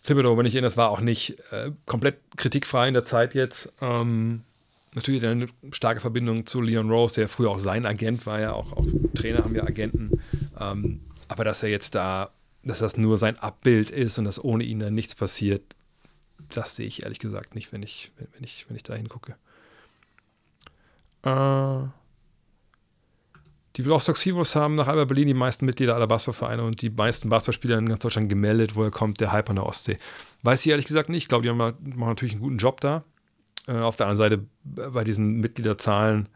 Thibodeau, 0.04 0.36
wenn 0.36 0.46
ich 0.46 0.54
erinnere, 0.54 0.70
das 0.70 0.76
war 0.76 0.90
auch 0.90 1.00
nicht 1.00 1.38
äh, 1.52 1.70
komplett 1.86 2.18
kritikfrei 2.36 2.88
in 2.88 2.94
der 2.94 3.04
Zeit 3.04 3.34
jetzt. 3.34 3.72
Ähm, 3.80 4.42
natürlich 4.94 5.24
eine 5.24 5.46
starke 5.70 6.00
Verbindung 6.00 6.46
zu 6.46 6.60
Leon 6.60 6.90
Rose, 6.90 7.14
der 7.14 7.28
früher 7.28 7.50
auch 7.50 7.58
sein 7.58 7.86
Agent 7.86 8.26
war, 8.26 8.40
ja 8.40 8.52
auch, 8.52 8.72
auch 8.72 8.86
Trainer 9.14 9.44
haben 9.44 9.54
ja 9.54 9.62
Agenten. 9.62 10.20
Ähm, 10.58 11.00
aber 11.28 11.44
dass 11.44 11.62
er 11.62 11.68
jetzt 11.68 11.94
da, 11.94 12.30
dass 12.64 12.80
das 12.80 12.96
nur 12.96 13.16
sein 13.16 13.38
Abbild 13.38 13.90
ist 13.90 14.18
und 14.18 14.24
dass 14.24 14.42
ohne 14.42 14.64
ihn 14.64 14.80
dann 14.80 14.94
nichts 14.94 15.14
passiert, 15.14 15.62
das 16.48 16.76
sehe 16.76 16.86
ich 16.86 17.04
ehrlich 17.04 17.20
gesagt 17.20 17.54
nicht, 17.54 17.72
wenn 17.72 17.82
ich, 17.82 18.12
wenn, 18.16 18.44
ich, 18.44 18.68
wenn 18.68 18.76
ich 18.76 18.82
da 18.82 18.94
hingucke. 18.94 19.36
Äh, 21.22 21.86
die 23.76 23.82
Vlostock 23.82 24.18
Heroes 24.18 24.54
haben 24.54 24.74
nach 24.74 24.86
Alba 24.86 25.04
Berlin 25.04 25.28
die 25.28 25.34
meisten 25.34 25.64
Mitglieder 25.64 25.94
aller 25.94 26.06
Basketballvereine 26.06 26.62
und 26.62 26.82
die 26.82 26.90
meisten 26.90 27.28
Basketballspieler 27.28 27.78
in 27.78 27.88
ganz 27.88 28.02
Deutschland 28.02 28.28
gemeldet, 28.28 28.76
woher 28.76 28.90
kommt 28.90 29.20
der 29.20 29.32
Hype 29.32 29.48
an 29.48 29.56
der 29.56 29.66
Ostsee. 29.66 29.98
Weiß 30.42 30.64
ich 30.64 30.70
ehrlich 30.70 30.86
gesagt 30.86 31.08
nicht. 31.08 31.22
Ich 31.24 31.28
glaube, 31.28 31.42
die 31.42 31.48
haben, 31.48 31.58
machen 31.58 32.08
natürlich 32.08 32.34
einen 32.34 32.42
guten 32.42 32.58
Job 32.58 32.80
da. 32.80 33.04
Äh, 33.66 33.78
auf 33.78 33.96
der 33.96 34.08
anderen 34.08 34.46
Seite 34.64 34.90
bei 34.92 35.04
diesen 35.04 35.40
Mitgliederzahlen, 35.40 36.28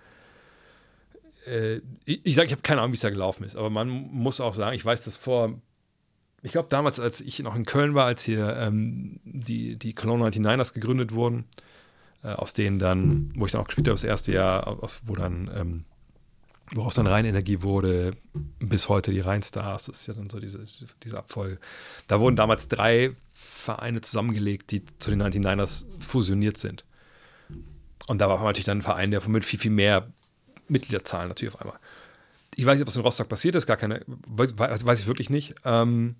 äh, 1.46 1.80
ich, 2.04 2.20
ich 2.24 2.34
sage, 2.34 2.46
ich 2.46 2.52
habe 2.52 2.62
keine 2.62 2.80
Ahnung, 2.80 2.92
wie 2.92 2.96
es 2.96 3.02
da 3.02 3.10
gelaufen 3.10 3.44
ist, 3.44 3.56
aber 3.56 3.70
man 3.70 3.88
muss 3.88 4.40
auch 4.40 4.54
sagen, 4.54 4.74
ich 4.74 4.84
weiß 4.84 5.04
das 5.04 5.16
vor, 5.16 5.60
ich 6.42 6.52
glaube 6.52 6.68
damals, 6.70 7.00
als 7.00 7.20
ich 7.20 7.38
noch 7.40 7.56
in 7.56 7.66
Köln 7.66 7.94
war, 7.94 8.06
als 8.06 8.22
hier 8.22 8.56
ähm, 8.56 9.20
die, 9.24 9.76
die 9.76 9.94
Cologne 9.94 10.28
99ers 10.28 10.72
gegründet 10.72 11.12
wurden, 11.12 11.44
äh, 12.22 12.28
aus 12.28 12.52
denen 12.52 12.78
dann, 12.78 13.32
wo 13.34 13.46
ich 13.46 13.52
dann 13.52 13.60
auch 13.60 13.66
gespielt 13.66 13.88
habe, 13.88 13.94
das 13.94 14.04
erste 14.04 14.32
Jahr, 14.32 14.66
aus, 14.66 15.02
wo 15.06 15.16
dann 15.16 15.50
ähm, 15.54 15.84
woraus 16.74 16.94
dann 16.94 17.06
Rheinenergie 17.06 17.62
wurde, 17.62 18.16
bis 18.58 18.88
heute 18.88 19.12
die 19.12 19.20
Rheinstars, 19.20 19.86
das 19.86 20.00
ist 20.00 20.06
ja 20.08 20.14
dann 20.14 20.28
so 20.28 20.40
diese, 20.40 20.64
diese 21.02 21.18
Abfolge. 21.18 21.58
Da 22.08 22.20
wurden 22.20 22.36
damals 22.36 22.68
drei 22.68 23.12
Vereine 23.32 24.00
zusammengelegt, 24.00 24.70
die 24.70 24.84
zu 24.98 25.10
den 25.10 25.22
99ers 25.22 25.86
fusioniert 26.00 26.58
sind. 26.58 26.84
Und 28.08 28.18
da 28.18 28.28
war 28.28 28.42
natürlich 28.42 28.64
dann 28.64 28.78
ein 28.78 28.82
Verein, 28.82 29.10
der 29.10 29.26
mit 29.28 29.44
viel, 29.44 29.58
viel 29.58 29.70
mehr 29.70 30.08
Mitgliederzahlen 30.68 31.28
natürlich 31.28 31.54
auf 31.54 31.60
einmal. 31.60 31.78
Ich 32.54 32.64
weiß 32.64 32.74
nicht, 32.74 32.82
ob 32.82 32.86
das 32.86 32.96
in 32.96 33.02
Rostock 33.02 33.28
passiert 33.28 33.54
ist, 33.54 33.66
gar 33.66 33.76
keine, 33.76 34.02
weiß, 34.06 34.56
weiß 34.56 35.00
ich 35.00 35.06
wirklich 35.06 35.30
nicht. 35.30 35.54
Ähm, 35.64 36.16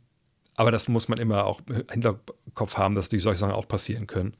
aber 0.56 0.70
das 0.70 0.88
muss 0.88 1.08
man 1.08 1.18
immer 1.18 1.44
auch 1.44 1.60
im 1.66 1.84
Hinterkopf 1.90 2.76
haben, 2.76 2.94
dass 2.94 3.08
die 3.08 3.18
solche 3.18 3.38
Sachen 3.38 3.52
auch 3.52 3.68
passieren 3.68 4.06
können. 4.06 4.36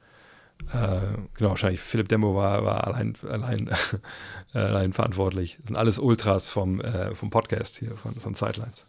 Äh, 0.73 0.99
genau, 1.35 1.51
wahrscheinlich 1.51 1.79
Philipp 1.79 2.09
Dembo 2.09 2.35
war, 2.35 2.65
war 2.65 2.85
allein, 2.85 3.15
allein, 3.27 3.69
allein 4.53 4.91
verantwortlich. 4.91 5.57
Das 5.59 5.67
sind 5.67 5.77
alles 5.77 5.97
Ultras 5.97 6.49
vom, 6.49 6.81
äh, 6.81 7.15
vom 7.15 7.29
Podcast 7.29 7.77
hier, 7.77 7.95
von, 7.95 8.15
von 8.15 8.33
Sidelines. 8.33 8.85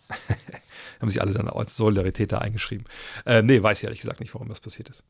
Haben 1.01 1.09
sich 1.09 1.21
alle 1.21 1.33
dann 1.33 1.49
als 1.49 1.77
Solidarität 1.77 2.33
da 2.33 2.39
eingeschrieben. 2.39 2.87
Äh, 3.27 3.43
nee, 3.43 3.63
weiß 3.63 3.79
ich 3.79 3.85
ehrlich 3.85 4.01
gesagt 4.01 4.21
nicht, 4.21 4.35
warum 4.35 4.49
das 4.49 4.61
passiert 4.61 4.91
ist. 4.91 5.05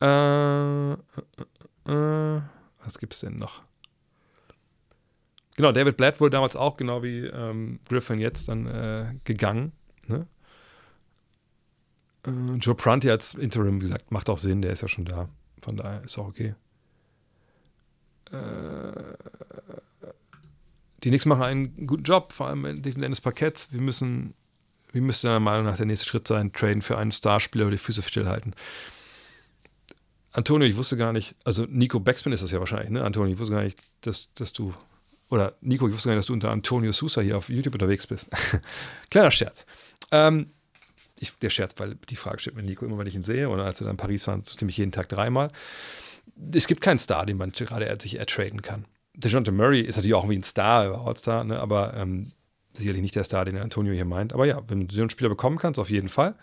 Äh, 0.00 0.92
äh, 0.92 0.96
äh, 1.88 2.40
was 2.84 2.98
gibt 2.98 3.14
es 3.14 3.20
denn 3.20 3.38
noch? 3.38 3.62
Genau, 5.56 5.72
David 5.72 5.98
Blatt 5.98 6.20
wurde 6.20 6.30
damals 6.30 6.56
auch, 6.56 6.76
genau 6.76 7.02
wie 7.02 7.26
ähm, 7.26 7.80
Griffin 7.88 8.18
jetzt, 8.18 8.48
dann 8.48 8.66
äh, 8.66 9.14
gegangen. 9.24 9.72
Ne? 10.06 10.26
Äh, 12.26 12.30
Joe 12.60 12.74
Prunty 12.74 13.10
als 13.10 13.34
Interim, 13.34 13.76
wie 13.80 13.84
gesagt, 13.84 14.10
macht 14.10 14.30
auch 14.30 14.38
Sinn, 14.38 14.62
der 14.62 14.72
ist 14.72 14.82
ja 14.82 14.88
schon 14.88 15.04
da. 15.04 15.28
Von 15.60 15.76
daher 15.76 16.02
ist 16.04 16.18
auch 16.18 16.28
okay. 16.28 16.54
Äh, 18.30 19.14
die 21.02 21.08
Knicks 21.08 21.26
machen 21.26 21.42
einen 21.42 21.86
guten 21.86 22.04
Job, 22.04 22.32
vor 22.32 22.48
allem 22.48 22.82
dem 22.82 22.94
Ende 22.94 23.08
des 23.08 23.20
Parketts. 23.20 23.68
Wir 23.72 23.80
müssen, 23.80 24.34
wie 24.92 25.00
müsste 25.00 25.26
deiner 25.26 25.40
Meinung 25.40 25.64
nach 25.64 25.76
der 25.76 25.86
nächste 25.86 26.06
Schritt 26.06 26.28
sein? 26.28 26.52
Traden 26.52 26.82
für 26.82 26.98
einen 26.98 27.12
Starspieler 27.12 27.64
oder 27.64 27.72
die 27.72 27.78
Füße 27.78 28.02
stillhalten. 28.02 28.54
Antonio, 30.32 30.66
ich 30.66 30.76
wusste 30.76 30.96
gar 30.96 31.12
nicht, 31.12 31.36
also 31.44 31.66
Nico 31.68 32.00
Backspin 32.00 32.32
ist 32.32 32.42
das 32.42 32.50
ja 32.52 32.58
wahrscheinlich, 32.58 32.90
ne? 32.90 33.04
Antonio, 33.04 33.34
ich 33.34 33.38
wusste 33.38 33.54
gar 33.54 33.64
nicht, 33.64 33.78
dass, 34.00 34.32
dass 34.34 34.52
du, 34.52 34.72
oder 35.28 35.54
Nico, 35.60 35.86
ich 35.88 35.94
wusste 35.94 36.08
gar 36.08 36.14
nicht, 36.14 36.20
dass 36.20 36.26
du 36.26 36.32
unter 36.32 36.50
Antonio 36.50 36.92
Sousa 36.92 37.20
hier 37.20 37.36
auf 37.36 37.50
YouTube 37.50 37.74
unterwegs 37.74 38.06
bist. 38.06 38.30
Kleiner 39.10 39.30
Scherz. 39.30 39.66
Ähm, 40.10 40.50
ich, 41.22 41.38
der 41.38 41.50
Scherz, 41.50 41.74
weil 41.78 41.96
die 42.08 42.16
Frage 42.16 42.40
steht 42.40 42.54
mir 42.54 42.62
Nico 42.62 42.84
immer, 42.84 42.98
wenn 42.98 43.06
ich 43.06 43.14
ihn 43.14 43.22
sehe, 43.22 43.48
oder 43.48 43.64
als 43.64 43.80
wir 43.80 43.86
dann 43.86 43.94
in 43.94 43.98
Paris 43.98 44.26
waren, 44.26 44.42
so 44.44 44.56
ziemlich 44.56 44.76
jeden 44.76 44.92
Tag 44.92 45.08
dreimal. 45.08 45.50
Es 46.52 46.66
gibt 46.66 46.80
keinen 46.80 46.98
Star, 46.98 47.26
den 47.26 47.36
man 47.36 47.52
gerade 47.52 47.96
sich 48.00 48.18
ertraden 48.18 48.62
kann. 48.62 48.86
DeJounte 49.14 49.52
Murray 49.52 49.80
ist 49.80 49.96
natürlich 49.96 50.14
auch 50.14 50.28
wie 50.28 50.36
ein 50.36 50.42
Star, 50.42 51.06
All-Star, 51.06 51.44
ne, 51.44 51.60
aber 51.60 51.94
ähm, 51.94 52.32
sicherlich 52.74 53.02
nicht 53.02 53.14
der 53.14 53.24
Star, 53.24 53.44
den 53.44 53.58
Antonio 53.58 53.92
hier 53.92 54.04
meint. 54.04 54.32
Aber 54.32 54.46
ja, 54.46 54.62
wenn 54.68 54.88
du 54.88 54.94
so 54.94 55.00
einen 55.00 55.10
Spieler 55.10 55.28
bekommen 55.28 55.58
kannst, 55.58 55.78
auf 55.78 55.90
jeden 55.90 56.08
Fall. 56.08 56.34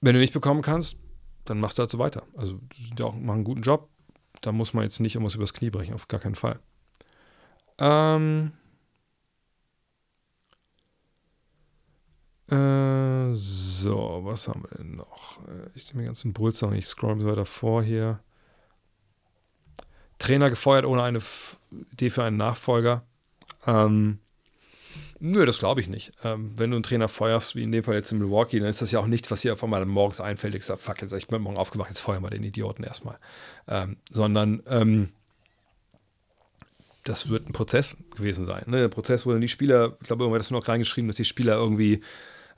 Wenn 0.00 0.14
du 0.14 0.20
nicht 0.20 0.32
bekommen 0.32 0.62
kannst, 0.62 0.96
dann 1.44 1.60
machst 1.60 1.78
du 1.78 1.82
halt 1.82 1.90
so 1.90 1.98
weiter. 1.98 2.24
Also, 2.36 2.58
die 2.96 3.02
auch, 3.02 3.14
machen 3.14 3.36
einen 3.36 3.44
guten 3.44 3.62
Job. 3.62 3.88
Da 4.40 4.52
muss 4.52 4.74
man 4.74 4.84
jetzt 4.84 5.00
nicht 5.00 5.14
irgendwas 5.14 5.34
übers 5.34 5.52
Knie 5.54 5.70
brechen, 5.70 5.94
auf 5.94 6.08
gar 6.08 6.20
keinen 6.20 6.34
Fall. 6.34 6.58
Ähm, 7.78 8.52
Äh, 12.54 13.34
so, 13.34 14.20
was 14.22 14.46
haben 14.46 14.62
wir 14.62 14.78
denn 14.78 14.96
noch? 14.96 15.38
Äh, 15.48 15.70
ich 15.74 15.88
nehme 15.88 16.02
den 16.02 16.06
ganzen 16.06 16.32
Bulls 16.32 16.62
noch 16.62 16.72
ich 16.72 16.86
scroll 16.86 17.20
so 17.20 17.26
weiter 17.26 17.46
vor 17.46 17.82
hier. 17.82 18.20
Trainer 20.18 20.50
gefeuert 20.50 20.84
ohne 20.84 21.02
eine 21.02 21.18
F 21.18 21.58
Idee 21.92 22.10
für 22.10 22.22
einen 22.22 22.36
Nachfolger. 22.36 23.02
Ähm, 23.66 24.18
nö, 25.18 25.44
das 25.44 25.58
glaube 25.58 25.80
ich 25.80 25.88
nicht. 25.88 26.12
Ähm, 26.22 26.52
wenn 26.56 26.70
du 26.70 26.76
einen 26.76 26.84
Trainer 26.84 27.08
feuerst, 27.08 27.56
wie 27.56 27.64
in 27.64 27.72
dem 27.72 27.82
Fall 27.82 27.94
jetzt 27.94 28.12
in 28.12 28.18
Milwaukee, 28.18 28.60
dann 28.60 28.68
ist 28.68 28.80
das 28.80 28.92
ja 28.92 29.00
auch 29.00 29.06
nichts, 29.06 29.30
was 29.32 29.40
hier 29.40 29.54
auf 29.54 29.64
einmal 29.64 29.84
morgens 29.84 30.20
einfällt. 30.20 30.54
Ich 30.54 30.64
sage, 30.64 30.80
fuck, 30.80 31.02
jetzt 31.02 31.12
ich 31.12 31.26
bin 31.26 31.42
morgen 31.42 31.56
aufgewacht, 31.56 31.88
jetzt 31.88 32.00
feuern 32.00 32.22
wir 32.22 32.30
den 32.30 32.44
Idioten 32.44 32.84
erstmal. 32.84 33.18
Ähm, 33.66 33.96
sondern 34.12 34.62
ähm, 34.68 35.08
das 37.02 37.28
wird 37.28 37.48
ein 37.48 37.52
Prozess 37.52 37.96
gewesen 38.14 38.44
sein. 38.44 38.62
Ne? 38.66 38.78
Der 38.78 38.88
Prozess, 38.88 39.24
dann 39.24 39.40
die 39.40 39.48
Spieler, 39.48 39.96
ich 40.00 40.06
glaube, 40.06 40.22
irgendwann 40.22 40.38
hat 40.38 40.46
das 40.46 40.50
noch 40.52 40.68
reingeschrieben, 40.68 41.08
dass 41.08 41.16
die 41.16 41.24
Spieler 41.24 41.56
irgendwie 41.56 42.02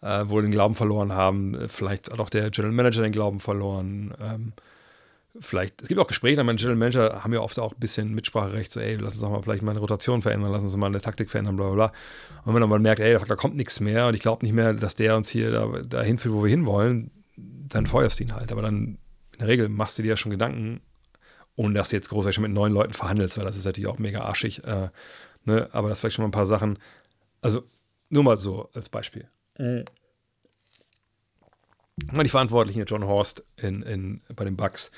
äh, 0.02 0.28
wohl 0.28 0.43
den 0.43 0.51
Glauben 0.51 0.74
verloren 0.74 1.12
haben. 1.12 1.55
Äh, 1.55 1.68
vielleicht 1.68 2.10
hat 2.10 2.20
auch 2.20 2.31
der 2.31 2.51
General 2.51 2.74
Manager 2.74 3.02
den 3.02 3.12
Glauben 3.12 3.40
verloren. 3.40 4.14
Ähm, 4.20 4.52
vielleicht, 5.40 5.82
es 5.82 5.89
gibt 5.89 6.01
auch 6.01 6.06
Gespräche, 6.06 6.43
meine 6.44 6.56
General 6.56 6.77
Manager 6.77 7.24
haben 7.24 7.32
ja 7.32 7.40
oft 7.40 7.59
auch 7.59 7.73
ein 7.73 7.81
bisschen 7.81 8.14
Mitspracherecht, 8.14 8.73
so, 8.73 8.81
ey, 8.81 8.97
lass 8.97 9.14
uns 9.14 9.23
doch 9.23 9.31
mal 9.31 9.43
vielleicht 9.43 9.62
mal 9.62 9.73
eine 9.73 9.81
Rotation 9.81 10.23
verändern, 10.23 10.52
lass 10.52 10.62
uns 10.62 10.77
mal 10.77 10.86
eine 10.86 11.01
Taktik 11.01 11.31
verändern, 11.31 11.56
bla 11.56 11.66
bla 11.66 11.74
bla. 11.74 11.93
Und 12.44 12.55
wenn 12.55 12.60
man 12.60 12.70
dann 12.70 12.82
merkt, 12.82 13.01
ey, 13.01 13.18
da 13.18 13.36
kommt 13.36 13.56
nichts 13.56 13.81
mehr 13.81 14.09
und 14.09 14.14
ich 14.14 14.20
glaube 14.20 14.44
nicht 14.44 14.55
mehr, 14.55 14.73
dass 14.73 14.94
der 14.94 15.16
uns 15.16 15.28
hier 15.28 15.51
da, 15.51 15.66
dahin 15.82 16.18
führt, 16.18 16.35
wo 16.35 16.43
wir 16.44 16.51
hinwollen, 16.51 17.10
dann 17.36 17.86
feuerst 17.86 18.18
du 18.18 18.24
ihn 18.24 18.35
halt. 18.35 18.52
Aber 18.52 18.62
dann 18.62 18.98
in 19.32 19.39
der 19.40 19.48
Regel 19.48 19.68
machst 19.68 19.98
du 19.98 20.02
dir 20.02 20.10
ja 20.10 20.16
schon 20.16 20.31
Gedanken, 20.31 20.81
ohne 21.56 21.74
dass 21.74 21.90
du 21.90 21.97
jetzt 21.97 22.09
großartig 22.09 22.36
schon 22.36 22.43
mit 22.43 22.52
neuen 22.52 22.73
Leuten 22.73 22.93
verhandelst, 22.93 23.36
weil 23.36 23.44
das 23.44 23.56
ist 23.56 23.64
natürlich 23.64 23.89
auch 23.89 23.98
mega 23.98 24.23
arschig. 24.23 24.64
Äh, 24.64 24.89
ne? 25.44 25.68
Aber 25.73 25.89
das 25.89 26.01
vielleicht 26.01 26.16
schon 26.16 26.23
mal 26.23 26.28
ein 26.28 26.32
paar 26.32 26.47
Sachen. 26.47 26.78
Also 27.43 27.64
nur 28.09 28.23
mal 28.23 28.36
so 28.36 28.70
als 28.73 28.89
Beispiel. 28.89 29.28
Mhm. 29.58 29.84
Die 31.96 32.28
Verantwortlichen, 32.28 32.84
John 32.86 33.04
Horst 33.04 33.42
in, 33.56 33.82
in, 33.82 34.20
bei 34.34 34.44
den 34.44 34.56
Bucks, 34.56 34.90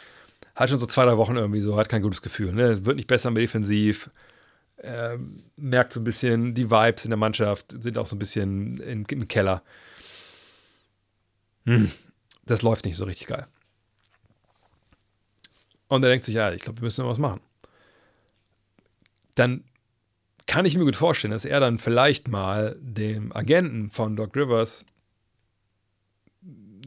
hat 0.54 0.68
schon 0.68 0.80
so 0.80 0.86
zwei, 0.86 1.04
drei 1.04 1.16
Wochen 1.16 1.36
irgendwie 1.36 1.60
so, 1.60 1.76
hat 1.76 1.88
kein 1.88 2.02
gutes 2.02 2.22
Gefühl. 2.22 2.52
Ne? 2.52 2.64
Es 2.64 2.84
wird 2.84 2.96
nicht 2.96 3.06
besser 3.06 3.30
mehr 3.30 3.42
defensiv. 3.42 4.10
Äh, 4.78 5.16
merkt 5.56 5.92
so 5.92 6.00
ein 6.00 6.04
bisschen, 6.04 6.54
die 6.54 6.70
Vibes 6.70 7.04
in 7.04 7.10
der 7.10 7.18
Mannschaft 7.18 7.74
sind 7.82 7.98
auch 7.98 8.06
so 8.06 8.16
ein 8.16 8.18
bisschen 8.18 8.78
in, 8.78 9.04
im 9.04 9.28
Keller. 9.28 9.62
Hm, 11.66 11.90
das 12.46 12.62
läuft 12.62 12.84
nicht 12.84 12.96
so 12.96 13.04
richtig 13.04 13.28
geil. 13.28 13.46
Und 15.88 16.02
er 16.02 16.10
denkt 16.10 16.24
sich, 16.24 16.34
ja, 16.34 16.52
ich 16.52 16.62
glaube, 16.62 16.80
wir 16.80 16.84
müssen 16.84 17.06
was 17.06 17.18
machen. 17.18 17.40
Dann 19.34 19.64
kann 20.48 20.64
ich 20.64 20.76
mir 20.76 20.84
gut 20.84 20.96
vorstellen, 20.96 21.32
dass 21.32 21.44
er 21.44 21.60
dann 21.60 21.78
vielleicht 21.78 22.26
mal 22.26 22.76
dem 22.80 23.36
Agenten 23.36 23.90
von 23.90 24.16
Doc 24.16 24.34
Rivers 24.34 24.84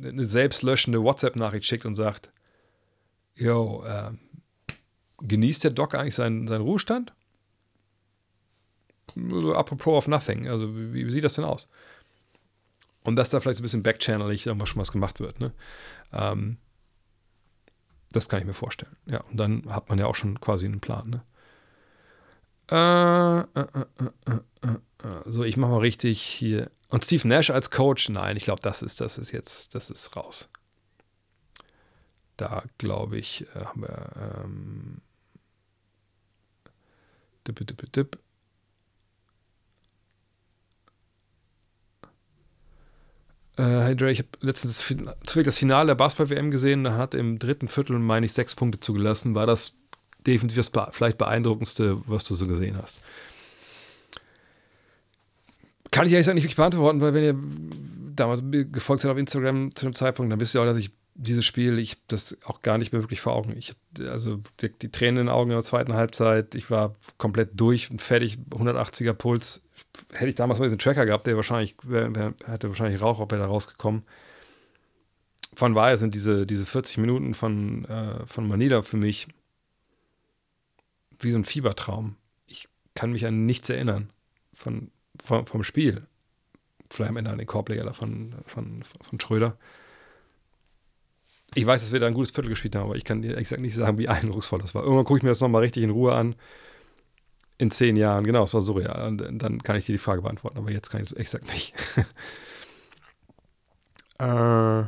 eine 0.03 0.25
selbstlöschende 0.25 1.03
WhatsApp-Nachricht 1.03 1.67
schickt 1.67 1.85
und 1.85 1.93
sagt, 1.93 2.31
yo, 3.35 3.83
äh, 3.85 4.11
genießt 5.19 5.63
der 5.63 5.71
Doc 5.71 5.93
eigentlich 5.93 6.15
seinen, 6.15 6.47
seinen 6.47 6.63
Ruhestand? 6.63 7.13
Apropos 9.15 9.95
of 9.95 10.07
nothing, 10.07 10.47
also 10.47 10.75
wie, 10.75 11.05
wie, 11.05 11.11
sieht 11.11 11.23
das 11.23 11.35
denn 11.35 11.45
aus? 11.45 11.69
Und 13.03 13.15
dass 13.15 13.29
da 13.29 13.39
vielleicht 13.41 13.57
so 13.57 13.61
ein 13.61 13.63
bisschen 13.63 13.83
backchannelig 13.83 14.47
irgendwas 14.47 14.69
schon 14.69 14.81
was 14.81 14.91
gemacht 14.91 15.19
wird, 15.19 15.39
ne? 15.39 15.53
Ähm, 16.11 16.57
das 18.11 18.27
kann 18.27 18.39
ich 18.39 18.45
mir 18.45 18.53
vorstellen. 18.53 18.95
Ja, 19.05 19.19
und 19.21 19.37
dann 19.37 19.71
hat 19.71 19.89
man 19.89 19.99
ja 19.99 20.07
auch 20.07 20.15
schon 20.15 20.39
quasi 20.39 20.65
einen 20.65 20.81
Plan, 20.81 21.09
ne? 21.09 21.23
Äh, 22.69 23.39
äh, 23.39 23.45
äh, 24.61 24.75
so, 25.25 25.43
ich 25.43 25.57
mache 25.57 25.71
mal 25.71 25.79
richtig 25.79 26.21
hier. 26.21 26.71
Und 26.89 27.05
Steve 27.05 27.27
Nash 27.27 27.49
als 27.49 27.71
Coach? 27.71 28.09
Nein, 28.09 28.37
ich 28.37 28.43
glaube, 28.43 28.61
das 28.61 28.81
ist, 28.81 29.01
das 29.01 29.17
ist 29.17 29.31
jetzt, 29.31 29.75
das 29.75 29.89
ist 29.89 30.15
raus. 30.15 30.49
Da 32.37 32.63
glaube 32.77 33.17
ich, 33.17 33.45
haben 33.53 33.81
wir. 33.81 34.43
Ähm, 34.43 35.01
dip, 37.47 37.65
dip, 37.65 37.91
dip. 37.93 38.17
Äh, 43.57 43.63
hey 43.63 43.95
Dre, 43.95 44.11
ich 44.11 44.19
habe 44.19 44.29
letztens 44.39 44.77
zufällig 44.77 45.45
das 45.45 45.57
Finale 45.57 45.87
der 45.87 45.95
Basketball-WM 45.95 46.51
gesehen. 46.51 46.83
Da 46.83 46.95
hat 46.95 47.13
im 47.13 47.37
dritten 47.37 47.67
Viertel, 47.67 47.99
meine 47.99 48.25
ich, 48.25 48.33
sechs 48.33 48.55
Punkte 48.55 48.79
zugelassen. 48.79 49.35
War 49.35 49.45
das 49.45 49.73
definitiv 50.25 50.57
das 50.57 50.71
vielleicht 50.91 51.17
beeindruckendste, 51.17 52.01
was 52.05 52.23
du 52.23 52.35
so 52.35 52.47
gesehen 52.47 52.77
hast? 52.81 53.01
Kann 55.91 56.07
ich 56.07 56.13
ehrlich 56.13 56.25
gesagt 56.25 56.35
nicht 56.35 56.43
wirklich 56.43 56.55
beantworten, 56.55 57.01
weil 57.01 57.13
wenn 57.13 57.23
ihr 57.23 58.15
damals 58.15 58.43
gefolgt 58.49 59.01
seid 59.01 59.11
auf 59.11 59.17
Instagram 59.17 59.75
zu 59.75 59.85
dem 59.85 59.95
Zeitpunkt, 59.95 60.31
dann 60.31 60.39
wisst 60.39 60.55
ihr 60.55 60.61
auch, 60.61 60.65
dass 60.65 60.77
ich 60.77 60.91
dieses 61.15 61.45
Spiel, 61.45 61.77
ich 61.79 61.97
das 62.07 62.37
auch 62.45 62.61
gar 62.61 62.77
nicht 62.77 62.93
mehr 62.93 63.01
wirklich 63.01 63.21
vor 63.21 63.33
Augen. 63.33 63.55
Ich, 63.57 63.73
also 63.99 64.39
die, 64.61 64.69
die 64.69 64.89
Tränen 64.89 65.17
in 65.17 65.25
den 65.25 65.33
Augen 65.33 65.51
in 65.51 65.57
der 65.57 65.63
zweiten 65.63 65.93
Halbzeit, 65.93 66.55
ich 66.55 66.71
war 66.71 66.95
komplett 67.17 67.59
durch 67.59 67.91
und 67.91 68.01
fertig, 68.01 68.37
180er 68.49 69.13
Puls. 69.13 69.61
Hätte 70.13 70.29
ich 70.29 70.35
damals 70.35 70.59
mal 70.59 70.65
diesen 70.65 70.79
Tracker 70.79 71.05
gehabt, 71.05 71.27
der 71.27 71.35
wahrscheinlich, 71.35 71.75
der 71.83 72.33
hätte 72.45 72.69
wahrscheinlich 72.69 73.01
Rauch, 73.01 73.19
ob 73.19 73.31
er 73.33 73.39
da 73.39 73.45
rausgekommen. 73.45 74.03
Von 75.53 75.75
daher 75.75 75.97
sind 75.97 76.15
diese, 76.15 76.45
diese 76.47 76.65
40 76.65 76.97
Minuten 76.97 77.33
von, 77.33 77.85
äh, 77.85 78.25
von 78.25 78.47
Manila 78.47 78.81
für 78.81 78.97
mich 78.97 79.27
wie 81.23 81.31
so 81.31 81.37
ein 81.37 81.45
Fiebertraum. 81.45 82.15
Ich 82.47 82.67
kann 82.95 83.11
mich 83.11 83.25
an 83.25 83.45
nichts 83.45 83.69
erinnern 83.69 84.11
von, 84.53 84.91
von 85.23 85.45
vom 85.45 85.63
Spiel. 85.63 86.07
Vielleicht 86.89 87.09
am 87.09 87.17
Ende 87.17 87.31
an 87.31 87.37
den 87.37 87.47
Korbleger 87.47 87.93
von, 87.93 88.35
von, 88.45 88.83
von 88.83 89.19
Schröder 89.19 89.57
ich 91.53 91.65
weiß, 91.65 91.81
dass 91.81 91.91
wir 91.91 91.99
da 91.99 92.07
ein 92.07 92.13
gutes 92.13 92.31
Viertel 92.31 92.49
gespielt 92.49 92.75
haben, 92.75 92.85
aber 92.85 92.95
ich 92.95 93.03
kann 93.03 93.21
dir 93.21 93.35
exakt 93.37 93.61
nicht 93.61 93.75
sagen, 93.75 93.97
wie 93.97 94.07
eindrucksvoll 94.07 94.59
das 94.59 94.73
war. 94.73 94.83
Irgendwann 94.83 95.05
gucke 95.05 95.17
ich 95.17 95.23
mir 95.23 95.29
das 95.29 95.41
nochmal 95.41 95.61
richtig 95.61 95.83
in 95.83 95.89
Ruhe 95.89 96.13
an. 96.13 96.35
In 97.57 97.71
zehn 97.71 97.95
Jahren, 97.95 98.23
genau, 98.23 98.43
es 98.43 98.53
war 98.53 98.61
surreal. 98.61 99.07
Und 99.07 99.17
dann 99.41 99.61
kann 99.61 99.75
ich 99.75 99.85
dir 99.85 99.91
die 99.91 99.97
Frage 99.97 100.21
beantworten, 100.21 100.57
aber 100.57 100.71
jetzt 100.71 100.89
kann 100.89 101.01
ich 101.01 101.11
es 101.11 101.13
exakt 101.13 101.51
nicht. 101.51 101.73
äh, 104.19 104.83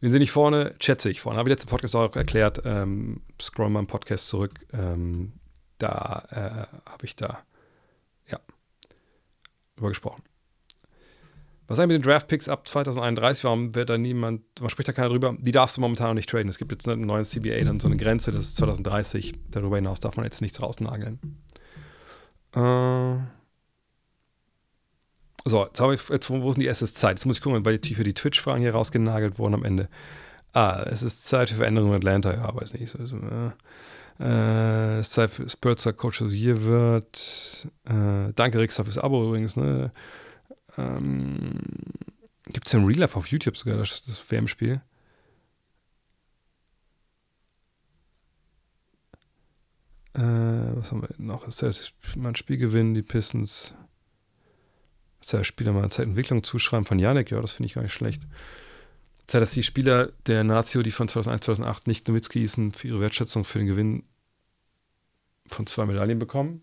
wir 0.00 0.10
sind 0.10 0.20
nicht 0.20 0.30
vorne, 0.30 0.74
schätze 0.80 1.10
ich 1.10 1.20
vorne. 1.20 1.38
Habe 1.38 1.48
ich 1.48 1.54
letzten 1.54 1.70
Podcast 1.70 1.96
auch 1.96 2.14
erklärt. 2.14 2.62
Ähm, 2.64 3.22
scroll 3.40 3.70
mal 3.70 3.80
im 3.80 3.86
Podcast 3.86 4.28
zurück. 4.28 4.52
Ähm, 4.72 5.32
da 5.78 6.26
äh, 6.30 6.90
habe 6.90 7.04
ich 7.04 7.16
da, 7.16 7.38
ja, 8.26 8.38
drüber 9.76 9.88
gesprochen. 9.88 10.22
Was 11.68 11.78
eigentlich 11.78 11.98
mit 11.98 12.04
den 12.04 12.10
Draft-Picks 12.10 12.48
ab 12.48 12.68
2031? 12.68 13.44
Warum 13.44 13.74
wird 13.74 13.90
da 13.90 13.98
niemand, 13.98 14.42
warum 14.56 14.68
spricht 14.68 14.88
da 14.88 14.92
keiner 14.92 15.08
drüber? 15.08 15.36
Die 15.38 15.50
darfst 15.50 15.76
du 15.76 15.80
momentan 15.80 16.08
noch 16.08 16.14
nicht 16.14 16.28
traden. 16.28 16.48
Es 16.48 16.58
gibt 16.58 16.70
jetzt 16.70 16.86
ein 16.88 17.00
neues 17.00 17.30
CBA, 17.30 17.64
dann 17.64 17.80
so 17.80 17.88
eine 17.88 17.96
Grenze, 17.96 18.30
das 18.30 18.46
ist 18.48 18.56
2030. 18.58 19.34
Darüber 19.50 19.76
hinaus 19.76 19.98
darf 19.98 20.16
man 20.16 20.24
jetzt 20.24 20.42
nichts 20.42 20.62
rausnageln. 20.62 21.18
Äh 22.54 23.16
so, 25.48 25.64
jetzt, 25.64 25.80
habe 25.80 25.94
ich, 25.94 26.08
jetzt 26.08 26.28
wo 26.30 26.36
ist 26.48 26.56
denn 26.56 26.60
die 26.60 26.66
erste 26.66 26.86
Zeit? 26.86 27.18
Jetzt 27.18 27.26
muss 27.26 27.36
ich 27.36 27.42
gucken, 27.42 27.64
weil 27.64 27.78
die, 27.78 27.94
für 27.94 28.04
die 28.04 28.14
Twitch-Fragen 28.14 28.60
hier 28.60 28.72
rausgenagelt 28.72 29.38
wurden 29.38 29.54
am 29.54 29.64
Ende. 29.64 29.88
Ah, 30.52 30.82
es 30.86 31.02
ist 31.02 31.26
Zeit 31.26 31.50
für 31.50 31.56
Veränderungen 31.56 31.92
in 31.92 31.98
Atlanta. 31.98 32.32
Ja, 32.32 32.54
weiß 32.54 32.74
nicht. 32.74 32.94
Äh, 34.18 34.98
es 34.98 35.08
ist 35.08 35.12
Zeit 35.12 35.30
für 35.30 35.48
Spurzer 35.48 35.92
Coach 35.92 36.18
the 36.26 36.38
Year 36.38 36.62
wird. 36.62 37.68
Äh, 37.84 38.32
danke, 38.34 38.58
Rixa, 38.58 38.84
fürs 38.84 38.98
Abo 38.98 39.26
übrigens. 39.26 39.56
Ne? 39.56 39.92
Ähm, 40.78 41.58
Gibt 42.46 42.66
es 42.66 42.72
ja 42.72 42.80
ein 42.80 42.86
Real 42.86 43.00
Life 43.00 43.16
auf 43.16 43.28
YouTube 43.28 43.56
sogar, 43.56 43.76
das, 43.76 44.02
das 44.04 44.30
WM-Spiel? 44.30 44.80
Äh, 50.14 50.20
was 50.76 50.90
haben 50.90 51.02
wir 51.02 51.10
noch? 51.18 51.46
Ist 51.46 51.62
das 51.62 51.92
mal 52.16 52.30
ein 52.30 52.36
Spiel 52.36 52.56
gewinnen, 52.56 52.94
die 52.94 53.02
Pistons. 53.02 53.74
Ist 55.26 55.32
ja 55.32 55.44
Spieler 55.44 55.72
mal 55.72 55.90
Zeitentwicklung 55.90 56.42
zuschreiben 56.42 56.86
von 56.86 56.98
Janek, 56.98 57.30
ja, 57.30 57.40
das 57.40 57.52
finde 57.52 57.66
ich 57.66 57.74
gar 57.74 57.82
nicht 57.82 57.92
schlecht. 57.92 58.22
Zeit, 59.26 59.42
dass 59.42 59.50
die 59.50 59.64
Spieler 59.64 60.12
der 60.26 60.44
Nazio, 60.44 60.82
die 60.82 60.92
von 60.92 61.08
2001, 61.08 61.44
2008 61.44 61.86
nicht 61.88 62.08
Nowitzki 62.08 62.38
hießen, 62.38 62.72
für 62.72 62.88
ihre 62.88 63.00
Wertschätzung 63.00 63.44
für 63.44 63.58
den 63.58 63.66
Gewinn 63.66 64.04
von 65.48 65.66
zwei 65.66 65.84
Medaillen 65.84 66.18
bekommen. 66.18 66.62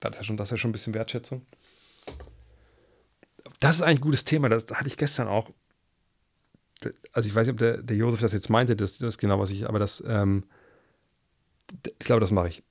Das 0.00 0.12
ist 0.12 0.18
ja 0.18 0.24
schon, 0.24 0.36
das 0.36 0.48
ist 0.48 0.50
ja 0.52 0.56
schon 0.58 0.70
ein 0.70 0.72
bisschen 0.72 0.94
Wertschätzung 0.94 1.46
das 3.62 3.76
ist 3.76 3.82
eigentlich 3.82 3.98
ein 3.98 4.02
gutes 4.02 4.24
Thema. 4.24 4.48
Das 4.48 4.66
hatte 4.72 4.88
ich 4.88 4.96
gestern 4.96 5.28
auch. 5.28 5.50
Also 7.12 7.28
ich 7.28 7.34
weiß 7.34 7.46
nicht, 7.46 7.52
ob 7.52 7.58
der, 7.58 7.80
der 7.80 7.96
Josef 7.96 8.20
das 8.20 8.32
jetzt 8.32 8.50
meinte, 8.50 8.74
das, 8.74 8.98
das 8.98 9.10
ist 9.10 9.18
genau, 9.18 9.38
was 9.38 9.50
ich, 9.50 9.68
aber 9.68 9.78
das, 9.78 10.02
ähm, 10.04 10.44
ich 11.84 12.06
glaube, 12.06 12.20
das 12.20 12.32
mache 12.32 12.48
ich. 12.48 12.62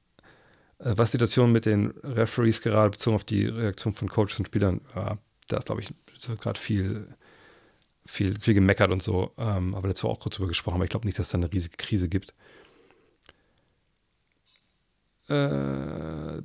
Äh, 0.83 0.93
was 0.97 1.11
die 1.11 1.17
Situation 1.17 1.51
mit 1.51 1.65
den 1.65 1.91
Referees 2.03 2.61
gerade 2.61 2.91
bezogen 2.91 3.15
auf 3.15 3.23
die 3.23 3.45
Reaktion 3.45 3.93
von 3.93 4.09
Coaches 4.09 4.39
und 4.39 4.47
Spielern, 4.47 4.81
ja, 4.95 5.17
da 5.47 5.57
ist, 5.57 5.65
glaube 5.65 5.81
ich, 5.81 5.93
gerade 6.39 6.59
viel, 6.59 7.07
viel, 8.05 8.39
viel 8.39 8.53
gemeckert 8.53 8.91
und 8.91 9.03
so. 9.03 9.33
Ähm, 9.37 9.75
aber 9.75 9.87
dazu 9.89 10.09
auch 10.09 10.19
kurz 10.19 10.35
drüber 10.35 10.47
gesprochen, 10.47 10.75
aber 10.75 10.85
ich 10.85 10.89
glaube 10.89 11.05
nicht, 11.05 11.19
dass 11.19 11.27
es 11.27 11.31
da 11.31 11.37
eine 11.37 11.51
riesige 11.51 11.77
Krise 11.77 12.09
gibt. 12.09 12.33
Äh, 15.29 16.41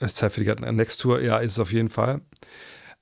ist 0.00 0.16
Zeit 0.16 0.32
für 0.32 0.42
die 0.42 0.72
Next 0.72 1.00
Tour? 1.00 1.20
Ja, 1.20 1.38
ist 1.38 1.52
es 1.52 1.58
auf 1.58 1.72
jeden 1.72 1.90
Fall. 1.90 2.22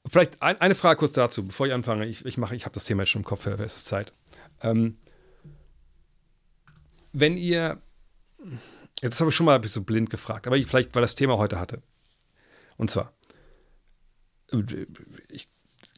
Vielleicht 0.07 0.43
ein, 0.43 0.61
eine 0.61 0.74
Frage 0.74 0.98
kurz 0.98 1.12
dazu, 1.12 1.47
bevor 1.47 1.66
ich 1.66 1.73
anfange. 1.73 2.07
Ich, 2.07 2.24
ich 2.24 2.36
ich 2.39 2.65
habe 2.65 2.74
das 2.74 2.85
Thema 2.85 3.02
jetzt 3.02 3.11
schon 3.11 3.23
im 3.23 3.27
Kopf, 3.27 3.47
es 3.47 3.77
ist 3.77 3.86
Zeit. 3.86 4.12
Ähm, 4.62 4.98
wenn 7.12 7.36
ihr, 7.36 7.81
jetzt 9.03 9.21
habe 9.21 9.31
ich 9.31 9.37
schon 9.37 9.47
mal 9.47 9.55
ein 9.55 9.61
bisschen 9.61 9.85
blind 9.85 10.11
gefragt, 10.11 10.47
aber 10.47 10.57
ich, 10.57 10.67
vielleicht, 10.67 10.95
weil 10.95 11.03
das 11.03 11.15
Thema 11.15 11.39
heute 11.39 11.59
hatte. 11.59 11.83
Und 12.77 12.91
zwar, 12.91 13.12
ich 15.29 15.49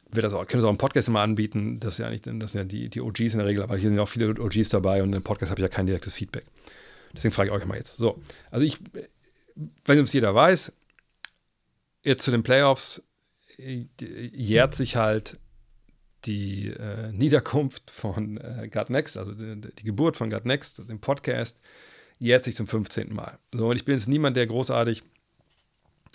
werde 0.09 0.27
das 0.27 0.33
auch, 0.33 0.45
kann 0.45 0.59
das 0.59 0.65
auch 0.65 0.69
im 0.69 0.77
Podcast 0.77 1.07
immer 1.07 1.21
anbieten, 1.21 1.79
das, 1.79 1.97
ja 1.97 2.09
nicht, 2.09 2.25
das 2.27 2.51
sind 2.51 2.59
ja 2.59 2.65
die, 2.65 2.89
die 2.89 3.01
OGs 3.01 3.19
in 3.33 3.37
der 3.37 3.47
Regel, 3.47 3.63
aber 3.63 3.77
hier 3.77 3.89
sind 3.89 3.97
ja 3.97 4.03
auch 4.03 4.09
viele 4.09 4.29
OGs 4.29 4.69
dabei 4.69 5.01
und 5.01 5.13
im 5.13 5.23
Podcast 5.23 5.49
habe 5.51 5.61
ich 5.61 5.63
ja 5.63 5.69
kein 5.69 5.85
direktes 5.85 6.13
Feedback. 6.13 6.45
Deswegen 7.13 7.33
frage 7.33 7.49
ich 7.49 7.55
euch 7.55 7.65
mal 7.65 7.77
jetzt. 7.77 7.97
So, 7.97 8.21
also 8.51 8.65
ich, 8.65 8.79
ob 9.55 9.89
es 9.89 10.13
jeder 10.13 10.33
weiß, 10.33 10.71
jetzt 12.03 12.23
zu 12.23 12.31
den 12.31 12.43
Playoffs 12.43 13.03
jährt 13.57 14.75
sich 14.75 14.95
halt 14.95 15.39
die 16.25 16.67
äh, 16.69 17.11
Niederkunft 17.11 17.91
von 17.91 18.37
äh, 18.37 18.69
God 18.71 18.89
Next, 18.89 19.17
also 19.17 19.33
die, 19.33 19.59
die, 19.59 19.83
Geburt 19.83 20.17
von 20.17 20.29
God 20.29 20.45
Next, 20.45 20.79
dem 20.89 20.99
Podcast, 20.99 21.59
jährt 22.23 22.45
sich 22.45 22.55
zum 22.55 22.67
15. 22.67 23.13
Mal. 23.13 23.37
So, 23.53 23.69
und 23.69 23.75
ich 23.75 23.83
bin 23.83 23.95
jetzt 23.95 24.07
niemand, 24.07 24.37
der 24.37 24.47
großartig 24.47 25.03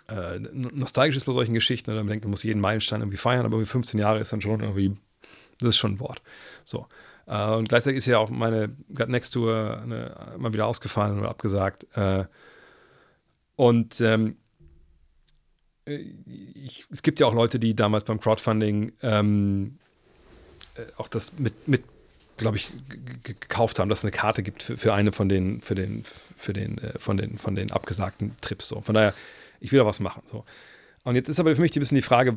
äh, 0.09 0.39
nostalgisch 0.39 1.17
ist 1.17 1.27
bei 1.27 1.33
solchen 1.33 1.53
Geschichten 1.53 1.91
oder 1.91 2.03
denkt, 2.03 2.25
man 2.25 2.31
muss 2.31 2.43
jeden 2.43 2.61
Meilenstein 2.61 3.03
irgendwie 3.03 3.19
feiern, 3.19 3.45
aber 3.45 3.57
irgendwie 3.57 3.71
15 3.71 4.01
Jahre 4.01 4.19
ist 4.19 4.33
dann 4.33 4.41
schon 4.41 4.61
irgendwie, 4.61 4.97
das 5.59 5.71
ist 5.71 5.77
schon 5.77 5.93
ein 5.93 6.01
Wort. 6.01 6.23
So. 6.65 6.87
Äh, 7.27 7.51
und 7.51 7.69
gleichzeitig 7.69 7.99
ist 7.99 8.07
ja 8.07 8.19
auch 8.19 8.31
meine 8.31 8.75
God 8.95 9.11
Next 9.11 9.35
Tour 9.35 9.83
ne, 9.87 10.35
mal 10.39 10.55
wieder 10.55 10.67
ausgefallen 10.67 11.19
oder 11.19 11.29
abgesagt. 11.29 11.87
Äh, 11.95 12.25
und 13.57 14.01
ähm, 14.01 14.39
äh, 15.87 15.97
ich, 16.55 16.87
es 16.91 17.03
gibt 17.03 17.21
ja 17.21 17.27
auch 17.27 17.35
Leute, 17.35 17.59
die 17.59 17.77
damals 17.77 18.05
beim 18.05 18.19
Crowdfunding 18.19 18.93
ähm, 19.03 19.79
äh, 20.75 20.87
auch 20.97 21.09
das 21.09 21.39
mit, 21.39 21.69
mit 21.69 21.83
glaube 22.39 22.57
ich, 22.57 22.71
gekauft 23.23 23.79
haben, 23.79 23.89
dass 23.89 23.99
es 23.99 24.05
eine 24.05 24.13
Karte 24.13 24.43
gibt 24.43 24.63
für, 24.63 24.77
für 24.77 24.95
eine 24.95 25.13
von 25.13 25.29
den, 25.29 25.61
für 25.61 25.75
den, 25.75 26.03
für 26.05 26.53
den, 26.53 26.79
äh, 26.79 26.99
von 26.99 27.17
den, 27.17 27.39
von 27.39 27.55
den 27.55 27.71
abgesagten 27.71 28.37
Trips. 28.41 28.69
So. 28.69 28.81
Von 28.81 28.95
daher, 28.95 29.15
ich 29.61 29.73
will 29.73 29.79
da 29.79 29.87
was 29.87 30.01
machen. 30.01 30.23
So. 30.25 30.45
Und 31.05 31.15
jetzt 31.15 31.29
ist 31.29 31.41
aber 31.41 31.55
für 31.55 31.63
mich 31.63 31.75
ein 31.75 31.81
bisschen 31.81 31.97
die 31.97 32.03
Frage, 32.03 32.37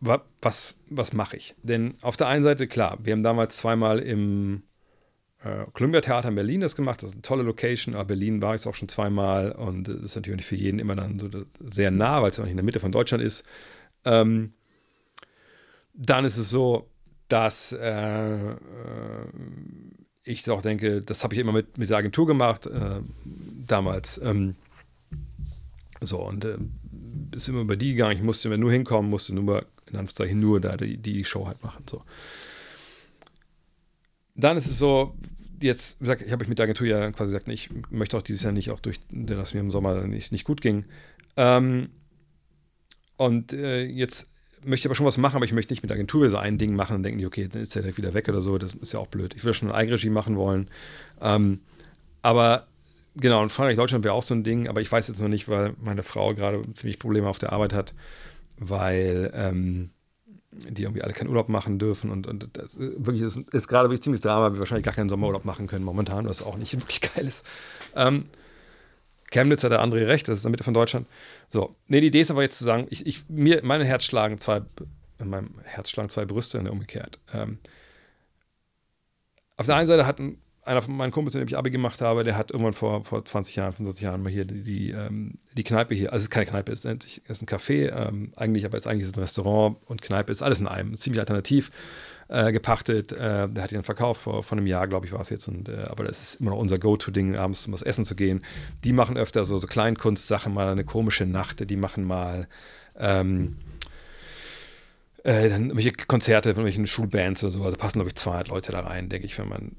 was, 0.00 0.74
was 0.88 1.12
mache 1.12 1.36
ich? 1.36 1.54
Denn 1.62 1.94
auf 2.02 2.16
der 2.16 2.28
einen 2.28 2.42
Seite, 2.42 2.66
klar, 2.66 2.98
wir 3.02 3.12
haben 3.12 3.22
damals 3.22 3.56
zweimal 3.56 3.98
im 3.98 4.62
äh, 5.42 5.66
Columbia 5.72 6.00
Theater 6.00 6.28
in 6.28 6.34
Berlin 6.34 6.60
das 6.60 6.76
gemacht. 6.76 7.02
Das 7.02 7.10
ist 7.10 7.14
eine 7.16 7.22
tolle 7.22 7.42
Location, 7.42 7.94
aber 7.94 8.06
Berlin 8.06 8.40
war 8.42 8.54
ich 8.54 8.66
auch 8.66 8.74
schon 8.74 8.88
zweimal 8.88 9.52
und 9.52 9.88
das 9.88 9.96
ist 9.96 10.16
natürlich 10.16 10.44
für 10.44 10.56
jeden 10.56 10.78
immer 10.78 10.96
dann 10.96 11.18
so 11.18 11.28
sehr 11.60 11.90
nah, 11.90 12.22
weil 12.22 12.30
es 12.30 12.36
ja 12.36 12.42
auch 12.42 12.46
nicht 12.46 12.52
in 12.52 12.58
der 12.58 12.64
Mitte 12.64 12.80
von 12.80 12.92
Deutschland 12.92 13.22
ist. 13.22 13.44
Ähm, 14.04 14.52
dann 15.94 16.24
ist 16.24 16.36
es 16.36 16.50
so, 16.50 16.88
dass 17.28 17.72
äh, 17.72 18.50
äh, 18.50 18.56
ich 20.22 20.48
auch 20.50 20.62
denke, 20.62 21.02
das 21.02 21.22
habe 21.22 21.34
ich 21.34 21.40
immer 21.40 21.52
mit, 21.52 21.78
mit 21.78 21.88
der 21.90 21.98
Agentur 21.98 22.26
gemacht, 22.26 22.66
äh, 22.66 23.00
damals. 23.66 24.20
Ähm, 24.22 24.56
so, 26.00 26.18
und 26.18 26.44
äh, 26.44 26.58
ist 27.34 27.48
immer 27.48 27.60
über 27.60 27.76
die 27.76 27.92
gegangen. 27.92 28.16
Ich 28.16 28.22
musste 28.22 28.48
immer 28.48 28.58
nur 28.58 28.72
hinkommen, 28.72 29.10
musste 29.10 29.34
nur, 29.34 29.60
in 29.86 29.96
Anführungszeichen, 29.96 30.40
nur 30.40 30.60
da 30.60 30.76
die, 30.76 30.96
die 30.96 31.24
Show 31.24 31.46
halt 31.46 31.62
machen. 31.62 31.84
So. 31.88 32.02
Dann 34.34 34.56
ist 34.56 34.66
es 34.66 34.78
so, 34.78 35.14
jetzt, 35.62 35.96
wie 36.00 36.12
ich 36.12 36.32
habe 36.32 36.42
ich 36.42 36.48
mit 36.48 36.58
der 36.58 36.64
Agentur 36.64 36.86
ja 36.86 37.10
quasi 37.12 37.32
gesagt, 37.32 37.48
ich 37.48 37.70
möchte 37.90 38.16
auch 38.16 38.22
dieses 38.22 38.42
Jahr 38.42 38.52
nicht, 38.52 38.70
auch 38.70 38.80
durch, 38.80 39.00
dass 39.10 39.54
mir 39.54 39.60
im 39.60 39.70
Sommer 39.70 40.06
nicht, 40.06 40.32
nicht 40.32 40.44
gut 40.44 40.60
ging. 40.60 40.84
Ähm, 41.36 41.90
und 43.16 43.52
äh, 43.52 43.84
jetzt 43.84 44.28
möchte 44.66 44.88
aber 44.88 44.94
schon 44.94 45.06
was 45.06 45.18
machen, 45.18 45.36
aber 45.36 45.44
ich 45.44 45.52
möchte 45.52 45.72
nicht 45.72 45.82
mit 45.82 45.90
der 45.90 45.96
Agentur 45.96 46.28
so 46.28 46.36
ein 46.36 46.58
Ding 46.58 46.74
machen 46.74 46.96
und 46.96 47.02
denken, 47.02 47.24
okay, 47.24 47.48
dann 47.48 47.62
ist 47.62 47.74
der 47.74 47.82
direkt 47.82 47.98
wieder 47.98 48.14
weg 48.14 48.28
oder 48.28 48.40
so. 48.40 48.58
Das 48.58 48.74
ist 48.74 48.92
ja 48.92 49.00
auch 49.00 49.06
blöd. 49.06 49.34
Ich 49.34 49.44
würde 49.44 49.54
schon 49.54 49.68
eine 49.68 49.76
Eigenregie 49.76 50.10
machen 50.10 50.36
wollen. 50.36 50.68
Ähm, 51.20 51.60
aber 52.22 52.66
genau, 53.16 53.42
in 53.42 53.48
Frankreich, 53.48 53.76
Deutschland 53.76 54.04
wäre 54.04 54.14
auch 54.14 54.22
so 54.22 54.34
ein 54.34 54.44
Ding, 54.44 54.68
aber 54.68 54.80
ich 54.80 54.90
weiß 54.90 55.08
jetzt 55.08 55.20
noch 55.20 55.28
nicht, 55.28 55.48
weil 55.48 55.74
meine 55.82 56.02
Frau 56.02 56.34
gerade 56.34 56.62
ziemlich 56.74 56.98
Probleme 56.98 57.28
auf 57.28 57.38
der 57.38 57.52
Arbeit 57.52 57.72
hat, 57.72 57.94
weil 58.58 59.30
ähm, 59.34 59.90
die 60.50 60.82
irgendwie 60.82 61.02
alle 61.02 61.12
keinen 61.12 61.28
Urlaub 61.28 61.48
machen 61.48 61.78
dürfen 61.78 62.10
und, 62.10 62.26
und 62.26 62.48
das 62.54 62.78
wirklich 62.78 63.22
ist, 63.22 63.38
ist 63.52 63.68
gerade 63.68 63.88
wirklich 63.88 64.02
ziemlich 64.02 64.20
Drama, 64.20 64.46
weil 64.46 64.52
wir 64.54 64.58
wahrscheinlich 64.60 64.84
gar 64.84 64.94
keinen 64.94 65.08
Sommerurlaub 65.08 65.44
machen 65.44 65.66
können 65.66 65.84
momentan, 65.84 66.26
was 66.26 66.42
auch 66.42 66.56
nicht 66.56 66.74
wirklich 66.74 67.00
geil 67.14 67.26
ist. 67.26 67.44
Ähm, 67.94 68.26
Chemnitz 69.30 69.64
hat 69.64 69.72
der 69.72 69.82
André 69.82 70.06
recht, 70.06 70.28
das 70.28 70.38
ist 70.38 70.44
in 70.44 70.48
der 70.48 70.52
Mitte 70.52 70.64
von 70.64 70.74
Deutschland. 70.74 71.06
So, 71.48 71.74
nee, 71.88 72.00
die 72.00 72.08
Idee 72.08 72.20
ist 72.20 72.30
aber 72.30 72.42
jetzt 72.42 72.58
zu 72.58 72.64
sagen, 72.64 72.86
ich, 72.90 73.06
ich 73.06 73.28
mir, 73.28 73.60
meine 73.62 73.84
Herz 73.84 74.04
schlagen 74.04 74.38
zwei, 74.38 74.62
in 75.18 75.28
meinem 75.28 75.54
Herz 75.64 75.90
schlagen 75.90 76.08
zwei 76.08 76.24
Brüste, 76.24 76.62
ne, 76.62 76.70
umgekehrt. 76.70 77.18
Ähm, 77.32 77.58
auf 79.56 79.66
der 79.66 79.76
einen 79.76 79.86
Seite 79.86 80.06
hat 80.06 80.18
ein 80.18 80.38
einer 80.66 80.82
von 80.82 80.96
meinen 80.96 81.12
Kumpels, 81.12 81.34
mit 81.34 81.42
dem 81.42 81.48
ich 81.48 81.56
Abi 81.56 81.70
gemacht 81.70 82.00
habe, 82.00 82.24
der 82.24 82.36
hat 82.36 82.50
irgendwann 82.50 82.72
vor, 82.72 83.04
vor 83.04 83.24
20 83.24 83.56
Jahren, 83.56 83.72
25 83.72 84.02
Jahren 84.02 84.22
mal 84.22 84.32
hier 84.32 84.44
die, 84.44 84.62
die, 84.62 84.90
ähm, 84.90 85.38
die 85.56 85.64
Kneipe 85.64 85.94
hier, 85.94 86.12
also 86.12 86.22
es 86.22 86.24
ist 86.24 86.30
keine 86.30 86.46
Kneipe, 86.46 86.72
es 86.72 86.82
sich, 86.82 87.22
es 87.24 87.40
ist 87.40 87.42
ein 87.42 87.46
Café, 87.46 87.92
ähm, 87.92 88.32
eigentlich, 88.36 88.64
aber 88.64 88.76
es 88.76 88.86
eigentlich 88.86 89.02
ist 89.02 89.12
es 89.12 89.16
ein 89.16 89.20
Restaurant 89.20 89.76
und 89.86 90.02
Kneipe 90.02 90.32
ist 90.32 90.42
alles 90.42 90.58
in 90.58 90.66
einem, 90.66 90.94
ziemlich 90.94 91.20
alternativ 91.20 91.70
äh, 92.28 92.52
gepachtet. 92.52 93.12
Äh, 93.12 93.48
der 93.48 93.62
hat 93.62 93.72
ihn 93.72 93.82
verkauft 93.82 94.22
vor, 94.22 94.42
vor 94.42 94.58
einem 94.58 94.66
Jahr, 94.66 94.88
glaube 94.88 95.06
ich, 95.06 95.12
war 95.12 95.20
es 95.20 95.30
jetzt. 95.30 95.48
Und, 95.48 95.68
äh, 95.68 95.84
aber 95.88 96.04
das 96.04 96.22
ist 96.22 96.40
immer 96.40 96.50
noch 96.50 96.58
unser 96.58 96.78
Go-To-Ding, 96.78 97.36
abends 97.36 97.66
um 97.66 97.72
was 97.72 97.82
essen 97.82 98.04
zu 98.04 98.14
gehen. 98.14 98.42
Die 98.84 98.92
machen 98.92 99.16
öfter 99.16 99.44
so, 99.44 99.58
so 99.58 99.66
Kleinkunstsachen, 99.66 100.52
mal 100.52 100.68
eine 100.68 100.84
komische 100.84 101.26
Nacht, 101.26 101.68
die 101.68 101.76
machen 101.76 102.04
mal 102.04 102.48
ähm, 102.98 103.56
äh, 105.22 105.48
dann 105.48 105.64
irgendwelche 105.64 105.92
Konzerte 105.92 106.50
von 106.50 106.62
irgendwelchen 106.62 106.86
Schulbands 106.86 107.42
oder 107.42 107.52
so. 107.52 107.62
Also 107.64 107.76
passen, 107.76 107.98
glaube 107.98 108.08
ich, 108.08 108.16
200 108.16 108.48
Leute 108.48 108.72
da 108.72 108.80
rein, 108.80 109.08
denke 109.08 109.26
ich, 109.26 109.38
wenn 109.38 109.48
man 109.48 109.72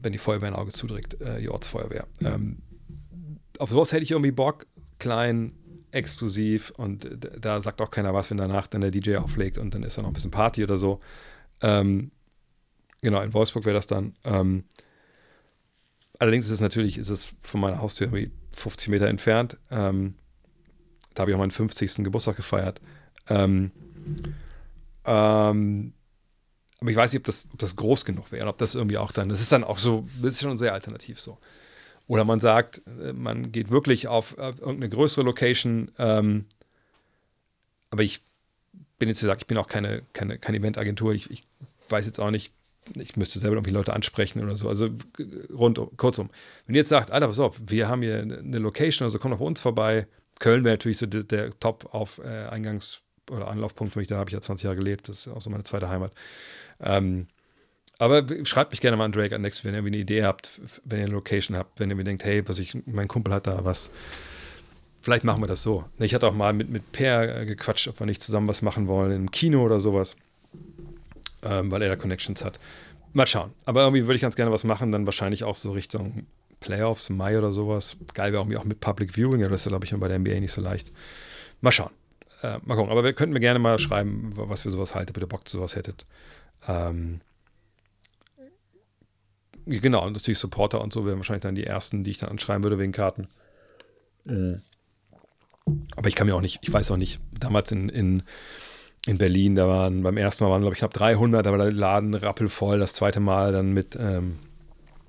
wenn 0.00 0.12
die 0.12 0.18
Feuerwehr 0.18 0.48
ein 0.48 0.54
Auge 0.54 0.70
zudrückt, 0.70 1.20
äh, 1.20 1.40
die 1.40 1.48
Ortsfeuerwehr. 1.48 2.06
Ähm, 2.20 2.58
auf 3.58 3.70
sowas 3.70 3.92
hätte 3.92 4.02
ich 4.02 4.12
irgendwie 4.12 4.30
Bock, 4.30 4.66
klein, 4.98 5.52
exklusiv 5.90 6.70
und 6.76 7.08
da 7.40 7.60
sagt 7.60 7.80
auch 7.80 7.90
keiner 7.90 8.14
was, 8.14 8.30
wenn 8.30 8.36
danach 8.36 8.66
dann 8.66 8.82
der 8.82 8.90
DJ 8.90 9.16
auflegt 9.16 9.58
und 9.58 9.74
dann 9.74 9.82
ist 9.82 9.96
da 9.98 10.02
noch 10.02 10.10
ein 10.10 10.14
bisschen 10.14 10.30
Party 10.30 10.62
oder 10.62 10.76
so. 10.76 11.00
Ähm, 11.60 12.10
genau, 13.02 13.20
in 13.22 13.32
Wolfsburg 13.32 13.64
wäre 13.64 13.76
das 13.76 13.86
dann. 13.86 14.14
Ähm, 14.24 14.64
allerdings 16.18 16.46
ist 16.46 16.52
es 16.52 16.60
natürlich, 16.60 16.98
ist 16.98 17.08
es 17.08 17.28
von 17.40 17.60
meiner 17.60 17.80
Haustür 17.80 18.06
irgendwie 18.06 18.30
50 18.56 18.88
Meter 18.88 19.08
entfernt. 19.08 19.56
Ähm, 19.70 20.14
da 21.14 21.22
habe 21.22 21.30
ich 21.30 21.34
auch 21.34 21.40
meinen 21.40 21.50
50. 21.50 22.04
Geburtstag 22.04 22.36
gefeiert. 22.36 22.80
Ähm, 23.28 23.72
ähm, 25.04 25.92
aber 26.80 26.90
ich 26.90 26.96
weiß 26.96 27.12
nicht, 27.12 27.20
ob 27.20 27.26
das, 27.26 27.48
ob 27.52 27.58
das 27.58 27.76
groß 27.76 28.04
genug 28.04 28.30
wäre, 28.30 28.46
ob 28.46 28.58
das 28.58 28.74
irgendwie 28.74 28.98
auch 28.98 29.10
dann, 29.10 29.28
das 29.28 29.40
ist 29.40 29.50
dann 29.50 29.64
auch 29.64 29.78
so, 29.78 30.06
das 30.22 30.32
ist 30.32 30.42
schon 30.42 30.56
sehr 30.56 30.74
alternativ 30.74 31.20
so. 31.20 31.38
Oder 32.06 32.24
man 32.24 32.40
sagt, 32.40 32.82
äh, 33.02 33.12
man 33.12 33.50
geht 33.50 33.70
wirklich 33.70 34.06
auf, 34.06 34.38
auf 34.38 34.60
irgendeine 34.60 34.88
größere 34.88 35.24
Location, 35.24 35.90
ähm, 35.98 36.46
aber 37.90 38.02
ich 38.02 38.22
bin 38.98 39.08
jetzt 39.08 39.20
gesagt, 39.20 39.42
ich 39.42 39.48
bin 39.48 39.58
auch 39.58 39.66
keine, 39.66 40.02
keine, 40.12 40.38
keine 40.38 40.58
Eventagentur, 40.58 41.14
ich, 41.14 41.30
ich 41.30 41.47
weiß 41.90 42.06
jetzt 42.06 42.20
auch 42.20 42.30
nicht, 42.30 42.52
ich 42.96 43.16
müsste 43.16 43.38
selber 43.38 43.56
irgendwie 43.56 43.72
Leute 43.72 43.92
ansprechen 43.92 44.42
oder 44.42 44.56
so. 44.56 44.68
Also 44.68 44.90
rund, 45.52 45.80
kurzum. 45.96 46.30
Wenn 46.66 46.74
ihr 46.74 46.80
jetzt 46.80 46.88
sagt, 46.88 47.10
Alter, 47.10 47.28
pass 47.28 47.38
auf, 47.38 47.60
wir 47.64 47.88
haben 47.88 48.02
hier 48.02 48.20
eine 48.20 48.58
Location, 48.58 49.04
also 49.04 49.18
komm 49.18 49.32
doch 49.32 49.38
bei 49.38 49.44
uns 49.44 49.60
vorbei. 49.60 50.06
Köln 50.38 50.64
wäre 50.64 50.74
natürlich 50.74 50.98
so 50.98 51.06
der, 51.06 51.24
der 51.24 51.58
Top 51.58 51.92
auf 51.92 52.18
äh, 52.18 52.48
Eingangs- 52.48 53.00
oder 53.30 53.48
Anlaufpunkt 53.48 53.92
für 53.92 53.98
mich, 53.98 54.08
da 54.08 54.16
habe 54.16 54.30
ich 54.30 54.34
ja 54.34 54.40
20 54.40 54.64
Jahre 54.64 54.76
gelebt, 54.76 55.08
das 55.08 55.26
ist 55.26 55.28
auch 55.28 55.40
so 55.40 55.50
meine 55.50 55.64
zweite 55.64 55.88
Heimat. 55.88 56.12
Ähm, 56.80 57.26
aber 57.98 58.24
schreibt 58.44 58.70
mich 58.70 58.80
gerne 58.80 58.96
mal 58.96 59.04
an 59.04 59.12
Drake 59.12 59.34
an 59.34 59.42
Next, 59.42 59.64
wenn 59.64 59.74
ihr 59.74 59.78
irgendwie 59.78 59.96
eine 59.96 60.02
Idee 60.02 60.22
habt, 60.22 60.60
wenn 60.84 61.00
ihr 61.00 61.06
eine 61.06 61.14
Location 61.14 61.56
habt, 61.56 61.80
wenn 61.80 61.90
ihr 61.90 61.96
mir 61.96 62.04
denkt, 62.04 62.24
hey, 62.24 62.46
was 62.48 62.58
ich, 62.60 62.76
mein 62.86 63.08
Kumpel 63.08 63.34
hat 63.34 63.48
da 63.48 63.64
was. 63.64 63.90
Vielleicht 65.02 65.24
machen 65.24 65.42
wir 65.42 65.48
das 65.48 65.62
so. 65.62 65.84
Ich 65.98 66.14
hatte 66.14 66.26
auch 66.26 66.34
mal 66.34 66.52
mit, 66.52 66.70
mit 66.70 66.92
Per 66.92 67.40
äh, 67.40 67.46
gequatscht, 67.46 67.88
ob 67.88 67.98
wir 68.00 68.06
nicht 68.06 68.22
zusammen 68.22 68.46
was 68.46 68.62
machen 68.62 68.86
wollen, 68.86 69.12
im 69.12 69.30
Kino 69.30 69.64
oder 69.64 69.80
sowas, 69.80 70.16
ähm, 71.42 71.70
weil 71.70 71.82
er 71.82 71.88
da 71.88 71.96
Connections 71.96 72.44
hat. 72.44 72.58
Mal 73.12 73.26
schauen. 73.26 73.52
Aber 73.64 73.82
irgendwie 73.82 74.02
würde 74.02 74.16
ich 74.16 74.22
ganz 74.22 74.36
gerne 74.36 74.52
was 74.52 74.64
machen, 74.64 74.92
dann 74.92 75.06
wahrscheinlich 75.06 75.44
auch 75.44 75.56
so 75.56 75.72
Richtung 75.72 76.26
Playoffs, 76.60 77.10
Mai 77.10 77.38
oder 77.38 77.52
sowas. 77.52 77.96
Geil 78.14 78.32
wäre 78.32 78.42
irgendwie 78.42 78.58
auch 78.58 78.64
mit 78.64 78.80
Public 78.80 79.16
Viewing, 79.16 79.42
aber 79.42 79.50
das 79.50 79.62
ist, 79.64 79.68
glaube 79.68 79.84
ich, 79.84 79.94
bei 79.94 80.08
der 80.08 80.18
NBA 80.18 80.40
nicht 80.40 80.52
so 80.52 80.60
leicht. 80.60 80.92
Mal 81.60 81.72
schauen. 81.72 81.90
Äh, 82.42 82.58
mal 82.64 82.76
gucken. 82.76 82.90
Aber 82.90 83.04
wir 83.04 83.12
könnten 83.12 83.32
mir 83.32 83.40
gerne 83.40 83.58
mal 83.58 83.78
schreiben, 83.78 84.32
was 84.34 84.62
für 84.62 84.70
sowas 84.70 84.94
haltet, 84.94 85.16
ob 85.16 85.22
ihr 85.22 85.28
Bock 85.28 85.48
zu 85.48 85.58
sowas 85.58 85.76
hättet. 85.76 86.06
Ähm, 86.66 87.20
genau, 89.66 90.06
und 90.06 90.12
natürlich 90.14 90.38
Supporter 90.38 90.80
und 90.80 90.92
so 90.92 91.06
wären 91.06 91.18
wahrscheinlich 91.18 91.42
dann 91.42 91.54
die 91.54 91.64
ersten, 91.64 92.04
die 92.04 92.10
ich 92.10 92.18
dann 92.18 92.30
anschreiben 92.30 92.62
würde 92.62 92.78
wegen 92.78 92.92
Karten. 92.92 93.28
Mhm. 94.24 94.62
Aber 95.96 96.08
ich 96.08 96.14
kann 96.14 96.26
mir 96.26 96.34
auch 96.34 96.40
nicht, 96.40 96.60
ich 96.62 96.72
weiß 96.72 96.90
auch 96.90 96.96
nicht, 96.96 97.20
damals 97.38 97.70
in, 97.72 97.88
in, 97.88 98.22
in 99.08 99.16
Berlin, 99.16 99.54
da 99.54 99.66
waren 99.66 100.02
beim 100.02 100.18
ersten 100.18 100.44
Mal 100.44 100.50
waren, 100.50 100.60
glaube 100.60 100.74
ich, 100.74 100.80
knapp 100.80 100.92
300, 100.92 101.46
da 101.46 101.50
war 101.50 101.56
der 101.56 101.72
Laden 101.72 102.12
rappelvoll, 102.12 102.78
das 102.78 102.92
zweite 102.92 103.20
Mal 103.20 103.52
dann 103.52 103.72
mit, 103.72 103.96
ähm, 103.98 104.38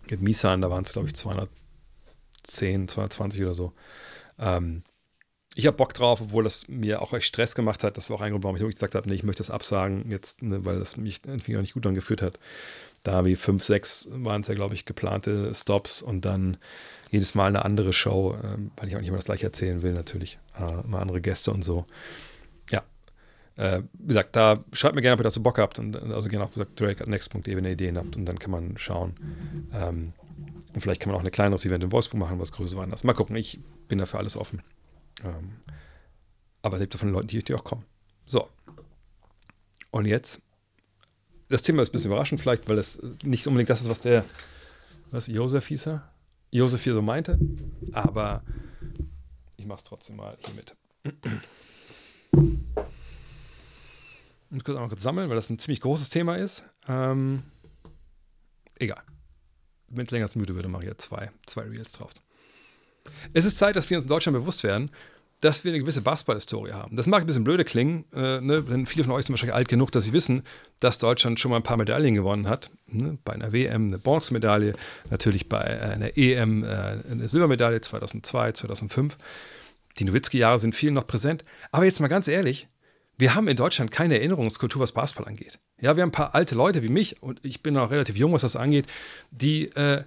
mit 0.10 0.22
Misan, 0.22 0.62
da 0.62 0.70
waren 0.70 0.86
es, 0.86 0.94
glaube 0.94 1.10
ich, 1.10 1.16
210, 1.16 2.88
220 2.88 3.44
oder 3.44 3.56
so. 3.56 3.74
Ähm, 4.40 4.84
ich 5.54 5.68
habe 5.68 5.76
Bock 5.76 5.94
drauf, 5.94 6.22
obwohl 6.22 6.46
das 6.46 6.70
mir 6.70 7.02
auch 7.02 7.12
echt 7.12 7.26
Stress 7.26 7.56
gemacht 7.56 7.84
hat. 7.84 7.98
Das 7.98 8.10
war 8.10 8.16
auch 8.16 8.22
ein 8.22 8.32
Grund, 8.32 8.46
warum 8.46 8.56
ich 8.56 8.74
gesagt 8.74 8.96
habe, 8.96 9.10
nee, 9.10 9.16
ich 9.16 9.24
möchte 9.24 9.42
das 9.42 9.50
absagen 9.50 10.10
jetzt, 10.10 10.44
ne, 10.44 10.64
weil 10.64 10.80
das 10.80 10.96
mich 10.96 11.20
irgendwie 11.26 11.58
auch 11.58 11.62
nicht 11.62 11.74
gut 11.74 11.86
angeführt 11.86 12.22
hat. 12.22 12.40
Da 13.04 13.26
wie 13.26 13.36
fünf, 13.36 13.64
sechs 13.64 14.08
waren 14.12 14.44
es 14.44 14.48
ja, 14.48 14.54
glaube 14.54 14.76
ich, 14.76 14.86
geplante 14.86 15.54
Stops 15.54 16.02
und 16.02 16.24
dann 16.24 16.56
jedes 17.12 17.36
Mal 17.36 17.48
eine 17.48 17.66
andere 17.66 17.92
Show, 17.92 18.38
ähm, 18.42 18.72
weil 18.78 18.88
ich 18.88 18.96
auch 18.96 19.00
nicht 19.00 19.10
immer 19.10 19.18
das 19.18 19.26
gleiche 19.26 19.48
erzählen 19.48 19.82
will, 19.82 19.92
natürlich. 19.92 20.40
Äh, 20.58 20.86
immer 20.86 21.02
andere 21.02 21.20
Gäste 21.20 21.52
und 21.52 21.66
so. 21.66 21.86
Äh, 23.60 23.84
wie 23.92 24.08
gesagt, 24.08 24.38
da 24.38 24.64
schreibt 24.72 24.96
mir 24.96 25.02
gerne, 25.02 25.16
ob 25.16 25.20
ihr 25.20 25.26
dazu 25.26 25.44
Bock 25.44 25.58
habt 25.58 25.80
und 25.80 25.94
also 25.98 26.30
gerne 26.30 26.46
auch 26.46 26.52
gesagt, 26.52 26.80
Drake 26.80 27.04
at 27.04 27.10
next.de, 27.10 27.56
wenn 27.58 27.66
ihr 27.66 27.72
Ideen 27.72 27.98
habt 27.98 28.16
und 28.16 28.26
dann 28.26 28.40
kann 28.40 28.52
man 28.52 28.78
schauen. 28.78 29.16
Ähm, 29.74 30.14
und 30.74 30.80
vielleicht 30.80 31.02
kann 31.02 31.12
man 31.12 31.20
auch 31.20 31.26
ein 31.26 31.30
kleineres 31.30 31.66
Event 31.66 31.84
in 31.84 31.92
Wolfsburg 31.92 32.22
machen, 32.22 32.40
was 32.40 32.54
größer 32.54 32.78
war. 32.78 32.88
Mal 32.88 33.14
gucken, 33.14 33.36
ich 33.36 33.60
bin 33.90 33.98
dafür 34.00 34.20
alles 34.20 34.38
offen. 34.38 34.62
Ähm, 35.26 35.58
aber 36.62 36.78
es 36.78 36.82
lebt 36.82 36.96
von 36.96 37.10
den 37.10 37.14
Leuten, 37.14 37.28
die, 37.28 37.44
die 37.44 37.54
auch 37.54 37.66
kommen. 37.66 37.84
So. 38.26 38.48
Und 39.92 40.06
jetzt, 40.06 40.42
das 41.50 41.62
Thema 41.62 41.82
ist 41.82 41.90
ein 41.90 41.92
bisschen 41.92 42.12
überraschend 42.12 42.40
vielleicht, 42.40 42.70
weil 42.70 42.78
es 42.78 43.02
nicht 43.26 43.46
unbedingt 43.46 43.70
das 43.70 43.82
ist, 43.82 43.90
was 43.90 44.00
der, 44.00 44.24
was 45.12 45.28
Josef 45.28 45.68
hieß 45.68 45.88
er? 45.88 46.10
Josef 46.50 46.82
hier 46.82 46.94
so 46.94 47.02
meinte, 47.02 47.38
aber 47.92 48.42
ich 49.58 49.66
mache 49.66 49.80
es 49.80 49.84
trotzdem 49.84 50.16
mal 50.16 50.38
hier 50.46 50.54
mit. 50.54 50.78
Muss 54.50 54.66
einmal 54.66 54.88
kurz 54.90 55.02
sammeln, 55.02 55.30
weil 55.30 55.36
das 55.36 55.50
ein 55.50 55.60
ziemlich 55.60 55.82
großes 55.82 56.10
Thema 56.10 56.36
ist. 56.36 56.64
Ähm, 56.88 57.44
egal. 58.76 59.04
Wenn 59.88 60.06
es 60.06 60.12
länger 60.12 60.26
als 60.26 60.36
müde 60.36 60.56
würde, 60.56 60.68
mache 60.68 60.84
ich 60.84 60.90
ja 60.90 60.98
zwei, 60.98 61.32
zwei 61.46 61.64
Reels 61.64 61.92
drauf. 61.92 62.12
Es 63.34 63.46
ist 63.46 63.58
Zeit, 63.58 63.76
dass 63.76 63.90
wir 63.90 63.98
uns 63.98 64.06
in 64.06 64.10
Deutschland 64.10 64.38
bewusst 64.38 64.64
werden, 64.64 64.92
dass 65.42 65.64
wir 65.64 65.72
eine 65.72 65.80
gewisse 65.80 66.02
Basketball-Historie 66.02 66.74
haben. 66.74 66.96
Das 66.96 67.08
mag 67.08 67.22
ein 67.22 67.26
bisschen 67.26 67.44
blöde 67.44 67.64
klingen, 67.64 68.06
äh, 68.14 68.42
ne? 68.42 68.62
denn 68.62 68.86
viele 68.86 69.06
von 69.06 69.14
euch 69.14 69.26
sind 69.26 69.34
wahrscheinlich 69.34 69.56
alt 69.56 69.70
genug, 69.70 69.92
dass 69.92 70.04
sie 70.04 70.14
wissen, 70.14 70.44
dass 70.80 70.98
Deutschland 70.98 71.40
schon 71.40 71.52
mal 71.52 71.58
ein 71.58 71.64
paar 71.64 71.78
Medaillen 71.78 72.16
gewonnen 72.16 72.48
hat. 72.48 72.70
Ne? 72.88 73.18
Bei 73.24 73.34
einer 73.34 73.54
WM 73.54 73.88
eine 73.88 74.00
Bronzemedaille, 74.00 74.74
natürlich 75.10 75.48
bei 75.48 75.62
einer 75.62 76.18
EM 76.18 76.64
äh, 76.64 76.68
eine 76.68 77.30
Silbermedaille 77.30 77.80
2002, 77.82 78.52
2005. 78.54 79.18
Die 79.98 80.04
Nowitzki-Jahre 80.06 80.60
sind 80.60 80.76
vielen 80.76 80.94
noch 80.94 81.08
präsent. 81.08 81.46
Aber 81.72 81.86
jetzt 81.86 82.00
mal 82.02 82.08
ganz 82.08 82.28
ehrlich, 82.28 82.68
wir 83.20 83.36
haben 83.36 83.48
in 83.48 83.58
Deutschland 83.58 83.92
keine 83.92 84.16
Erinnerungskultur, 84.16 84.82
was 84.82 84.94
Basketball 84.94 85.28
angeht. 85.28 85.60
Ja, 85.82 85.96
wir 85.96 86.04
haben 86.04 86.10
ein 86.10 86.14
paar 86.14 86.36
alte 86.36 86.56
Leute 86.56 86.82
wie 86.82 86.90
mich, 86.90 87.22
und 87.22 87.40
ich 87.44 87.62
bin 87.62 87.74
noch 87.74 87.92
relativ 87.92 88.18
jung, 88.18 88.32
was 88.32 88.42
das 88.42 88.56
angeht, 88.56 88.88
die 89.32 89.66
äh, 89.76 90.04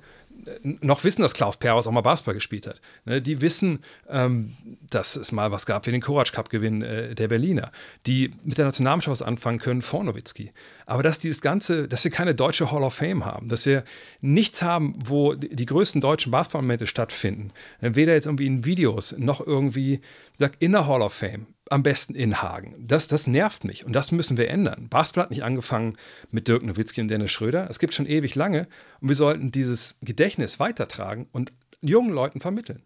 noch 0.62 1.04
wissen, 1.04 1.22
dass 1.22 1.34
Klaus 1.34 1.58
Perwas 1.58 1.86
auch 1.86 1.92
mal 1.92 2.00
Basketball 2.00 2.34
gespielt 2.34 2.66
hat. 2.66 2.80
Ne, 3.04 3.20
die 3.20 3.40
wissen, 3.42 3.80
ähm, 4.08 4.56
dass 4.88 5.14
es 5.14 5.30
mal 5.30 5.52
was 5.52 5.66
gab 5.66 5.84
für 5.84 5.92
den 5.92 6.00
Courage 6.00 6.32
Cup 6.32 6.48
Gewinn 6.48 6.82
äh, 6.82 7.14
der 7.14 7.28
Berliner, 7.28 7.70
die 8.06 8.32
mit 8.42 8.58
der 8.58 8.64
Nationalmannschaft 8.64 9.20
was 9.20 9.22
anfangen 9.22 9.58
können 9.58 9.82
vor 9.82 10.02
Nowitzki. 10.02 10.52
Aber 10.86 11.02
dass 11.02 11.18
dieses 11.18 11.42
ganze, 11.42 11.86
dass 11.86 12.02
wir 12.04 12.10
keine 12.10 12.34
deutsche 12.34 12.72
Hall 12.72 12.82
of 12.82 12.94
Fame 12.94 13.24
haben, 13.24 13.48
dass 13.48 13.66
wir 13.66 13.84
nichts 14.20 14.62
haben, 14.62 14.94
wo 15.04 15.34
die, 15.34 15.54
die 15.54 15.66
größten 15.66 16.00
deutschen 16.00 16.32
Basketballmomente 16.32 16.86
stattfinden, 16.86 17.52
weder 17.80 18.14
jetzt 18.14 18.26
irgendwie 18.26 18.46
in 18.46 18.64
Videos 18.64 19.14
noch 19.18 19.46
irgendwie 19.46 20.00
sag, 20.38 20.52
in 20.60 20.72
der 20.72 20.86
Hall 20.86 21.02
of 21.02 21.12
Fame, 21.12 21.46
am 21.72 21.82
besten 21.82 22.14
in 22.14 22.42
Hagen. 22.42 22.74
Das, 22.86 23.08
das 23.08 23.26
nervt 23.26 23.64
mich 23.64 23.84
und 23.84 23.94
das 23.94 24.12
müssen 24.12 24.36
wir 24.36 24.48
ändern. 24.48 24.88
Basketball 24.88 25.24
hat 25.24 25.30
nicht 25.30 25.42
angefangen 25.42 25.96
mit 26.30 26.46
Dirk 26.46 26.62
Nowitzki 26.62 27.00
und 27.00 27.08
Dennis 27.08 27.32
Schröder. 27.32 27.68
Es 27.70 27.78
gibt 27.78 27.94
schon 27.94 28.06
ewig 28.06 28.34
lange 28.34 28.68
und 29.00 29.08
wir 29.08 29.16
sollten 29.16 29.50
dieses 29.50 29.96
Gedächtnis 30.02 30.60
weitertragen 30.60 31.28
und 31.32 31.52
jungen 31.80 32.10
Leuten 32.10 32.40
vermitteln. 32.40 32.82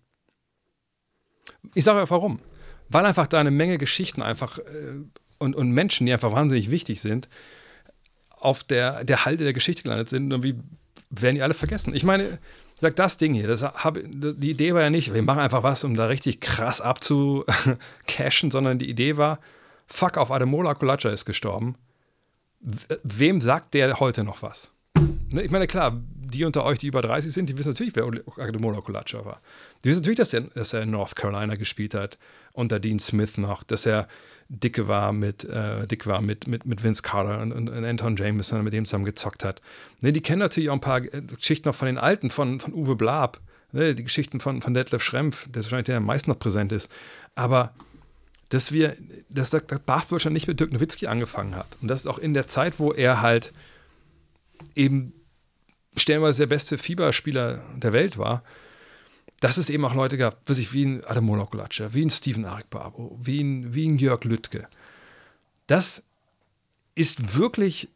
Ich 1.74 1.84
sage 1.84 2.00
euch 2.00 2.10
warum. 2.10 2.40
Weil 2.88 3.04
einfach 3.04 3.26
da 3.26 3.40
eine 3.40 3.50
Menge 3.50 3.78
Geschichten 3.78 4.22
einfach 4.22 4.58
äh, 4.58 5.02
und, 5.38 5.56
und 5.56 5.70
Menschen, 5.72 6.06
die 6.06 6.12
einfach 6.12 6.32
wahnsinnig 6.32 6.70
wichtig 6.70 7.00
sind, 7.00 7.28
auf 8.30 8.62
der, 8.62 9.04
der 9.04 9.24
Halde 9.24 9.44
der 9.44 9.52
Geschichte 9.52 9.82
gelandet 9.82 10.08
sind 10.08 10.32
und 10.32 10.44
wie 10.44 10.54
werden 11.10 11.34
die 11.34 11.42
alle 11.42 11.54
vergessen. 11.54 11.94
Ich 11.94 12.04
meine, 12.04 12.38
sag 12.80 12.96
das 12.96 13.16
Ding 13.16 13.34
hier, 13.34 13.48
das 13.48 13.62
hab, 13.62 13.98
die 14.02 14.50
Idee 14.50 14.74
war 14.74 14.82
ja 14.82 14.90
nicht, 14.90 15.14
wir 15.14 15.22
machen 15.22 15.40
einfach 15.40 15.62
was, 15.62 15.84
um 15.84 15.96
da 15.96 16.06
richtig 16.06 16.40
krass 16.40 16.80
abzucashen, 16.80 18.50
sondern 18.50 18.78
die 18.78 18.88
Idee 18.88 19.16
war, 19.16 19.40
fuck 19.86 20.18
auf, 20.18 20.30
Ademola 20.30 20.74
Kulacha 20.74 21.08
ist 21.08 21.24
gestorben. 21.24 21.76
Wem 23.02 23.40
sagt 23.40 23.74
der 23.74 24.00
heute 24.00 24.24
noch 24.24 24.42
was? 24.42 24.70
Ne, 25.28 25.42
ich 25.42 25.50
meine, 25.50 25.66
klar, 25.66 26.00
die 26.14 26.44
unter 26.44 26.64
euch, 26.64 26.78
die 26.78 26.86
über 26.86 27.02
30 27.02 27.32
sind, 27.32 27.48
die 27.48 27.58
wissen 27.58 27.70
natürlich, 27.70 27.94
wer 27.94 28.04
Ademola 28.38 28.80
Kulacha 28.80 29.24
war. 29.24 29.40
Die 29.82 29.88
wissen 29.88 30.00
natürlich, 30.00 30.18
dass 30.18 30.32
er, 30.32 30.42
dass 30.42 30.72
er 30.72 30.82
in 30.82 30.90
North 30.90 31.16
Carolina 31.16 31.54
gespielt 31.54 31.94
hat, 31.94 32.18
unter 32.52 32.80
Dean 32.80 32.98
Smith 32.98 33.38
noch, 33.38 33.62
dass 33.62 33.86
er 33.86 34.08
dicke 34.48 34.88
war 34.88 35.12
mit, 35.12 35.44
äh, 35.44 35.86
dick 35.86 36.06
war 36.06 36.20
mit, 36.20 36.46
mit, 36.46 36.66
mit 36.66 36.82
Vince 36.82 37.02
Carter 37.02 37.40
und, 37.40 37.52
und, 37.52 37.68
und 37.68 37.84
Anton 37.84 38.16
Jameson, 38.16 38.62
mit 38.62 38.72
dem 38.72 38.84
zusammen 38.84 39.04
gezockt 39.04 39.44
hat. 39.44 39.60
Ne, 40.00 40.12
die 40.12 40.20
kennen 40.20 40.38
natürlich 40.38 40.70
auch 40.70 40.74
ein 40.74 40.80
paar 40.80 41.02
äh, 41.02 41.22
Geschichten 41.22 41.68
noch 41.68 41.74
von 41.74 41.86
den 41.86 41.98
Alten, 41.98 42.30
von, 42.30 42.60
von 42.60 42.72
Uwe 42.72 42.94
Blab, 42.94 43.40
ne, 43.72 43.94
die 43.94 44.04
Geschichten 44.04 44.40
von, 44.40 44.62
von 44.62 44.74
Detlef 44.74 45.02
Schrempf, 45.02 45.48
der 45.48 45.62
wahrscheinlich 45.62 45.86
der, 45.86 45.94
der 45.94 45.98
am 45.98 46.06
meisten 46.06 46.30
noch 46.30 46.38
präsent 46.38 46.72
ist. 46.72 46.88
Aber 47.34 47.74
dass 48.48 48.70
wir, 48.70 48.96
dass 49.28 49.50
das 49.50 49.62
Basketball 49.84 50.32
nicht 50.32 50.46
mit 50.46 50.60
Dirk 50.60 50.72
Nowitzki 50.72 51.08
angefangen 51.08 51.56
hat. 51.56 51.66
Und 51.82 51.88
das 51.88 52.00
ist 52.00 52.06
auch 52.06 52.18
in 52.18 52.32
der 52.32 52.46
Zeit, 52.46 52.78
wo 52.78 52.92
er 52.92 53.20
halt 53.20 53.52
eben 54.76 55.12
stellenweise 55.96 56.42
der 56.42 56.46
beste 56.46 56.78
Fieberspieler 56.78 57.60
der 57.76 57.92
Welt 57.92 58.18
war, 58.18 58.42
dass 59.46 59.58
es 59.58 59.70
eben 59.70 59.84
auch 59.84 59.94
Leute 59.94 60.18
gab, 60.18 60.50
weiß 60.50 60.58
ich, 60.58 60.72
wie 60.72 60.84
ein 60.84 61.04
Adam 61.04 61.24
Molokulatscher, 61.26 61.94
wie 61.94 62.04
ein 62.04 62.10
Steven 62.10 62.44
Arkbabo, 62.46 63.16
wie 63.22 63.40
ein, 63.40 63.72
wie 63.72 63.86
ein 63.86 63.96
Jörg 63.96 64.24
Lüttke. 64.24 64.66
Das 65.68 66.02
ist 66.96 67.36
wirklich, 67.36 67.88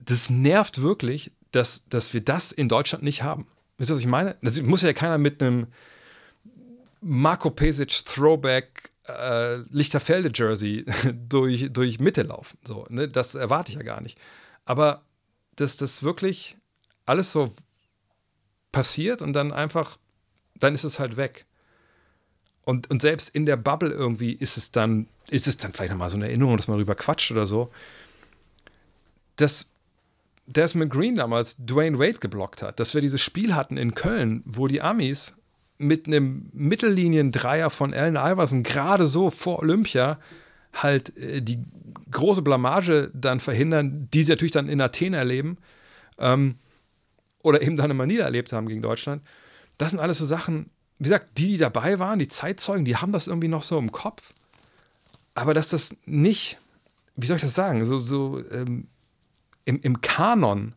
das 0.00 0.28
nervt 0.28 0.82
wirklich, 0.82 1.30
dass, 1.52 1.84
dass 1.88 2.12
wir 2.14 2.20
das 2.20 2.50
in 2.50 2.68
Deutschland 2.68 3.04
nicht 3.04 3.22
haben. 3.22 3.46
Wisst 3.78 3.92
ihr, 3.92 3.94
was 3.94 4.00
ich 4.00 4.08
meine? 4.08 4.34
Das 4.42 4.60
muss 4.60 4.82
ja 4.82 4.92
keiner 4.92 5.18
mit 5.18 5.40
einem 5.40 5.68
Marco 7.00 7.50
Pesic 7.50 8.04
Throwback 8.04 8.90
äh, 9.06 9.58
Lichterfelde 9.70 10.32
Jersey 10.34 10.84
durch, 11.28 11.72
durch 11.72 12.00
Mitte 12.00 12.22
laufen. 12.22 12.58
So, 12.64 12.86
ne? 12.88 13.06
Das 13.06 13.36
erwarte 13.36 13.70
ich 13.70 13.76
ja 13.76 13.84
gar 13.84 14.00
nicht. 14.00 14.18
Aber 14.64 15.02
dass 15.54 15.76
das 15.76 16.02
wirklich 16.02 16.56
alles 17.06 17.30
so 17.30 17.54
passiert 18.72 19.22
und 19.22 19.32
dann 19.32 19.52
einfach 19.52 19.96
dann 20.62 20.74
ist 20.74 20.84
es 20.84 20.98
halt 20.98 21.16
weg. 21.16 21.46
Und, 22.64 22.90
und 22.90 23.02
selbst 23.02 23.30
in 23.30 23.46
der 23.46 23.56
Bubble 23.56 23.90
irgendwie 23.90 24.32
ist 24.32 24.56
es 24.56 24.70
dann, 24.70 25.08
ist 25.28 25.48
es 25.48 25.56
dann 25.56 25.72
vielleicht 25.72 25.90
nochmal 25.90 26.10
so 26.10 26.16
eine 26.16 26.26
Erinnerung, 26.26 26.56
dass 26.56 26.68
man 26.68 26.76
darüber 26.76 26.94
quatscht 26.94 27.32
oder 27.32 27.46
so. 27.46 27.70
Dass 29.36 29.66
Desmond 30.46 30.92
Green 30.92 31.16
damals 31.16 31.56
Dwayne 31.58 31.98
Wade 31.98 32.18
geblockt 32.18 32.62
hat, 32.62 32.78
dass 32.78 32.94
wir 32.94 33.00
dieses 33.00 33.20
Spiel 33.20 33.54
hatten 33.54 33.76
in 33.76 33.94
Köln, 33.94 34.42
wo 34.44 34.68
die 34.68 34.82
Amis 34.82 35.34
mit 35.78 36.06
einem 36.06 36.50
Mittellinien-Dreier 36.52 37.70
von 37.70 37.92
Allen 37.92 38.16
Iverson 38.16 38.62
gerade 38.62 39.06
so 39.06 39.30
vor 39.30 39.58
Olympia 39.58 40.18
halt 40.72 41.16
äh, 41.16 41.42
die 41.42 41.58
große 42.10 42.42
Blamage 42.42 43.10
dann 43.14 43.40
verhindern, 43.40 44.08
die 44.12 44.22
sie 44.22 44.30
natürlich 44.30 44.52
dann 44.52 44.68
in 44.68 44.80
Athen 44.80 45.14
erleben 45.14 45.58
ähm, 46.18 46.56
oder 47.42 47.62
eben 47.62 47.76
dann 47.76 47.90
in 47.90 47.96
Manila 47.96 48.24
erlebt 48.24 48.52
haben 48.52 48.68
gegen 48.68 48.82
Deutschland. 48.82 49.22
Das 49.82 49.90
sind 49.90 49.98
alles 49.98 50.18
so 50.18 50.26
Sachen, 50.26 50.70
wie 51.00 51.04
gesagt, 51.04 51.36
die, 51.36 51.48
die 51.48 51.58
dabei 51.58 51.98
waren, 51.98 52.20
die 52.20 52.28
Zeitzeugen, 52.28 52.84
die 52.84 52.98
haben 52.98 53.10
das 53.10 53.26
irgendwie 53.26 53.48
noch 53.48 53.64
so 53.64 53.80
im 53.80 53.90
Kopf. 53.90 54.32
Aber 55.34 55.54
dass 55.54 55.70
das 55.70 55.96
nicht, 56.04 56.56
wie 57.16 57.26
soll 57.26 57.34
ich 57.34 57.42
das 57.42 57.54
sagen, 57.54 57.84
so, 57.84 57.98
so 57.98 58.40
ähm, 58.52 58.86
im, 59.64 59.80
im 59.80 60.00
Kanon, 60.00 60.76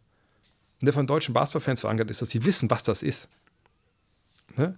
der 0.82 0.91
von 0.91 1.06
deutschen 1.06 1.36
Basketballfans 1.36 1.82
verankert 1.82 2.10
ist, 2.10 2.23
dass 2.23 2.32
sie 2.32 2.45
wissen, 2.45 2.72
was 2.72 2.82
das 2.82 3.03
ist. 3.03 3.30
Ne? 4.56 4.76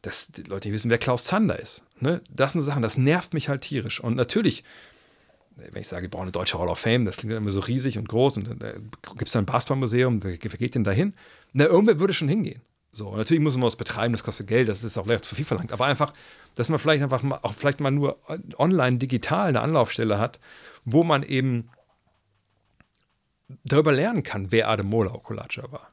Dass 0.00 0.28
die 0.28 0.44
Leute 0.44 0.68
nicht 0.68 0.76
wissen, 0.76 0.90
wer 0.90 0.96
Klaus 0.96 1.24
Zander 1.24 1.60
ist. 1.60 1.84
Ne? 2.00 2.22
Das 2.30 2.52
sind 2.52 2.62
so 2.62 2.64
Sachen, 2.64 2.80
das 2.80 2.96
nervt 2.96 3.34
mich 3.34 3.50
halt 3.50 3.60
tierisch. 3.60 4.00
Und 4.00 4.16
natürlich, 4.16 4.64
wenn 5.56 5.82
ich 5.82 5.88
sage, 5.88 6.04
wir 6.04 6.08
brauchen 6.10 6.22
eine 6.22 6.32
deutsche 6.32 6.58
Hall 6.58 6.68
of 6.68 6.78
Fame, 6.78 7.04
das 7.04 7.18
klingt 7.18 7.34
immer 7.34 7.50
so 7.50 7.60
riesig 7.60 7.98
und 7.98 8.08
groß 8.08 8.38
und 8.38 8.62
da 8.62 8.72
gibt 8.72 9.26
es 9.26 9.32
da 9.32 9.38
ein 9.38 9.44
Basketballmuseum, 9.44 10.24
wer, 10.24 10.38
wer 10.40 10.58
geht 10.58 10.76
denn 10.76 10.84
da 10.84 10.92
hin? 10.92 11.12
Na, 11.52 11.66
irgendwer 11.66 12.00
würde 12.00 12.14
schon 12.14 12.30
hingehen. 12.30 12.62
So, 12.94 13.16
natürlich 13.16 13.42
muss 13.42 13.56
man 13.56 13.64
was 13.66 13.74
betreiben, 13.74 14.12
das 14.12 14.22
kostet 14.22 14.46
Geld, 14.46 14.68
das 14.68 14.84
ist 14.84 14.96
auch 14.96 15.06
leicht 15.06 15.24
zu 15.24 15.34
viel 15.34 15.44
verlangt. 15.44 15.72
Aber 15.72 15.86
einfach, 15.86 16.14
dass 16.54 16.68
man 16.68 16.78
vielleicht 16.78 17.02
einfach 17.02 17.24
mal, 17.24 17.40
auch 17.42 17.52
vielleicht 17.52 17.80
mal 17.80 17.90
nur 17.90 18.18
online 18.56 18.98
digital 18.98 19.48
eine 19.48 19.60
Anlaufstelle 19.60 20.18
hat, 20.18 20.38
wo 20.84 21.02
man 21.02 21.24
eben 21.24 21.70
darüber 23.64 23.92
lernen 23.92 24.22
kann, 24.22 24.52
wer 24.52 24.68
Ademola 24.68 25.12
Okulacha 25.12 25.72
war. 25.72 25.90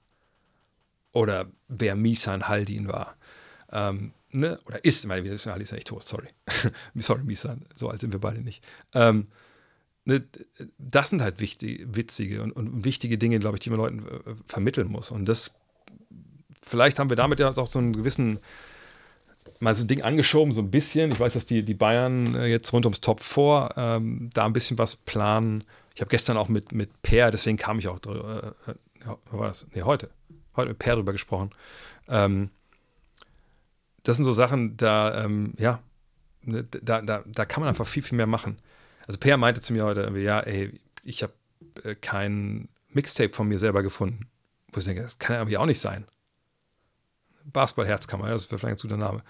Oder 1.11 1.48
wer 1.68 1.95
Misan 1.95 2.48
Haldin 2.48 2.88
war. 2.88 3.18
Ähm, 3.72 4.14
ne? 4.30 4.60
Oder 4.68 4.86
ist, 4.86 5.07
weil 5.10 5.23
wir 5.23 5.32
Haldin 5.32 5.64
ist 5.64 5.72
ja 5.72 5.76
nicht 5.76 5.88
tot, 5.88 6.07
sorry. 6.07 6.28
sorry, 6.95 7.23
Misan, 7.23 7.65
so 7.73 7.90
alt 7.90 7.99
sind 7.99 8.14
wir 8.14 8.22
beide 8.22 8.41
nicht. 8.41 8.64
Ähm, 8.94 9.28
ne? 10.06 10.23
Das 10.78 11.10
sind 11.10 11.23
halt 11.23 11.40
wichtig, 11.40 11.84
witzige 11.88 12.44
und, 12.44 12.52
und 12.52 12.86
wichtige 12.86 13.18
Dinge, 13.18 13.40
glaube 13.40 13.57
ich, 13.57 13.61
die 13.61 13.72
man 13.72 13.80
Leuten 13.80 14.06
äh, 14.07 14.36
vermitteln 14.45 14.88
muss. 14.88 15.10
Und 15.10 15.26
das 15.26 15.52
vielleicht 16.61 16.99
haben 16.99 17.09
wir 17.09 17.17
damit 17.17 17.39
ja 17.39 17.49
auch 17.49 17.67
so 17.67 17.79
einen 17.79 17.93
gewissen 17.93 18.39
mal 19.59 19.75
so 19.75 19.83
ein 19.83 19.88
Ding 19.88 20.01
angeschoben, 20.01 20.51
so 20.51 20.61
ein 20.61 20.71
bisschen. 20.71 21.11
Ich 21.11 21.19
weiß, 21.19 21.33
dass 21.33 21.45
die, 21.45 21.63
die 21.63 21.73
Bayern 21.73 22.35
äh, 22.35 22.47
jetzt 22.47 22.73
rund 22.73 22.85
ums 22.85 23.01
Top 23.01 23.21
4 23.21 23.69
ähm, 23.77 24.29
da 24.33 24.45
ein 24.45 24.53
bisschen 24.53 24.77
was 24.77 24.95
planen. 24.95 25.63
Ich 25.93 26.01
habe 26.01 26.09
gestern 26.09 26.38
auch 26.38 26.49
mit, 26.49 26.71
mit 26.71 27.01
Per, 27.01 27.31
deswegen 27.31 27.57
kam 27.57 27.79
ich 27.79 27.88
auch 27.88 27.99
drüber, 27.99 28.55
äh, 28.67 28.73
ja, 29.05 29.17
war 29.31 29.47
das? 29.47 29.67
Nee, 29.73 29.83
heute. 29.83 30.09
Heute 30.55 30.69
mit 30.69 30.79
Per 30.79 30.95
drüber 30.95 31.11
gesprochen. 31.11 31.51
Ähm, 32.07 32.49
das 34.03 34.17
sind 34.17 34.25
so 34.25 34.31
Sachen, 34.31 34.77
da, 34.77 35.25
ähm, 35.25 35.53
ja, 35.57 35.79
ne, 36.43 36.63
da, 36.63 37.01
da, 37.01 37.23
da 37.25 37.45
kann 37.45 37.61
man 37.61 37.69
einfach 37.69 37.88
viel, 37.88 38.03
viel 38.03 38.17
mehr 38.17 38.27
machen. 38.27 38.57
Also 39.05 39.19
Per 39.19 39.38
meinte 39.38 39.61
zu 39.61 39.73
mir 39.73 39.85
heute, 39.85 40.11
ja, 40.17 40.39
ey, 40.39 40.79
ich 41.03 41.23
habe 41.23 41.33
äh, 41.83 41.95
kein 41.95 42.67
Mixtape 42.89 43.33
von 43.33 43.47
mir 43.47 43.59
selber 43.59 43.83
gefunden. 43.83 44.27
Wo 44.71 44.79
ich 44.79 44.85
denke, 44.85 45.03
das 45.03 45.19
kann 45.19 45.35
ja 45.35 45.41
irgendwie 45.41 45.57
auch 45.57 45.65
nicht 45.65 45.79
sein. 45.79 46.05
Basketball-Herzkammer, 47.45 48.30
das 48.30 48.43
ist 48.43 48.49
vielleicht 48.49 48.65
ein 48.65 48.77
guter 48.77 48.97
Name. 48.97 49.23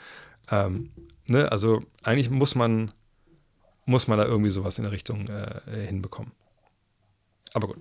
Ähm, 0.50 0.92
ne? 1.28 1.52
Also 1.52 1.84
eigentlich 2.04 2.30
muss 2.30 2.56
man, 2.56 2.92
muss 3.86 4.08
man 4.08 4.18
da 4.18 4.26
irgendwie 4.26 4.52
sowas 4.52 4.78
in 4.78 4.84
der 4.84 4.92
Richtung 4.92 5.28
äh, 5.28 5.62
hinbekommen. 5.88 6.32
Aber 7.54 7.68
gut, 7.68 7.78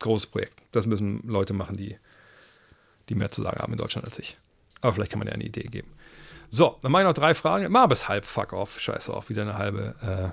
großes 0.00 0.26
Projekt. 0.26 0.60
Das 0.72 0.86
müssen 0.86 1.26
Leute 1.26 1.52
machen, 1.54 1.76
die, 1.76 1.96
die 3.08 3.14
mehr 3.14 3.30
zu 3.30 3.42
sagen 3.42 3.60
haben 3.60 3.72
in 3.72 3.78
Deutschland 3.78 4.06
als 4.06 4.18
ich. 4.18 4.36
Aber 4.80 4.92
vielleicht 4.92 5.10
kann 5.10 5.18
man 5.18 5.28
ja 5.28 5.34
eine 5.34 5.44
Idee 5.44 5.64
geben. 5.64 5.92
So, 6.50 6.78
dann 6.82 6.92
mache 6.92 7.02
ich 7.02 7.08
noch 7.08 7.14
drei 7.14 7.34
Fragen. 7.34 7.70
Mal 7.70 7.86
bis 7.86 8.08
halb, 8.08 8.24
fuck 8.24 8.52
off, 8.52 8.80
scheiße 8.80 9.12
auf, 9.12 9.28
wieder 9.28 9.42
eine 9.42 9.58
halbe. 9.58 9.94
Äh, 10.00 10.30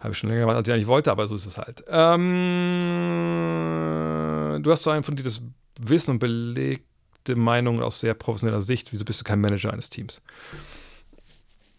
habe 0.00 0.12
ich 0.12 0.18
schon 0.18 0.28
länger 0.28 0.42
gemacht, 0.42 0.56
als 0.56 0.68
ich 0.68 0.74
eigentlich 0.74 0.86
wollte, 0.88 1.10
aber 1.10 1.26
so 1.26 1.36
ist 1.36 1.46
es 1.46 1.56
halt. 1.58 1.84
Ähm, 1.88 2.22
du 4.62 4.70
hast 4.70 4.82
so 4.82 4.90
ein 4.90 5.02
fundiertes 5.02 5.40
Wissen 5.80 6.12
und 6.12 6.18
Beleg 6.18 6.84
Meinung 7.34 7.82
aus 7.82 8.00
sehr 8.00 8.14
professioneller 8.14 8.60
Sicht. 8.60 8.92
Wieso 8.92 9.04
bist 9.04 9.20
du 9.20 9.24
kein 9.24 9.40
Manager 9.40 9.72
eines 9.72 9.90
Teams? 9.90 10.20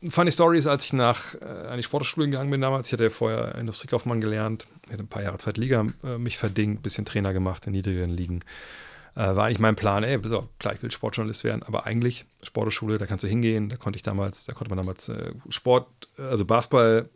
Funny 0.09 0.31
Story 0.31 0.59
ist, 0.59 0.67
als 0.67 0.83
ich 0.83 0.93
nach 0.93 1.33
äh, 1.35 1.45
an 1.45 1.81
Sportschule 1.81 2.27
gegangen 2.27 2.51
bin 2.51 2.61
damals, 2.61 2.87
ich 2.87 2.93
hatte 2.93 3.05
ja 3.05 3.09
vorher 3.09 3.55
Industriekaufmann 3.55 4.21
gelernt, 4.21 4.67
ich 4.85 4.93
hatte 4.93 5.03
ein 5.03 5.07
paar 5.07 5.23
Jahre 5.23 5.37
zweite 5.39 5.59
Liga 5.59 5.87
äh, 6.03 6.17
mich 6.19 6.37
verdingt, 6.37 6.83
bisschen 6.83 7.05
Trainer 7.05 7.33
gemacht 7.33 7.65
in 7.65 7.71
niedrigeren 7.71 8.11
Ligen. 8.11 8.41
Äh, 9.15 9.35
war 9.35 9.45
eigentlich 9.45 9.59
mein 9.59 9.75
Plan, 9.75 10.03
ey, 10.03 10.19
so, 10.23 10.47
klar, 10.59 10.75
ich 10.75 10.83
will 10.83 10.91
Sportjournalist 10.91 11.43
werden, 11.43 11.63
aber 11.63 11.87
eigentlich 11.87 12.25
Sportschule, 12.43 12.99
da 12.99 13.07
kannst 13.07 13.23
du 13.23 13.27
hingehen, 13.27 13.69
da 13.69 13.77
konnte 13.77 13.97
ich 13.97 14.03
damals, 14.03 14.45
da 14.45 14.53
konnte 14.53 14.69
man 14.69 14.77
damals 14.77 15.09
äh, 15.09 15.33
Sport, 15.49 15.87
also 16.17 16.45
Basketball 16.45 17.09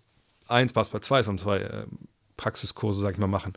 1, 0.48 0.74
Basketball 0.74 1.02
2, 1.02 1.24
von 1.24 1.38
zwei 1.38 1.60
äh, 1.60 1.86
Praxiskurse, 2.36 3.00
sag 3.00 3.14
ich 3.14 3.20
mal, 3.20 3.28
machen 3.28 3.54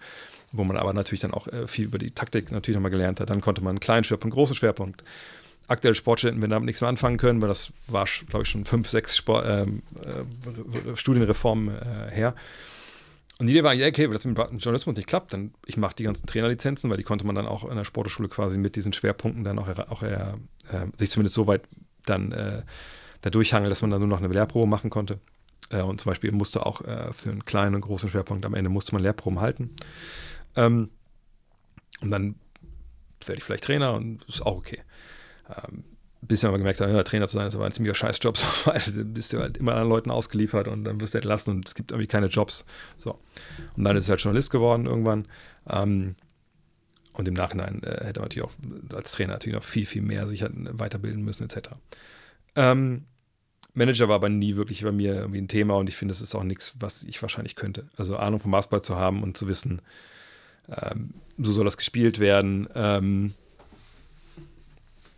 wo 0.54 0.64
man 0.64 0.76
aber 0.76 0.92
natürlich 0.92 1.20
dann 1.20 1.34
auch 1.34 1.48
äh, 1.48 1.66
viel 1.66 1.86
über 1.86 1.98
die 1.98 2.12
Taktik 2.12 2.50
natürlich 2.52 2.76
nochmal 2.76 2.90
gelernt 2.90 3.20
hat. 3.20 3.30
Dann 3.30 3.40
konnte 3.40 3.62
man 3.62 3.70
einen 3.70 3.80
kleinen 3.80 4.04
Schwerpunkt, 4.04 4.32
einen 4.32 4.38
großen 4.38 4.56
Schwerpunkt. 4.56 5.04
Aktuelle 5.66 5.94
Sportstudenten 5.94 6.42
werden 6.42 6.50
damit 6.50 6.66
nichts 6.66 6.80
mehr 6.80 6.88
anfangen 6.88 7.16
können, 7.16 7.40
weil 7.40 7.48
das 7.48 7.72
war, 7.86 8.06
glaube 8.28 8.42
ich, 8.42 8.48
schon 8.48 8.64
fünf, 8.64 8.88
sechs 8.88 9.16
Sport, 9.16 9.46
ähm, 9.48 9.82
äh, 10.02 10.96
Studienreformen 10.96 11.74
äh, 11.74 12.10
her. 12.10 12.34
Und 13.38 13.46
die 13.46 13.52
Idee 13.52 13.64
war 13.64 13.72
eigentlich, 13.72 13.88
okay, 13.88 14.04
wenn 14.04 14.12
das 14.12 14.24
mit 14.24 14.36
dem 14.36 14.58
Journalismus 14.58 14.96
nicht 14.96 15.08
klappt, 15.08 15.32
dann 15.32 15.52
ich 15.66 15.76
mache 15.76 15.96
die 15.96 16.04
ganzen 16.04 16.26
Trainerlizenzen, 16.26 16.88
weil 16.90 16.98
die 16.98 17.02
konnte 17.02 17.26
man 17.26 17.34
dann 17.34 17.46
auch 17.46 17.68
in 17.68 17.76
der 17.76 17.84
Sportschule 17.84 18.28
quasi 18.28 18.58
mit 18.58 18.76
diesen 18.76 18.92
Schwerpunkten 18.92 19.42
dann 19.42 19.58
auch, 19.58 19.68
auch 19.90 20.02
äh, 20.02 20.34
sich 20.96 21.10
zumindest 21.10 21.34
so 21.34 21.46
weit 21.46 21.62
dann 22.06 22.30
äh, 22.32 22.62
da 23.22 23.30
durchhangeln, 23.30 23.70
dass 23.70 23.82
man 23.82 23.90
dann 23.90 24.00
nur 24.00 24.08
noch 24.08 24.18
eine 24.18 24.28
Lehrprobe 24.28 24.68
machen 24.68 24.90
konnte. 24.90 25.18
Äh, 25.70 25.82
und 25.82 26.00
zum 26.00 26.10
Beispiel 26.10 26.30
musste 26.32 26.64
auch 26.64 26.82
äh, 26.82 27.12
für 27.12 27.30
einen 27.30 27.44
kleinen 27.44 27.74
und 27.74 27.80
großen 27.80 28.08
Schwerpunkt 28.10 28.44
am 28.44 28.54
Ende 28.54 28.70
musste 28.70 28.94
man 28.94 29.02
Lehrproben 29.02 29.40
halten. 29.40 29.70
Ähm, 30.56 30.90
und 32.00 32.10
dann 32.10 32.34
werde 33.20 33.38
ich 33.38 33.44
vielleicht 33.44 33.64
Trainer 33.64 33.94
und 33.94 34.24
ist 34.24 34.44
auch 34.44 34.56
okay. 34.56 34.80
Ähm, 35.48 35.84
bisschen 36.26 36.48
aber 36.48 36.58
gemerkt, 36.58 36.80
ja, 36.80 37.02
Trainer 37.02 37.28
zu 37.28 37.36
sein, 37.36 37.46
ist 37.46 37.54
aber 37.54 37.66
ein 37.66 37.72
ziemlicher 37.72 37.94
Scheißjob, 37.94 38.36
so, 38.38 38.46
weil 38.64 38.80
du 38.80 39.04
bist 39.04 39.32
du 39.32 39.40
halt 39.40 39.56
immer 39.56 39.74
an 39.74 39.88
Leuten 39.88 40.10
ausgeliefert 40.10 40.68
und 40.68 40.84
dann 40.84 41.00
wirst 41.00 41.14
du 41.14 41.18
entlassen 41.18 41.54
und 41.54 41.68
es 41.68 41.74
gibt 41.74 41.90
irgendwie 41.90 42.06
keine 42.06 42.26
Jobs. 42.26 42.64
So. 42.96 43.18
Und 43.76 43.84
dann 43.84 43.96
ist 43.96 44.08
er 44.08 44.10
halt 44.10 44.22
Journalist 44.22 44.50
geworden 44.50 44.86
irgendwann. 44.86 45.26
Ähm, 45.68 46.16
und 47.12 47.28
im 47.28 47.34
Nachhinein 47.34 47.82
äh, 47.82 48.04
hätte 48.04 48.20
man 48.20 48.28
natürlich 48.28 48.48
auch 48.48 48.94
als 48.94 49.12
Trainer 49.12 49.34
natürlich 49.34 49.56
noch 49.56 49.64
viel, 49.64 49.86
viel 49.86 50.02
mehr 50.02 50.26
sich 50.26 50.42
halt 50.42 50.52
weiterbilden 50.54 51.22
müssen, 51.22 51.44
etc. 51.44 51.70
Ähm, 52.56 53.04
Manager 53.72 54.08
war 54.08 54.16
aber 54.16 54.28
nie 54.28 54.56
wirklich 54.56 54.82
bei 54.82 54.92
mir 54.92 55.14
irgendwie 55.14 55.40
ein 55.40 55.48
Thema 55.48 55.74
und 55.74 55.88
ich 55.88 55.96
finde, 55.96 56.12
das 56.12 56.22
ist 56.22 56.34
auch 56.34 56.44
nichts, 56.44 56.74
was 56.78 57.02
ich 57.04 57.20
wahrscheinlich 57.22 57.56
könnte. 57.56 57.88
Also 57.96 58.16
Ahnung 58.16 58.40
vom 58.40 58.50
Basketball 58.50 58.82
zu 58.82 58.96
haben 58.96 59.22
und 59.22 59.36
zu 59.36 59.48
wissen, 59.48 59.80
ähm, 60.68 61.10
so 61.38 61.52
soll 61.52 61.64
das 61.64 61.76
gespielt 61.76 62.18
werden. 62.18 62.68
Ähm, 62.74 63.34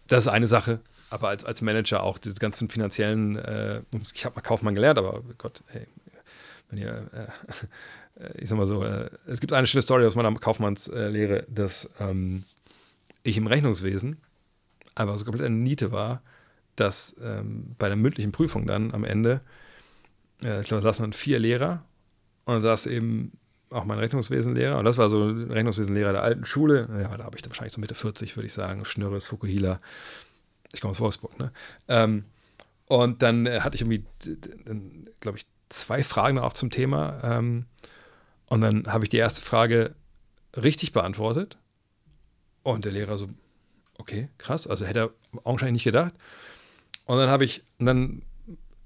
das 0.08 0.24
ist 0.24 0.28
eine 0.28 0.46
Sache, 0.46 0.80
aber 1.10 1.28
als, 1.28 1.44
als 1.44 1.62
Manager 1.62 2.02
auch 2.02 2.18
diese 2.18 2.36
ganzen 2.36 2.68
finanziellen, 2.68 3.36
äh, 3.36 3.82
ich 4.14 4.24
habe 4.24 4.36
mal 4.36 4.42
Kaufmann 4.42 4.74
gelernt, 4.74 4.98
aber 4.98 5.22
Gott, 5.38 5.62
hey, 5.68 5.86
wenn 6.70 6.78
ihr, 6.78 7.10
äh, 7.12 8.28
ich 8.38 8.48
sag 8.48 8.58
mal 8.58 8.66
so, 8.66 8.82
äh, 8.82 9.10
es 9.26 9.40
gibt 9.40 9.52
eine 9.52 9.66
schöne 9.66 9.82
Story 9.82 10.06
aus 10.06 10.14
meiner 10.14 10.34
Kaufmannslehre, 10.34 11.46
dass 11.48 11.90
ähm, 12.00 12.44
ich 13.22 13.36
im 13.36 13.46
Rechnungswesen 13.46 14.18
einfach 14.94 15.18
so 15.18 15.24
komplett 15.24 15.46
eine 15.46 15.56
Niete 15.56 15.92
war, 15.92 16.22
dass 16.76 17.14
ähm, 17.22 17.74
bei 17.78 17.88
der 17.88 17.96
mündlichen 17.96 18.32
Prüfung 18.32 18.66
dann 18.66 18.92
am 18.92 19.04
Ende, 19.04 19.40
äh, 20.44 20.60
ich 20.60 20.68
glaube, 20.68 20.82
da 20.82 20.88
saßen 20.88 21.04
dann 21.04 21.12
vier 21.12 21.38
Lehrer 21.38 21.84
und 22.44 22.54
dann 22.54 22.62
saß 22.62 22.86
eben 22.86 23.32
auch 23.76 23.84
mein 23.84 23.98
Rechnungswesenlehrer 23.98 24.78
und 24.78 24.84
das 24.84 24.98
war 24.98 25.10
so 25.10 25.24
ein 25.24 25.50
Rechnungswesenlehrer 25.50 26.12
der 26.12 26.22
alten 26.22 26.44
Schule. 26.44 26.88
Ja, 27.00 27.16
da 27.16 27.24
habe 27.24 27.36
ich 27.36 27.42
dann 27.42 27.50
wahrscheinlich 27.50 27.72
so 27.72 27.80
Mitte 27.80 27.94
40, 27.94 28.36
würde 28.36 28.46
ich 28.46 28.52
sagen, 28.52 28.84
Schnürres, 28.84 29.26
Fukuhila. 29.28 29.80
Ich 30.72 30.80
komme 30.80 30.90
aus 30.90 31.00
Wolfsburg, 31.00 31.38
ne? 31.38 31.52
Ähm, 31.88 32.24
und 32.88 33.22
dann 33.22 33.46
äh, 33.46 33.60
hatte 33.60 33.74
ich 33.74 33.82
irgendwie, 33.82 34.04
glaube 35.20 35.38
ich, 35.38 35.46
zwei 35.68 36.04
Fragen 36.04 36.38
auch 36.38 36.52
zum 36.52 36.70
Thema. 36.70 37.20
Ähm, 37.22 37.66
und 38.48 38.60
dann 38.60 38.86
habe 38.92 39.04
ich 39.04 39.10
die 39.10 39.16
erste 39.16 39.42
Frage 39.42 39.94
richtig 40.56 40.92
beantwortet. 40.92 41.56
Und 42.62 42.84
der 42.84 42.92
Lehrer 42.92 43.18
so, 43.18 43.28
okay, 43.98 44.28
krass, 44.38 44.66
also 44.66 44.84
hätte 44.86 44.98
er 45.00 45.10
augenscheinlich 45.44 45.74
nicht 45.74 45.84
gedacht. 45.84 46.14
Und 47.04 47.18
dann 47.18 47.28
habe 47.28 47.44
ich, 47.44 47.62
und 47.78 47.86
dann 47.86 48.22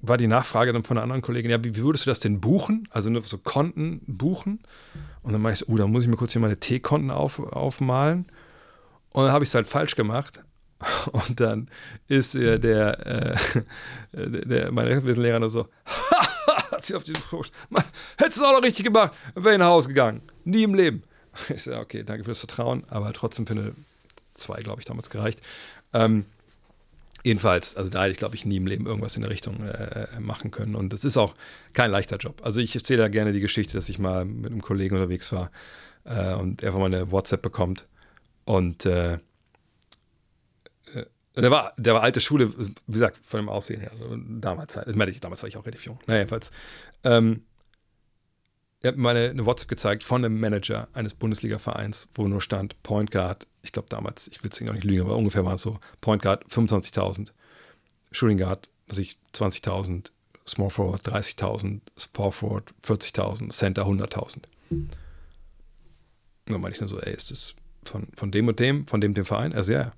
war 0.03 0.17
die 0.17 0.27
Nachfrage 0.27 0.73
dann 0.73 0.85
von 0.85 0.97
einer 0.97 1.05
anderen 1.05 1.23
Kollegin, 1.23 1.51
ja, 1.51 1.63
wie, 1.63 1.75
wie 1.77 1.83
würdest 1.83 2.07
du 2.07 2.11
das 2.11 2.21
denn 2.21 2.41
buchen? 2.41 2.89
Also 2.91 3.11
nur 3.11 3.23
so 3.23 3.39
Konten 3.39 4.01
buchen. 4.07 4.61
Und 5.23 5.33
dann 5.33 5.43
meinte 5.43 5.63
ich 5.63 5.67
so, 5.67 5.73
uh, 5.73 5.77
da 5.77 5.87
muss 5.87 6.05
ich 6.05 6.09
mir 6.09 6.17
kurz 6.17 6.33
hier 6.33 6.41
meine 6.41 6.59
T-Konten 6.59 7.11
auf, 7.11 7.39
aufmalen. 7.39 8.27
Und 9.13 9.25
dann 9.25 9.33
habe 9.33 9.45
ich 9.45 9.51
es 9.51 9.55
halt 9.55 9.67
falsch 9.67 9.97
gemacht. 9.97 10.41
Und 11.13 11.41
dann 11.41 11.69
ist 12.09 12.35
der, 12.35 12.55
äh, 12.55 13.37
der, 14.13 14.45
der, 14.47 14.73
mein 14.73 14.87
Rechtswesenlehrer 14.87 15.41
nur 15.41 15.51
so, 15.51 15.69
hat 16.71 16.85
sich 16.85 16.97
auf 16.97 17.05
die 17.05 17.13
hättest 18.17 18.41
du 18.41 18.45
auch 18.45 18.53
noch 18.53 18.63
richtig 18.63 18.85
gemacht, 18.85 19.13
wäre 19.35 19.55
in 19.55 19.65
Haus 19.65 19.87
gegangen. 19.87 20.23
Nie 20.45 20.63
im 20.63 20.75
Leben. 20.75 21.03
Ich 21.55 21.65
sage, 21.65 21.79
okay, 21.79 22.03
danke 22.03 22.25
fürs 22.25 22.39
Vertrauen, 22.39 22.85
aber 22.89 23.13
trotzdem 23.13 23.47
für 23.47 23.53
eine 23.53 23.75
zwei, 24.35 24.63
glaube 24.63 24.81
ich, 24.81 24.87
damals 24.87 25.11
gereicht. 25.11 25.41
Ähm, 25.93 26.25
Jedenfalls, 27.23 27.77
also 27.77 27.91
da 27.91 28.03
hätte 28.03 28.13
ich, 28.13 28.19
glaube 28.19 28.35
ich, 28.35 28.45
nie 28.45 28.57
im 28.57 28.67
Leben 28.67 28.87
irgendwas 28.87 29.17
in 29.17 29.23
der 29.23 29.31
Richtung 29.31 29.63
äh, 29.63 30.07
äh 30.17 30.21
machen 30.21 30.51
können. 30.51 30.75
Und 30.75 30.93
es 30.93 31.05
ist 31.05 31.17
auch 31.17 31.35
kein 31.73 31.91
leichter 31.91 32.17
Job. 32.17 32.41
Also 32.43 32.61
ich 32.61 32.75
erzähle 32.75 33.03
da 33.03 33.09
gerne 33.09 33.33
die 33.33 33.41
Geschichte, 33.41 33.75
dass 33.75 33.89
ich 33.89 33.99
mal 33.99 34.25
mit 34.25 34.51
einem 34.51 34.63
Kollegen 34.63 34.95
unterwegs 34.95 35.31
war 35.33 35.51
äh, 36.05 36.35
und 36.35 36.63
er 36.63 36.73
von 36.73 36.83
eine 36.83 37.11
WhatsApp 37.11 37.43
bekommt. 37.43 37.87
Und 38.45 38.87
äh, 38.87 39.15
äh, 39.15 39.19
der 41.37 41.51
war, 41.51 41.75
der 41.77 41.95
war 41.95 42.03
alte 42.03 42.21
Schule, 42.21 42.53
wie 42.59 42.93
gesagt, 42.93 43.19
von 43.23 43.41
dem 43.41 43.49
Aussehen 43.49 43.81
her. 43.81 43.93
Also 43.93 44.17
damals, 44.17 44.77
halt, 44.77 44.89
damals 45.25 45.43
war 45.43 45.49
ich 45.49 45.57
auch 45.57 45.65
relativ 45.67 45.87
jung. 45.87 45.99
Naja, 46.07 46.21
jedenfalls. 46.21 46.51
Ähm, 47.05 47.45
er 48.83 48.89
hat 48.89 48.97
mir 48.97 49.11
eine 49.11 49.45
WhatsApp 49.45 49.69
gezeigt 49.69 50.03
von 50.03 50.25
einem 50.25 50.41
Manager 50.41 50.89
eines 50.95 51.13
Bundesliga-Vereins, 51.15 52.09
wo 52.15 52.27
nur 52.27 52.41
stand 52.41 52.83
Point 52.83 53.11
Guard. 53.11 53.47
Ich 53.63 53.73
glaube 53.73 53.89
damals, 53.89 54.29
ich 54.29 54.43
will 54.43 54.51
es 54.51 54.61
noch 54.61 54.73
nicht 54.73 54.85
lügen, 54.85 55.03
aber 55.03 55.17
ungefähr 55.17 55.45
war 55.45 55.55
es 55.55 55.63
so: 55.63 55.79
Point 56.01 56.23
Guard 56.23 56.45
25.000, 56.47 57.33
Shooting 58.11 58.39
Guard, 58.39 58.69
was 58.87 58.99
ich 58.99 59.19
20.000, 59.35 60.11
Small 60.47 60.71
Forward 60.71 61.07
30.000, 61.07 61.81
Power 62.13 62.33
Forward 62.33 62.73
40.000, 62.83 63.51
Center 63.51 63.85
100.000. 63.87 64.43
Und 64.71 64.91
dann 66.47 66.61
meine 66.61 66.75
ich 66.75 66.81
nur 66.81 66.89
so: 66.89 66.99
Ey, 66.99 67.15
ist 67.15 67.31
das 67.31 67.55
von, 67.85 68.09
von 68.15 68.31
dem 68.31 68.49
und 68.49 68.59
dem, 68.59 68.87
von 68.87 69.01
dem 69.01 69.15
dem 69.15 69.25
Verein? 69.25 69.53
Also 69.53 69.73
ja. 69.73 69.93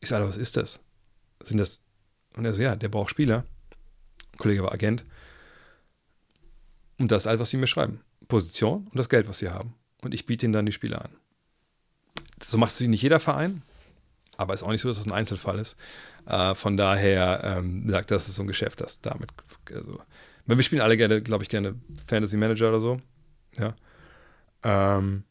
Ich 0.00 0.08
sage, 0.08 0.26
was 0.26 0.36
ist 0.36 0.56
das? 0.56 0.80
Sind 1.44 1.58
das? 1.58 1.80
Und 2.36 2.44
er 2.44 2.54
so: 2.54 2.62
Ja, 2.62 2.76
der 2.76 2.88
braucht 2.88 3.10
Spieler. 3.10 3.44
Ein 4.32 4.38
Kollege 4.38 4.62
war 4.62 4.72
Agent 4.72 5.04
und 6.98 7.10
das 7.10 7.22
ist 7.22 7.26
alles, 7.26 7.40
was 7.40 7.50
sie 7.50 7.56
mir 7.56 7.66
schreiben. 7.66 8.00
Position 8.28 8.86
und 8.86 8.96
das 8.96 9.08
Geld, 9.08 9.28
was 9.28 9.38
sie 9.38 9.50
haben. 9.50 9.74
Und 10.02 10.14
ich 10.14 10.26
biete 10.26 10.46
ihnen 10.46 10.52
dann 10.52 10.66
die 10.66 10.72
Spiele 10.72 11.00
an. 11.00 11.10
So 12.42 12.58
macht 12.58 12.72
es 12.72 12.80
nicht 12.80 13.02
jeder 13.02 13.20
Verein, 13.20 13.62
aber 14.36 14.54
ist 14.54 14.62
auch 14.62 14.70
nicht 14.70 14.80
so, 14.80 14.88
dass 14.88 14.98
es 14.98 15.04
das 15.04 15.12
ein 15.12 15.16
Einzelfall 15.16 15.58
ist. 15.58 15.76
Äh, 16.26 16.54
von 16.54 16.76
daher 16.76 17.40
ähm, 17.44 17.88
sagt 17.88 18.10
das 18.10 18.28
ist 18.28 18.36
so 18.36 18.42
ein 18.42 18.48
Geschäft, 18.48 18.80
das 18.80 19.00
damit. 19.00 19.30
Also, 19.72 20.00
wir 20.46 20.62
spielen 20.62 20.82
alle 20.82 20.96
gerne, 20.96 21.22
glaube 21.22 21.44
ich, 21.44 21.48
gerne 21.48 21.74
Fantasy 22.06 22.36
Manager 22.36 22.68
oder 22.68 22.80
so. 22.80 23.00
Ja. 23.58 23.74
Ähm, 24.62 25.24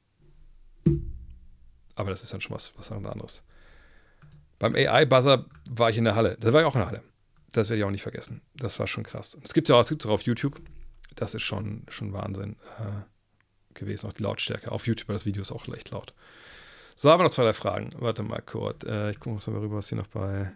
aber 1.95 2.09
das 2.09 2.23
ist 2.23 2.33
dann 2.33 2.41
schon 2.41 2.55
was, 2.55 2.73
was 2.77 2.91
anderes. 2.91 3.43
Beim 4.59 4.75
AI-Buzzer 4.75 5.45
war 5.69 5.89
ich 5.89 5.97
in 5.97 6.05
der 6.05 6.15
Halle. 6.15 6.37
Das 6.39 6.51
war 6.53 6.61
ich 6.61 6.67
auch 6.67 6.75
in 6.75 6.81
der 6.81 6.87
Halle. 6.89 7.03
Das 7.51 7.69
werde 7.69 7.79
ich 7.79 7.85
auch 7.85 7.91
nicht 7.91 8.01
vergessen. 8.01 8.41
Das 8.55 8.77
war 8.79 8.87
schon 8.87 9.03
krass. 9.03 9.37
Es 9.43 9.53
gibt 9.53 9.69
es 9.69 9.73
ja 9.73 9.79
auch, 9.79 10.05
auch 10.05 10.13
auf 10.13 10.21
YouTube 10.23 10.59
das 11.15 11.33
ist 11.33 11.43
schon, 11.43 11.83
schon 11.89 12.13
Wahnsinn 12.13 12.57
äh, 12.79 13.73
gewesen. 13.73 14.07
Auch 14.07 14.13
die 14.13 14.23
Lautstärke. 14.23 14.71
Auf 14.71 14.87
YouTube 14.87 15.07
das 15.07 15.25
Video 15.25 15.41
ist 15.41 15.51
auch 15.51 15.67
leicht 15.67 15.91
laut. 15.91 16.13
So, 16.95 17.11
haben 17.11 17.19
wir 17.19 17.25
noch 17.25 17.31
zwei, 17.31 17.43
drei 17.43 17.53
Fragen. 17.53 17.91
Warte 17.99 18.23
mal 18.23 18.41
kurz. 18.41 18.83
Äh, 18.85 19.11
ich 19.11 19.19
gucke 19.19 19.51
mal 19.51 19.59
rüber, 19.59 19.77
was 19.77 19.89
hier 19.89 19.97
noch 19.97 20.07
bei 20.07 20.51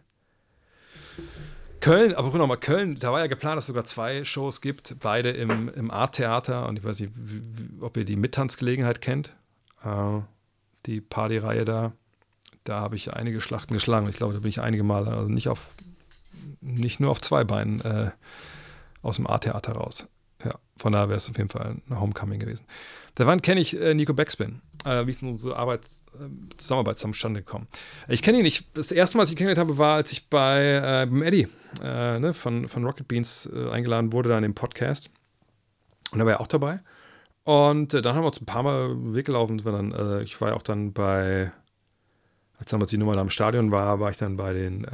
Köln, 1.82 2.14
aber 2.14 2.38
noch 2.38 2.48
mal 2.48 2.58
Köln, 2.58 2.96
da 2.96 3.12
war 3.12 3.20
ja 3.20 3.28
geplant, 3.28 3.58
dass 3.58 3.66
es 3.66 3.68
sogar 3.68 3.86
zwei 3.86 4.24
Shows 4.26 4.60
gibt, 4.60 4.96
beide 5.00 5.30
im, 5.30 5.70
im 5.70 5.92
Art-Theater. 5.92 6.68
Und 6.68 6.80
ich 6.80 6.84
weiß 6.84 7.00
nicht, 7.00 7.12
ob 7.82 7.96
ihr 7.98 8.06
die 8.06 8.16
Mittanzgelegenheit 8.16 9.02
kennt. 9.02 9.34
Äh, 9.84 10.20
die 10.86 11.02
Partyreihe 11.02 11.66
da. 11.66 11.94
Da 12.64 12.80
habe 12.80 12.96
ich 12.96 13.14
einige 13.14 13.42
Schlachten 13.42 13.74
geschlagen. 13.74 14.08
Ich 14.08 14.16
glaube, 14.16 14.34
da 14.34 14.40
bin 14.40 14.50
ich 14.50 14.62
einige 14.62 14.84
Male, 14.84 15.12
also 15.12 15.30
nicht 15.30 15.50
auf, 15.50 15.76
nicht 16.62 17.00
nur 17.00 17.12
auf 17.12 17.22
zwei 17.22 17.44
Beinen 17.44 17.82
äh, 17.82 18.12
aus 19.02 19.18
dem 19.18 19.28
Art-Theater 19.28 19.74
raus. 19.74 20.08
Von 20.80 20.94
daher 20.94 21.10
wäre 21.10 21.18
es 21.18 21.30
auf 21.30 21.38
jeden 21.38 21.50
Fall 21.50 21.76
ein 21.90 22.00
Homecoming 22.00 22.40
gewesen. 22.40 22.66
Da 23.16 23.26
wann 23.26 23.42
kenne 23.42 23.62
ich 23.62 23.80
äh, 23.80 23.94
Nico 23.94 24.14
Backspin. 24.14 24.62
Äh, 24.86 25.06
wie 25.06 25.12
ist 25.12 25.22
unsere 25.22 25.58
Arbeits 25.58 26.04
äh, 26.16 26.58
Zusammenarbeit 26.58 26.98
zustande 26.98 27.42
gekommen? 27.42 27.68
Ich 28.08 28.22
kenne 28.22 28.38
ihn 28.38 28.44
nicht. 28.44 28.66
Das 28.78 28.92
erste 28.92 29.18
Mal, 29.18 29.24
als 29.24 29.30
ich 29.30 29.36
ihn 29.36 29.38
kennengelernt 29.38 29.70
habe, 29.70 29.78
war, 29.78 29.96
als 29.96 30.12
ich 30.12 30.30
bei 30.30 30.76
äh, 30.76 31.06
beim 31.06 31.22
Eddie 31.22 31.48
äh, 31.84 32.20
ne, 32.20 32.34
von, 32.34 32.68
von 32.68 32.86
Rocket 32.86 33.08
Beans 33.08 33.50
äh, 33.54 33.70
eingeladen 33.70 34.14
wurde, 34.14 34.30
da 34.30 34.38
in 34.38 34.44
dem 34.44 34.56
Podcast. 34.56 35.10
Und 36.12 36.20
da 36.20 36.26
war 36.26 36.34
er 36.34 36.42
auch 36.42 36.48
dabei. 36.48 36.80
Und 37.44 37.94
dann 37.94 38.16
haben 38.16 38.24
wir 38.24 38.28
uns 38.28 38.42
ein 38.42 38.46
paar 38.46 38.64
Mal 38.64 38.96
weggelaufen. 39.14 39.58
Dann, 39.58 40.22
ich 40.24 40.40
war 40.40 40.50
ja 40.50 40.56
auch 40.56 40.62
dann 40.62 40.94
bei, 40.94 41.52
als 42.58 42.70
damals 42.70 42.92
die 42.92 42.98
Nummer 42.98 43.14
da 43.14 43.22
im 43.22 43.30
Stadion 43.30 43.72
war, 43.72 44.00
war 44.00 44.12
ich 44.12 44.18
dann 44.18 44.38
bei 44.38 44.54
den 44.54 44.84
äh, 44.84 44.90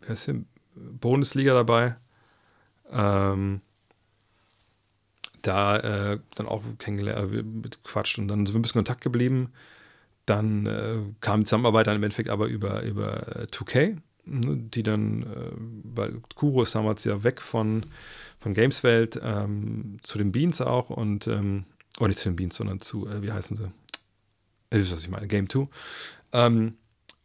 wie 0.00 0.08
heißt 0.08 0.24
hier, 0.26 0.42
Bundesliga 0.74 1.54
dabei. 1.54 1.96
Ähm, 2.92 3.60
da 5.42 5.78
äh, 5.78 6.18
dann 6.34 6.46
auch 6.46 6.62
kennengelernt, 6.78 7.32
äh, 7.32 7.42
mit 7.42 7.82
Quatsch 7.82 8.18
und 8.18 8.28
dann 8.28 8.46
sind 8.46 8.54
wir 8.54 8.58
ein 8.58 8.62
bisschen 8.62 8.80
in 8.80 8.84
Kontakt 8.84 9.00
geblieben. 9.00 9.52
Dann 10.26 10.66
äh, 10.66 10.98
kam 11.20 11.40
die 11.40 11.46
Zusammenarbeit 11.46 11.86
dann 11.86 11.96
im 11.96 12.02
Endeffekt 12.02 12.28
aber 12.28 12.46
über, 12.46 12.82
über 12.82 13.46
2K, 13.50 13.78
äh, 13.78 13.96
ne, 14.26 14.56
die 14.56 14.82
dann, 14.82 15.22
äh, 15.22 15.50
weil 15.84 16.20
Kuro 16.34 16.62
ist 16.62 16.74
damals 16.74 17.04
ja 17.04 17.22
weg 17.22 17.40
von, 17.40 17.86
von 18.38 18.54
Gameswelt 18.54 19.18
ähm, 19.22 19.96
zu 20.02 20.18
den 20.18 20.32
Beans 20.32 20.60
auch 20.60 20.90
und, 20.90 21.26
ähm, 21.26 21.64
oder 21.98 22.08
nicht 22.08 22.20
zu 22.20 22.28
den 22.28 22.36
Beans, 22.36 22.56
sondern 22.56 22.80
zu, 22.80 23.08
äh, 23.08 23.22
wie 23.22 23.32
heißen 23.32 23.56
sie? 23.56 23.70
Ihr 24.72 24.78
wisst, 24.78 24.92
was 24.92 25.02
ich 25.02 25.10
meine, 25.10 25.26
Game 25.26 25.48
2. 25.48 25.68
Ähm, 26.32 26.74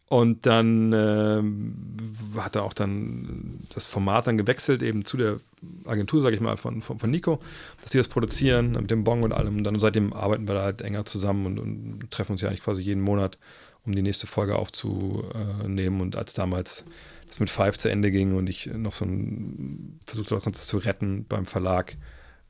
und 0.08 0.45
dann 0.45 0.93
äh, 0.93 2.40
hat 2.40 2.56
er 2.56 2.64
auch 2.64 2.74
dann 2.74 3.61
das 3.74 3.88
Format 3.88 4.27
dann 4.27 4.38
gewechselt, 4.38 4.84
eben 4.84 5.03
zu 5.03 5.17
der 5.17 5.40
Agentur, 5.85 6.22
sage 6.22 6.35
ich 6.35 6.42
mal, 6.42 6.58
von, 6.58 6.82
von, 6.82 7.00
von, 7.00 7.09
Nico, 7.09 7.40
dass 7.82 7.92
sie 7.92 7.98
das 7.98 8.08
produzieren 8.08 8.74
mit 8.74 8.92
dem 8.92 9.03
Bong 9.03 9.24
und 9.24 9.32
allem. 9.32 9.58
Und 9.58 9.64
dann 9.64 9.80
seitdem 9.80 10.14
arbeiten 10.14 10.48
wir 10.48 10.53
da 10.53 10.64
halt 10.64 10.82
enger 10.82 11.06
zusammen 11.06 11.48
und, 11.48 11.59
und 11.59 12.11
treffen 12.11 12.34
uns 12.34 12.42
ja 12.42 12.50
eigentlich 12.50 12.61
quasi 12.61 12.84
jeden 12.84 13.01
Monat, 13.01 13.40
um 13.84 13.95
die 13.95 14.03
nächste 14.03 14.27
Folge 14.27 14.58
aufzunehmen. 14.58 16.01
Und 16.01 16.16
als 16.16 16.35
damals 16.35 16.85
das 17.27 17.40
mit 17.40 17.50
Five 17.50 17.80
zu 17.80 17.90
Ende 17.90 18.11
ging 18.11 18.35
und 18.35 18.48
ich 18.48 18.67
noch 18.67 18.93
so 18.93 19.06
ein 19.06 20.00
versucht 20.06 20.30
das 20.30 20.67
zu 20.67 20.77
retten 20.77 21.25
beim 21.27 21.48
Verlag, 21.48 21.98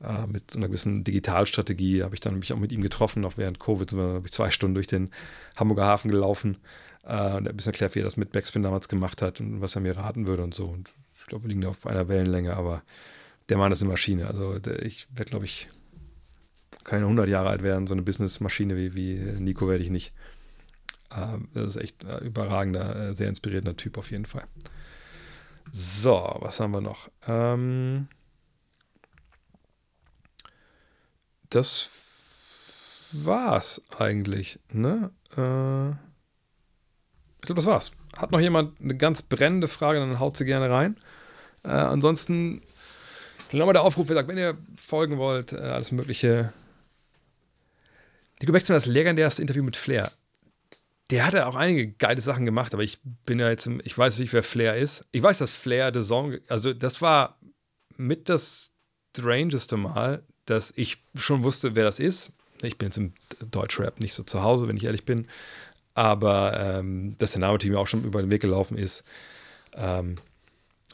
äh, 0.02 0.26
mit 0.26 0.54
einer 0.54 0.66
gewissen 0.66 1.04
Digitalstrategie, 1.04 2.02
habe 2.02 2.14
ich 2.14 2.20
dann 2.20 2.38
mich 2.38 2.52
auch 2.52 2.58
mit 2.58 2.70
ihm 2.70 2.82
getroffen, 2.82 3.24
auch 3.24 3.38
während 3.38 3.58
Covid, 3.58 3.90
habe 3.92 4.22
ich 4.26 4.32
zwei 4.32 4.50
Stunden 4.50 4.74
durch 4.74 4.86
den 4.86 5.10
Hamburger 5.56 5.86
Hafen 5.86 6.10
gelaufen 6.10 6.58
äh, 7.06 7.34
und 7.34 7.48
ein 7.48 7.56
bisschen 7.56 7.72
erklärt, 7.72 7.94
wie 7.94 8.00
er 8.00 8.04
das 8.04 8.16
mit 8.16 8.32
Backspin 8.32 8.62
damals 8.62 8.88
gemacht 8.88 9.22
hat 9.22 9.40
und 9.40 9.60
was 9.60 9.74
er 9.74 9.80
mir 9.80 9.96
raten 9.96 10.26
würde 10.26 10.42
und 10.42 10.54
so. 10.54 10.66
Und 10.66 10.90
ich 11.18 11.26
glaube, 11.26 11.44
wir 11.44 11.48
liegen 11.48 11.60
da 11.60 11.68
auf 11.68 11.86
einer 11.86 12.08
Wellenlänge, 12.08 12.56
aber 12.56 12.82
der 13.48 13.58
Mann 13.58 13.72
ist 13.72 13.82
eine 13.82 13.90
Maschine. 13.90 14.26
Also 14.26 14.58
der, 14.58 14.82
ich 14.84 15.06
werde, 15.14 15.30
glaube 15.30 15.44
ich, 15.44 15.68
keine 16.84 17.04
100 17.04 17.28
Jahre 17.28 17.48
alt 17.48 17.62
werden. 17.62 17.86
So 17.86 17.94
eine 17.94 18.02
Businessmaschine 18.02 18.76
wie, 18.76 18.94
wie 18.94 19.16
Nico 19.40 19.68
werde 19.68 19.82
ich 19.82 19.90
nicht. 19.90 20.12
Äh, 21.10 21.38
das 21.54 21.76
ist 21.76 21.82
echt 21.82 22.04
ein 22.04 22.24
überragender, 22.24 23.10
äh, 23.10 23.14
sehr 23.14 23.28
inspirierender 23.28 23.76
Typ 23.76 23.98
auf 23.98 24.10
jeden 24.10 24.26
Fall. 24.26 24.44
So, 25.72 26.36
was 26.40 26.60
haben 26.60 26.72
wir 26.72 26.80
noch? 26.80 27.10
Ähm, 27.26 28.08
das 31.50 31.90
war's 33.12 33.82
eigentlich, 33.98 34.60
ne? 34.72 35.10
Äh, 35.36 35.96
ich 37.46 37.54
glaube, 37.54 37.60
das 37.60 37.66
war's. 37.66 37.92
Hat 38.16 38.32
noch 38.32 38.40
jemand 38.40 38.80
eine 38.80 38.96
ganz 38.96 39.22
brennende 39.22 39.68
Frage, 39.68 40.00
dann 40.00 40.18
haut 40.18 40.36
sie 40.36 40.44
gerne 40.44 40.68
rein. 40.68 40.96
Äh, 41.62 41.68
ansonsten 41.68 42.60
nochmal 43.52 43.74
der 43.74 43.84
Aufruf, 43.84 44.08
gesagt, 44.08 44.28
wenn 44.28 44.36
ihr 44.36 44.58
folgen 44.76 45.16
wollt, 45.18 45.52
äh, 45.52 45.58
alles 45.58 45.92
Mögliche. 45.92 46.52
Nico 48.40 48.52
Beckmann, 48.52 48.74
das 48.74 48.86
legendärste 48.86 49.42
Interview 49.42 49.62
mit 49.62 49.76
Flair. 49.76 50.10
Der 51.10 51.24
hatte 51.24 51.46
auch 51.46 51.54
einige 51.54 51.92
geile 51.92 52.20
Sachen 52.20 52.46
gemacht, 52.46 52.74
aber 52.74 52.82
ich 52.82 52.98
bin 53.24 53.38
ja 53.38 53.48
jetzt, 53.48 53.68
im, 53.68 53.80
ich 53.84 53.96
weiß 53.96 54.18
nicht, 54.18 54.32
wer 54.32 54.42
Flair 54.42 54.76
ist. 54.76 55.04
Ich 55.12 55.22
weiß, 55.22 55.38
dass 55.38 55.54
Flair 55.54 55.92
The 55.94 56.02
Song, 56.02 56.38
also 56.48 56.72
das 56.72 57.00
war 57.00 57.38
mit 57.96 58.28
das 58.28 58.72
strangeste 59.16 59.76
Mal, 59.76 60.24
dass 60.46 60.72
ich 60.74 60.98
schon 61.16 61.44
wusste, 61.44 61.76
wer 61.76 61.84
das 61.84 62.00
ist. 62.00 62.32
Ich 62.60 62.76
bin 62.76 62.88
jetzt 62.88 62.98
im 62.98 63.12
Deutschrap 63.52 64.00
nicht 64.00 64.14
so 64.14 64.24
zu 64.24 64.42
Hause, 64.42 64.66
wenn 64.66 64.76
ich 64.76 64.84
ehrlich 64.84 65.04
bin. 65.04 65.28
Aber 65.96 66.78
ähm, 66.78 67.16
dass 67.18 67.32
der 67.32 67.40
Name 67.40 67.58
mir 67.62 67.80
auch 67.80 67.86
schon 67.86 68.04
über 68.04 68.20
den 68.20 68.30
Weg 68.30 68.42
gelaufen 68.42 68.76
ist. 68.76 69.02
Ähm, 69.72 70.16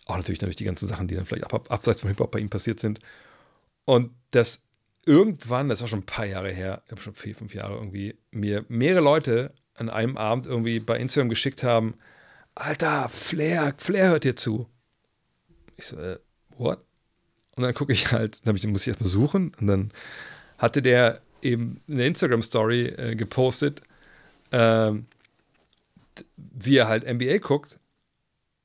auch 0.06 0.16
natürlich, 0.16 0.40
natürlich 0.40 0.56
die 0.56 0.64
ganzen 0.64 0.86
Sachen, 0.86 1.08
die 1.08 1.16
dann 1.16 1.26
vielleicht 1.26 1.52
ab, 1.52 1.70
abseits 1.70 2.00
vom 2.00 2.08
Hip-Hop 2.08 2.30
bei 2.30 2.38
ihm 2.38 2.50
passiert 2.50 2.78
sind. 2.78 3.00
Und 3.84 4.12
dass 4.30 4.60
irgendwann, 5.04 5.68
das 5.68 5.80
war 5.80 5.88
schon 5.88 6.00
ein 6.00 6.06
paar 6.06 6.26
Jahre 6.26 6.52
her, 6.52 6.82
ich 6.86 6.92
habe 6.92 7.00
schon 7.00 7.14
vier, 7.14 7.34
fünf 7.34 7.52
Jahre 7.52 7.74
irgendwie, 7.74 8.16
mir 8.30 8.64
mehrere 8.68 9.02
Leute 9.02 9.52
an 9.74 9.90
einem 9.90 10.16
Abend 10.16 10.46
irgendwie 10.46 10.78
bei 10.78 10.98
Instagram 10.98 11.28
geschickt 11.28 11.64
haben: 11.64 11.94
Alter, 12.54 13.08
Flair, 13.08 13.74
Flair 13.78 14.10
hört 14.10 14.22
dir 14.22 14.36
zu. 14.36 14.68
Ich 15.76 15.86
so, 15.86 15.96
äh, 15.96 16.20
what? 16.58 16.78
Und 17.56 17.64
dann 17.64 17.74
gucke 17.74 17.92
ich 17.92 18.12
halt, 18.12 18.40
dann 18.46 18.54
muss 18.70 18.82
ich 18.82 18.88
erstmal 18.88 19.10
suchen 19.10 19.52
und 19.60 19.66
dann 19.66 19.90
hatte 20.58 20.80
der 20.80 21.22
eben 21.42 21.82
eine 21.88 22.06
Instagram-Story 22.06 22.86
äh, 22.86 23.16
gepostet, 23.16 23.82
ähm, 24.52 25.06
wie 26.36 26.76
er 26.76 26.88
halt 26.88 27.04
NBA 27.04 27.38
guckt. 27.38 27.78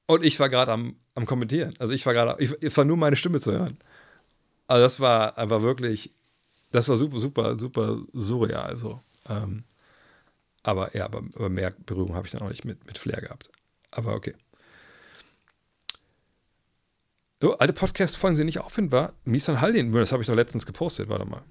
Und 0.05 0.23
ich 0.23 0.39
war 0.39 0.49
gerade 0.49 0.71
am, 0.71 0.95
am 1.15 1.25
Kommentieren. 1.25 1.73
Also 1.79 1.93
ich 1.93 2.05
war 2.05 2.13
gerade, 2.13 2.41
es 2.61 2.77
war 2.77 2.85
nur 2.85 2.97
meine 2.97 3.15
Stimme 3.15 3.39
zu 3.39 3.51
hören. 3.51 3.77
Also 4.67 4.83
das 4.83 4.99
war 4.99 5.37
einfach 5.37 5.61
wirklich, 5.61 6.13
das 6.71 6.87
war 6.89 6.97
super, 6.97 7.19
super, 7.19 7.57
super 7.57 8.01
surreal. 8.13 8.67
Also, 8.67 9.01
ähm, 9.29 9.63
aber 10.63 10.95
ja, 10.95 11.05
aber, 11.05 11.23
aber 11.35 11.49
mehr 11.49 11.73
Berührung 11.85 12.15
habe 12.15 12.27
ich 12.27 12.31
dann 12.31 12.41
auch 12.41 12.49
nicht 12.49 12.65
mit, 12.65 12.85
mit 12.85 12.97
Flair 12.97 13.21
gehabt. 13.21 13.49
Aber 13.91 14.15
okay. 14.15 14.35
Oh, 17.41 17.51
alte 17.51 17.73
Podcast-Folgen 17.73 18.35
sind 18.35 18.47
nicht 18.47 18.59
auffindbar. 18.59 19.13
Misan 19.23 19.61
Haldin, 19.61 19.91
das 19.91 20.11
habe 20.11 20.23
ich 20.23 20.27
doch 20.27 20.35
letztens 20.35 20.65
gepostet. 20.65 21.07
Warte 21.07 21.25
mal. 21.25 21.43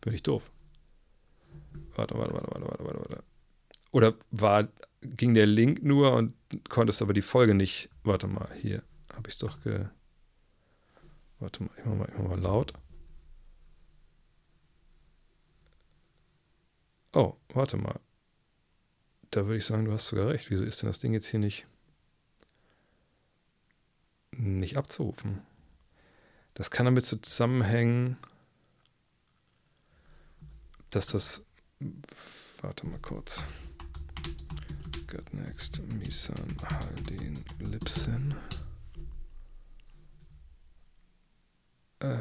Bin 0.00 0.12
ich 0.12 0.22
doof. 0.22 0.50
Warte, 1.98 2.16
warte, 2.16 2.32
warte, 2.32 2.48
warte, 2.52 2.64
warte, 2.64 2.84
warte, 2.84 2.98
warte. 3.00 3.24
Oder 3.90 4.14
war, 4.30 4.68
ging 5.00 5.34
der 5.34 5.46
Link 5.46 5.82
nur 5.82 6.12
und 6.12 6.32
konntest 6.68 7.02
aber 7.02 7.12
die 7.12 7.22
Folge 7.22 7.54
nicht. 7.54 7.90
Warte 8.04 8.28
mal, 8.28 8.48
hier 8.54 8.84
habe 9.12 9.28
ich 9.28 9.34
es 9.34 9.38
doch 9.38 9.60
ge. 9.64 9.86
Warte 11.40 11.64
mal, 11.64 11.70
ich 11.76 11.84
mach 11.84 11.94
mal, 11.96 12.12
mach 12.16 12.28
mal 12.28 12.40
laut. 12.40 12.72
Oh, 17.14 17.34
warte 17.48 17.76
mal. 17.76 17.98
Da 19.32 19.46
würde 19.46 19.56
ich 19.56 19.66
sagen, 19.66 19.84
du 19.84 19.92
hast 19.92 20.06
sogar 20.06 20.28
recht. 20.28 20.50
Wieso 20.50 20.62
ist 20.62 20.80
denn 20.80 20.88
das 20.88 21.00
Ding 21.00 21.14
jetzt 21.14 21.26
hier 21.26 21.40
nicht, 21.40 21.66
nicht 24.30 24.76
abzurufen? 24.76 25.42
Das 26.54 26.70
kann 26.70 26.84
damit 26.86 27.06
zusammenhängen 27.06 28.18
dass 30.90 31.08
das. 31.08 31.42
Warte 32.60 32.86
mal 32.86 32.98
kurz. 33.00 33.44
Got 35.06 35.32
next. 35.32 35.80
Misan 35.86 36.56
Haldin 36.68 37.44
Lipsen. 37.60 38.34
Äh, 42.00 42.16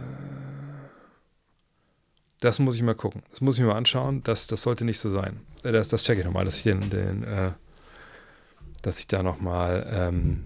das 2.39 2.59
muss 2.59 2.75
ich 2.75 2.83
mal 2.83 2.95
gucken. 2.95 3.23
Das 3.31 3.41
muss 3.41 3.55
ich 3.55 3.61
mir 3.61 3.67
mal 3.67 3.77
anschauen. 3.77 4.23
Das, 4.23 4.47
das 4.47 4.61
sollte 4.61 4.85
nicht 4.85 4.99
so 4.99 5.11
sein. 5.11 5.41
Äh, 5.63 5.71
das, 5.71 5.87
das 5.87 6.03
checke 6.03 6.21
ich 6.21 6.25
nochmal, 6.25 6.45
dass 6.45 6.57
ich 6.57 6.63
den, 6.63 6.89
den 6.89 7.23
äh, 7.23 7.51
dass 8.81 8.99
ich 8.99 9.07
da 9.07 9.23
nochmal 9.23 9.87
ähm, 9.91 10.45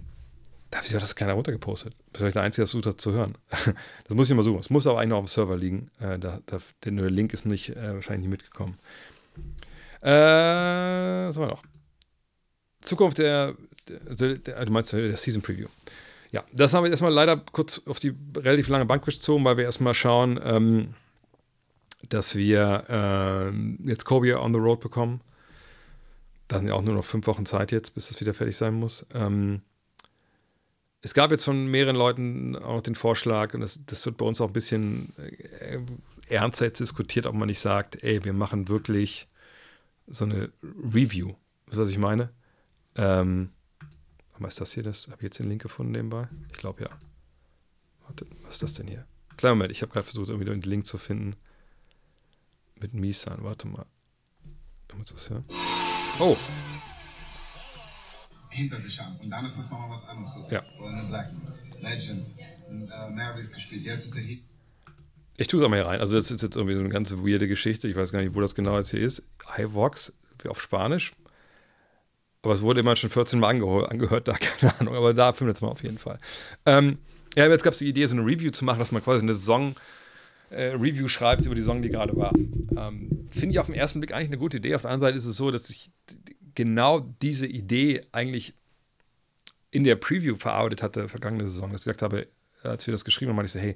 Wieso 0.72 0.96
hat 0.96 1.04
das 1.04 1.16
keiner 1.16 1.34
runtergepostet? 1.34 1.94
Das 2.14 2.22
ist 2.22 2.36
der 2.36 2.44
Einzige, 2.44 2.66
versucht 2.66 3.02
zu 3.02 3.12
hören. 3.12 3.38
Das 4.08 4.16
muss 4.16 4.30
ich 4.30 4.36
mal 4.36 4.44
suchen. 4.44 4.60
Es 4.60 4.70
muss 4.70 4.88
aber 4.88 5.00
eigentlich 5.00 5.10
noch 5.10 5.18
auf 5.18 5.26
dem 5.26 5.28
Server 5.28 5.58
liegen. 5.58 5.92
Äh, 6.00 6.18
da, 6.18 6.40
da, 6.46 6.60
der 6.84 7.10
Link 7.10 7.34
ist 7.34 7.46
nicht, 7.46 7.76
äh, 7.76 7.94
wahrscheinlich 7.94 8.30
nicht 8.30 8.42
mitgekommen. 8.42 8.78
Äh, 10.02 10.08
was 10.10 11.36
haben 11.36 11.44
wir 11.44 11.48
noch? 11.48 11.64
Zukunft 12.82 13.18
der, 13.20 13.56
der, 13.88 14.38
der, 14.38 14.66
du 14.66 14.72
meinst 14.72 14.94
der 14.94 15.16
Season 15.18 15.42
Preview. 15.42 15.68
Ja, 16.32 16.44
das 16.54 16.74
haben 16.74 16.84
wir 16.84 16.92
erstmal 16.92 17.14
leider 17.14 17.38
kurz 17.38 17.82
auf 17.86 18.00
die 18.00 18.14
relativ 18.36 18.70
lange 18.70 18.86
Bank 18.86 19.04
gezogen, 19.04 19.44
weil 19.44 19.58
wir 19.58 19.66
erstmal 19.66 19.94
schauen, 19.94 20.40
ähm, 20.42 20.94
dass 22.08 22.36
wir 22.36 22.86
äh, 22.90 23.88
jetzt 23.88 24.06
Kobe 24.06 24.40
on 24.40 24.54
the 24.54 24.60
Road 24.60 24.80
bekommen. 24.80 25.22
Da 26.48 26.58
sind 26.58 26.70
ja 26.70 26.74
auch 26.74 26.82
nur 26.82 26.96
noch 26.96 27.06
fünf 27.06 27.28
Wochen 27.28 27.46
Zeit 27.46 27.72
jetzt, 27.72 27.94
bis 27.96 28.08
das 28.08 28.20
wieder 28.20 28.34
fertig 28.34 28.58
sein 28.58 28.74
muss. 28.74 29.06
Ähm, 29.14 29.62
es 31.02 31.14
gab 31.14 31.32
jetzt 31.32 31.46
von 31.46 31.66
mehreren 31.66 31.96
Leuten 31.96 32.56
auch 32.56 32.76
noch 32.76 32.82
den 32.82 32.96
Vorschlag, 32.96 33.54
und 33.54 33.62
das, 33.62 33.80
das 33.86 34.06
wird 34.06 34.18
bei 34.18 34.26
uns 34.26 34.40
auch 34.40 34.48
ein 34.48 34.54
bisschen 34.54 35.14
äh, 35.18 35.80
ernster 36.28 36.66
jetzt 36.66 36.80
diskutiert, 36.80 37.26
ob 37.26 37.34
man 37.36 37.48
nicht 37.48 37.60
sagt, 37.60 38.04
ey, 38.04 38.24
wir 38.24 38.34
machen 38.34 38.68
wirklich 38.68 39.28
so 40.08 40.26
eine 40.26 40.52
Review. 40.62 41.30
Weißt 41.68 41.78
du, 41.78 41.82
was 41.82 41.92
ich 41.92 41.98
meine? 41.98 42.30
Ähm, 42.96 43.50
was 44.38 44.54
ist 44.54 44.62
das 44.62 44.74
hier? 44.74 44.84
Das 44.84 45.08
habe 45.08 45.18
ich 45.18 45.24
jetzt 45.24 45.40
den 45.40 45.50
Link 45.50 45.62
gefunden 45.62 45.92
nebenbei? 45.92 46.28
Ich 46.52 46.58
glaube 46.58 46.84
ja. 46.84 46.90
Warte, 48.06 48.26
was 48.44 48.56
ist 48.56 48.64
das 48.64 48.74
denn 48.74 48.88
hier? 48.88 49.06
Kleiner 49.38 49.56
Moment, 49.56 49.72
ich 49.72 49.82
habe 49.82 49.92
gerade 49.92 50.06
versucht, 50.06 50.30
irgendwie 50.30 50.50
den 50.50 50.62
Link 50.62 50.86
zu 50.86 50.98
finden. 50.98 51.36
Mit 52.80 52.94
Misan, 52.94 53.44
warte 53.44 53.68
mal. 53.68 53.86
Oh, 56.20 56.36
hinter 58.52 58.80
sich 58.80 59.00
haben. 59.00 59.18
Und 59.20 59.30
dann 59.30 59.46
ist 59.46 59.58
das 59.58 59.70
nochmal 59.70 59.90
was 59.98 60.08
anderes. 60.08 60.34
So. 60.34 60.48
Ja. 60.50 60.64
Oder 60.80 60.90
eine 60.90 61.08
Black 61.08 61.32
Legend, 61.82 62.28
äh, 62.38 63.10
Mavericks 63.10 63.52
gespielt. 63.52 63.84
Jetzt 63.84 64.06
ist 64.06 64.16
er 64.16 64.22
hier. 64.22 64.40
Ich 65.38 65.48
tue 65.48 65.60
es 65.60 65.66
auch 65.66 65.70
mal 65.70 65.78
hier 65.78 65.88
rein. 65.88 66.00
Also, 66.00 66.16
das 66.16 66.30
ist 66.30 66.42
jetzt 66.42 66.56
irgendwie 66.56 66.76
so 66.76 66.82
eine 66.82 66.90
ganz 66.90 67.12
weirde 67.12 67.48
Geschichte. 67.48 67.88
Ich 67.88 67.96
weiß 67.96 68.12
gar 68.12 68.22
nicht, 68.22 68.36
wo 68.36 68.42
das 68.42 68.54
genau 68.54 68.78
jetzt 68.78 68.92
hier 68.92 69.00
ist. 69.00 69.24
iVox, 69.58 70.14
wie 70.42 70.50
auf 70.50 70.62
Spanisch. 70.62 71.14
Aber 72.44 72.54
es 72.54 72.62
wurde 72.62 72.80
immer 72.80 72.96
schon 72.96 73.10
14 73.10 73.40
Mal 73.40 73.50
angeh 73.50 73.86
angehört, 73.86 74.28
da, 74.28 74.34
keine 74.34 74.80
Ahnung. 74.80 74.96
Aber 74.96 75.14
da 75.14 75.34
findet 75.34 75.58
es 75.58 75.62
mal 75.62 75.70
auf 75.70 75.84
jeden 75.84 75.98
Fall. 75.98 76.20
Ähm, 76.66 76.98
ja, 77.36 77.48
jetzt 77.48 77.64
gab 77.64 77.74
es 77.74 77.80
die 77.80 77.88
Idee, 77.88 78.06
so 78.08 78.16
eine 78.16 78.26
Review 78.26 78.52
zu 78.52 78.66
machen, 78.66 78.80
dass 78.80 78.92
man 78.92 79.04
quasi 79.04 79.22
eine 79.22 79.34
Saison. 79.34 79.76
Äh, 80.50 80.74
Review 80.74 81.08
schreibt 81.08 81.46
über 81.46 81.56
die 81.56 81.62
Saison, 81.62 81.82
die 81.82 81.90
gerade 81.90 82.16
war. 82.18 82.34
Ähm, 82.36 83.30
Finde 83.32 83.52
ich 83.52 83.60
auf 83.60 83.68
den 83.68 83.76
ersten 83.76 84.02
Blick 84.02 84.14
eigentlich 84.14 84.28
eine 84.28 84.38
gute 84.38 84.58
Idee. 84.58 84.76
Auf 84.76 84.82
der 84.82 84.92
anderen 84.92 85.08
Seite 85.08 85.18
ist 85.18 85.26
es 85.26 85.38
so, 85.38 85.50
dass 85.50 85.70
ich 85.70 85.92
genau 86.56 87.00
diese 87.22 87.48
Idee 87.48 88.02
eigentlich 88.12 88.54
in 89.72 89.84
der 89.84 89.96
Preview 89.96 90.36
verarbeitet 90.36 90.84
hatte, 90.84 91.08
vergangene 91.08 91.48
Saison, 91.48 91.72
dass 91.72 91.82
ich 91.82 91.86
gesagt 91.86 92.02
habe, 92.02 92.28
als 92.64 92.86
wir 92.88 92.92
das 92.92 93.06
geschrieben 93.06 93.30
haben, 93.30 93.38
meinte 93.38 93.48
ich 93.48 93.54
so, 93.54 93.60
hey, 93.60 93.76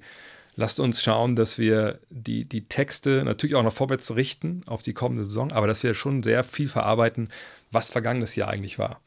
lasst 0.55 0.79
uns 0.79 1.01
schauen, 1.01 1.35
dass 1.35 1.57
wir 1.57 1.99
die, 2.09 2.45
die 2.45 2.67
Texte 2.67 3.23
natürlich 3.23 3.55
auch 3.55 3.63
noch 3.63 3.73
vorwärts 3.73 4.15
richten 4.15 4.61
auf 4.65 4.81
die 4.81 4.93
kommende 4.93 5.25
Saison, 5.25 5.51
aber 5.51 5.67
dass 5.67 5.83
wir 5.83 5.93
schon 5.93 6.23
sehr 6.23 6.43
viel 6.43 6.67
verarbeiten, 6.67 7.29
was 7.71 7.89
vergangenes 7.89 8.35
Jahr 8.35 8.49
eigentlich 8.49 8.79
war. 8.79 9.01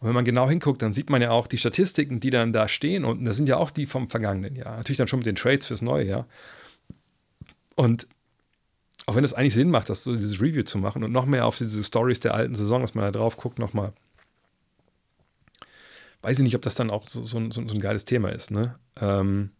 Und 0.00 0.08
wenn 0.08 0.14
man 0.14 0.24
genau 0.24 0.48
hinguckt, 0.48 0.80
dann 0.80 0.92
sieht 0.92 1.10
man 1.10 1.22
ja 1.22 1.30
auch 1.30 1.48
die 1.48 1.58
Statistiken, 1.58 2.20
die 2.20 2.30
dann 2.30 2.52
da 2.52 2.68
stehen. 2.68 3.04
Und 3.04 3.24
das 3.24 3.36
sind 3.36 3.48
ja 3.48 3.56
auch 3.56 3.70
die 3.70 3.86
vom 3.86 4.08
vergangenen 4.08 4.54
Jahr. 4.54 4.76
Natürlich 4.76 4.98
dann 4.98 5.08
schon 5.08 5.18
mit 5.18 5.26
den 5.26 5.34
Trades 5.34 5.66
fürs 5.66 5.82
neue 5.82 6.04
Jahr. 6.04 6.26
Und 7.74 8.06
auch 9.08 9.14
wenn 9.14 9.24
es 9.24 9.32
eigentlich 9.32 9.54
Sinn 9.54 9.70
macht, 9.70 9.88
das 9.88 10.04
so 10.04 10.12
dieses 10.12 10.38
Review 10.38 10.64
zu 10.64 10.76
machen 10.76 11.02
und 11.02 11.12
noch 11.12 11.24
mehr 11.24 11.46
auf 11.46 11.56
diese 11.56 11.82
Stories 11.82 12.20
der 12.20 12.34
alten 12.34 12.54
Saison, 12.54 12.82
dass 12.82 12.94
man 12.94 13.04
da 13.06 13.10
drauf 13.18 13.38
guckt, 13.38 13.58
nochmal. 13.58 13.94
Weiß 16.20 16.38
ich 16.38 16.44
nicht, 16.44 16.54
ob 16.54 16.60
das 16.60 16.74
dann 16.74 16.90
auch 16.90 17.08
so, 17.08 17.24
so, 17.24 17.50
so 17.50 17.60
ein 17.62 17.80
geiles 17.80 18.04
Thema 18.04 18.28
ist, 18.28 18.50
ne? 18.50 18.78
Ähm, 19.00 19.52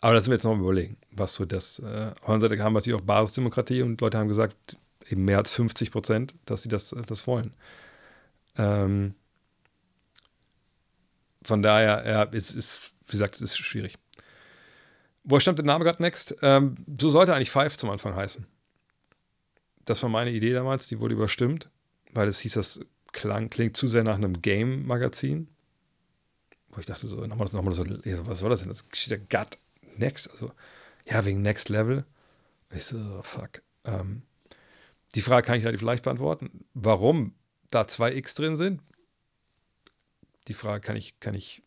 aber 0.00 0.14
da 0.14 0.20
sind 0.22 0.30
wir 0.30 0.36
jetzt 0.36 0.44
noch 0.44 0.58
überlegen, 0.58 0.96
was 1.10 1.34
so 1.34 1.44
das. 1.44 1.80
Äh, 1.80 2.12
auf 2.22 2.28
der 2.28 2.40
Seite 2.40 2.62
haben 2.62 2.72
wir 2.72 2.78
natürlich 2.78 2.98
auch 2.98 3.04
Basisdemokratie 3.04 3.82
und 3.82 4.00
Leute 4.00 4.16
haben 4.16 4.28
gesagt, 4.28 4.78
eben 5.10 5.26
mehr 5.26 5.36
als 5.36 5.52
50 5.52 5.90
Prozent, 5.90 6.34
dass 6.46 6.62
sie 6.62 6.70
das, 6.70 6.96
das 7.06 7.26
wollen. 7.26 7.52
Ähm, 8.56 9.14
von 11.42 11.60
daher, 11.60 12.08
ja, 12.10 12.24
es 12.32 12.52
ist, 12.52 12.94
wie 13.04 13.12
gesagt, 13.12 13.34
es 13.34 13.42
ist 13.42 13.58
schwierig. 13.58 13.98
Woher 15.24 15.40
stammt 15.40 15.58
der 15.58 15.66
Name 15.66 15.84
God 15.84 16.00
Next? 16.00 16.34
Ähm, 16.42 16.76
so 16.98 17.10
sollte 17.10 17.34
eigentlich 17.34 17.50
Five 17.50 17.76
zum 17.76 17.90
Anfang 17.90 18.14
heißen. 18.14 18.46
Das 19.84 20.02
war 20.02 20.10
meine 20.10 20.30
Idee 20.30 20.52
damals, 20.52 20.86
die 20.86 21.00
wurde 21.00 21.14
überstimmt, 21.14 21.68
weil 22.12 22.28
es 22.28 22.40
hieß, 22.40 22.54
das 22.54 22.80
klang, 23.12 23.50
klingt 23.50 23.76
zu 23.76 23.88
sehr 23.88 24.04
nach 24.04 24.16
einem 24.16 24.40
Game-Magazin. 24.40 25.48
wo 26.68 26.80
ich 26.80 26.86
dachte 26.86 27.06
so, 27.06 27.16
nochmal, 27.26 27.48
nochmal 27.52 27.74
so, 27.74 27.84
was 27.84 28.42
war 28.42 28.50
das 28.50 28.60
denn? 28.60 28.68
Das 28.68 28.84
steht 28.92 29.30
da 29.30 29.38
Gut 29.38 29.58
Next. 29.96 30.30
Also, 30.30 30.52
ja, 31.06 31.24
wegen 31.24 31.42
Next 31.42 31.68
Level. 31.68 32.04
Ich 32.72 32.84
so, 32.84 32.96
oh, 32.96 33.22
fuck. 33.22 33.62
Ähm, 33.84 34.22
die 35.14 35.22
Frage 35.22 35.46
kann 35.46 35.58
ich 35.58 35.64
relativ 35.64 35.82
leicht 35.82 36.04
beantworten. 36.04 36.64
Warum 36.74 37.34
da 37.70 37.88
zwei 37.88 38.14
X 38.14 38.34
drin 38.34 38.56
sind? 38.56 38.82
Die 40.48 40.54
Frage 40.54 40.80
kann 40.80 40.96
ich, 40.96 41.18
kann 41.20 41.34
ich 41.34 41.62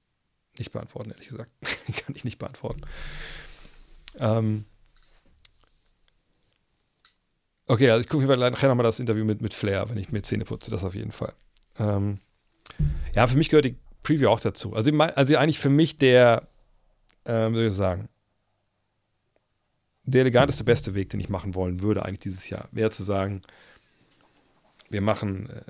nicht 0.58 0.72
beantworten, 0.72 1.12
ehrlich 1.12 1.28
gesagt. 1.28 1.52
kann 2.06 2.16
ich 2.16 2.24
nicht 2.24 2.40
beantworten. 2.40 2.82
Ähm, 4.19 4.66
okay, 7.67 7.90
also 7.90 8.01
ich 8.01 8.09
gucke 8.09 8.25
mir 8.25 8.38
nachher 8.38 8.69
nochmal 8.69 8.83
das 8.83 9.00
Interview 9.00 9.25
mit, 9.25 9.42
mit 9.42 9.53
Flair, 9.53 9.90
wenn 9.90 9.98
ich 9.98 10.11
mir 10.11 10.22
Zähne 10.22 10.45
putze, 10.45 10.72
das 10.72 10.83
auf 10.83 10.95
jeden 10.95 11.11
Fall. 11.11 11.33
Ähm, 11.77 12.19
ja, 13.16 13.27
für 13.27 13.38
mich 13.38 13.50
gehört 13.50 13.66
die 13.66 13.77
Preview 14.03 14.30
auch 14.30 14.40
dazu. 14.40 14.74
Also, 14.74 14.92
also 14.98 15.38
eigentlich 15.38 15.59
für 15.59 15.69
mich 15.69 15.98
der, 15.98 16.48
äh, 17.24 17.50
wie 17.50 17.56
soll 17.56 17.67
ich 17.67 17.74
sagen, 17.74 18.09
der 20.06 20.22
eleganteste, 20.22 20.64
beste 20.64 20.95
Weg, 20.95 21.09
den 21.09 21.19
ich 21.19 21.30
machen 21.30 21.56
wollen 21.56 21.82
würde, 21.82 22.03
eigentlich 22.03 22.19
dieses 22.19 22.50
Jahr, 22.50 22.67
wäre 22.72 22.92
zu 22.92 23.03
sagen, 23.03 23.42
wir 24.90 25.01
machen, 25.01 25.50
äh, 25.50 25.61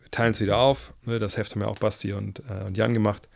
wir 0.00 0.10
teilen 0.10 0.32
es 0.32 0.40
wieder 0.40 0.58
auf. 0.58 0.94
Ne, 1.04 1.18
das 1.18 1.36
Heft 1.36 1.52
haben 1.52 1.62
ja 1.62 1.68
auch 1.68 1.78
Basti 1.78 2.12
und, 2.12 2.40
äh, 2.48 2.64
und 2.64 2.76
Jan 2.76 2.94
gemacht. 2.94 3.28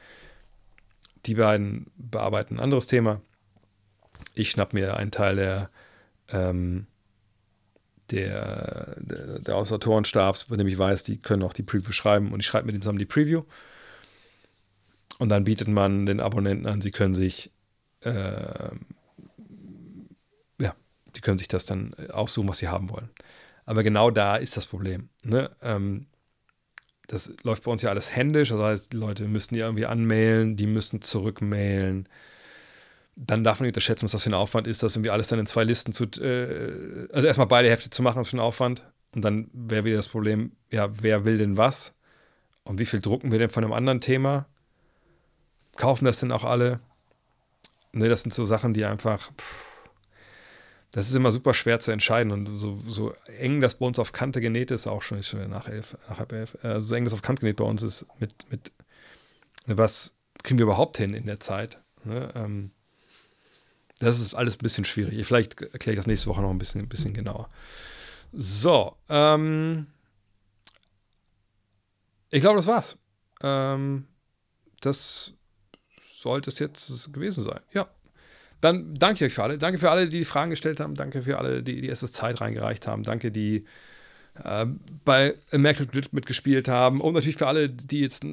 Die 1.26 1.34
beiden 1.34 1.90
bearbeiten 1.96 2.56
ein 2.56 2.60
anderes 2.60 2.86
Thema. 2.86 3.20
Ich 4.40 4.50
schnapp 4.50 4.72
mir 4.72 4.96
einen 4.96 5.10
Teil 5.10 5.36
der, 5.36 5.70
ähm, 6.28 6.86
der, 8.10 8.96
der, 8.98 9.38
der 9.38 9.56
Autorenstabs, 9.56 10.42
von 10.42 10.58
dem 10.58 10.66
ich 10.66 10.78
weiß, 10.78 11.04
die 11.04 11.18
können 11.18 11.42
auch 11.42 11.52
die 11.52 11.62
Preview 11.62 11.92
schreiben 11.92 12.32
und 12.32 12.40
ich 12.40 12.46
schreibe 12.46 12.66
mit 12.66 12.74
dem 12.74 12.82
zusammen 12.82 12.98
die 12.98 13.06
Preview. 13.06 13.42
Und 15.18 15.28
dann 15.28 15.44
bietet 15.44 15.68
man 15.68 16.06
den 16.06 16.20
Abonnenten 16.20 16.66
an, 16.66 16.80
sie 16.80 16.90
können 16.90 17.14
sich 17.14 17.50
äh, 18.00 18.70
ja, 20.58 20.74
die 21.14 21.20
können 21.20 21.38
sich 21.38 21.48
das 21.48 21.66
dann 21.66 21.94
aussuchen, 22.10 22.48
was 22.48 22.58
sie 22.58 22.68
haben 22.68 22.90
wollen. 22.90 23.10
Aber 23.66 23.82
genau 23.82 24.10
da 24.10 24.36
ist 24.36 24.56
das 24.56 24.66
Problem. 24.66 25.10
Ne? 25.22 25.50
Ähm, 25.62 26.06
das 27.06 27.32
läuft 27.42 27.64
bei 27.64 27.70
uns 27.70 27.82
ja 27.82 27.90
alles 27.90 28.14
händisch, 28.14 28.50
das 28.50 28.60
heißt, 28.60 28.92
die 28.92 28.96
Leute 28.96 29.24
müssen 29.24 29.54
die 29.54 29.60
irgendwie 29.60 29.86
anmailen, 29.86 30.56
die 30.56 30.66
müssen 30.66 31.02
zurückmailen. 31.02 32.08
Dann 33.22 33.44
darf 33.44 33.60
man 33.60 33.66
nicht 33.66 33.74
unterschätzen, 33.74 34.04
was 34.04 34.12
das 34.12 34.22
für 34.22 34.30
ein 34.30 34.34
Aufwand 34.34 34.66
ist, 34.66 34.82
das 34.82 34.96
irgendwie 34.96 35.10
alles 35.10 35.28
dann 35.28 35.38
in 35.38 35.46
zwei 35.46 35.64
Listen 35.64 35.92
zu, 35.92 36.04
äh, 36.04 37.06
also 37.12 37.26
erstmal 37.26 37.46
beide 37.46 37.68
Hefte 37.68 37.90
zu 37.90 38.02
machen, 38.02 38.18
was 38.18 38.30
für 38.30 38.36
ein 38.36 38.40
Aufwand. 38.40 38.82
Und 39.14 39.22
dann 39.22 39.50
wäre 39.52 39.84
wieder 39.84 39.96
das 39.96 40.08
Problem, 40.08 40.52
ja, 40.70 40.88
wer 41.02 41.24
will 41.24 41.36
denn 41.36 41.56
was? 41.56 41.94
Und 42.64 42.78
wie 42.78 42.86
viel 42.86 43.00
drucken 43.00 43.30
wir 43.30 43.38
denn 43.38 43.50
von 43.50 43.62
einem 43.62 43.72
anderen 43.72 44.00
Thema? 44.00 44.46
Kaufen 45.76 46.04
das 46.04 46.20
denn 46.20 46.32
auch 46.32 46.44
alle? 46.44 46.80
Ne, 47.92 48.08
das 48.08 48.22
sind 48.22 48.32
so 48.32 48.46
Sachen, 48.46 48.72
die 48.72 48.84
einfach, 48.84 49.30
pff, 49.36 49.70
das 50.92 51.08
ist 51.08 51.14
immer 51.14 51.30
super 51.30 51.54
schwer 51.54 51.80
zu 51.80 51.90
entscheiden 51.90 52.32
und 52.32 52.46
so, 52.56 52.78
so 52.86 53.14
eng 53.38 53.60
das 53.60 53.76
bei 53.76 53.86
uns 53.86 53.98
auf 53.98 54.12
Kante 54.12 54.40
genäht 54.40 54.70
ist, 54.70 54.86
auch 54.86 55.02
schon, 55.02 55.18
ist 55.18 55.28
schon 55.28 55.48
nach 55.48 55.68
elf, 55.68 55.96
nach 56.08 56.18
halb 56.18 56.32
elf, 56.32 56.56
äh, 56.64 56.80
so 56.80 56.94
eng 56.94 57.04
das 57.04 57.12
auf 57.12 57.22
Kante 57.22 57.40
genäht 57.40 57.56
bei 57.56 57.64
uns 57.64 57.82
ist, 57.82 58.06
mit, 58.18 58.50
mit 58.50 58.72
was 59.66 60.16
kriegen 60.42 60.58
wir 60.58 60.64
überhaupt 60.64 60.96
hin 60.96 61.14
in 61.14 61.26
der 61.26 61.40
Zeit? 61.40 61.78
Ne? 62.04 62.32
Ähm, 62.34 62.70
das 64.00 64.18
ist 64.18 64.34
alles 64.34 64.56
ein 64.56 64.62
bisschen 64.62 64.84
schwierig. 64.84 65.24
Vielleicht 65.26 65.60
erkläre 65.60 65.94
ich 65.94 65.98
das 65.98 66.06
nächste 66.06 66.28
Woche 66.28 66.40
noch 66.40 66.50
ein 66.50 66.58
bisschen, 66.58 66.80
ein 66.80 66.88
bisschen 66.88 67.14
genauer. 67.14 67.48
So, 68.32 68.96
ähm, 69.08 69.86
ich 72.30 72.40
glaube, 72.40 72.56
das 72.56 72.66
war's. 72.66 72.96
Ähm, 73.42 74.06
das 74.80 75.32
sollte 76.12 76.50
es 76.50 76.58
jetzt 76.58 77.12
gewesen 77.12 77.44
sein. 77.44 77.60
Ja. 77.72 77.88
Dann 78.60 78.94
danke 78.94 79.16
ich 79.16 79.30
euch 79.30 79.34
für 79.34 79.42
alle. 79.42 79.58
Danke 79.58 79.78
für 79.78 79.90
alle, 79.90 80.08
die, 80.08 80.18
die 80.18 80.24
Fragen 80.24 80.50
gestellt 80.50 80.80
haben. 80.80 80.94
Danke 80.94 81.22
für 81.22 81.38
alle, 81.38 81.62
die 81.62 81.80
die 81.80 81.88
erste 81.88 82.10
Zeit 82.10 82.40
reingereicht 82.40 82.86
haben. 82.86 83.04
Danke, 83.04 83.30
die 83.30 83.64
äh, 84.42 84.66
bei 85.04 85.34
Immaculate 85.50 86.08
mitgespielt 86.12 86.68
haben. 86.68 87.00
Und 87.00 87.14
natürlich 87.14 87.36
für 87.36 87.46
alle, 87.46 87.68
die 87.70 88.00
jetzt 88.00 88.24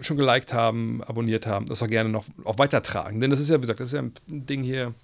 schon 0.00 0.16
geliked 0.16 0.52
haben, 0.52 1.02
abonniert 1.04 1.46
haben, 1.46 1.66
das 1.66 1.82
auch 1.82 1.88
gerne 1.88 2.08
noch 2.08 2.26
auch 2.44 2.58
weitertragen. 2.58 3.20
Denn 3.20 3.30
das 3.30 3.40
ist 3.40 3.48
ja, 3.48 3.56
wie 3.56 3.62
gesagt, 3.62 3.80
das 3.80 3.90
ist 3.90 3.94
ja 3.94 4.02
ein 4.02 4.12
Ding 4.26 4.62
hier. 4.62 4.94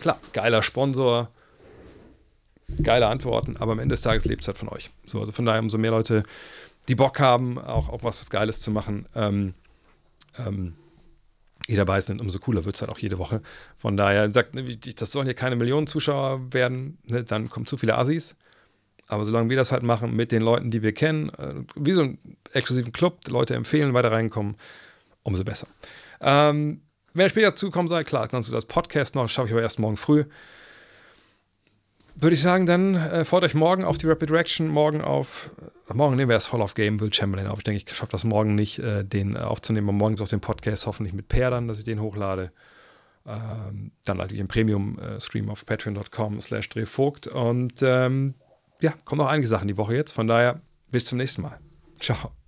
Klar, 0.00 0.20
geiler 0.32 0.62
Sponsor, 0.62 1.28
geile 2.82 3.08
Antworten, 3.08 3.56
aber 3.56 3.72
am 3.72 3.78
Ende 3.78 3.94
des 3.94 4.02
Tages 4.02 4.24
lebt 4.24 4.42
es 4.42 4.48
halt 4.48 4.58
von 4.58 4.68
euch. 4.68 4.90
So, 5.06 5.20
also 5.20 5.32
von 5.32 5.44
daher, 5.44 5.60
umso 5.60 5.78
mehr 5.78 5.90
Leute, 5.90 6.22
die 6.88 6.94
Bock 6.94 7.20
haben, 7.20 7.58
auch, 7.58 7.88
auch 7.88 8.02
was, 8.02 8.20
was 8.20 8.30
Geiles 8.30 8.60
zu 8.60 8.70
machen, 8.70 9.06
ähm, 9.14 9.54
ähm, 10.38 10.74
die 11.68 11.76
dabei 11.76 12.00
sind, 12.00 12.20
umso 12.20 12.38
cooler 12.38 12.64
wird 12.64 12.76
es 12.76 12.80
halt 12.80 12.90
auch 12.90 12.98
jede 12.98 13.18
Woche. 13.18 13.42
Von 13.76 13.96
daher 13.96 14.30
sagt, 14.30 14.54
ne, 14.54 14.76
das 14.76 15.12
sollen 15.12 15.26
ja 15.26 15.34
keine 15.34 15.56
Millionen 15.56 15.86
Zuschauer 15.86 16.52
werden, 16.52 16.98
ne, 17.04 17.24
dann 17.24 17.50
kommen 17.50 17.66
zu 17.66 17.76
viele 17.76 17.96
Assis. 17.96 18.34
Aber 19.06 19.24
solange 19.24 19.48
wir 19.50 19.56
das 19.56 19.72
halt 19.72 19.82
machen 19.82 20.14
mit 20.14 20.32
den 20.32 20.42
Leuten, 20.42 20.70
die 20.70 20.82
wir 20.82 20.92
kennen, 20.92 21.30
äh, 21.30 21.54
wie 21.76 21.92
so 21.92 22.02
einen 22.02 22.18
exklusiven 22.52 22.92
Club, 22.92 23.28
Leute 23.28 23.54
empfehlen, 23.54 23.94
weiter 23.94 24.12
reinkommen, 24.12 24.56
umso 25.22 25.44
besser. 25.44 25.66
Ähm, 26.20 26.82
wenn 27.14 27.28
später 27.28 27.56
zukommen 27.56 27.88
seid, 27.88 28.06
klar, 28.06 28.28
kannst 28.28 28.48
du 28.48 28.52
das 28.52 28.66
Podcast 28.66 29.14
noch, 29.14 29.28
schaffe 29.28 29.48
ich 29.48 29.52
aber 29.52 29.62
erst 29.62 29.78
morgen 29.78 29.96
früh 29.96 30.24
würde 32.20 32.34
ich 32.34 32.40
sagen, 32.40 32.66
dann 32.66 32.96
äh, 32.96 33.24
freut 33.24 33.44
euch 33.44 33.54
morgen 33.54 33.84
auf 33.84 33.96
die 33.96 34.06
Rapid 34.06 34.30
Reaction, 34.30 34.68
morgen 34.68 35.00
auf, 35.00 35.50
äh, 35.88 35.94
morgen 35.94 36.16
nehmen 36.16 36.28
wir 36.28 36.36
das 36.36 36.52
Hall 36.52 36.60
of 36.60 36.74
Game, 36.74 37.00
Will 37.00 37.12
Chamberlain 37.12 37.46
auf. 37.46 37.58
Ich 37.58 37.64
denke, 37.64 37.82
ich 37.86 37.96
schaffe 37.96 38.10
das 38.10 38.24
morgen 38.24 38.54
nicht, 38.54 38.78
äh, 38.80 39.04
den 39.04 39.36
äh, 39.36 39.40
aufzunehmen, 39.40 39.88
aber 39.88 39.96
morgen 39.96 40.14
ist 40.14 40.20
auch 40.20 40.28
den 40.28 40.40
Podcast 40.40 40.86
hoffentlich 40.86 41.14
mit 41.14 41.28
Per 41.28 41.50
dann, 41.50 41.68
dass 41.68 41.78
ich 41.78 41.84
den 41.84 42.00
hochlade. 42.00 42.52
Ähm, 43.26 43.92
dann 44.04 44.16
natürlich 44.16 44.40
im 44.40 44.48
Premium-Stream 44.48 45.50
auf 45.50 45.66
patreon.com 45.66 46.40
slash 46.40 46.68
drehvogt 46.70 47.26
und 47.26 47.74
ähm, 47.82 48.34
ja, 48.80 48.94
kommen 49.04 49.18
noch 49.18 49.28
einige 49.28 49.46
Sachen 49.46 49.68
die 49.68 49.76
Woche 49.76 49.94
jetzt, 49.94 50.12
von 50.12 50.26
daher 50.26 50.60
bis 50.90 51.04
zum 51.04 51.18
nächsten 51.18 51.42
Mal. 51.42 51.58
Ciao. 52.00 52.38